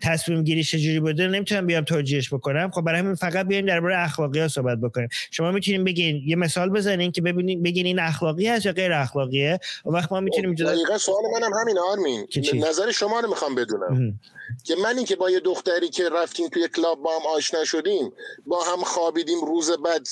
تصمیم 0.02 0.44
گیری 0.44 0.64
چجوری 0.64 1.00
بوده 1.00 1.26
نمی‌تونم 1.26 1.66
بیام 1.66 1.84
توجیهش 1.84 2.34
بکنم. 2.34 2.70
خب 2.70 2.82
برای 2.82 2.98
همین 2.98 3.14
فقط 3.14 3.46
بیایم 3.46 3.66
درباره 3.66 3.98
اخلاقیات 3.98 4.48
صحبت 4.48 4.78
بکنیم. 4.78 5.08
شما 5.38 5.50
می‌تونیم 5.50 5.84
بگین 5.84 6.22
یه 6.26 6.36
مثال 6.36 6.70
بزنین 6.70 7.12
که 7.12 7.22
ببینین 7.22 7.62
بگین 7.62 7.86
این 7.86 7.98
اخلاقی 7.98 8.46
هست 8.46 8.66
یا 8.66 8.72
غیر 8.72 8.92
اخلاقیه؟ 8.92 9.58
و 9.84 9.90
وقت 9.90 10.12
ما 10.12 10.20
می‌تونیم 10.20 10.50
اینجا 10.50 10.66
دقیقاً 10.66 10.98
سوال 10.98 11.22
منم 11.34 11.50
همین 11.62 11.78
آرمین. 11.78 12.26
نظر 12.54 12.90
شما 12.90 13.20
رو 13.20 13.28
می‌خوام 13.28 13.54
بدونم. 13.54 14.20
که 14.64 14.76
من 14.76 14.96
این 14.96 15.06
که 15.06 15.16
با 15.16 15.30
یه 15.30 15.40
دختری 15.40 15.88
که 15.88 16.08
رفتیم 16.08 16.48
توی 16.48 16.68
کلاب 16.68 17.02
با 17.02 17.10
هم 17.18 17.26
آشنا 17.36 17.64
شدیم 17.64 18.12
با 18.46 18.64
هم 18.64 18.84
خوابیدیم 18.84 19.40
روز 19.40 19.70
بعد 19.70 20.08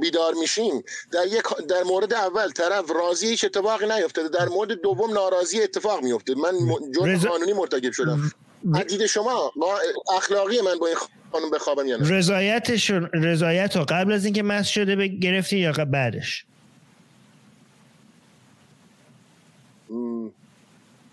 بیدار 0.00 0.34
میشیم 0.34 0.82
در 1.12 1.26
یک 1.26 1.66
در 1.68 1.82
مورد 1.82 2.14
اول 2.14 2.50
طرف 2.50 2.90
راضی 2.90 3.28
هیچ 3.28 3.44
اتفاقی 3.44 3.86
نیفتاده 3.86 4.28
در 4.28 4.48
مورد 4.48 4.72
دوم 4.72 5.12
ناراضی 5.12 5.62
اتفاق 5.62 6.02
میفته 6.02 6.34
من 6.34 6.52
جرم 6.94 7.18
قانونی 7.18 7.52
مرتکب 7.52 7.92
شدم. 7.92 8.32
دید 8.88 9.06
شما 9.06 9.52
اخلاقی 10.16 10.60
من 10.60 10.78
با 10.78 10.86
این 10.86 10.96
خانم 11.36 11.50
بخوابم 11.50 11.86
یا 11.86 11.96
نه؟ 11.96 12.10
رضایتشون 12.10 13.10
رضایت 13.12 13.76
رو 13.76 13.84
قبل 13.88 14.12
از 14.12 14.24
اینکه 14.24 14.42
مس 14.42 14.66
شده 14.66 15.08
گرفتی 15.08 15.58
یا 15.58 15.72
بعدش 15.72 16.44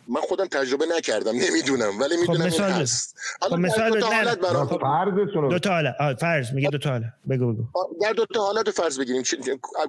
من 0.07 0.21
خودم 0.21 0.45
تجربه 0.45 0.85
نکردم 0.97 1.31
نمی‌دونم 1.31 1.99
ولی 1.99 2.17
می‌دونم 2.17 2.39
خب 2.39 2.45
مثال 2.45 2.71
این 2.71 2.81
هست. 2.81 3.15
خب 3.41 3.55
مثال 3.55 3.89
دو 3.89 3.99
تا 3.99 4.07
حالت 4.07 4.39
برام 4.39 4.67
فرضتون 4.67 5.49
دو 5.49 5.59
تا 5.59 5.69
حالت. 5.69 6.19
فرض 6.19 6.53
میگه 6.53 6.69
دو 6.69 6.77
تا 6.77 6.89
حالت. 6.89 7.13
بگو 7.29 7.53
بگو. 7.53 7.63
در 8.01 8.13
دو 8.13 8.25
تا 8.25 8.41
حالت 8.41 8.71
فرض 8.71 8.99
بگیریم. 8.99 9.23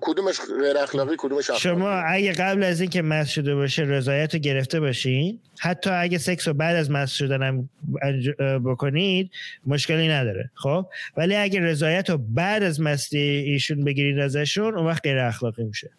کدومش 0.00 0.40
غیر 0.60 0.78
اخلاقی 0.78 1.14
کدومش 1.18 1.50
اخلاقی؟ 1.50 1.80
شما 1.80 1.90
اگه 1.90 2.32
قبل 2.32 2.62
از 2.62 2.80
اینکه 2.80 3.02
مس 3.02 3.28
شده 3.28 3.54
باشه 3.54 3.82
رضایت 3.82 4.34
رو 4.34 4.40
گرفته 4.40 4.80
باشین 4.80 5.40
حتی 5.58 5.90
اگه 5.90 6.18
سکس 6.18 6.48
رو 6.48 6.54
بعد 6.54 6.76
از 6.76 6.90
مس 6.90 7.10
شدن 7.10 7.42
هم 7.42 7.68
بکنید 8.64 9.30
مشکلی 9.66 10.08
نداره. 10.08 10.50
خب؟ 10.54 10.86
ولی 11.16 11.36
اگه 11.36 11.60
رضایت 11.60 12.10
رو 12.10 12.18
بعد 12.18 12.62
از 12.62 12.80
مستی 12.80 13.18
ایشون 13.18 13.84
بگیرید 13.84 14.18
ازشون 14.18 14.74
اون 14.74 14.86
وقت 14.86 15.02
غیر 15.02 15.18
اخلاقی 15.18 15.64
میشه. 15.64 15.90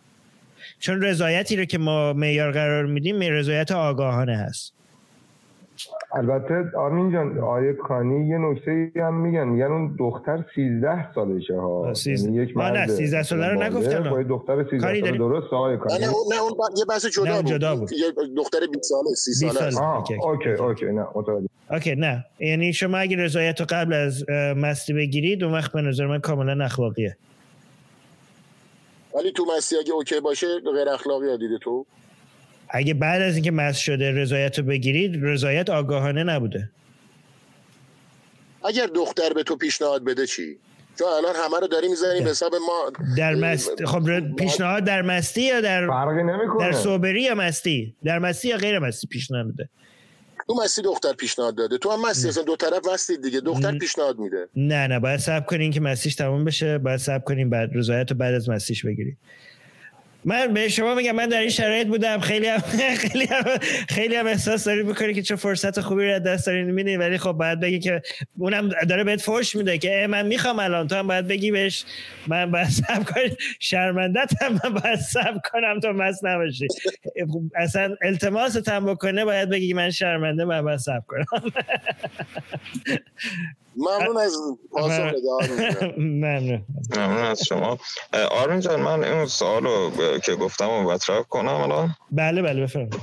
چون 0.79 1.01
رضایتی 1.01 1.55
رو 1.55 1.65
که 1.65 1.77
ما 1.77 2.13
معیار 2.13 2.51
قرار 2.51 2.85
میدیم 2.85 3.19
رضایت 3.19 3.71
آگاهانه 3.71 4.37
هست. 4.37 4.75
البته 6.13 6.71
آرمین 6.77 7.11
جان 7.11 7.39
آیه 7.39 7.73
کانی 7.73 8.27
یه 8.29 8.37
نکته 8.37 8.91
هم 8.95 9.21
میگن. 9.21 9.43
میگن 9.43 9.65
اون 9.65 9.95
دختر 9.99 10.43
13 10.55 11.13
سالشه 11.13 11.55
ها. 11.55 11.93
یعنی 12.05 12.37
یک 12.43 12.57
مرد 12.57 12.77
نه 12.77 12.87
13 12.87 13.23
ساله 13.23 13.47
رو 13.47 13.63
نگفتن 13.63 14.09
با 14.09 14.23
دختر 14.23 14.63
13 14.63 14.79
ساله. 14.79 15.11
درست؟ 15.11 15.53
آیه 15.53 15.77
کانی؟ 15.77 15.99
نه 15.99 16.05
نه 16.05 16.41
اون 16.41 16.53
یه 16.77 16.85
بحث 16.89 17.05
جدا, 17.05 17.35
بود. 17.41 17.45
جدا 17.45 17.75
بود. 17.75 17.91
یه 17.91 18.27
دختر 18.37 18.59
20 18.73 18.83
ساله 18.83 19.15
30 19.15 19.33
ساله. 19.33 19.71
ساله. 19.71 19.87
آه. 19.87 20.05
okay 20.23 20.49
okay 20.49 20.85
نه 20.85 21.05
متوجه. 21.15 21.47
okay 21.71 21.95
نه. 21.95 22.25
یعنی 22.39 22.73
شما 22.73 22.97
اگه 22.97 23.17
رضایت 23.17 23.59
رو 23.59 23.65
قبل 23.69 23.93
از 23.93 24.25
مستی 24.57 24.93
بگیرید 24.93 25.43
اون 25.43 25.53
وقت 25.53 25.71
به 25.71 25.81
نظر 25.81 26.05
من 26.07 26.19
کاملا 26.19 26.65
اخلاقیه. 26.65 27.17
ولی 29.15 29.31
تو 29.31 29.45
مستی 29.57 29.77
اگه 29.77 29.91
اوکی 29.93 30.19
باشه 30.19 30.47
غیر 30.75 30.89
اخلاقی 30.89 31.37
دیده 31.37 31.57
تو؟ 31.57 31.85
اگه 32.69 32.93
بعد 32.93 33.21
از 33.21 33.35
اینکه 33.35 33.51
مست 33.51 33.79
شده 33.79 34.11
رضایت 34.11 34.59
رو 34.59 34.65
بگیرید 34.65 35.19
رضایت 35.21 35.69
آگاهانه 35.69 36.23
نبوده. 36.23 36.69
اگر 38.63 38.85
دختر 38.85 39.33
به 39.33 39.43
تو 39.43 39.55
پیشنهاد 39.55 40.03
بده 40.03 40.27
چی؟ 40.27 40.57
چون 40.99 41.07
الان 41.07 41.35
همه 41.35 41.59
رو 41.59 41.67
داری 41.67 41.87
می‌زنیم 41.87 42.23
به 42.23 42.29
حساب 42.29 42.55
ما. 42.55 42.91
در 43.17 43.35
مست 43.35 43.85
خب 43.85 44.35
پیشنهاد 44.35 44.83
در 44.83 45.01
مستی 45.01 45.41
یا 45.41 45.61
در 45.61 45.87
فرقی 45.87 46.23
نمی‌کنه. 46.23 46.59
در 46.59 46.71
صوبری 46.71 47.21
یا 47.21 47.35
مستی؟ 47.35 47.95
در 48.03 48.19
مستی 48.19 48.47
یا 48.47 48.57
غیر 48.57 48.79
مستی 48.79 49.07
پیشنهاد 49.07 49.45
میده. 49.45 49.69
تو 50.47 50.53
مستی 50.63 50.81
دختر 50.81 51.13
پیشنهاد 51.13 51.55
داده. 51.55 51.77
تو 51.77 51.91
هم 51.91 52.01
مستی 52.09 52.27
اصلا 52.27 52.43
دو 52.43 52.55
طرف 52.55 52.87
مستی 52.93 53.17
دیگه. 53.17 53.41
دختر 53.41 53.77
پیشنهاد 53.77 54.19
میده. 54.19 54.47
نه 54.55 54.87
نه 54.87 54.99
باید 54.99 55.19
صبر 55.19 55.45
کنین 55.45 55.71
که 55.71 55.81
مستیش 55.81 56.15
تموم 56.15 56.45
بشه. 56.45 56.77
باید 56.77 56.99
صبر 56.99 57.23
کنین 57.23 57.49
بعد 57.49 57.69
رضایت 57.73 58.11
رو 58.11 58.17
بعد 58.17 58.33
از 58.33 58.49
مستیش 58.49 58.85
بگیرید 58.85 59.17
من 60.25 60.53
به 60.53 60.69
شما 60.69 60.95
میگم 60.95 61.11
من 61.11 61.29
در 61.29 61.39
این 61.39 61.49
شرایط 61.49 61.87
بودم. 61.87 62.19
خیلی 62.19 62.47
هم 62.47 62.59
خیلی 63.09 63.25
هم 63.25 63.43
خیلی 63.89 64.15
هم 64.15 64.27
احساس 64.27 64.63
دارید 64.63 64.85
می‌کنی 64.85 65.13
که 65.13 65.21
چه 65.21 65.35
فرصت 65.35 65.81
خوبی 65.81 66.05
رو 66.05 66.19
دست 66.19 66.45
دارین 66.45 66.71
میدین 66.71 66.99
ولی 66.99 67.17
خب 67.17 67.31
باید 67.31 67.59
بگی 67.59 67.79
که 67.79 68.01
اونم 68.37 68.69
داره 68.89 69.03
بهت 69.03 69.21
فوش 69.21 69.55
میده 69.55 69.77
که 69.77 70.07
من 70.09 70.25
می‌خوام 70.25 70.59
الان 70.59 70.87
تو 70.87 70.95
هم 70.95 71.07
باید 71.07 71.27
بگی 71.27 71.51
بهش 71.51 71.85
من 72.27 72.51
باید 72.51 72.69
سب 72.87 73.03
کنم 73.03 73.35
شرمندت 73.59 74.31
هم 74.41 74.59
من 74.63 74.73
باید 74.73 74.99
سب 74.99 75.41
کنم 75.51 75.79
تو 75.79 75.93
مست 75.93 76.25
نباشی. 76.25 76.67
اصلا 77.55 77.95
التماس 78.01 78.69
هم 78.69 78.85
بکنه 78.85 79.25
باید 79.25 79.49
بگی 79.49 79.73
من 79.73 79.89
شرمنده 79.89 80.45
من 80.45 80.61
باید 80.61 80.79
سب 80.79 81.03
کنم. 81.07 81.25
ممنون 83.77 84.17
از 84.17 84.33
پاسخ 84.71 84.99
ممنون. 85.97 86.63
ممنون 86.97 87.23
از 87.23 87.43
شما. 87.43 87.77
آرمین 88.31 88.59
جان 88.59 88.81
من 88.81 89.03
این 89.03 89.25
سوالو 89.25 89.91
که 90.25 90.35
گفتم 90.35 90.65
رو 90.69 90.91
مطرح 90.91 91.21
کنم 91.21 91.47
الان. 91.61 91.95
بله 92.11 92.41
بله 92.41 92.61
بفرمایید. 92.63 92.95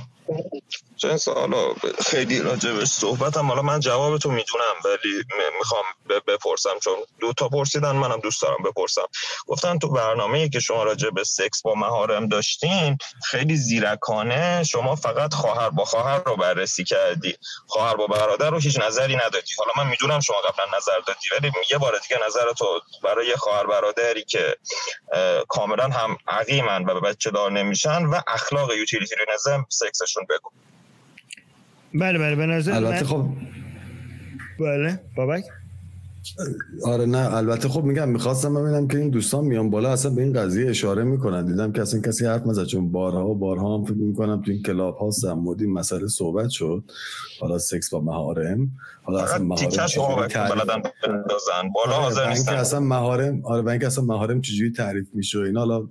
چون 0.97 1.17
سوالا 1.17 1.73
خیلی 2.05 2.39
راجبش 2.39 2.87
صحبتم. 2.87 3.47
حالا 3.47 3.61
من 3.61 3.79
جوابتو 3.79 4.31
می‌دونم 4.31 4.75
ولی 4.85 5.23
می‌خوام 5.57 5.83
بپرسم 6.27 6.79
چون 6.83 6.93
دو 7.19 7.33
تا 7.33 7.49
پرسیدن 7.49 7.91
منم 7.91 8.19
دوست 8.19 8.41
دارم 8.41 8.63
بپرسم. 8.63 9.07
گفتن 9.47 9.79
تو 9.79 9.89
برنامه 9.89 10.49
که 10.49 10.59
شما 10.59 10.83
راجع 10.83 11.09
به 11.09 11.23
سکس 11.23 11.61
با 11.61 11.75
مهارم 11.75 12.27
داشتین 12.27 12.97
خیلی 13.25 13.55
زیرکانه. 13.55 14.63
شما 14.63 14.95
فقط 14.95 15.33
خواهر 15.33 15.69
با 15.69 15.85
خواهر 15.85 16.23
رو 16.25 16.35
بررسی 16.35 16.83
کردی. 16.83 17.37
خواهر 17.67 17.95
با 17.95 18.07
برادر 18.07 18.49
رو 18.49 18.59
هیچ 18.59 18.79
نظری 18.79 19.15
ندادی. 19.15 19.53
حالا 19.57 19.71
من 19.83 19.89
می‌دونم 19.89 20.19
شما 20.19 20.37
قبلا 20.37 20.77
نظر 20.77 20.99
دادی 21.07 21.29
ولی 21.31 21.51
یه 21.71 21.77
بار 21.77 21.99
دیگه 21.99 22.21
نظرتو 22.25 22.81
برای 23.03 23.35
خواهر 23.35 23.65
برادری 23.65 24.23
که 24.23 24.57
کاملا 25.47 25.83
هم 25.83 26.17
عقیمن 26.27 26.85
و 26.85 27.01
بچه 27.01 27.31
دار 27.31 27.51
نمیشن 27.51 28.05
و 28.05 28.21
اخلاق 28.27 28.73
یوتیلیتریانیسم 28.73 29.65
سکسشون 29.69 30.25
بگو. 30.29 30.49
بله 31.93 32.19
بله 32.19 32.35
به 32.35 32.45
نظر 32.45 32.71
البته 32.71 33.05
خب. 33.05 33.25
بله 34.59 34.99
بابک؟ 35.15 35.43
آره 36.85 37.05
نه 37.05 37.35
البته 37.35 37.69
خب 37.69 37.83
میگم 37.83 38.09
می‌خواستم 38.09 38.53
ببینم 38.53 38.87
که 38.87 38.97
این 38.97 39.09
دوستان 39.09 39.45
میان 39.45 39.69
بالا 39.69 39.91
اصلا 39.91 40.11
به 40.11 40.23
این 40.23 40.33
قضیه 40.33 40.69
اشاره 40.69 41.03
می‌کنن. 41.03 41.45
دیدم 41.45 41.71
که 41.71 41.81
اصلا 41.81 42.01
کسی 42.01 42.25
حرف 42.25 42.47
نزد 42.47 42.65
چون 42.65 42.91
بارها 42.91 43.29
و 43.29 43.35
بارها 43.35 43.77
هم 43.77 43.85
فکر 43.85 43.93
می‌کنم 43.93 44.41
تو 44.41 44.51
این 44.51 44.63
کلاب 44.63 44.97
ها 44.97 45.11
سمودی 45.11 45.65
مسئله 45.65 46.07
صحبت 46.07 46.49
شد. 46.49 46.83
حالا 47.41 47.57
سکس 47.57 47.89
با 47.89 48.01
مهارم. 48.01 48.71
حالا 49.03 49.23
اصلا 49.23 49.43
مهارم 49.43 50.27
بالا 51.75 51.95
حاضر 51.95 52.29
نیستن. 52.29 52.53
اصلا 52.53 52.79
مهارم 52.79 53.45
آره 53.45 53.71
اینکه 53.71 53.87
اصلا 53.87 54.03
مهارم 54.03 54.41
چجوری 54.41 54.71
تعریف 54.71 55.07
میشه 55.13 55.39
اینا 55.39 55.59
حالا 55.59 55.87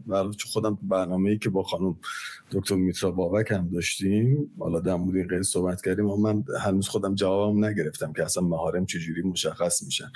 خودم 0.53 0.79
برنامه 0.83 1.31
ای 1.31 1.39
که 1.39 1.51
با 1.51 1.63
خانم 1.63 1.97
دکتر 2.53 2.75
میترا 2.75 3.11
بابک 3.11 3.51
هم 3.51 3.69
داشتیم. 3.73 4.51
حالا 4.59 4.81
در 4.81 4.95
مورد 4.95 5.17
این 5.17 5.27
قضیه 5.27 5.43
صحبت 5.43 5.83
کردیم 5.85 6.11
اما 6.11 6.33
من 6.33 6.45
هنوز 6.65 6.89
خودم 6.89 7.15
جوابم 7.15 7.65
نگرفتم 7.65 8.13
که 8.13 8.25
اصلا 8.25 8.43
مهارم 8.43 8.87
چجوری 8.87 9.23
مشخص 9.23 9.83
میشن. 9.83 10.11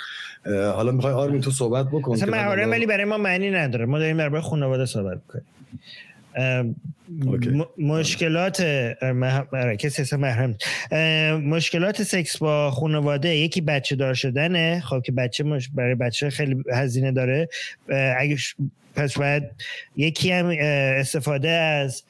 حالا 0.46 0.92
می‌خوای 0.92 1.12
آرمین 1.12 1.40
تو 1.40 1.50
صحبت 1.50 1.86
بکن 1.86 2.12
اصلا 2.12 2.30
مهارم 2.30 2.70
ولی 2.70 2.86
برای 2.86 3.04
ما 3.04 3.18
معنی 3.18 3.50
نداره. 3.50 3.84
ما 3.84 3.98
داریم 3.98 4.16
درباره 4.16 4.42
خانواده 4.42 4.86
صحبت 4.86 5.18
می‌کنیم. 5.22 5.46
مشکلات 7.78 8.62
کسی 9.78 10.02
اصلا 10.02 10.18
محرم 10.18 10.56
مشکلات 11.38 12.02
سکس 12.02 12.38
با 12.38 12.70
خانواده 12.70 13.36
یکی 13.36 13.60
بچه 13.60 13.96
دار 13.96 14.14
شدنه. 14.14 14.82
خب 14.84 15.02
که 15.02 15.12
بچه 15.12 15.44
مش... 15.44 15.68
برای 15.74 15.94
بچه 15.94 16.30
خیلی 16.30 16.62
هزینه 16.72 17.12
داره. 17.12 17.48
اگه 18.18 18.36
پس 18.94 19.18
باید 19.18 19.42
یکی 19.96 20.30
هم 20.30 20.56
استفاده 20.98 21.48
از 21.48 22.02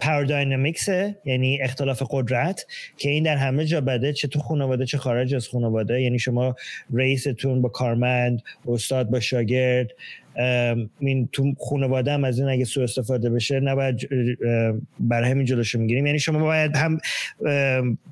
پاور 0.00 0.24
داینامیکس 0.24 0.88
یعنی 1.24 1.62
اختلاف 1.62 2.02
قدرت 2.10 2.66
که 2.96 3.10
این 3.10 3.22
در 3.24 3.36
همه 3.36 3.64
جا 3.64 3.80
بده 3.80 4.12
چه 4.12 4.28
تو 4.28 4.38
خانواده 4.38 4.86
چه 4.86 4.98
خارج 4.98 5.34
از 5.34 5.48
خانواده. 5.48 6.02
یعنی 6.02 6.18
شما 6.18 6.56
رئیستون 6.94 7.62
با 7.62 7.68
کارمند 7.68 8.42
استاد 8.68 9.10
با 9.10 9.20
شاگرد. 9.20 9.90
این 11.00 11.28
تو 11.32 11.54
خانواده 11.68 12.12
هم 12.12 12.24
از 12.24 12.38
این 12.38 12.48
اگه 12.48 12.64
سو 12.64 12.80
استفاده 12.80 13.30
بشه 13.30 13.60
نباید 13.60 14.08
برای 15.00 15.30
همین 15.30 15.46
جلوشو 15.46 15.78
می‌گیریم. 15.78 16.06
یعنی 16.06 16.18
شما 16.18 16.38
باید 16.38 16.76
هم 16.76 16.98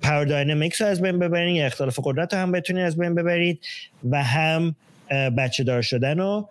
پاور 0.03 0.25
داینامیکس 0.25 0.83
رو 0.83 0.89
از 0.89 1.03
بین 1.03 1.19
ببرید 1.19 1.63
اختلاف 1.63 1.99
قدرت 2.03 2.35
رو 2.35 2.41
هم 2.41 2.53
بتونید 2.53 2.85
از 2.85 2.97
بین 2.97 3.15
ببرید 3.15 3.61
و 4.11 4.23
هم 4.23 4.77
بچه 5.11 5.65
دار 5.65 5.83
شدن 5.83 6.19
رو 6.19 6.49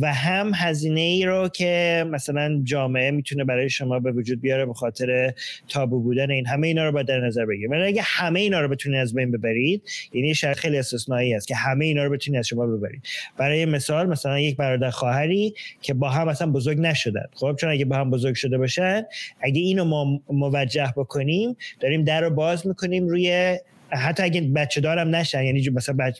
و 0.00 0.12
هم 0.14 0.52
هزینه 0.54 1.00
ای 1.00 1.24
رو 1.24 1.48
که 1.48 2.04
مثلا 2.10 2.60
جامعه 2.64 3.10
می‌تونه 3.10 3.44
برای 3.44 3.70
شما 3.70 3.98
به 3.98 4.12
وجود 4.12 4.40
بیاره 4.40 4.66
به 4.66 4.74
خاطر 4.74 5.34
تابو 5.68 6.00
بودن 6.00 6.30
این 6.30 6.46
همه 6.46 6.66
اینا 6.66 6.84
رو 6.84 6.92
باید 6.92 7.06
در 7.06 7.20
نظر 7.20 7.46
بگیرید. 7.46 7.70
ولی 7.70 7.82
اگه 7.82 8.02
همه 8.04 8.40
اینا 8.40 8.60
رو 8.60 8.68
بتونید 8.68 9.00
از 9.00 9.14
بین 9.14 9.30
ببرید 9.30 9.82
یعنی 10.12 10.34
شرط 10.34 10.56
خیلی 10.56 10.78
استثنایی 10.78 11.34
است 11.34 11.48
که 11.48 11.54
همه 11.54 11.84
اینا 11.84 12.04
رو 12.04 12.10
بتونید 12.10 12.38
از 12.38 12.46
شما 12.46 12.66
ببرید. 12.66 13.02
برای 13.36 13.64
مثال 13.64 14.08
مثلا 14.08 14.40
یک 14.40 14.56
برادر 14.56 14.90
خواهری 14.90 15.54
که 15.82 15.94
با 15.94 16.08
هم 16.08 16.28
مثلا 16.28 16.50
بزرگ 16.50 16.78
نشدن. 16.80 17.26
خب 17.34 17.56
چون 17.60 17.70
اگه 17.70 17.84
با 17.84 17.96
هم 17.96 18.10
بزرگ 18.10 18.34
شده 18.34 18.58
باشن 18.58 19.02
اگه 19.40 19.60
اینو 19.60 19.84
ما 19.84 20.20
موجه 20.28 20.92
بکنیم 20.96 21.56
داریم 21.80 22.04
در 22.04 22.20
رو 22.20 22.30
باز 22.30 22.66
می‌کنیم 22.66 23.08
روی 23.08 23.58
حتی 23.92 24.22
اگه 24.22 24.40
بچه 24.40 24.80
دارم 24.80 25.16
نشن 25.16 25.42
یعنی 25.42 25.68
مثلا 25.68 26.12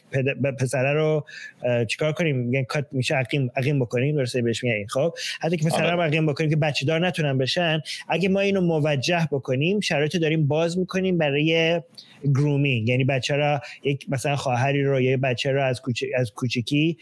پسره 0.58 0.92
رو 0.92 1.26
چیکار 1.88 2.12
کنیم؟ 2.12 2.54
یعنی 2.54 2.66
کات 2.66 2.86
میشه 2.92 3.14
عقیم 3.14 3.50
عقیم 3.56 3.78
بکنیم 3.78 4.16
درسته 4.16 4.42
بهش 4.42 4.64
میگن. 4.64 4.86
خب 4.86 5.14
حتی 5.40 5.56
که 5.56 5.66
پسره 5.66 5.90
رو 5.90 6.00
عقیم 6.00 6.26
بکنیم 6.26 6.50
که 6.50 6.56
بچه 6.56 6.86
دار 6.86 7.06
نتونن 7.06 7.38
بشن. 7.38 7.80
اگه 8.08 8.28
ما 8.28 8.40
اینو 8.40 8.60
موجه 8.60 9.28
بکنیم 9.32 9.80
شرایط 9.80 10.16
داریم 10.16 10.46
باز 10.46 10.78
می‌کنیم 10.78 11.18
برای 11.18 11.80
گرومینگ 12.24 12.88
یعنی 12.88 13.04
بچه 13.04 13.36
را 13.36 13.60
یک 13.84 14.06
مثلا 14.08 14.36
خواهری 14.36 14.82
رو 14.82 15.00
یا 15.00 15.16
بچه 15.16 15.50
را 15.50 15.66
از 15.66 15.80
کوچ... 15.80 16.04
از 16.16 16.32
کوچکی 16.32 16.98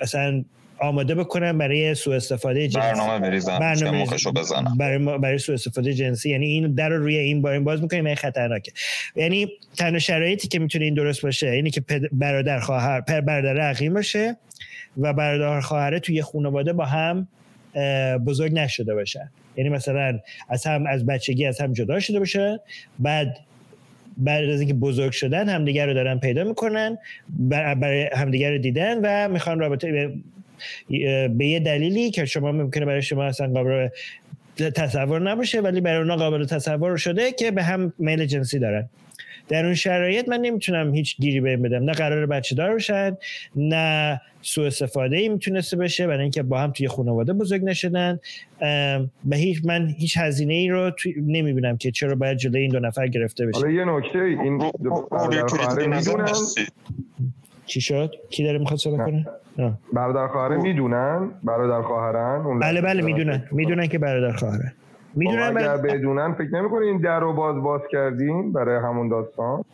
مثلا 0.00 0.44
آماده 0.78 1.14
بکنن 1.14 1.58
برای 1.58 1.94
سوء 1.94 2.16
استفاده 2.16 2.68
جنسی. 2.68 2.86
برنامه 2.86 3.18
بریزن 3.18 3.58
برنامه 3.58 4.06
بزنن 4.36 4.76
برای 4.78 4.98
برای 5.18 5.38
سوء 5.38 5.54
استفاده 5.54 5.94
جنسی. 5.94 6.30
یعنی 6.30 6.46
این 6.46 6.74
در 6.74 6.88
رو 6.88 6.98
روی 6.98 7.16
این 7.16 7.42
بار 7.42 7.60
باز 7.60 7.82
می‌کنیم 7.82 8.06
این 8.06 8.14
خطرناکه. 8.14 8.72
یعنی 9.16 9.48
تنها 9.76 9.98
شرایطی 9.98 10.48
که 10.48 10.58
می‌تونه 10.58 10.84
این 10.84 10.94
درست 10.94 11.22
باشه 11.22 11.48
اینی 11.48 11.70
که 11.70 11.82
برادر 12.12 12.60
خواهر 12.60 13.00
برادر 13.00 13.52
رقیم 13.52 13.94
باشه 13.94 14.36
و 14.98 15.12
برادر 15.12 15.60
خواهره 15.60 16.00
توی 16.00 16.22
خانواده 16.22 16.72
با 16.72 16.84
هم 16.84 17.28
بزرگ 18.26 18.52
نشده 18.52 18.94
باشن 18.94 19.30
یعنی 19.56 19.70
مثلا 19.70 20.18
از 20.48 20.66
هم 20.66 20.86
از 20.86 21.06
بچگی 21.06 21.46
از 21.46 21.60
هم 21.60 21.72
جدا 21.72 22.00
شده 22.00 22.18
باشن 22.18 22.58
بعد 22.98 23.36
بعد 24.18 24.44
از 24.44 24.60
اینکه 24.60 24.74
بزرگ 24.74 25.12
شدن 25.12 25.48
همدیگر 25.48 25.86
رو 25.86 25.94
دارن 25.94 26.18
پیدا 26.18 26.44
می‌کنن 26.44 26.98
برای 27.48 28.10
همدیگر 28.12 28.50
رو 28.52 28.58
دیدن 28.58 28.98
و 29.02 29.28
می‌خوان 29.28 29.58
رابطه 29.58 30.12
به 31.28 31.46
یه 31.46 31.60
دلیلی 31.60 32.10
که 32.10 32.24
شما 32.24 32.52
ممکنه 32.52 32.84
برای 32.84 33.02
شما 33.02 33.24
اصلا 33.24 33.52
قابل 33.52 33.88
تصور 34.58 35.30
نباشه 35.30 35.60
ولی 35.60 35.80
برای 35.80 35.98
اونا 35.98 36.16
قابل 36.16 36.44
تصور 36.44 36.96
شده 36.96 37.32
که 37.32 37.50
به 37.50 37.62
هم 37.62 37.92
میل 37.98 38.26
جنسی 38.26 38.58
دارن. 38.58 38.88
در 39.48 39.64
اون 39.64 39.74
شرایط 39.74 40.28
من 40.28 40.40
نمی‌تونم 40.40 40.94
هیچ 40.94 41.16
گیری 41.16 41.40
بهم 41.40 41.62
بدم. 41.62 41.84
نه 41.84 41.92
قرار 41.92 42.26
بچه 42.26 42.54
دار 42.54 42.74
بشن 42.74 43.16
نه 43.56 44.20
سوء 44.42 44.66
استفاده 44.66 45.16
ای 45.16 45.28
می‌تونسته 45.28 45.76
بشه 45.76 46.06
برای 46.06 46.22
اینکه 46.22 46.42
با 46.42 46.60
هم 46.60 46.70
توی 46.70 46.88
خانواده 46.88 47.32
بزرگ 47.32 47.64
نشدن. 47.64 48.20
به 49.24 49.36
هیچ 49.36 49.60
من 49.64 49.94
هیچ 49.98 50.16
هزینه 50.18 50.54
ای 50.54 50.68
رو 50.68 50.92
نمی‌بینم 51.26 51.76
که 51.76 51.90
چرا 51.90 52.14
باید 52.14 52.38
جلوی 52.38 52.60
این 52.60 52.70
دو 52.70 52.80
نفر 52.80 53.06
گرفته 53.06 53.46
بشه. 53.46 53.58
حالا 53.58 53.70
یه 53.70 53.84
نکته 53.84 54.18
این 54.18 54.62
چی 57.66 57.80
شد؟ 57.80 58.10
کی 58.30 58.44
داره 58.44 58.58
می‌خواد 58.58 58.78
صحبت 58.78 59.06
کنه؟ 59.06 59.26
برادر 59.92 60.26
خواهره 60.26 60.56
می‌دونن؟ 60.56 61.30
برادر 61.44 61.82
خواهرن؟ 61.82 62.58
بله 62.58 62.80
بله 62.80 63.02
می‌دونن. 63.02 63.42
می‌دونن 63.52 63.86
که 63.86 63.98
برادر 63.98 64.36
خواهرن 64.36 64.72
می‌دونن 65.14 65.50
خب 65.50 65.56
اگر 65.56 65.76
بدونن 65.76 66.32
فکر 66.32 66.54
نمی‌کنه 66.54 66.86
این 66.86 66.98
در 66.98 67.20
رو 67.20 67.32
باز 67.32 67.62
باز 67.62 67.80
کردین 67.90 68.52
برای 68.52 68.76
همون 68.76 69.08
داستان؟ 69.08 69.64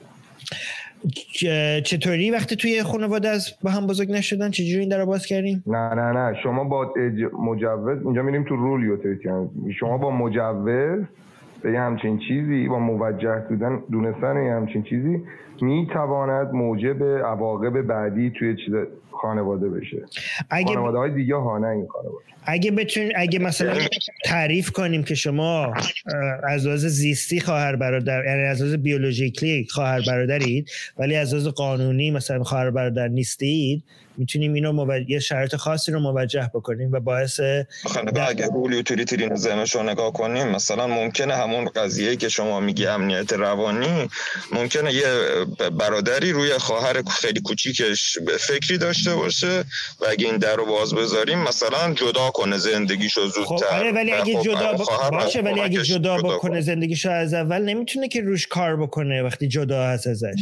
چطوری 1.85 2.31
وقتی 2.31 2.57
توی 2.57 2.83
خانواده 2.83 3.29
از 3.29 3.49
با 3.63 3.71
هم 3.71 3.87
بزرگ 3.87 4.11
نشدن؟ 4.13 4.51
چجوری 4.51 4.81
این 4.81 4.89
در 4.89 5.05
باز 5.05 5.27
کردیم 5.27 5.63
نه 5.67 5.95
نه 5.95 6.13
نه. 6.13 6.37
شما 6.43 6.65
با 6.65 6.95
مجوز 7.39 8.05
اینجا 8.05 8.23
میریم 8.23 8.45
تو 8.45 8.57
رول 8.57 8.85
یوتیلیتی 8.85 9.29
شما 9.81 9.99
با 9.99 10.11
مجوز 10.11 11.05
به 11.63 11.79
همچین 11.79 12.19
چیزی 12.19 12.69
با 12.69 12.79
موجه 12.79 13.39
دودن 13.49 13.83
دونستن 13.91 14.45
یه 14.45 14.53
همچین 14.53 14.83
چیزی 14.83 15.23
می‌تواند 15.63 16.53
موجب 16.55 17.03
عواقب 17.05 17.83
بعدی 17.83 18.31
توی 18.31 18.57
چیز 18.57 18.75
خانواده 19.23 19.69
بشه. 19.69 20.03
اگه 20.51 20.67
خانواده 20.67 20.99
های 20.99 21.11
دیگه 21.11 21.37
ها 21.37 21.59
نه 21.59 21.69
این 21.69 21.87
خانواده. 21.87 22.25
اگه 22.45 22.71
بتون 22.71 23.13
اگه 23.17 23.39
مثلا 23.39 23.79
تعریف 24.25 24.71
کنیم 24.71 25.05
که 25.05 25.15
شما 25.15 25.75
از 26.49 26.67
لحاظ 26.67 26.87
زیستی 26.87 27.41
خواهر 27.41 27.77
برادر 27.77 28.25
یعنی 28.25 28.43
از 28.43 28.63
لحاظ 28.63 28.75
بیولوژیکلی 28.75 29.67
خواهر 29.71 30.03
برادرید 30.07 30.71
ولی 30.99 31.17
از 31.17 31.35
لحاظ 31.35 31.47
قانونی 31.47 32.11
مثلا 32.11 32.45
خواهر 32.45 32.71
برادر 32.71 33.09
نیستید 33.09 33.83
می‌تونیم 34.19 34.53
اینو 34.53 34.73
موجه... 34.73 35.11
یه 35.11 35.19
شرط 35.19 35.57
خاصی 35.57 35.93
رو 35.93 36.01
موجه 36.01 36.51
بکنیم 36.55 36.93
و 36.93 37.01
باعث 37.01 37.41
خب 37.85 38.19
اگه 38.29 38.47
رول 38.47 38.73
یوتیلیتری 38.73 39.27
نظامش 39.27 39.75
رو 39.75 39.83
نگاه 39.83 40.13
کنیم 40.13 40.49
مثلا 40.49 40.87
ممکنه 40.87 41.35
همون 41.35 41.65
قضیه 41.65 42.17
که 42.17 42.29
شما 42.29 42.61
میگی 42.61 42.87
امنیت 42.87 43.33
روانی 43.33 44.09
ممکنه 44.53 44.95
یه 44.95 45.07
برادری 45.79 46.33
روی 46.33 46.53
خواهر 46.59 47.03
خیلی 47.03 47.41
کوچیکش 47.41 48.19
فکری 48.39 48.79
داشته 49.05 49.15
باشه 49.23 49.65
و 50.01 50.05
اگه 50.11 50.27
این 50.27 50.37
در 50.39 50.57
رو 50.57 50.67
باز 50.67 50.95
بذاریم 50.95 51.39
مثلا 51.39 51.95
جدا 51.95 52.31
کنه 52.31 52.59
زندگیشو 52.59 53.29
زودتر. 53.29 53.67
خب 53.67 53.75
آره 53.75 53.93
ولی 53.93 54.13
اگه 54.13 54.37
خب 54.37 54.43
جدا 54.43 54.73
باشه 55.11 55.41
ولی 55.41 55.61
اگه 55.61 55.83
جدا 55.83 56.17
بکنه 56.17 56.61
زندگیشو 56.61 57.11
از 57.11 57.35
اول 57.35 57.63
نمی‌تونه 57.63 58.09
که 58.09 58.21
روش 58.21 58.47
کار 58.47 58.77
بکنه 58.77 59.23
وقتی 59.23 59.49
جدا 59.49 59.85
هست 59.85 60.07
ازش. 60.07 60.41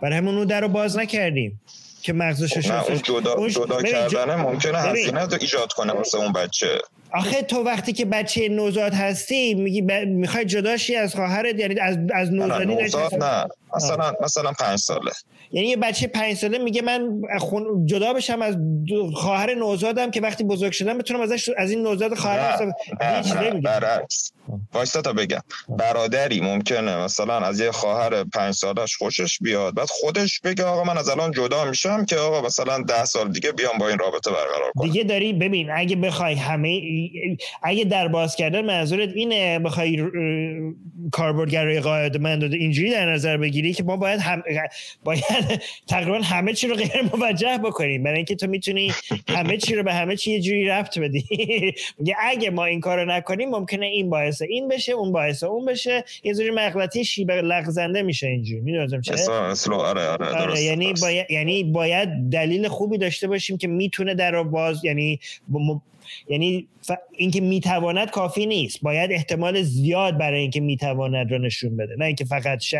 برای 0.00 0.18
همون 0.18 0.34
اون 0.36 0.46
در 0.46 0.60
رو 0.60 0.68
باز 0.68 0.98
نکردیم 0.98 1.60
که 2.02 2.12
مغزش 2.12 2.68
خب 2.68 2.88
اون 2.88 2.98
جدا, 2.98 3.48
جدا 3.48 3.82
کردن 3.82 4.34
ممکنه 4.34 4.78
هزینه 4.78 5.28
ایجاد 5.40 5.72
کنه 5.72 5.92
واسه 5.92 6.18
اون 6.18 6.32
بچه. 6.32 6.78
آخه 7.14 7.42
تو 7.42 7.62
وقتی 7.62 7.92
که 7.92 8.04
بچه 8.04 8.48
نوزاد 8.48 8.94
هستی 8.94 9.54
میگی 9.54 9.82
ب... 9.82 9.92
می‌خوای 9.92 10.44
جداشی 10.44 10.96
از 10.96 11.14
خواهرت؟ 11.14 11.58
یعنی 11.58 11.80
از 11.80 11.98
از 12.14 12.32
نوزادی 12.32 12.74
نوزاد 12.74 13.14
نه. 13.14 13.46
مثلا 13.76 14.12
مثلا 14.22 14.52
پنج 14.52 14.78
ساله. 14.78 15.10
یعنی 15.52 15.68
یه 15.68 15.76
بچه 15.76 16.06
پنج 16.06 16.36
ساله 16.36 16.58
میگه 16.58 16.82
من 16.82 17.22
خون... 17.38 17.86
جدا 17.86 18.12
بشم 18.12 18.42
از 18.42 18.56
خواهر 19.14 19.54
نوزادم 19.54 20.10
که 20.10 20.20
وقتی 20.20 20.44
بزرگ 20.44 20.72
شدم 20.72 20.98
بتونم 20.98 21.20
ازش 21.20 21.50
از 21.56 21.70
این 21.70 21.82
نوزاد 21.82 22.14
خواهر 22.14 22.72
برعکس. 23.64 24.33
وایستا 24.72 25.02
تا 25.02 25.12
بگم. 25.12 25.40
برادری 25.68 26.40
ممکنه 26.40 26.96
مثلا 26.96 27.38
از 27.38 27.60
یه 27.60 27.70
خواهر 27.70 28.24
پنج 28.24 28.54
سالش 28.54 28.96
خوشش 28.96 29.38
بیاد 29.38 29.74
بعد 29.74 29.88
خودش 29.90 30.40
بگه 30.40 30.64
آقا 30.64 30.84
من 30.84 30.98
از 30.98 31.08
الان 31.08 31.30
جدا 31.30 31.64
میشم 31.64 32.04
که 32.04 32.16
آقا 32.16 32.46
مثلا 32.46 32.82
ده 32.82 33.04
سال 33.04 33.32
دیگه 33.32 33.52
بیام 33.52 33.78
با 33.78 33.88
این 33.88 33.98
رابطه 33.98 34.30
برقرار 34.30 34.72
کنم. 34.74 34.86
دیگه 34.86 35.04
داری 35.04 35.32
ببین 35.32 35.70
اگه 35.70 35.96
بخوای 35.96 36.34
همه 36.34 36.80
اگه 37.62 37.84
در 37.84 38.08
باز 38.08 38.36
کردن 38.36 38.64
منظورت 38.64 39.08
اینه 39.14 39.58
بخوای 39.58 40.10
کاربردگرای 41.12 41.80
قاعده 41.80 42.18
مند 42.18 42.42
اینجوری 42.42 42.90
در 42.90 43.12
نظر 43.12 43.36
بگیری 43.36 43.72
که 43.72 43.82
ما 43.82 43.96
باید 43.96 44.20
هم 44.20 44.42
باید 45.04 45.24
تقریبا 45.88 46.18
همه 46.18 46.52
چی 46.52 46.68
رو 46.68 46.76
غیر 46.76 47.02
موجه 47.16 47.58
بکنیم. 47.58 48.02
برای 48.02 48.16
اینکه 48.16 48.34
تو 48.34 48.46
می‌تونی 48.46 48.92
همه 49.28 49.56
چی 49.56 49.74
رو 49.74 49.82
به 49.82 49.94
همه 49.94 50.16
چی 50.16 50.32
یه 50.32 50.40
جوری 50.40 50.64
ربط 50.64 50.98
بدی. 50.98 51.24
میگه 51.98 52.16
اگه 52.20 52.50
ما 52.50 52.64
این 52.64 52.80
کارو 52.80 53.04
نکنیم 53.04 53.50
ممکنه 53.50 53.86
این 53.86 54.10
باعث 54.10 54.33
این 54.42 54.68
بشه 54.68 54.92
اون 54.92 55.12
باعث 55.12 55.42
اون 55.42 55.64
بشه. 55.64 56.04
یه 56.24 56.34
جوری 56.34 56.50
مغلطی 56.50 57.04
شیبه 57.04 57.34
لغزنده 57.34 58.02
میشه 58.02 58.26
اینجوری. 58.26 58.60
می‌دونم 58.60 59.00
چه؟ 59.00 59.30
آره 59.72 60.06
آره, 60.06 60.26
آره 60.26 60.60
یعنی 60.60 60.92
باید 61.00 61.30
یعنی 61.30 61.64
باید 61.64 62.08
دلیل 62.30 62.68
خوبی 62.68 62.98
داشته 62.98 63.28
باشیم 63.28 63.58
که 63.58 63.68
می‌تونه 63.68 64.14
در 64.14 64.42
باز 64.42 64.84
یعنی 64.84 65.20
یعنی 66.28 66.68
ف... 66.82 66.90
اینکه 67.12 67.40
می‌تواند 67.40 68.10
کافی 68.10 68.46
نیست. 68.46 68.80
باید 68.82 69.12
احتمال 69.12 69.62
زیاد 69.62 70.18
برای 70.18 70.40
اینکه 70.40 70.60
می‌تواند 70.60 71.32
رو 71.32 71.38
نشون 71.38 71.76
بده. 71.76 71.96
نه 71.98 72.04
اینکه 72.04 72.24
فقط 72.24 72.60
ش... 72.60 72.74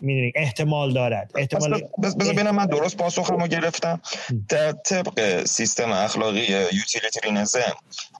می‌دونی 0.00 0.32
احتمال 0.34 0.92
دارد. 0.92 1.30
احتمال 1.34 1.82
بذار 2.02 2.34
ببینم 2.34 2.54
من 2.54 2.66
درست 2.66 2.96
پاسخمو 2.96 3.46
گرفتم. 3.46 4.00
در 4.48 4.72
طبق 4.72 5.44
سیستم 5.44 5.92
اخلاقی 5.92 6.46
یوتیلیترینزم 6.72 7.74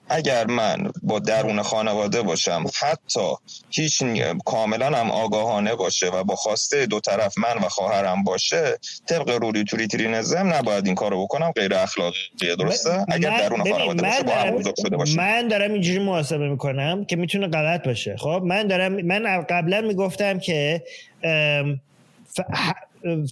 اگر 0.09 0.45
من 0.45 0.91
با 1.03 1.19
درون 1.19 1.61
خانواده 1.61 2.21
باشم 2.21 2.65
حتی 2.79 3.29
هیچ 3.69 4.03
کاملا 4.45 4.97
هم 4.97 5.11
آگاهانه 5.11 5.75
باشه 5.75 6.09
و 6.09 6.23
با 6.23 6.35
خواسته 6.35 6.85
دو 6.85 6.99
طرف 6.99 7.37
من 7.37 7.57
و 7.57 7.69
خواهرم 7.69 8.23
باشه 8.23 8.77
طبق 9.09 9.29
رولی 9.29 9.63
نظم 10.07 10.53
نباید 10.53 10.85
این 10.85 10.95
کارو 10.95 11.23
بکنم. 11.23 11.51
غیر 11.51 11.73
اخلاقیه 11.73 12.55
درسته؟ 12.59 13.05
اگر 13.09 13.37
درون 13.37 13.71
خانواده 13.71 14.03
باشه 14.03 14.23
با 14.23 14.31
هم 14.31 14.51
بزرگ 14.51 14.75
شده 14.81 14.97
باشه. 14.97 15.17
من 15.17 15.47
دارم 15.47 15.73
اینجوری 15.73 15.99
محاسبه 15.99 16.49
می‌کنم 16.49 17.05
که 17.05 17.15
می‌تونه 17.15 17.47
غلط 17.47 17.85
باشه. 17.85 18.15
خب 18.17 18.41
من 18.45 18.67
دارم 18.67 18.91
من 18.91 19.45
قبلا 19.49 19.81
می‌گفتم 19.81 20.39
که 20.39 20.83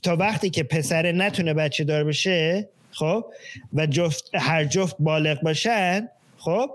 تا 0.04 0.16
وقتی 0.16 0.50
که 0.50 0.64
پسر 0.64 1.12
نتونه 1.12 1.54
بچه 1.54 1.84
دار 1.84 2.04
بشه 2.04 2.70
خب 2.92 3.26
و 3.74 3.86
جفت 3.86 4.30
هر 4.34 4.66
جفت 4.66 4.96
بالغ 5.00 5.42
باشن 5.42 6.08
خب 6.38 6.72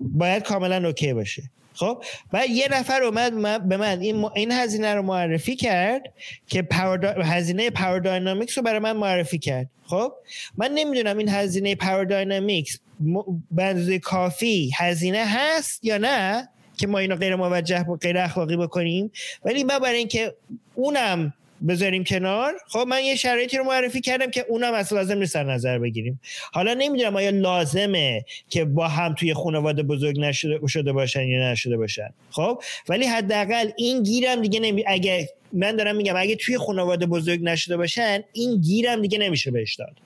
باید 0.00 0.42
کاملا 0.42 0.86
okay 0.86 1.12
باشه. 1.12 1.42
خب 1.74 2.04
و 2.32 2.46
یه 2.46 2.68
نفر 2.70 3.02
اومد 3.02 3.68
به 3.68 3.76
من 3.76 4.00
این, 4.00 4.24
این 4.34 4.52
هزینه 4.52 4.94
رو 4.94 5.02
معرفی 5.02 5.56
کرد 5.56 6.02
که 6.46 6.68
هزینه 7.22 7.70
power 7.70 8.00
dynamics 8.00 8.58
رو 8.58 8.64
برای 8.64 8.78
من 8.78 8.92
معرفی 8.92 9.38
کرد. 9.38 9.68
خب 9.86 10.12
من 10.56 10.70
نمی‌دونم 10.74 11.18
این 11.18 11.28
هزینه 11.28 11.74
power 11.74 12.04
dynamics 12.04 12.78
به 13.50 13.98
کافی 13.98 14.70
هزینه 14.76 15.24
هست 15.26 15.84
یا 15.84 15.98
نه. 15.98 16.48
که 16.82 16.88
ما 16.88 16.98
اینو 16.98 17.16
غیر 17.16 17.36
موجه 17.36 17.80
و 17.80 17.96
غیر 17.96 18.18
اخلاقی 18.18 18.56
بکنیم. 18.56 19.12
ولی 19.44 19.64
ما 19.64 19.78
برای 19.78 19.98
اینکه 19.98 20.34
اونم 20.74 21.34
بذاریم 21.68 22.04
کنار 22.04 22.54
خب 22.68 22.84
من 22.88 23.04
یه 23.04 23.16
شرایطی 23.16 23.56
رو 23.56 23.64
معرفی 23.64 24.00
کردم 24.00 24.30
که 24.30 24.46
اونم 24.48 24.74
اصلا 24.74 24.98
لازم 24.98 25.18
نیست 25.18 25.36
نظر 25.36 25.78
بگیریم. 25.78 26.20
حالا 26.52 26.74
نمی‌دونم 26.74 27.16
آیا 27.16 27.30
لازمه 27.30 28.24
که 28.48 28.64
با 28.64 28.88
هم 28.88 29.14
توی 29.14 29.34
خانواده 29.34 29.82
بزرگ 29.82 30.20
نشده 30.20 30.66
شده 30.68 30.92
باشن 30.92 31.22
یا 31.22 31.52
نشده 31.52 31.76
باشن. 31.76 32.08
خب؟ 32.30 32.62
ولی 32.88 33.06
حداقل 33.06 33.70
این 33.76 34.02
گیرم 34.02 34.42
دیگه 34.42 34.60
نمی 34.60 34.84
اگه 34.86 35.28
من 35.52 35.76
دارم 35.76 35.96
میگم 35.96 36.14
اگه 36.16 36.36
توی 36.36 36.58
خانواده 36.58 37.06
بزرگ 37.06 37.40
نشده 37.42 37.76
باشن 37.76 38.24
این 38.32 38.60
گیرم 38.60 39.02
دیگه 39.02 39.18
نمیشه 39.18 39.50
بهش 39.50 39.74
داد. 39.74 39.96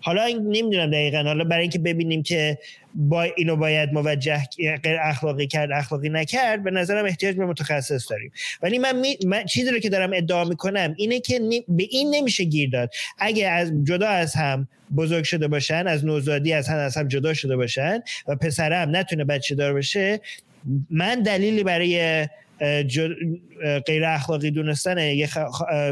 حالا 0.00 0.26
نمی‌دونم 0.28 0.90
دقیقا. 0.90 1.22
حالا 1.22 1.44
برای 1.44 1.62
اینکه 1.62 1.78
ببینیم 1.78 2.22
که 2.22 2.58
با 2.94 3.22
اینو 3.22 3.56
باید 3.56 3.92
موجه 3.92 4.42
غیر 4.82 4.96
اخلاقی 5.02 5.46
کرد 5.46 5.72
اخلاقی 5.72 6.08
نکرد 6.08 6.64
به 6.64 6.70
نظرم 6.70 7.04
احتیاج 7.04 7.36
به 7.36 7.46
متخصص 7.46 8.10
داریم. 8.10 8.32
ولی 8.62 8.78
من, 8.78 9.00
می... 9.00 9.18
من 9.26 9.44
چیزی 9.44 9.70
رو 9.70 9.78
که 9.78 9.88
دارم 9.88 10.10
ادعا 10.14 10.44
می‌کنم 10.44 10.94
اینه 10.96 11.20
که 11.20 11.40
به 11.68 11.86
این 11.90 12.14
نمیشه 12.14 12.44
گیر 12.44 12.70
داد. 12.70 12.90
اگه 13.18 13.48
از 13.48 13.72
جدا 13.84 14.08
از 14.08 14.34
هم 14.34 14.68
بزرگ 14.96 15.24
شده 15.24 15.48
باشن 15.48 15.86
از 15.86 16.04
نوزادی 16.04 16.52
از 16.52 16.68
هم 16.68 16.78
از 16.78 16.96
هم 16.96 17.08
جدا 17.08 17.34
شده 17.34 17.56
باشن 17.56 18.00
و 18.28 18.36
پسرم 18.36 18.96
نتونه 18.96 19.24
بچه 19.24 19.54
دار 19.54 19.74
بشه 19.74 20.20
من 20.90 21.22
دلیلی 21.22 21.64
برای 21.64 22.26
غیر 23.86 24.04
اخلاقی 24.04 24.50
دونستن 24.50 24.98
یه 24.98 25.28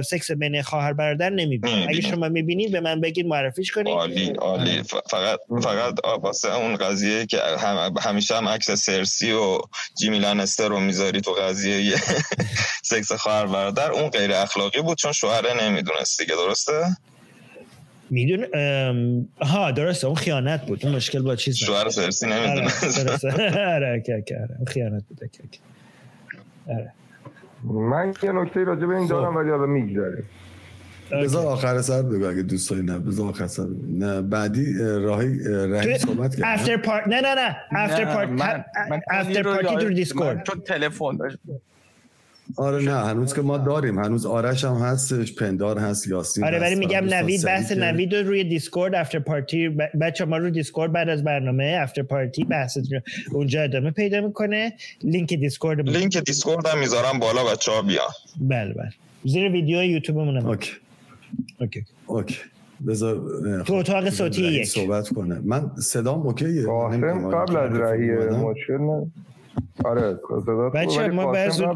سکس 0.03 0.31
بین 0.31 0.63
خواهر 0.63 0.93
برادر 0.93 1.31
نمی‌بینم 1.31 1.87
اگه 1.89 2.01
شما 2.01 2.29
می‌بینید 2.29 2.73
به 2.73 2.81
من 2.81 3.01
بگید 3.01 3.27
معرفیش 3.27 3.73
کنید. 3.73 3.89
عالی 3.89 4.31
عالی. 4.31 4.83
فقط 5.11 5.41
فقط 5.63 5.99
واسه 6.23 6.55
اون 6.57 6.77
قضیه 6.77 7.27
که 7.27 7.39
همیشه 8.01 8.37
هم 8.37 8.49
عکس 8.49 8.71
سرسی 8.71 9.33
و 9.33 9.59
جیمی 9.99 10.19
لانستر 10.19 10.69
رو 10.69 10.81
می‌ذاری 10.81 11.21
تو 11.21 11.33
قضیه 11.33 11.97
سکس 12.83 13.13
خواهر 13.13 13.47
برادر 13.47 13.91
اون 13.91 14.09
غیر 14.09 14.33
اخلاقی 14.33 14.81
بود 14.81 14.99
چون 14.99 15.13
شوهره 15.13 15.65
نمی‌دونست 15.65 16.19
دیگه 16.21 16.35
درسته؟ 16.35 16.97
میدون 18.11 18.47
ها 19.41 19.71
درسته 19.71 20.07
اون 20.07 20.17
خیانت 20.17 20.67
بود. 20.67 20.87
اون 20.87 20.95
مشکل 20.95 21.23
با 21.23 21.37
چیز 21.37 21.57
شوهر 21.57 21.91
سرسی 21.91 22.27
نمی‌دونست. 22.27 23.25
آره 23.25 23.75
آره 23.75 24.03
خیانت 24.67 25.05
بود. 25.09 25.19
آره. 25.23 25.74
من 27.65 28.15
یه 28.23 28.33
نکته 28.33 28.65
راجع 28.65 28.87
به 28.87 28.97
این 28.97 29.07
دارم 29.07 29.31
خب. 29.31 29.37
ولی 29.37 29.51
حالا 29.51 29.67
می‌گذاریم 29.67 30.25
بذار 31.13 31.47
آخر 31.47 31.81
سر 31.83 32.03
بگو 32.03 32.27
اگه 32.27 32.43
دوست 32.43 32.71
داری 32.71 32.83
نه. 32.83 32.99
بذار 32.99 33.29
آخر 33.29 33.47
سر 33.47 33.67
نه 33.89 34.23
بعدی 34.23 34.79
راهی 34.79 35.39
راهی 35.45 35.99
صحبت 35.99 36.37
کرد. 36.37 36.45
افتر 36.45 36.77
پارت 36.77 37.09
نه 37.09 37.21
نه 37.21 37.35
نه. 37.35 37.57
افتر 37.73 38.15
پارت 38.15 38.65
after 39.11 39.43
party 39.43 39.77
تو 39.77 39.89
دیسکورد 39.95 40.43
چون 40.43 40.61
تلفن 40.61 41.17
داشت 41.17 41.39
آره 42.57 42.85
نه 42.85 42.93
هنوز 42.93 43.35
که 43.35 43.43
ما 43.43 43.59
داریم. 43.59 43.99
هنوز 43.99 44.27
آرش 44.27 44.65
هم 44.65 44.75
هستش 44.75 45.35
پندار 45.35 45.79
هست 45.79 46.09
یاسین 46.09 46.45
آره 46.45 46.61
ولی 46.61 46.75
میگم 46.75 47.05
نوید 47.05 47.45
بحث 47.45 47.73
نوید 47.73 48.15
رو 48.15 48.27
روی 48.29 48.45
دیسکورد 48.45 48.95
after 48.95 49.19
party 49.19 49.69
بچه 50.01 50.25
ما 50.25 50.37
رو 50.37 50.51
دیسکورد 50.51 50.93
بعد 50.93 51.09
از 51.09 51.25
برنامه 51.25 51.79
after 51.81 52.03
party 52.03 52.45
بحث 52.45 52.79
اونجا 53.33 53.63
ادامه 53.63 53.91
پیدا 53.91 54.21
می‌کنه. 54.21 54.73
لینک 55.03 55.35
دیسکورد 55.35 55.89
لینک 55.89 56.19
دیسکورد 56.19 56.67
هم 56.67 56.79
می‌ذارم 56.79 57.19
بالا 57.19 57.45
بچه 57.45 57.73
ها 57.73 57.83
بیا. 57.83 58.09
بله 58.41 58.75
بله. 58.75 58.91
زیر 59.25 59.53
ویدیو 59.53 59.83
یوتیوب 59.83 60.19
مونم 60.19 60.47
okay. 60.47 60.73
okay 61.61 61.85
okay. 62.07 62.39
بذار 62.87 63.21
تو 63.67 63.75
اتاق 63.75 64.11
صوتی 64.11 64.43
یک. 64.43 64.65
صحبت 64.69 65.09
کنه. 65.09 65.41
من 65.45 65.71
صدام 65.77 66.21
okay 66.27 66.51
ه؟ 66.51 66.63
قبل 67.33 67.57
از 67.57 67.73
رهی 67.73 68.11
مشکل 68.37 68.79
نه 68.79 69.11
آره 69.85 70.19
بچه 70.75 71.09
ما 71.09 71.33
بچه 71.33 71.67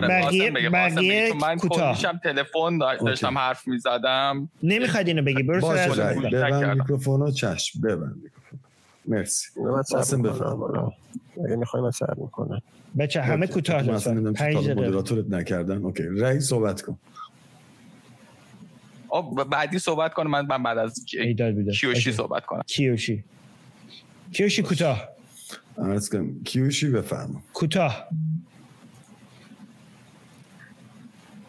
بقیه 0.00 0.50
بقیه 0.50 1.34
من 1.34 1.56
کلیشم 1.56 2.20
تلفن 2.24 2.78
داشتم 2.78 3.38
حرف 3.38 3.68
می‌زدم. 3.68 4.48
نمی‌خواد 4.62 5.08
اینو 5.08 5.22
بگی 5.22 5.42
برو 5.42 5.60
باشه 5.60 6.14
ببند 6.14 6.78
میکروفونو 6.78 7.30
چشم. 7.30 7.80
ببند 7.80 8.16
میکروفون. 8.22 8.60
مرسی. 9.06 9.48
قاسم 9.90 10.22
بفرم 10.22 10.92
اگه 11.46 11.56
می‌خوای 11.56 11.82
من 11.82 11.90
سر 11.90 12.14
می‌کنم 12.16 12.62
بچه 12.98 13.22
همه 13.22 13.46
کوتاه 13.46 13.82
لطفا. 13.82 14.32
پنج 14.36 14.70
مدیراتورت 14.70 15.24
نکردن. 15.30 15.76
اوکی. 15.76 16.02
رئیس 16.02 16.48
صحبت 16.48 16.82
کن. 16.82 16.98
بعدی 19.50 19.78
صحبت 19.78 20.14
کنم 20.14 20.30
من 20.30 20.62
بعد 20.62 20.78
از 20.78 21.04
کیوشی 21.80 22.12
صحبت 22.12 22.46
کنم. 22.46 22.62
کیوشی. 22.66 23.24
کیوشی 24.32 24.62
کوتاه. 24.62 25.17
عرض 25.78 26.08
کنم. 26.08 26.42
کیوشی 26.44 26.88
بفرما. 26.90 27.42
کوتاه. 27.52 28.08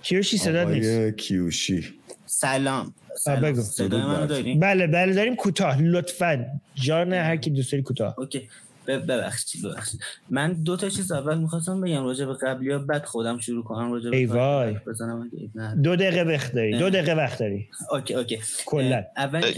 کیوشی 0.01 0.37
صدا 0.37 0.63
نیست. 0.63 1.17
کیوشی. 1.17 1.93
سلام. 2.25 2.93
بگو. 3.41 3.61
بله 4.59 4.87
بله 4.87 5.13
داریم 5.13 5.35
کوتاه. 5.35 5.81
لطفا. 5.81 6.45
جان 6.75 7.13
هر 7.13 7.37
کی 7.37 7.49
دوست 7.49 7.71
داری 7.71 7.83
کوتاه. 7.83 8.15
okay. 8.17 8.49
ببخشید 8.97 9.65
ببخشید. 9.65 9.99
من 10.29 10.53
دو 10.53 10.77
تا 10.77 10.89
چیز 10.89 11.11
اول 11.11 11.37
می‌خواستم 11.37 11.81
بگم 11.81 12.03
راجع 12.03 12.25
به 12.25 12.33
قبلی 12.33 12.71
ها 12.71 12.79
بعد 12.79 13.05
خودم 13.05 13.39
شروع 13.39 13.63
کنم 13.63 13.91
راجع 13.91 14.09
ای 14.13 14.25
وای. 14.25 14.75
دو 15.83 15.95
دقیقه 15.95 16.23
وقت 16.23 16.53
داری 16.53 16.77
دو 16.77 16.89
دقیقه 16.89 17.13
وقت 17.13 17.39
داری. 17.39 17.67
okay 17.91 18.13
okay. 18.13 18.39
کلا. 18.65 19.03
اول 19.17 19.51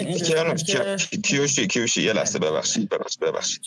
کیوشی 1.23 1.67
کیوشی 1.67 2.01
یه 2.01 2.13
لحظه 2.13 2.39
ببخشید 2.39 2.89
ببخشید 2.89 3.19
ببخشید. 3.19 3.61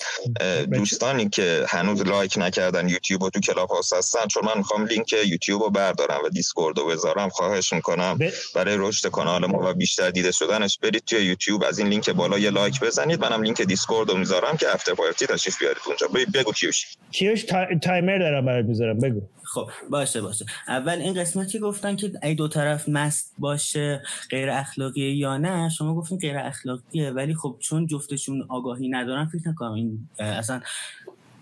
دوستانی 0.73 1.29
که 1.29 1.65
هنوز 1.69 2.03
لایک 2.03 2.35
نکردن 2.39 2.89
یوتیوب 2.89 3.23
و 3.23 3.31
تو 3.31 3.41
کلاب 3.41 3.71
هاوس 3.71 3.93
هستن 3.93 4.27
چون 4.27 4.45
من 4.45 4.59
می‌خوام 4.59 4.87
لینک 4.87 5.13
یوتیوب 5.13 5.63
رو 5.63 5.71
بردارم 5.71 6.21
و 6.25 6.29
دیسکورد 6.29 6.79
رو 6.79 6.87
بذارم 6.87 7.29
خواهش 7.29 7.73
می‌کنم. 7.73 8.19
برای 8.55 8.77
رشد 8.79 9.09
کانال 9.09 9.47
ما 9.47 9.71
و 9.71 9.75
بیشتر 9.75 10.11
دیده 10.11 10.33
شدنش 10.33 10.79
برید 10.79 11.05
توی 11.05 11.25
یوتیوب 11.25 11.65
از 11.65 11.79
این 11.79 11.89
لینک 11.89 12.11
بالا 12.11 12.39
یه 12.39 12.51
لایک 12.51 12.81
بزنید. 12.81 13.21
منم 13.21 13.43
لینک 13.43 13.63
دیسکورد 13.63 14.11
رو 14.11 14.17
می‌ذارم 14.17 14.57
که 14.57 14.75
after 14.75 14.95
party 14.95 15.27
تشریف 15.27 15.54
بیارید 15.61 15.79
اونجا. 15.87 16.07
بگو 16.35 16.53
کیوش 16.53 16.97
کیوش 17.11 17.45
تایمر 17.83 18.19
دارم 18.19 18.45
برات 18.45 18.67
می‌ذارم. 18.67 18.99
بگو. 18.99 19.23
خب 19.43 19.69
باشه 19.91 20.21
باشه. 20.21 20.45
اول 20.69 20.99
این 20.99 21.15
قسمتی 21.15 21.59
گفتن 21.59 21.97
که 21.97 22.13
ای 22.23 22.35
دو 22.35 22.49
طرف 22.49 22.89
مست 22.89 23.35
باشه 23.39 24.03
غیر 24.31 24.51
اخلاقیه 24.51 25.15
یا 25.15 25.37
نه 25.37 25.69
شما 25.69 25.95
گفتین 25.95 26.19
غیر 26.19 26.39
اخلاقیه. 26.39 27.11
ولی 27.11 27.35
خب 27.35 27.57
چون 27.61 27.87
جفتشون 27.87 28.47
آگاهی 28.49 28.89
ندارن 28.89 29.27
فکر 29.27 29.49
نکنم 29.49 29.73
این 29.73 30.09
اصلا 30.19 30.61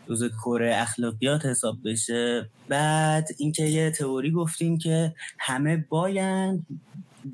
روز 0.07 0.24
کره 0.44 0.76
اخلاقیات 0.76 1.47
حساب 1.47 1.76
بشه. 1.84 2.50
بعد 2.68 3.28
اینکه 3.39 3.65
یه 3.65 3.91
تئوری 3.91 4.31
گفتین 4.31 4.78
که 4.78 5.15
همه 5.39 5.76
باین 5.89 6.66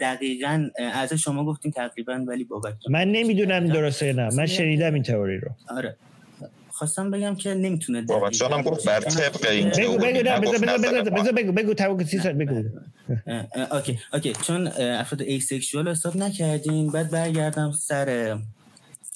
دقیقا 0.00 0.68
از 0.92 1.12
شما 1.12 1.44
گفتین 1.44 1.73
تقریبا 1.73 2.24
ولی 2.28 2.44
بابک 2.44 2.74
من 2.90 3.08
نمی‌دونم 3.08 3.66
درسته 3.66 4.12
نه. 4.12 4.34
من 4.36 4.47
شنیدم 4.47 4.94
این 4.94 5.02
تئوری 5.02 5.39
رو. 5.39 5.48
آره. 5.68 5.97
خواستم 6.78 7.10
بگم 7.10 7.34
که 7.34 7.55
نمی‌تونه 7.55 8.02
بابا 8.02 8.31
هم 8.50 8.62
گفت 8.62 8.86
بر 8.86 9.00
طبق 9.00 9.47
این 9.50 9.68
بگو 9.68 9.98
بگو 9.98 10.23
بگو 10.40 11.52
بگو 11.52 11.52
بگو. 11.52 11.74
بگو 11.92 12.05
سی 12.05 12.18
بگو 12.18 12.65
OK 13.73 13.99
OK. 14.12 14.33
چون 14.32 14.66
افراد 14.66 15.23
asexual 15.23 15.89
حساب 15.89 16.16
نکردین 16.16 16.90
بعد 16.90 17.10
برگردم 17.10 17.73
سر 17.73 18.39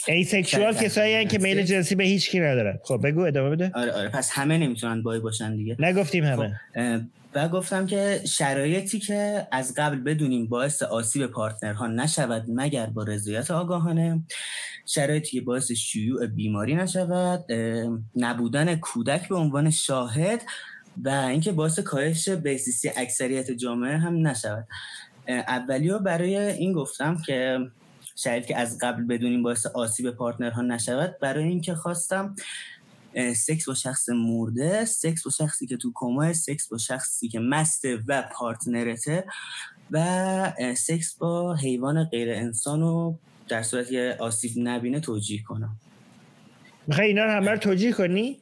asexual 0.08 0.74
کسایی 0.74 1.26
که 1.26 1.38
میل 1.38 1.62
جنسی 1.62 1.94
به 1.94 2.04
هیچ 2.04 2.30
کی 2.30 2.40
ندارن. 2.40 2.78
خب 2.84 3.00
بگو 3.04 3.20
ادامه 3.20 3.50
بده. 3.50 3.70
آره 3.74 3.92
آره 3.92 4.08
پس 4.08 4.30
همه 4.32 4.58
نمی‌تونن 4.58 5.02
bi 5.02 5.20
باشن 5.20 5.56
دیگه. 5.56 5.76
نگفتیم 5.78 6.24
همه. 6.24 6.60
و 7.34 7.48
گفتم 7.48 7.86
که 7.86 8.20
شرایطی 8.26 8.98
که 8.98 9.48
از 9.52 9.74
قبل 9.76 9.96
بدونیم 9.96 10.46
باعث 10.46 10.82
آسیب 10.82 11.26
partner 11.26 11.79
ها 11.79 11.86
نشود 11.86 12.44
مگر 12.48 12.86
با 12.86 13.02
رضایت 13.02 13.50
آگاهانه 13.50 14.22
شرایطی 14.86 15.30
که 15.30 15.40
باعث 15.40 15.72
شیوع 15.72 16.26
بیماری 16.26 16.74
نشود 16.74 17.44
نبودن 18.16 18.76
کودک 18.76 19.28
به 19.28 19.36
عنوان 19.36 19.70
شاهد 19.70 20.42
و 21.04 21.08
اینکه 21.08 21.52
باعث 21.52 21.78
کاهش 21.78 22.28
بیسیسی 22.28 22.90
اکثریت 22.96 23.50
جامعه 23.50 23.96
هم 23.96 24.26
نشود. 24.26 24.66
اولی 25.28 25.90
برای 26.04 26.36
این 26.36 26.72
گفتم 26.72 27.22
که 27.26 27.58
شرایطی 28.16 28.48
که 28.48 28.58
از 28.58 28.78
قبل 28.82 29.04
بدونیم 29.04 29.42
باعث 29.42 29.66
آسیب 29.66 30.10
پارتنرها 30.10 30.62
نشود 30.62 31.18
برای 31.20 31.44
اینکه 31.44 31.74
خواستم 31.74 32.34
سکس 33.34 33.68
با 33.68 33.74
شخص 33.74 34.08
مرده 34.08 34.84
سکس 34.84 35.24
با 35.24 35.30
شخصی 35.30 35.66
که 35.66 35.76
تو 35.76 35.92
کماه 35.94 36.32
سکس 36.32 36.68
با 36.68 36.78
شخصی 36.78 37.28
که 37.28 37.40
مسته 37.40 37.98
و 38.08 38.22
پارتنرته 38.32 39.24
و 39.90 40.52
سکس 40.76 41.14
با 41.18 41.54
حیوان 41.54 42.04
غیر 42.04 42.30
انسان 42.30 42.80
رو 42.80 43.18
در 43.48 43.62
صورتی 43.62 43.90
که 43.90 44.16
آسیب 44.20 44.52
نبینه 44.56 45.00
توجیه 45.00 45.42
کنم. 45.42 45.76
می‌خوای 46.86 47.06
اینا 47.06 47.24
رو 47.24 47.30
همه 47.30 47.50
رو 47.50 47.58
توجیه 47.58 47.92
کنی؟ 47.92 48.38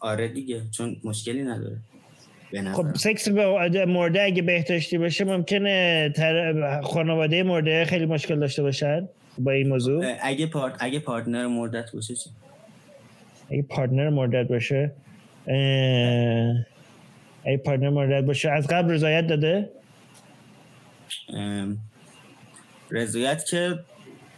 آره 0.00 0.28
دیگه 0.28 0.62
چون 0.70 0.96
مشکلی 1.04 1.42
نداره. 1.42 1.78
خب 2.72 2.94
سکس 2.94 3.28
به 3.28 3.84
مرده 3.86 4.22
اگه 4.22 4.42
بهداشتی 4.42 4.98
باشه 4.98 5.24
ممکنه 5.24 6.12
خانواده 6.84 7.42
مرده 7.42 7.84
خیلی 7.84 8.06
مشکل 8.06 8.40
داشته 8.40 8.62
باشن؟ 8.62 9.08
با 9.44 9.50
این 9.50 9.68
موضوع؟ 9.68 10.16
اگه 10.22 10.46
part 10.46 10.74
اگه 10.80 10.98
partner 11.00 11.46
مردت 11.46 11.92
باشه 11.92 12.14
چی؟ 12.14 12.30
اگه 13.50 13.62
partner 13.62 14.08
مردت 14.10 14.48
باشه 14.48 14.92
اگه 17.46 17.56
partner 17.64 17.90
مردت 17.90 18.26
باشه 18.26 18.50
از 18.50 18.66
قبل 18.66 18.90
رضایت 18.90 19.26
داده؟ 19.26 19.70
رضایت 22.90 23.44
که 23.44 23.78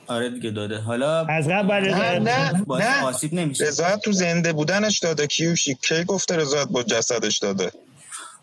آره 0.07 0.31
دیگه 0.31 0.51
داده. 0.51 0.79
حالا 0.79 1.27
از 1.27 1.49
قبل 1.49 1.75
نه 1.75 2.19
نه 2.19 2.53
نه. 2.69 3.05
آسیب 3.05 3.35
نمیشه. 3.35 3.65
رضایت 3.65 4.01
تو 4.01 4.13
زنده 4.13 4.53
بودنش 4.53 4.99
داده 4.99 5.27
کیوشی؟ 5.27 5.75
کی 5.75 6.05
گفته 6.05 6.37
رضایت 6.37 6.69
با 6.69 6.83
جسدش 6.83 7.39
داده؟ 7.39 7.71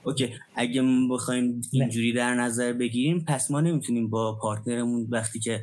OK 0.04 0.30
اگه 0.56 0.84
بخوایم 1.12 1.62
اینجوری 1.72 2.14
در 2.14 2.36
نظر 2.36 2.74
بگیریم 2.74 3.26
پس 3.28 3.52
ما 3.52 3.62
نمی‌تونیم 3.62 4.10
با 4.10 4.38
partner 4.42 4.88
مون 4.88 5.08
وقتی 5.10 5.40
که 5.40 5.62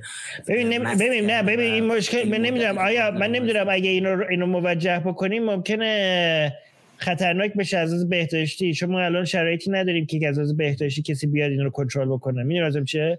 ببین 0.49 0.69
نمی... 0.69 0.85
ببین 1.01 1.27
نه 1.27 1.43
ببین 1.43 1.73
این 1.73 1.85
مشکل 1.87 2.29
من 2.29 2.39
نمی‌دونم 2.39 2.79
آیا 2.79 3.11
من 3.11 3.31
نمی‌دونم 3.31 3.67
اگه 3.69 3.91
اینو 3.91 4.23
اینو 4.31 4.47
موجه 4.47 4.99
بکنیم 4.99 5.45
ممکنه 5.45 6.53
خطرناک 6.97 7.55
بشه 7.55 7.77
از 7.77 7.93
از 7.93 8.09
بهداشتی. 8.09 8.75
شما 8.75 9.01
الان 9.01 9.25
شرایطی 9.25 9.71
نداریم 9.71 10.07
که 10.07 10.29
از 10.29 10.39
از 10.39 10.57
بهداشتی 10.57 11.03
کسی 11.03 11.27
بیاد 11.27 11.51
این 11.51 11.61
رو 11.61 11.71
کنترل 11.71 12.09
بکنه. 12.09 12.43
می‌دونی 12.43 12.85
چه 12.85 13.19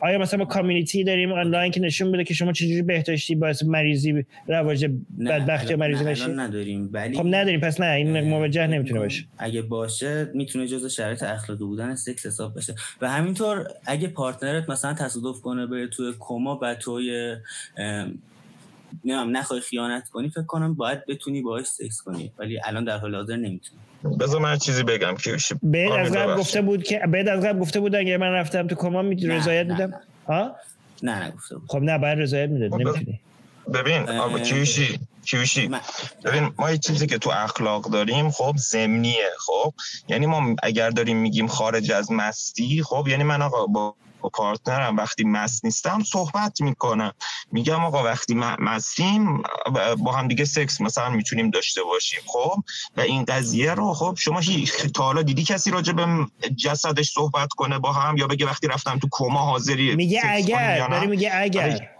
آیا 0.00 0.18
مثلا 0.18 0.38
ما 0.38 0.44
کامیونیتی 0.44 1.04
داریم؟ 1.04 1.32
آنلاین 1.32 1.72
که 1.72 1.80
نشون 1.80 2.12
بده 2.12 2.24
که 2.24 2.34
شما 2.34 2.52
چجوری 2.52 2.82
بهداشتی 2.82 3.34
باعث 3.34 3.62
مریضی 3.62 4.26
رواج 4.48 4.90
بدبختی 5.26 5.74
مریضی 5.74 6.04
بشی؟ 6.04 6.30
نداریم 6.30 6.90
ولی 6.92 7.16
خب 7.16 7.26
نداریم 7.26 7.60
پس 7.60 7.80
نه 7.80 7.86
این 7.86 8.20
موجه 8.20 8.66
نمی‌تونه 8.66 9.00
باشه. 9.00 9.24
اگه 9.38 9.62
باشه 9.62 10.30
می‌تونه 10.34 10.66
جزء 10.66 10.88
شرایط 10.88 11.22
اخلاقی 11.22 11.64
بودن 11.64 11.94
سکس 11.94 12.26
حساب 12.26 12.56
بشه. 12.56 12.74
و 13.00 13.10
همینطور 13.10 13.68
اگه 13.86 14.08
پارتنرت 14.08 14.70
مثلا 14.70 14.94
تصادف 14.94 15.40
کنه 15.40 15.66
بره 15.66 15.86
توی 15.86 16.12
کما 16.18 16.58
و 16.62 16.74
توی 16.74 17.36
نمیم 19.04 19.36
نخوای 19.36 19.60
خیانت 19.60 20.08
کنی 20.08 20.28
فکر 20.28 20.42
کنم 20.42 20.74
باید 20.74 21.06
بتونی 21.06 21.42
باهاش 21.42 21.66
سکس 21.66 22.02
کنی 22.02 22.32
ولی 22.38 22.60
الان 22.64 22.84
در 22.84 22.98
حال 22.98 23.14
حاضر 23.14 23.36
نمی‌تونی. 23.36 23.80
بذار 24.20 24.40
من 24.40 24.58
چیزی 24.58 24.82
بگم 24.82 25.14
که 25.14 25.36
بعد 25.62 25.92
از 25.92 26.12
قبل 26.12 26.34
گفته 26.34 26.62
بود 26.62 26.82
که 26.82 26.98
بعد 27.08 27.28
از 27.28 27.44
قبل 27.44 27.58
گفته 27.58 27.80
بود 27.80 27.94
اگه 27.94 28.16
من 28.16 28.32
رفتم 28.32 28.66
تو 28.66 28.74
کما 28.74 29.02
می 29.02 29.26
رضایت 29.26 29.66
میدم؟ 29.66 29.92
ها؟ 30.28 30.56
نه 31.02 31.24
نه 31.24 31.30
گفته 31.30 31.54
بود. 31.54 31.68
خب 31.68 31.78
نه 31.78 31.98
باید 31.98 32.18
رضایت 32.18 32.50
می‌داد 32.50 32.70
خب، 32.70 32.80
نمی‌تونی. 32.80 33.20
ببین 33.74 34.08
آب 34.08 34.42
کیوشی 34.42 35.00
کیوشی. 35.24 35.70
ببین 36.24 36.50
ما 36.58 36.70
یه 36.70 36.78
چیزی 36.78 37.06
که 37.06 37.18
تو 37.18 37.30
اخلاق 37.30 37.90
داریم 37.90 38.30
خب 38.30 38.54
زمینیه 38.56 39.30
خب. 39.46 39.74
یعنی 40.08 40.26
ما 40.26 40.56
اگر 40.62 40.90
داریم 40.90 41.16
میگیم 41.16 41.46
خارج 41.46 41.92
از 41.92 42.12
مستی 42.12 42.82
خب 42.82 43.06
یعنی 43.08 43.24
من 43.24 43.42
آقا 43.42 43.66
با 43.66 43.94
با 44.20 44.28
پارتنرم 44.28 44.96
وقتی 44.96 45.24
مست 45.24 45.64
نیستم 45.64 46.02
صحبت 46.02 46.60
می‌کنم. 46.60 47.12
میگم 47.52 47.84
آقا 47.84 48.04
وقتی 48.04 48.34
مستیم 48.58 49.42
با 49.98 50.12
هم 50.12 50.28
دیگه 50.28 50.44
سکس 50.44 50.80
مثلا 50.80 51.10
می‌تونیم 51.10 51.50
داشته 51.50 51.82
باشیم 51.82 52.20
خب؟ 52.26 52.62
و 52.96 53.00
این 53.00 53.24
قضیه 53.24 53.74
رو 53.74 53.94
خب 53.94 54.14
شما 54.18 54.40
تا 54.94 55.02
حالا 55.02 55.22
دیدی 55.22 55.44
کسی 55.44 55.70
راجع 55.70 55.92
به 55.92 56.06
جسدش 56.56 57.10
صحبت 57.10 57.48
کنه 57.48 57.78
با 57.78 57.92
هم؟ 57.92 58.16
یا 58.16 58.26
بگه 58.26 58.46
وقتی 58.46 58.66
رفتم 58.66 58.98
تو 58.98 59.08
کما 59.10 59.40
حاضری 59.40 59.96
میگه 59.96 60.20
اگر 60.24 60.88
داری 60.88 61.06
میگه 61.06 61.30
اگر. 61.34 61.62
آره. 61.62 61.90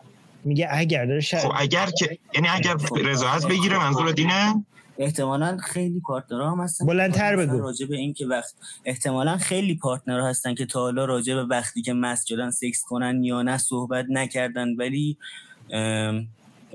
میگه 0.45 0.69
اگر 0.71 1.07
داره 1.07 1.21
خب 1.21 1.53
اگر 1.57 1.91
که 1.91 2.19
یعنی 2.35 2.49
اگر 2.49 2.77
رضایت 3.05 3.47
بگیره 3.47 3.79
منظور 3.79 4.13
دینه؟ 4.13 4.65
احتمالا 4.99 5.57
خیلی 5.57 6.01
پارتنرها 6.01 6.51
هم 6.51 6.61
هستن 6.61 6.87
بلندتر 6.87 7.37
بگو. 7.37 7.59
راجع 7.59 7.87
به 7.87 7.97
این 7.97 8.13
که 8.15 8.27
وقت 8.27 8.55
احتمالا 8.85 9.37
خیلی 9.37 9.75
پارتنرها 9.75 10.29
هستن 10.29 10.55
که 10.55 10.67
تا 10.67 10.81
حالا 10.81 11.05
راجع 11.05 11.35
به 11.35 11.45
وقتی 11.45 11.83
که 11.83 11.93
مست 11.93 12.27
شدن 12.27 12.51
سکس 12.51 12.85
کنن 12.85 13.25
یا 13.25 13.43
نه 13.43 13.59
صحبت 13.59 14.07
نکردن 14.09 14.77
ولی 14.77 15.17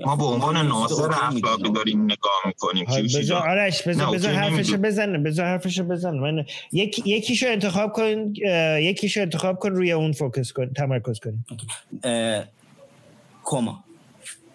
ما 0.06 0.16
به 0.16 0.24
عنوان 0.24 0.66
ناصر 0.66 1.10
اخلاقی 1.10 1.72
داریم 1.72 2.04
نگاه 2.04 2.42
می‌کنیم. 2.46 2.86
بذار 2.86 3.48
آرش 3.48 3.82
بذار 3.82 4.14
بذار 4.14 4.32
حرفشو 4.32 4.76
بزنه 4.76 5.18
بذار 5.18 5.46
حرفشو 5.46 5.84
بزنه 5.84 6.20
من 6.20 6.44
یک 6.72 7.06
یکیشو 7.06 7.46
انتخاب 7.48 7.92
کن 7.92 8.32
یکیشو 8.80 9.20
انتخاب 9.20 9.58
کن 9.58 9.70
روی 9.70 9.92
اون 9.92 10.12
فوکس 10.12 10.52
کن 10.52 10.72
تمرکز 10.72 11.20
کن 11.20 11.44
کما. 13.44 13.84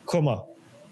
کما. 0.06 0.48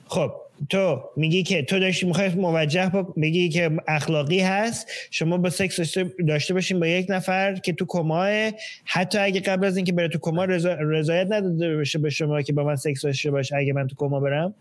خب. 0.08 0.47
تو 0.70 1.02
میگی 1.16 1.44
که 1.44 1.64
تو 1.64 1.80
داشتی 1.80 2.06
می‌خوای 2.06 2.30
موجه 2.30 2.92
بگی 3.22 3.50
که 3.50 3.72
اخلاقی 3.88 4.40
هست. 4.40 4.88
شما 5.12 5.38
با 5.38 5.50
سکس 5.50 5.98
داشته 6.28 6.54
باشین 6.54 6.80
با 6.80 6.88
یک 6.88 7.06
نفر 7.10 7.56
که 7.56 7.74
تو 7.74 7.86
کماه. 7.88 8.52
حتی 8.86 9.18
اگه 9.18 9.40
قبل 9.40 9.66
از 9.66 9.78
اینکه 9.78 9.94
بره 9.94 10.08
تو 10.08 10.20
کما 10.20 10.46
رضایت 10.46 11.28
نداده 11.30 11.76
باشه 11.76 12.00
به 12.00 12.10
شما 12.10 12.42
که 12.42 12.54
با 12.54 12.64
من 12.64 12.76
سکس 12.76 13.02
داشته 13.02 13.32
باشه 13.32 13.56
اگه 13.56 13.74
من 13.74 13.88
تو 13.88 13.96
کما 13.96 14.20
برم. 14.20 14.54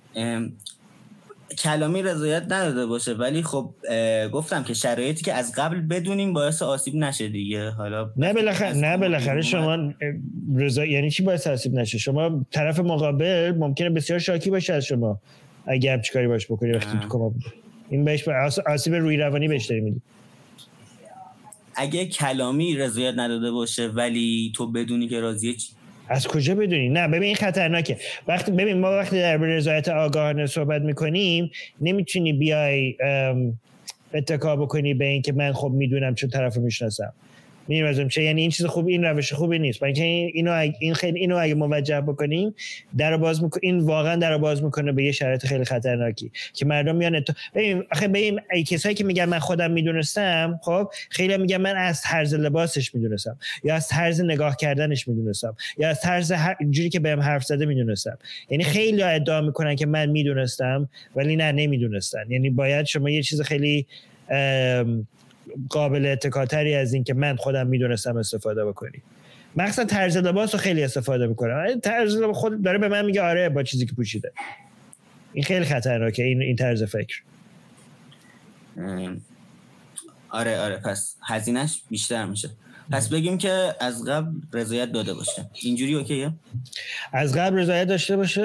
کلامی 1.58 2.02
رضایت 2.02 2.42
نداده 2.42 2.86
باشه 2.86 3.12
ولی 3.12 3.42
خب 3.42 3.70
گفتم 4.32 4.64
که 4.64 4.74
شرایطی 4.74 5.24
که 5.24 5.32
از 5.32 5.52
قبل 5.56 5.80
بدونیم 5.80 6.32
باعث 6.32 6.62
آسیب 6.62 6.94
نشه 6.94 7.28
دیگه. 7.28 7.70
حالا 7.70 8.10
نه 8.16 8.32
بالاخره 8.32 8.72
نه 8.72 8.96
بالاخره 8.96 9.42
شما 9.42 9.92
رضا 10.56 10.84
یعنی 10.84 11.10
چی 11.10 11.22
باعث 11.22 11.46
آسیب 11.46 11.74
نشه؟ 11.74 11.98
شما 11.98 12.46
طرف 12.50 12.78
مقابل 12.78 13.54
ممکنه 13.58 13.90
بسیار 13.90 14.18
شاکی 14.18 14.50
باشه 14.50 14.72
از 14.72 14.84
شما. 14.84 15.20
اگه 15.66 15.92
هم 15.92 16.00
چیکاری 16.02 16.28
باش 16.28 16.46
بکنی 16.46 16.72
وقتی 16.72 16.98
تو 16.98 17.08
کما 17.08 17.28
بود 17.28 17.44
این 17.88 18.04
بهش 18.04 18.28
آسیب 18.66 18.94
روی 18.94 19.16
روانی 19.16 19.48
بهش 19.48 19.66
داری 19.66 19.80
میدی 19.80 20.00
اگه 21.74 22.06
کلامی 22.06 22.76
رضایت 22.76 23.14
نداده 23.16 23.50
باشه 23.50 23.88
ولی 23.88 24.52
تو 24.56 24.72
بدونی 24.72 25.08
که 25.08 25.20
راضیه 25.20 25.54
چی؟ 25.54 25.68
از 26.08 26.26
کجا 26.26 26.54
بدونی؟ 26.54 26.88
نه 26.88 27.08
ببین 27.08 27.22
این 27.22 27.34
خطرناکه. 27.34 27.98
وقتی 28.28 28.52
ببین 28.52 28.80
ما 28.80 28.90
وقتی 28.90 29.16
در 29.16 29.36
رضایت 29.36 29.88
آگاهانه 29.88 30.46
صحبت 30.46 30.82
می‌کنیم 30.82 31.50
نمی‌تونی 31.80 32.32
بیای 32.32 32.96
اتکا 34.14 34.56
بکنی 34.56 34.94
به 34.94 35.04
اینکه 35.04 35.32
من 35.32 35.52
خب 35.52 35.70
می‌دونم 35.70 36.14
چون 36.14 36.30
طرفو 36.30 36.60
می‌شناسم. 36.60 37.12
می‌دونیم 37.68 38.08
چه 38.08 38.22
یعنی 38.22 38.40
این 38.40 38.50
چیز 38.50 38.66
خوب 38.66 38.86
این 38.86 39.04
روش 39.04 39.32
خوبی 39.32 39.58
نیست. 39.58 39.80
برای 39.80 39.92
اینکه 39.92 40.32
اینو 40.34 40.70
این 40.80 40.94
خیلی 40.94 41.18
اینو 41.18 41.36
اگه 41.36 41.54
موجه 41.54 42.00
بکنیم 42.00 42.54
در 42.98 43.16
باز 43.16 43.42
می‌کنه 43.42 43.60
این 43.62 43.78
واقعا 43.78 44.16
در 44.16 44.38
باز 44.38 44.62
می‌کنه 44.64 44.92
به 44.92 45.04
یه 45.04 45.12
شرایط 45.12 45.46
خیلی 45.46 45.64
خطرناکی 45.64 46.30
که 46.54 46.66
مردم 46.66 46.96
میان 46.96 47.20
تو 47.20 47.32
ببین 47.54 47.84
آخه 47.92 48.08
ببین 48.08 48.40
ای 48.52 48.62
کسایی 48.62 48.94
که 48.94 49.04
میگن 49.04 49.24
من 49.24 49.38
خودم 49.38 49.70
می‌دونستم 49.70 50.60
خب 50.62 50.88
خیلی 51.10 51.36
میگن 51.36 51.56
من 51.56 51.76
از 51.76 52.02
طرز 52.02 52.34
لباسش 52.34 52.94
می‌دونستم 52.94 53.38
یا 53.64 53.74
از 53.74 53.88
طرز 53.88 54.20
نگاه 54.20 54.56
کردنش 54.56 55.08
می‌دونستم 55.08 55.56
یا 55.78 55.88
از 55.88 56.00
طرز 56.00 56.32
هر 56.32 56.56
جوری 56.70 56.88
که 56.88 57.00
بهم 57.00 57.20
حرف 57.20 57.44
زده 57.44 57.66
می‌دونستم. 57.66 58.18
یعنی 58.50 58.64
خیلی 58.64 59.02
ادعا 59.02 59.40
می‌کنن 59.40 59.76
که 59.76 59.86
من 59.86 60.06
می‌دونستم 60.06 60.88
ولی 61.16 61.36
نه 61.36 61.52
نمی‌دونستن. 61.52 62.24
یعنی 62.28 62.50
باید 62.50 62.86
شما 62.86 63.10
یه 63.10 63.22
چیز 63.22 63.40
خیلی 63.40 63.86
قابل 65.70 66.06
اتکاتری 66.06 66.74
از 66.74 66.92
این 66.94 67.04
که 67.04 67.14
من 67.14 67.36
خودم 67.36 67.66
می‌دونستم 67.66 68.16
استفاده 68.16 68.64
بکنی. 68.64 69.02
مخصوصا 69.56 69.84
طرز 69.84 70.16
لباس 70.16 70.54
رو 70.54 70.60
خیلی 70.60 70.82
استفاده 70.82 71.26
می‌کنم. 71.26 71.80
طرز 71.82 72.22
خود 72.22 72.62
داره 72.62 72.78
به 72.78 72.88
من 72.88 73.04
میگه 73.04 73.22
آره 73.22 73.48
با 73.48 73.62
چیزی 73.62 73.86
که 73.86 73.94
پوشیده. 73.94 74.32
این 75.32 75.44
خیلی 75.44 75.64
خطرناکه 75.64 76.22
این 76.22 76.42
این 76.42 76.56
طرز 76.56 76.82
فکر. 76.82 77.22
آره 80.30 80.60
آره 80.60 80.76
پس 80.76 81.16
هزینهش 81.26 81.82
بیشتر 81.88 82.26
میشه. 82.26 82.50
پس 82.90 83.08
بگیم 83.08 83.38
که 83.38 83.74
از 83.80 84.04
قبل 84.04 84.32
رضایت 84.52 84.92
داده 84.92 85.14
باشه. 85.14 85.46
اینجوری 85.62 85.94
اوکیه؟ 85.94 86.32
از 87.12 87.34
قبل 87.34 87.58
رضایت 87.58 87.88
داشته 87.88 88.16
باشه 88.16 88.42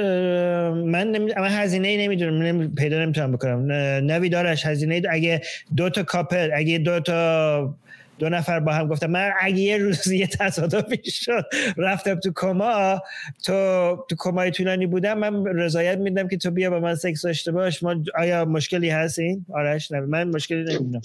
من 0.69 1.11
نمی... 1.11 1.33
من 1.37 1.49
هزینه 1.49 1.87
ای 1.87 1.97
نمی‌دونم 2.07 2.41
نمی... 2.41 2.67
پیدا 2.67 2.99
نمی‌تونم 2.99 3.31
بکنم. 3.31 3.71
نوی 4.11 4.29
دارش 4.29 4.65
هزینه 4.65 5.01
اگه 5.09 5.41
دو 5.75 5.89
تا 5.89 6.03
کاپل 6.03 6.49
اگه 6.55 6.77
دو 6.77 6.99
تا 6.99 7.75
دو 8.21 8.29
نفر 8.29 8.59
با 8.59 8.71
هم 8.71 8.87
گفتم 8.87 9.07
من 9.07 9.31
اگه 9.39 9.59
یه 9.59 9.77
روز 9.77 10.07
یه 10.07 10.27
تصادفی 10.27 11.11
شد 11.11 11.45
رفتم 11.77 12.15
تو 12.15 12.31
کما 12.35 13.01
تو 13.45 14.05
تو 14.09 14.15
کمای 14.19 14.51
طولانی 14.51 14.87
بودم 14.87 15.17
من 15.17 15.45
رضایت 15.45 15.97
میدم 15.97 16.27
که 16.27 16.37
تو 16.37 16.51
بیا 16.51 16.69
با 16.69 16.79
من 16.79 16.95
سکس 16.95 17.21
داشته 17.21 17.51
باش. 17.51 17.83
ما 17.83 17.95
آیا 18.15 18.45
مشکلی 18.45 18.89
هست 18.89 19.19
این 19.19 19.45
آرش 19.53 19.91
نه 19.91 19.99
من 19.99 20.27
مشکلی 20.27 20.63
نمی‌دونم. 20.63 21.01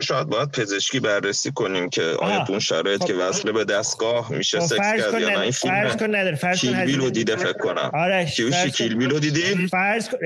شاید 0.00 0.26
باید 0.26 0.50
پزشکی 0.50 1.00
بررسی 1.00 1.50
کنیم 1.50 1.88
که 1.88 2.02
آیا 2.02 2.44
تو 2.44 2.52
اون 2.52 2.60
شرایط 2.60 3.04
که 3.04 3.12
خب. 3.12 3.28
وصله 3.28 3.52
به 3.52 3.64
دستگاه 3.64 4.32
میشه 4.32 4.60
خب، 4.60 4.66
سکس 4.66 4.78
کرد 4.78 5.20
یا 5.20 5.28
نه؟ 5.28 5.40
این 5.40 5.50
فیلم 5.50 5.74
فرض 5.74 5.96
کن 5.96 6.16
نداره 6.16 6.36
فرض 6.36 6.64
کن 6.64 6.84
بیلو 6.84 7.10
دیده 7.10 7.36
فکر 7.36 7.52
کنم. 7.52 7.90
آرش 7.94 8.40
کیل 8.74 8.94
بیلو 8.94 9.18
دیدی؟ 9.18 9.66
فرض 9.66 10.08
کن 10.08 10.18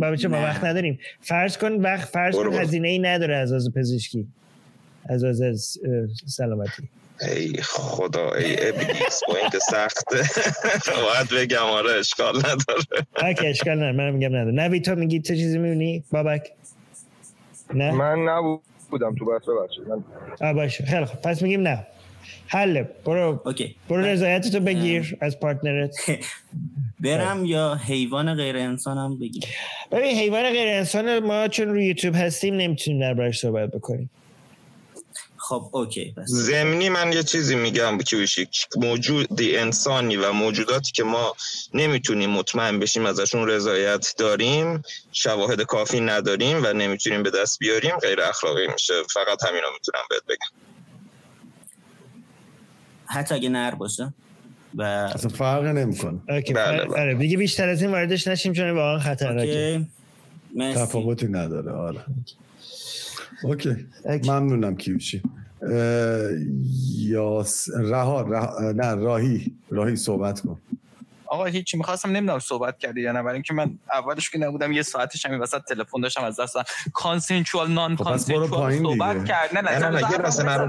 بابا 0.00 0.16
ما 0.28 0.42
وقت 0.42 0.64
نداریم. 0.64 0.98
فرض 1.20 1.58
کن 1.58 1.72
وقت 1.72 2.08
فرض 2.08 2.34
کن 2.36 2.52
هزینه 2.52 2.88
ای 2.88 2.98
نداره 2.98 3.36
از 3.36 3.52
از 3.52 3.72
پزشکی. 3.76 4.26
از 5.08 5.24
از 5.24 5.78
سلامتی. 6.26 6.88
ای 7.20 7.62
خدا 7.62 8.30
ای 8.34 8.68
ابلیس 8.68 9.20
با 9.28 9.36
اینکه 9.36 9.58
سخته. 9.58 10.16
باید 11.04 11.28
بگم 11.36 11.62
آره 11.62 11.90
اشکال 11.92 12.36
نداره. 12.38 13.06
OK 13.22 13.46
اشکال 13.46 13.74
نداره. 13.76 13.92
من 13.92 14.10
میگم 14.10 14.36
نداره. 14.36 14.50
نوی 14.52 14.80
تو 14.80 14.94
میگی 14.94 15.20
چه 15.20 15.36
چیزی 15.36 15.58
می‌بینی؟ 15.58 16.04
بابک؟ 16.12 16.52
نه؟ 17.74 17.90
من 17.90 18.18
نبودم 18.18 19.14
تو 19.18 19.24
بحث 19.24 19.48
ببخشید. 19.48 19.84
آه 20.40 20.52
باشه. 20.52 20.84
خیلی 20.84 21.04
خوب. 21.04 21.20
پس 21.20 21.42
میگیم 21.42 21.60
نه. 21.60 21.86
حل. 22.46 22.82
برو. 23.04 23.42
اوکی. 23.46 23.76
برو 23.88 24.00
رضایت 24.04 24.48
تو 24.52 24.60
بگیر 24.60 25.16
از 25.20 25.40
partner 25.40 25.84
ت. 25.84 25.96
برم 27.00 27.44
یا 27.44 27.74
حیوان 27.74 28.34
غیر 28.34 28.56
انسان 28.56 28.98
هم 28.98 29.18
بگیر؟ 29.18 29.44
ببین 29.92 30.16
حیوان 30.18 30.42
غیر 30.42 30.68
انسان 30.68 31.18
ما 31.18 31.48
چون 31.48 31.68
روی 31.68 31.86
یوتیوب 31.86 32.14
هستیم 32.16 32.54
نمی‌تونیم 32.54 33.00
دربارش 33.00 33.38
صحبت 33.38 33.70
بکنیم. 33.70 34.10
خب 35.48 35.70
OK 35.72 36.14
پس. 36.16 36.28
زمینی 36.28 36.88
من 36.88 37.12
یه 37.12 37.22
چیزی 37.22 37.54
میگم 37.54 37.98
کیوشی 37.98 38.48
موجودی 38.76 39.56
انسانی 39.56 40.16
و 40.16 40.32
موجوداتی 40.32 40.92
که 40.92 41.04
ما 41.04 41.34
نمی‌تونیم 41.74 42.30
مطمئن 42.30 42.78
بشیم 42.78 43.06
ازشون 43.06 43.48
رضایت 43.48 44.14
داریم 44.18 44.82
شواهد 45.12 45.62
کافی 45.62 46.00
نداریم 46.00 46.64
و 46.64 46.72
نمی‌تونیم 46.72 47.22
به 47.22 47.30
دست 47.30 47.58
بیاریم 47.58 47.96
غیر 47.96 48.20
اخلاقی 48.20 48.66
میشه. 48.72 48.94
فقط 49.14 49.44
همینا 49.44 49.66
می‌تونم 49.72 50.04
بهت 50.10 50.22
بگم. 50.28 50.58
حتی 53.06 53.34
اگه 53.34 53.48
نر 53.48 53.74
باشه 53.74 54.14
و 54.74 54.82
اصلا 54.82 55.30
فرق 55.30 55.64
نمی‌کنه. 55.64 56.20
OK 56.28 56.52
بله 56.52 56.84
بله. 56.84 57.00
آره 57.00 57.14
دیگه 57.14 57.36
بیشتر 57.36 57.68
از 57.68 57.82
این 57.82 57.90
واردش 57.90 58.28
نشیم 58.28 58.52
چون 58.52 58.70
واقعا 58.70 58.98
خطرناکه. 58.98 59.86
تفاوتی 60.74 61.26
نداره 61.26 61.72
آره. 61.72 62.04
OK 63.42 63.86
ممنونم 64.06 64.76
کیوشی 64.76 65.22
یا 66.98 67.44
رها, 67.76 68.22
رها 68.22 68.72
نه 68.72 68.94
راهی 68.94 69.54
راهی 69.70 69.96
صحبت 69.96 70.40
کن 70.40 70.58
آقا 71.26 71.44
هیچی 71.44 71.76
می‌خواستم 71.76 72.10
نمی‌دونم 72.10 72.38
صحبت 72.38 72.78
کردی 72.78 73.00
یا 73.00 73.12
نه 73.12 73.22
برای 73.22 73.34
اینکه 73.34 73.54
من 73.54 73.78
اولش 73.92 74.30
که 74.30 74.38
نبودم 74.38 74.72
یه 74.72 74.82
ساعتش 74.82 75.26
همین 75.26 75.40
وسط 75.40 75.62
تلفن 75.62 76.00
داشتم 76.00 76.24
از 76.24 76.40
دستم 76.40 76.62
consensual 76.92 77.70
non-consensual 77.70 78.78
صحبت 78.78 79.24
کرد 79.24 79.58
نه 79.58 79.60
نه 79.60 79.88
نه 79.88 80.10
یه 80.10 80.16
راست 80.16 80.40
نرو 80.40 80.66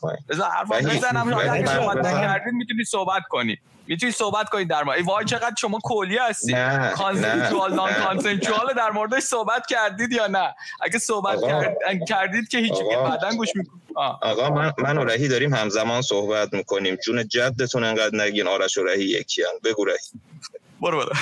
پایین 0.00 0.20
بذار 0.28 0.50
حرف 0.50 0.72
بزنم 0.72 1.34
اگه 1.34 1.66
صحبت 1.66 1.96
نکردید 2.06 2.54
می‌تونی 2.54 2.84
صحبت 2.84 3.22
کنی 3.30 3.58
می‌تونی 3.86 4.12
صحبت 4.12 4.48
کنید 4.48 4.70
در 4.70 4.82
مورد 4.84 5.02
وای 5.04 5.24
چقدر 5.24 5.54
شما 5.58 5.78
کلی 5.84 6.18
هستی. 6.18 6.52
consensual 6.96 7.74
non-consensual 7.74 8.72
در 8.76 8.90
موردش 8.90 9.22
صحبت 9.22 9.66
کردید 9.66 10.12
یا 10.12 10.26
نه؟ 10.26 10.54
اگه 10.80 10.98
صحبت 10.98 11.38
کردید 12.08 12.48
که 12.48 12.58
هیچ 12.58 12.74
بعدن 12.94 13.36
گوش 13.36 13.48
می‌کنید 13.56 13.82
آقا 13.96 14.50
من, 14.50 14.72
من 14.78 14.98
و 14.98 15.04
رهی 15.04 15.28
داریم 15.28 15.54
همزمان 15.54 16.02
صحبت 16.02 16.52
می‌کنیم. 16.52 16.96
جون 16.96 17.28
جدتون 17.28 17.84
انقدر 17.84 18.24
نگین 18.24 18.48
آرش 18.48 18.78
و 18.78 18.84
رهی 18.84 19.04
یکی 19.04 19.42
هم. 19.42 19.52
بگو 19.64 19.84
رهی. 19.84 19.96
برو 20.82 20.98
برو. 20.98 21.12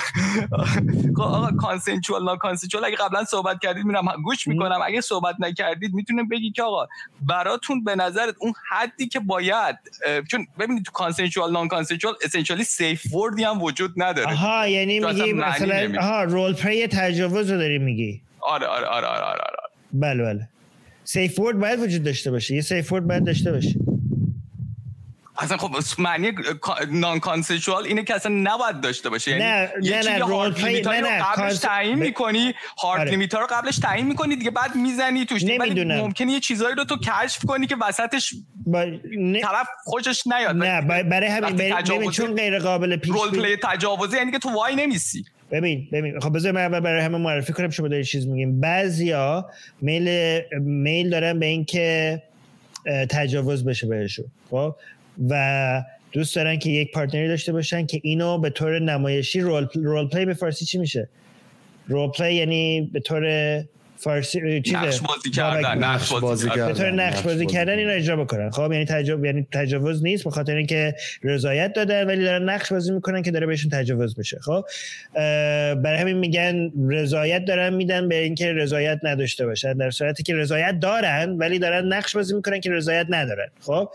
خب 1.16 1.20
آقا 1.20 1.50
consensual 1.50 2.24
non-consensual 2.24 2.84
اگه 2.84 2.96
قبلا 2.96 3.24
صحبت 3.24 3.60
کردید 3.62 3.84
میرم 3.84 4.06
گوش 4.24 4.48
می‌کنم. 4.48 4.78
اگه 4.84 5.00
صحبت 5.00 5.34
نکردید 5.38 5.94
می‌تونم 5.94 6.28
بگی 6.28 6.50
که 6.50 6.62
آقا 6.62 6.86
براتون 7.20 7.84
به 7.84 7.94
نظرت 7.94 8.34
اون 8.38 8.52
حدی 8.70 9.08
که 9.08 9.20
باید 9.20 9.76
چون 10.30 10.46
ببینید 10.58 10.84
تو 10.84 10.92
consensual 10.92 11.52
non-consensual 11.52 11.68
essentially 11.68 12.14
safe 12.24 12.64
word 12.64 13.14
ی 13.14 13.44
هم 13.44 13.62
وجود 13.62 13.92
نداره. 13.96 14.32
آها 14.32 14.66
یعنی 14.68 15.00
میگی 15.00 15.32
مثلا 15.32 16.00
آها 16.00 16.24
role 16.24 16.52
play 16.54 16.86
تجاوز 16.86 17.50
رو 17.50 17.58
داری 17.58 17.78
میگی. 17.78 18.22
آره 18.40 18.66
آره 18.66 18.86
آره 18.86 19.06
آره 19.06 19.24
آره, 19.24 19.40
آره. 19.40 19.70
بله 19.92 20.22
بله. 20.24 20.48
safe 21.04 21.38
word 21.38 21.58
باید 21.58 21.80
وجود 21.80 22.02
داشته 22.02 22.30
باشه. 22.30 22.54
یه 22.54 22.60
safe 22.60 22.92
word 22.92 23.06
باید 23.06 23.24
داشته 23.24 23.52
باشه. 23.52 23.74
اصلا 25.38 25.56
خب 25.56 25.76
معنی 25.98 26.32
non-consensual 26.90 27.84
اینه 27.84 28.04
که 28.04 28.14
اصلا 28.14 28.32
نباید 28.34 28.80
داشته 28.80 29.08
باشه. 29.10 29.30
یعنی 29.30 29.42
نه 29.44 29.70
یه 29.82 30.02
نه 30.02 30.18
نه 30.18 30.18
رول 30.18 30.52
پلی 30.52 30.80
نه 30.80 31.00
نه 31.00 31.22
قبلش 31.22 31.58
تعیین 31.58 31.98
می‌کنی 31.98 32.54
هارد 32.78 33.00
آره. 33.00 33.10
limit 33.10 33.34
رو 33.34 33.46
قبلش 33.50 33.78
تعیین 33.78 34.06
می‌کنی 34.06 34.36
دیگه 34.36 34.50
بعد 34.50 34.74
می‌زنی 34.74 35.26
توش. 35.26 35.44
ولی 35.60 35.84
ممکنه 35.84 36.32
یه 36.32 36.40
چیزایی 36.40 36.74
رو 36.74 36.84
تو 36.84 36.96
کشف 36.96 37.44
کنی 37.44 37.66
که 37.66 37.76
وسطش 37.80 38.34
با... 38.66 38.84
نه... 39.18 39.40
طرف 39.40 39.66
خوشش 39.84 40.26
نیاد. 40.26 40.56
نه 40.56 41.02
برای 41.02 41.28
همین 41.28 41.56
ببین 41.56 42.10
چون 42.10 42.34
غیر 42.34 42.58
قابل 42.58 42.96
پیش 42.96 43.10
role 43.10 43.30
play 43.30 43.56
تجاوزی 43.62 44.16
یعنی 44.16 44.32
که 44.32 44.38
تو 44.38 44.50
وای 44.50 44.76
نمیسی. 44.76 45.24
ببین 45.50 45.88
ببین 45.92 46.20
خب 46.20 46.36
بذار 46.36 46.52
من 46.52 46.80
برای 46.80 47.02
همه 47.02 47.18
معرفی 47.18 47.52
کنم 47.52 47.70
شما 47.70 47.88
دارید 47.88 48.06
چیز 48.06 48.26
میگیم 48.26 48.60
بعضیا 48.60 49.50
میل 49.80 50.40
میل 50.60 51.10
دارن 51.10 51.38
به 51.38 51.46
اینکه 51.46 52.22
تجاوز 53.10 53.64
بشه 53.64 53.86
بهشون. 53.86 54.24
خب؟ 54.50 54.74
و 55.28 55.82
دوست 56.12 56.36
دارن 56.36 56.58
که 56.58 56.70
یک 56.70 56.92
partner 56.92 57.24
ی 57.24 57.28
داشته 57.28 57.52
باشن 57.52 57.86
که 57.86 58.00
اینو 58.02 58.38
به 58.38 58.50
طور 58.50 58.78
نمایشی 58.78 59.40
role, 59.40 59.66
role 59.74 60.08
play 60.08 60.24
به 60.24 60.34
فارسی 60.34 60.64
چی 60.64 60.78
میشه؟ 60.78 61.08
role 61.86 62.10
play 62.10 62.34
یعنی 62.34 62.90
به 62.92 63.00
طور 63.00 63.24
فارسی 64.00 64.62
چیزه؟ 64.62 64.78
نقش 64.78 65.00
بازی 65.00 65.30
کردن 65.30 65.84
نقش 65.84 66.12
بازی 66.12 66.48
کردن. 66.48 66.66
به 66.66 66.74
طور 66.74 66.90
نقش 66.90 67.22
بازی 67.22 67.46
کردن 67.46 67.78
این 67.78 67.88
رو 67.88 67.94
اجرا 67.94 68.16
بکنن. 68.16 68.50
خب 68.50 68.72
یعنی 68.72 68.84
تجاوز 68.84 69.24
یعنی 69.24 69.46
تجاوز 69.52 70.02
نیست 70.02 70.24
به 70.24 70.30
خاطر 70.30 70.56
اینکه 70.56 70.94
رضایت 71.22 71.72
دادن 71.72 72.06
ولی 72.06 72.24
دارن 72.24 72.48
نقش 72.48 72.72
بازی 72.72 72.92
می‌کنن 72.92 73.22
که 73.22 73.30
داره 73.30 73.46
بهشون 73.46 73.70
تجاوز 73.70 74.18
میشه. 74.18 74.38
خب 74.38 74.64
برای 75.74 75.98
همین 75.98 76.16
میگن 76.16 76.72
رضایت 76.90 77.44
دارن 77.44 77.74
میدن 77.74 78.08
به 78.08 78.14
اینکه 78.14 78.52
رضایت 78.52 78.98
نداشته 79.02 79.46
باشن. 79.46 79.72
در 79.72 79.90
صورتی 79.90 80.22
که 80.22 80.34
رضایت 80.34 80.80
دارن 80.80 81.36
ولی 81.38 81.58
دارن 81.58 81.92
نقش 81.92 82.16
بازی 82.16 82.34
می‌کنن 82.34 82.60
که 82.60 82.70
رضایت 82.70 83.06
ندارن. 83.10 83.48
خب 83.60 83.88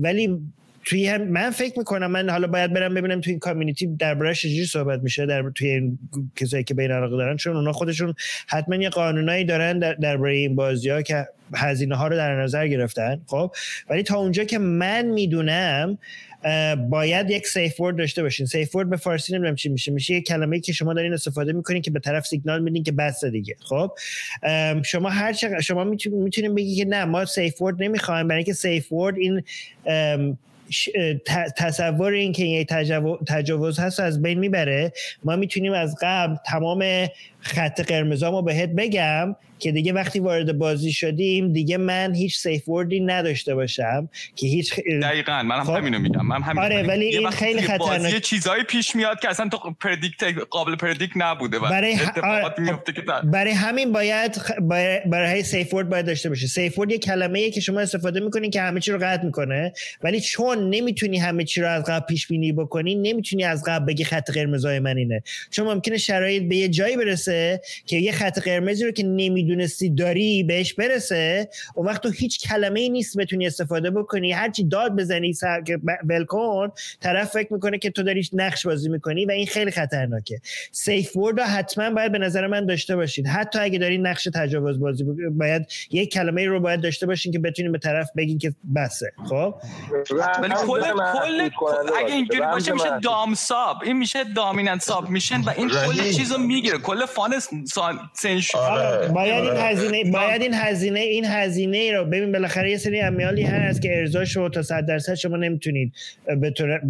ولی 0.00 0.38
توی 0.84 1.06
هم 1.06 1.22
من 1.22 1.50
فکر 1.50 1.78
می‌کنم 1.78 2.10
من 2.10 2.30
حالا 2.30 2.46
باید 2.46 2.72
برم 2.72 2.94
ببینم 2.94 3.20
توی 3.20 3.30
این 3.30 3.40
کامیونیتی 3.40 3.86
دربارش 3.86 4.42
چجوری 4.42 4.66
صحبت 4.66 5.02
میشه 5.02 5.26
در 5.26 5.50
توی 5.54 5.68
این 5.68 5.98
کسایی 6.36 6.64
که 6.64 6.74
بین 6.74 6.90
علاقه 6.90 7.16
دارن 7.16 7.36
چون 7.36 7.56
اونا 7.56 7.72
خودشون 7.72 8.14
حتما 8.46 8.76
یه 8.76 8.88
قانونایی 8.90 9.44
دارن 9.44 9.78
در 9.78 9.94
درباره 9.94 10.34
این 10.34 10.54
بازی 10.54 10.90
ها 10.90 11.02
که 11.02 11.28
هزینه 11.54 11.96
ها 11.96 12.08
رو 12.08 12.16
در 12.16 12.42
نظر 12.42 12.68
گرفتن 12.68 13.20
خب؟ 13.26 13.52
ولی 13.90 14.02
تا 14.02 14.16
اونجا 14.16 14.44
که 14.44 14.58
من 14.58 15.06
می‌دونم 15.06 15.98
باید 16.90 17.30
یک 17.30 17.46
safe 17.46 17.80
word 17.80 17.96
داشته 17.96 18.22
باشین. 18.22 18.46
safe 18.46 18.74
word 18.74 18.90
به 18.90 18.96
فارسی 18.96 19.32
نمی‌دونم 19.32 19.54
چی 19.54 19.68
میشه. 19.68 19.92
میشه 19.92 20.14
یک 20.14 20.26
کلمه 20.26 20.60
که 20.60 20.72
شما 20.72 20.94
دارین 20.94 21.12
استفاده 21.12 21.52
می‌کنین 21.52 21.82
که 21.82 21.90
به 21.90 22.00
طرف 22.00 22.26
سیگنال 22.26 22.62
میدین 22.62 22.82
که 22.82 22.92
بس 22.92 23.24
دیگه 23.24 23.56
خب؟ 23.60 23.90
شما 24.84 25.08
هر 25.08 25.32
چقدر 25.32 25.60
شما 25.60 25.84
می‌تونین 25.84 26.54
بگی 26.54 26.76
که 26.76 26.84
نه 26.84 27.04
ما 27.04 27.24
safe 27.24 27.62
word 27.62 27.82
نمی‌خوایم. 27.82 28.28
برای 28.28 28.38
اینکه 28.38 28.52
safe 28.52 28.92
word 28.92 29.16
این 29.16 29.42
تصور 31.56 32.12
این 32.12 32.32
که 32.32 32.44
یک 32.44 32.68
تجاوز 33.28 33.78
هست 33.78 34.00
از 34.00 34.22
بین 34.22 34.38
می‌بره. 34.38 34.92
ما 35.24 35.36
می‌تونیم 35.36 35.72
از 35.72 35.96
قبل 36.02 36.36
تمام 36.46 36.84
خط 37.42 37.80
قرمزامو 37.80 38.42
بهت 38.42 38.68
بگم 38.68 39.36
که 39.58 39.72
دیگه 39.72 39.92
وقتی 39.92 40.20
وارد 40.20 40.58
بازی 40.58 40.92
شدیم 40.92 41.52
دیگه 41.52 41.76
من 41.76 42.14
هیچ 42.14 42.38
safe 42.38 42.68
word 42.68 42.94
ی 42.94 43.00
نداشته 43.00 43.54
باشم 43.54 44.08
که 44.36 44.46
هیچ 44.46 44.74
دقیقا 45.02 45.42
منم 45.42 45.64
خب؟ 45.64 45.74
همینو 45.74 45.98
میگم 45.98 46.26
من 46.26 46.42
همین 46.42 46.62
آره 46.62 46.82
ولی 46.82 47.04
این 47.04 47.30
خیلی 47.30 47.62
خطرناک. 47.62 48.12
یه 48.12 48.20
چیزایی 48.20 48.62
پیش 48.62 48.96
میاد 48.96 49.20
که 49.20 49.28
اصلا 49.28 49.48
تو 49.48 49.74
predict 49.80 50.24
قابل 50.50 50.76
predict 50.76 51.12
نبوده 51.16 51.58
برای 51.58 51.96
برای 53.24 53.52
همین 53.52 53.92
باید 53.92 54.42
برای, 54.60 55.00
برای 55.06 55.42
safe 55.42 55.74
word 55.74 55.88
باید 55.88 56.06
داشته 56.06 56.28
باشه 56.28 56.46
safe 56.46 56.78
word 56.78 56.90
یه 56.90 56.98
کلمه 56.98 57.38
ای 57.38 57.50
که 57.50 57.60
شما 57.60 57.80
استفاده 57.80 58.20
می‌کنین 58.20 58.50
که 58.50 58.62
همه 58.62 58.80
چی 58.80 58.92
رو 58.92 58.98
قطع 59.02 59.24
می‌کنه 59.24 59.72
ولی 60.02 60.20
چون 60.20 60.70
نمی‌تونی 60.70 61.18
همه 61.18 61.44
چی 61.44 61.60
رو 61.60 61.68
از 61.68 61.84
قبل 61.84 62.06
پیش 62.06 62.26
بینی 62.26 62.52
بکنی 62.52 62.94
نمی‌تونی 62.94 63.44
از 63.44 63.64
قبل 63.66 63.84
بگی 63.84 64.04
خط 64.04 64.30
قرمزای 64.30 64.78
من 64.78 64.96
اینه. 64.96 65.22
چون 65.50 65.66
ممکنه 65.66 65.98
شرایط 65.98 66.42
به 66.42 66.56
یه 66.56 66.68
جایی 66.68 66.96
برسه 66.96 67.31
که 67.86 67.96
یه 67.96 68.12
خط 68.12 68.38
قرمزی 68.38 68.84
رو 68.84 68.90
که 68.90 69.02
نمی‌دونستی 69.02 69.90
داری 69.90 70.42
بهش 70.42 70.74
برسه 70.74 71.48
اون 71.74 71.86
وقت 71.86 72.02
تو 72.02 72.10
هیچ 72.10 72.48
کلمه 72.48 72.80
ای 72.80 72.88
نیست 72.88 73.16
بتونی 73.16 73.46
استفاده 73.46 73.90
بکنی. 73.90 74.32
هرچی 74.32 74.64
داد 74.64 74.96
بزنی 74.96 75.34
که 75.66 75.78
بلکن 76.04 76.72
طرف 77.00 77.30
فکر 77.30 77.52
می‌کنه 77.52 77.78
که 77.78 77.90
تو 77.90 78.02
داری 78.02 78.28
نقش 78.32 78.66
بازی 78.66 78.88
می‌کنی 78.88 79.26
و 79.26 79.30
این 79.30 79.46
خیلی 79.46 79.70
خطرناکه. 79.70 80.40
سیف 80.72 81.16
ورد 81.16 81.40
رو 81.40 81.46
حتما 81.46 81.90
باید 81.90 82.12
به 82.12 82.18
نظر 82.18 82.46
من 82.46 82.66
داشته 82.66 82.96
باشید 82.96 83.26
حتی 83.26 83.58
اگه 83.58 83.78
داری 83.78 83.98
نقش 83.98 84.28
تجاوز 84.34 84.80
بازی 84.80 85.04
باید 85.30 85.66
یک 85.90 86.12
کلمه 86.12 86.46
رو 86.46 86.60
باید 86.60 86.80
داشته 86.80 87.06
باشین 87.06 87.32
که 87.32 87.38
بتونین 87.38 87.72
به 87.72 87.78
طرف 87.78 88.10
بگین 88.16 88.38
که 88.38 88.54
بسه. 88.76 89.12
خب؟ 89.28 89.54
ولی 90.42 90.54
کل 90.54 91.48
کل 91.48 91.66
اگه 91.98 92.14
اینجوری 92.14 92.40
باشه 92.40 92.72
میشه 92.72 92.98
دام 93.02 93.34
ساب 93.34 93.76
این 93.84 93.98
میشه 93.98 94.24
دامیننت 94.24 94.82
ساب 94.82 95.10
میشن 95.10 95.40
و 95.40 95.52
این 95.56 95.68
کل 95.68 96.10
چیزو 96.12 96.38
می‌گیره. 96.38 96.78
کل 96.78 97.06
فان 97.74 97.98
سنش 98.14 98.54
آره. 98.54 99.08
باید 99.08 99.44
این 99.44 99.56
هزینه 99.56 100.10
باید 100.10 100.42
این 100.42 100.54
هزینه 100.54 101.00
این 101.00 101.24
هزینه 101.24 101.92
رو 101.92 102.04
ببین 102.04 102.32
بالاخره 102.32 102.70
یه 102.70 102.76
سری 102.76 103.00
امیالی 103.00 103.42
هست 103.42 103.82
که 103.82 103.98
ارزاش 103.98 104.36
رو 104.36 104.48
تا 104.48 104.62
100 104.62 104.86
درصد 104.86 105.14
شما 105.14 105.36
نمی‌تونید 105.36 105.92
به 106.40 106.50
طور 106.50 106.80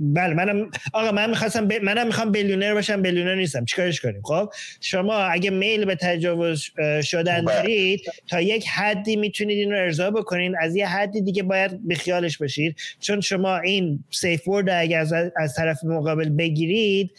بله 0.00 0.34
منم 0.34 0.70
آقا 0.92 1.12
من 1.12 1.30
می‌خواستم 1.30 1.68
ب... 1.68 1.72
منم 1.82 2.06
می‌خوام 2.06 2.32
بیلیونر 2.32 2.74
باشم 2.74 3.02
بیلیونر 3.02 3.34
نیستم. 3.34 3.64
چیکارش 3.64 4.00
کنیم؟ 4.00 4.22
خب؟ 4.24 4.48
شما 4.80 5.14
اگه 5.14 5.50
میل 5.50 5.84
به 5.84 5.94
تجاوز 5.94 6.64
شدن 7.02 7.44
بله. 7.44 7.54
دارید 7.54 8.00
تا 8.28 8.40
یک 8.40 8.68
حدی 8.68 9.16
می‌تونید 9.16 9.58
این 9.58 9.70
رو 9.72 9.78
ارضا 9.78 10.10
بکنین. 10.10 10.56
از 10.60 10.76
یه 10.76 10.88
حدی 10.88 11.20
دیگه 11.20 11.42
باید 11.42 11.88
بیخیالش 11.88 12.38
باشید. 12.38 12.76
چون 13.00 13.20
شما 13.20 13.58
این 13.58 14.04
سیف 14.10 14.48
ورد 14.48 14.70
اگه 14.70 14.96
از, 14.96 15.12
از 15.36 15.54
طرف 15.54 15.84
مقابل 15.84 16.28
بگیرید 16.28 17.10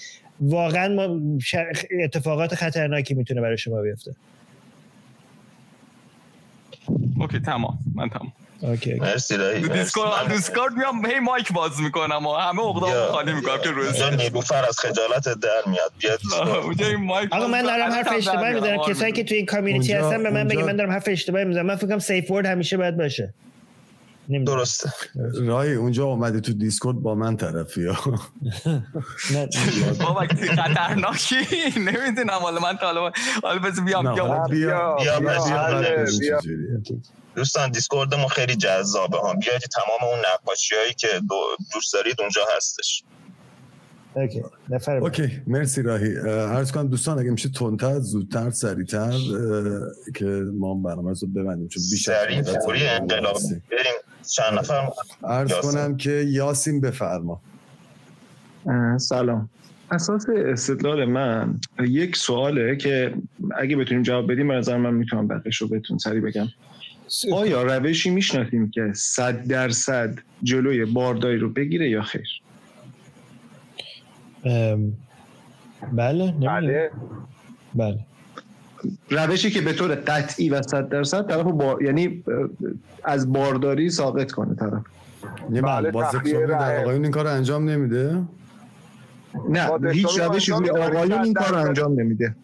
واقعا 0.42 1.20
اتفاقات 2.04 2.56
خطرناکی 2.56 3.14
می‌تونه 3.14 3.42
برای 3.42 3.58
شما 3.58 3.82
بیفته. 3.82 4.16
OK 7.20 7.40
تمام. 7.40 7.80
من 7.96 8.10
تمام. 8.10 8.34
OK 8.62 8.94
مرسی 8.94 9.38
دیسکورد 9.74 10.34
دیسکورد 10.34 10.74
میام 10.74 11.06
هی 11.06 11.20
mic 11.20 11.54
باز 11.54 11.82
می‌کنم 11.82 12.26
و 12.26 12.34
همه 12.34 12.62
عقدام 12.62 13.12
خالی 13.12 13.34
می‌کنم 13.34 13.58
که 13.64 13.72
روز 13.72 14.02
نیلوفر 14.02 14.66
از 14.66 14.80
خجالت 14.80 15.40
در 15.40 15.62
میاد. 15.68 15.92
بیاد 16.00 16.20
اونجا 16.64 16.88
این 16.88 16.96
mic 16.96 17.34
آقا 17.34 17.48
من 17.48 17.62
دارم 17.62 17.92
حرف 17.92 18.12
اشتباهی 18.16 18.54
می‌زنم 18.54 18.78
کسایی 18.78 19.14
که 19.14 19.24
توی 19.24 19.38
این 19.38 19.46
community 19.46 19.94
هستن 19.94 20.24
به 20.24 20.30
من 20.30 20.48
بگن 20.48 20.64
من 20.64 20.76
دارم 20.76 20.92
حرف 20.92 21.08
اشتباهی 21.08 21.46
می‌زنم. 21.46 21.66
من 21.66 21.76
فکر 21.76 21.88
کنم 21.88 22.00
safe 22.00 22.32
word 22.32 22.46
همیشه 22.46 22.78
باید 22.78 22.98
باشه. 22.98 23.34
درسته. 24.46 24.94
رای 25.34 25.74
اونجا 25.74 26.06
اومدی 26.06 26.42
تو 26.42 26.54
دیسکورد 26.54 26.98
با 26.98 27.16
من 27.16 27.38
طرفی 27.38 27.86
ها. 27.86 28.20
بابا 30.00 30.28
خطرناکی. 30.56 31.36
نمی‌دونم 31.78 32.30
حالا 32.30 32.60
من 32.60 32.78
تا 32.78 32.86
حالا 32.86 33.60
بس 33.60 33.80
بیام 33.80 34.16
بیا 34.50 34.50
بیا. 34.50 36.40
دوستان 37.36 37.72
دیسکورد 37.72 38.16
ما 38.16 38.28
خیلی 38.28 38.56
جذابه 38.56 39.18
ها. 39.18 39.34
بیاید 39.34 39.62
تمام 39.62 40.12
اون 40.12 40.20
نقاشی 40.34 40.76
هایی 40.76 40.94
که 40.94 41.08
دوست 41.74 41.94
دارید 41.94 42.22
اونجا 42.22 42.42
هستش. 42.58 43.04
okay 44.16 44.42
نفر 44.70 44.98
okay 44.98 45.42
مرسی 45.48 45.82
راهی. 45.82 46.16
عرض 46.28 46.72
کنم 46.72 46.88
دوستان 46.88 47.20
اگه 47.20 47.32
میشه 47.32 47.50
تندتر 47.50 48.00
زودتر 48.00 48.50
سریعتر 48.50 49.14
که 50.16 50.26
ما 50.60 50.74
برنامه 50.74 51.14
رو 51.22 51.28
ببندیم 51.28 51.68
چون 51.68 51.84
بیشتر 51.92 52.14
سریع 52.14 52.60
فوری 52.66 52.88
انقلاب. 52.88 53.38
بریم. 53.72 53.94
چند 54.36 54.60
نفر؟ 54.60 54.90
عرض 55.24 55.54
کنم 55.54 55.98
که 55.98 56.12
یاسین 56.12 56.82
بفرما. 56.82 57.42
سلام. 58.98 59.50
اساس 59.92 60.26
استدلال 60.30 61.06
من 61.06 61.60
یک 61.88 62.16
سواله 62.16 62.76
که 62.76 63.14
اگه 63.58 63.76
بتونیم 63.76 64.04
جواب 64.04 64.32
بدیم 64.32 64.48
به 64.48 64.54
نظر 64.54 64.78
من 64.78 64.94
می‌تونم 64.94 65.28
بقیش 65.28 65.58
رو 65.58 65.68
بهتون 65.68 65.98
سریع 65.98 66.22
بگم. 66.22 66.48
آیا 67.34 67.64
روشی 67.64 68.10
می‌شناسیم 68.10 68.72
که 68.72 68.92
صد 68.96 69.48
درصد 69.48 70.20
جلوی 70.44 70.86
بارداری 70.86 71.38
رو 71.38 71.50
بگیره 71.50 71.90
یا 71.90 72.02
خیر؟ 72.02 72.28
بله 75.94 76.32
بله. 76.42 76.92
بله. 77.76 78.00
روشی 79.10 79.52
که 79.52 79.62
به 79.62 79.74
طور 79.74 79.96
قطعی 79.96 80.50
و 80.50 80.62
صد 80.62 80.90
درصد 80.90 81.30
طرف 81.30 81.46
با... 81.46 81.80
یعنی 81.82 82.24
از 83.04 83.34
بارداری 83.34 83.90
ساقط 83.90 84.32
کنه 84.32 84.56
طرف. 84.56 84.82
یه 85.52 85.62
بله 85.62 85.92
در 85.92 86.82
آقایون 86.82 87.04
این 87.04 87.12
کار 87.12 87.28
انجام 87.28 87.70
نمیده؟ 87.70 88.22
نه 89.50 89.92
هیچ 89.92 90.20
روشی 90.20 90.52
روی 90.52 90.70
آقایون 90.70 91.24
این 91.24 91.34
کار 91.34 91.56
انجام 91.56 92.00
نمیده. 92.00 92.36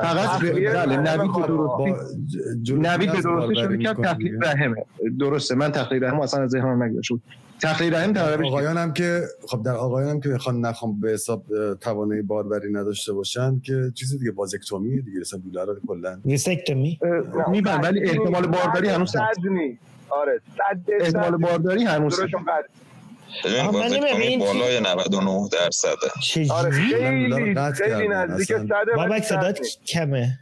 فقط 0.00 0.40
بله 0.40 0.96
نوید 0.96 1.32
به 1.32 1.46
درستی 1.46 2.74
نوید 2.74 3.12
به 3.12 3.20
درستی 3.20 3.86
تخلیق 3.86 4.44
رحمه. 4.44 4.84
درسته 5.20 5.54
من 5.54 5.72
تخلیق 5.72 6.02
رحم 6.02 6.20
اصلا 6.20 6.42
از 6.42 6.50
ذهنم 6.50 6.82
نگذشت. 6.82 7.02
شد 7.02 7.20
تخلیق 7.62 7.94
رحم 7.94 8.12
در 8.12 8.42
آقایان 8.42 8.78
هم 8.78 8.92
که 8.92 9.22
خب 9.48 9.62
در 9.62 9.74
آقایان 9.74 10.10
هم 10.10 10.20
که 10.20 10.28
بخوان 10.28 10.60
نخوام 10.60 11.00
به 11.00 11.10
حساب 11.10 11.44
توانایی 11.74 12.22
باروری 12.22 12.72
نداشته 12.72 13.12
باشن 13.12 13.60
که 13.60 13.92
چیزی 13.94 14.18
دیگه 14.18 14.30
بازکتومی 14.30 15.02
دیگه 15.02 15.20
اصلا 15.20 15.40
دوله 15.40 15.64
رو 15.64 15.76
کلا. 15.86 16.20
ویسکتومی 16.24 16.98
میبن 17.50 17.80
ولی 17.80 18.10
احتمال 18.10 18.46
بارداری 18.46 18.88
هنوز 18.88 19.10
صد 19.10 19.18
آره 20.10 20.40
صد 20.56 20.92
احتمال 21.00 21.36
بارداری 21.36 21.84
هنوز 21.84 22.20
ببین 23.44 23.66
بازیکن 23.70 24.38
بالای 24.38 24.80
99 24.80 25.48
درصده. 25.52 26.50
آره 26.50 26.70
خیلی 26.70 27.54
خیلی 27.74 28.08
نزدیک 28.08 28.46
100 28.46 28.68
بابک 28.96 29.22
صدات 29.22 29.60
کمه. 29.86 30.38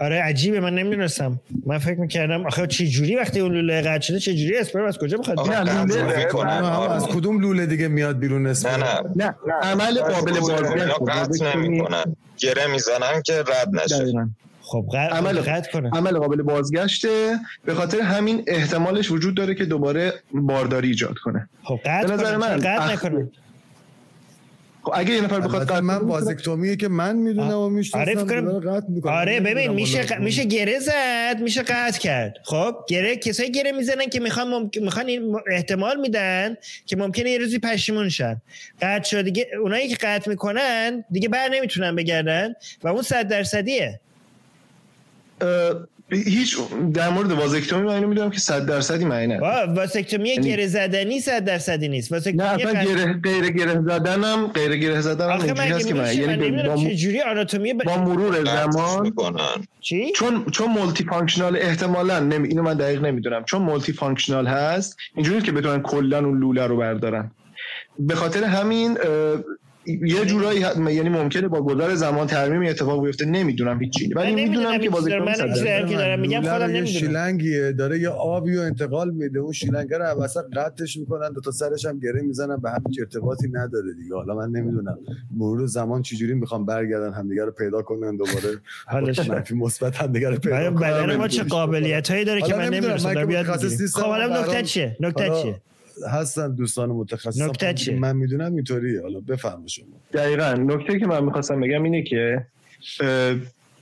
آره 0.00 0.22
عجیبه 0.22 0.60
من 0.60 0.74
نمی‌دونستم. 0.74 1.40
من 1.66 1.78
فکر 1.78 2.00
می‌کردم 2.00 2.46
آخه 2.46 2.66
چه 2.66 2.86
جوری 2.86 3.16
وقتی 3.16 3.40
اون 3.40 3.52
لوله 3.52 3.80
قطع 3.80 4.00
شده 4.00 4.18
چه 4.18 4.34
جوری 4.34 4.56
اسپرم 4.56 4.84
از 4.84 4.98
کجا 4.98 5.18
می‌خواد؟ 5.18 5.48
بیاد 5.48 5.68
از 6.90 7.06
کدوم 7.06 7.40
لوله 7.40 7.66
دیگه 7.66 7.88
میاد 7.88 8.18
بیرون 8.18 8.46
اسپرم؟ 8.46 9.12
نه. 9.16 9.34
نه 9.46 9.54
عمل 9.62 10.00
قابل 10.00 10.40
بازگشت 10.40 11.56
نمی‌کنن. 11.56 12.04
گره 12.38 12.66
می‌زنن 12.72 13.22
که 13.24 13.38
رد 13.38 13.68
نشه. 13.72 14.28
خب 14.60 14.84
عمل 14.96 15.40
قطع 15.40 15.70
کنه. 15.72 15.90
عمل 15.90 16.18
قابل 16.18 16.42
بازگشته. 16.42 17.38
به 17.64 17.74
خاطر 17.74 18.00
همین 18.00 18.44
احتمالش 18.46 19.10
وجود 19.10 19.34
داره 19.34 19.54
که 19.54 19.64
دوباره 19.64 20.12
بارداری 20.32 20.88
ایجاد 20.88 21.14
کنه. 21.24 21.48
خب 21.62 21.80
قطع 21.84 22.16
کنه. 22.16 22.36
من 22.36 22.56
قطع 22.56 22.92
نکنه؟ 22.92 23.28
خب 24.88 24.94
اگه 24.96 25.14
یه 25.14 25.20
نفر 25.20 25.40
بخواد 25.40 25.62
قطع 25.62 25.80
من 25.80 25.96
وازکتومیه 25.96 26.76
که 26.76 26.88
من 26.88 27.16
می‌دونم 27.16 27.58
و 27.58 27.68
می‌شناسم 27.68 28.18
آره 28.20 28.82
آره 29.04 29.40
ببین 29.40 29.70
میشه 29.70 30.02
ق... 30.02 30.20
میشه 30.20 30.44
گره 30.44 30.78
زد 30.78 31.40
میشه 31.40 31.62
قطع 31.62 31.98
کرد. 31.98 32.36
خب 32.44 32.74
گره 32.88 33.16
کسایی 33.16 33.50
گره 33.50 33.72
می‌زنن 33.72 34.06
که 34.06 34.20
می‌خوان 34.20 34.48
مم... 34.48 34.70
می‌خوان 34.82 35.06
احتمال 35.50 36.00
میدن 36.00 36.56
که 36.86 36.96
ممکنه 36.96 37.30
یه 37.30 37.38
روزی 37.38 37.58
پشیمون 37.58 38.08
شن. 38.08 38.42
قطع 38.82 39.08
شد 39.08 39.22
دیگه 39.22 39.46
اونایی 39.62 39.88
که 39.88 39.96
قطع 39.96 40.30
می‌کنن 40.30 41.04
دیگه 41.10 41.28
بر 41.28 41.48
نمی‌تونن 41.48 41.96
بگردن 41.96 42.54
و 42.82 42.88
اون 42.88 43.02
صد 43.02 43.28
درصدیه. 43.28 44.00
هیچ 46.10 46.56
در 46.94 47.08
مورد 47.08 47.32
وازکتومی 47.32 47.82
من 47.82 47.94
اینو 47.94 48.08
می‌دونم 48.08 48.30
که 48.30 48.40
100 48.40 48.66
درصدی 48.66 49.04
معنی 49.04 49.26
نداره 49.26 49.72
وازکتومی 49.72 50.28
یعنی... 50.28 50.50
گره 50.50 50.66
زدنی 50.66 51.20
100 51.20 51.44
درصدی 51.44 51.88
نیست. 51.88 52.12
وازکتومی 52.12 52.38
نه 52.38 52.44
اصلا 52.44 52.84
گره 52.84 53.12
غیر 53.12 53.50
گره 53.50 53.72
زدنم 53.72 54.46
غیر 54.46 54.76
گره 54.76 55.00
زدنم 55.00 55.30
اینجوری 55.30 55.60
هست 55.60 55.88
که 55.88 55.94
من 55.94 56.14
یعنی 56.14 56.62
با 56.62 56.76
چه 56.76 56.96
جوری 56.96 57.20
آناتومی 57.20 57.72
با 57.74 57.96
مرور 57.96 58.44
زمان 58.44 59.12
چی؟ 59.80 60.12
چون 60.12 60.44
چون 60.44 60.70
multifunctional 60.70 61.56
احتمالاً 61.56 62.20
نمی... 62.20 62.48
اینو 62.48 62.62
من 62.62 62.74
دقیق 62.74 63.04
نمی‌دونم. 63.04 63.44
چون 63.44 63.62
multifunctional 63.62 64.46
هست 64.46 64.96
اینجوری 65.14 65.40
که 65.40 65.52
بتونن 65.52 65.82
کلا 65.82 66.18
اون 66.18 66.38
لوله 66.38 66.66
رو 66.66 66.76
بردارن. 66.76 67.30
به 67.98 68.14
خاطر 68.14 68.44
همین 68.44 68.98
یه 69.88 70.24
جورایی 70.24 70.60
یعنی 70.90 71.08
ممکنه 71.08 71.48
با 71.48 71.62
گذر 71.62 71.94
زمان 71.94 72.26
ترمیم 72.26 72.70
اتفاق 72.70 73.04
بیفته. 73.04 73.24
نمی‌دونم 73.24 73.80
هیچ 73.80 74.16
ولی 74.16 74.34
می‌دونم 74.34 74.78
که 74.78 74.90
بازیکن 74.90 75.18
من 75.18 75.34
که 75.88 75.96
دارم 75.96 76.20
میگم 76.20 76.40
خودم 76.40 76.54
نمی‌دونم. 76.54 76.84
شیلنگیه. 76.84 77.72
داره 77.72 77.98
یه 77.98 78.08
آبی 78.08 78.56
رو 78.56 78.62
انتقال 78.62 79.10
میده. 79.10 79.38
اون 79.38 79.52
شیلنگ 79.52 79.94
رو 79.94 80.04
وسط 80.04 80.44
قطعش 80.56 80.96
می‌کنن. 80.96 81.32
دو 81.32 81.40
تا 81.40 81.50
سرش 81.50 81.86
هم 81.86 81.98
گره 81.98 82.22
می‌زنن. 82.22 82.56
به 82.56 82.70
هم 82.70 82.82
ارتباطی 82.98 83.48
نداره 83.52 83.94
دیگه. 84.02 84.14
حالا 84.14 84.34
من 84.34 84.50
نمی‌دونم. 84.50 84.98
مرور 85.36 85.66
زمان 85.66 86.02
چجوری 86.02 86.34
می‌خوام 86.34 86.66
برگردن 86.66 87.12
همدیگه 87.12 87.44
رو 87.44 87.50
پیدا 87.50 87.82
کنن 87.82 88.16
دوباره؟ 88.16 88.58
حالش 88.86 89.28
منفی 89.28 89.54
مثبت 89.54 89.96
همدیگه 89.96 90.30
رو 90.30 90.36
پیدا 90.36 90.70
کنن. 90.70 90.74
بدن 90.74 91.16
ما 91.16 91.28
چه 91.28 91.42
قابلیتایی 91.42 92.24
داره 92.24 92.42
که 92.42 92.54
من 92.54 92.68
نمی‌دونم. 92.68 93.26
بیاد 93.26 93.46
خب 93.46 94.00
حالا 94.00 94.40
نکته 94.40 94.62
چیه؟ 94.62 94.96
نکته 95.00 95.30
چیه؟ 95.42 95.60
هستن 96.12 96.54
دوستان 96.54 96.88
متخصص 96.88 97.40
نکته 97.40 97.74
چیه؟ 97.74 97.98
من 97.98 98.16
می‌دونم 98.16 98.54
اینطوریه 98.54 99.02
حالا 99.02 99.20
بفهم 99.20 99.66
شما. 99.66 99.86
دقیقا. 100.12 100.52
نکته 100.52 100.98
که 100.98 101.06
من 101.06 101.24
می‌خواستم 101.24 101.60
بگم 101.60 101.82
اینه 101.82 102.02
که 102.02 102.46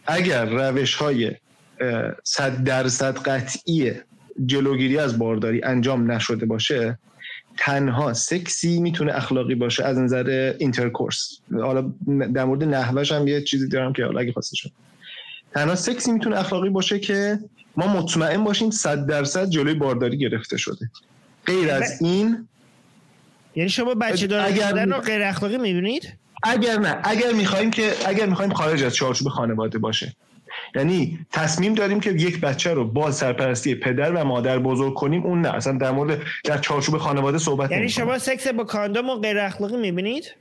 اگر 0.07 0.45
روش 0.45 0.95
های 0.95 1.33
صد 2.25 2.65
درصد 2.65 3.19
قطعی 3.19 3.93
جلوگیری 4.47 4.99
از 4.99 5.19
بارداری 5.19 5.63
انجام 5.65 6.11
نشده 6.11 6.47
باشه 6.47 6.99
تنها 7.59 8.13
سکسی 8.13 8.81
می‌تونه 8.81 9.17
اخلاقی 9.17 9.55
باشه 9.55 9.85
از 9.85 9.99
نظر 9.99 10.55
intercourse. 10.59 11.39
حالا 11.53 11.93
در 12.35 12.45
مورد 12.45 12.65
نحوش 12.65 13.13
هم 13.13 13.29
یه 13.29 13.43
چیزی 13.43 13.69
دارم 13.69 13.93
که 13.93 14.05
حالا 14.05 14.21
اگه 14.21 14.33
خواسته 14.33 14.57
شد 14.57 14.71
تنها 15.55 15.75
سکسی 15.75 16.13
می‌تونه 16.13 16.39
اخلاقی 16.39 16.71
باشه 16.71 16.99
که 16.99 17.39
ما 17.77 17.87
مطمئن 17.87 18.45
باشیم 18.45 18.71
صد 18.71 19.07
درصد 19.07 19.49
جلوی 19.49 19.75
بارداری 19.75 20.19
گرفته 20.19 20.57
شده. 20.57 20.91
غیر 21.47 21.71
از 21.71 22.03
این 22.03 22.49
یعنی 23.57 23.69
شما 23.69 23.95
بچه 23.95 24.27
دار 24.27 24.47
اگر 24.47 24.85
رو 24.85 25.01
غیر 25.01 25.23
اخلاقی 25.23 25.59
می‌بینید؟ 25.59 26.13
اگر 26.43 26.79
نه 26.79 27.01
اگر 27.05 27.33
می‌خوایم 27.33 27.71
که 27.71 27.93
اگر 28.07 28.27
می‌خوایم 28.27 28.53
خارج 28.53 28.83
از 28.83 28.95
چارچوب 28.95 29.29
خانواده 29.29 29.79
باشه. 29.79 30.17
یعنی 30.75 31.19
تصمیم 31.33 31.75
داریم 31.75 32.01
که 32.01 32.11
یک 32.11 32.41
بچه 32.41 32.75
رو 32.75 32.85
با 32.85 33.11
سرپرستی 33.11 33.75
پدر 33.75 34.13
و 34.13 34.25
مادر 34.25 34.59
بزرگ 34.59 34.95
کنیم 34.95 35.23
اون 35.23 35.41
نه. 35.41 35.55
اصلا 35.55 35.79
در 35.79 35.91
مورد 35.91 36.23
در 36.45 36.59
چارچوب 36.59 36.99
خانواده 36.99 37.39
صحبت 37.39 37.71
یعنی 37.71 37.89
شما 37.89 38.19
سکس 38.19 38.47
با 38.47 38.65
کاندوم 38.65 39.11
و 39.11 39.17
غیر 39.17 39.39
اخلاقی 39.39 39.77
می‌بینید؟ 39.77 40.35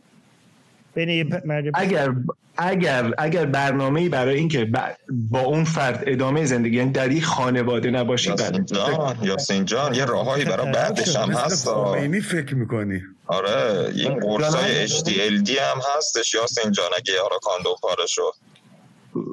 اگر 1.73 2.13
اگر 2.57 3.11
اگر 3.17 3.45
برنامه 3.45 4.09
برای 4.09 4.35
اینکه 4.35 4.71
با 5.09 5.39
اون 5.39 5.63
فرد 5.63 6.03
ادامه 6.07 6.45
زندگی 6.45 6.77
یعنی 6.77 6.91
در 6.91 7.11
یک 7.11 7.25
خانواده 7.25 7.91
نباشید 7.91 8.39
یاسین 8.39 8.65
جان 8.65 9.17
یاسین 9.21 9.65
جان 9.65 9.93
یه 9.93 10.05
راههایی 10.05 10.45
برای 10.45 10.71
بعدش 10.71 11.15
هم 11.15 11.31
هست 11.31 11.67
اینی 11.67 12.21
فکر 12.21 12.55
می‌کنی 12.55 13.01
آره 13.27 13.89
این 13.95 14.19
قرصای 14.19 14.87
HDLD 14.87 15.49
هم 15.49 15.81
هستش 15.97 16.33
یاسین 16.33 16.71
جان 16.71 16.89
اگه 16.97 17.13
یارا 17.13 17.39
کاندوم 17.41 17.75
پاره 17.81 18.05
شد 18.07 18.33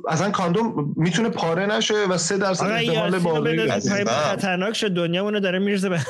اصلا 0.08 0.30
کاندوم 0.30 0.94
می‌تونه 0.96 1.28
پاره 1.28 1.66
نشه 1.66 1.94
و 1.94 2.18
سه 2.18 2.38
درصد 2.38 2.66
احتمال 2.66 3.18
باقی 3.18 3.68
خطرناک 3.68 4.74
شد 4.74 4.88
دنیا 4.88 5.22
اونو 5.22 5.40
داره 5.40 5.58
میرزه 5.58 5.88
به 5.88 6.00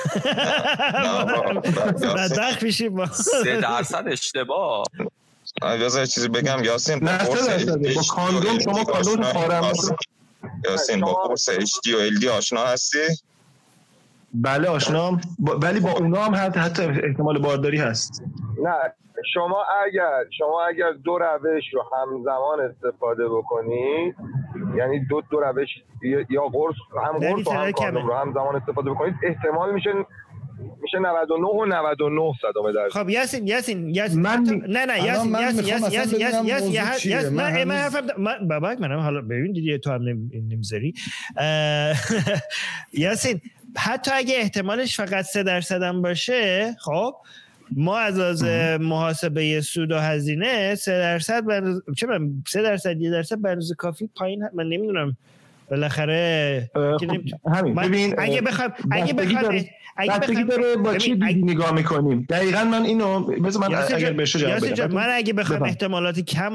بدبخت 2.17 2.63
میشیم 2.63 3.07
سه 3.07 3.61
درصد 3.61 4.05
اشتباه 4.09 4.85
بذار 5.61 6.07
چیزی 6.07 6.29
بگم. 6.29 6.65
یاسین 6.65 6.99
با 6.99 7.07
با 7.95 8.03
کاندوم 8.11 8.59
شما 8.59 8.85
کاندوم 8.85 9.33
پاره 9.33 9.73
یاسین 10.65 11.01
با 11.01 11.13
قرص 11.15 11.51
HD 11.51 11.89
و 11.89 12.11
LD 12.11 12.27
آشنا 12.27 12.65
هستی؟ 12.65 12.99
بله 14.35 14.69
آشنام. 14.69 15.21
ولی 15.63 15.81
با 15.81 15.91
اونا 15.91 16.25
هم 16.25 16.35
حتی, 16.35 16.61
حتی 16.61 16.83
احتمال 16.83 17.39
بارداری 17.39 17.79
هست. 17.79 18.23
نه 18.63 18.75
شما 19.35 19.65
اگر 19.87 20.25
شما 20.39 20.63
اگر 20.67 20.93
دو 20.93 21.19
روش 21.19 21.65
رو 21.73 21.85
همزمان 21.93 22.61
استفاده 22.61 23.29
بکنید 23.29 24.17
یعنی 24.77 25.05
دو 25.05 25.23
دو 25.31 25.41
روش 25.41 25.69
یا 26.31 26.43
قرص 26.43 26.75
هم 27.07 27.19
قرص 27.19 27.47
و 27.47 27.51
هم 27.51 27.73
کاندوم 27.73 28.07
رو 28.07 28.15
همزمان 28.15 28.57
استفاده 28.57 28.91
بکنید 28.91 29.15
احتمال 29.23 29.75
میشه 29.75 29.91
میشه 30.83 30.99
99 30.99 31.47
و 31.47 31.67
99 31.67 32.33
صدامه 32.43 32.73
درصد 32.73 33.01
خب 33.01 33.09
یاسین 33.09 33.47
یاسین 33.47 33.89
یاسین 33.95 34.21
من 34.21 34.63
نه 34.69 34.87
نه 34.87 35.05
یاسین 35.05 35.33
یاسین 35.33 35.65
یاسین 35.93 36.21
یاسین 36.21 36.47
یاسین 36.47 37.13
یاسین 37.13 37.29
من 37.29 37.65
من 37.65 37.77
حرفم 37.77 38.07
منم 38.81 38.99
حالا 38.99 39.21
ببین 39.21 39.53
دیدی 39.53 39.79
تو 39.79 39.91
هم 39.91 40.03
نمی‌ذاری. 40.33 40.95
یاسین 42.93 43.41
حتی 43.77 44.11
اگه 44.15 44.35
احتمالش 44.37 44.97
فقط 44.97 45.25
3 45.25 45.43
درصد 45.43 45.83
هم 45.83 46.03
باشه 46.03 46.77
خب 46.81 47.15
ما 47.77 47.99
از 47.99 48.19
از 48.19 48.45
محاسبه 48.81 49.61
سود 49.61 49.93
و 49.93 49.99
هزینه 49.99 50.75
3 50.75 50.93
درصد 50.93 51.45
چه 51.97 52.07
من 52.07 52.43
3 52.49 52.63
درصد 52.63 53.01
یه 53.01 53.11
درصد 53.11 53.39
به 53.39 53.57
کافی 53.79 54.11
پایین 54.17 54.49
من 54.55 54.65
نمی‌دونم. 54.65 55.17
بالاخره 55.71 56.71
خب 56.75 57.51
همین. 57.55 57.75
ببین 57.75 58.15
اگه 58.19 58.41
بخوام 58.41 58.73
اگه 58.91 59.13
بخوام 59.13 59.65
اگه 59.97 60.19
بخوام 60.19 60.45
داره 60.45 60.77
با 60.77 60.97
چی 60.97 61.15
دیدی 61.15 61.43
نگاه 61.43 61.75
می‌کنیم؟ 61.75 62.27
دقیقا 62.29 62.65
من 62.65 62.83
اینو 62.83 63.21
بذار 63.21 63.69
من 63.69 63.75
اگر 63.95 64.13
بشه 64.13 64.39
جواب 64.39 64.67
بدم. 64.67 64.95
من 64.95 65.09
اگه 65.11 65.33
بخوام 65.33 65.63
احتمالات 65.63 66.21
کم 66.21 66.55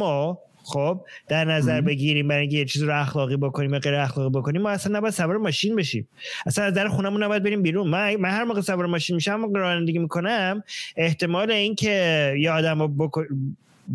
خب 0.64 1.02
در 1.28 1.46
نظر 1.46 1.82
بگیریم 1.82 2.28
برای 2.28 2.42
اینکه 2.42 2.58
یه 2.58 2.66
چیز 2.66 2.84
رو 2.84 3.02
اخلاقی 3.02 3.38
بکنیم 3.38 3.74
یا 3.74 3.80
غیر 3.80 3.96
اخلاقی 3.96 4.40
بکنیم 4.40 4.62
ما 4.62 4.70
اصلا 4.70 4.98
نباید 4.98 5.14
سوار 5.14 5.38
ماشین 5.38 5.76
بشیم. 5.76 6.08
اصلا 6.46 6.66
از 6.66 6.74
در 6.74 6.88
خونمون 6.88 7.24
نباید 7.24 7.44
بریم 7.44 7.62
بیرون. 7.62 7.88
من, 7.88 8.16
من 8.16 8.30
هر 8.30 8.44
موقع 8.44 8.62
سوار 8.62 8.86
ماشین 8.86 9.16
میشم 9.16 9.44
و 9.44 9.58
رانندگی 9.58 10.00
می‌کنم 10.00 10.64
احتمال 10.98 11.52
اینکه 11.52 12.34
یه 12.40 12.52
آدم 12.52 12.82
رو 12.82 12.88
بکن 12.88 13.26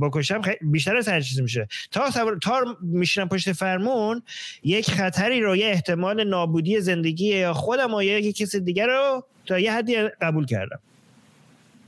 بکشم 0.01 0.41
بیشتر 0.61 0.97
از 0.97 1.09
هر 1.09 1.21
چیزی 1.21 1.43
میشه. 1.43 1.69
تا 1.91 2.11
سوار 2.11 2.39
تا 2.43 2.77
میشینم 2.81 3.29
پشت 3.29 3.53
فرمون 3.53 4.23
یک 4.63 4.91
خطری 4.91 5.41
رو 5.41 5.57
یه 5.57 5.67
احتمال 5.67 6.25
نابودی 6.25 6.81
زندگی 6.81 7.27
یا 7.27 7.53
خودم 7.53 7.95
و 7.95 8.03
یا 8.03 8.19
یک 8.19 8.37
کسی 8.37 8.61
دیگر 8.61 8.87
رو 8.87 9.25
تا 9.47 9.59
یه 9.59 9.73
حدی 9.73 9.97
قبول 10.21 10.47
کردم. 10.47 10.79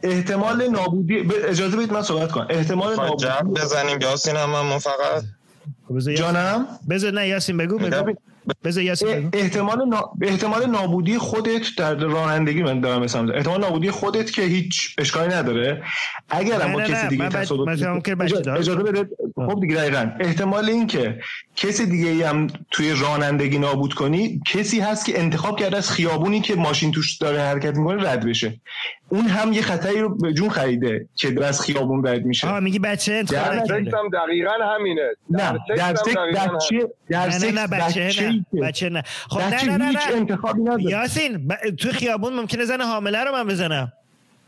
احتمال 0.02 0.68
نابودی 0.68 1.18
اجازه 1.49 1.76
بدید 1.76 1.92
من 1.92 2.02
صحبت 2.02 2.33
کنم. 2.33 2.47
احتمال 2.50 2.97
نابودی 2.97 3.26
بزنیم 3.60 3.99
یاسین 4.00 4.36
هم 4.36 4.78
فقط. 4.78 5.24
جانم؟ 6.15 6.66
بذار 6.91 7.12
نه 7.12 7.28
یاسین 7.28 7.57
بگو 7.57 7.78
بگو. 7.78 8.15
احتمال 9.33 9.89
نا... 9.89 10.11
احتمال 10.23 10.67
نابودی 10.71 11.19
خودت 11.19 11.63
در 11.77 11.95
رانندگی 11.95 12.63
من 12.63 12.81
دارم 12.81 13.03
مثلا 13.03 13.33
احتمال 13.33 13.61
نابودی 13.61 13.91
خودت 13.91 14.31
که 14.31 14.43
هیچ 14.43 14.95
اشکالی 14.99 15.35
نداره. 15.35 15.83
اگر 16.31 16.61
هم 16.61 16.73
با 16.73 16.83
کسی 16.83 17.09
دیگه 17.09 17.29
تصادف 17.29 17.83
اجازه 18.57 18.83
بده 18.83 19.09
خب 19.35 19.61
دیگه 19.61 19.75
دقیقا. 19.75 20.11
احتمال 20.21 20.71
این 20.71 20.87
که 20.87 21.21
کسی 21.57 21.87
دیگه 21.87 22.09
ای 22.09 22.23
هم 22.23 22.47
توی 22.71 22.93
رانندگی 22.93 23.59
نابود 23.59 23.95
کنی 23.95 24.41
کسی 24.47 24.81
هست 24.81 25.07
که 25.07 25.19
انتخاب 25.19 25.61
کرده 25.61 25.77
از 25.77 25.91
خیابونی 25.91 26.41
که 26.41 26.55
ماشین 26.55 26.93
توش 26.93 27.17
داره 27.17 27.41
حرکت 27.41 27.77
می‌کنه 27.77 28.11
رد 28.11 28.27
بشه. 28.27 28.61
اون 29.08 29.26
هم 29.26 29.52
یه 29.52 29.62
خطری 29.62 30.00
رو 30.00 30.16
به 30.16 30.33
جون 30.33 30.49
خریده 30.49 31.08
که 31.15 31.44
از 31.44 31.60
خیابون 31.60 32.07
رد 32.07 32.24
میشه. 32.24 32.49
آها 32.49 32.60
میگی 32.60 32.78
بچه 32.78 33.12
انتخاب 33.12 34.10
دقیقا 34.12 34.50
همینه. 34.74 35.08
نه 35.31 35.58
در 35.76 35.94
سکس 35.94 36.18
بچه 36.18 36.89
در 37.08 37.31
سکس 37.31 37.58
بچه 37.73 38.44
بچه 38.62 38.89
نه 38.89 39.02
خب 39.31 39.41
نه 39.41 39.65
نه 39.65 39.76
نه, 39.76 39.89
هیچ 39.89 39.99
انتخابی 40.15 40.60
نداره. 40.62 40.83
یاسین 40.83 41.49
ب... 41.49 41.55
تو 41.70 41.89
خیابون 41.89 42.33
ممکنه 42.33 42.65
زن 42.65 42.81
حامله 42.81 43.24
رو 43.24 43.33
من 43.33 43.47
بزنم. 43.47 43.92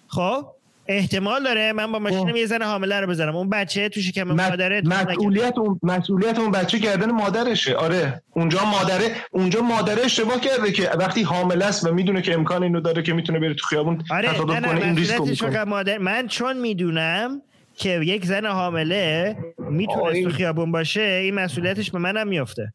خب؟ 0.08 0.46
احتمال 0.88 1.44
داره 1.44 1.72
من 1.72 1.92
با 1.92 1.98
ماشینم. 1.98 2.36
یه 2.36 2.46
زن 2.46 2.62
حامله 2.62 3.00
رو 3.00 3.06
بزنم 3.06 3.36
اون 3.36 3.50
بچه 3.50 3.88
تو 3.88 4.00
شکم 4.00 4.22
مادره 4.22 4.82
مسئولیت 4.84 5.58
اون 5.58 5.80
مسئولیت 5.82 6.38
اون 6.38 6.50
بچه 6.50 6.78
گردن 6.78 7.10
مادرشه. 7.10 7.74
آره. 7.74 8.22
اونجا 8.30 8.64
مادره 8.64 9.10
اونجا 9.30 9.60
مادره 9.60 10.04
اشتباه 10.04 10.40
کرده 10.40 10.72
که 10.72 10.90
وقتی 10.90 11.22
حامله 11.22 11.64
است 11.64 11.86
و 11.86 11.94
می‌دونه 11.94 12.22
که 12.22 12.34
امکان 12.34 12.62
اینو 12.62 12.80
داره 12.80 13.02
که 13.02 13.12
می‌تونه 13.12 13.38
بره 13.38 13.54
تو 13.54 13.66
خیابون 13.66 14.04
آره 14.10 14.28
تصادف 14.28 14.66
کنه 14.66 14.84
این 14.84 14.96
ریسک 14.96 15.44
مادر 15.54 15.98
من 15.98 16.28
چون 16.28 16.56
می‌دونم 16.56 17.42
که 17.74 17.90
یک 17.90 18.26
زن 18.26 18.46
حامله 18.46 19.36
می‌تونه 19.58 20.22
تو 20.22 20.30
خیابون 20.30 20.72
باشه 20.72 21.00
این 21.00 21.34
مسئولیتش 21.34 21.90
به 21.90 21.98
منم 21.98 22.28
میفته 22.28 22.72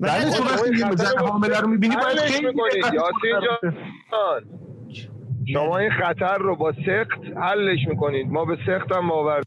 بله 0.00 0.30
تو 0.30 0.44
وقتی 0.44 0.76
زن 0.96 1.18
حامله 1.18 1.60
رو 1.60 1.68
می‌بینی 1.68 1.96
باید 1.96 2.18
خیلی 2.18 2.48
شما 5.52 5.78
این 5.78 5.90
خطر 5.90 6.38
رو 6.38 6.56
با 6.56 6.72
سخت 6.72 7.36
حلش 7.36 7.78
می‌کنید. 7.88 8.26
ما 8.26 8.44
به 8.44 8.58
سخت 8.66 8.92
هم 8.92 9.08
باور 9.08 9.42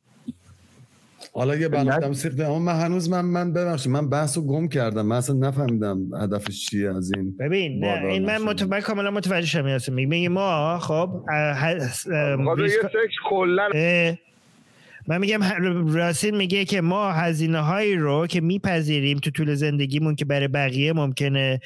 حالا 1.33 1.55
یه 1.55 1.67
بلدم 1.67 2.13
سخت. 2.13 2.39
اما 2.39 2.59
من 2.59 2.80
هنوز 2.80 3.09
من 3.09 3.25
من 3.25 3.53
ببخشید 3.53 3.91
من 3.91 4.09
بحث 4.09 4.38
رو 4.38 4.43
گم 4.43 4.67
کردم. 4.67 5.05
من 5.05 5.15
اصلا 5.15 5.35
نفهمیدم 5.35 5.99
هدفش 6.21 6.65
چیه 6.65 6.95
از 6.95 7.11
این 7.15 7.38
ببین 7.39 7.85
نه 7.85 8.05
این 8.05 8.25
من 8.25 8.38
متوجه 8.38 8.81
کاملا 8.81 9.11
متوجه 9.11 9.47
شدم 9.47 9.93
میگه 9.93 10.30
ما 10.30 10.80
خب 10.80 11.09
یه 12.57 12.69
سکس 12.69 13.15
کلا 13.30 13.69
من 15.07 15.17
میگم 15.17 15.41
راسین 15.93 16.38
میگه 16.38 16.65
که 16.65 16.81
ما 16.81 17.11
هزینه 17.11 17.59
هایی 17.59 17.95
رو 17.95 18.27
که 18.27 18.41
میپذیریم 18.41 19.17
تو 19.17 19.31
طول 19.31 19.55
زندگیمون 19.55 20.15
که 20.15 20.25
برای 20.25 20.47
بقیه 20.47 20.93
ممکنه 20.93 21.59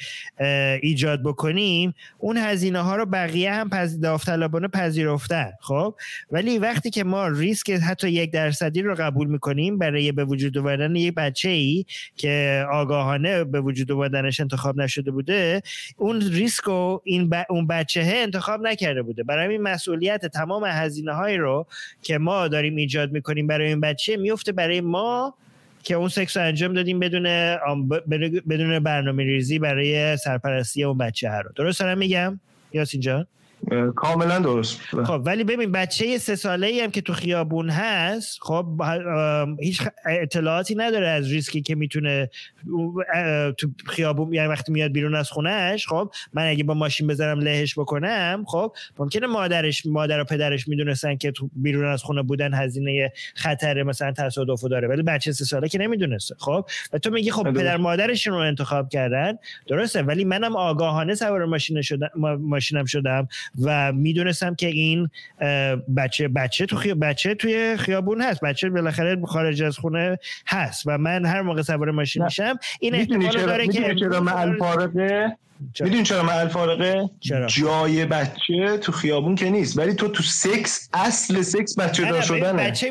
ایجاد 0.82 1.22
بکنیم 1.22 1.94
اون 2.18 2.36
هزینه 2.36 2.78
ها 2.80 2.96
رو 2.96 3.06
بقیه 3.06 3.54
هم. 3.54 3.70
داوطلبانه 4.02 4.68
پذیرفتن 4.68 5.52
خب 5.60 5.94
ولی 6.30 6.58
وقتی 6.58 6.90
که 6.90 7.04
ما 7.04 7.28
ریسک 7.28 7.70
حتی 7.70 8.10
یک 8.10 8.30
درصدی 8.32 8.82
رو 8.82 8.94
قبول 8.94 9.28
می‌کنیم 9.28 9.78
برای 9.78 10.12
به 10.12 10.24
وجود 10.24 10.58
آوردن 10.58 10.96
یک 10.96 11.14
بچه 11.14 11.48
ای 11.48 11.84
که 12.16 12.64
آگاهانه 12.72 13.44
به 13.44 13.60
وجود 13.60 13.92
آوردنش 13.92 14.40
انتخاب 14.40 14.80
نشده 14.80 15.10
بوده 15.10 15.62
اون 15.96 16.20
ریسک 16.20 16.64
رو 16.64 17.02
این 17.04 17.30
ب... 17.30 17.44
اون 17.50 17.66
بچه 17.66 18.02
انتخاب 18.04 18.66
نکرده 18.66 19.02
بوده 19.02 19.22
برای 19.22 19.48
این 19.48 19.62
مسئولیت 19.62 20.26
تمام 20.26 20.64
هزینه 20.64 21.12
هایی 21.12 21.36
رو 21.36 21.66
که 22.02 22.18
ما 22.18 22.48
داریم 22.48 22.76
ایجاد 22.76 23.12
می‌کنیم 23.12 23.25
کنیم 23.26 23.46
برای 23.46 23.68
این 23.68 23.80
بچه 23.80 24.16
میفته 24.16 24.52
برای 24.52 24.80
ما 24.80 25.34
که 25.82 25.94
اون 25.94 26.08
سکس 26.08 26.36
رو 26.36 26.42
انجام 26.42 26.72
دادیم 26.72 26.98
بدون 26.98 27.22
بدون 28.48 28.78
برنامه 28.78 29.24
ریزی 29.24 29.58
برای 29.58 30.16
سرپرستی 30.16 30.84
اون 30.84 30.98
بچه 30.98 31.30
هر 31.30 31.42
رو. 31.42 31.50
درست 31.56 31.80
دارم 31.80 31.98
میگم؟ 31.98 32.40
یاسین 32.72 33.00
جان؟ 33.00 33.26
کاملا 33.96 34.38
درست. 34.38 34.80
خب 34.80 35.22
ولی 35.24 35.44
ببین 35.44 35.72
بچه 35.72 36.18
سه 36.18 36.36
ساله 36.36 36.66
ای 36.66 36.80
هم 36.80 36.90
که 36.90 37.00
تو 37.00 37.12
خیابون 37.12 37.70
هست 37.70 38.38
خب 38.42 38.66
هیچ 39.60 39.82
اطلاعاتی 40.06 40.74
نداره 40.74 41.08
از 41.08 41.32
ریسکی 41.32 41.62
که 41.62 41.74
می‌تونه 41.74 42.30
تو 43.58 43.70
خیابون 43.86 44.32
یعنی 44.32 44.48
وقتی 44.48 44.72
میاد 44.72 44.92
بیرون 44.92 45.14
از 45.14 45.30
خونهش 45.30 45.86
خب 45.86 46.10
من 46.32 46.46
اگه 46.46 46.64
با 46.64 46.74
ماشین 46.74 47.06
بذارم 47.06 47.40
لهش 47.40 47.78
بکنم 47.78 48.44
خب 48.46 48.72
ممکنه 48.98 49.26
مادرش 49.26 49.86
مادر 49.86 50.20
و 50.20 50.24
پدرش 50.24 50.68
می‌دونستن 50.68 51.16
که 51.16 51.30
تو 51.30 51.50
بیرون 51.56 51.86
از 51.86 52.02
خونه 52.02 52.22
بودن 52.22 52.54
هزینه 52.54 53.12
خطر 53.34 53.82
مثلا 53.82 54.12
تصادف 54.12 54.64
داره 54.64 54.88
ولی 54.88 55.02
بچه 55.02 55.32
سه 55.32 55.44
ساله 55.44 55.68
که 55.68 55.78
نمی‌دونسته 55.78 56.34
خب. 56.38 56.66
و 56.92 56.98
تو 56.98 57.10
میگی 57.10 57.30
خب 57.30 57.52
پدر 57.52 57.76
مادرشون 57.76 58.34
رو 58.34 58.40
انتخاب 58.40 58.88
کردن 58.88 59.38
درسته 59.66 60.02
ولی 60.02 60.24
منم 60.24 60.56
آگاهانه 60.56 61.14
سوار 61.14 61.44
ماشین 61.44 61.82
شدم 61.82 62.10
ماشینم 62.38 62.84
شدم. 62.84 63.28
و 63.62 63.92
می‌دونستم 63.92 64.54
که 64.54 64.66
این 64.66 65.10
بچه 65.96 66.28
بچه 66.28 66.66
تو 66.66 66.94
بچه 66.94 67.34
توی 67.34 67.76
خیابون 67.76 68.22
هست. 68.22 68.40
بچه 68.40 68.70
بالاخره 68.70 69.26
خارج 69.26 69.62
از 69.62 69.78
خونه 69.78 70.18
هست 70.46 70.82
و 70.86 70.98
من 70.98 71.24
هر 71.24 71.42
موقع 71.42 71.62
سوار 71.62 71.90
ماشین 71.90 72.24
میشم 72.24 72.58
این 72.80 72.94
احتمال 72.94 73.36
داره 73.36 73.68
که 73.68 73.94
چرا 73.94 74.20
من 74.20 74.56
فارقه 74.58 75.36
می‌دونی 75.80 76.02
چرا 76.02 76.22
من 76.22 76.48
فارقه 76.48 77.10
جای 77.48 78.06
بچه 78.06 78.78
تو 78.80 78.92
خیابون 78.92 79.34
که 79.34 79.50
نیست. 79.50 79.78
ولی 79.78 79.94
تو 79.94 80.08
تو 80.08 80.22
سکس 80.22 80.88
اصل 80.94 81.42
سکس 81.42 81.78
بچه 81.78 82.10
دار 82.10 82.22
شدنه. 82.22 82.52
بچه 82.52 82.90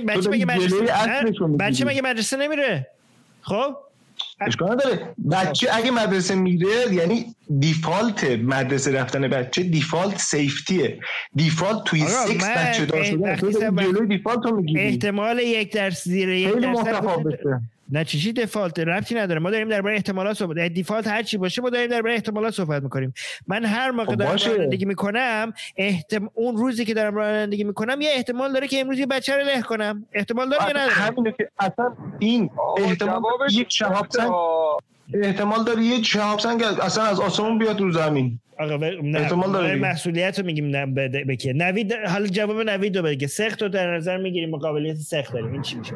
بچه 1.60 1.86
مگه 1.86 2.02
مدرسه 2.02 2.38
نمیره؟ 2.38 2.88
خب؟ 3.42 3.76
اشکال 4.42 4.72
نداره. 4.72 5.16
بچه 5.32 5.68
اگه 5.74 5.92
مدرسه 5.92 6.36
میره 6.36 6.94
یعنی 6.94 7.36
دیفالت 7.60 8.24
مدرسه 8.24 8.92
رفتن 8.92 9.28
بچه 9.28 9.64
دیفالت 9.64 10.18
سیفتیه. 10.18 11.00
دیفالت 11.36 11.84
توی 11.86 12.00
سکس 12.00 12.50
بچه 12.50 12.86
دار 12.86 13.04
شدن 13.04 13.36
تو 13.36 13.52
جلوی 13.52 14.08
دیفالت 14.08 14.46
رو 14.46 14.56
می‌گیری. 14.56 14.82
احتمال 14.82 15.40
یک 15.40 15.74
درس 15.74 16.04
زیر 16.04 16.30
یک 16.30 16.54
خیلی 16.54 16.68
متفاوته 17.92 18.00
نه 18.00 18.06
چی 18.06 18.20
چی 18.20 18.34
دفالت 18.34 18.80
ربطی 18.80 19.16
نداره. 19.16 19.40
ما 19.40 19.52
داریم 19.52 19.70
درباره 19.70 19.96
احتمالات 19.96 20.38
صحبت 20.38 20.58
دیفالت 20.58 21.08
هر 21.08 21.24
چی 21.24 21.38
باشه 21.38 21.62
ما 21.62 21.70
داریم 21.70 21.90
درباره 21.90 22.14
احتمالات 22.14 22.54
صحبت 22.54 22.84
می‌کنیم. 22.84 23.14
من 23.48 23.66
هر 23.66 23.92
موقع 23.92 24.12
خب 24.12 24.16
دارم 24.16 24.38
رانندگی 24.48 24.86
می‌کنم 24.86 25.54
احتم... 25.78 26.30
اون 26.34 26.58
روزی 26.58 26.86
که 26.86 26.94
دارم 26.94 27.16
رانندگی 27.16 27.64
می‌کنم 27.64 28.02
یه 28.02 28.10
احتمال 28.14 28.54
داره 28.54 28.68
که 28.68 28.80
امروز 28.80 29.00
یه 29.00 29.06
بچه 29.06 29.38
رو 29.38 29.44
له 29.44 29.62
کنم. 29.62 30.06
احتمال 30.14 30.50
داره 30.50 30.64
یا 30.66 30.72
نداره؟ 30.72 31.32
که 31.38 31.50
اصلا 31.60 31.96
این 32.20 32.50
احتمال 32.78 33.22
یک 33.52 33.68
شهاب 33.70 34.08
احتمال 35.14 35.64
داره 35.64 35.84
یه 35.84 36.04
شهاب 36.04 36.40
سنگ 36.40 36.64
اصلا 36.64 37.04
از 37.04 37.20
آسمون 37.20 37.58
بیاد 37.58 37.82
رو 37.82 37.92
زمین. 37.92 38.40
آقا 38.60 38.86
احتمال 39.16 39.52
داره 39.52 39.76
مسئولیت 39.76 40.40
رو 40.40 40.46
میگیم 40.46 40.66
نه 40.66 40.86
بده 40.86 41.54
نوید 41.54 41.94
حالا 41.94 42.28
جواب 42.28 42.62
نوید 42.62 42.98
رو 42.98 43.04
بگه 43.04 43.28
سخت 43.28 43.62
رو 43.62 43.70
در 43.70 43.96
نظر 43.96 44.18
می‌گیریم 44.18 44.50
مقابلیت 44.50 44.96
سخت 44.96 45.34
داریم. 45.34 45.52
این 45.52 45.62
چی 45.62 45.76
میشه؟ 45.76 45.94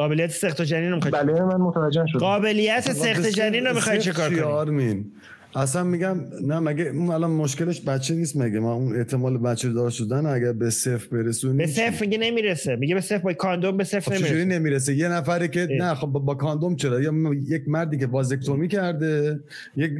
قابلیت 0.00 0.30
سخت 0.30 0.62
جنین 0.62 0.92
رو 0.92 1.00
بله 1.00 1.32
من 1.44 1.56
متوجه 1.56 2.06
شدم 2.06 2.20
قابلیت 2.20 2.92
سخت 2.92 3.26
جنین 3.26 3.66
رو 3.66 3.74
می‌خوای 3.74 4.00
چیکار 4.00 4.30
کنی؟ 4.64 5.12
اصلا 5.54 5.84
میگم 5.84 6.20
نه 6.42 6.58
مگه 6.58 6.84
اون 6.84 7.10
الان 7.10 7.30
مشکلش 7.30 7.80
بچه 7.80 8.14
نیست 8.14 8.36
مگه؟ 8.36 8.58
ما 8.60 8.74
اون 8.74 8.96
احتمال 8.96 9.38
بچه 9.38 9.70
دار 9.70 9.90
شدن 9.90 10.26
اگر 10.26 10.52
به 10.52 10.70
صفر 10.70 11.08
برسونیم 11.12 11.56
به 11.56 11.66
صفر 11.66 12.00
میگه 12.00 12.18
نمی‌رسه. 12.18 12.76
میگه 12.76 12.94
به 12.94 13.00
صفر 13.00 13.18
با 13.18 13.32
کاندوم 13.32 13.76
به 13.76 13.84
صفر 13.84 14.00
خب 14.00 14.12
نمی‌رسه؟ 14.12 14.44
نمی‌رسه؟ 14.44 14.94
یه 14.94 15.08
نفری 15.08 15.48
که 15.48 15.60
اه. 15.60 15.76
نه 15.76 15.94
خب 15.94 16.06
با 16.06 16.34
کاندوم 16.34 16.76
چرا؟ 16.76 17.00
یا 17.00 17.12
یک 17.48 17.62
مردی 17.66 17.98
که 17.98 18.06
بازکتومی 18.06 18.68
کرده 18.68 19.40
یک 19.76 19.90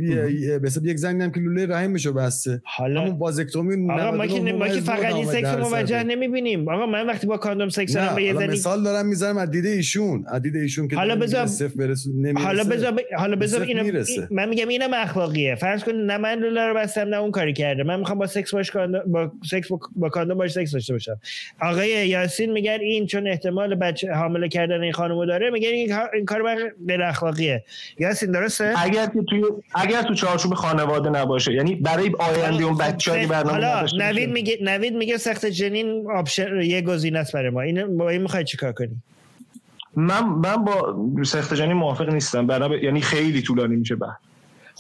به 0.63 0.71
یک 0.83 0.97
زنی 0.97 1.25
هم 1.25 1.33
که 1.33 1.41
لوله 1.41 1.67
رحمشو 1.67 2.13
بسته. 2.13 2.63
حالا 2.65 3.01
همون 3.01 3.19
بازکتومی 3.19 3.91
آقا 3.91 4.17
ما 4.17 4.27
که 4.27 4.53
ما 4.53 4.69
که 4.69 4.81
فقط 4.81 5.15
این 5.15 5.27
سکس 5.27 5.49
موجه 5.49 6.03
نمی‌بینیم. 6.03 6.69
آقا 6.69 6.87
من 6.87 7.07
وقتی 7.07 7.27
با 7.27 7.37
کاندوم 7.37 7.69
سکس 7.69 7.97
به 7.97 8.23
یه 8.23 8.35
زنی 8.35 8.47
مثال 8.47 8.83
دارم 8.83 9.07
می‌ذارم 9.07 9.39
از 9.39 9.51
دید 9.51 9.67
ایشون. 9.67 10.25
از 10.29 10.43
دید 10.43 10.57
ایشون 10.57 10.89
که 10.89 10.97
حالا 10.97 11.17
بذار 11.17 11.47
صفر 11.47 11.75
برسون 11.77 12.37
حالا 12.37 12.65
بذار 12.65 13.01
حالا 13.17 13.37
بذار 13.37 13.63
اینو 13.63 14.05
من 14.31 14.49
میگم 14.49 14.69
اینم 14.69 14.91
اخلاقیه 15.41 15.55
فرض 15.55 15.85
کن 15.85 15.93
من 15.93 16.39
لوله 16.39 16.67
رو 16.67 16.75
بستم 16.75 17.01
نه 17.01 17.17
اون 17.17 17.31
کاری 17.31 17.53
کرده. 17.53 17.83
من 17.83 17.99
می‌خوام 17.99 18.19
با 18.19 18.27
سکس 18.27 18.55
باش 18.55 18.71
با 19.07 19.33
سکس 19.51 19.69
با 19.97 20.09
کاندوم 20.09 20.39
باش 20.39 20.53
سکس 20.53 20.73
داشته 20.73 20.93
باشم. 20.93 21.21
آقای 21.61 22.09
یاسین 22.09 22.53
میگن 22.53 22.79
این 22.81 23.07
چون 23.07 23.29
احتمال 23.29 23.75
بچه 23.75 24.13
حامله 24.13 24.49
کردن 24.49 24.83
این 24.83 24.93
خانمو 24.93 25.27
داره 25.27 25.51
میگن 25.51 25.69
این, 25.69 25.93
این 26.15 26.25
کار 26.25 26.43
غیر 26.89 27.03
اخلاقیه. 27.03 27.65
یاسین 27.99 28.31
درسته؟ 28.31 28.75
اگر 28.77 29.07
که 29.07 29.23
توی 29.29 29.45
اگر 29.75 30.03
تو 30.03 30.15
چارچوب 30.15 30.55
خانواده 30.55 31.11
نباشه 31.11 31.53
یعنی 31.53 31.75
برای 31.75 32.11
آینده 32.19 32.65
اون 32.65 32.79
بچه‌ای 32.79 33.27
برنامه 33.27 33.51
حالا 33.51 33.87
نوید 33.99 34.31
میگه 34.31 34.59
نوید 34.63 34.95
میگه 34.95 35.17
سقط 35.17 35.47
جنین 35.47 36.07
option 36.11 36.61
یه 36.61 36.81
گزینه 36.81 37.19
است 37.19 37.33
برای 37.33 37.51
ما. 37.51 37.61
این 37.61 37.97
با 37.97 38.11
این 38.11 38.23
می‌خوای 38.23 38.45
چیکار 38.45 38.73
کنی؟ 38.73 38.97
من 39.97 40.25
من 40.25 40.65
با 40.65 40.97
سقط 41.25 41.55
جنین 41.55 41.73
موافق 41.73 42.13
نیستم. 42.13 42.47
برای 42.47 42.83
یعنی 42.83 43.01
خیلی 43.01 43.43
طولانی 43.43 43.77
میشه 43.77 43.97
بعد 43.97 44.17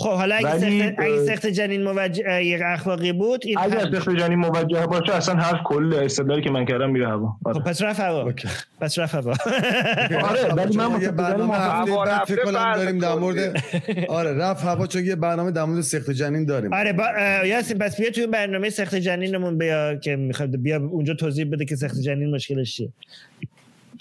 خب 0.00 0.10
حالا 0.10 0.34
اگه, 0.34 0.58
سخت, 0.58 0.98
اگه 0.98 1.24
سخت 1.26 1.46
جنین 1.46 1.84
موجه 1.84 2.44
یک 2.44 2.60
اخلاقی 2.64 3.12
بود 3.12 3.40
این 3.44 3.58
اگه 3.58 4.00
سخت 4.00 4.10
جنین 4.10 4.38
موجه 4.38 4.86
باشه 4.86 5.14
اصلا 5.14 5.34
هر 5.34 5.62
کل 5.64 5.94
استدلالی 5.94 6.42
که 6.42 6.50
من 6.50 6.64
کردم 6.64 6.90
میره 6.90 7.08
هوا. 7.08 7.36
خب 7.44 7.64
پس 7.64 7.82
رفت 7.82 8.00
هوا. 8.00 8.32
پس 8.80 8.98
رفت 8.98 9.14
هوا. 9.14 9.34
آره 10.30 10.54
ولی 10.54 10.76
من 10.76 11.02
یه 11.02 11.10
برنامه 11.10 11.54
هفته 11.54 11.96
بعد 11.96 12.24
فکر 12.24 12.44
کنم 12.44 12.72
داریم 12.74 12.98
در 12.98 13.14
مورد 13.14 13.64
آره 14.08 14.32
رفت 14.32 14.64
هوا 14.64 14.86
چون 14.86 15.04
یه 15.04 15.16
برنامه 15.16 15.50
در 15.50 15.64
مورد 15.64 15.80
سخت 15.80 16.10
جنین 16.10 16.44
داریم. 16.44 16.72
آره 16.72 16.92
با... 16.92 17.04
یاسین 17.46 17.78
پس 17.78 18.00
بیا 18.00 18.10
توی 18.10 18.26
برنامه 18.26 18.70
سخت 18.70 18.94
جنینمون 18.94 19.58
بیا 19.58 19.96
که 19.96 20.16
می‌خواد 20.16 20.56
بیا 20.56 20.76
اونجا 20.76 21.14
توضیح 21.14 21.44
بده 21.44 21.64
که 21.64 21.76
سخت 21.76 22.00
جنین 22.00 22.34
مشکلش 22.34 22.76
چیه. 22.76 22.92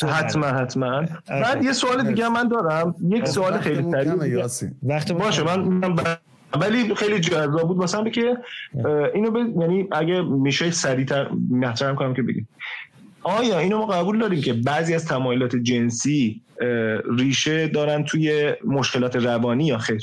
حتما. 0.08 0.46
حتما 0.46 1.06
بعد 1.28 1.64
یه 1.64 1.74
سوال 1.74 2.08
دیگه 2.08 2.30
من 2.30 2.48
دارم. 2.48 2.96
یک 3.10 3.28
سوال 3.28 3.60
خیلی 3.60 3.92
سریع 3.92 4.46
وقت 4.84 5.12
باشه 5.12 5.44
من 5.44 5.96
ولی 6.62 6.96
خیلی 6.96 7.20
جذاب 7.20 7.68
بود 7.68 7.78
مثلا 7.78 8.10
که 8.10 8.38
اینو 9.14 9.62
یعنی 9.62 9.88
اگه 9.92 10.22
میشه 10.22 10.72
سریعتر 10.72 11.30
محترم 11.50 11.96
کنم 11.96 12.14
که 12.14 12.22
بگیم. 12.22 12.48
آیا 13.24 13.60
اینو 13.60 13.78
ما 13.78 13.86
قبول 13.86 14.20
داریم 14.20 14.42
که 14.42 14.54
بعضی 14.54 14.96
از 14.96 15.06
تمایلات 15.06 15.56
جنسی 15.56 16.42
ریشه 17.18 17.68
دارن 17.68 18.04
توی 18.04 18.54
مشکلات 18.66 19.16
روانی 19.16 19.66
یا 19.66 19.78
خیر؟ 19.78 20.02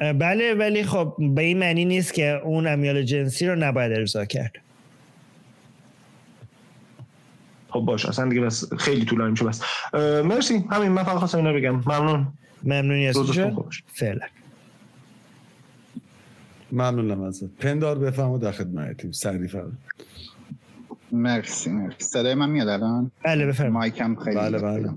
بله 0.00 0.54
ولی 0.54 0.84
خب 0.84 1.14
به 1.18 1.42
این 1.42 1.58
معنی 1.58 1.84
نیست 1.84 2.14
که 2.14 2.40
اون 2.44 2.66
امیال 2.66 3.02
جنسی 3.02 3.46
رو 3.46 3.54
نباید 3.54 3.92
ارضا 3.92 4.24
کرد. 4.24 4.52
خب 7.70 7.80
باش 7.80 8.06
اصلا 8.06 8.28
دیگه 8.28 8.40
بس 8.40 8.74
خیلی 8.74 9.04
طولانی 9.04 9.30
میشه 9.30 9.44
بس. 9.44 9.62
مرسی. 10.24 10.64
همین 10.70 10.88
من 10.88 11.02
فقط 11.02 11.16
خواستم 11.16 11.38
اینا 11.38 11.52
بگم. 11.52 11.74
ممنون. 11.74 12.26
ممنونی 12.62 13.08
از 13.08 13.16
فعلا. 13.86 14.26
ممنونم 16.72 17.22
ازت. 17.22 17.44
پندار 17.44 17.98
بفهم 17.98 18.30
و 18.30 18.38
در 18.38 18.52
خدمتیم 18.52 19.12
سری 19.12 19.48
فقط 19.48 19.64
مرسی 21.12 21.70
مرسی. 21.70 21.96
صدای 21.98 22.34
من 22.34 22.50
میاد 22.50 22.68
الان؟ 22.68 23.10
بله 23.24 23.46
بفرم 23.46 23.72
مایکم 23.72 24.14
خیلی 24.14 24.36
بله 24.36 24.58
بله. 24.58 24.90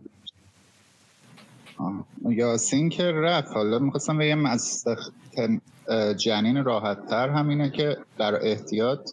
یاسین 2.30 2.90
که 2.90 3.11
رفت. 3.11 3.48
حالا 3.48 3.80
می‌خواستم 3.80 4.17
بگم 4.17 4.45
از 4.45 4.85
جنین 6.17 6.64
راحت 6.64 7.08
تر 7.09 7.30
همینه 7.30 7.69
که 7.69 7.98
در 8.17 8.45
احتیاط 8.45 9.11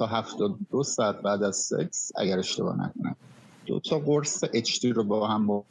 تا 0.00 0.06
72 0.06 0.82
ساعت 0.82 1.20
بعد 1.22 1.42
از 1.42 1.56
سکس 1.56 2.12
اگر 2.16 2.38
اشتباه 2.38 2.74
نکنم. 2.74 3.16
دو 3.66 3.80
تا 3.80 3.98
قرص 3.98 4.44
اچ 4.52 4.84
رو 4.84 5.04
با 5.04 5.28
هم 5.28 5.46
با 5.46 5.64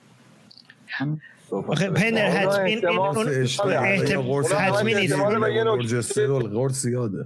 هم 0.87 1.21
آخه 1.51 1.89
پندار 1.89 2.29
حتمی 2.29 2.75
حتمی 4.45 4.93
نیست. 4.93 6.11
قرص 6.53 6.81
زیاده. 6.81 7.25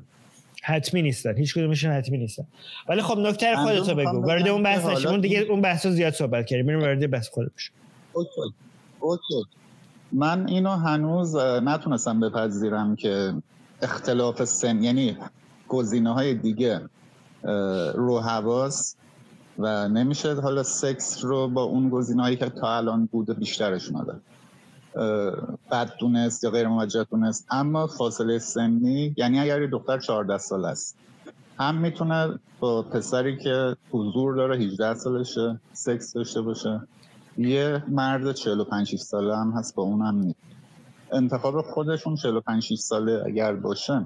حتمی 0.64 1.02
نیستن. 1.02 1.38
هیچ 1.38 1.54
کدومشون 1.54 1.92
حتمی 1.92 2.18
نیستن. 2.18 2.44
ولی 2.90 3.02
خب 3.02 3.18
نکته 3.18 3.56
خودتو 3.56 3.96
بگو. 3.96 4.22
وارد 4.22 4.48
اون 4.48 4.64
بحث 4.64 4.86
نشیم. 4.86 5.10
اون 5.10 5.22
دیگه 5.22 5.40
اون 5.40 5.62
بحث 5.62 5.88
زیاد 5.88 6.14
صحبت 6.14 6.46
کردیم. 6.46 6.66
بریم 6.66 6.80
وارد 6.80 7.12
بحث 7.12 7.30
خود 7.30 7.52
بشیم 7.56 7.74
okay. 8.14 8.56
okay. 9.00 9.50
من 10.12 10.48
اینو 10.48 10.70
هنوز 10.70 11.36
نتونستم 11.36 12.20
بپذیرم 12.20 12.96
که 12.96 13.34
اختلاف 13.82 14.44
سن 14.44 14.84
یعنی 14.84 15.18
گزینه 15.68 16.14
های 16.14 16.34
دیگه 16.34 16.82
رو 17.96 18.20
حواس 18.20 18.96
و 19.60 19.90
نمیشه 19.90 20.34
حالا 20.34 20.64
سکس 20.64 21.24
رو 21.24 21.48
با 21.48 21.64
اون 21.64 21.90
گزینه 21.90 22.24
هایی 22.24 22.36
که 22.36 22.50
تا 22.50 22.78
الان 22.78 23.06
بوده 23.06 23.34
بیشترش 23.34 23.92
ماده 23.92 24.14
بد 25.72 25.92
دونست 26.00 26.44
یا 26.44 26.52
غیر 26.52 26.68
موجه 26.68 27.04
دونست 27.04 27.48
اما 27.52 27.88
فاصله 27.88 28.40
سنی 28.40 29.14
یعنی 29.18 29.40
اگر 29.40 29.62
یه 29.62 29.68
دختر 29.68 30.00
14 30.00 30.38
سال 30.38 30.66
است 30.66 30.96
هم 31.60 31.76
می‌تونه 31.76 32.40
با 32.60 32.82
پسری 32.82 33.38
که 33.38 33.76
حضور 33.92 34.36
داره 34.36 34.58
18 34.58 34.94
سالشه 34.94 35.60
سکس 35.74 36.14
داشته 36.14 36.42
باشه 36.42 36.82
یه 37.38 37.84
مرد 37.88 38.32
45 38.32 38.96
ساله 38.96 39.38
هم 39.38 39.52
هست 39.52 39.76
با 39.76 39.84
اون 39.84 40.02
هم 40.02 40.36
انتخاب 41.12 41.62
خودشون 41.62 42.16
45 42.16 42.74
ساله 42.74 43.24
اگر 43.26 43.54
باشه 43.54 44.06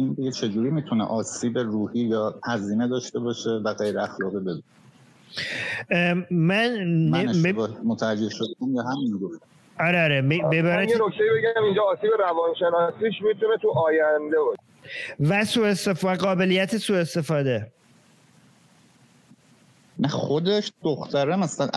این 0.00 0.12
دیگه 0.12 0.30
چجوری 0.30 0.70
می‌تونه 0.70 1.04
آسیب 1.04 1.58
روحی 1.58 2.00
یا 2.00 2.34
هزینه 2.44 2.88
داشته 2.88 3.18
باشه 3.18 3.50
و 3.50 3.74
غیر 3.74 3.98
اخلاقی 3.98 4.38
بده؟ 4.38 4.62
من 6.30 6.84
من 7.10 7.44
متوجه 7.84 8.28
شدم 8.28 8.74
یا 8.74 8.82
همین 8.82 9.18
گفت 9.18 9.42
آره 9.80 10.04
آره 10.04 10.22
ببرد 10.22 10.88
یه 10.88 10.94
نکته 10.94 11.24
بگم 11.36 11.64
اینجا 11.64 11.82
آسیب 11.82 12.10
روانشناسیش 12.18 13.22
می‌تونه 13.22 13.56
تو 13.62 13.70
آینده 13.70 14.36
باشه. 14.38 14.60
و 15.20 15.44
سوء 15.44 15.66
استفاده 15.66 16.16
قابلیت 16.16 16.76
سوء 16.76 16.98
استفاده. 16.98 17.72
نه 20.00 20.08
خودش 20.08 20.72
دختره 20.84 21.36
مثلا 21.36 21.68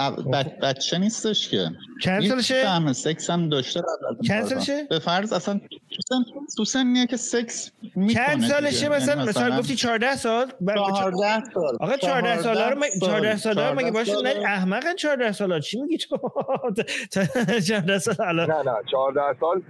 بچه 0.62 0.98
نیستش 0.98 1.50
که. 1.50 1.70
چند 2.02 2.28
سالشه؟ 2.28 2.64
فهم 2.64 2.94
سکس 2.94 3.30
هم 3.30 3.50
داشته 3.50 3.82
چند 4.28 4.44
سالشه؟ 4.46 4.84
به 4.90 5.00
فرض 5.00 5.34
اصلا 5.34 5.62
تو 6.58 6.66
سنیه 6.66 7.08
که 7.08 7.18
سکس 7.18 7.72
می‌کنه 7.96 8.14
چند 8.26 8.44
سالشه 8.44 8.90
مثلا 8.90 9.16
یعنی 9.16 9.28
مثلا 9.30 9.60
گفتی 9.60 9.76
14 9.76 10.16
سال 10.16 10.52
14 10.96 11.44
سال. 11.54 11.78
آقا 11.80 11.98
14 11.98 12.42
سال 12.42 12.58
ها 12.58 12.70
رو 12.70 12.82
14 13.02 13.38
سال. 13.38 13.60
ها 13.60 13.74
مگه 13.74 13.92
باشه؟ 13.92 14.22
نه 14.22 14.30
احمقن 14.46 14.96
14 14.96 15.32
سال 15.32 15.52
ها 15.52 15.60
چی 15.60 15.82
میگی 15.82 15.98
تو؟ 15.98 16.18
14 17.68 18.00
سال 18.00 18.36
نه 18.36 18.46
نه 18.46 18.74
14 18.92 19.22
سال. 19.40 19.62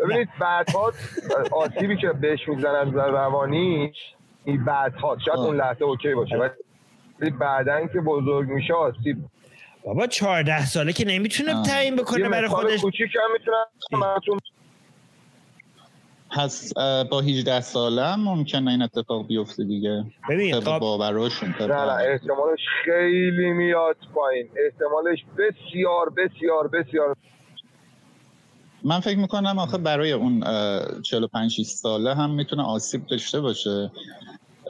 ببینید 0.00 0.28
بعدها 0.40 0.92
آسیبی 1.52 1.96
که 1.96 2.08
بهش 2.08 2.48
می‌زنن 2.48 2.92
روانی 2.94 3.92
این 4.44 4.64
بعدها 4.64 5.16
شاید 5.24 5.38
اون 5.38 5.56
لحظه 5.56 5.84
اوکی 5.84 6.14
باشه 6.14 6.36
بعدا 7.40 7.86
که 7.86 8.00
بزرگ 8.00 8.48
میشه 8.48 8.74
آسیب. 8.74 9.16
بابا 9.84 10.06
14 10.06 10.66
ساله 10.66 10.92
که 10.92 11.04
نمی‌تونه 11.04 11.62
تعیین 11.62 11.96
بکنه 11.96 12.28
برای 12.28 12.48
خودش. 12.48 12.80
کوچیک 12.80 13.10
هم 13.16 13.32
می‌تونه 13.32 13.56
پس 16.30 16.72
با 17.10 17.20
18 17.20 17.60
ساله 17.60 18.06
هم 18.06 18.20
ممکنه 18.20 18.70
این 18.70 18.82
اتفاق 18.82 19.26
بیفته 19.26 19.64
دیگه. 19.64 20.04
ببین 20.30 20.60
خب 20.60 20.78
باوراشون 20.78 21.54
نه 21.60 21.66
نه 21.66 21.74
احتمالش 21.74 22.60
خیلی 22.84 23.52
میاد 23.52 23.96
پایین. 24.14 24.48
احتمالش 24.64 25.24
بسیار 25.38 26.10
بسیار 26.10 26.68
بسیار 26.68 27.16
من 28.84 29.00
فکر 29.00 29.18
می‌کنم 29.18 29.58
آخه 29.58 29.78
برای 29.78 30.12
اون 30.12 30.40
45 31.02 31.62
ساله 31.62 32.14
هم 32.14 32.30
می‌تونه 32.30 32.62
آسیب 32.62 33.06
داشته 33.06 33.40
باشه. 33.40 33.90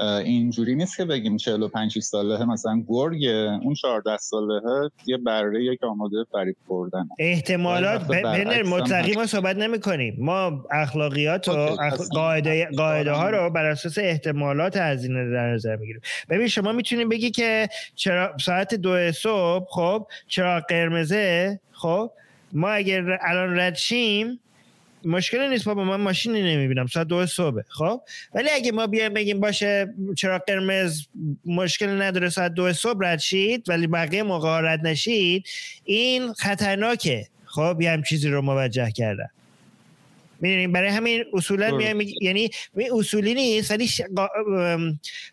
اینجوری 0.00 0.74
نیست 0.74 0.96
که 0.96 1.04
بگیم 1.04 1.36
45 1.36 1.98
ساله 1.98 2.44
مثلا 2.44 2.82
گرگ 2.88 3.24
اون 3.62 3.74
14 3.74 4.16
ساله 4.16 4.60
یه 5.06 5.16
بره 5.16 5.76
که 5.76 5.86
آماده 5.86 6.16
فریب 6.32 6.56
بردن 6.68 7.08
احتمالات 7.18 8.06
بنر 8.06 8.62
مطلقی 8.62 9.14
ما 9.14 9.26
صحبت 9.26 9.56
نمی 9.56 9.80
کنیم 9.80 10.16
ما 10.18 10.64
اخلاقیات 10.70 11.48
و 11.48 11.76
قاعده, 12.12 12.68
قاعده 12.76 13.12
ها 13.12 13.30
رو 13.30 13.50
بر 13.50 13.64
اساس 13.64 13.98
احتمالات 13.98 14.76
هزینه 14.76 15.30
در 15.30 15.54
نظر 15.54 15.76
می‌گیریم. 15.76 16.00
ببین 16.30 16.48
شما 16.48 16.72
می‌تونید 16.72 17.08
بگی 17.08 17.30
که 17.30 17.68
چرا 17.94 18.36
ساعت 18.40 18.74
دو 18.74 19.12
صبح 19.12 19.66
خب 19.70 20.06
چرا 20.28 20.60
قرمزه؟ 20.60 21.60
خب 21.72 22.10
ما 22.52 22.68
اگر 22.68 23.18
الان 23.22 23.58
رد 23.58 23.74
شیم 23.74 24.40
مشکلی 25.04 25.48
نیست 25.48 25.64
بابا 25.64 25.84
من 25.84 26.00
ماشینی 26.00 26.42
نمی‌بینم 26.42 26.86
ساعت 26.86 27.06
دو 27.06 27.26
صبح 27.26 27.62
خب؟ 27.68 28.00
ولی 28.34 28.50
اگه 28.50 28.72
ما 28.72 28.86
بیایم 28.86 29.14
بگیم 29.14 29.40
باشه 29.40 29.94
چرا 30.16 30.38
قرمز 30.38 31.06
مشکل 31.44 32.02
نداره 32.02 32.28
ساعت 32.28 32.54
دو 32.54 32.72
صبح 32.72 32.98
رد 33.06 33.18
شید 33.18 33.68
ولی 33.68 33.86
بقیه 33.86 34.22
موقع 34.22 34.60
رد 34.60 34.86
نشید 34.86 35.46
این 35.84 36.32
خطرناکه. 36.32 37.26
خب؟ 37.44 37.76
یه 37.80 37.90
هم 37.90 38.02
چیزی 38.02 38.28
رو 38.28 38.42
موجه 38.42 38.90
کردن. 38.90 39.28
می‌دونیم 40.40 40.72
برای 40.72 40.90
همین 40.90 41.24
اصولا 41.32 41.76
میام 41.76 42.00
یعنی 42.22 42.50
اصولی 42.92 43.34
نیست 43.34 43.70
ولی 43.70 43.88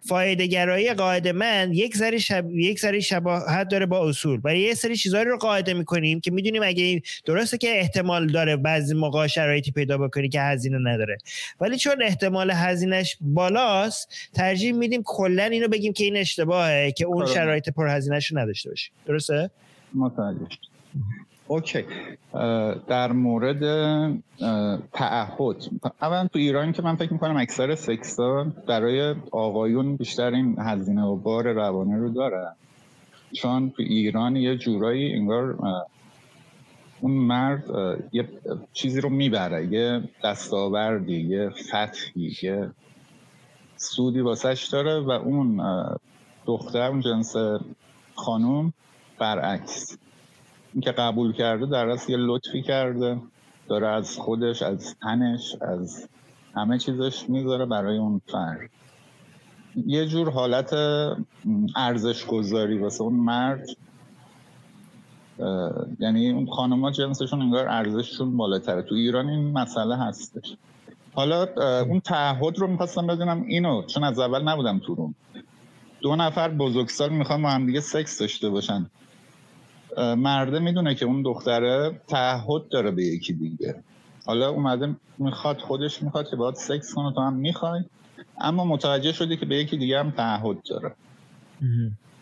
فایده 0.01 0.47
گرایی 0.47 0.93
قاعده 0.93 1.31
من 1.31 1.73
یک 1.73 1.97
ذره 1.97 2.17
شب... 2.17 2.49
یک 2.51 2.79
ذره 2.79 2.99
شباهت 2.99 3.67
داره 3.67 3.85
با 3.85 4.09
اصول. 4.09 4.39
برای 4.39 4.59
یه 4.59 4.73
سری 4.73 4.95
چیزایی 4.95 5.25
رو 5.25 5.37
قاعده 5.37 5.73
می‌کنیم 5.73 6.19
که 6.19 6.31
می‌دونیم 6.31 6.63
اگه 6.63 7.01
درسته 7.25 7.57
که 7.57 7.79
احتمال 7.79 8.27
داره 8.27 8.55
بعضی 8.55 8.95
موقع 8.95 9.27
شرایطی 9.27 9.71
پیدا 9.71 9.97
بکنی 9.97 10.29
که 10.29 10.41
هزینه 10.41 10.77
نداره. 10.77 11.17
ولی 11.61 11.77
چون 11.77 12.03
احتمال 12.03 12.51
هزینهش 12.51 13.17
بالاست 13.21 14.09
ترجیح 14.33 14.71
میدیم 14.71 15.01
کلا 15.05 15.43
اینو 15.43 15.67
بگیم 15.67 15.93
که 15.93 16.03
این 16.03 16.17
اشتباهه 16.17 16.91
که 16.91 17.05
اون 17.05 17.23
آره. 17.23 17.33
شرایط 17.33 17.69
پر 17.69 17.87
هزینهش 17.87 18.31
رو 18.31 18.39
نداشته 18.39 18.69
باشی 18.69 18.91
درسته؟ 19.05 19.49
متوجه 19.95 20.47
اوکی. 21.47 21.85
در 22.87 23.11
مورد 23.11 23.59
تعهد. 24.93 25.55
اولا 26.01 26.27
تو 26.27 26.39
ایران 26.39 26.71
که 26.71 26.81
من 26.81 26.95
فکر 26.95 27.13
می‌کنم 27.13 27.37
اکثر 27.37 27.75
سکسا 27.75 28.43
برای 28.67 29.15
آقایون 29.31 29.95
بیشتر 29.95 30.33
این 30.33 30.55
هزینه 30.59 31.03
و 31.03 31.15
بار 31.15 31.51
روانه 31.51 31.97
رو 31.97 32.09
داره. 32.09 32.47
چون 33.33 33.69
تو 33.69 33.83
ایران 33.83 34.35
یه 34.35 34.57
جورایی 34.57 35.13
انگار 35.13 35.55
اون 37.01 37.11
مرد 37.11 37.63
یه 38.11 38.29
چیزی 38.73 39.01
رو 39.01 39.09
می‌بره 39.09 39.65
یه 39.65 40.01
دستاوردی 40.23 41.21
یه 41.21 41.49
فتحی 41.49 42.37
یه 42.43 42.71
سودی 43.77 44.19
واسش 44.19 44.69
داره 44.71 44.99
و 44.99 45.11
اون 45.11 45.61
دختر 46.45 46.89
اون 46.89 47.01
جنس 47.01 47.35
خانوم 48.15 48.73
برعکس. 49.19 49.97
که 50.81 50.91
قبول 50.91 51.33
کرده 51.33 51.65
در 51.65 51.89
اصل 51.89 52.11
یه 52.11 52.17
لطفی 52.17 52.61
کرده. 52.61 53.21
داره 53.69 53.87
از 53.87 54.17
خودش 54.17 54.61
از 54.61 54.95
تنش 55.01 55.55
از 55.61 56.09
همه 56.55 56.77
چیزش 56.77 57.29
می‌ذاره 57.29 57.65
برای 57.65 57.97
اون 57.97 58.21
فرد. 58.31 58.69
یه 59.85 60.05
جور 60.05 60.29
حالت 60.29 60.73
ارزش 61.75 62.25
گذاری 62.25 62.77
واسه 62.77 63.01
اون 63.01 63.13
مرد. 63.13 63.67
یعنی 65.99 66.29
اون 66.29 66.45
خانمها 66.45 66.91
جنسشون 66.91 67.41
انگار 67.41 67.67
ارزششون 67.67 68.37
بالاتره. 68.37 68.81
تو 68.81 68.95
ایران 68.95 69.29
این 69.29 69.51
مسئله 69.51 69.97
هستش. 69.97 70.57
حالا 71.13 71.47
اون 71.81 71.99
تعهد 71.99 72.59
رو 72.59 72.67
می‌خواستم 72.67 73.07
بدونم 73.07 73.43
اینو 73.47 73.83
چون 73.83 74.03
از 74.03 74.19
اول 74.19 74.43
نبودم 74.43 74.79
تو 74.79 74.95
روم. 74.95 75.15
دو 76.01 76.15
نفر 76.15 76.49
بزرگسال 76.49 77.09
می‌خوان 77.09 77.41
با 77.41 77.49
هم 77.49 77.65
دیگه 77.65 77.79
سکس 77.79 78.19
داشته 78.19 78.49
باشن. 78.49 78.89
مرده 79.97 80.59
می‌دونه 80.59 80.95
که 80.95 81.05
اون 81.05 81.21
دختره 81.21 82.01
تعهد 82.07 82.69
داره 82.69 82.91
به 82.91 83.03
یکی 83.03 83.33
دیگه. 83.33 83.75
حالا 84.25 84.49
اومده 84.49 84.95
می‌خواد 85.17 85.57
خودش 85.57 86.03
می‌خواد 86.03 86.29
که 86.29 86.35
باید 86.35 86.55
سکس 86.55 86.93
کنه 86.93 87.13
تو 87.13 87.21
هم 87.21 87.33
می‌خوای. 87.33 87.81
اما 88.41 88.65
متوجه 88.65 89.11
شدی 89.11 89.37
که 89.37 89.45
به 89.45 89.55
یکی 89.55 89.77
دیگه 89.77 89.99
هم 89.99 90.11
تعهد 90.11 90.57
داره. 90.69 90.91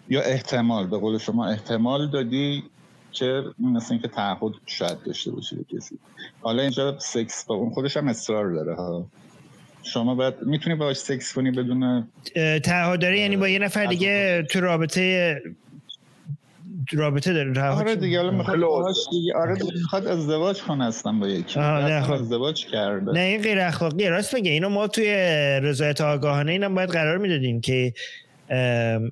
یا 0.10 0.22
احتمال 0.22 0.88
به 0.88 0.98
قول 0.98 1.18
شما 1.18 1.48
احتمال 1.48 2.10
دادی 2.10 2.64
که 3.12 3.44
مثل 3.60 3.94
اینکه 3.94 4.08
تعهد 4.08 4.52
شاید 4.66 5.04
داشته 5.06 5.32
باشی 5.32 5.56
به 5.56 5.64
کسی. 5.64 6.00
حالا 6.42 6.62
اینجا 6.62 7.00
سکس 7.00 7.46
با 7.46 7.56
اون 7.56 7.70
خودش 7.70 7.98
هم 7.98 8.08
اصرار 8.08 8.54
داره 8.54 8.76
ها. 8.76 9.06
شما 9.84 10.16
باید 10.16 10.34
می‌تونی 10.42 10.76
باش 10.76 10.98
سکس 10.98 11.34
کنی 11.34 11.52
بدون 11.52 12.08
تعهد 12.64 13.02
داره 13.02 13.20
یعنی 13.20 13.38
با 13.38 13.48
یه 13.48 13.60
نفر 13.60 13.86
دیگه 13.86 14.44
تو 14.52 14.62
رابطه 14.62 15.36
رابطه 16.92 17.34
داره 17.34 17.70
آره 17.70 17.96
دیگه 17.96 18.18
حالا 18.18 18.32
می‌خواد 18.32 18.96
دیگه. 19.12 19.34
آره 19.36 19.58
می‌خواد 19.74 20.08
ازدواج 20.08 20.62
کنه 20.62 20.86
اصلا 20.86 21.12
با 21.12 21.28
یکی. 21.28 21.60
نه 21.60 22.02
خب. 22.02 22.12
ازدواج 22.12 22.66
کرده. 22.66 23.12
نه 23.12 23.20
این 23.20 23.42
غیر 23.42 23.60
اخلاقیه. 23.60 24.10
راست 24.10 24.34
میگه 24.34 24.52
اینو 24.52 24.70
ما 24.70 24.88
توی 24.88 25.06
رضایت 25.64 26.02
آگاهانه 26.02 26.52
اینم 26.52 26.76
باید 26.76 26.90
قرار 26.90 27.18
می‌دادیم 27.18 27.62
که 27.62 27.94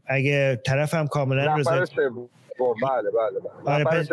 اگه 0.05 0.61
طرف 0.65 0.93
هم 0.93 1.07
کاملا 1.07 1.55
رضایت 1.55 1.89
بله 2.59 3.11
بله 3.11 3.39
بله. 3.65 3.73
آره, 3.73 3.83
پس... 3.83 4.09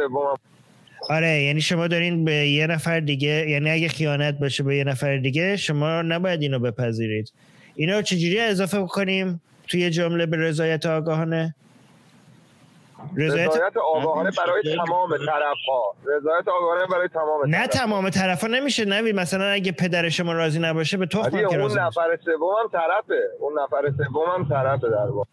آره 1.11 1.43
یعنی 1.43 1.61
شما 1.61 1.86
دارین 1.86 2.25
به 2.25 2.33
یه 2.33 2.67
نفر 2.67 3.01
دیگه 3.01 3.51
یعنی 3.51 3.70
اگه 3.70 3.89
خیانت 3.89 4.39
باشه 4.39 4.62
به 4.62 4.77
یه 4.77 4.85
نفر 4.85 5.17
دیگه 5.17 5.57
شما 5.57 6.03
نباید 6.03 6.43
اینو 6.43 6.59
بپذیرید. 6.59 7.33
اینو 7.77 8.03
چجوری 8.03 8.41
اضافه 8.41 8.81
بکنیم 8.81 9.41
توی 9.69 9.91
جمله 9.91 10.27
به 10.27 10.36
رضایت 10.36 10.86
آگاهانه؟ 10.86 11.55
رضایت, 13.17 13.76
آگاهانه 13.94 14.31
برای 14.39 14.62
تمام 14.76 15.10
طرف 15.17 15.57
ها 15.68 15.94
رضایت 16.17 16.49
آگاهانه 16.49 16.86
برای 16.86 17.09
تمام 17.09 17.47
نه 17.47 17.67
تمام 17.67 18.10
طرف 18.10 18.41
ها 18.43 18.49
نمیشه 18.49 18.85
نوی 18.85 19.12
مثلا 19.12 19.44
اگه 19.44 19.73
پدر 19.73 20.09
شما 20.09 20.33
راضی 20.33 20.59
نباشه 20.59 20.97
به 20.97 21.07
تخم 21.07 21.31
که 21.31 21.60
اون 21.60 21.78
نفر 21.78 22.18
سوم 22.25 22.55
هم 22.62 22.68
طرفه. 22.73 23.20
اون 23.41 23.52
نفر 23.62 23.91
سوم 23.97 24.26
هم 24.35 24.49
طرفه 24.49 24.89
در 24.89 25.10
واقع. 25.10 25.28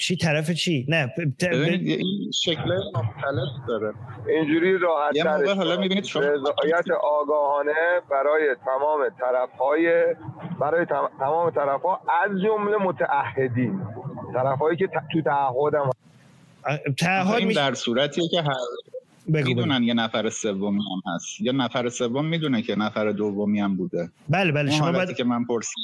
چی؟ 0.00 0.16
طرف 0.16 0.50
چی؟ 0.50 0.86
نه 0.88 1.12
این 1.50 2.30
شکل 2.42 2.78
مختلف 2.94 3.48
داره. 3.68 3.94
اینجوری 4.28 4.78
راحت 4.78 5.16
یه 5.16 5.24
موقع 5.24 5.54
حالا 5.54 5.76
می‌بینید 5.76 6.04
شما 6.04 6.22
رضایت 6.22 6.90
آگاهانه 7.02 7.72
برای 8.10 8.56
تمام 8.64 9.08
طرف 9.20 9.50
های 9.58 10.14
برای 10.60 10.86
تمام 11.18 11.50
طرف 11.50 11.82
ها 11.82 12.00
از 12.22 12.30
جمله 12.42 12.76
متعهدین. 12.76 13.86
طرف 14.34 14.58
هایی 14.58 14.76
که 14.76 14.88
تو 15.12 15.22
تعهد 15.22 15.74
این 17.38 17.52
در 17.52 17.74
صورتیه 17.74 18.28
که 18.28 18.42
هر 18.42 18.54
می‌دونن 19.26 19.82
یه 19.82 19.94
نفر 19.94 20.30
سومی 20.30 20.80
هم 20.80 21.14
هست. 21.14 21.40
یا 21.40 21.52
نفر 21.52 21.88
سوم 21.88 22.26
می‌دونه 22.26 22.62
که 22.62 22.76
نفر 22.76 23.10
دومی 23.10 23.60
هم 23.60 23.76
بوده. 23.76 24.10
بله 24.28 24.52
بله 24.52 24.70
شما 24.70 24.92
باید... 24.92 25.16
که 25.16 25.24
من 25.24 25.44
پرسیدم 25.44 25.82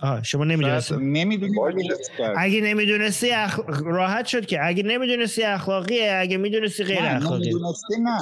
آه 0.00 0.22
شما 0.22 0.44
نمی‌دونستی. 0.44 0.96
نمی‌دونی 0.96 1.58
اگه 2.36 2.60
نمی‌دونستی 2.60 3.30
اخ... 3.30 3.60
راحت 3.84 4.26
شد 4.26 4.46
که. 4.46 4.66
اگه 4.66 4.82
نمی‌دونستی 4.82 5.42
اخلاقیه 5.42 6.16
اگه 6.20 6.36
می‌دونستی 6.36 6.84
غیر 6.84 6.98
اخلاقی 7.02 7.50
نمی‌دونستی 7.50 7.94
نه. 8.00 8.18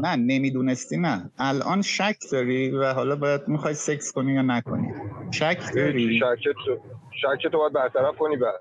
نه 0.00 0.16
نمی‌دونستی 0.16 0.96
نه. 0.96 1.30
الان 1.38 1.82
شک 1.82 2.16
داری 2.32 2.70
و 2.70 2.92
حالا 2.92 3.16
باید 3.16 3.48
می‌خوای 3.48 3.74
سکس 3.74 4.12
کنی 4.12 4.32
یا 4.32 4.42
نکنی. 4.42 4.88
شک 5.30 5.58
داری؟ 5.74 6.18
شک 6.18 6.48
تو 6.64 6.78
شک 7.12 7.52
تو 7.52 7.58
باید 7.58 7.72
برطرف 7.72 8.16
کنی 8.18 8.36
بعد. 8.36 8.60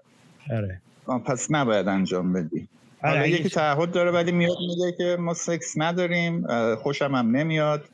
آره. 0.57 0.81
پس 1.19 1.47
نباید 1.51 1.87
انجام 1.87 2.33
بدی. 2.33 2.67
حالا 3.01 3.19
آره، 3.19 3.29
یکی 3.29 3.49
تعهد 3.49 3.91
داره 3.91 4.11
ولی 4.11 4.31
میاد 4.31 4.57
میگه 4.59 4.97
که 4.97 5.17
ما 5.19 5.33
سکس 5.33 5.73
نداریم 5.77 6.47
خوشم 6.75 7.15
هم 7.15 7.35
نمیاد. 7.35 7.85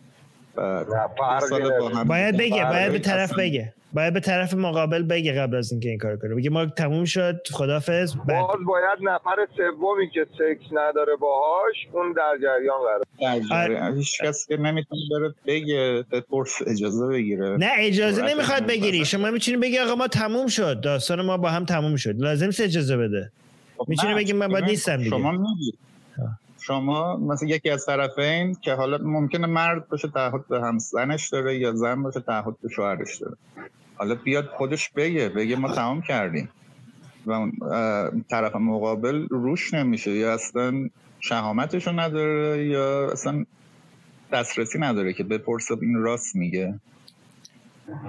باید 2.07 2.37
بگه 2.37 2.65
باید 2.65 2.91
به 2.91 2.99
طرف 2.99 3.33
بگه. 3.33 3.73
باید 3.93 4.13
به 4.13 4.19
طرف 4.19 4.53
مقابل 4.53 5.03
بگه 5.03 5.33
قبل 5.33 5.55
از 5.55 5.71
اینکه 5.71 5.89
این 5.89 5.97
کار 5.97 6.17
کنه. 6.17 6.35
بگه 6.35 6.49
ما 6.49 6.65
تموم 6.65 7.05
شد 7.05 7.41
خدافظ 7.51 8.15
باز 8.15 8.57
باید 8.67 8.99
نفر 9.01 9.47
سومی 9.57 10.09
که 10.09 10.25
سکس 10.33 10.71
نداره 10.71 11.15
باهاش 11.15 11.75
اون 11.91 12.13
در 12.13 12.37
جریان 12.41 12.77
قرار. 13.19 13.67
در 13.69 13.91
هیچ 13.95 14.21
کس 14.21 14.47
که 14.47 14.57
نمی‌تونه 14.57 15.01
بره 15.11 15.33
بگه 15.45 16.05
بپرس 16.11 16.53
اجازه 16.67 17.07
بگیره. 17.07 17.57
نه 17.57 17.71
اجازه 17.77 18.25
نمی‌خواد 18.25 18.65
بگیری. 18.65 19.05
شما 19.05 19.31
می‌تونی 19.31 19.57
بگی 19.57 19.79
آقا 19.79 19.95
ما 19.95 20.07
تموم 20.07 20.47
شد. 20.47 20.81
داستان 20.81 21.21
ما 21.21 21.37
با 21.37 21.49
هم 21.49 21.65
تموم 21.65 21.95
شد. 21.95 22.15
لازم 22.17 22.47
اجازه 22.47 22.97
بده. 22.97 23.31
خب 23.77 23.89
می‌تونی 23.89 24.15
بگی 24.15 24.33
من 24.33 24.47
باید 24.47 24.65
نیستم 24.65 24.97
دیگه. 24.97 25.09
شما 25.09 25.47
شما 26.67 27.17
مثلا 27.17 27.49
یکی 27.49 27.69
از 27.69 27.85
طرفین 27.85 28.55
که 28.61 28.73
حالا 28.73 28.97
ممکنه 28.97 29.47
مرد 29.47 29.87
باشه 29.89 30.07
تعهد 30.07 30.47
به 30.47 30.61
همزنش 30.61 31.29
داره 31.29 31.57
یا 31.57 31.73
زن 31.73 32.03
باشه 32.03 32.19
تعهد 32.19 32.55
به 32.61 32.69
شوهرش 32.69 33.17
داره. 33.17 33.37
حالا 33.95 34.15
بیاد 34.15 34.45
خودش 34.45 34.89
بگه 34.89 35.29
بگه 35.29 35.55
ما 35.55 35.75
تمام 35.75 36.01
کردیم. 36.01 36.49
و 37.27 37.51
طرف 38.29 38.55
مقابل 38.55 39.27
روش 39.29 39.73
نمیشه. 39.73 40.11
یا 40.11 40.33
اصلا 40.33 40.89
شهامتشو 41.19 41.91
نداره 41.91 42.65
یا 42.65 43.11
اصلا 43.11 43.45
دسترسی 44.33 44.79
نداره 44.79 45.13
که 45.13 45.23
بپرسه 45.23 45.77
این 45.81 45.95
راست 45.95 46.35
میگه. 46.35 46.79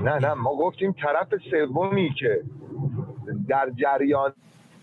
نه 0.05 0.19
نه 0.19 0.35
ما 0.35 0.57
گفتیم 0.57 0.93
طرف 0.93 1.29
سومی 1.51 2.15
که 2.19 2.43
در 3.49 3.71
جریان 3.77 4.33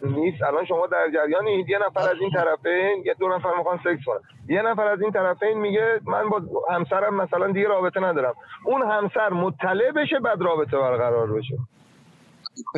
نیست. 0.08 0.43
الان 0.43 0.66
شما 0.66 0.88
در 0.88 1.08
جریانید 1.14 1.69
یه 1.69 1.77
نفر 1.88 2.00
از 2.00 2.17
این 2.22 2.32
طرفین 2.32 3.03
یه 3.06 3.16
دو 3.19 3.27
نفر 3.27 3.50
می‌خوان 3.58 3.77
سکس 3.77 4.06
کنن. 4.06 4.19
یه 4.48 4.61
نفر 4.61 4.88
از 4.88 5.01
این 5.01 5.11
طرفین 5.11 5.58
میگه 5.58 6.00
من 6.06 6.30
با 6.30 6.42
همسرم 6.69 7.16
مثلا 7.16 7.51
دیگه 7.51 7.67
رابطه 7.67 8.00
ندارم. 8.00 8.34
اون 8.66 8.82
همسر 8.82 9.30
مطلع 9.30 9.92
بشه 9.92 10.19
بعد 10.19 10.42
رابطه 10.42 10.77
برقرار 10.77 11.34
بشه. 11.34 11.56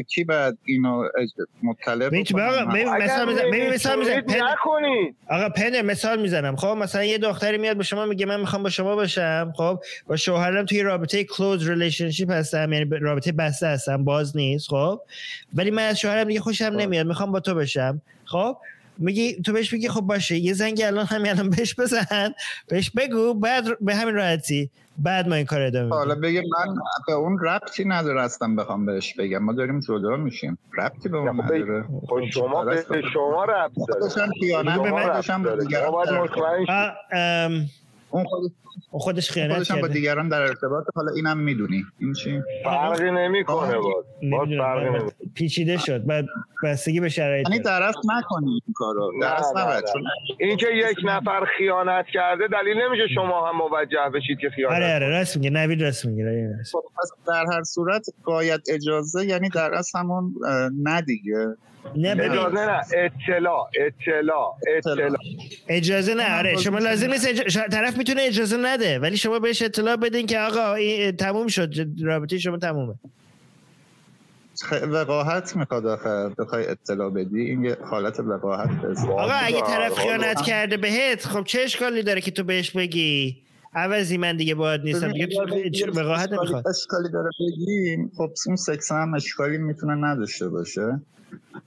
کی 0.08 0.24
بعد 0.24 0.58
اینو 0.66 1.10
مطلع 1.64 2.10
مثال 3.74 4.00
می‌زنم 4.00 4.26
آقا 5.30 5.50
پندار 5.50 5.82
مثال 5.82 6.22
می‌زنم. 6.22 6.56
خب 6.56 6.68
مثلا 6.68 7.04
یه 7.04 7.18
دختری 7.18 7.58
میاد 7.58 7.78
به 7.78 7.84
شما 7.84 8.06
میگه 8.06 8.26
من 8.26 8.40
می‌خوام 8.40 8.64
با 8.64 8.70
شما 8.70 8.96
باشم. 8.96 9.54
خب 9.58 9.80
با 10.08 10.16
شوهرم 10.16 10.66
توی 10.66 10.82
رابطه 10.82 11.24
close 11.24 11.70
relationship 11.70 12.32
هستم 12.32 12.74
یعنی 12.74 12.90
رابطه 13.00 13.32
بسته 13.32 13.68
هستم 13.68 14.04
باز 14.04 14.38
نیست 14.38 14.70
خب. 14.70 15.02
ولی 15.54 15.72
من 15.72 15.88
از 15.88 16.00
شوهرم 16.00 16.28
دیگه 16.28 16.40
خوشم 16.40 16.70
خب. 16.70 16.76
نمیاد 16.76 17.08
می‌خوام 17.08 17.32
با 17.32 17.40
تو 17.40 17.54
باشم. 17.54 18.02
خب 18.26 18.58
میگی 19.00 19.42
تو 19.42 19.54
بهش 19.54 19.74
میگی 19.74 19.90
خب 19.90 20.02
باشه 20.02 20.38
یه 20.38 20.54
زنگ 20.54 20.82
الان 20.86 21.06
همین 21.06 21.32
الان 21.32 21.50
بهش 21.50 21.76
بزن 21.76 22.34
بهش 22.68 22.92
بگو 22.98 23.34
بعد 23.34 23.66
به 23.82 23.96
همین 23.96 24.16
راحتی 24.16 24.70
بعد 24.98 25.28
ما 25.28 25.36
این 25.36 25.46
کار 25.46 25.62
ادامه 25.62 25.90
حالا 25.90 26.16
بگه 26.16 26.42
من 26.42 26.76
به 27.08 27.14
اون 27.14 27.40
ربطی 27.42 27.86
نداره 27.86 28.22
هستم 28.24 28.56
بخوام 28.56 28.86
بهش 28.86 29.14
بگم. 29.14 29.38
ما 29.38 29.54
داریم 29.54 29.80
جدا 29.80 30.16
میشیم. 30.16 30.58
ربطی 30.78 31.10
به 31.10 31.18
اون 31.18 31.42
نداره. 31.42 31.86
خب 32.08 32.26
شما 32.34 32.66
به 32.66 33.02
شما 33.14 33.44
ربط 33.44 33.72
داره. 33.88 34.02
خودشم 34.02 34.32
خیانت 34.40 34.90
خودشم 34.90 35.44
به 35.44 35.58
دیگران 35.58 36.28
اون 38.10 38.24
خود 38.24 38.52
خودش 38.92 39.32
خیانت 39.32 39.54
خودش 39.54 39.72
با 39.72 39.88
دیگران 39.88 40.30
در 40.30 40.42
ارتباط 40.42 40.86
حالا 40.96 41.12
اینم 41.16 41.38
می‌دونی. 41.38 41.84
این 42.00 42.14
چی؟ 42.14 42.42
فرقی 42.64 43.12
نمی‌کنه 43.12 43.78
باز. 43.78 44.06
باز 44.32 44.48
فرقی 44.58 44.90
نمی‌کنه. 44.90 45.12
پیچیده 45.36 45.78
شد. 45.78 46.06
بعد 46.06 46.26
بستگی 46.64 47.00
به 47.00 47.10
شرایط 47.10 47.50
یعنی 47.50 47.60
درس 47.60 47.96
نکنید 48.18 48.64
این 48.68 48.74
کارو. 48.76 49.14
درس 49.22 49.52
نباید. 49.56 49.84
این 50.40 50.58
که 50.58 50.68
یک 50.74 50.98
نفر 51.06 51.46
خیانت 51.58 52.06
کرده 52.14 52.48
دلیل 52.48 52.78
نمیشه 52.78 53.08
شما 53.16 53.50
هم 53.50 53.58
موجه 53.58 54.10
بشید 54.14 54.40
که 54.40 54.50
خیانت 54.50 54.76
آره 54.76 54.96
آره. 54.96 55.10
راست 55.10 55.38
میگه. 55.38 55.50
نوید 55.50 55.82
راست 55.82 56.06
میگه. 56.06 56.50
پس 56.74 57.12
در 57.28 57.46
هر 57.54 57.64
صورت 57.64 58.06
باید 58.24 58.62
اجازه 58.74 59.26
یعنی 59.26 59.50
در 59.50 59.74
اصل 59.74 60.00
همون 60.00 60.34
نه 60.84 61.02
دیگه. 61.02 61.56
نه 61.96 62.10
اجازه 62.10 62.66
نه 62.66 62.82
اطلاع 62.94 63.70
اطلاع 63.88 64.58
اطلاع. 64.78 65.18
اجازه 65.68 66.14
نه 66.14 66.38
آره 66.38 66.58
شما 66.58 66.80
لازم 66.80 67.12
نیست 67.12 67.28
اج... 67.28 67.58
طرف 67.72 67.98
می‌تونه 67.98 68.22
اجازه 68.22 68.58
نده 68.58 69.00
ولی 69.00 69.18
شما 69.18 69.40
بهش 69.40 69.62
اطلاع 69.62 69.96
بدین 69.96 70.26
که 70.26 70.40
آقا 70.40 70.74
این 70.74 71.12
تموم 71.12 71.48
شد 71.48 71.74
رابطه 72.04 72.38
شما 72.38 72.58
تمومه. 72.58 72.94
وقاحت 74.88 75.56
می‌خواد 75.56 75.86
آخه 75.86 76.30
بخوای 76.40 76.68
اطلاع 76.68 77.10
بدی 77.10 77.42
این 77.42 77.66
یه 77.66 77.78
حالت 77.90 78.20
وقاحت 78.20 78.70
آقا 79.10 79.34
اگه 79.34 79.62
طرف 79.62 80.00
خیانت 80.00 80.42
کرده 80.42 80.78
بهت 80.78 81.26
خب 81.26 81.44
چه 81.44 81.62
اشکالی 81.62 82.04
داره 82.04 82.22
که 82.22 82.32
تو 82.32 82.44
بهش 82.44 82.72
بگی؟ 82.72 83.38
عوضی 83.74 84.18
من 84.18 84.38
دیگه 84.38 84.56
باید 84.56 84.82
نیستم. 84.82 85.12
دیگه 85.12 85.28
وقاحت 85.92 86.32
نمی‌خواد؟ 86.32 86.68
اشکالی 86.68 87.10
داره 87.10 87.30
بگی 87.40 87.98
خب 88.18 88.30
اون 88.48 88.56
سکس 88.56 88.92
هم 88.92 89.14
اشکالی 89.14 89.58
می‌تونه 89.58 89.96
نداشته 89.96 90.50
باشه. 90.50 91.02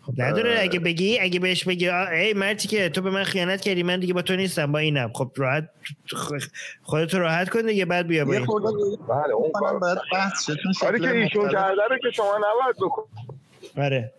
خب 0.03 0.23
نداره. 0.23 0.59
اگه 0.61 0.79
بگی 0.79 1.19
اگه 1.19 1.41
بهش 1.41 1.65
بگی 1.65 1.89
ای 1.89 2.35
مرتی 2.35 2.69
که 2.69 2.89
تو 2.89 3.03
به 3.03 3.11
من 3.11 3.25
خیانت 3.25 3.61
کردی 3.61 3.83
من 3.83 4.01
دیگه 4.01 4.15
با 4.15 4.23
تو 4.23 4.37
نیستم 4.37 4.73
با 4.73 4.79
اینم. 4.79 5.13
خب 5.13 5.31
راحت 5.37 5.69
خودتو 6.83 7.19
راحت 7.19 7.49
کن 7.49 7.63
دیگه 7.63 7.85
بعد 7.85 8.07
بیا 8.07 8.25
با 8.25 8.33
این. 8.33 8.47
بله 8.47 9.35
اون 9.35 9.51
کار 9.53 9.79
بحث 10.13 10.51
کاری 10.81 11.01
که 11.01 11.11
ایشون 11.11 11.49
کرده 11.53 11.83
رو 11.91 11.99
که 11.99 12.11
شما 12.11 12.37
نباید 12.37 12.77
بکن. 12.77 13.03
آره. 13.77 14.13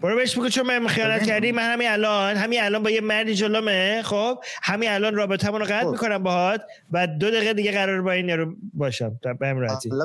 برو 0.00 0.16
بهش 0.16 0.38
بگو 0.38 0.48
چون 0.48 0.66
من 0.66 0.86
خیانت 0.86 1.26
کردی 1.26 1.52
من 1.52 1.72
همین 1.72 1.88
الان 1.88 2.36
همین 2.36 2.62
الان 2.62 2.82
با 2.82 2.90
یه 2.90 3.00
مردی 3.00 3.34
جلومه 3.34 4.02
خب؟ 4.02 4.38
همین 4.62 4.90
الان 4.90 5.14
رابطمون 5.14 5.60
رو 5.60 5.66
قطع 5.66 5.84
خب. 5.84 5.90
می‌کنم 5.90 6.22
باهات 6.22 6.62
و 6.92 7.06
دو 7.06 7.30
دقیقه 7.30 7.52
دیگه 7.52 7.72
قرار 7.72 8.02
با 8.02 8.12
این 8.12 8.28
یارو 8.28 8.54
باشم. 8.74 9.20
به 9.40 9.52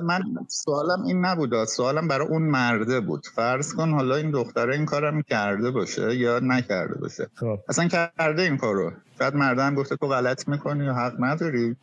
من 0.04 0.24
سوالم 0.48 1.04
این 1.04 1.26
نبود 1.26 1.66
سوالم 1.66 2.08
برای 2.08 2.28
اون 2.28 2.42
مرده 2.42 3.00
بود. 3.00 3.26
فرض 3.36 3.74
کن 3.74 3.90
حالا 3.90 4.16
این 4.16 4.32
دختره 4.32 4.76
این 4.76 4.86
کارم 4.86 5.22
کرده 5.22 5.72
باشه 5.72 6.16
یا 6.16 6.40
نکرده 6.40 7.00
باشه. 7.00 7.28
خب. 7.36 7.60
اصلا 7.70 7.88
کرده 7.88 8.42
این 8.42 8.58
کارو. 8.58 8.92
بعد 9.18 9.36
مرده 9.36 9.64
هم 9.64 9.76
گفته 9.76 9.96
تو 9.96 10.08
غلط 10.08 10.48
می‌کنی 10.48 10.86
یا 10.86 10.94
حق 10.94 11.14
نداری. 11.20 11.76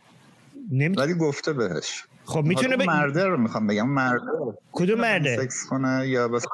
نمی... 0.73 0.97
ولی 0.97 1.15
گفته 1.15 1.52
بهش. 1.52 2.05
خب 2.24 2.44
می‌تونه 2.44 2.76
بگم 2.76 2.86
مرده 2.86 3.24
رو 3.24 3.36
می‌خوام 3.36 3.66
بگم. 3.66 3.89
مرده 3.89 4.24
کدوم 4.73 5.00
مرده؟ 5.00 5.36
سکس 5.36 5.66
کنه 5.70 6.08
یا 6.08 6.28
بس 6.28 6.44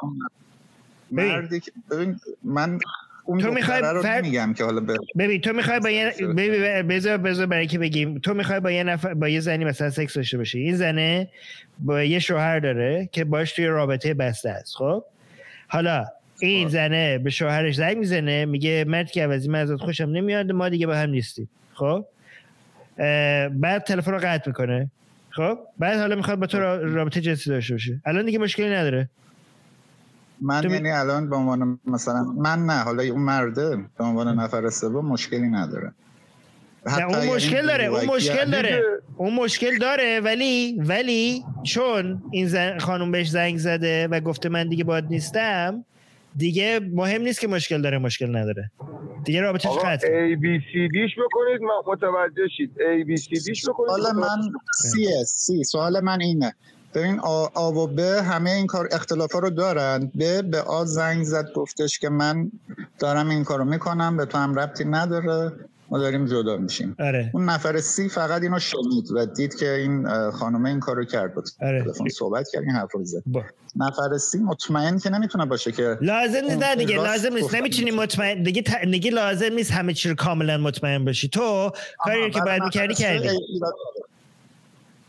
مردی 1.12 1.61
که 1.61 1.73
ببین 1.91 2.20
من 2.45 2.78
اون 3.25 3.41
تو 3.41 3.51
می‌خوای 3.53 3.81
رو 3.81 4.03
فر... 4.03 4.20
میگم 4.20 4.55
که 4.55 4.65
حالا 4.65 4.87
ببین 5.19 5.41
تو 5.41 5.53
می‌خوای 5.53 5.81
با 5.81 5.91
یه 5.91 6.12
بذار 6.83 7.17
بذار 7.17 7.47
برای 7.47 7.67
که 7.67 7.78
بگیم. 7.78 8.19
تو 8.19 8.35
می‌خوای 8.35 8.61
با 8.61 8.70
یه 8.70 8.85
نفر 8.85 9.15
با 9.15 9.28
یه 9.28 9.41
زنی 9.41 9.65
مثلا 9.65 9.91
سکس 9.91 10.15
داشته 10.15 10.39
باشی. 10.39 10.59
این 10.59 10.77
زنه 10.77 11.28
با 11.78 12.03
یه 12.03 12.19
شوهر 12.19 12.59
داره 12.59 13.09
که 13.12 13.25
باش 13.25 13.53
توی 13.53 13.67
رابطه 13.67 14.15
بسته 14.15 14.51
است 14.51 14.77
خب؟ 14.77 15.05
حالا 15.69 16.05
این 16.41 16.67
خب. 16.67 16.73
زنه 16.73 17.19
به 17.19 17.31
شوهرش 17.31 17.75
زنگ 17.75 17.97
می‌زنه 17.97 18.45
میگه 18.45 18.85
مرد 18.89 19.11
که 19.11 19.23
عوضی 19.23 19.49
من 19.49 19.59
ازت 19.59 19.77
خوشم 19.77 20.09
نمیاد 20.09 20.53
ما 20.53 20.69
دیگه 20.69 20.87
با 20.87 20.95
هم 20.95 21.11
نیستیم 21.11 21.49
خب؟ 21.75 22.05
بعد 23.51 23.85
تلفن 23.85 24.12
رو 24.12 24.19
قطع 24.19 24.43
می‌کنه 24.47 24.91
خب؟ 25.31 25.59
بعد 25.78 25.99
حالا 25.99 26.17
می‌خواد 26.17 26.39
با 26.39 26.47
تو 26.47 26.59
رابطه 26.59 27.20
جنسی 27.20 27.51
داشته 27.51 27.75
باشه. 27.75 28.01
الان 28.07 28.25
دیگه 28.25 28.39
مشکلی 28.39 28.70
نداره. 28.70 29.09
من 30.42 30.70
یعنی 30.70 30.91
الان 30.91 31.31
به 31.31 31.36
عنوان 31.36 31.78
مثلا 31.84 32.23
من 32.23 32.58
نه 32.58 32.83
حالا 32.83 33.02
اون 33.02 33.20
مرده 33.20 33.76
به 33.99 34.05
عنوان 34.05 34.41
نفر 34.41 34.70
سوم 34.70 35.07
مشکلی 35.07 35.49
نداره. 35.49 35.92
نه 36.86 37.05
اون 37.05 37.26
مشکل 37.26 37.67
داره 37.67 37.84
اون 37.84 38.05
مشکل 38.05 38.50
داره. 38.50 38.83
اون 39.17 39.34
مشکل 39.34 39.78
داره 39.78 40.20
ولی 40.20 40.81
ولی 40.81 41.44
چون 41.62 42.23
این 42.31 42.49
زن 42.49 42.78
خانم 42.78 43.10
بهش 43.10 43.28
زنگ 43.28 43.58
زده 43.58 44.08
و 44.08 44.20
گفته 44.20 44.49
من 44.49 44.68
دیگه 44.68 44.84
باید 44.84 45.05
نیستم 45.10 45.84
دیگه 46.36 46.81
مهم 46.92 47.23
نیست 47.23 47.41
که 47.41 47.49
مشکل 47.49 47.83
داره 47.83 47.99
مشکل 47.99 48.36
نداره. 48.36 48.70
دیگه 49.25 49.41
رابطه 49.41 49.68
قطعه. 49.68 50.34
A 50.34 50.39
B 50.39 50.42
C 50.42 50.92
دیش 50.92 51.10
بکنید 51.18 51.60
متوجه 51.86 52.49
شید. 52.57 52.70
A 52.76 53.05
B 53.08 53.23
C 53.23 53.44
دیش 53.47 53.68
بکنید. 53.68 53.91
سوال 53.91 54.17
من 54.17 54.42
C 54.92 55.25
سی 55.26 55.65
سوال 55.65 56.05
من 56.05 56.20
اینه. 56.20 56.55
ببین 56.99 57.20
آ, 57.20 57.70
و 57.70 57.86
ب 57.86 57.99
همه 58.01 58.51
این 58.51 58.67
کار 58.67 58.89
اختلاف 58.93 59.35
رو 59.35 59.51
دارن. 59.51 60.12
ب 60.15 60.43
به 60.43 60.60
آ 60.60 60.85
زنگ 60.85 61.25
زد 61.25 61.52
گفتش 61.55 61.99
که 61.99 62.09
من 62.09 62.51
دارم 62.99 63.28
این 63.28 63.44
کارو 63.44 63.65
می‌کنم 63.65 64.17
به 64.17 64.25
تو 64.25 64.39
هم 64.39 64.55
ربطی 64.55 64.85
نداره 64.85 65.52
ما 65.91 65.99
داریم 65.99 66.27
جدا 66.27 66.57
میشیم. 66.57 66.97
آره. 66.99 67.31
اون 67.35 67.44
نفر 67.44 67.81
سی 67.81 68.09
فقط 68.09 68.43
اینو 68.43 68.59
شنید 68.59 69.10
و 69.15 69.27
دید 69.27 69.55
که 69.55 69.73
این 69.73 70.09
خانومه 70.31 70.68
این 70.68 70.81
کارو 70.81 71.05
کرد. 71.05 71.35
بود 71.35 71.49
آره. 71.62 71.85
صحبت 72.12 72.49
کرد 72.52 72.62
این 72.62 72.73
حرف 72.73 72.93
رو 72.93 73.05
زد 73.05 73.23
نفر 73.77 74.18
سی 74.18 74.39
مطمئن 74.39 74.99
که 74.99 75.10
نمی‌تونه 75.10 75.47
باشه 75.47 75.73
که 75.73 75.99
لازم 76.01 76.41
نیست 76.44 76.62
نه 76.62 76.77
دیگه 76.77 76.97
لازم 76.97 77.35
نیست. 77.35 77.55
نمی‌تونی 77.55 77.91
مطمئن 77.91 78.43
دیگه, 78.43 78.62
ت... 78.62 78.85
دیگه 78.85 79.10
لازم 79.10 79.52
نیست 79.52 79.73
همه 79.73 79.94
چی 79.94 80.09
رو 80.09 80.15
کاملا 80.15 80.59
مطمئن 80.59 81.05
باشی. 81.05 81.28
تو 81.28 81.73
کاری 81.99 82.31
که 82.31 82.41
باید 82.41 82.62
می‌کردی 82.62 82.94
کردی. 82.94 83.28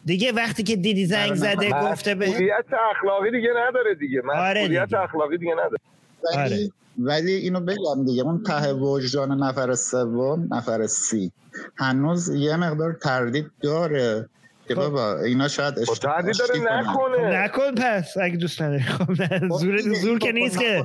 دیگه 0.06 0.32
وقتی 0.32 0.64
که 0.64 0.76
دیدی 0.76 1.06
زنگ 1.06 1.30
آره، 1.30 1.36
زده 1.36 1.69
گفته 1.69 2.16
به 2.16 2.30
مسئولیت 2.30 2.66
اخلاقی 2.92 3.32
دیگه 3.32 3.50
نداره 3.68 3.95
دیگه. 3.95 4.22
مسئولیت 4.22 4.94
آره 4.94 5.03
اخلاقی 5.03 5.38
دیگه 5.38 5.53
نداره. 5.53 5.78
ولی, 6.24 6.38
آره. 6.38 6.69
ولی 7.00 7.32
اینو 7.34 7.60
بگم 7.60 8.06
دیگه 8.06 8.24
اون 8.24 8.44
ته 8.44 8.74
وجدان 8.74 9.44
نفر 9.44 9.76
سوم 9.76 10.48
نفر 10.53 10.88
سی. 10.88 11.32
هنوز 11.78 12.30
یه 12.30 12.56
مقدار 12.56 12.94
تردید 12.94 13.52
داره. 13.61 14.30
که 14.68 14.76
خب. 14.76 14.82
بابا 14.82 15.19
اینا 15.19 15.48
شاید 15.48 15.84
خب 15.86 15.94
تردید 15.94 16.36
داره 16.40 16.60
نکنه. 16.60 17.18
خب 17.18 17.22
نکن 17.22 17.76
پس. 17.76 18.18
اگه 18.18 18.38
دوست 18.38 18.61
نداری. 18.61 18.84
خب 18.84 19.14
زور 19.60 19.78
زور 19.78 20.19
که 20.19 20.32
نیست 20.32 20.60
که. 20.60 20.84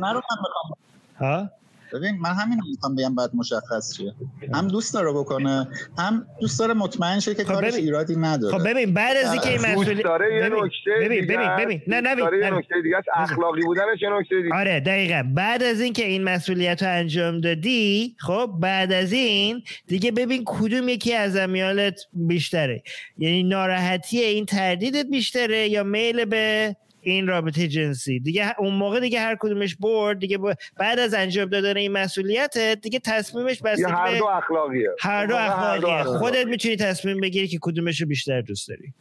ها؟ 1.21 1.51
ببین 1.95 2.19
من 2.21 2.31
همین 2.31 2.59
رو 2.59 2.65
می‌خوام 2.71 2.95
بگم 2.95 3.15
بعد 3.15 3.31
مشخص 3.35 3.97
شه. 3.97 4.15
هم 4.55 4.69
دوست 4.69 4.95
داره 4.95 5.13
بکنه 5.13 5.69
هم 5.99 6.27
دوست 6.41 6.59
داره 6.59 6.75
مطمئن 6.75 7.21
شه 7.21 7.35
که 7.35 7.45
خب 7.45 7.53
کارش 7.53 7.75
ایرادی 7.75 8.17
نداره. 8.17 8.59
خب 8.59 8.69
ببین 8.69 8.95
بعد 8.95 9.17
از 9.17 9.33
اینکه 9.33 9.51
این 9.51 9.61
مسئولی 9.61 10.03
داره 10.03 10.35
یه 10.37 10.49
نکته 10.49 10.91
ببین 11.01 11.27
ببین 11.27 11.57
ببین. 11.59 11.83
نه 11.87 12.01
نه 12.01 12.11
یه 12.43 12.51
نکته 12.51 12.75
دیگه 12.83 12.97
اخلاقی 13.15 13.63
بودنش 13.63 14.03
یه 14.03 14.09
نکته 14.19 14.43
دیگه 14.43 14.55
آره 14.55 14.81
دقیقاً. 14.81 15.31
بعد 15.35 15.63
از 15.63 15.81
اینکه 15.81 16.07
این 16.07 16.25
مسئولیت 16.25 16.83
رو 16.83 16.89
انجام 16.89 17.41
دادی 17.41 18.17
خب 18.19 18.51
بعد 18.61 18.93
از 18.93 19.13
این 19.13 19.63
دیگه 19.87 20.11
ببین 20.11 20.43
کدوم 20.47 20.89
یکی 20.89 21.15
از 21.15 21.37
امیالت 21.37 22.01
بیشتره. 22.13 22.83
یعنی 23.19 23.43
ناراحتی 23.43 24.19
این 24.19 24.47
تردیدت 24.47 25.07
بیشتره 25.11 25.69
یا 25.69 25.83
میل 25.83 26.25
به 26.25 26.77
این 27.05 27.27
رابطه 27.27 27.69
جنسی. 27.69 28.21
دیگه 28.21 28.55
اون 28.59 28.75
موقع 28.75 29.01
دیگه 29.01 29.21
هر 29.21 29.37
کدومش 29.41 29.77
برد 29.77 30.19
دیگه 30.19 30.39
بعد 30.77 30.99
از 30.99 31.15
انجام 31.15 31.49
دادن 31.49 31.77
این 31.77 31.93
مسئولیت 31.93 32.59
دیگه 32.83 32.99
تصمیمش 32.99 33.63
بستگی 33.63 33.83
هر 33.83 34.19
دو 34.19 34.25
اخلاقیه. 34.25 34.91
هر 35.01 35.27
دو 35.27 35.37
اخلاقیه. 35.37 36.19
خودت 36.19 36.47
می‌تونی 36.47 36.77
تصمیم 36.77 37.21
بگیری 37.21 37.49
که 37.49 37.59
کدومش 37.61 38.01
رو 38.01 38.07
بیشتر 38.07 38.41
دوست 38.41 38.69
داری. 38.69 38.93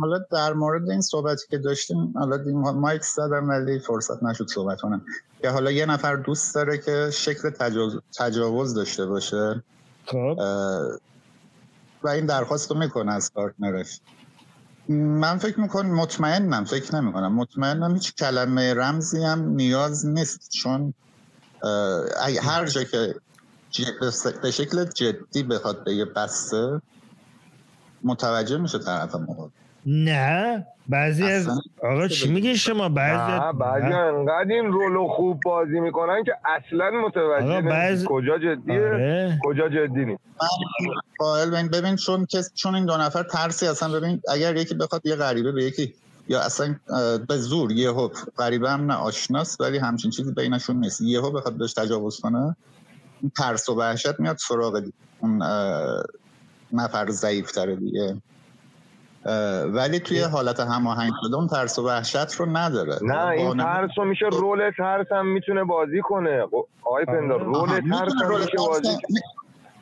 حالا 0.00 0.18
در 0.32 0.52
مورد 0.52 0.90
این 0.90 1.00
صحبتی 1.00 1.46
که 1.50 1.58
داشتیم 1.58 2.12
حالا 2.16 2.38
مایک 2.72 3.02
زدم 3.02 3.48
ولی 3.48 3.78
فرصت 3.78 4.22
نشد 4.22 4.46
صحبت 4.46 4.80
کنم. 4.80 5.04
که 5.42 5.48
حالا 5.48 5.70
یه 5.70 5.86
نفر 5.86 6.16
دوست 6.16 6.54
داره 6.54 6.78
که 6.78 7.10
شکل 7.12 7.50
تجاوز, 7.50 8.00
تجاوز 8.18 8.74
داشته 8.74 9.06
باشه. 9.06 9.62
خب. 10.06 10.38
و 12.02 12.08
این 12.08 12.26
درخواست 12.26 12.70
رو 12.70 12.78
می‌کنه 12.78 13.14
از 13.14 13.32
پارتنرش. 13.34 14.00
من 14.88 15.38
فکر 15.38 15.60
می‌کنم 15.60 15.94
مطمئنم 15.94 16.64
فکر 16.64 16.96
نمی‌کنم. 16.96 17.34
مطمئنم 17.36 17.94
هیچ 17.94 18.14
کلمه 18.14 18.74
رمزی 18.74 19.24
هم 19.24 19.48
نیاز 19.48 20.06
نیست. 20.06 20.50
چون 20.50 20.94
هر 22.42 22.66
جا 22.66 22.84
که 22.84 23.14
به 24.42 24.50
شکل 24.50 24.84
جدی 24.84 25.42
بخواد 25.42 25.84
به 25.84 25.94
یه 25.94 26.04
بسته 26.04 26.82
متوجه 28.04 28.58
میشه 28.58 28.78
طرف 28.78 29.14
مقابل. 29.14 29.50
نه 29.86 30.66
بعضی 30.88 31.24
از 31.24 31.48
آقا 31.82 32.08
چی 32.08 32.32
میگه 32.32 32.54
شما؟ 32.54 32.88
بعضی 32.88 33.32
از 33.32 33.58
بعضی 33.58 33.92
انقدر 33.92 34.46
این 34.50 34.66
رولو 34.66 35.08
خوب 35.08 35.40
بازی 35.44 35.80
می‌کنن 35.80 36.24
که 36.24 36.32
اصلا 36.44 36.90
متوجه 36.90 37.68
بعض... 37.68 38.04
کجا 38.04 38.38
جدیه 38.38 38.80
آره. 38.80 39.38
کجا 39.44 39.68
جدی 39.68 40.04
نیست. 40.04 40.20
قائل 41.18 41.50
ببین 41.50 41.68
ببین 41.68 41.96
چون 41.96 42.26
چون 42.54 42.74
این 42.74 42.86
دو 42.86 42.96
نفر 42.96 43.22
ترسی 43.22 43.66
اصلا 43.66 44.00
ببین 44.00 44.20
اگر 44.32 44.56
یکی 44.56 44.74
بخواد 44.74 45.06
یه 45.06 45.16
غریبه 45.16 45.52
به 45.52 45.64
یکی 45.64 45.94
یا 46.28 46.40
اصلا 46.40 46.76
به 47.28 47.36
زور 47.36 47.72
یه 47.72 47.90
هو 47.90 48.08
غریبه 48.38 48.70
هم 48.70 48.86
نه 48.86 48.94
آشناس 48.94 49.60
ولی 49.60 49.78
همچین 49.78 50.10
چیزی 50.10 50.32
بینشون 50.32 50.76
نیست. 50.76 51.00
یه 51.00 51.20
هو 51.20 51.30
بخواد 51.30 51.54
بهش 51.54 51.72
تجاوز 51.72 52.20
کنه 52.20 52.56
ترس 53.36 53.68
و 53.68 53.74
وحشت 53.74 54.20
میاد 54.20 54.36
سراغ 54.36 54.82
اون 55.20 55.42
نفر 56.72 57.10
ضعیف 57.10 57.52
تره 57.52 57.76
دیگه. 57.76 58.16
ولی 59.66 60.00
توی 60.00 60.20
حالت 60.20 60.60
هماهنگ 60.60 61.12
شده 61.22 61.36
اون 61.36 61.46
ترس 61.46 61.78
و 61.78 61.86
وحشت 61.86 62.32
رو 62.32 62.46
نداره. 62.46 62.98
نه 63.02 63.28
این 63.28 63.56
ترس 63.56 63.90
رو 63.96 64.04
میشه 64.04 64.26
رول 64.26 64.70
ترس 64.78 65.06
هم 65.12 65.26
می‌تونه 65.26 65.64
بازی 65.64 66.00
کنه. 66.00 66.46
خب، 66.46 66.66
آقای 66.84 67.04
پندار 67.04 67.42
رول 67.42 67.68
ترس 67.68 68.12
هم 68.22 68.40
میشه 68.40 68.56
بازی 68.56 68.88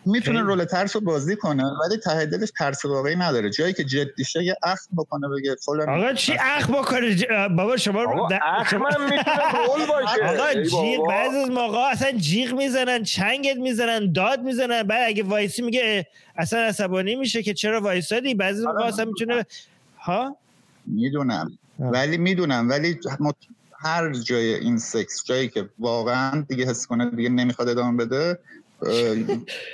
می‌تونه 0.06 0.40
رول 0.40 0.64
ترس 0.64 0.96
رو 0.96 1.02
بازی 1.02 1.36
کنه 1.36 1.64
ولی 1.64 1.96
ته 1.96 2.26
دلش 2.26 2.52
ترس 2.58 2.84
واقعی 2.84 3.16
نداره. 3.16 3.50
جایی 3.50 3.72
که 3.72 3.84
جدی 3.84 4.24
شه 4.24 4.44
یه 4.44 4.56
اخ 4.62 4.78
بکنه 4.96 5.28
بگه 5.28 5.56
فلان 5.64 5.88
آقا 5.88 6.12
چی 6.12 6.32
اخ 6.40 6.70
بکنه؟ 6.70 7.16
بابا 7.56 7.76
شما 7.76 8.02
آقا 8.02 8.28
اخ 8.42 8.74
من 8.74 9.04
می‌تونه 9.04 9.66
رول 9.66 9.86
باشه. 9.86 10.24
آقا 10.40 10.62
جیغ 10.62 11.08
بعضی 11.08 11.36
از 11.36 11.50
موقع 11.50 11.78
اصلا 11.78 12.12
جیغ 12.12 12.54
می‌زنن 12.54 13.02
چنگت 13.02 13.56
می‌زنن 13.56 14.12
داد 14.12 14.40
می‌زنن. 14.40 14.82
بعد 14.82 15.08
اگه 15.08 15.22
وایسی 15.22 15.62
میگه 15.62 16.06
اصلا 16.36 16.58
عصبانی 16.58 17.16
میشه 17.16 17.42
که 17.42 17.54
چرا 17.54 17.80
وایسادی؟ 17.80 18.34
بعضی 18.34 18.66
موقع 18.66 18.84
اصلا 18.84 19.04
می‌تونه 19.04 19.46
ها؟ 19.98 20.36
می‌دونم. 20.86 21.58
ولی 21.78 22.18
می‌دونم 22.18 22.70
ولی 22.70 23.00
هر 23.78 24.12
جای 24.12 24.54
این 24.54 24.78
سکس 24.78 25.24
جایی 25.24 25.48
که 25.48 25.68
واقعا 25.78 26.44
دیگه 26.48 26.66
حس 26.66 26.86
کنه 26.86 27.10
دیگه 27.10 27.28
نمی‌خواد 27.28 27.68
ادامه 27.68 28.04
بده 28.04 28.38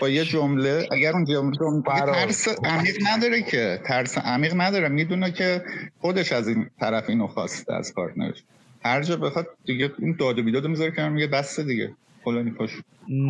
با 0.00 0.08
یه 0.08 0.24
جمله 0.24 0.88
اگر 0.90 1.12
اون 1.12 1.24
جمله 1.24 1.82
ترس 1.86 2.48
عمیق 2.64 2.96
نداره 3.06 3.42
که 3.42 3.80
ترس 3.86 4.18
عمیق 4.18 4.52
نداره. 4.56 4.88
می‌دونه 4.88 5.32
که 5.32 5.62
خودش 6.00 6.32
از 6.32 6.48
این 6.48 6.70
طرف 6.80 7.04
اینو 7.08 7.26
خواسته 7.26 7.74
از 7.74 7.94
partner 7.94 8.28
ش. 8.28 8.42
هر 8.84 9.02
جا 9.02 9.16
بخواد 9.16 9.46
دیگه 9.64 9.92
این 9.98 10.16
داد 10.18 10.38
و 10.38 10.42
بیداد 10.42 10.66
می‌ذاره 10.66 10.90
که 10.90 11.02
میگه 11.02 11.26
بسه 11.26 11.62
دیگه. 11.62 11.92
فلانی 12.24 12.50
پاش. 12.50 12.70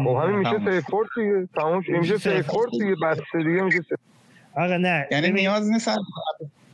خب 0.05 0.17
همین 0.23 0.36
میشه 0.39 0.59
safe 0.70 0.90
word 0.90 1.08
دیگه. 1.17 1.49
تموم 1.55 1.83
میشه 1.89 2.18
safe 2.18 2.44
word 2.44 2.70
دیگه. 2.73 2.94
بسه 3.02 3.39
دیگه 3.39 3.62
میشه 3.62 3.81
آقا 4.57 4.76
نه. 4.76 5.09
یعنی 5.10 5.31
نیاز 5.31 5.70
نیست 5.70 5.89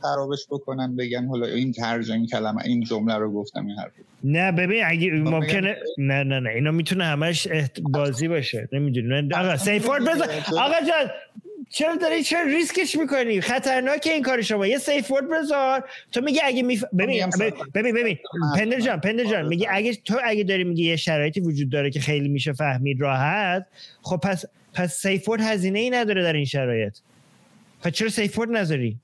خرابش 0.07 0.45
بکنن 0.49 0.95
بگن 0.95 1.25
حالا 1.25 1.45
این 1.45 1.71
ترجمه 1.71 2.17
این 2.17 2.27
کلمه 2.27 2.65
این 2.65 2.83
جمله 2.83 3.15
رو 3.15 3.31
گفتم 3.31 3.67
این 3.67 3.77
حرف 3.79 3.91
نه 4.23 4.51
ببین 4.51 4.83
اگه 4.85 5.11
ممکنه 5.11 5.77
نه 5.97 6.23
نه 6.23 6.39
نه 6.39 6.49
اینا 6.49 6.71
می‌تونه 6.71 7.03
همش 7.03 7.47
بازی 7.81 8.27
باشه 8.27 8.69
نمی‌دونی. 8.71 9.33
آقا 9.33 9.57
safe 9.57 9.80
word 9.80 10.03
بذار 10.09 10.27
آقا 10.51 10.79
جان 10.87 11.11
چرا 11.69 11.95
داری 11.95 12.23
چرا 12.23 12.41
ریسکش 12.41 12.95
می‌کنی؟ 12.95 13.41
خطرناکه 13.41 14.13
این 14.13 14.23
کار 14.23 14.41
شما. 14.41 14.67
یه 14.67 14.77
safe 14.77 15.11
word 15.11 15.29
بذار. 15.29 15.89
تو 16.11 16.21
میگه 16.21 16.41
اگه 16.43 16.63
میف... 16.63 16.83
ببین 16.99 17.29
ببین 17.75 17.95
ببین 17.95 18.17
پندار 18.55 18.79
جان 18.79 18.99
پندار 18.99 19.25
جان 19.25 19.47
میگه 19.47 19.67
اگه 19.71 19.93
تو 19.95 20.17
اگه 20.23 20.43
داری 20.43 20.63
میگه 20.63 20.83
یه 20.83 20.95
شرایطی 20.95 21.39
وجود 21.39 21.69
داره 21.69 21.89
که 21.89 21.99
خیلی 21.99 22.29
میشه 22.29 22.53
فهمید 22.53 23.01
راحت 23.01 23.65
خب 24.01 24.17
پس 24.17 24.45
پس 24.73 25.01
safe 25.01 25.29
word 25.29 25.41
هزینه 25.41 25.79
ای 25.79 25.89
نداره 25.89 26.23
در 26.23 26.33
این 26.33 26.45
شرایط. 26.45 26.97
پس 27.81 27.91
چرا 27.91 28.09
safe 28.09 28.39
word 28.39 28.49
نذاری؟ 28.49 28.97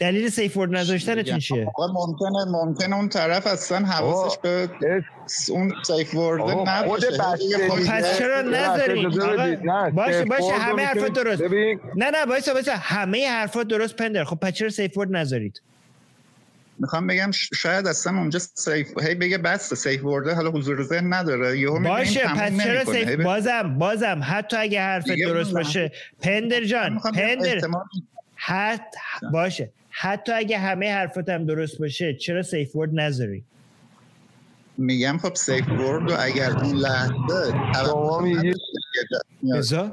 دلیل 0.00 0.28
safe 0.28 0.56
word 0.56 0.76
نذاشتنتون 0.76 1.38
چیه 1.38 1.66
ممکنه 1.78 2.44
ممکنه 2.48 2.96
اون 2.96 3.08
طرف 3.08 3.46
اصلا 3.46 3.86
حواسش 3.86 4.38
به 4.38 4.68
اون 5.50 5.72
safe 5.86 6.14
word 6.14 6.68
نباشه. 6.68 7.06
پس 7.88 8.18
چرا 8.18 8.42
نذاری 8.42 9.06
باشه 9.92 10.24
باشه 10.24 10.52
همه 10.52 10.84
حرفات 10.84 11.12
درست. 11.12 11.42
نه 11.96 12.10
نه 12.10 12.26
باشه 12.28 12.54
باشه 12.54 12.72
همه 12.76 13.28
حرفات 13.28 13.68
درست 13.68 13.96
پندار. 13.96 14.24
خب 14.24 14.36
پس 14.36 14.52
چرا 14.52 14.68
safe 14.68 14.98
word 14.98 15.16
نذارید؟ 15.16 15.62
می‌خوام 16.78 17.06
بگم 17.06 17.30
شاید 17.32 17.86
اصلا 17.86 18.18
اونجا 18.18 18.38
safe 18.38 19.02
هی 19.02 19.14
بگه 19.14 19.38
بس 19.38 19.74
safe 19.74 20.04
word 20.04 20.28
ه 20.28 20.34
حالا 20.34 20.50
حضور 20.50 20.82
ذهن 20.82 21.14
نداره. 21.14 21.58
یهو 21.58 21.80
باشه 21.80 22.28
پس 22.28 22.62
چرا 22.62 22.84
safe 22.84 23.20
بازم 23.20 23.78
بازم. 23.78 24.20
حتی 24.24 24.56
اگه 24.56 24.80
حرف 24.80 25.04
درست 25.06 25.52
باشه 25.52 25.92
پندار 26.22 26.64
جان 26.64 26.98
پندار. 26.98 27.60
حت 28.36 28.94
باشه. 29.32 29.70
حتی 29.90 30.32
اگه 30.32 30.58
همه 30.58 30.92
حرفاتم 30.92 31.46
درست 31.46 31.78
باشه 31.78 32.14
چرا 32.14 32.42
safe 32.42 32.76
word 32.76 32.90
نذاری؟ 32.92 33.44
میگم 34.78 35.18
خب 35.18 35.34
safe 35.34 35.68
word 35.68 36.10
و 36.10 36.14
اگر 36.18 36.50
اون 36.50 36.76
لحظه 36.76 37.52
شما 37.86 38.20
میگید 38.20 38.56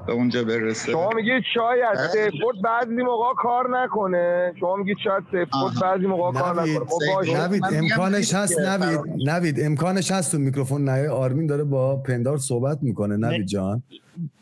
به 0.08 0.12
اونجا 0.12 0.44
برسه. 0.44 0.92
شما 0.92 1.10
میگید 1.16 1.44
شاید 1.54 1.96
safe 2.14 2.34
word 2.46 2.62
بعضی 2.64 3.04
موقع 3.04 3.34
کار 3.38 3.84
نکنه. 3.84 4.54
شما 4.60 4.76
میگید 4.76 4.98
شاید 5.04 5.24
safe 5.32 5.56
word 5.56 5.80
بعضی 5.82 6.06
موقع 6.06 6.40
کار 6.40 6.62
نکنه. 6.62 6.86
خب 6.86 7.02
نوید 7.36 7.64
امکانش 7.74 8.34
هست 8.34 8.60
نوید. 8.60 9.00
نوید 9.26 9.60
امکانش 9.62 10.12
هست 10.12 10.32
تو 10.32 10.38
میکروفون 10.38 10.84
نه 10.84 11.10
آرمین 11.10 11.48
داره 11.48 11.64
با 11.64 11.96
پندار 11.96 12.38
صحبت 12.38 12.78
می‌کنه 12.82 13.18
نوید 13.18 13.46
جان. 13.46 13.84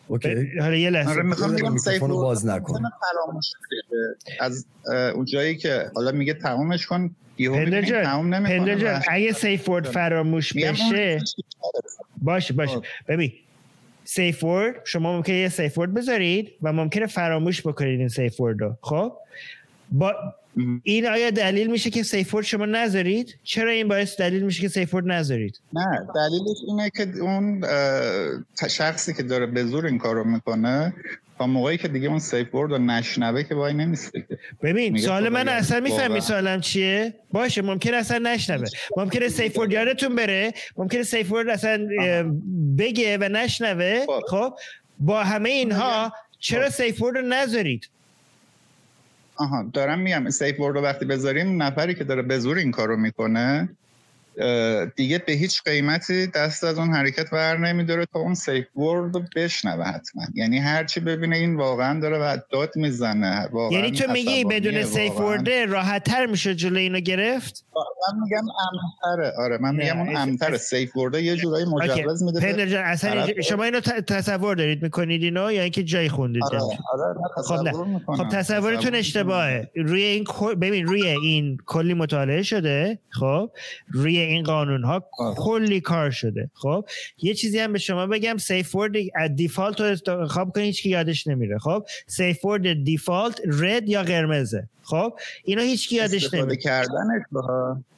okay. 0.07 0.59
حالا 0.59 0.75
یه 0.75 0.89
لحظه. 0.89 1.09
آره 1.09 1.23
می‌خوام 1.23 1.55
رو 2.01 2.21
باز 2.21 2.45
نکن. 2.45 2.81
از 4.39 4.65
اون 4.87 5.25
جایی 5.25 5.57
که 5.57 5.91
حالا 5.95 6.11
میگه 6.11 6.33
تمامش 6.33 6.85
کن 6.85 7.15
پندار 7.37 8.03
تمام 8.03 8.33
نمی‌کنه 8.33 9.01
اگه 9.09 9.31
safe 9.31 9.69
word 9.69 9.85
فراموش 9.85 10.53
بشه 10.53 11.19
باشه 12.21 12.53
باشه. 12.53 12.81
ببین 13.07 13.33
safe 14.03 14.43
word 14.43 14.75
شما 14.83 15.17
ممکنه 15.17 15.35
یه 15.35 15.49
safe 15.49 15.77
word 15.77 15.93
بذارید 15.93 16.51
و 16.61 16.73
ممکنه 16.73 17.05
فراموش 17.05 17.67
بکنید 17.67 17.99
این 17.99 18.09
safe 18.09 18.41
word 18.41 18.61
رو. 18.61 18.77
خب؟ 18.81 19.13
با 19.91 20.15
این 20.83 21.07
آیا 21.07 21.29
دلیل 21.29 21.71
میشه 21.71 21.89
که 21.89 22.03
safe 22.03 22.24
word 22.24 22.45
شما 22.45 22.65
نذارید؟ 22.65 23.37
چرا 23.43 23.71
این 23.71 23.87
باعث 23.87 24.19
دلیل 24.19 24.43
میشه 24.43 24.61
که 24.61 24.67
safe 24.67 24.87
word 24.87 25.07
نذارید؟ 25.07 25.59
نه 25.73 25.85
دلیلش 26.15 26.57
اینه 26.67 26.89
که 26.89 27.19
اون 27.21 27.63
شخصی 28.69 29.13
که 29.13 29.23
داره 29.23 29.45
به 29.45 29.65
زور 29.65 29.85
این 29.85 29.97
کارو 29.97 30.23
می‌کنه 30.23 30.93
تا 31.37 31.47
موقعی 31.47 31.77
که 31.77 31.87
دیگه 31.87 32.07
اون 32.07 32.19
safe 32.19 32.55
word 32.55 32.71
رو 32.71 32.77
نشنوه 32.77 33.43
که 33.43 33.55
وای 33.55 33.73
نمیسته 33.73 34.27
ببین 34.61 34.97
سوال 34.97 35.29
من 35.29 35.49
اصلا 35.49 35.79
می‌فهمی 35.79 36.21
سوالم 36.21 36.61
چیه؟ 36.61 37.13
باشه 37.31 37.61
ممکن 37.61 37.93
اصلا 37.93 38.17
نشنوه. 38.17 38.67
ممکنه 38.97 39.29
safe 39.29 39.57
word 39.57 39.71
یادتون 39.71 40.15
بره. 40.15 40.53
ممکنه 40.77 41.03
safe 41.03 41.31
word 41.31 41.49
اصلا 41.49 41.87
بگه 42.77 43.17
و 43.17 43.23
نشنوه. 43.23 44.05
خب. 44.05 44.21
خب 44.29 44.53
با 44.99 45.23
همه 45.23 45.49
اینها 45.49 46.13
چرا 46.39 46.69
safe 46.69 47.01
word 47.01 47.17
رو 47.17 47.27
نذارید؟ 47.27 47.89
آها 49.35 49.69
دارم 49.73 49.99
میگم 49.99 50.29
safe 50.29 50.59
word 50.59 50.75
رو 50.75 50.81
وقتی 50.81 51.05
بذاریم 51.05 51.63
نفری 51.63 51.95
که 51.95 52.03
داره 52.03 52.21
به 52.21 52.39
زور 52.39 52.57
این 52.57 52.71
کارو 52.71 52.97
می‌کنه 52.97 53.69
دیگه 54.95 55.17
به 55.17 55.33
هیچ 55.33 55.63
قیمتی 55.63 56.27
دست 56.27 56.63
از 56.63 56.79
اون 56.79 56.93
حرکت 56.93 57.33
ور 57.33 57.57
نمیداره 57.57 58.05
تا 58.05 58.19
اون 58.19 58.33
safe 58.33 58.77
word 58.77 59.15
رو 59.15 59.23
بشنوه 59.35 59.85
حتما. 59.85 60.23
یعنی 60.33 60.57
هرچی 60.57 60.99
ببینه 60.99 61.37
این 61.37 61.55
واقعا 61.55 61.99
داره 61.99 62.17
و 62.17 62.37
داد 62.51 62.71
می‌زنه. 62.75 63.49
یعنی 63.71 63.91
تو 63.91 64.11
میگی 64.11 64.45
بدون 64.45 64.83
safe 64.83 65.19
word 65.19 65.49
راحت 65.49 66.03
تر 66.03 66.25
میشه 66.25 66.55
جلو 66.55 66.77
اینو 66.77 66.99
گرفت؟ 66.99 67.64
من 67.77 68.19
میگم 68.23 68.43
امتره. 68.47 69.33
آره 69.37 69.57
من 69.57 69.75
میگم 69.75 69.99
اون 69.99 70.17
امتره. 70.17 70.57
سیف 70.57 70.97
ورد 70.97 71.15
یه 71.15 71.35
جورایی 71.35 71.65
مجوز 71.65 72.23
میده 72.23 72.79
اصلا 72.79 73.41
شما 73.41 73.63
اینو 73.63 73.79
تصور 73.79 74.55
دارید 74.55 74.83
می‌کنید 74.83 75.23
اینو 75.23 75.51
یا 75.51 75.61
اینکه 75.61 75.83
جای 75.83 76.09
خوندید 76.09 76.43
آره, 76.43 76.59
آره 76.59 77.15
خب 77.47 77.53
نه. 77.53 78.01
خب 78.17 78.29
تصورتون 78.29 78.95
اشتباهه. 78.95 79.69
روی 79.75 80.03
این 80.03 80.25
ببین 80.61 80.87
روی 80.87 81.07
این 81.07 81.57
کلی 81.65 81.93
مطالعه 81.93 82.43
شده 82.43 82.99
خب 83.09 83.51
روی 83.91 84.17
این 84.17 84.43
قانون 84.43 84.83
ها 84.83 85.03
کلی 85.37 85.81
کار 85.81 86.11
شده 86.11 86.49
خب. 86.53 86.85
یه 87.21 87.33
چیزی 87.33 87.59
هم 87.59 87.73
به 87.73 87.79
شما 87.79 88.07
بگم 88.07 88.37
سیف 88.37 88.75
ورد 88.75 88.91
دیفالت 89.35 89.81
رو 89.81 89.87
انتخاب 89.87 90.49
کنید 90.55 90.65
هیچ 90.65 90.85
یادش 90.85 91.27
نمیره 91.27 91.59
خب. 91.59 91.85
سیف 92.07 92.45
ورد 92.45 92.83
دیفالت 92.83 93.41
رد 93.45 93.89
یا 93.89 94.03
قرمزه. 94.03 94.69
خب 94.85 95.13
اینا 95.43 95.61
هیچ 95.61 95.89
کی 95.89 95.95
یادش 95.95 96.33
نمیاد 96.33 96.57
کردنش 96.57 97.21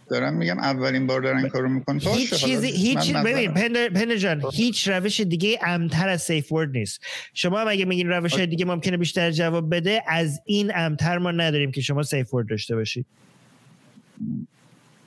دارم 0.09 0.33
میگم 0.33 0.59
اولین 0.59 1.07
بار 1.07 1.21
دارن 1.21 1.37
این 1.37 1.49
کارو 1.49 1.69
می‌کنن. 1.69 1.99
هیچ 1.99 2.33
چیزی 2.33 2.67
هیچ 2.67 3.13
ببین 3.13 3.53
پندر 3.53 4.15
جان 4.15 4.43
هیچ 4.53 4.87
روش 4.87 5.21
دیگه 5.21 5.59
امن‌تر 5.65 6.09
از 6.09 6.21
safe 6.21 6.51
word 6.51 6.69
نیست. 6.71 7.01
شما 7.33 7.59
هم 7.59 7.67
اگه 7.67 7.85
میگین 7.85 8.09
روش 8.09 8.39
دیگه 8.39 8.65
ممکنه 8.65 8.97
بیشتر 8.97 9.31
جواب 9.31 9.75
بده 9.75 10.03
از 10.07 10.41
این 10.45 10.71
امن‌تر 10.75 11.17
ما 11.17 11.31
نداریم 11.31 11.71
که 11.71 11.81
شما 11.81 12.03
safe 12.03 12.33
word 12.33 12.49
داشته 12.49 12.75
باشید 12.75 13.05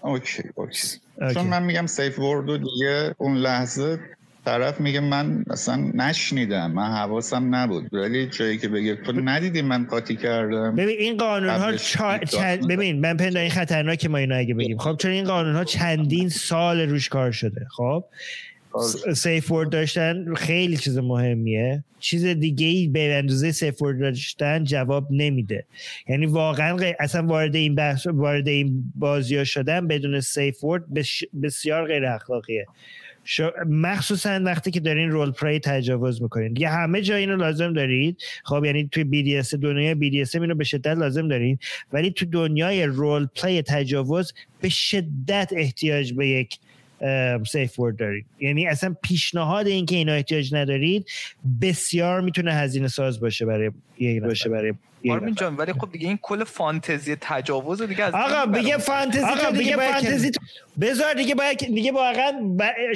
OK 0.00 0.42
OK. 0.54 0.98
چون 1.34 1.46
من 1.46 1.62
میگم 1.62 1.86
safe 1.86 2.18
word 2.18 2.48
و 2.48 2.58
دیگه 2.58 3.14
اون 3.18 3.36
لحظه 3.36 4.00
طرف 4.44 4.80
میگه 4.80 5.00
من 5.00 5.44
اصلا 5.50 5.76
نشنیدم 5.76 6.70
من 6.70 6.90
حواسم 6.90 7.54
نبود. 7.54 7.94
ولی 7.94 8.26
جایی 8.26 8.58
که 8.58 8.68
بگه 8.68 8.96
تو 8.96 9.12
ندیدی 9.12 9.62
من 9.62 9.84
قاطی 9.84 10.16
کردم. 10.16 10.76
ببین 10.76 10.98
این 10.98 11.16
قانون 11.16 11.50
ها 11.50 11.76
چند... 12.18 12.68
ببین 12.68 13.00
من 13.00 13.16
پنداری 13.16 13.38
این 13.38 13.50
خطرناک 13.50 14.06
ما 14.06 14.18
اینو 14.18 14.38
اگه 14.38 14.54
بگیم. 14.54 14.78
خب 14.78 14.96
چون 14.96 15.10
این 15.10 15.24
قانون 15.24 15.56
ها 15.56 15.64
چندین 15.64 16.28
سال 16.28 16.80
روش 16.80 17.08
کار 17.08 17.32
شده. 17.32 17.66
خب 17.70 18.04
safe 19.14 19.50
word 19.50 19.70
داشتن 19.70 20.34
خیلی 20.34 20.76
چیز 20.76 20.98
مهمیه. 20.98 21.84
چیز 22.00 22.24
دیگه 22.24 22.66
ای 22.66 22.88
به 22.88 23.14
اندازه 23.14 23.52
safe 23.52 23.82
word 23.82 24.00
داشتن 24.00 24.64
جواب 24.64 25.06
نمیده. 25.10 25.64
یعنی 26.08 26.26
واقعا 26.26 26.92
اصلا 27.00 27.26
وارد 27.26 27.56
این 27.56 27.74
بحث 27.74 28.06
وارد 28.06 28.48
این 28.48 28.92
بازی 28.94 29.36
ها 29.36 29.44
شدن 29.44 29.86
بدون 29.86 30.20
safe 30.20 30.64
word 30.64 30.84
بسیار 31.42 31.86
غیر 31.86 32.06
اخلاقیه 32.06 32.66
مخصوصا 33.66 34.40
وقتی 34.44 34.70
که 34.70 34.80
دارین 34.80 35.10
role 35.10 35.30
play 35.30 35.58
تجاوز 35.58 36.22
می‌کنین. 36.22 36.56
یه 36.56 36.68
همه 36.68 37.02
جا 37.02 37.16
اینو 37.16 37.36
لازم 37.36 37.72
دارید. 37.72 38.22
خب 38.44 38.64
یعنی 38.64 38.88
توی 38.92 39.04
BDSM 39.04 39.54
دنیای 39.54 39.94
BDSM 39.94 40.34
اینو 40.34 40.54
به 40.54 40.64
شدت 40.64 40.96
لازم 40.96 41.28
دارین. 41.28 41.58
ولی 41.92 42.10
تو 42.10 42.26
دنیای 42.26 42.84
role 42.84 43.26
play 43.36 43.62
تجاوز 43.62 44.32
به 44.60 44.68
شدت 44.68 45.52
احتیاج 45.56 46.12
به 46.12 46.28
یک 46.28 46.58
safe 47.50 47.78
word 47.78 47.96
دارید. 47.96 48.26
یعنی 48.40 48.66
اصلا 48.66 48.94
پیشنهاد 49.02 49.66
این 49.66 49.86
که 49.86 49.96
اینا 49.96 50.12
احتیاج 50.12 50.54
ندارید 50.54 51.06
بسیار 51.62 52.20
می‌تونه 52.20 52.52
هزینه 52.52 52.88
ساز 52.88 53.20
باشه 53.20 53.46
برای 53.46 53.70
باشه 54.20 54.48
برای 54.48 54.72
آرمین 55.10 55.34
جان 55.34 55.56
ولی 55.56 55.72
خب 55.72 55.92
دیگه 55.92 56.08
این 56.08 56.18
کل 56.22 56.44
فانتزی 56.44 57.16
تجاوز 57.20 57.82
دیگه 57.82 58.04
از 58.04 58.14
آقا 58.14 58.52
دیگه 58.58 58.78
فانتزی 58.78 59.24
آقا 59.24 59.50
دیگه 59.50 59.76
فانتزی 59.76 60.30
بذار 60.80 61.14
دیگه 61.14 61.34
باید 61.34 61.58
دیگه 61.58 61.92
واقعا 61.92 62.32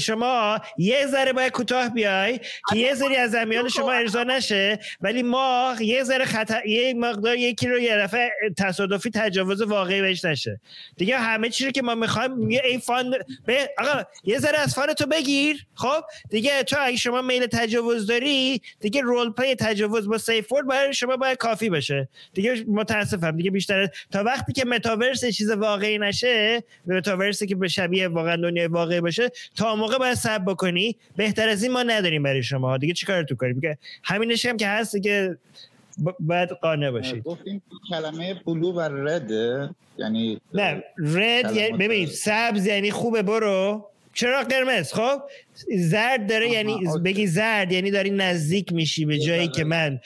شما 0.01 0.59
یه 0.79 1.07
ذره 1.07 1.33
باید 1.33 1.53
کوتاه 1.53 1.89
بیای 1.89 2.41
که 2.71 2.77
یه 2.77 2.95
ذره 2.95 3.19
از 3.19 3.35
امیال 3.35 3.69
شما 3.69 3.93
ارضا 3.93 4.23
نشه 4.23 4.79
ولی 5.01 5.23
ما 5.23 5.75
یه 5.81 6.05
ذره 6.05 6.25
خطر 6.25 6.67
یه 6.67 6.95
مقدار 6.95 7.37
یکی 7.37 7.69
رو 7.69 7.79
یه 7.79 7.97
دفعه 7.97 8.31
تصادفی 8.59 9.11
تجاوز 9.15 9.63
واقعی 9.63 10.01
بهش 10.01 10.25
نشه. 10.25 10.61
دیگه 10.97 11.19
همه 11.19 11.49
چی 11.49 11.65
رو 11.65 11.71
که 11.71 11.83
ما 11.83 11.95
می‌خوایم 11.95 12.51
یه 12.51 12.63
این 12.65 12.81
fun 12.81 13.15
به 13.47 13.71
آقا 13.79 14.03
یه 14.25 14.39
ذره 14.39 14.59
از 14.59 14.75
fun 14.75 14.93
تو 14.93 15.07
بگیر. 15.07 15.67
خب؟ 15.75 16.05
دیگه 16.31 16.63
تو 16.63 16.77
اگه 16.81 16.97
شما 16.97 17.23
میل 17.23 17.47
تجاوز 17.47 18.07
داری 18.07 18.63
دیگه 18.81 19.01
role 19.01 19.31
play 19.31 19.55
تجاوز 19.55 20.09
با 20.09 20.19
safe 20.19 20.53
برای 20.69 20.95
شما 20.95 21.17
باید 21.17 21.39
کافی 21.39 21.69
باشه. 21.95 22.09
دیگه 22.35 22.65
متاسفم. 22.69 23.37
دیگه 23.37 23.51
بیشتر 23.51 23.89
تا 24.13 24.25
وقتی 24.25 24.53
که 24.53 24.65
متاورس 24.65 25.25
چیز 25.25 25.51
واقعی 25.51 25.99
نشه 25.99 26.63
متاورسی 26.87 27.47
که 27.47 27.55
به 27.55 27.69
شبیه 27.69 28.09
واقعا 28.09 28.37
دنیای 28.37 28.67
واقعی 28.67 29.01
باشه 29.01 29.31
تا 29.57 29.77
موقع 29.77 29.99
باید 29.99 30.15
صبر 30.15 30.45
بکنی. 30.45 30.97
بهتر 31.17 31.49
از 31.49 31.63
این 31.63 31.73
ما 31.73 31.83
نداریم 31.83 32.23
برای 32.23 32.43
شما. 32.43 32.79
دیگه 32.79 32.95
چیکار 32.95 33.23
تو 33.23 33.35
کنیم؟ 33.35 33.55
میگه 33.55 33.79
همینش 34.05 34.47
هم 34.47 34.57
که 34.57 34.69
هست 34.69 35.03
که 35.03 35.37
باید 36.21 36.51
قانع 36.51 36.91
باشید 36.91 37.23
گفتیم 37.23 37.63
کلمه 37.91 38.35
بلو 38.47 38.73
و 38.73 38.81
رد 38.81 39.31
یعنی 39.99 40.41
نه 40.55 40.83
رد 40.99 41.57
یعنی 41.57 41.79
ببین 41.79 42.07
سبز 42.07 42.67
یعنی 42.67 42.91
خوبه 42.91 43.23
برو. 43.23 43.91
چرا 44.15 44.43
قرمز 44.43 44.93
خب؟ 44.93 45.23
زرد 45.77 46.29
داره 46.29 46.49
یعنی 46.49 46.87
بگی 47.05 47.27
زرد 47.27 47.73
یعنی 47.73 47.91
داری 47.91 48.11
نزدیک 48.11 48.73
میشی 48.73 49.05
به 49.05 49.19
جایی 49.19 49.49
که 49.49 49.65
من 49.65 50.01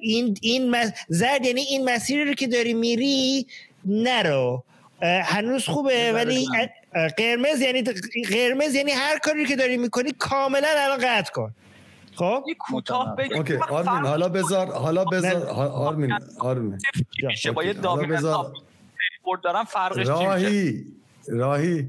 این 0.00 0.36
این 0.42 0.92
زرد 1.08 1.46
یعنی 1.46 1.60
این 1.60 1.84
مسیری 1.84 2.24
رو 2.24 2.34
که 2.34 2.46
داری 2.46 2.74
میری 2.74 3.46
نرو. 3.84 4.64
هنوز 5.02 5.64
خوبه 5.64 6.12
ولی 6.12 6.48
قرمز 7.18 7.60
یعنی 7.60 7.82
قرمز 8.30 8.74
یعنی 8.74 8.90
هر 8.90 9.18
کاری 9.18 9.46
که 9.46 9.56
داری 9.56 9.76
می‌کنی 9.76 10.12
کاملا 10.18 10.68
الان 10.76 10.98
قطع 10.98 11.32
کن. 11.32 11.54
خب؟ 12.14 12.44
کوتاه 12.58 13.16
بگی 13.16 13.34
اوکی 13.34 13.54
آرمین 13.56 14.06
حالا 14.06 14.28
بذار 14.28 14.72
حالا 14.72 15.04
بذار 15.04 15.46
آرمین 15.46 16.12
آرمین. 16.38 16.78
میشه 17.22 17.50
با 17.50 17.64
یه 17.64 17.72
دامی 17.72 18.06
دارم 19.44 19.64
فرقش 19.64 20.06
راهی 20.06 20.84
راهی. 21.28 21.88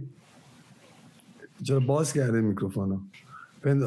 چرا 1.63 1.79
باز 1.79 2.13
کرده 2.13 2.41
میکروفونو؟ 2.41 2.99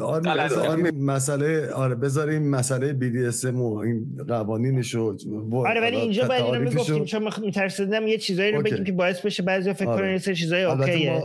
آرمین 0.01 1.03
مسئله 1.03 1.71
آره 1.71 1.95
بذاریم 1.95 2.49
مسئله 2.49 2.93
بی 2.93 3.09
دی 3.09 3.25
اس 3.25 3.45
و 3.45 3.63
این 3.63 4.23
قوانینشو 4.27 5.17
آره 5.51 5.81
ولی 5.81 5.95
اینجا 5.95 6.27
باید 6.27 6.43
اینو 6.43 6.59
می‌گفتیم 6.59 7.05
چون 7.05 7.29
میترسیدم 7.41 8.07
یه 8.07 8.17
چیزایی 8.17 8.51
رو 8.51 8.61
بگیم 8.61 8.83
که 8.83 8.91
باعث 8.91 9.21
بشه 9.21 9.43
بعضی 9.43 9.73
فکر 9.73 9.85
کنن 9.85 9.93
آره. 9.95 10.19
چیزای 10.19 10.63
اوکیه. 10.63 11.23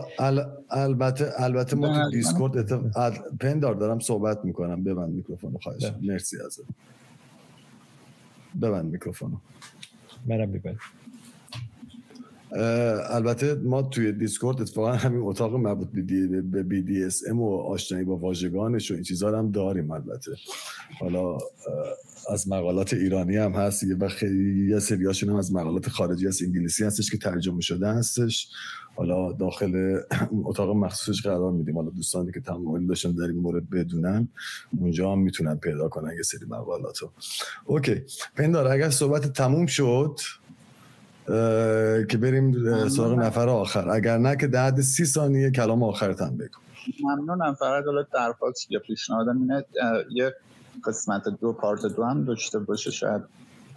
البته 0.70 1.32
البته 1.36 1.76
ما 1.76 2.04
تو 2.04 2.10
دیسکورد 2.10 2.72
پندار 3.40 3.74
دارم 3.74 3.98
صحبت 3.98 4.44
می‌کنم. 4.44 4.84
ببند 4.84 5.10
میکروفونو 5.10 5.58
خواهش. 5.58 5.92
مرسی 6.02 6.36
ازت. 6.46 6.60
ببند 8.62 8.92
میکروفونو. 8.92 9.36
منم 10.26 10.52
ببند 10.52 10.76
البته 13.10 13.54
ما 13.54 13.82
توی 13.82 14.12
دیسکورد 14.12 14.60
اتفاقا 14.60 14.92
همین 14.92 15.22
اتاق 15.22 15.54
مربوط 15.54 15.88
به 16.42 16.62
BDSM 16.62 17.40
و 17.40 17.56
آشنایی 17.56 18.04
با 18.04 18.16
واژگانش 18.16 18.90
و 18.90 18.94
این 18.94 19.02
چیزا 19.02 19.38
هم 19.38 19.50
داریم 19.50 19.90
البته. 19.90 20.32
حالا 21.00 21.38
از 22.30 22.48
مقالات 22.48 22.94
ایرانی 22.94 23.36
هم 23.36 23.52
هست 23.52 23.84
و 24.00 24.08
خیلی 24.08 24.70
یه 24.70 24.78
سریاشون 24.78 25.28
هم 25.28 25.36
از 25.36 25.52
مقالات 25.52 25.88
خارجی 25.88 26.26
از 26.26 26.42
انگلیسی 26.42 26.84
هستش 26.84 27.10
که 27.10 27.18
ترجمه 27.18 27.60
شده 27.60 27.88
هستش. 27.88 28.48
حالا 28.94 29.32
داخل 29.32 30.00
اتاق 30.44 30.76
مخصوصش 30.76 31.22
قرار 31.22 31.52
میدیم. 31.52 31.76
حالا 31.76 31.90
دوستانی 31.90 32.32
که 32.32 32.40
تمایل 32.40 32.86
داشتن 32.86 33.12
در 33.12 33.24
این 33.24 33.36
مورد 33.36 33.70
بدونن 33.70 34.28
اونجا 34.80 35.12
هم 35.12 35.18
می‌تونن 35.18 35.56
پیدا 35.56 35.88
کنن 35.88 36.16
یه 36.16 36.22
سری 36.22 36.46
مقالاتو. 36.48 37.10
اوکی. 37.64 38.02
پندار 38.36 38.68
اگر 38.68 38.90
صحبت 38.90 39.32
تموم 39.32 39.66
شد 39.66 40.20
که 42.10 42.18
بریم 42.20 42.52
سراغ 42.88 43.18
نفر 43.18 43.48
آخر. 43.48 43.90
اگر 43.90 44.18
نه 44.18 44.36
که 44.36 44.46
در 44.46 44.80
سی 44.80 45.04
ثانیه 45.04 45.50
کلام 45.50 45.82
آخرت 45.82 46.22
هم 46.22 46.36
بگو. 46.36 46.58
ممنونم. 47.02 47.54
فقط 47.54 47.84
حالا 47.84 48.06
درخواست 48.14 48.70
یا 48.70 48.80
پیشنهادم 48.80 49.38
اینه 49.40 49.64
یه 50.10 50.34
قسمت 50.86 51.22
دو 51.40 51.52
پارت 51.52 51.86
دو 51.86 52.04
هم 52.04 52.24
داشته 52.24 52.58
باشه. 52.58 52.90
شاید 52.90 53.22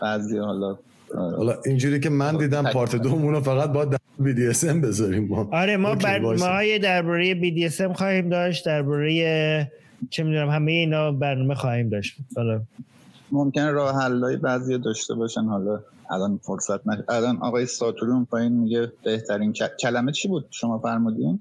بعضی 0.02 0.38
حالا 0.38 0.78
حالا 1.14 1.58
اینجوری 1.66 2.00
که 2.00 2.10
من 2.10 2.38
دیدم 2.38 2.64
part 2.74 2.96
دومونو 2.96 3.42
فقط 3.42 3.72
با 3.72 3.86
در 3.86 3.98
BDSM 4.20 4.82
بذاریم. 4.82 5.28
ما 5.28 5.50
آره 5.52 5.78
ما 5.78 5.96
بر 5.96 6.20
ما 6.20 6.78
درباره 6.84 7.36
BDSM 7.36 7.94
خواهیم 7.94 8.30
داشت 8.30 8.66
درباره 8.66 9.72
چه 10.10 10.24
می‌دونم 10.24 10.50
همه 10.50 10.72
اینا 10.72 11.12
برنامه 11.12 11.56
خواهیم 11.56 11.90
داشت. 11.90 12.18
حالا 12.36 12.62
ممکن 13.32 13.68
راه 13.68 14.04
حلای 14.04 14.38
بعضی 14.38 14.78
داشته 14.78 15.14
باشن. 15.14 15.44
حالا 15.44 15.80
الان 16.12 16.40
فرصت 16.44 16.88
نش 16.88 16.98
الان 17.10 17.38
آقای 17.38 17.66
ساتورون 17.66 18.26
پایین 18.26 18.52
میگه 18.54 18.92
بهترین 19.04 19.54
کلمه 19.80 20.12
چی 20.12 20.28
بود 20.28 20.48
شما 20.52 20.80
فرمودین؟ 20.80 21.40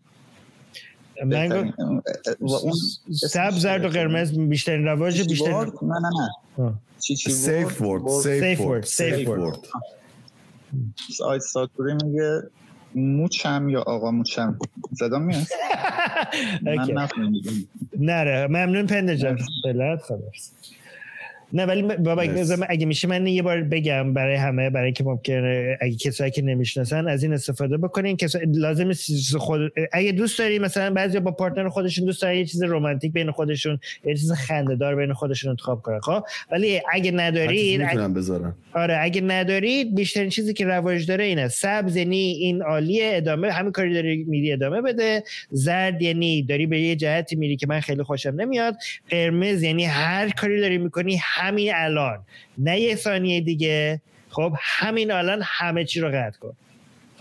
من 1.27 1.73
سبز 3.13 3.55
زرد 3.63 3.85
و 3.85 3.89
قرمز 3.89 4.39
بیشترین 4.39 4.85
رواج 4.85 5.29
بیشتر 5.29 5.65
نه 5.83 5.99
نه 6.01 6.11
نه. 6.59 6.75
چی 7.01 7.17
چی 7.17 7.31
سیف 7.31 7.83
ورد 7.83 8.09
سیف 8.09 8.61
ورد 8.61 8.85
سیف 8.85 9.29
ورد. 9.29 9.59
آقای 11.23 11.41
ساتوری 11.41 11.95
میگه 12.05 12.43
موچم 12.95 13.69
یا 13.69 13.83
آقا 13.83 14.11
موچم؟ 14.11 14.59
صدا 14.99 15.19
میاد؟ 15.19 15.43
من 16.63 16.75
نفهمیدم. 16.75 17.53
نره 17.99 18.47
ممنون 18.47 18.87
پنده 18.87 19.17
جان. 19.17 19.39
خلاص 20.09 20.53
نه 21.55 21.67
ولی 21.67 21.83
بابا 21.83 22.23
اگه 22.69 22.87
میشه 22.87 23.09
من 23.09 23.27
یه 23.27 23.43
بار 23.43 23.63
بگم 23.63 24.15
برای 24.15 24.37
همه 24.37 24.71
برای 24.71 24.93
که 24.93 25.05
ممکنه 25.05 25.79
اگه 25.81 25.97
کسایی 25.97 26.31
که 26.31 26.43
نمی‌شناسن 26.43 27.09
از 27.09 27.23
این 27.23 27.33
استفاده 27.33 27.77
بکنین. 27.77 28.17
که 28.17 28.27
لازم 28.55 28.93
خود 29.39 29.73
اگه 29.93 30.13
دوست 30.13 30.39
داری 30.39 30.59
مثلا 30.59 30.91
بعضی 30.91 31.21
با 31.21 31.31
پارتنر 31.31 31.69
خودشون 31.69 32.05
دوست 32.05 32.23
دارن 32.23 32.37
یه 32.37 32.45
چیز 32.45 32.63
رمانتیک 32.63 33.13
بین 33.13 33.31
خودشون 33.31 33.79
یه 34.05 34.15
چیز 34.15 34.33
خنده‌دار 34.33 34.97
بین 34.97 35.13
خودشون 35.13 35.51
انتخاب 35.51 35.83
کنن 35.83 36.01
خب؟ 36.01 36.25
ولی 36.53 36.81
اگه 36.93 37.11
ندارید 37.11 37.81
اگه... 37.83 38.09
آره 38.73 38.99
اگه 39.01 39.21
ندارید 39.21 39.95
بیشترین 39.95 40.29
چیزی 40.29 40.53
که 40.53 40.65
رواج 40.65 41.07
داره 41.07 41.25
اینه. 41.25 41.49
سبز 41.49 41.97
یعنی 41.97 42.17
این 42.17 42.63
عالیه 42.63 43.11
ادامه 43.15 43.53
همین 43.53 43.73
کاری 43.73 43.95
داری 43.95 44.25
میری 44.25 44.53
ادامه 44.53 44.83
بده. 44.83 45.23
زرد 45.51 46.03
یعنی 46.03 46.43
داری 46.43 46.67
به 46.67 46.81
یه 46.81 46.97
جهتی 46.97 47.37
میری 47.37 47.57
که 47.57 47.67
من 47.67 47.81
خیلی 47.81 48.03
خوشم 48.03 48.35
نمیاد. 48.37 48.77
قرمز 49.11 49.63
یعنی 49.63 49.85
هر 49.85 50.31
کاری 50.31 50.61
داری 50.61 50.79
می‌کنی 50.79 51.17
همین 51.45 51.73
الان. 51.75 52.19
نه 52.59 52.81
یه 52.81 52.97
ثانیه 52.97 53.41
دیگه. 53.41 54.01
خب 54.29 54.53
همین 54.61 55.11
الان 55.11 55.43
همه 55.45 55.85
چی 55.85 56.01
رو 56.01 56.09
قطع 56.09 56.39
کن. 56.39 56.53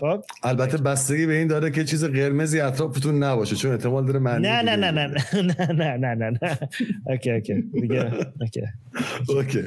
خب؟ 0.00 0.24
البته 0.42 0.76
بستگی 0.76 1.26
به 1.26 1.34
این 1.38 1.48
داره 1.48 1.70
که 1.70 1.84
چیز 1.84 2.04
قرمزی 2.04 2.60
اطرافتون 2.60 3.22
نباشه 3.22 3.56
چون 3.56 3.70
احتمال 3.72 4.06
داره 4.06 4.18
معنی 4.18 4.42
نه 4.48 4.62
نه 4.62 4.76
نه 4.76 4.90
نه 4.90 5.14
نه 5.32 5.72
نه 5.72 5.96
نه 5.96 6.14
نه 6.14 6.38
نه 6.42 6.58
OK 7.06 7.30
OK. 7.30 7.54
دیگه 7.72 8.12
OK. 9.28 9.62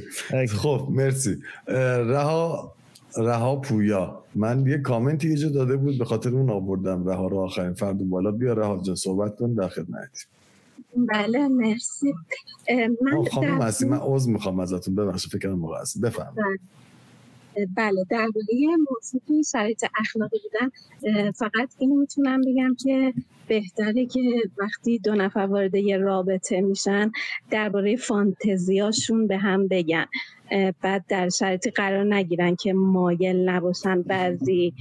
خب 0.47 0.87
مرسی. 0.91 1.35
رها 1.67 2.73
رها 3.17 3.55
پویا. 3.55 4.23
من 4.35 4.67
یه 4.67 4.77
کامنتی 4.77 5.33
یه 5.33 5.49
داده 5.49 5.77
بود 5.77 5.97
به 5.97 6.05
خاطر 6.05 6.29
اون 6.29 6.49
آوردم 6.49 7.09
رها 7.09 7.27
رو 7.27 7.37
آخرین. 7.39 7.73
فرد 7.73 8.09
بالا 8.09 8.31
بیا 8.31 8.53
رها 8.53 8.81
جان 8.83 8.95
صحبت 8.95 9.35
کن 9.35 9.53
در 9.53 9.67
خدمتی 9.67 10.25
بله 10.95 11.47
مرسی. 11.47 12.13
من 13.01 13.25
خانم 13.31 13.61
هستی 13.61 13.85
من 13.85 13.97
عوض 13.97 14.27
می‌خوام 14.27 14.59
ازتون. 14.59 14.95
ببخشید 14.95 15.31
فکر 15.31 15.49
کنم 15.49 15.59
موقع 15.59 15.81
هستی. 15.81 15.99
بفرمایید. 15.99 16.61
بله. 17.75 18.03
درباره 18.09 18.45
موضوع 18.89 19.41
شرایط 19.51 19.85
اخلاقی 19.99 20.37
بودن 20.43 20.69
فقط 21.31 21.69
اینو 21.77 21.95
می‌تونم 21.95 22.41
بگم 22.41 22.75
که 22.79 23.13
بهتره 23.47 24.05
که 24.05 24.21
وقتی 24.57 24.99
دو 24.99 25.15
نفر 25.15 25.39
وارد 25.39 25.75
یه 25.75 25.97
رابطه 25.97 26.61
میشن 26.61 27.11
درباره 27.51 27.95
فانتزیاشون 27.95 29.27
به 29.27 29.37
هم 29.37 29.67
بگن. 29.67 30.05
بعد 30.81 31.05
در 31.07 31.29
شرایطی 31.29 31.69
قرار 31.69 32.13
نگیرن 32.13 32.55
که 32.55 32.73
مایل 32.73 33.49
نباشن 33.49 34.01
بعضی 34.01 34.73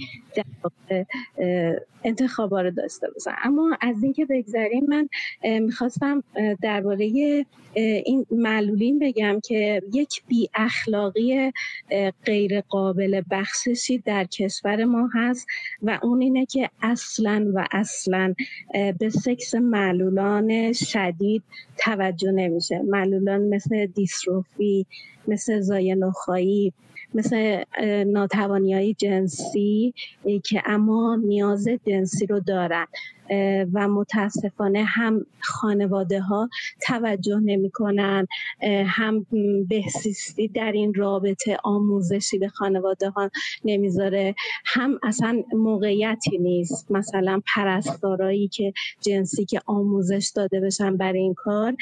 انتخابا 2.04 2.60
رو 2.60 2.70
داشته 2.70 3.06
باشن. 3.10 3.30
اما 3.44 3.76
از 3.80 4.02
اینکه 4.02 4.26
بگذریم 4.26 4.86
من 4.88 5.08
می‌خواستم 5.42 6.22
درباره 6.62 7.04
این 7.74 8.26
معلولین 8.30 8.98
بگم 8.98 9.40
که 9.44 9.82
یک 9.92 10.22
بی 10.28 10.48
اخلاقی 10.54 11.52
غیر 12.24 12.60
قابل 12.60 13.22
بخششی 13.30 13.98
در 13.98 14.24
کشور 14.24 14.84
ما 14.84 15.10
هست 15.14 15.46
و 15.82 15.98
اون 16.02 16.20
اینه 16.22 16.46
که 16.46 16.70
اصلا 16.82 17.52
و 17.54 17.66
اصلا 17.72 18.34
به 18.98 19.10
سکس 19.10 19.54
معلولان 19.54 20.72
شدید 20.72 21.42
توجه 21.78 22.32
نمیشه. 22.32 22.78
معلولان 22.78 23.40
مثل 23.48 23.86
دیستروفی 23.86 24.86
مثل 25.28 25.60
زای 25.60 25.94
نخایی 25.94 26.72
مثل 27.14 27.62
ناتوانی 28.06 28.74
های 28.74 28.94
جنسی 28.94 29.94
که 30.44 30.62
اما 30.66 31.16
نیاز 31.24 31.68
جنسی 31.86 32.26
رو 32.26 32.40
دارن. 32.40 32.86
و 33.72 33.88
متاسفانه 33.88 34.84
هم 34.84 35.26
خانواده 35.40 36.20
ها 36.20 36.48
توجه 36.86 37.40
نمی 37.44 37.70
کنن 37.70 38.26
هم 38.86 39.26
بهسیستی 39.68 40.48
در 40.48 40.72
این 40.72 40.94
رابطه 40.94 41.58
آموزشی 41.64 42.38
به 42.38 42.48
خانواده 42.48 43.10
ها 43.10 43.30
نمی‌ذاره. 43.64 44.34
هم 44.64 44.98
اصلا 45.02 45.42
موقعیتی 45.52 46.38
نیست. 46.38 46.90
مثلا 46.90 47.40
پرستارایی 47.54 48.48
که 48.48 48.72
جنسی 49.00 49.44
که 49.44 49.60
آموزش 49.66 50.32
داده 50.34 50.60
بشن 50.60 50.96
برای 50.96 51.20
این 51.20 51.34
کار. 51.34 51.76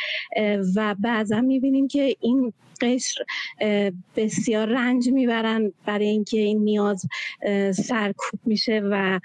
و 0.76 0.94
بعضا 1.00 1.40
می‌بینیم 1.40 1.89
که 1.89 2.16
این 2.20 2.52
قشر 2.81 3.24
بسیار 4.16 4.68
رنج 4.68 5.08
می‌برن 5.08 5.73
برای 5.86 6.06
اینکه 6.06 6.39
این 6.39 6.58
نیاز 6.58 7.06
سرکوب 7.74 8.40
میشه 8.47 8.82
و 8.84 9.20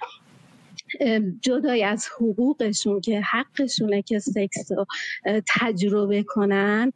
جدای 1.42 1.84
از 1.84 2.08
حقوقشون 2.18 3.02
که 3.02 3.22
حقشونه 3.22 4.02
که 4.02 4.20
سکس 4.20 4.72
رو 4.72 4.86
تجربه 5.60 6.24
کنن 6.24 6.92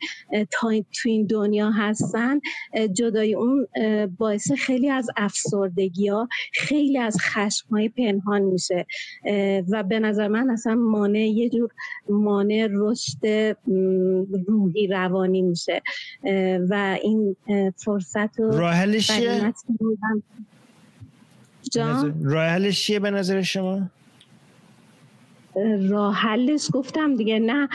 تا 0.52 0.70
تو 0.94 1.10
این 1.10 1.26
دنیا 1.26 1.72
هستن. 1.72 2.40
جدای 2.94 3.36
اون 3.36 3.68
باعث 4.18 4.52
خیلی 4.52 4.90
از 4.90 5.08
افسردگی 5.18 6.08
ها 6.08 6.28
خیلی 6.54 6.98
از 6.98 7.18
خشم 7.22 7.68
های 7.72 7.90
پنهان 7.90 8.42
میشه. 8.42 8.86
و 9.70 9.84
به 9.84 10.00
نظر 10.00 10.28
من 10.28 10.50
اصلا 10.50 10.76
مانع 10.76 11.28
یه 11.28 11.50
جور 11.50 11.70
مانع 12.10 12.68
رشد 12.72 13.56
روحی 14.48 14.88
روانی 14.88 15.42
میشه. 15.42 15.82
و 16.70 16.98
این 17.04 17.36
فرصت 17.78 18.40
رو 18.40 18.52
راهلش 18.52 19.12
راه 22.24 22.46
حلش 22.46 22.86
چیه 22.86 23.00
به 23.00 23.12
نظر 23.12 23.42
شما؟ 23.42 23.82
راه 25.90 26.16
حلش 26.16 26.70
گفتم 26.74 27.16
دیگه 27.16 27.40
نه 27.40 27.70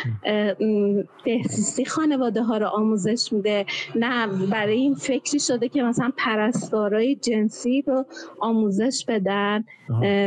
بهسیستی 1.25 1.85
خانواده 1.85 2.43
ها 2.43 2.59
رو 2.59 2.67
آموزش 2.67 3.33
میده 3.33 3.67
نه 3.95 4.27
برای 4.27 4.77
این 4.77 4.95
فکری 4.95 5.41
شده 5.41 5.69
که 5.69 5.83
مثلا 5.83 6.11
پرستارای 6.17 7.15
جنسی 7.15 7.83
رو 7.83 8.07
آموزش 8.41 9.05
بدن 9.09 9.65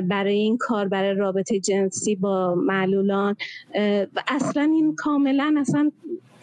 برای 0.02 0.36
این 0.36 0.58
کار 0.58 0.88
برای 0.88 1.14
رابطه 1.14 1.60
جنسی 1.60 2.16
با 2.16 2.56
معلولان. 2.56 3.36
و 4.16 4.24
اصلا 4.28 4.62
این 4.62 4.96
کاملا 4.96 5.56
اصلا 5.60 5.92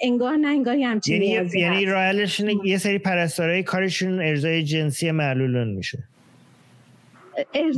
انگار 0.03 0.37
نه 0.37 0.49
انگار 0.49 0.77
همچین 0.77 1.23
یعنی 1.23 1.51
یعنی 1.55 1.85
راه 1.85 2.15
یه 2.65 2.79
سری 2.79 2.99
پرستارای 2.99 3.63
کارشون 3.63 4.21
ارزای 4.21 4.63
جنسی 4.63 5.11
معلولان 5.11 5.69
میشه. 5.69 5.99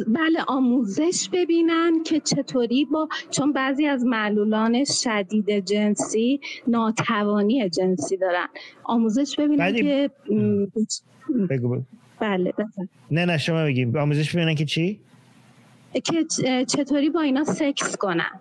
بله 0.07 0.43
آموزش 0.49 1.29
ببینن 1.33 2.03
که 2.03 2.21
چطوری 2.21 2.85
با 2.85 3.09
چون 3.31 3.53
بعضی 3.53 3.87
از 3.87 4.05
معلولان 4.05 4.85
شدید 4.85 5.51
جنسی 5.59 6.41
ناتوانی 6.67 7.69
جنسی 7.69 8.17
دارن. 8.17 8.47
آموزش 8.85 9.37
ببینن 9.39 9.73
که 9.73 10.11
بگو 11.51 11.83
بله 12.21 12.53
بزن. 12.53 12.89
نه 13.11 13.25
نه 13.25 13.39
شما 13.39 13.65
بگیم. 13.65 13.97
آموزش 13.97 14.35
ببینن 14.35 14.55
که 14.55 14.65
چی؟ 14.65 15.01
که 16.05 16.25
چطوری 16.65 17.11
با 17.11 17.21
اینا 17.21 17.45
سکس 17.45 17.97
کنن. 17.97 18.41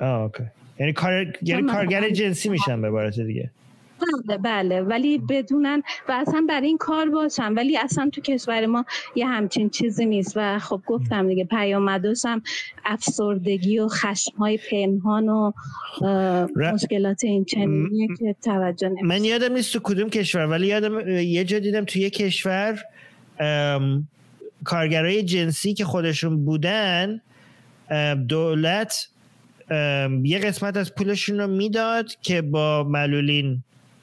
آه 0.00 0.22
اوکی. 0.22 0.42
یعنی 0.80 0.92
کار... 0.92 1.26
یعنی 1.42 1.62
کارگر 1.62 2.10
جنسی 2.10 2.48
میشن 2.48 2.80
به 2.82 2.88
عبارت 2.88 3.20
دیگه. 3.20 3.50
بله 4.28 4.38
بله. 4.38 4.80
ولی 4.80 5.18
بدونن 5.18 5.82
و 6.08 6.12
اصلا 6.12 6.44
برای 6.48 6.66
این 6.66 6.78
کار 6.78 7.10
باشن. 7.10 7.52
ولی 7.54 7.78
اصلا 7.78 8.10
تو 8.12 8.20
کشور 8.20 8.66
ما 8.66 8.84
یه 9.14 9.26
همچین 9.26 9.70
چیزی 9.70 10.06
نیست. 10.06 10.32
و 10.36 10.58
خب 10.58 10.82
گفتم 10.86 11.28
دیگه 11.28 11.44
پیامدش 11.44 12.24
هم 12.24 12.42
افسردگی 12.84 13.78
و 13.78 13.88
خشم 13.88 14.36
های 14.38 14.58
پنهان 14.70 15.28
و 15.28 15.52
مشکلات 16.56 17.24
این 17.24 17.44
چنینیه 17.44 18.08
که 18.18 18.36
توجه 18.44 18.88
نمیشه 18.88 19.06
من 19.06 19.24
یادم 19.24 19.52
نیست 19.52 19.72
تو 19.72 19.80
کدوم 19.82 20.10
کشور 20.10 20.46
ولی 20.46 20.66
یادم 20.66 21.08
یه 21.08 21.44
جا 21.44 21.58
دیدم 21.58 21.84
تو 21.84 21.98
یه 21.98 22.10
کشور 22.10 22.78
کارگرای 24.64 25.22
جنسی 25.22 25.74
که 25.74 25.84
خودشون 25.84 26.44
بودن 26.44 27.20
دولت 28.28 29.08
یه 30.22 30.38
قسمت 30.38 30.76
از 30.76 30.94
پولشون 30.94 31.40
رو 31.40 31.46
می‌داد 31.46 32.10
که 32.22 32.42
با 32.42 32.84
معلولین 32.84 33.62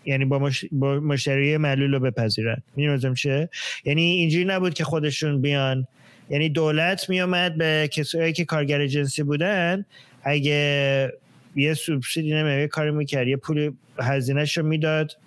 یعنی 0.09 0.25
با, 0.25 0.39
مش... 0.39 0.65
با 0.71 0.99
مشتری 0.99 1.57
معلول 1.57 1.93
رو 1.93 1.99
بپذیرن. 1.99 2.61
می‌دونم 2.75 3.13
چه 3.13 3.49
یعنی 3.85 4.01
اینجوری 4.01 4.45
نبود 4.45 4.73
که 4.73 4.83
خودشون 4.83 5.41
بیان. 5.41 5.87
یعنی 6.29 6.49
دولت 6.49 7.09
میامد 7.09 7.57
به 7.57 7.89
کسایی 7.91 8.33
که 8.33 8.45
کارگر 8.45 8.87
جنسی 8.87 9.23
بودن 9.23 9.85
اگه 10.23 11.13
یه 11.55 11.73
سوبسیدی 11.73 12.33
نمیده 12.33 12.67
کاری 12.67 12.91
می‌کرد 12.91 13.27
یه 13.27 13.37
پول 13.37 13.71
هزینهش 13.99 14.57
رو 14.57 14.65
می‌داد 14.65 15.17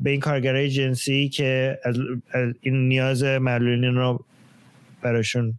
به 0.00 0.10
این 0.10 0.20
کارگرای 0.20 0.70
جنسی 0.70 1.28
که 1.28 1.78
از 1.84 2.54
این 2.60 2.88
نیاز 2.88 3.22
معلولین 3.22 3.94
رو 3.94 4.24
براشون 5.02 5.54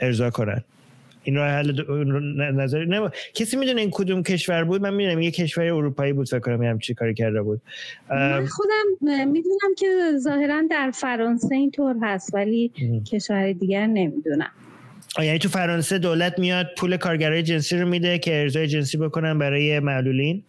ارضا 0.00 0.30
کنن. 0.30 0.64
این 1.24 1.36
راه 1.36 1.48
حل 1.48 1.82
نظر 2.54 2.84
نه 2.84 3.10
کسی 3.34 3.56
می‌دونه 3.56 3.80
این 3.80 3.90
کدوم 3.92 4.22
کشور 4.22 4.64
بود؟ 4.64 4.82
من 4.82 4.94
می‌دونم 4.94 5.20
یه 5.22 5.30
کشور 5.30 5.64
اروپایی 5.64 6.12
بود 6.12 6.28
فکر 6.28 6.38
کنم 6.38 6.62
هم 6.62 6.78
چی 6.78 6.94
کاری 6.94 7.14
کرده 7.14 7.42
بود. 7.42 7.60
من 8.10 8.46
خودم 8.46 9.28
می‌دونم 9.28 9.74
که 9.78 9.86
ظاهرا 10.16 10.62
در 10.70 10.90
فرانسه 10.90 11.54
اینطور 11.54 11.96
هست 12.02 12.34
ولی 12.34 12.72
کشور 13.12 13.52
دیگر 13.52 13.86
نمی‌دونم. 13.86 14.50
یعنی 15.22 15.38
تو 15.38 15.48
فرانسه 15.48 15.98
دولت 15.98 16.38
میاد 16.38 16.66
پول 16.76 16.96
کارگرای 16.96 17.42
جنسی 17.42 17.78
رو 17.78 17.88
میده 17.88 18.18
که 18.18 18.40
ارزای 18.40 18.66
جنسی 18.66 18.98
بکنن 18.98 19.38
برای 19.38 19.80
معلولین؟ 19.80 20.42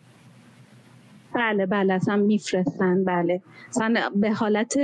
بله 1.36 1.66
بله 1.66 1.94
اصلا 1.94 2.16
میفرستن 2.16 3.04
بله. 3.04 3.42
اصلا 3.70 4.12
به 4.16 4.32
حالت 4.32 4.78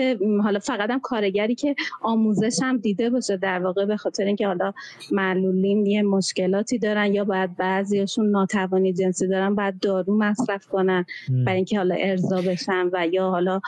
حالا 0.44 0.60
فقط 0.60 0.90
هم 0.90 1.00
کارگری 1.00 1.56
که 1.56 1.76
آموزش 2.02 2.60
هم 2.64 2.78
دیده 2.78 3.10
باشه 3.10 3.38
در 3.38 3.60
واقع 3.60 3.86
به 3.86 3.98
خاطر 3.98 4.26
اینکه 4.26 4.48
حالا 4.48 4.74
معلولین 5.12 5.86
یه 5.86 6.02
مشکلاتی 6.02 6.78
دارن 6.78 7.14
یا 7.14 7.24
باید 7.24 7.56
بعضیاشون 7.56 8.32
ناتوانی 8.32 8.94
جنسی 8.94 9.28
دارن 9.28 9.56
باید 9.56 9.80
دارو 9.80 10.18
مصرف 10.18 10.68
کنن 10.68 11.06
برای 11.46 11.56
اینکه 11.56 11.78
حالا 11.78 11.96
ارضا 12.00 12.42
بشن 12.42 12.90
و 12.94 13.08
یا 13.08 13.30
حالا 13.30 13.62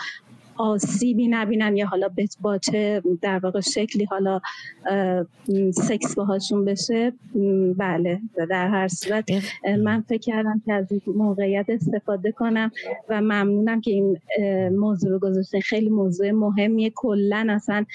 آسیبی 0.58 1.28
نبینن 1.28 1.78
یا 1.78 1.88
حالا 1.88 2.10
با 2.42 2.58
چه 2.58 3.02
در 3.22 3.40
واقع 3.40 3.60
شکلی 3.60 4.06
حالا 4.06 4.42
سکس 5.74 6.16
باهاشون 6.16 6.66
بشه 6.66 7.14
بله 7.78 8.22
در 8.50 8.68
هر 8.68 8.88
صورت. 8.88 9.26
من 9.84 10.02
فکر 10.02 10.22
کردم 10.22 10.62
که 10.66 10.74
از 10.74 10.92
این 10.92 11.02
موقعیت 11.08 11.66
استفاده 11.70 12.32
کنم 12.32 12.72
و 13.10 13.22
ممنونم 13.22 13.82
که 13.82 13.92
این 13.92 14.18
موضوع 14.70 15.12
رو 15.12 15.20
گذاشته 15.20 15.60
خیلی 15.60 15.90
موضوع 15.90 16.32
مهمیه. 16.32 16.92
کلا 16.96 17.48
اصلا 17.50 17.86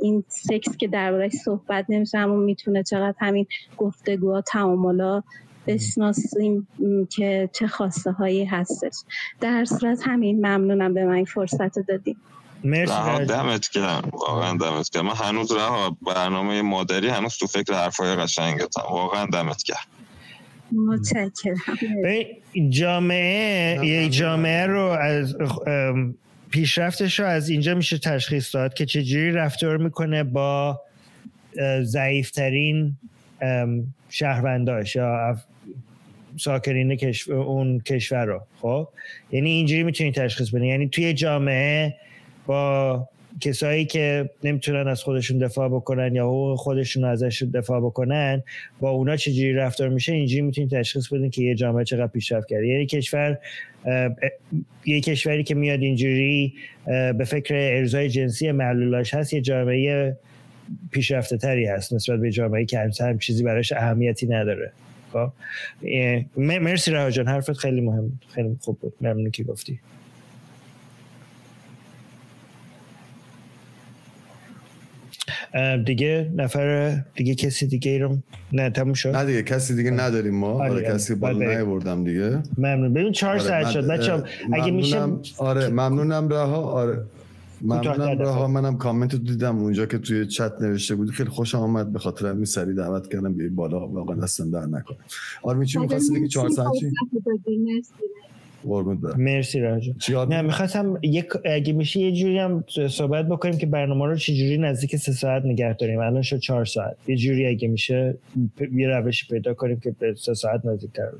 این 0.00 0.24
سکس 0.28 0.76
که 0.76 0.88
دربارهش 0.88 1.32
صحبت 1.32 1.86
نمیشه 1.88 2.18
اما 2.18 2.36
می‌تونه 2.36 2.82
چقدر 2.82 3.14
همین 3.18 3.46
گفتگوها 3.78 4.40
تعاملا 4.40 5.22
بشناسیم 5.66 6.68
که 7.10 7.50
چه 7.52 7.66
خواسته 7.66 8.12
هایی 8.12 8.44
هستش. 8.44 8.92
در 9.40 9.64
صورت 9.64 9.98
همین 10.04 10.46
ممنونم 10.46 10.94
به 10.94 11.04
من 11.04 11.24
فرصت 11.24 11.78
دادیم 11.88 12.16
مرسی 12.64 13.24
دمت 13.28 13.70
گرم. 13.70 14.02
واقعا 14.12 14.56
دمت 14.56 14.90
گرم. 14.90 15.06
من 15.06 15.14
هنوز 15.14 15.52
رها 15.52 15.96
برنامه 16.06 16.62
مادری 16.62 17.08
هنوز 17.08 17.36
تو 17.36 17.46
فکر 17.46 17.74
حرفای 17.74 18.16
قشنگتم. 18.16 18.82
واقعا 18.90 19.26
دمت 19.26 19.62
گرم. 19.62 19.78
متشکرم. 20.86 21.56
جامعه 22.68 23.86
یه 23.86 24.08
جامعه 24.08 24.66
رو 24.66 24.80
از 24.80 25.36
پیشرفتش 26.50 27.20
رو 27.20 27.26
از 27.26 27.48
اینجا 27.48 27.74
میشه 27.74 27.98
تشخیص 27.98 28.54
داد 28.54 28.74
که 28.74 28.86
چجوری 28.86 29.32
رفتار 29.32 29.76
می‌کنه 29.76 30.24
با 30.24 30.80
ضعیفترین 31.82 32.96
شهرونداش 34.08 34.96
یا 34.96 35.36
ساکرین 36.36 36.98
اون 37.28 37.80
کشور 37.80 38.24
رو. 38.24 38.40
خب؟ 38.60 38.88
یعنی 39.32 39.50
اینجوری 39.50 39.82
می‌تونید 39.82 40.14
تشخیص 40.14 40.50
بدین 40.50 40.64
یعنی 40.64 40.88
توی 40.88 41.12
جامعه 41.12 41.94
با 42.46 43.08
کسایی 43.40 43.84
که 43.84 44.30
نمی‌تونن 44.44 44.88
از 44.88 45.02
خودشون 45.02 45.38
دفاع 45.38 45.68
بکنن 45.68 46.14
یا 46.14 46.24
حقوق 46.24 46.58
خودشون 46.58 47.04
ازش 47.04 47.42
دفاع 47.54 47.80
بکنن 47.80 48.42
با 48.80 48.90
اونا 48.90 49.16
چجوری 49.16 49.52
رفتار 49.52 49.88
میشه 49.88 50.12
اینجوری 50.12 50.42
می‌تونید 50.42 50.70
تشخیص 50.70 51.08
بدین 51.08 51.30
که 51.30 51.42
یه 51.42 51.54
جامعه 51.54 51.84
چقدر 51.84 52.06
پیشرفت 52.06 52.48
کرده. 52.48 52.66
یعنی 52.66 52.86
کشور 52.86 53.38
یه 54.84 55.00
کشوری 55.00 55.44
که 55.44 55.54
میاد 55.54 55.80
اینجوری 55.80 56.54
به 56.86 57.24
فکر 57.26 57.54
ارزای 57.54 58.08
جنسی 58.08 58.52
معلولاش 58.52 59.14
هست 59.14 59.34
یه 59.34 59.40
جامعه 59.40 60.16
پیشرفته 60.90 61.36
تری 61.36 61.66
هست 61.66 61.92
نسبت 61.92 62.20
به 62.20 62.30
جامعه 62.30 62.64
که 62.64 62.78
هم 62.78 63.18
چیزی 63.18 63.42
براش 63.42 63.72
اهمیتی 63.72 64.26
نداره. 64.26 64.72
مرسی 66.36 66.90
رها 66.90 67.10
جان 67.10 67.28
حرفت 67.28 67.52
خیلی 67.52 67.80
مهم 67.80 68.20
خیلی 68.28 68.56
خوب 68.60 68.78
بود. 68.80 68.92
ممنون 69.00 69.30
که 69.30 69.44
گفتی. 69.44 69.80
دیگه 75.84 76.30
نفر 76.36 76.96
دیگه 77.14 77.34
کسی 77.34 77.66
دیگه 77.66 77.98
رو 77.98 78.18
نه 78.52 78.70
تموم 78.70 78.94
شد؟ 78.94 79.16
نه 79.16 79.24
دیگه 79.24 79.42
کسی 79.42 79.74
دیگه 79.76 79.90
نداریم 79.90 80.34
ما. 80.34 80.46
آره, 80.52 80.70
آره 80.70 80.82
کسی 80.82 81.14
بالا 81.14 81.64
بردم 81.64 82.04
دیگه. 82.04 82.42
ممنون. 82.58 82.92
ببین 82.92 83.12
چهار 83.12 83.32
آره 83.32 83.42
ساعت 83.42 83.70
شد 83.70 83.86
بچه 83.86 84.22
اگه 84.52 84.70
میشه 84.70 85.00
آره 85.38 85.68
ممنونم 85.68 86.28
رها. 86.28 86.62
آره. 86.62 87.02
ممنونم 87.64 88.18
رها 88.18 88.48
منم 88.48 88.78
کامنت 88.78 89.12
رو 89.12 89.18
دیدم 89.18 89.58
اونجا 89.58 89.86
که 89.86 89.98
توی 89.98 90.26
چت 90.26 90.52
نوشته 90.60 90.94
بود. 90.94 91.10
خیلی 91.10 91.30
خوش 91.30 91.54
آمد 91.54 91.92
به 91.92 91.98
خاطر 91.98 92.26
همین 92.26 92.44
سری 92.44 92.74
دعوت 92.74 93.12
کردم 93.12 93.34
به 93.34 93.48
بالا. 93.48 93.88
واقعا 93.88 94.16
دستم 94.16 94.50
در 94.50 94.66
نکنه. 94.66 94.96
آرمی 95.42 95.66
چی 95.66 95.78
می‌خواستی 95.78 96.14
بگی؟ 96.14 96.28
4 96.28 96.48
ساعت 96.48 96.72
چی؟ 96.80 96.86
مرسی. 99.16 99.60
راجع. 99.60 99.92
نه 100.28 100.42
می‌خواستم 100.42 100.98
یک 101.02 101.26
اگه 101.44 101.72
میشه 101.72 102.00
یه 102.00 102.12
جوری 102.12 102.38
هم 102.38 102.64
صحبت 102.90 103.28
بکنیم 103.28 103.58
که 103.58 103.66
برنامه 103.66 104.06
رو 104.06 104.16
چجوری 104.16 104.58
نزدیک 104.58 104.96
سه 104.96 105.12
ساعت 105.12 105.44
نگه 105.44 105.72
داریم. 105.72 106.00
الان 106.00 106.22
شد 106.22 106.38
چهار 106.38 106.64
ساعت. 106.64 106.96
یه 107.06 107.16
جوری 107.16 107.46
اگه 107.46 107.68
میشه 107.68 108.16
یه 108.72 108.88
روشی 108.88 109.26
پیدا 109.30 109.54
کنیم 109.54 109.80
که 109.80 109.94
به 109.98 110.14
سه 110.18 110.34
ساعت 110.34 110.66
نزدیک 110.66 110.92
تر 110.92 111.10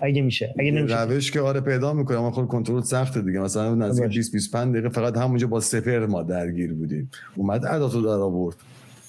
اگه 0.00 0.22
میشه 0.22 0.54
اگه 0.58 0.70
نمیشه. 0.70 1.02
روش 1.02 1.30
که 1.30 1.40
آره 1.40 1.60
پیدا 1.60 1.92
می‌کنیم 1.92 2.20
اما 2.20 2.30
خود 2.30 2.48
کنترل 2.48 2.82
سخته 2.82 3.22
دیگه. 3.22 3.40
مثلا 3.40 3.74
نزدیک 3.74 4.14
20 4.14 4.32
25 4.32 4.72
دقیقه 4.72 4.88
فقط 4.88 5.16
همونجا 5.16 5.46
با 5.46 5.60
سپر 5.60 6.06
ما 6.06 6.22
درگیر 6.22 6.74
بودیم. 6.74 7.10
اومد 7.36 7.66
عداتو 7.66 8.02
در 8.02 8.08
آورد. 8.08 8.56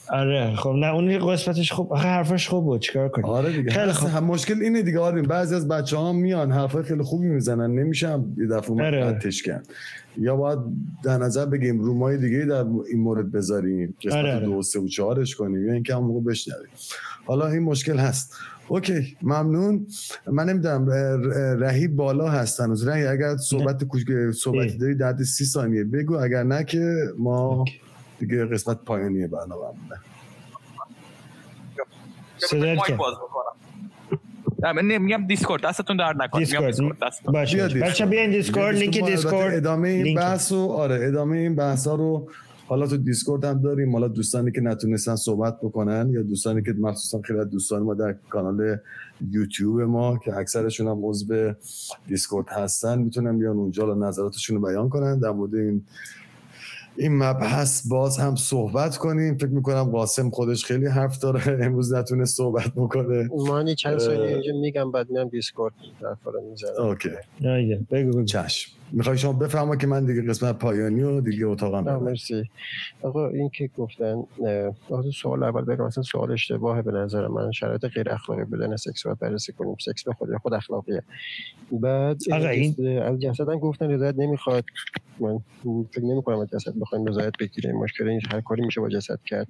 آره 0.10 0.56
خب 0.56 0.70
نه 0.70 0.94
اون 0.94 1.32
قسمتش 1.32 1.72
خوب 1.72 1.94
آخه 1.94 2.08
حرفش 2.08 2.48
خوب 2.50 2.64
بود. 2.64 2.82
چیکار 2.82 3.10
کنیم؟ 3.10 3.26
آره 3.26 3.58
دیگه. 3.58 3.72
خیلی 3.72 3.92
خوب. 3.92 4.10
هم 4.10 4.24
مشکل 4.24 4.62
اینه 4.62 4.82
دیگه 4.82 5.00
آره 5.00 5.22
بعضی 5.22 5.56
از 5.56 5.68
بچه 5.68 5.98
ها 5.98 6.14
میان 6.14 6.52
حرفای 6.52 6.84
خیلی 6.84 7.04
خوبی 7.04 7.28
می‌زنن. 7.28 7.80
نمیشم 7.80 8.36
یه 8.38 8.48
دفعه 8.48 8.86
آره. 8.86 9.20
کن 9.46 9.62
یا 10.18 10.36
باید 10.36 10.60
در 11.04 11.18
نظر 11.18 11.46
بگیم 11.46 11.80
رومای 11.80 12.18
دیگه 12.18 12.46
در 12.46 12.66
این 12.92 13.00
مورد 13.00 13.32
بذاریم. 13.32 13.96
قسمت 14.06 14.16
آره. 14.16 14.46
دو 14.46 14.62
سه 14.62 14.80
و 14.80 14.88
چهارش 14.88 15.36
کنیم. 15.36 15.68
یا 15.68 15.74
اینکه 15.74 15.96
هم 15.96 16.04
موقع 16.04 16.20
بشنویم. 16.20 16.70
حالا 17.26 17.48
این 17.48 17.64
مشکل 17.64 17.98
هست. 17.98 18.34
OK 18.68 19.18
ممنون. 19.22 19.88
من 20.28 20.50
نمی‌دونم 20.50 20.90
رهی 21.60 21.88
بالا 21.88 22.30
هستن 22.30 22.72
از 22.72 22.88
رهی 22.88 23.08
اگر 23.08 23.38
صحبت 23.38 23.84
صحبتی 24.32 24.78
داری 24.78 24.96
در 24.96 25.18
سی 25.18 25.46
ثانیه 25.46 25.84
بگو. 25.84 26.16
اگر 26.16 26.44
نه 26.44 26.64
که 26.64 26.96
ما 27.18 27.66
دیگه 28.20 28.46
قسمت 28.46 28.78
پایانی 28.86 29.28
برنامه 29.28 29.52
بوده 29.52 30.00
من 34.62 34.86
نمیگم 34.86 35.28
دیسکورد 35.28 35.64
دستتون 35.64 35.98
در 35.98 36.14
نکن 36.14 36.40
دیسکورد. 36.40 36.76
باشه 37.26 37.68
بچه 37.68 38.06
بیاین 38.06 38.32
دیسکورد 38.32 38.76
لینک 38.76 39.06
دیسکورد 39.06 39.54
ادامه 39.54 39.90
این 39.90 40.16
بحث 40.16 40.52
و 40.52 40.72
آره 40.72 41.08
ادامه 41.08 41.38
این 41.38 41.56
بحث 41.56 41.88
ها 41.88 41.96
رو 41.96 42.30
حالا 42.68 42.88
تو 42.88 42.98
دیسکورد 42.98 43.46
هم 43.46 43.62
داریم. 43.62 43.94
حالا 43.94 44.08
دوستانی 44.08 44.52
که 44.52 44.62
نتونستن 44.62 45.16
صحبت 45.16 45.58
بکنن 45.62 46.10
یا 46.10 46.22
دوستانی 46.22 46.62
که 46.64 46.74
مخصوصا 46.74 47.22
خیلی 47.22 47.46
دوستان 47.46 47.82
ما 47.82 47.94
در 47.94 48.16
کانال 48.30 48.78
یوتیوب 49.32 49.82
ما 49.82 50.18
که 50.18 50.38
اکثرشون 50.38 50.88
هم 50.88 51.06
عضو 51.06 51.54
دیسکورد 52.08 52.50
هستن 52.50 53.00
می‌تونن 53.00 53.40
بیان 53.40 53.58
اونجا 53.58 53.94
نظراتشون 53.94 54.58
رو 54.58 54.68
بیان 54.68 54.90
کنن. 54.90 55.20
در 55.20 55.32
مورد 55.32 55.56
این 55.56 55.84
این 56.98 57.18
مبحث 57.18 57.88
باز 57.88 58.18
هم 58.18 58.36
صحبت 58.36 58.98
کنیم. 58.98 59.38
فکر 59.38 59.48
می‌کنم 59.48 59.84
قاسم 59.84 60.30
خودش 60.30 60.66
خیلی 60.66 60.86
حرف 60.86 61.20
داره. 61.20 61.42
امروز 61.66 61.94
نتونه 61.94 62.26
صحبت 62.26 62.72
بکنه. 62.76 63.30
من 63.50 63.76
چند 63.76 63.98
ثانیه 64.00 64.22
اینجا 64.22 64.54
میگم 64.62 64.92
بعد 64.92 65.10
میام 65.10 65.28
دیسکورد. 65.28 65.74
در 66.02 66.16
می‌زنم. 66.50 66.86
OK. 66.86 67.10
بگو. 67.92 68.24
چشم. 68.24 68.72
می‌خوای 68.92 69.18
شما 69.18 69.34
بفهمم 69.34 69.78
که 69.78 69.88
من 69.88 70.06
دیگه 70.06 70.22
قسمت 70.22 70.56
پایانی 70.60 71.02
و 71.02 71.22
دیگه 71.22 71.46
اتاقم 71.46 71.98
مرسی. 71.98 72.44
آقا 73.02 73.30
این 73.30 73.50
که 73.50 73.70
گفتن 73.78 74.24
آقا 74.90 75.12
سوال 75.12 75.44
اول 75.44 75.62
بگم 75.62 75.86
مثلا 75.86 76.04
سوال 76.04 76.32
اشتباهه 76.32 76.82
به 76.82 76.92
نظر 76.92 77.28
من. 77.28 77.52
شرایط 77.52 77.86
غیر 77.86 78.10
اخلاقی 78.10 78.44
بدن 78.44 78.76
سکس 78.76 79.06
رو 79.06 79.16
بررسی 79.16 79.54
کنیم. 79.54 79.76
سکس 79.86 80.04
به 80.04 80.14
خود 80.14 80.38
خود 80.38 80.54
اخلاقیه. 80.54 81.04
بعد 81.72 82.18
آقا 82.32 82.48
این 82.48 83.00
از 83.02 83.20
جسد 83.20 83.50
هم 83.50 83.60
گفتن 83.60 83.90
رضایت 83.90 84.16
نمی‌خواد. 84.18 84.64
من 85.20 85.40
فکر 85.92 86.04
نمی 86.04 86.24
کنم 86.24 86.40
از 86.40 86.48
جسد 86.50 86.74
بخوایم 86.82 87.06
رضایت 87.06 87.34
بگیریم. 87.40 87.76
مشکل 87.76 88.08
این 88.08 88.22
هر 88.32 88.42
کاری 88.42 88.66
میشه 88.66 88.82
با 88.82 88.90
جسد 88.90 89.20
کرد. 89.26 89.48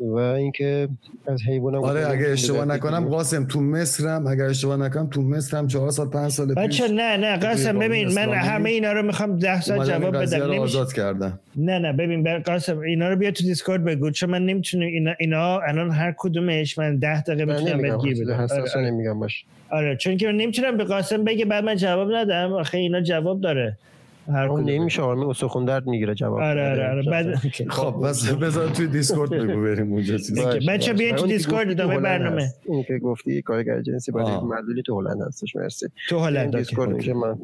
و 0.00 0.14
اینکه 0.14 0.88
از 1.26 1.42
حیوان 1.42 1.74
آره 1.74 2.08
اگه 2.10 2.28
اشتباه 2.28 2.64
نکنم 2.64 3.08
قاسم 3.08 3.44
تو 3.44 3.60
مصر 3.60 4.08
هم 4.08 4.26
اگر 4.26 4.44
اشتباه 4.44 4.76
نکنم 4.76 5.06
تو 5.06 5.22
مصر 5.22 5.56
هم 5.56 5.66
4 5.66 5.90
سال 5.90 6.08
5 6.08 6.30
سال 6.30 6.46
پیش 6.46 6.56
بچه 6.56 6.88
نه 6.88 7.16
نه 7.16 7.36
قاسم 7.36 7.78
ببین 7.78 8.14
من 8.14 8.28
همه 8.64 8.70
اینا 8.72 8.92
رو 8.92 9.02
می‌خوام 9.02 9.38
10 9.38 9.60
سال 9.60 9.86
جواب 9.86 10.16
بدم. 10.16 10.58
آزاد 10.60 10.92
کردن 10.92 11.38
نه 11.56 11.78
نه 11.78 11.92
ببین 11.92 12.22
بر 12.22 12.38
قاسم 12.38 12.78
اینا 12.78 13.08
رو 13.08 13.16
بیا 13.16 13.30
تو 13.30 13.44
دیسکورد 13.44 13.84
بگو. 13.84 14.10
چون 14.10 14.30
من 14.30 14.46
نمی‌تونم 14.46 14.86
اینا 14.86 15.14
اینا 15.20 15.58
الان 15.60 15.90
هر 15.90 16.14
کدومش 16.18 16.78
من 16.78 16.96
10 16.96 17.22
دقیقه 17.22 17.44
می‌تونم 17.44 17.82
بهت 17.82 18.00
گیر 18.00 18.24
بدم. 18.24 18.46
آره. 18.50 18.90
نمیگم 18.90 19.20
باش. 19.20 19.44
آره 19.70 19.96
چون 19.96 20.16
که 20.16 20.26
من 20.26 20.36
نمی‌تونم 20.36 20.76
به 20.76 20.84
قاسم 20.84 21.24
بگه 21.24 21.44
بعد 21.44 21.64
من 21.64 21.76
جواب 21.76 22.14
ندم. 22.14 22.52
آخه 22.52 22.78
اینا 22.78 23.00
جواب 23.00 23.40
داره. 23.40 23.76
هر 24.32 24.46
اون 24.46 24.64
نمیشه 24.70 25.02
آرمی 25.02 25.24
استخون 25.24 25.64
درد 25.64 25.86
می‌گیره 25.86 26.14
جواب 26.14 26.40
آره 26.40 26.70
آره 26.70 26.90
آره. 26.90 27.02
بعد 27.10 27.34
خب 27.68 27.94
بس 28.04 28.28
بذار 28.32 28.68
توی 28.68 28.86
دیسکورد 28.86 29.30
بگو 29.44 29.62
بریم 29.62 29.92
اونجا 29.92 30.16
بچا 30.68 30.92
بیاین 30.92 31.16
تو 31.16 31.26
دیسکورد 31.26 31.70
ادامه 31.70 31.98
برنامه. 31.98 32.48
این 32.64 32.84
که 32.84 32.98
گفتی 32.98 33.42
کارگر 33.42 33.82
جنسی 33.82 34.12
برای 34.12 34.40
معلولی 34.40 34.82
تو 34.82 35.00
هلند 35.00 35.22
هستش 35.22 35.56
مرسی. 35.56 35.86
تو 36.08 36.18
هلند 36.18 36.56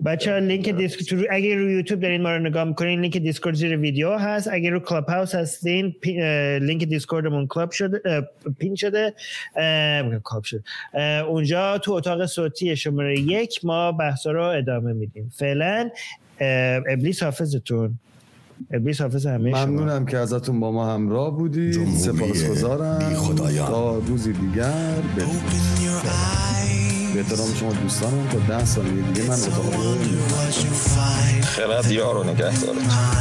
بچا 0.04 0.38
لینک 0.38 0.68
دیسکورد 0.68 1.24
اگه 1.30 1.54
رو 1.54 1.70
یوتیوب 1.70 2.00
دارین 2.00 2.22
ما 2.22 2.32
رو 2.36 2.38
نگاه 2.38 2.64
می‌کنین 2.64 3.00
لینک 3.00 3.16
دیسکورد 3.16 3.54
زیر 3.54 3.76
ویدیو 3.76 4.12
هست. 4.12 4.48
اگه 4.52 4.70
رو 4.70 4.80
کلاب 4.80 5.08
هاوس 5.08 5.34
هستین 5.34 5.94
لینک 6.60 6.84
دیسکوردمون 6.84 7.46
کلاب 7.46 7.70
شده 7.70 8.00
pin 8.58 8.74
شده. 8.74 9.14
کلاب 10.24 10.42
شده. 10.44 10.62
اونجا 11.28 11.78
تو 11.78 11.92
اتاق 11.92 12.26
صوتی 12.26 12.76
شماره 12.76 13.20
یک 13.20 13.64
ما 13.64 13.92
بحثا 13.92 14.30
رو 14.32 14.44
ادامه 14.44 14.92
میدیم. 14.92 15.32
فعلا 15.36 15.90
ابلیس 16.40 17.22
حافظتون. 17.22 17.98
ابلیس 18.70 19.00
حافظ 19.00 19.26
همه 19.26 19.50
شما. 19.50 19.66
ممنونم 19.66 20.06
که 20.06 20.18
ازتون 20.18 20.60
با 20.60 20.72
ما 20.72 20.94
همراه 20.94 21.38
بودید 21.38 21.96
سپاسگزارم. 21.96 23.14
تا 23.56 23.98
روزی 23.98 24.32
دیگر. 24.32 24.94
به 25.16 25.24
به 27.14 27.20
احترام 27.20 27.54
شما 27.54 27.72
دوستانم 27.72 28.28
تا 28.28 28.38
ده 28.38 28.64
سال 28.64 28.84
دیگه 28.84 29.28
من 29.28 29.34
اتاق 29.34 29.74
خرد 31.42 31.90
یارو 31.90 32.24
نگهدارت. 32.24 33.20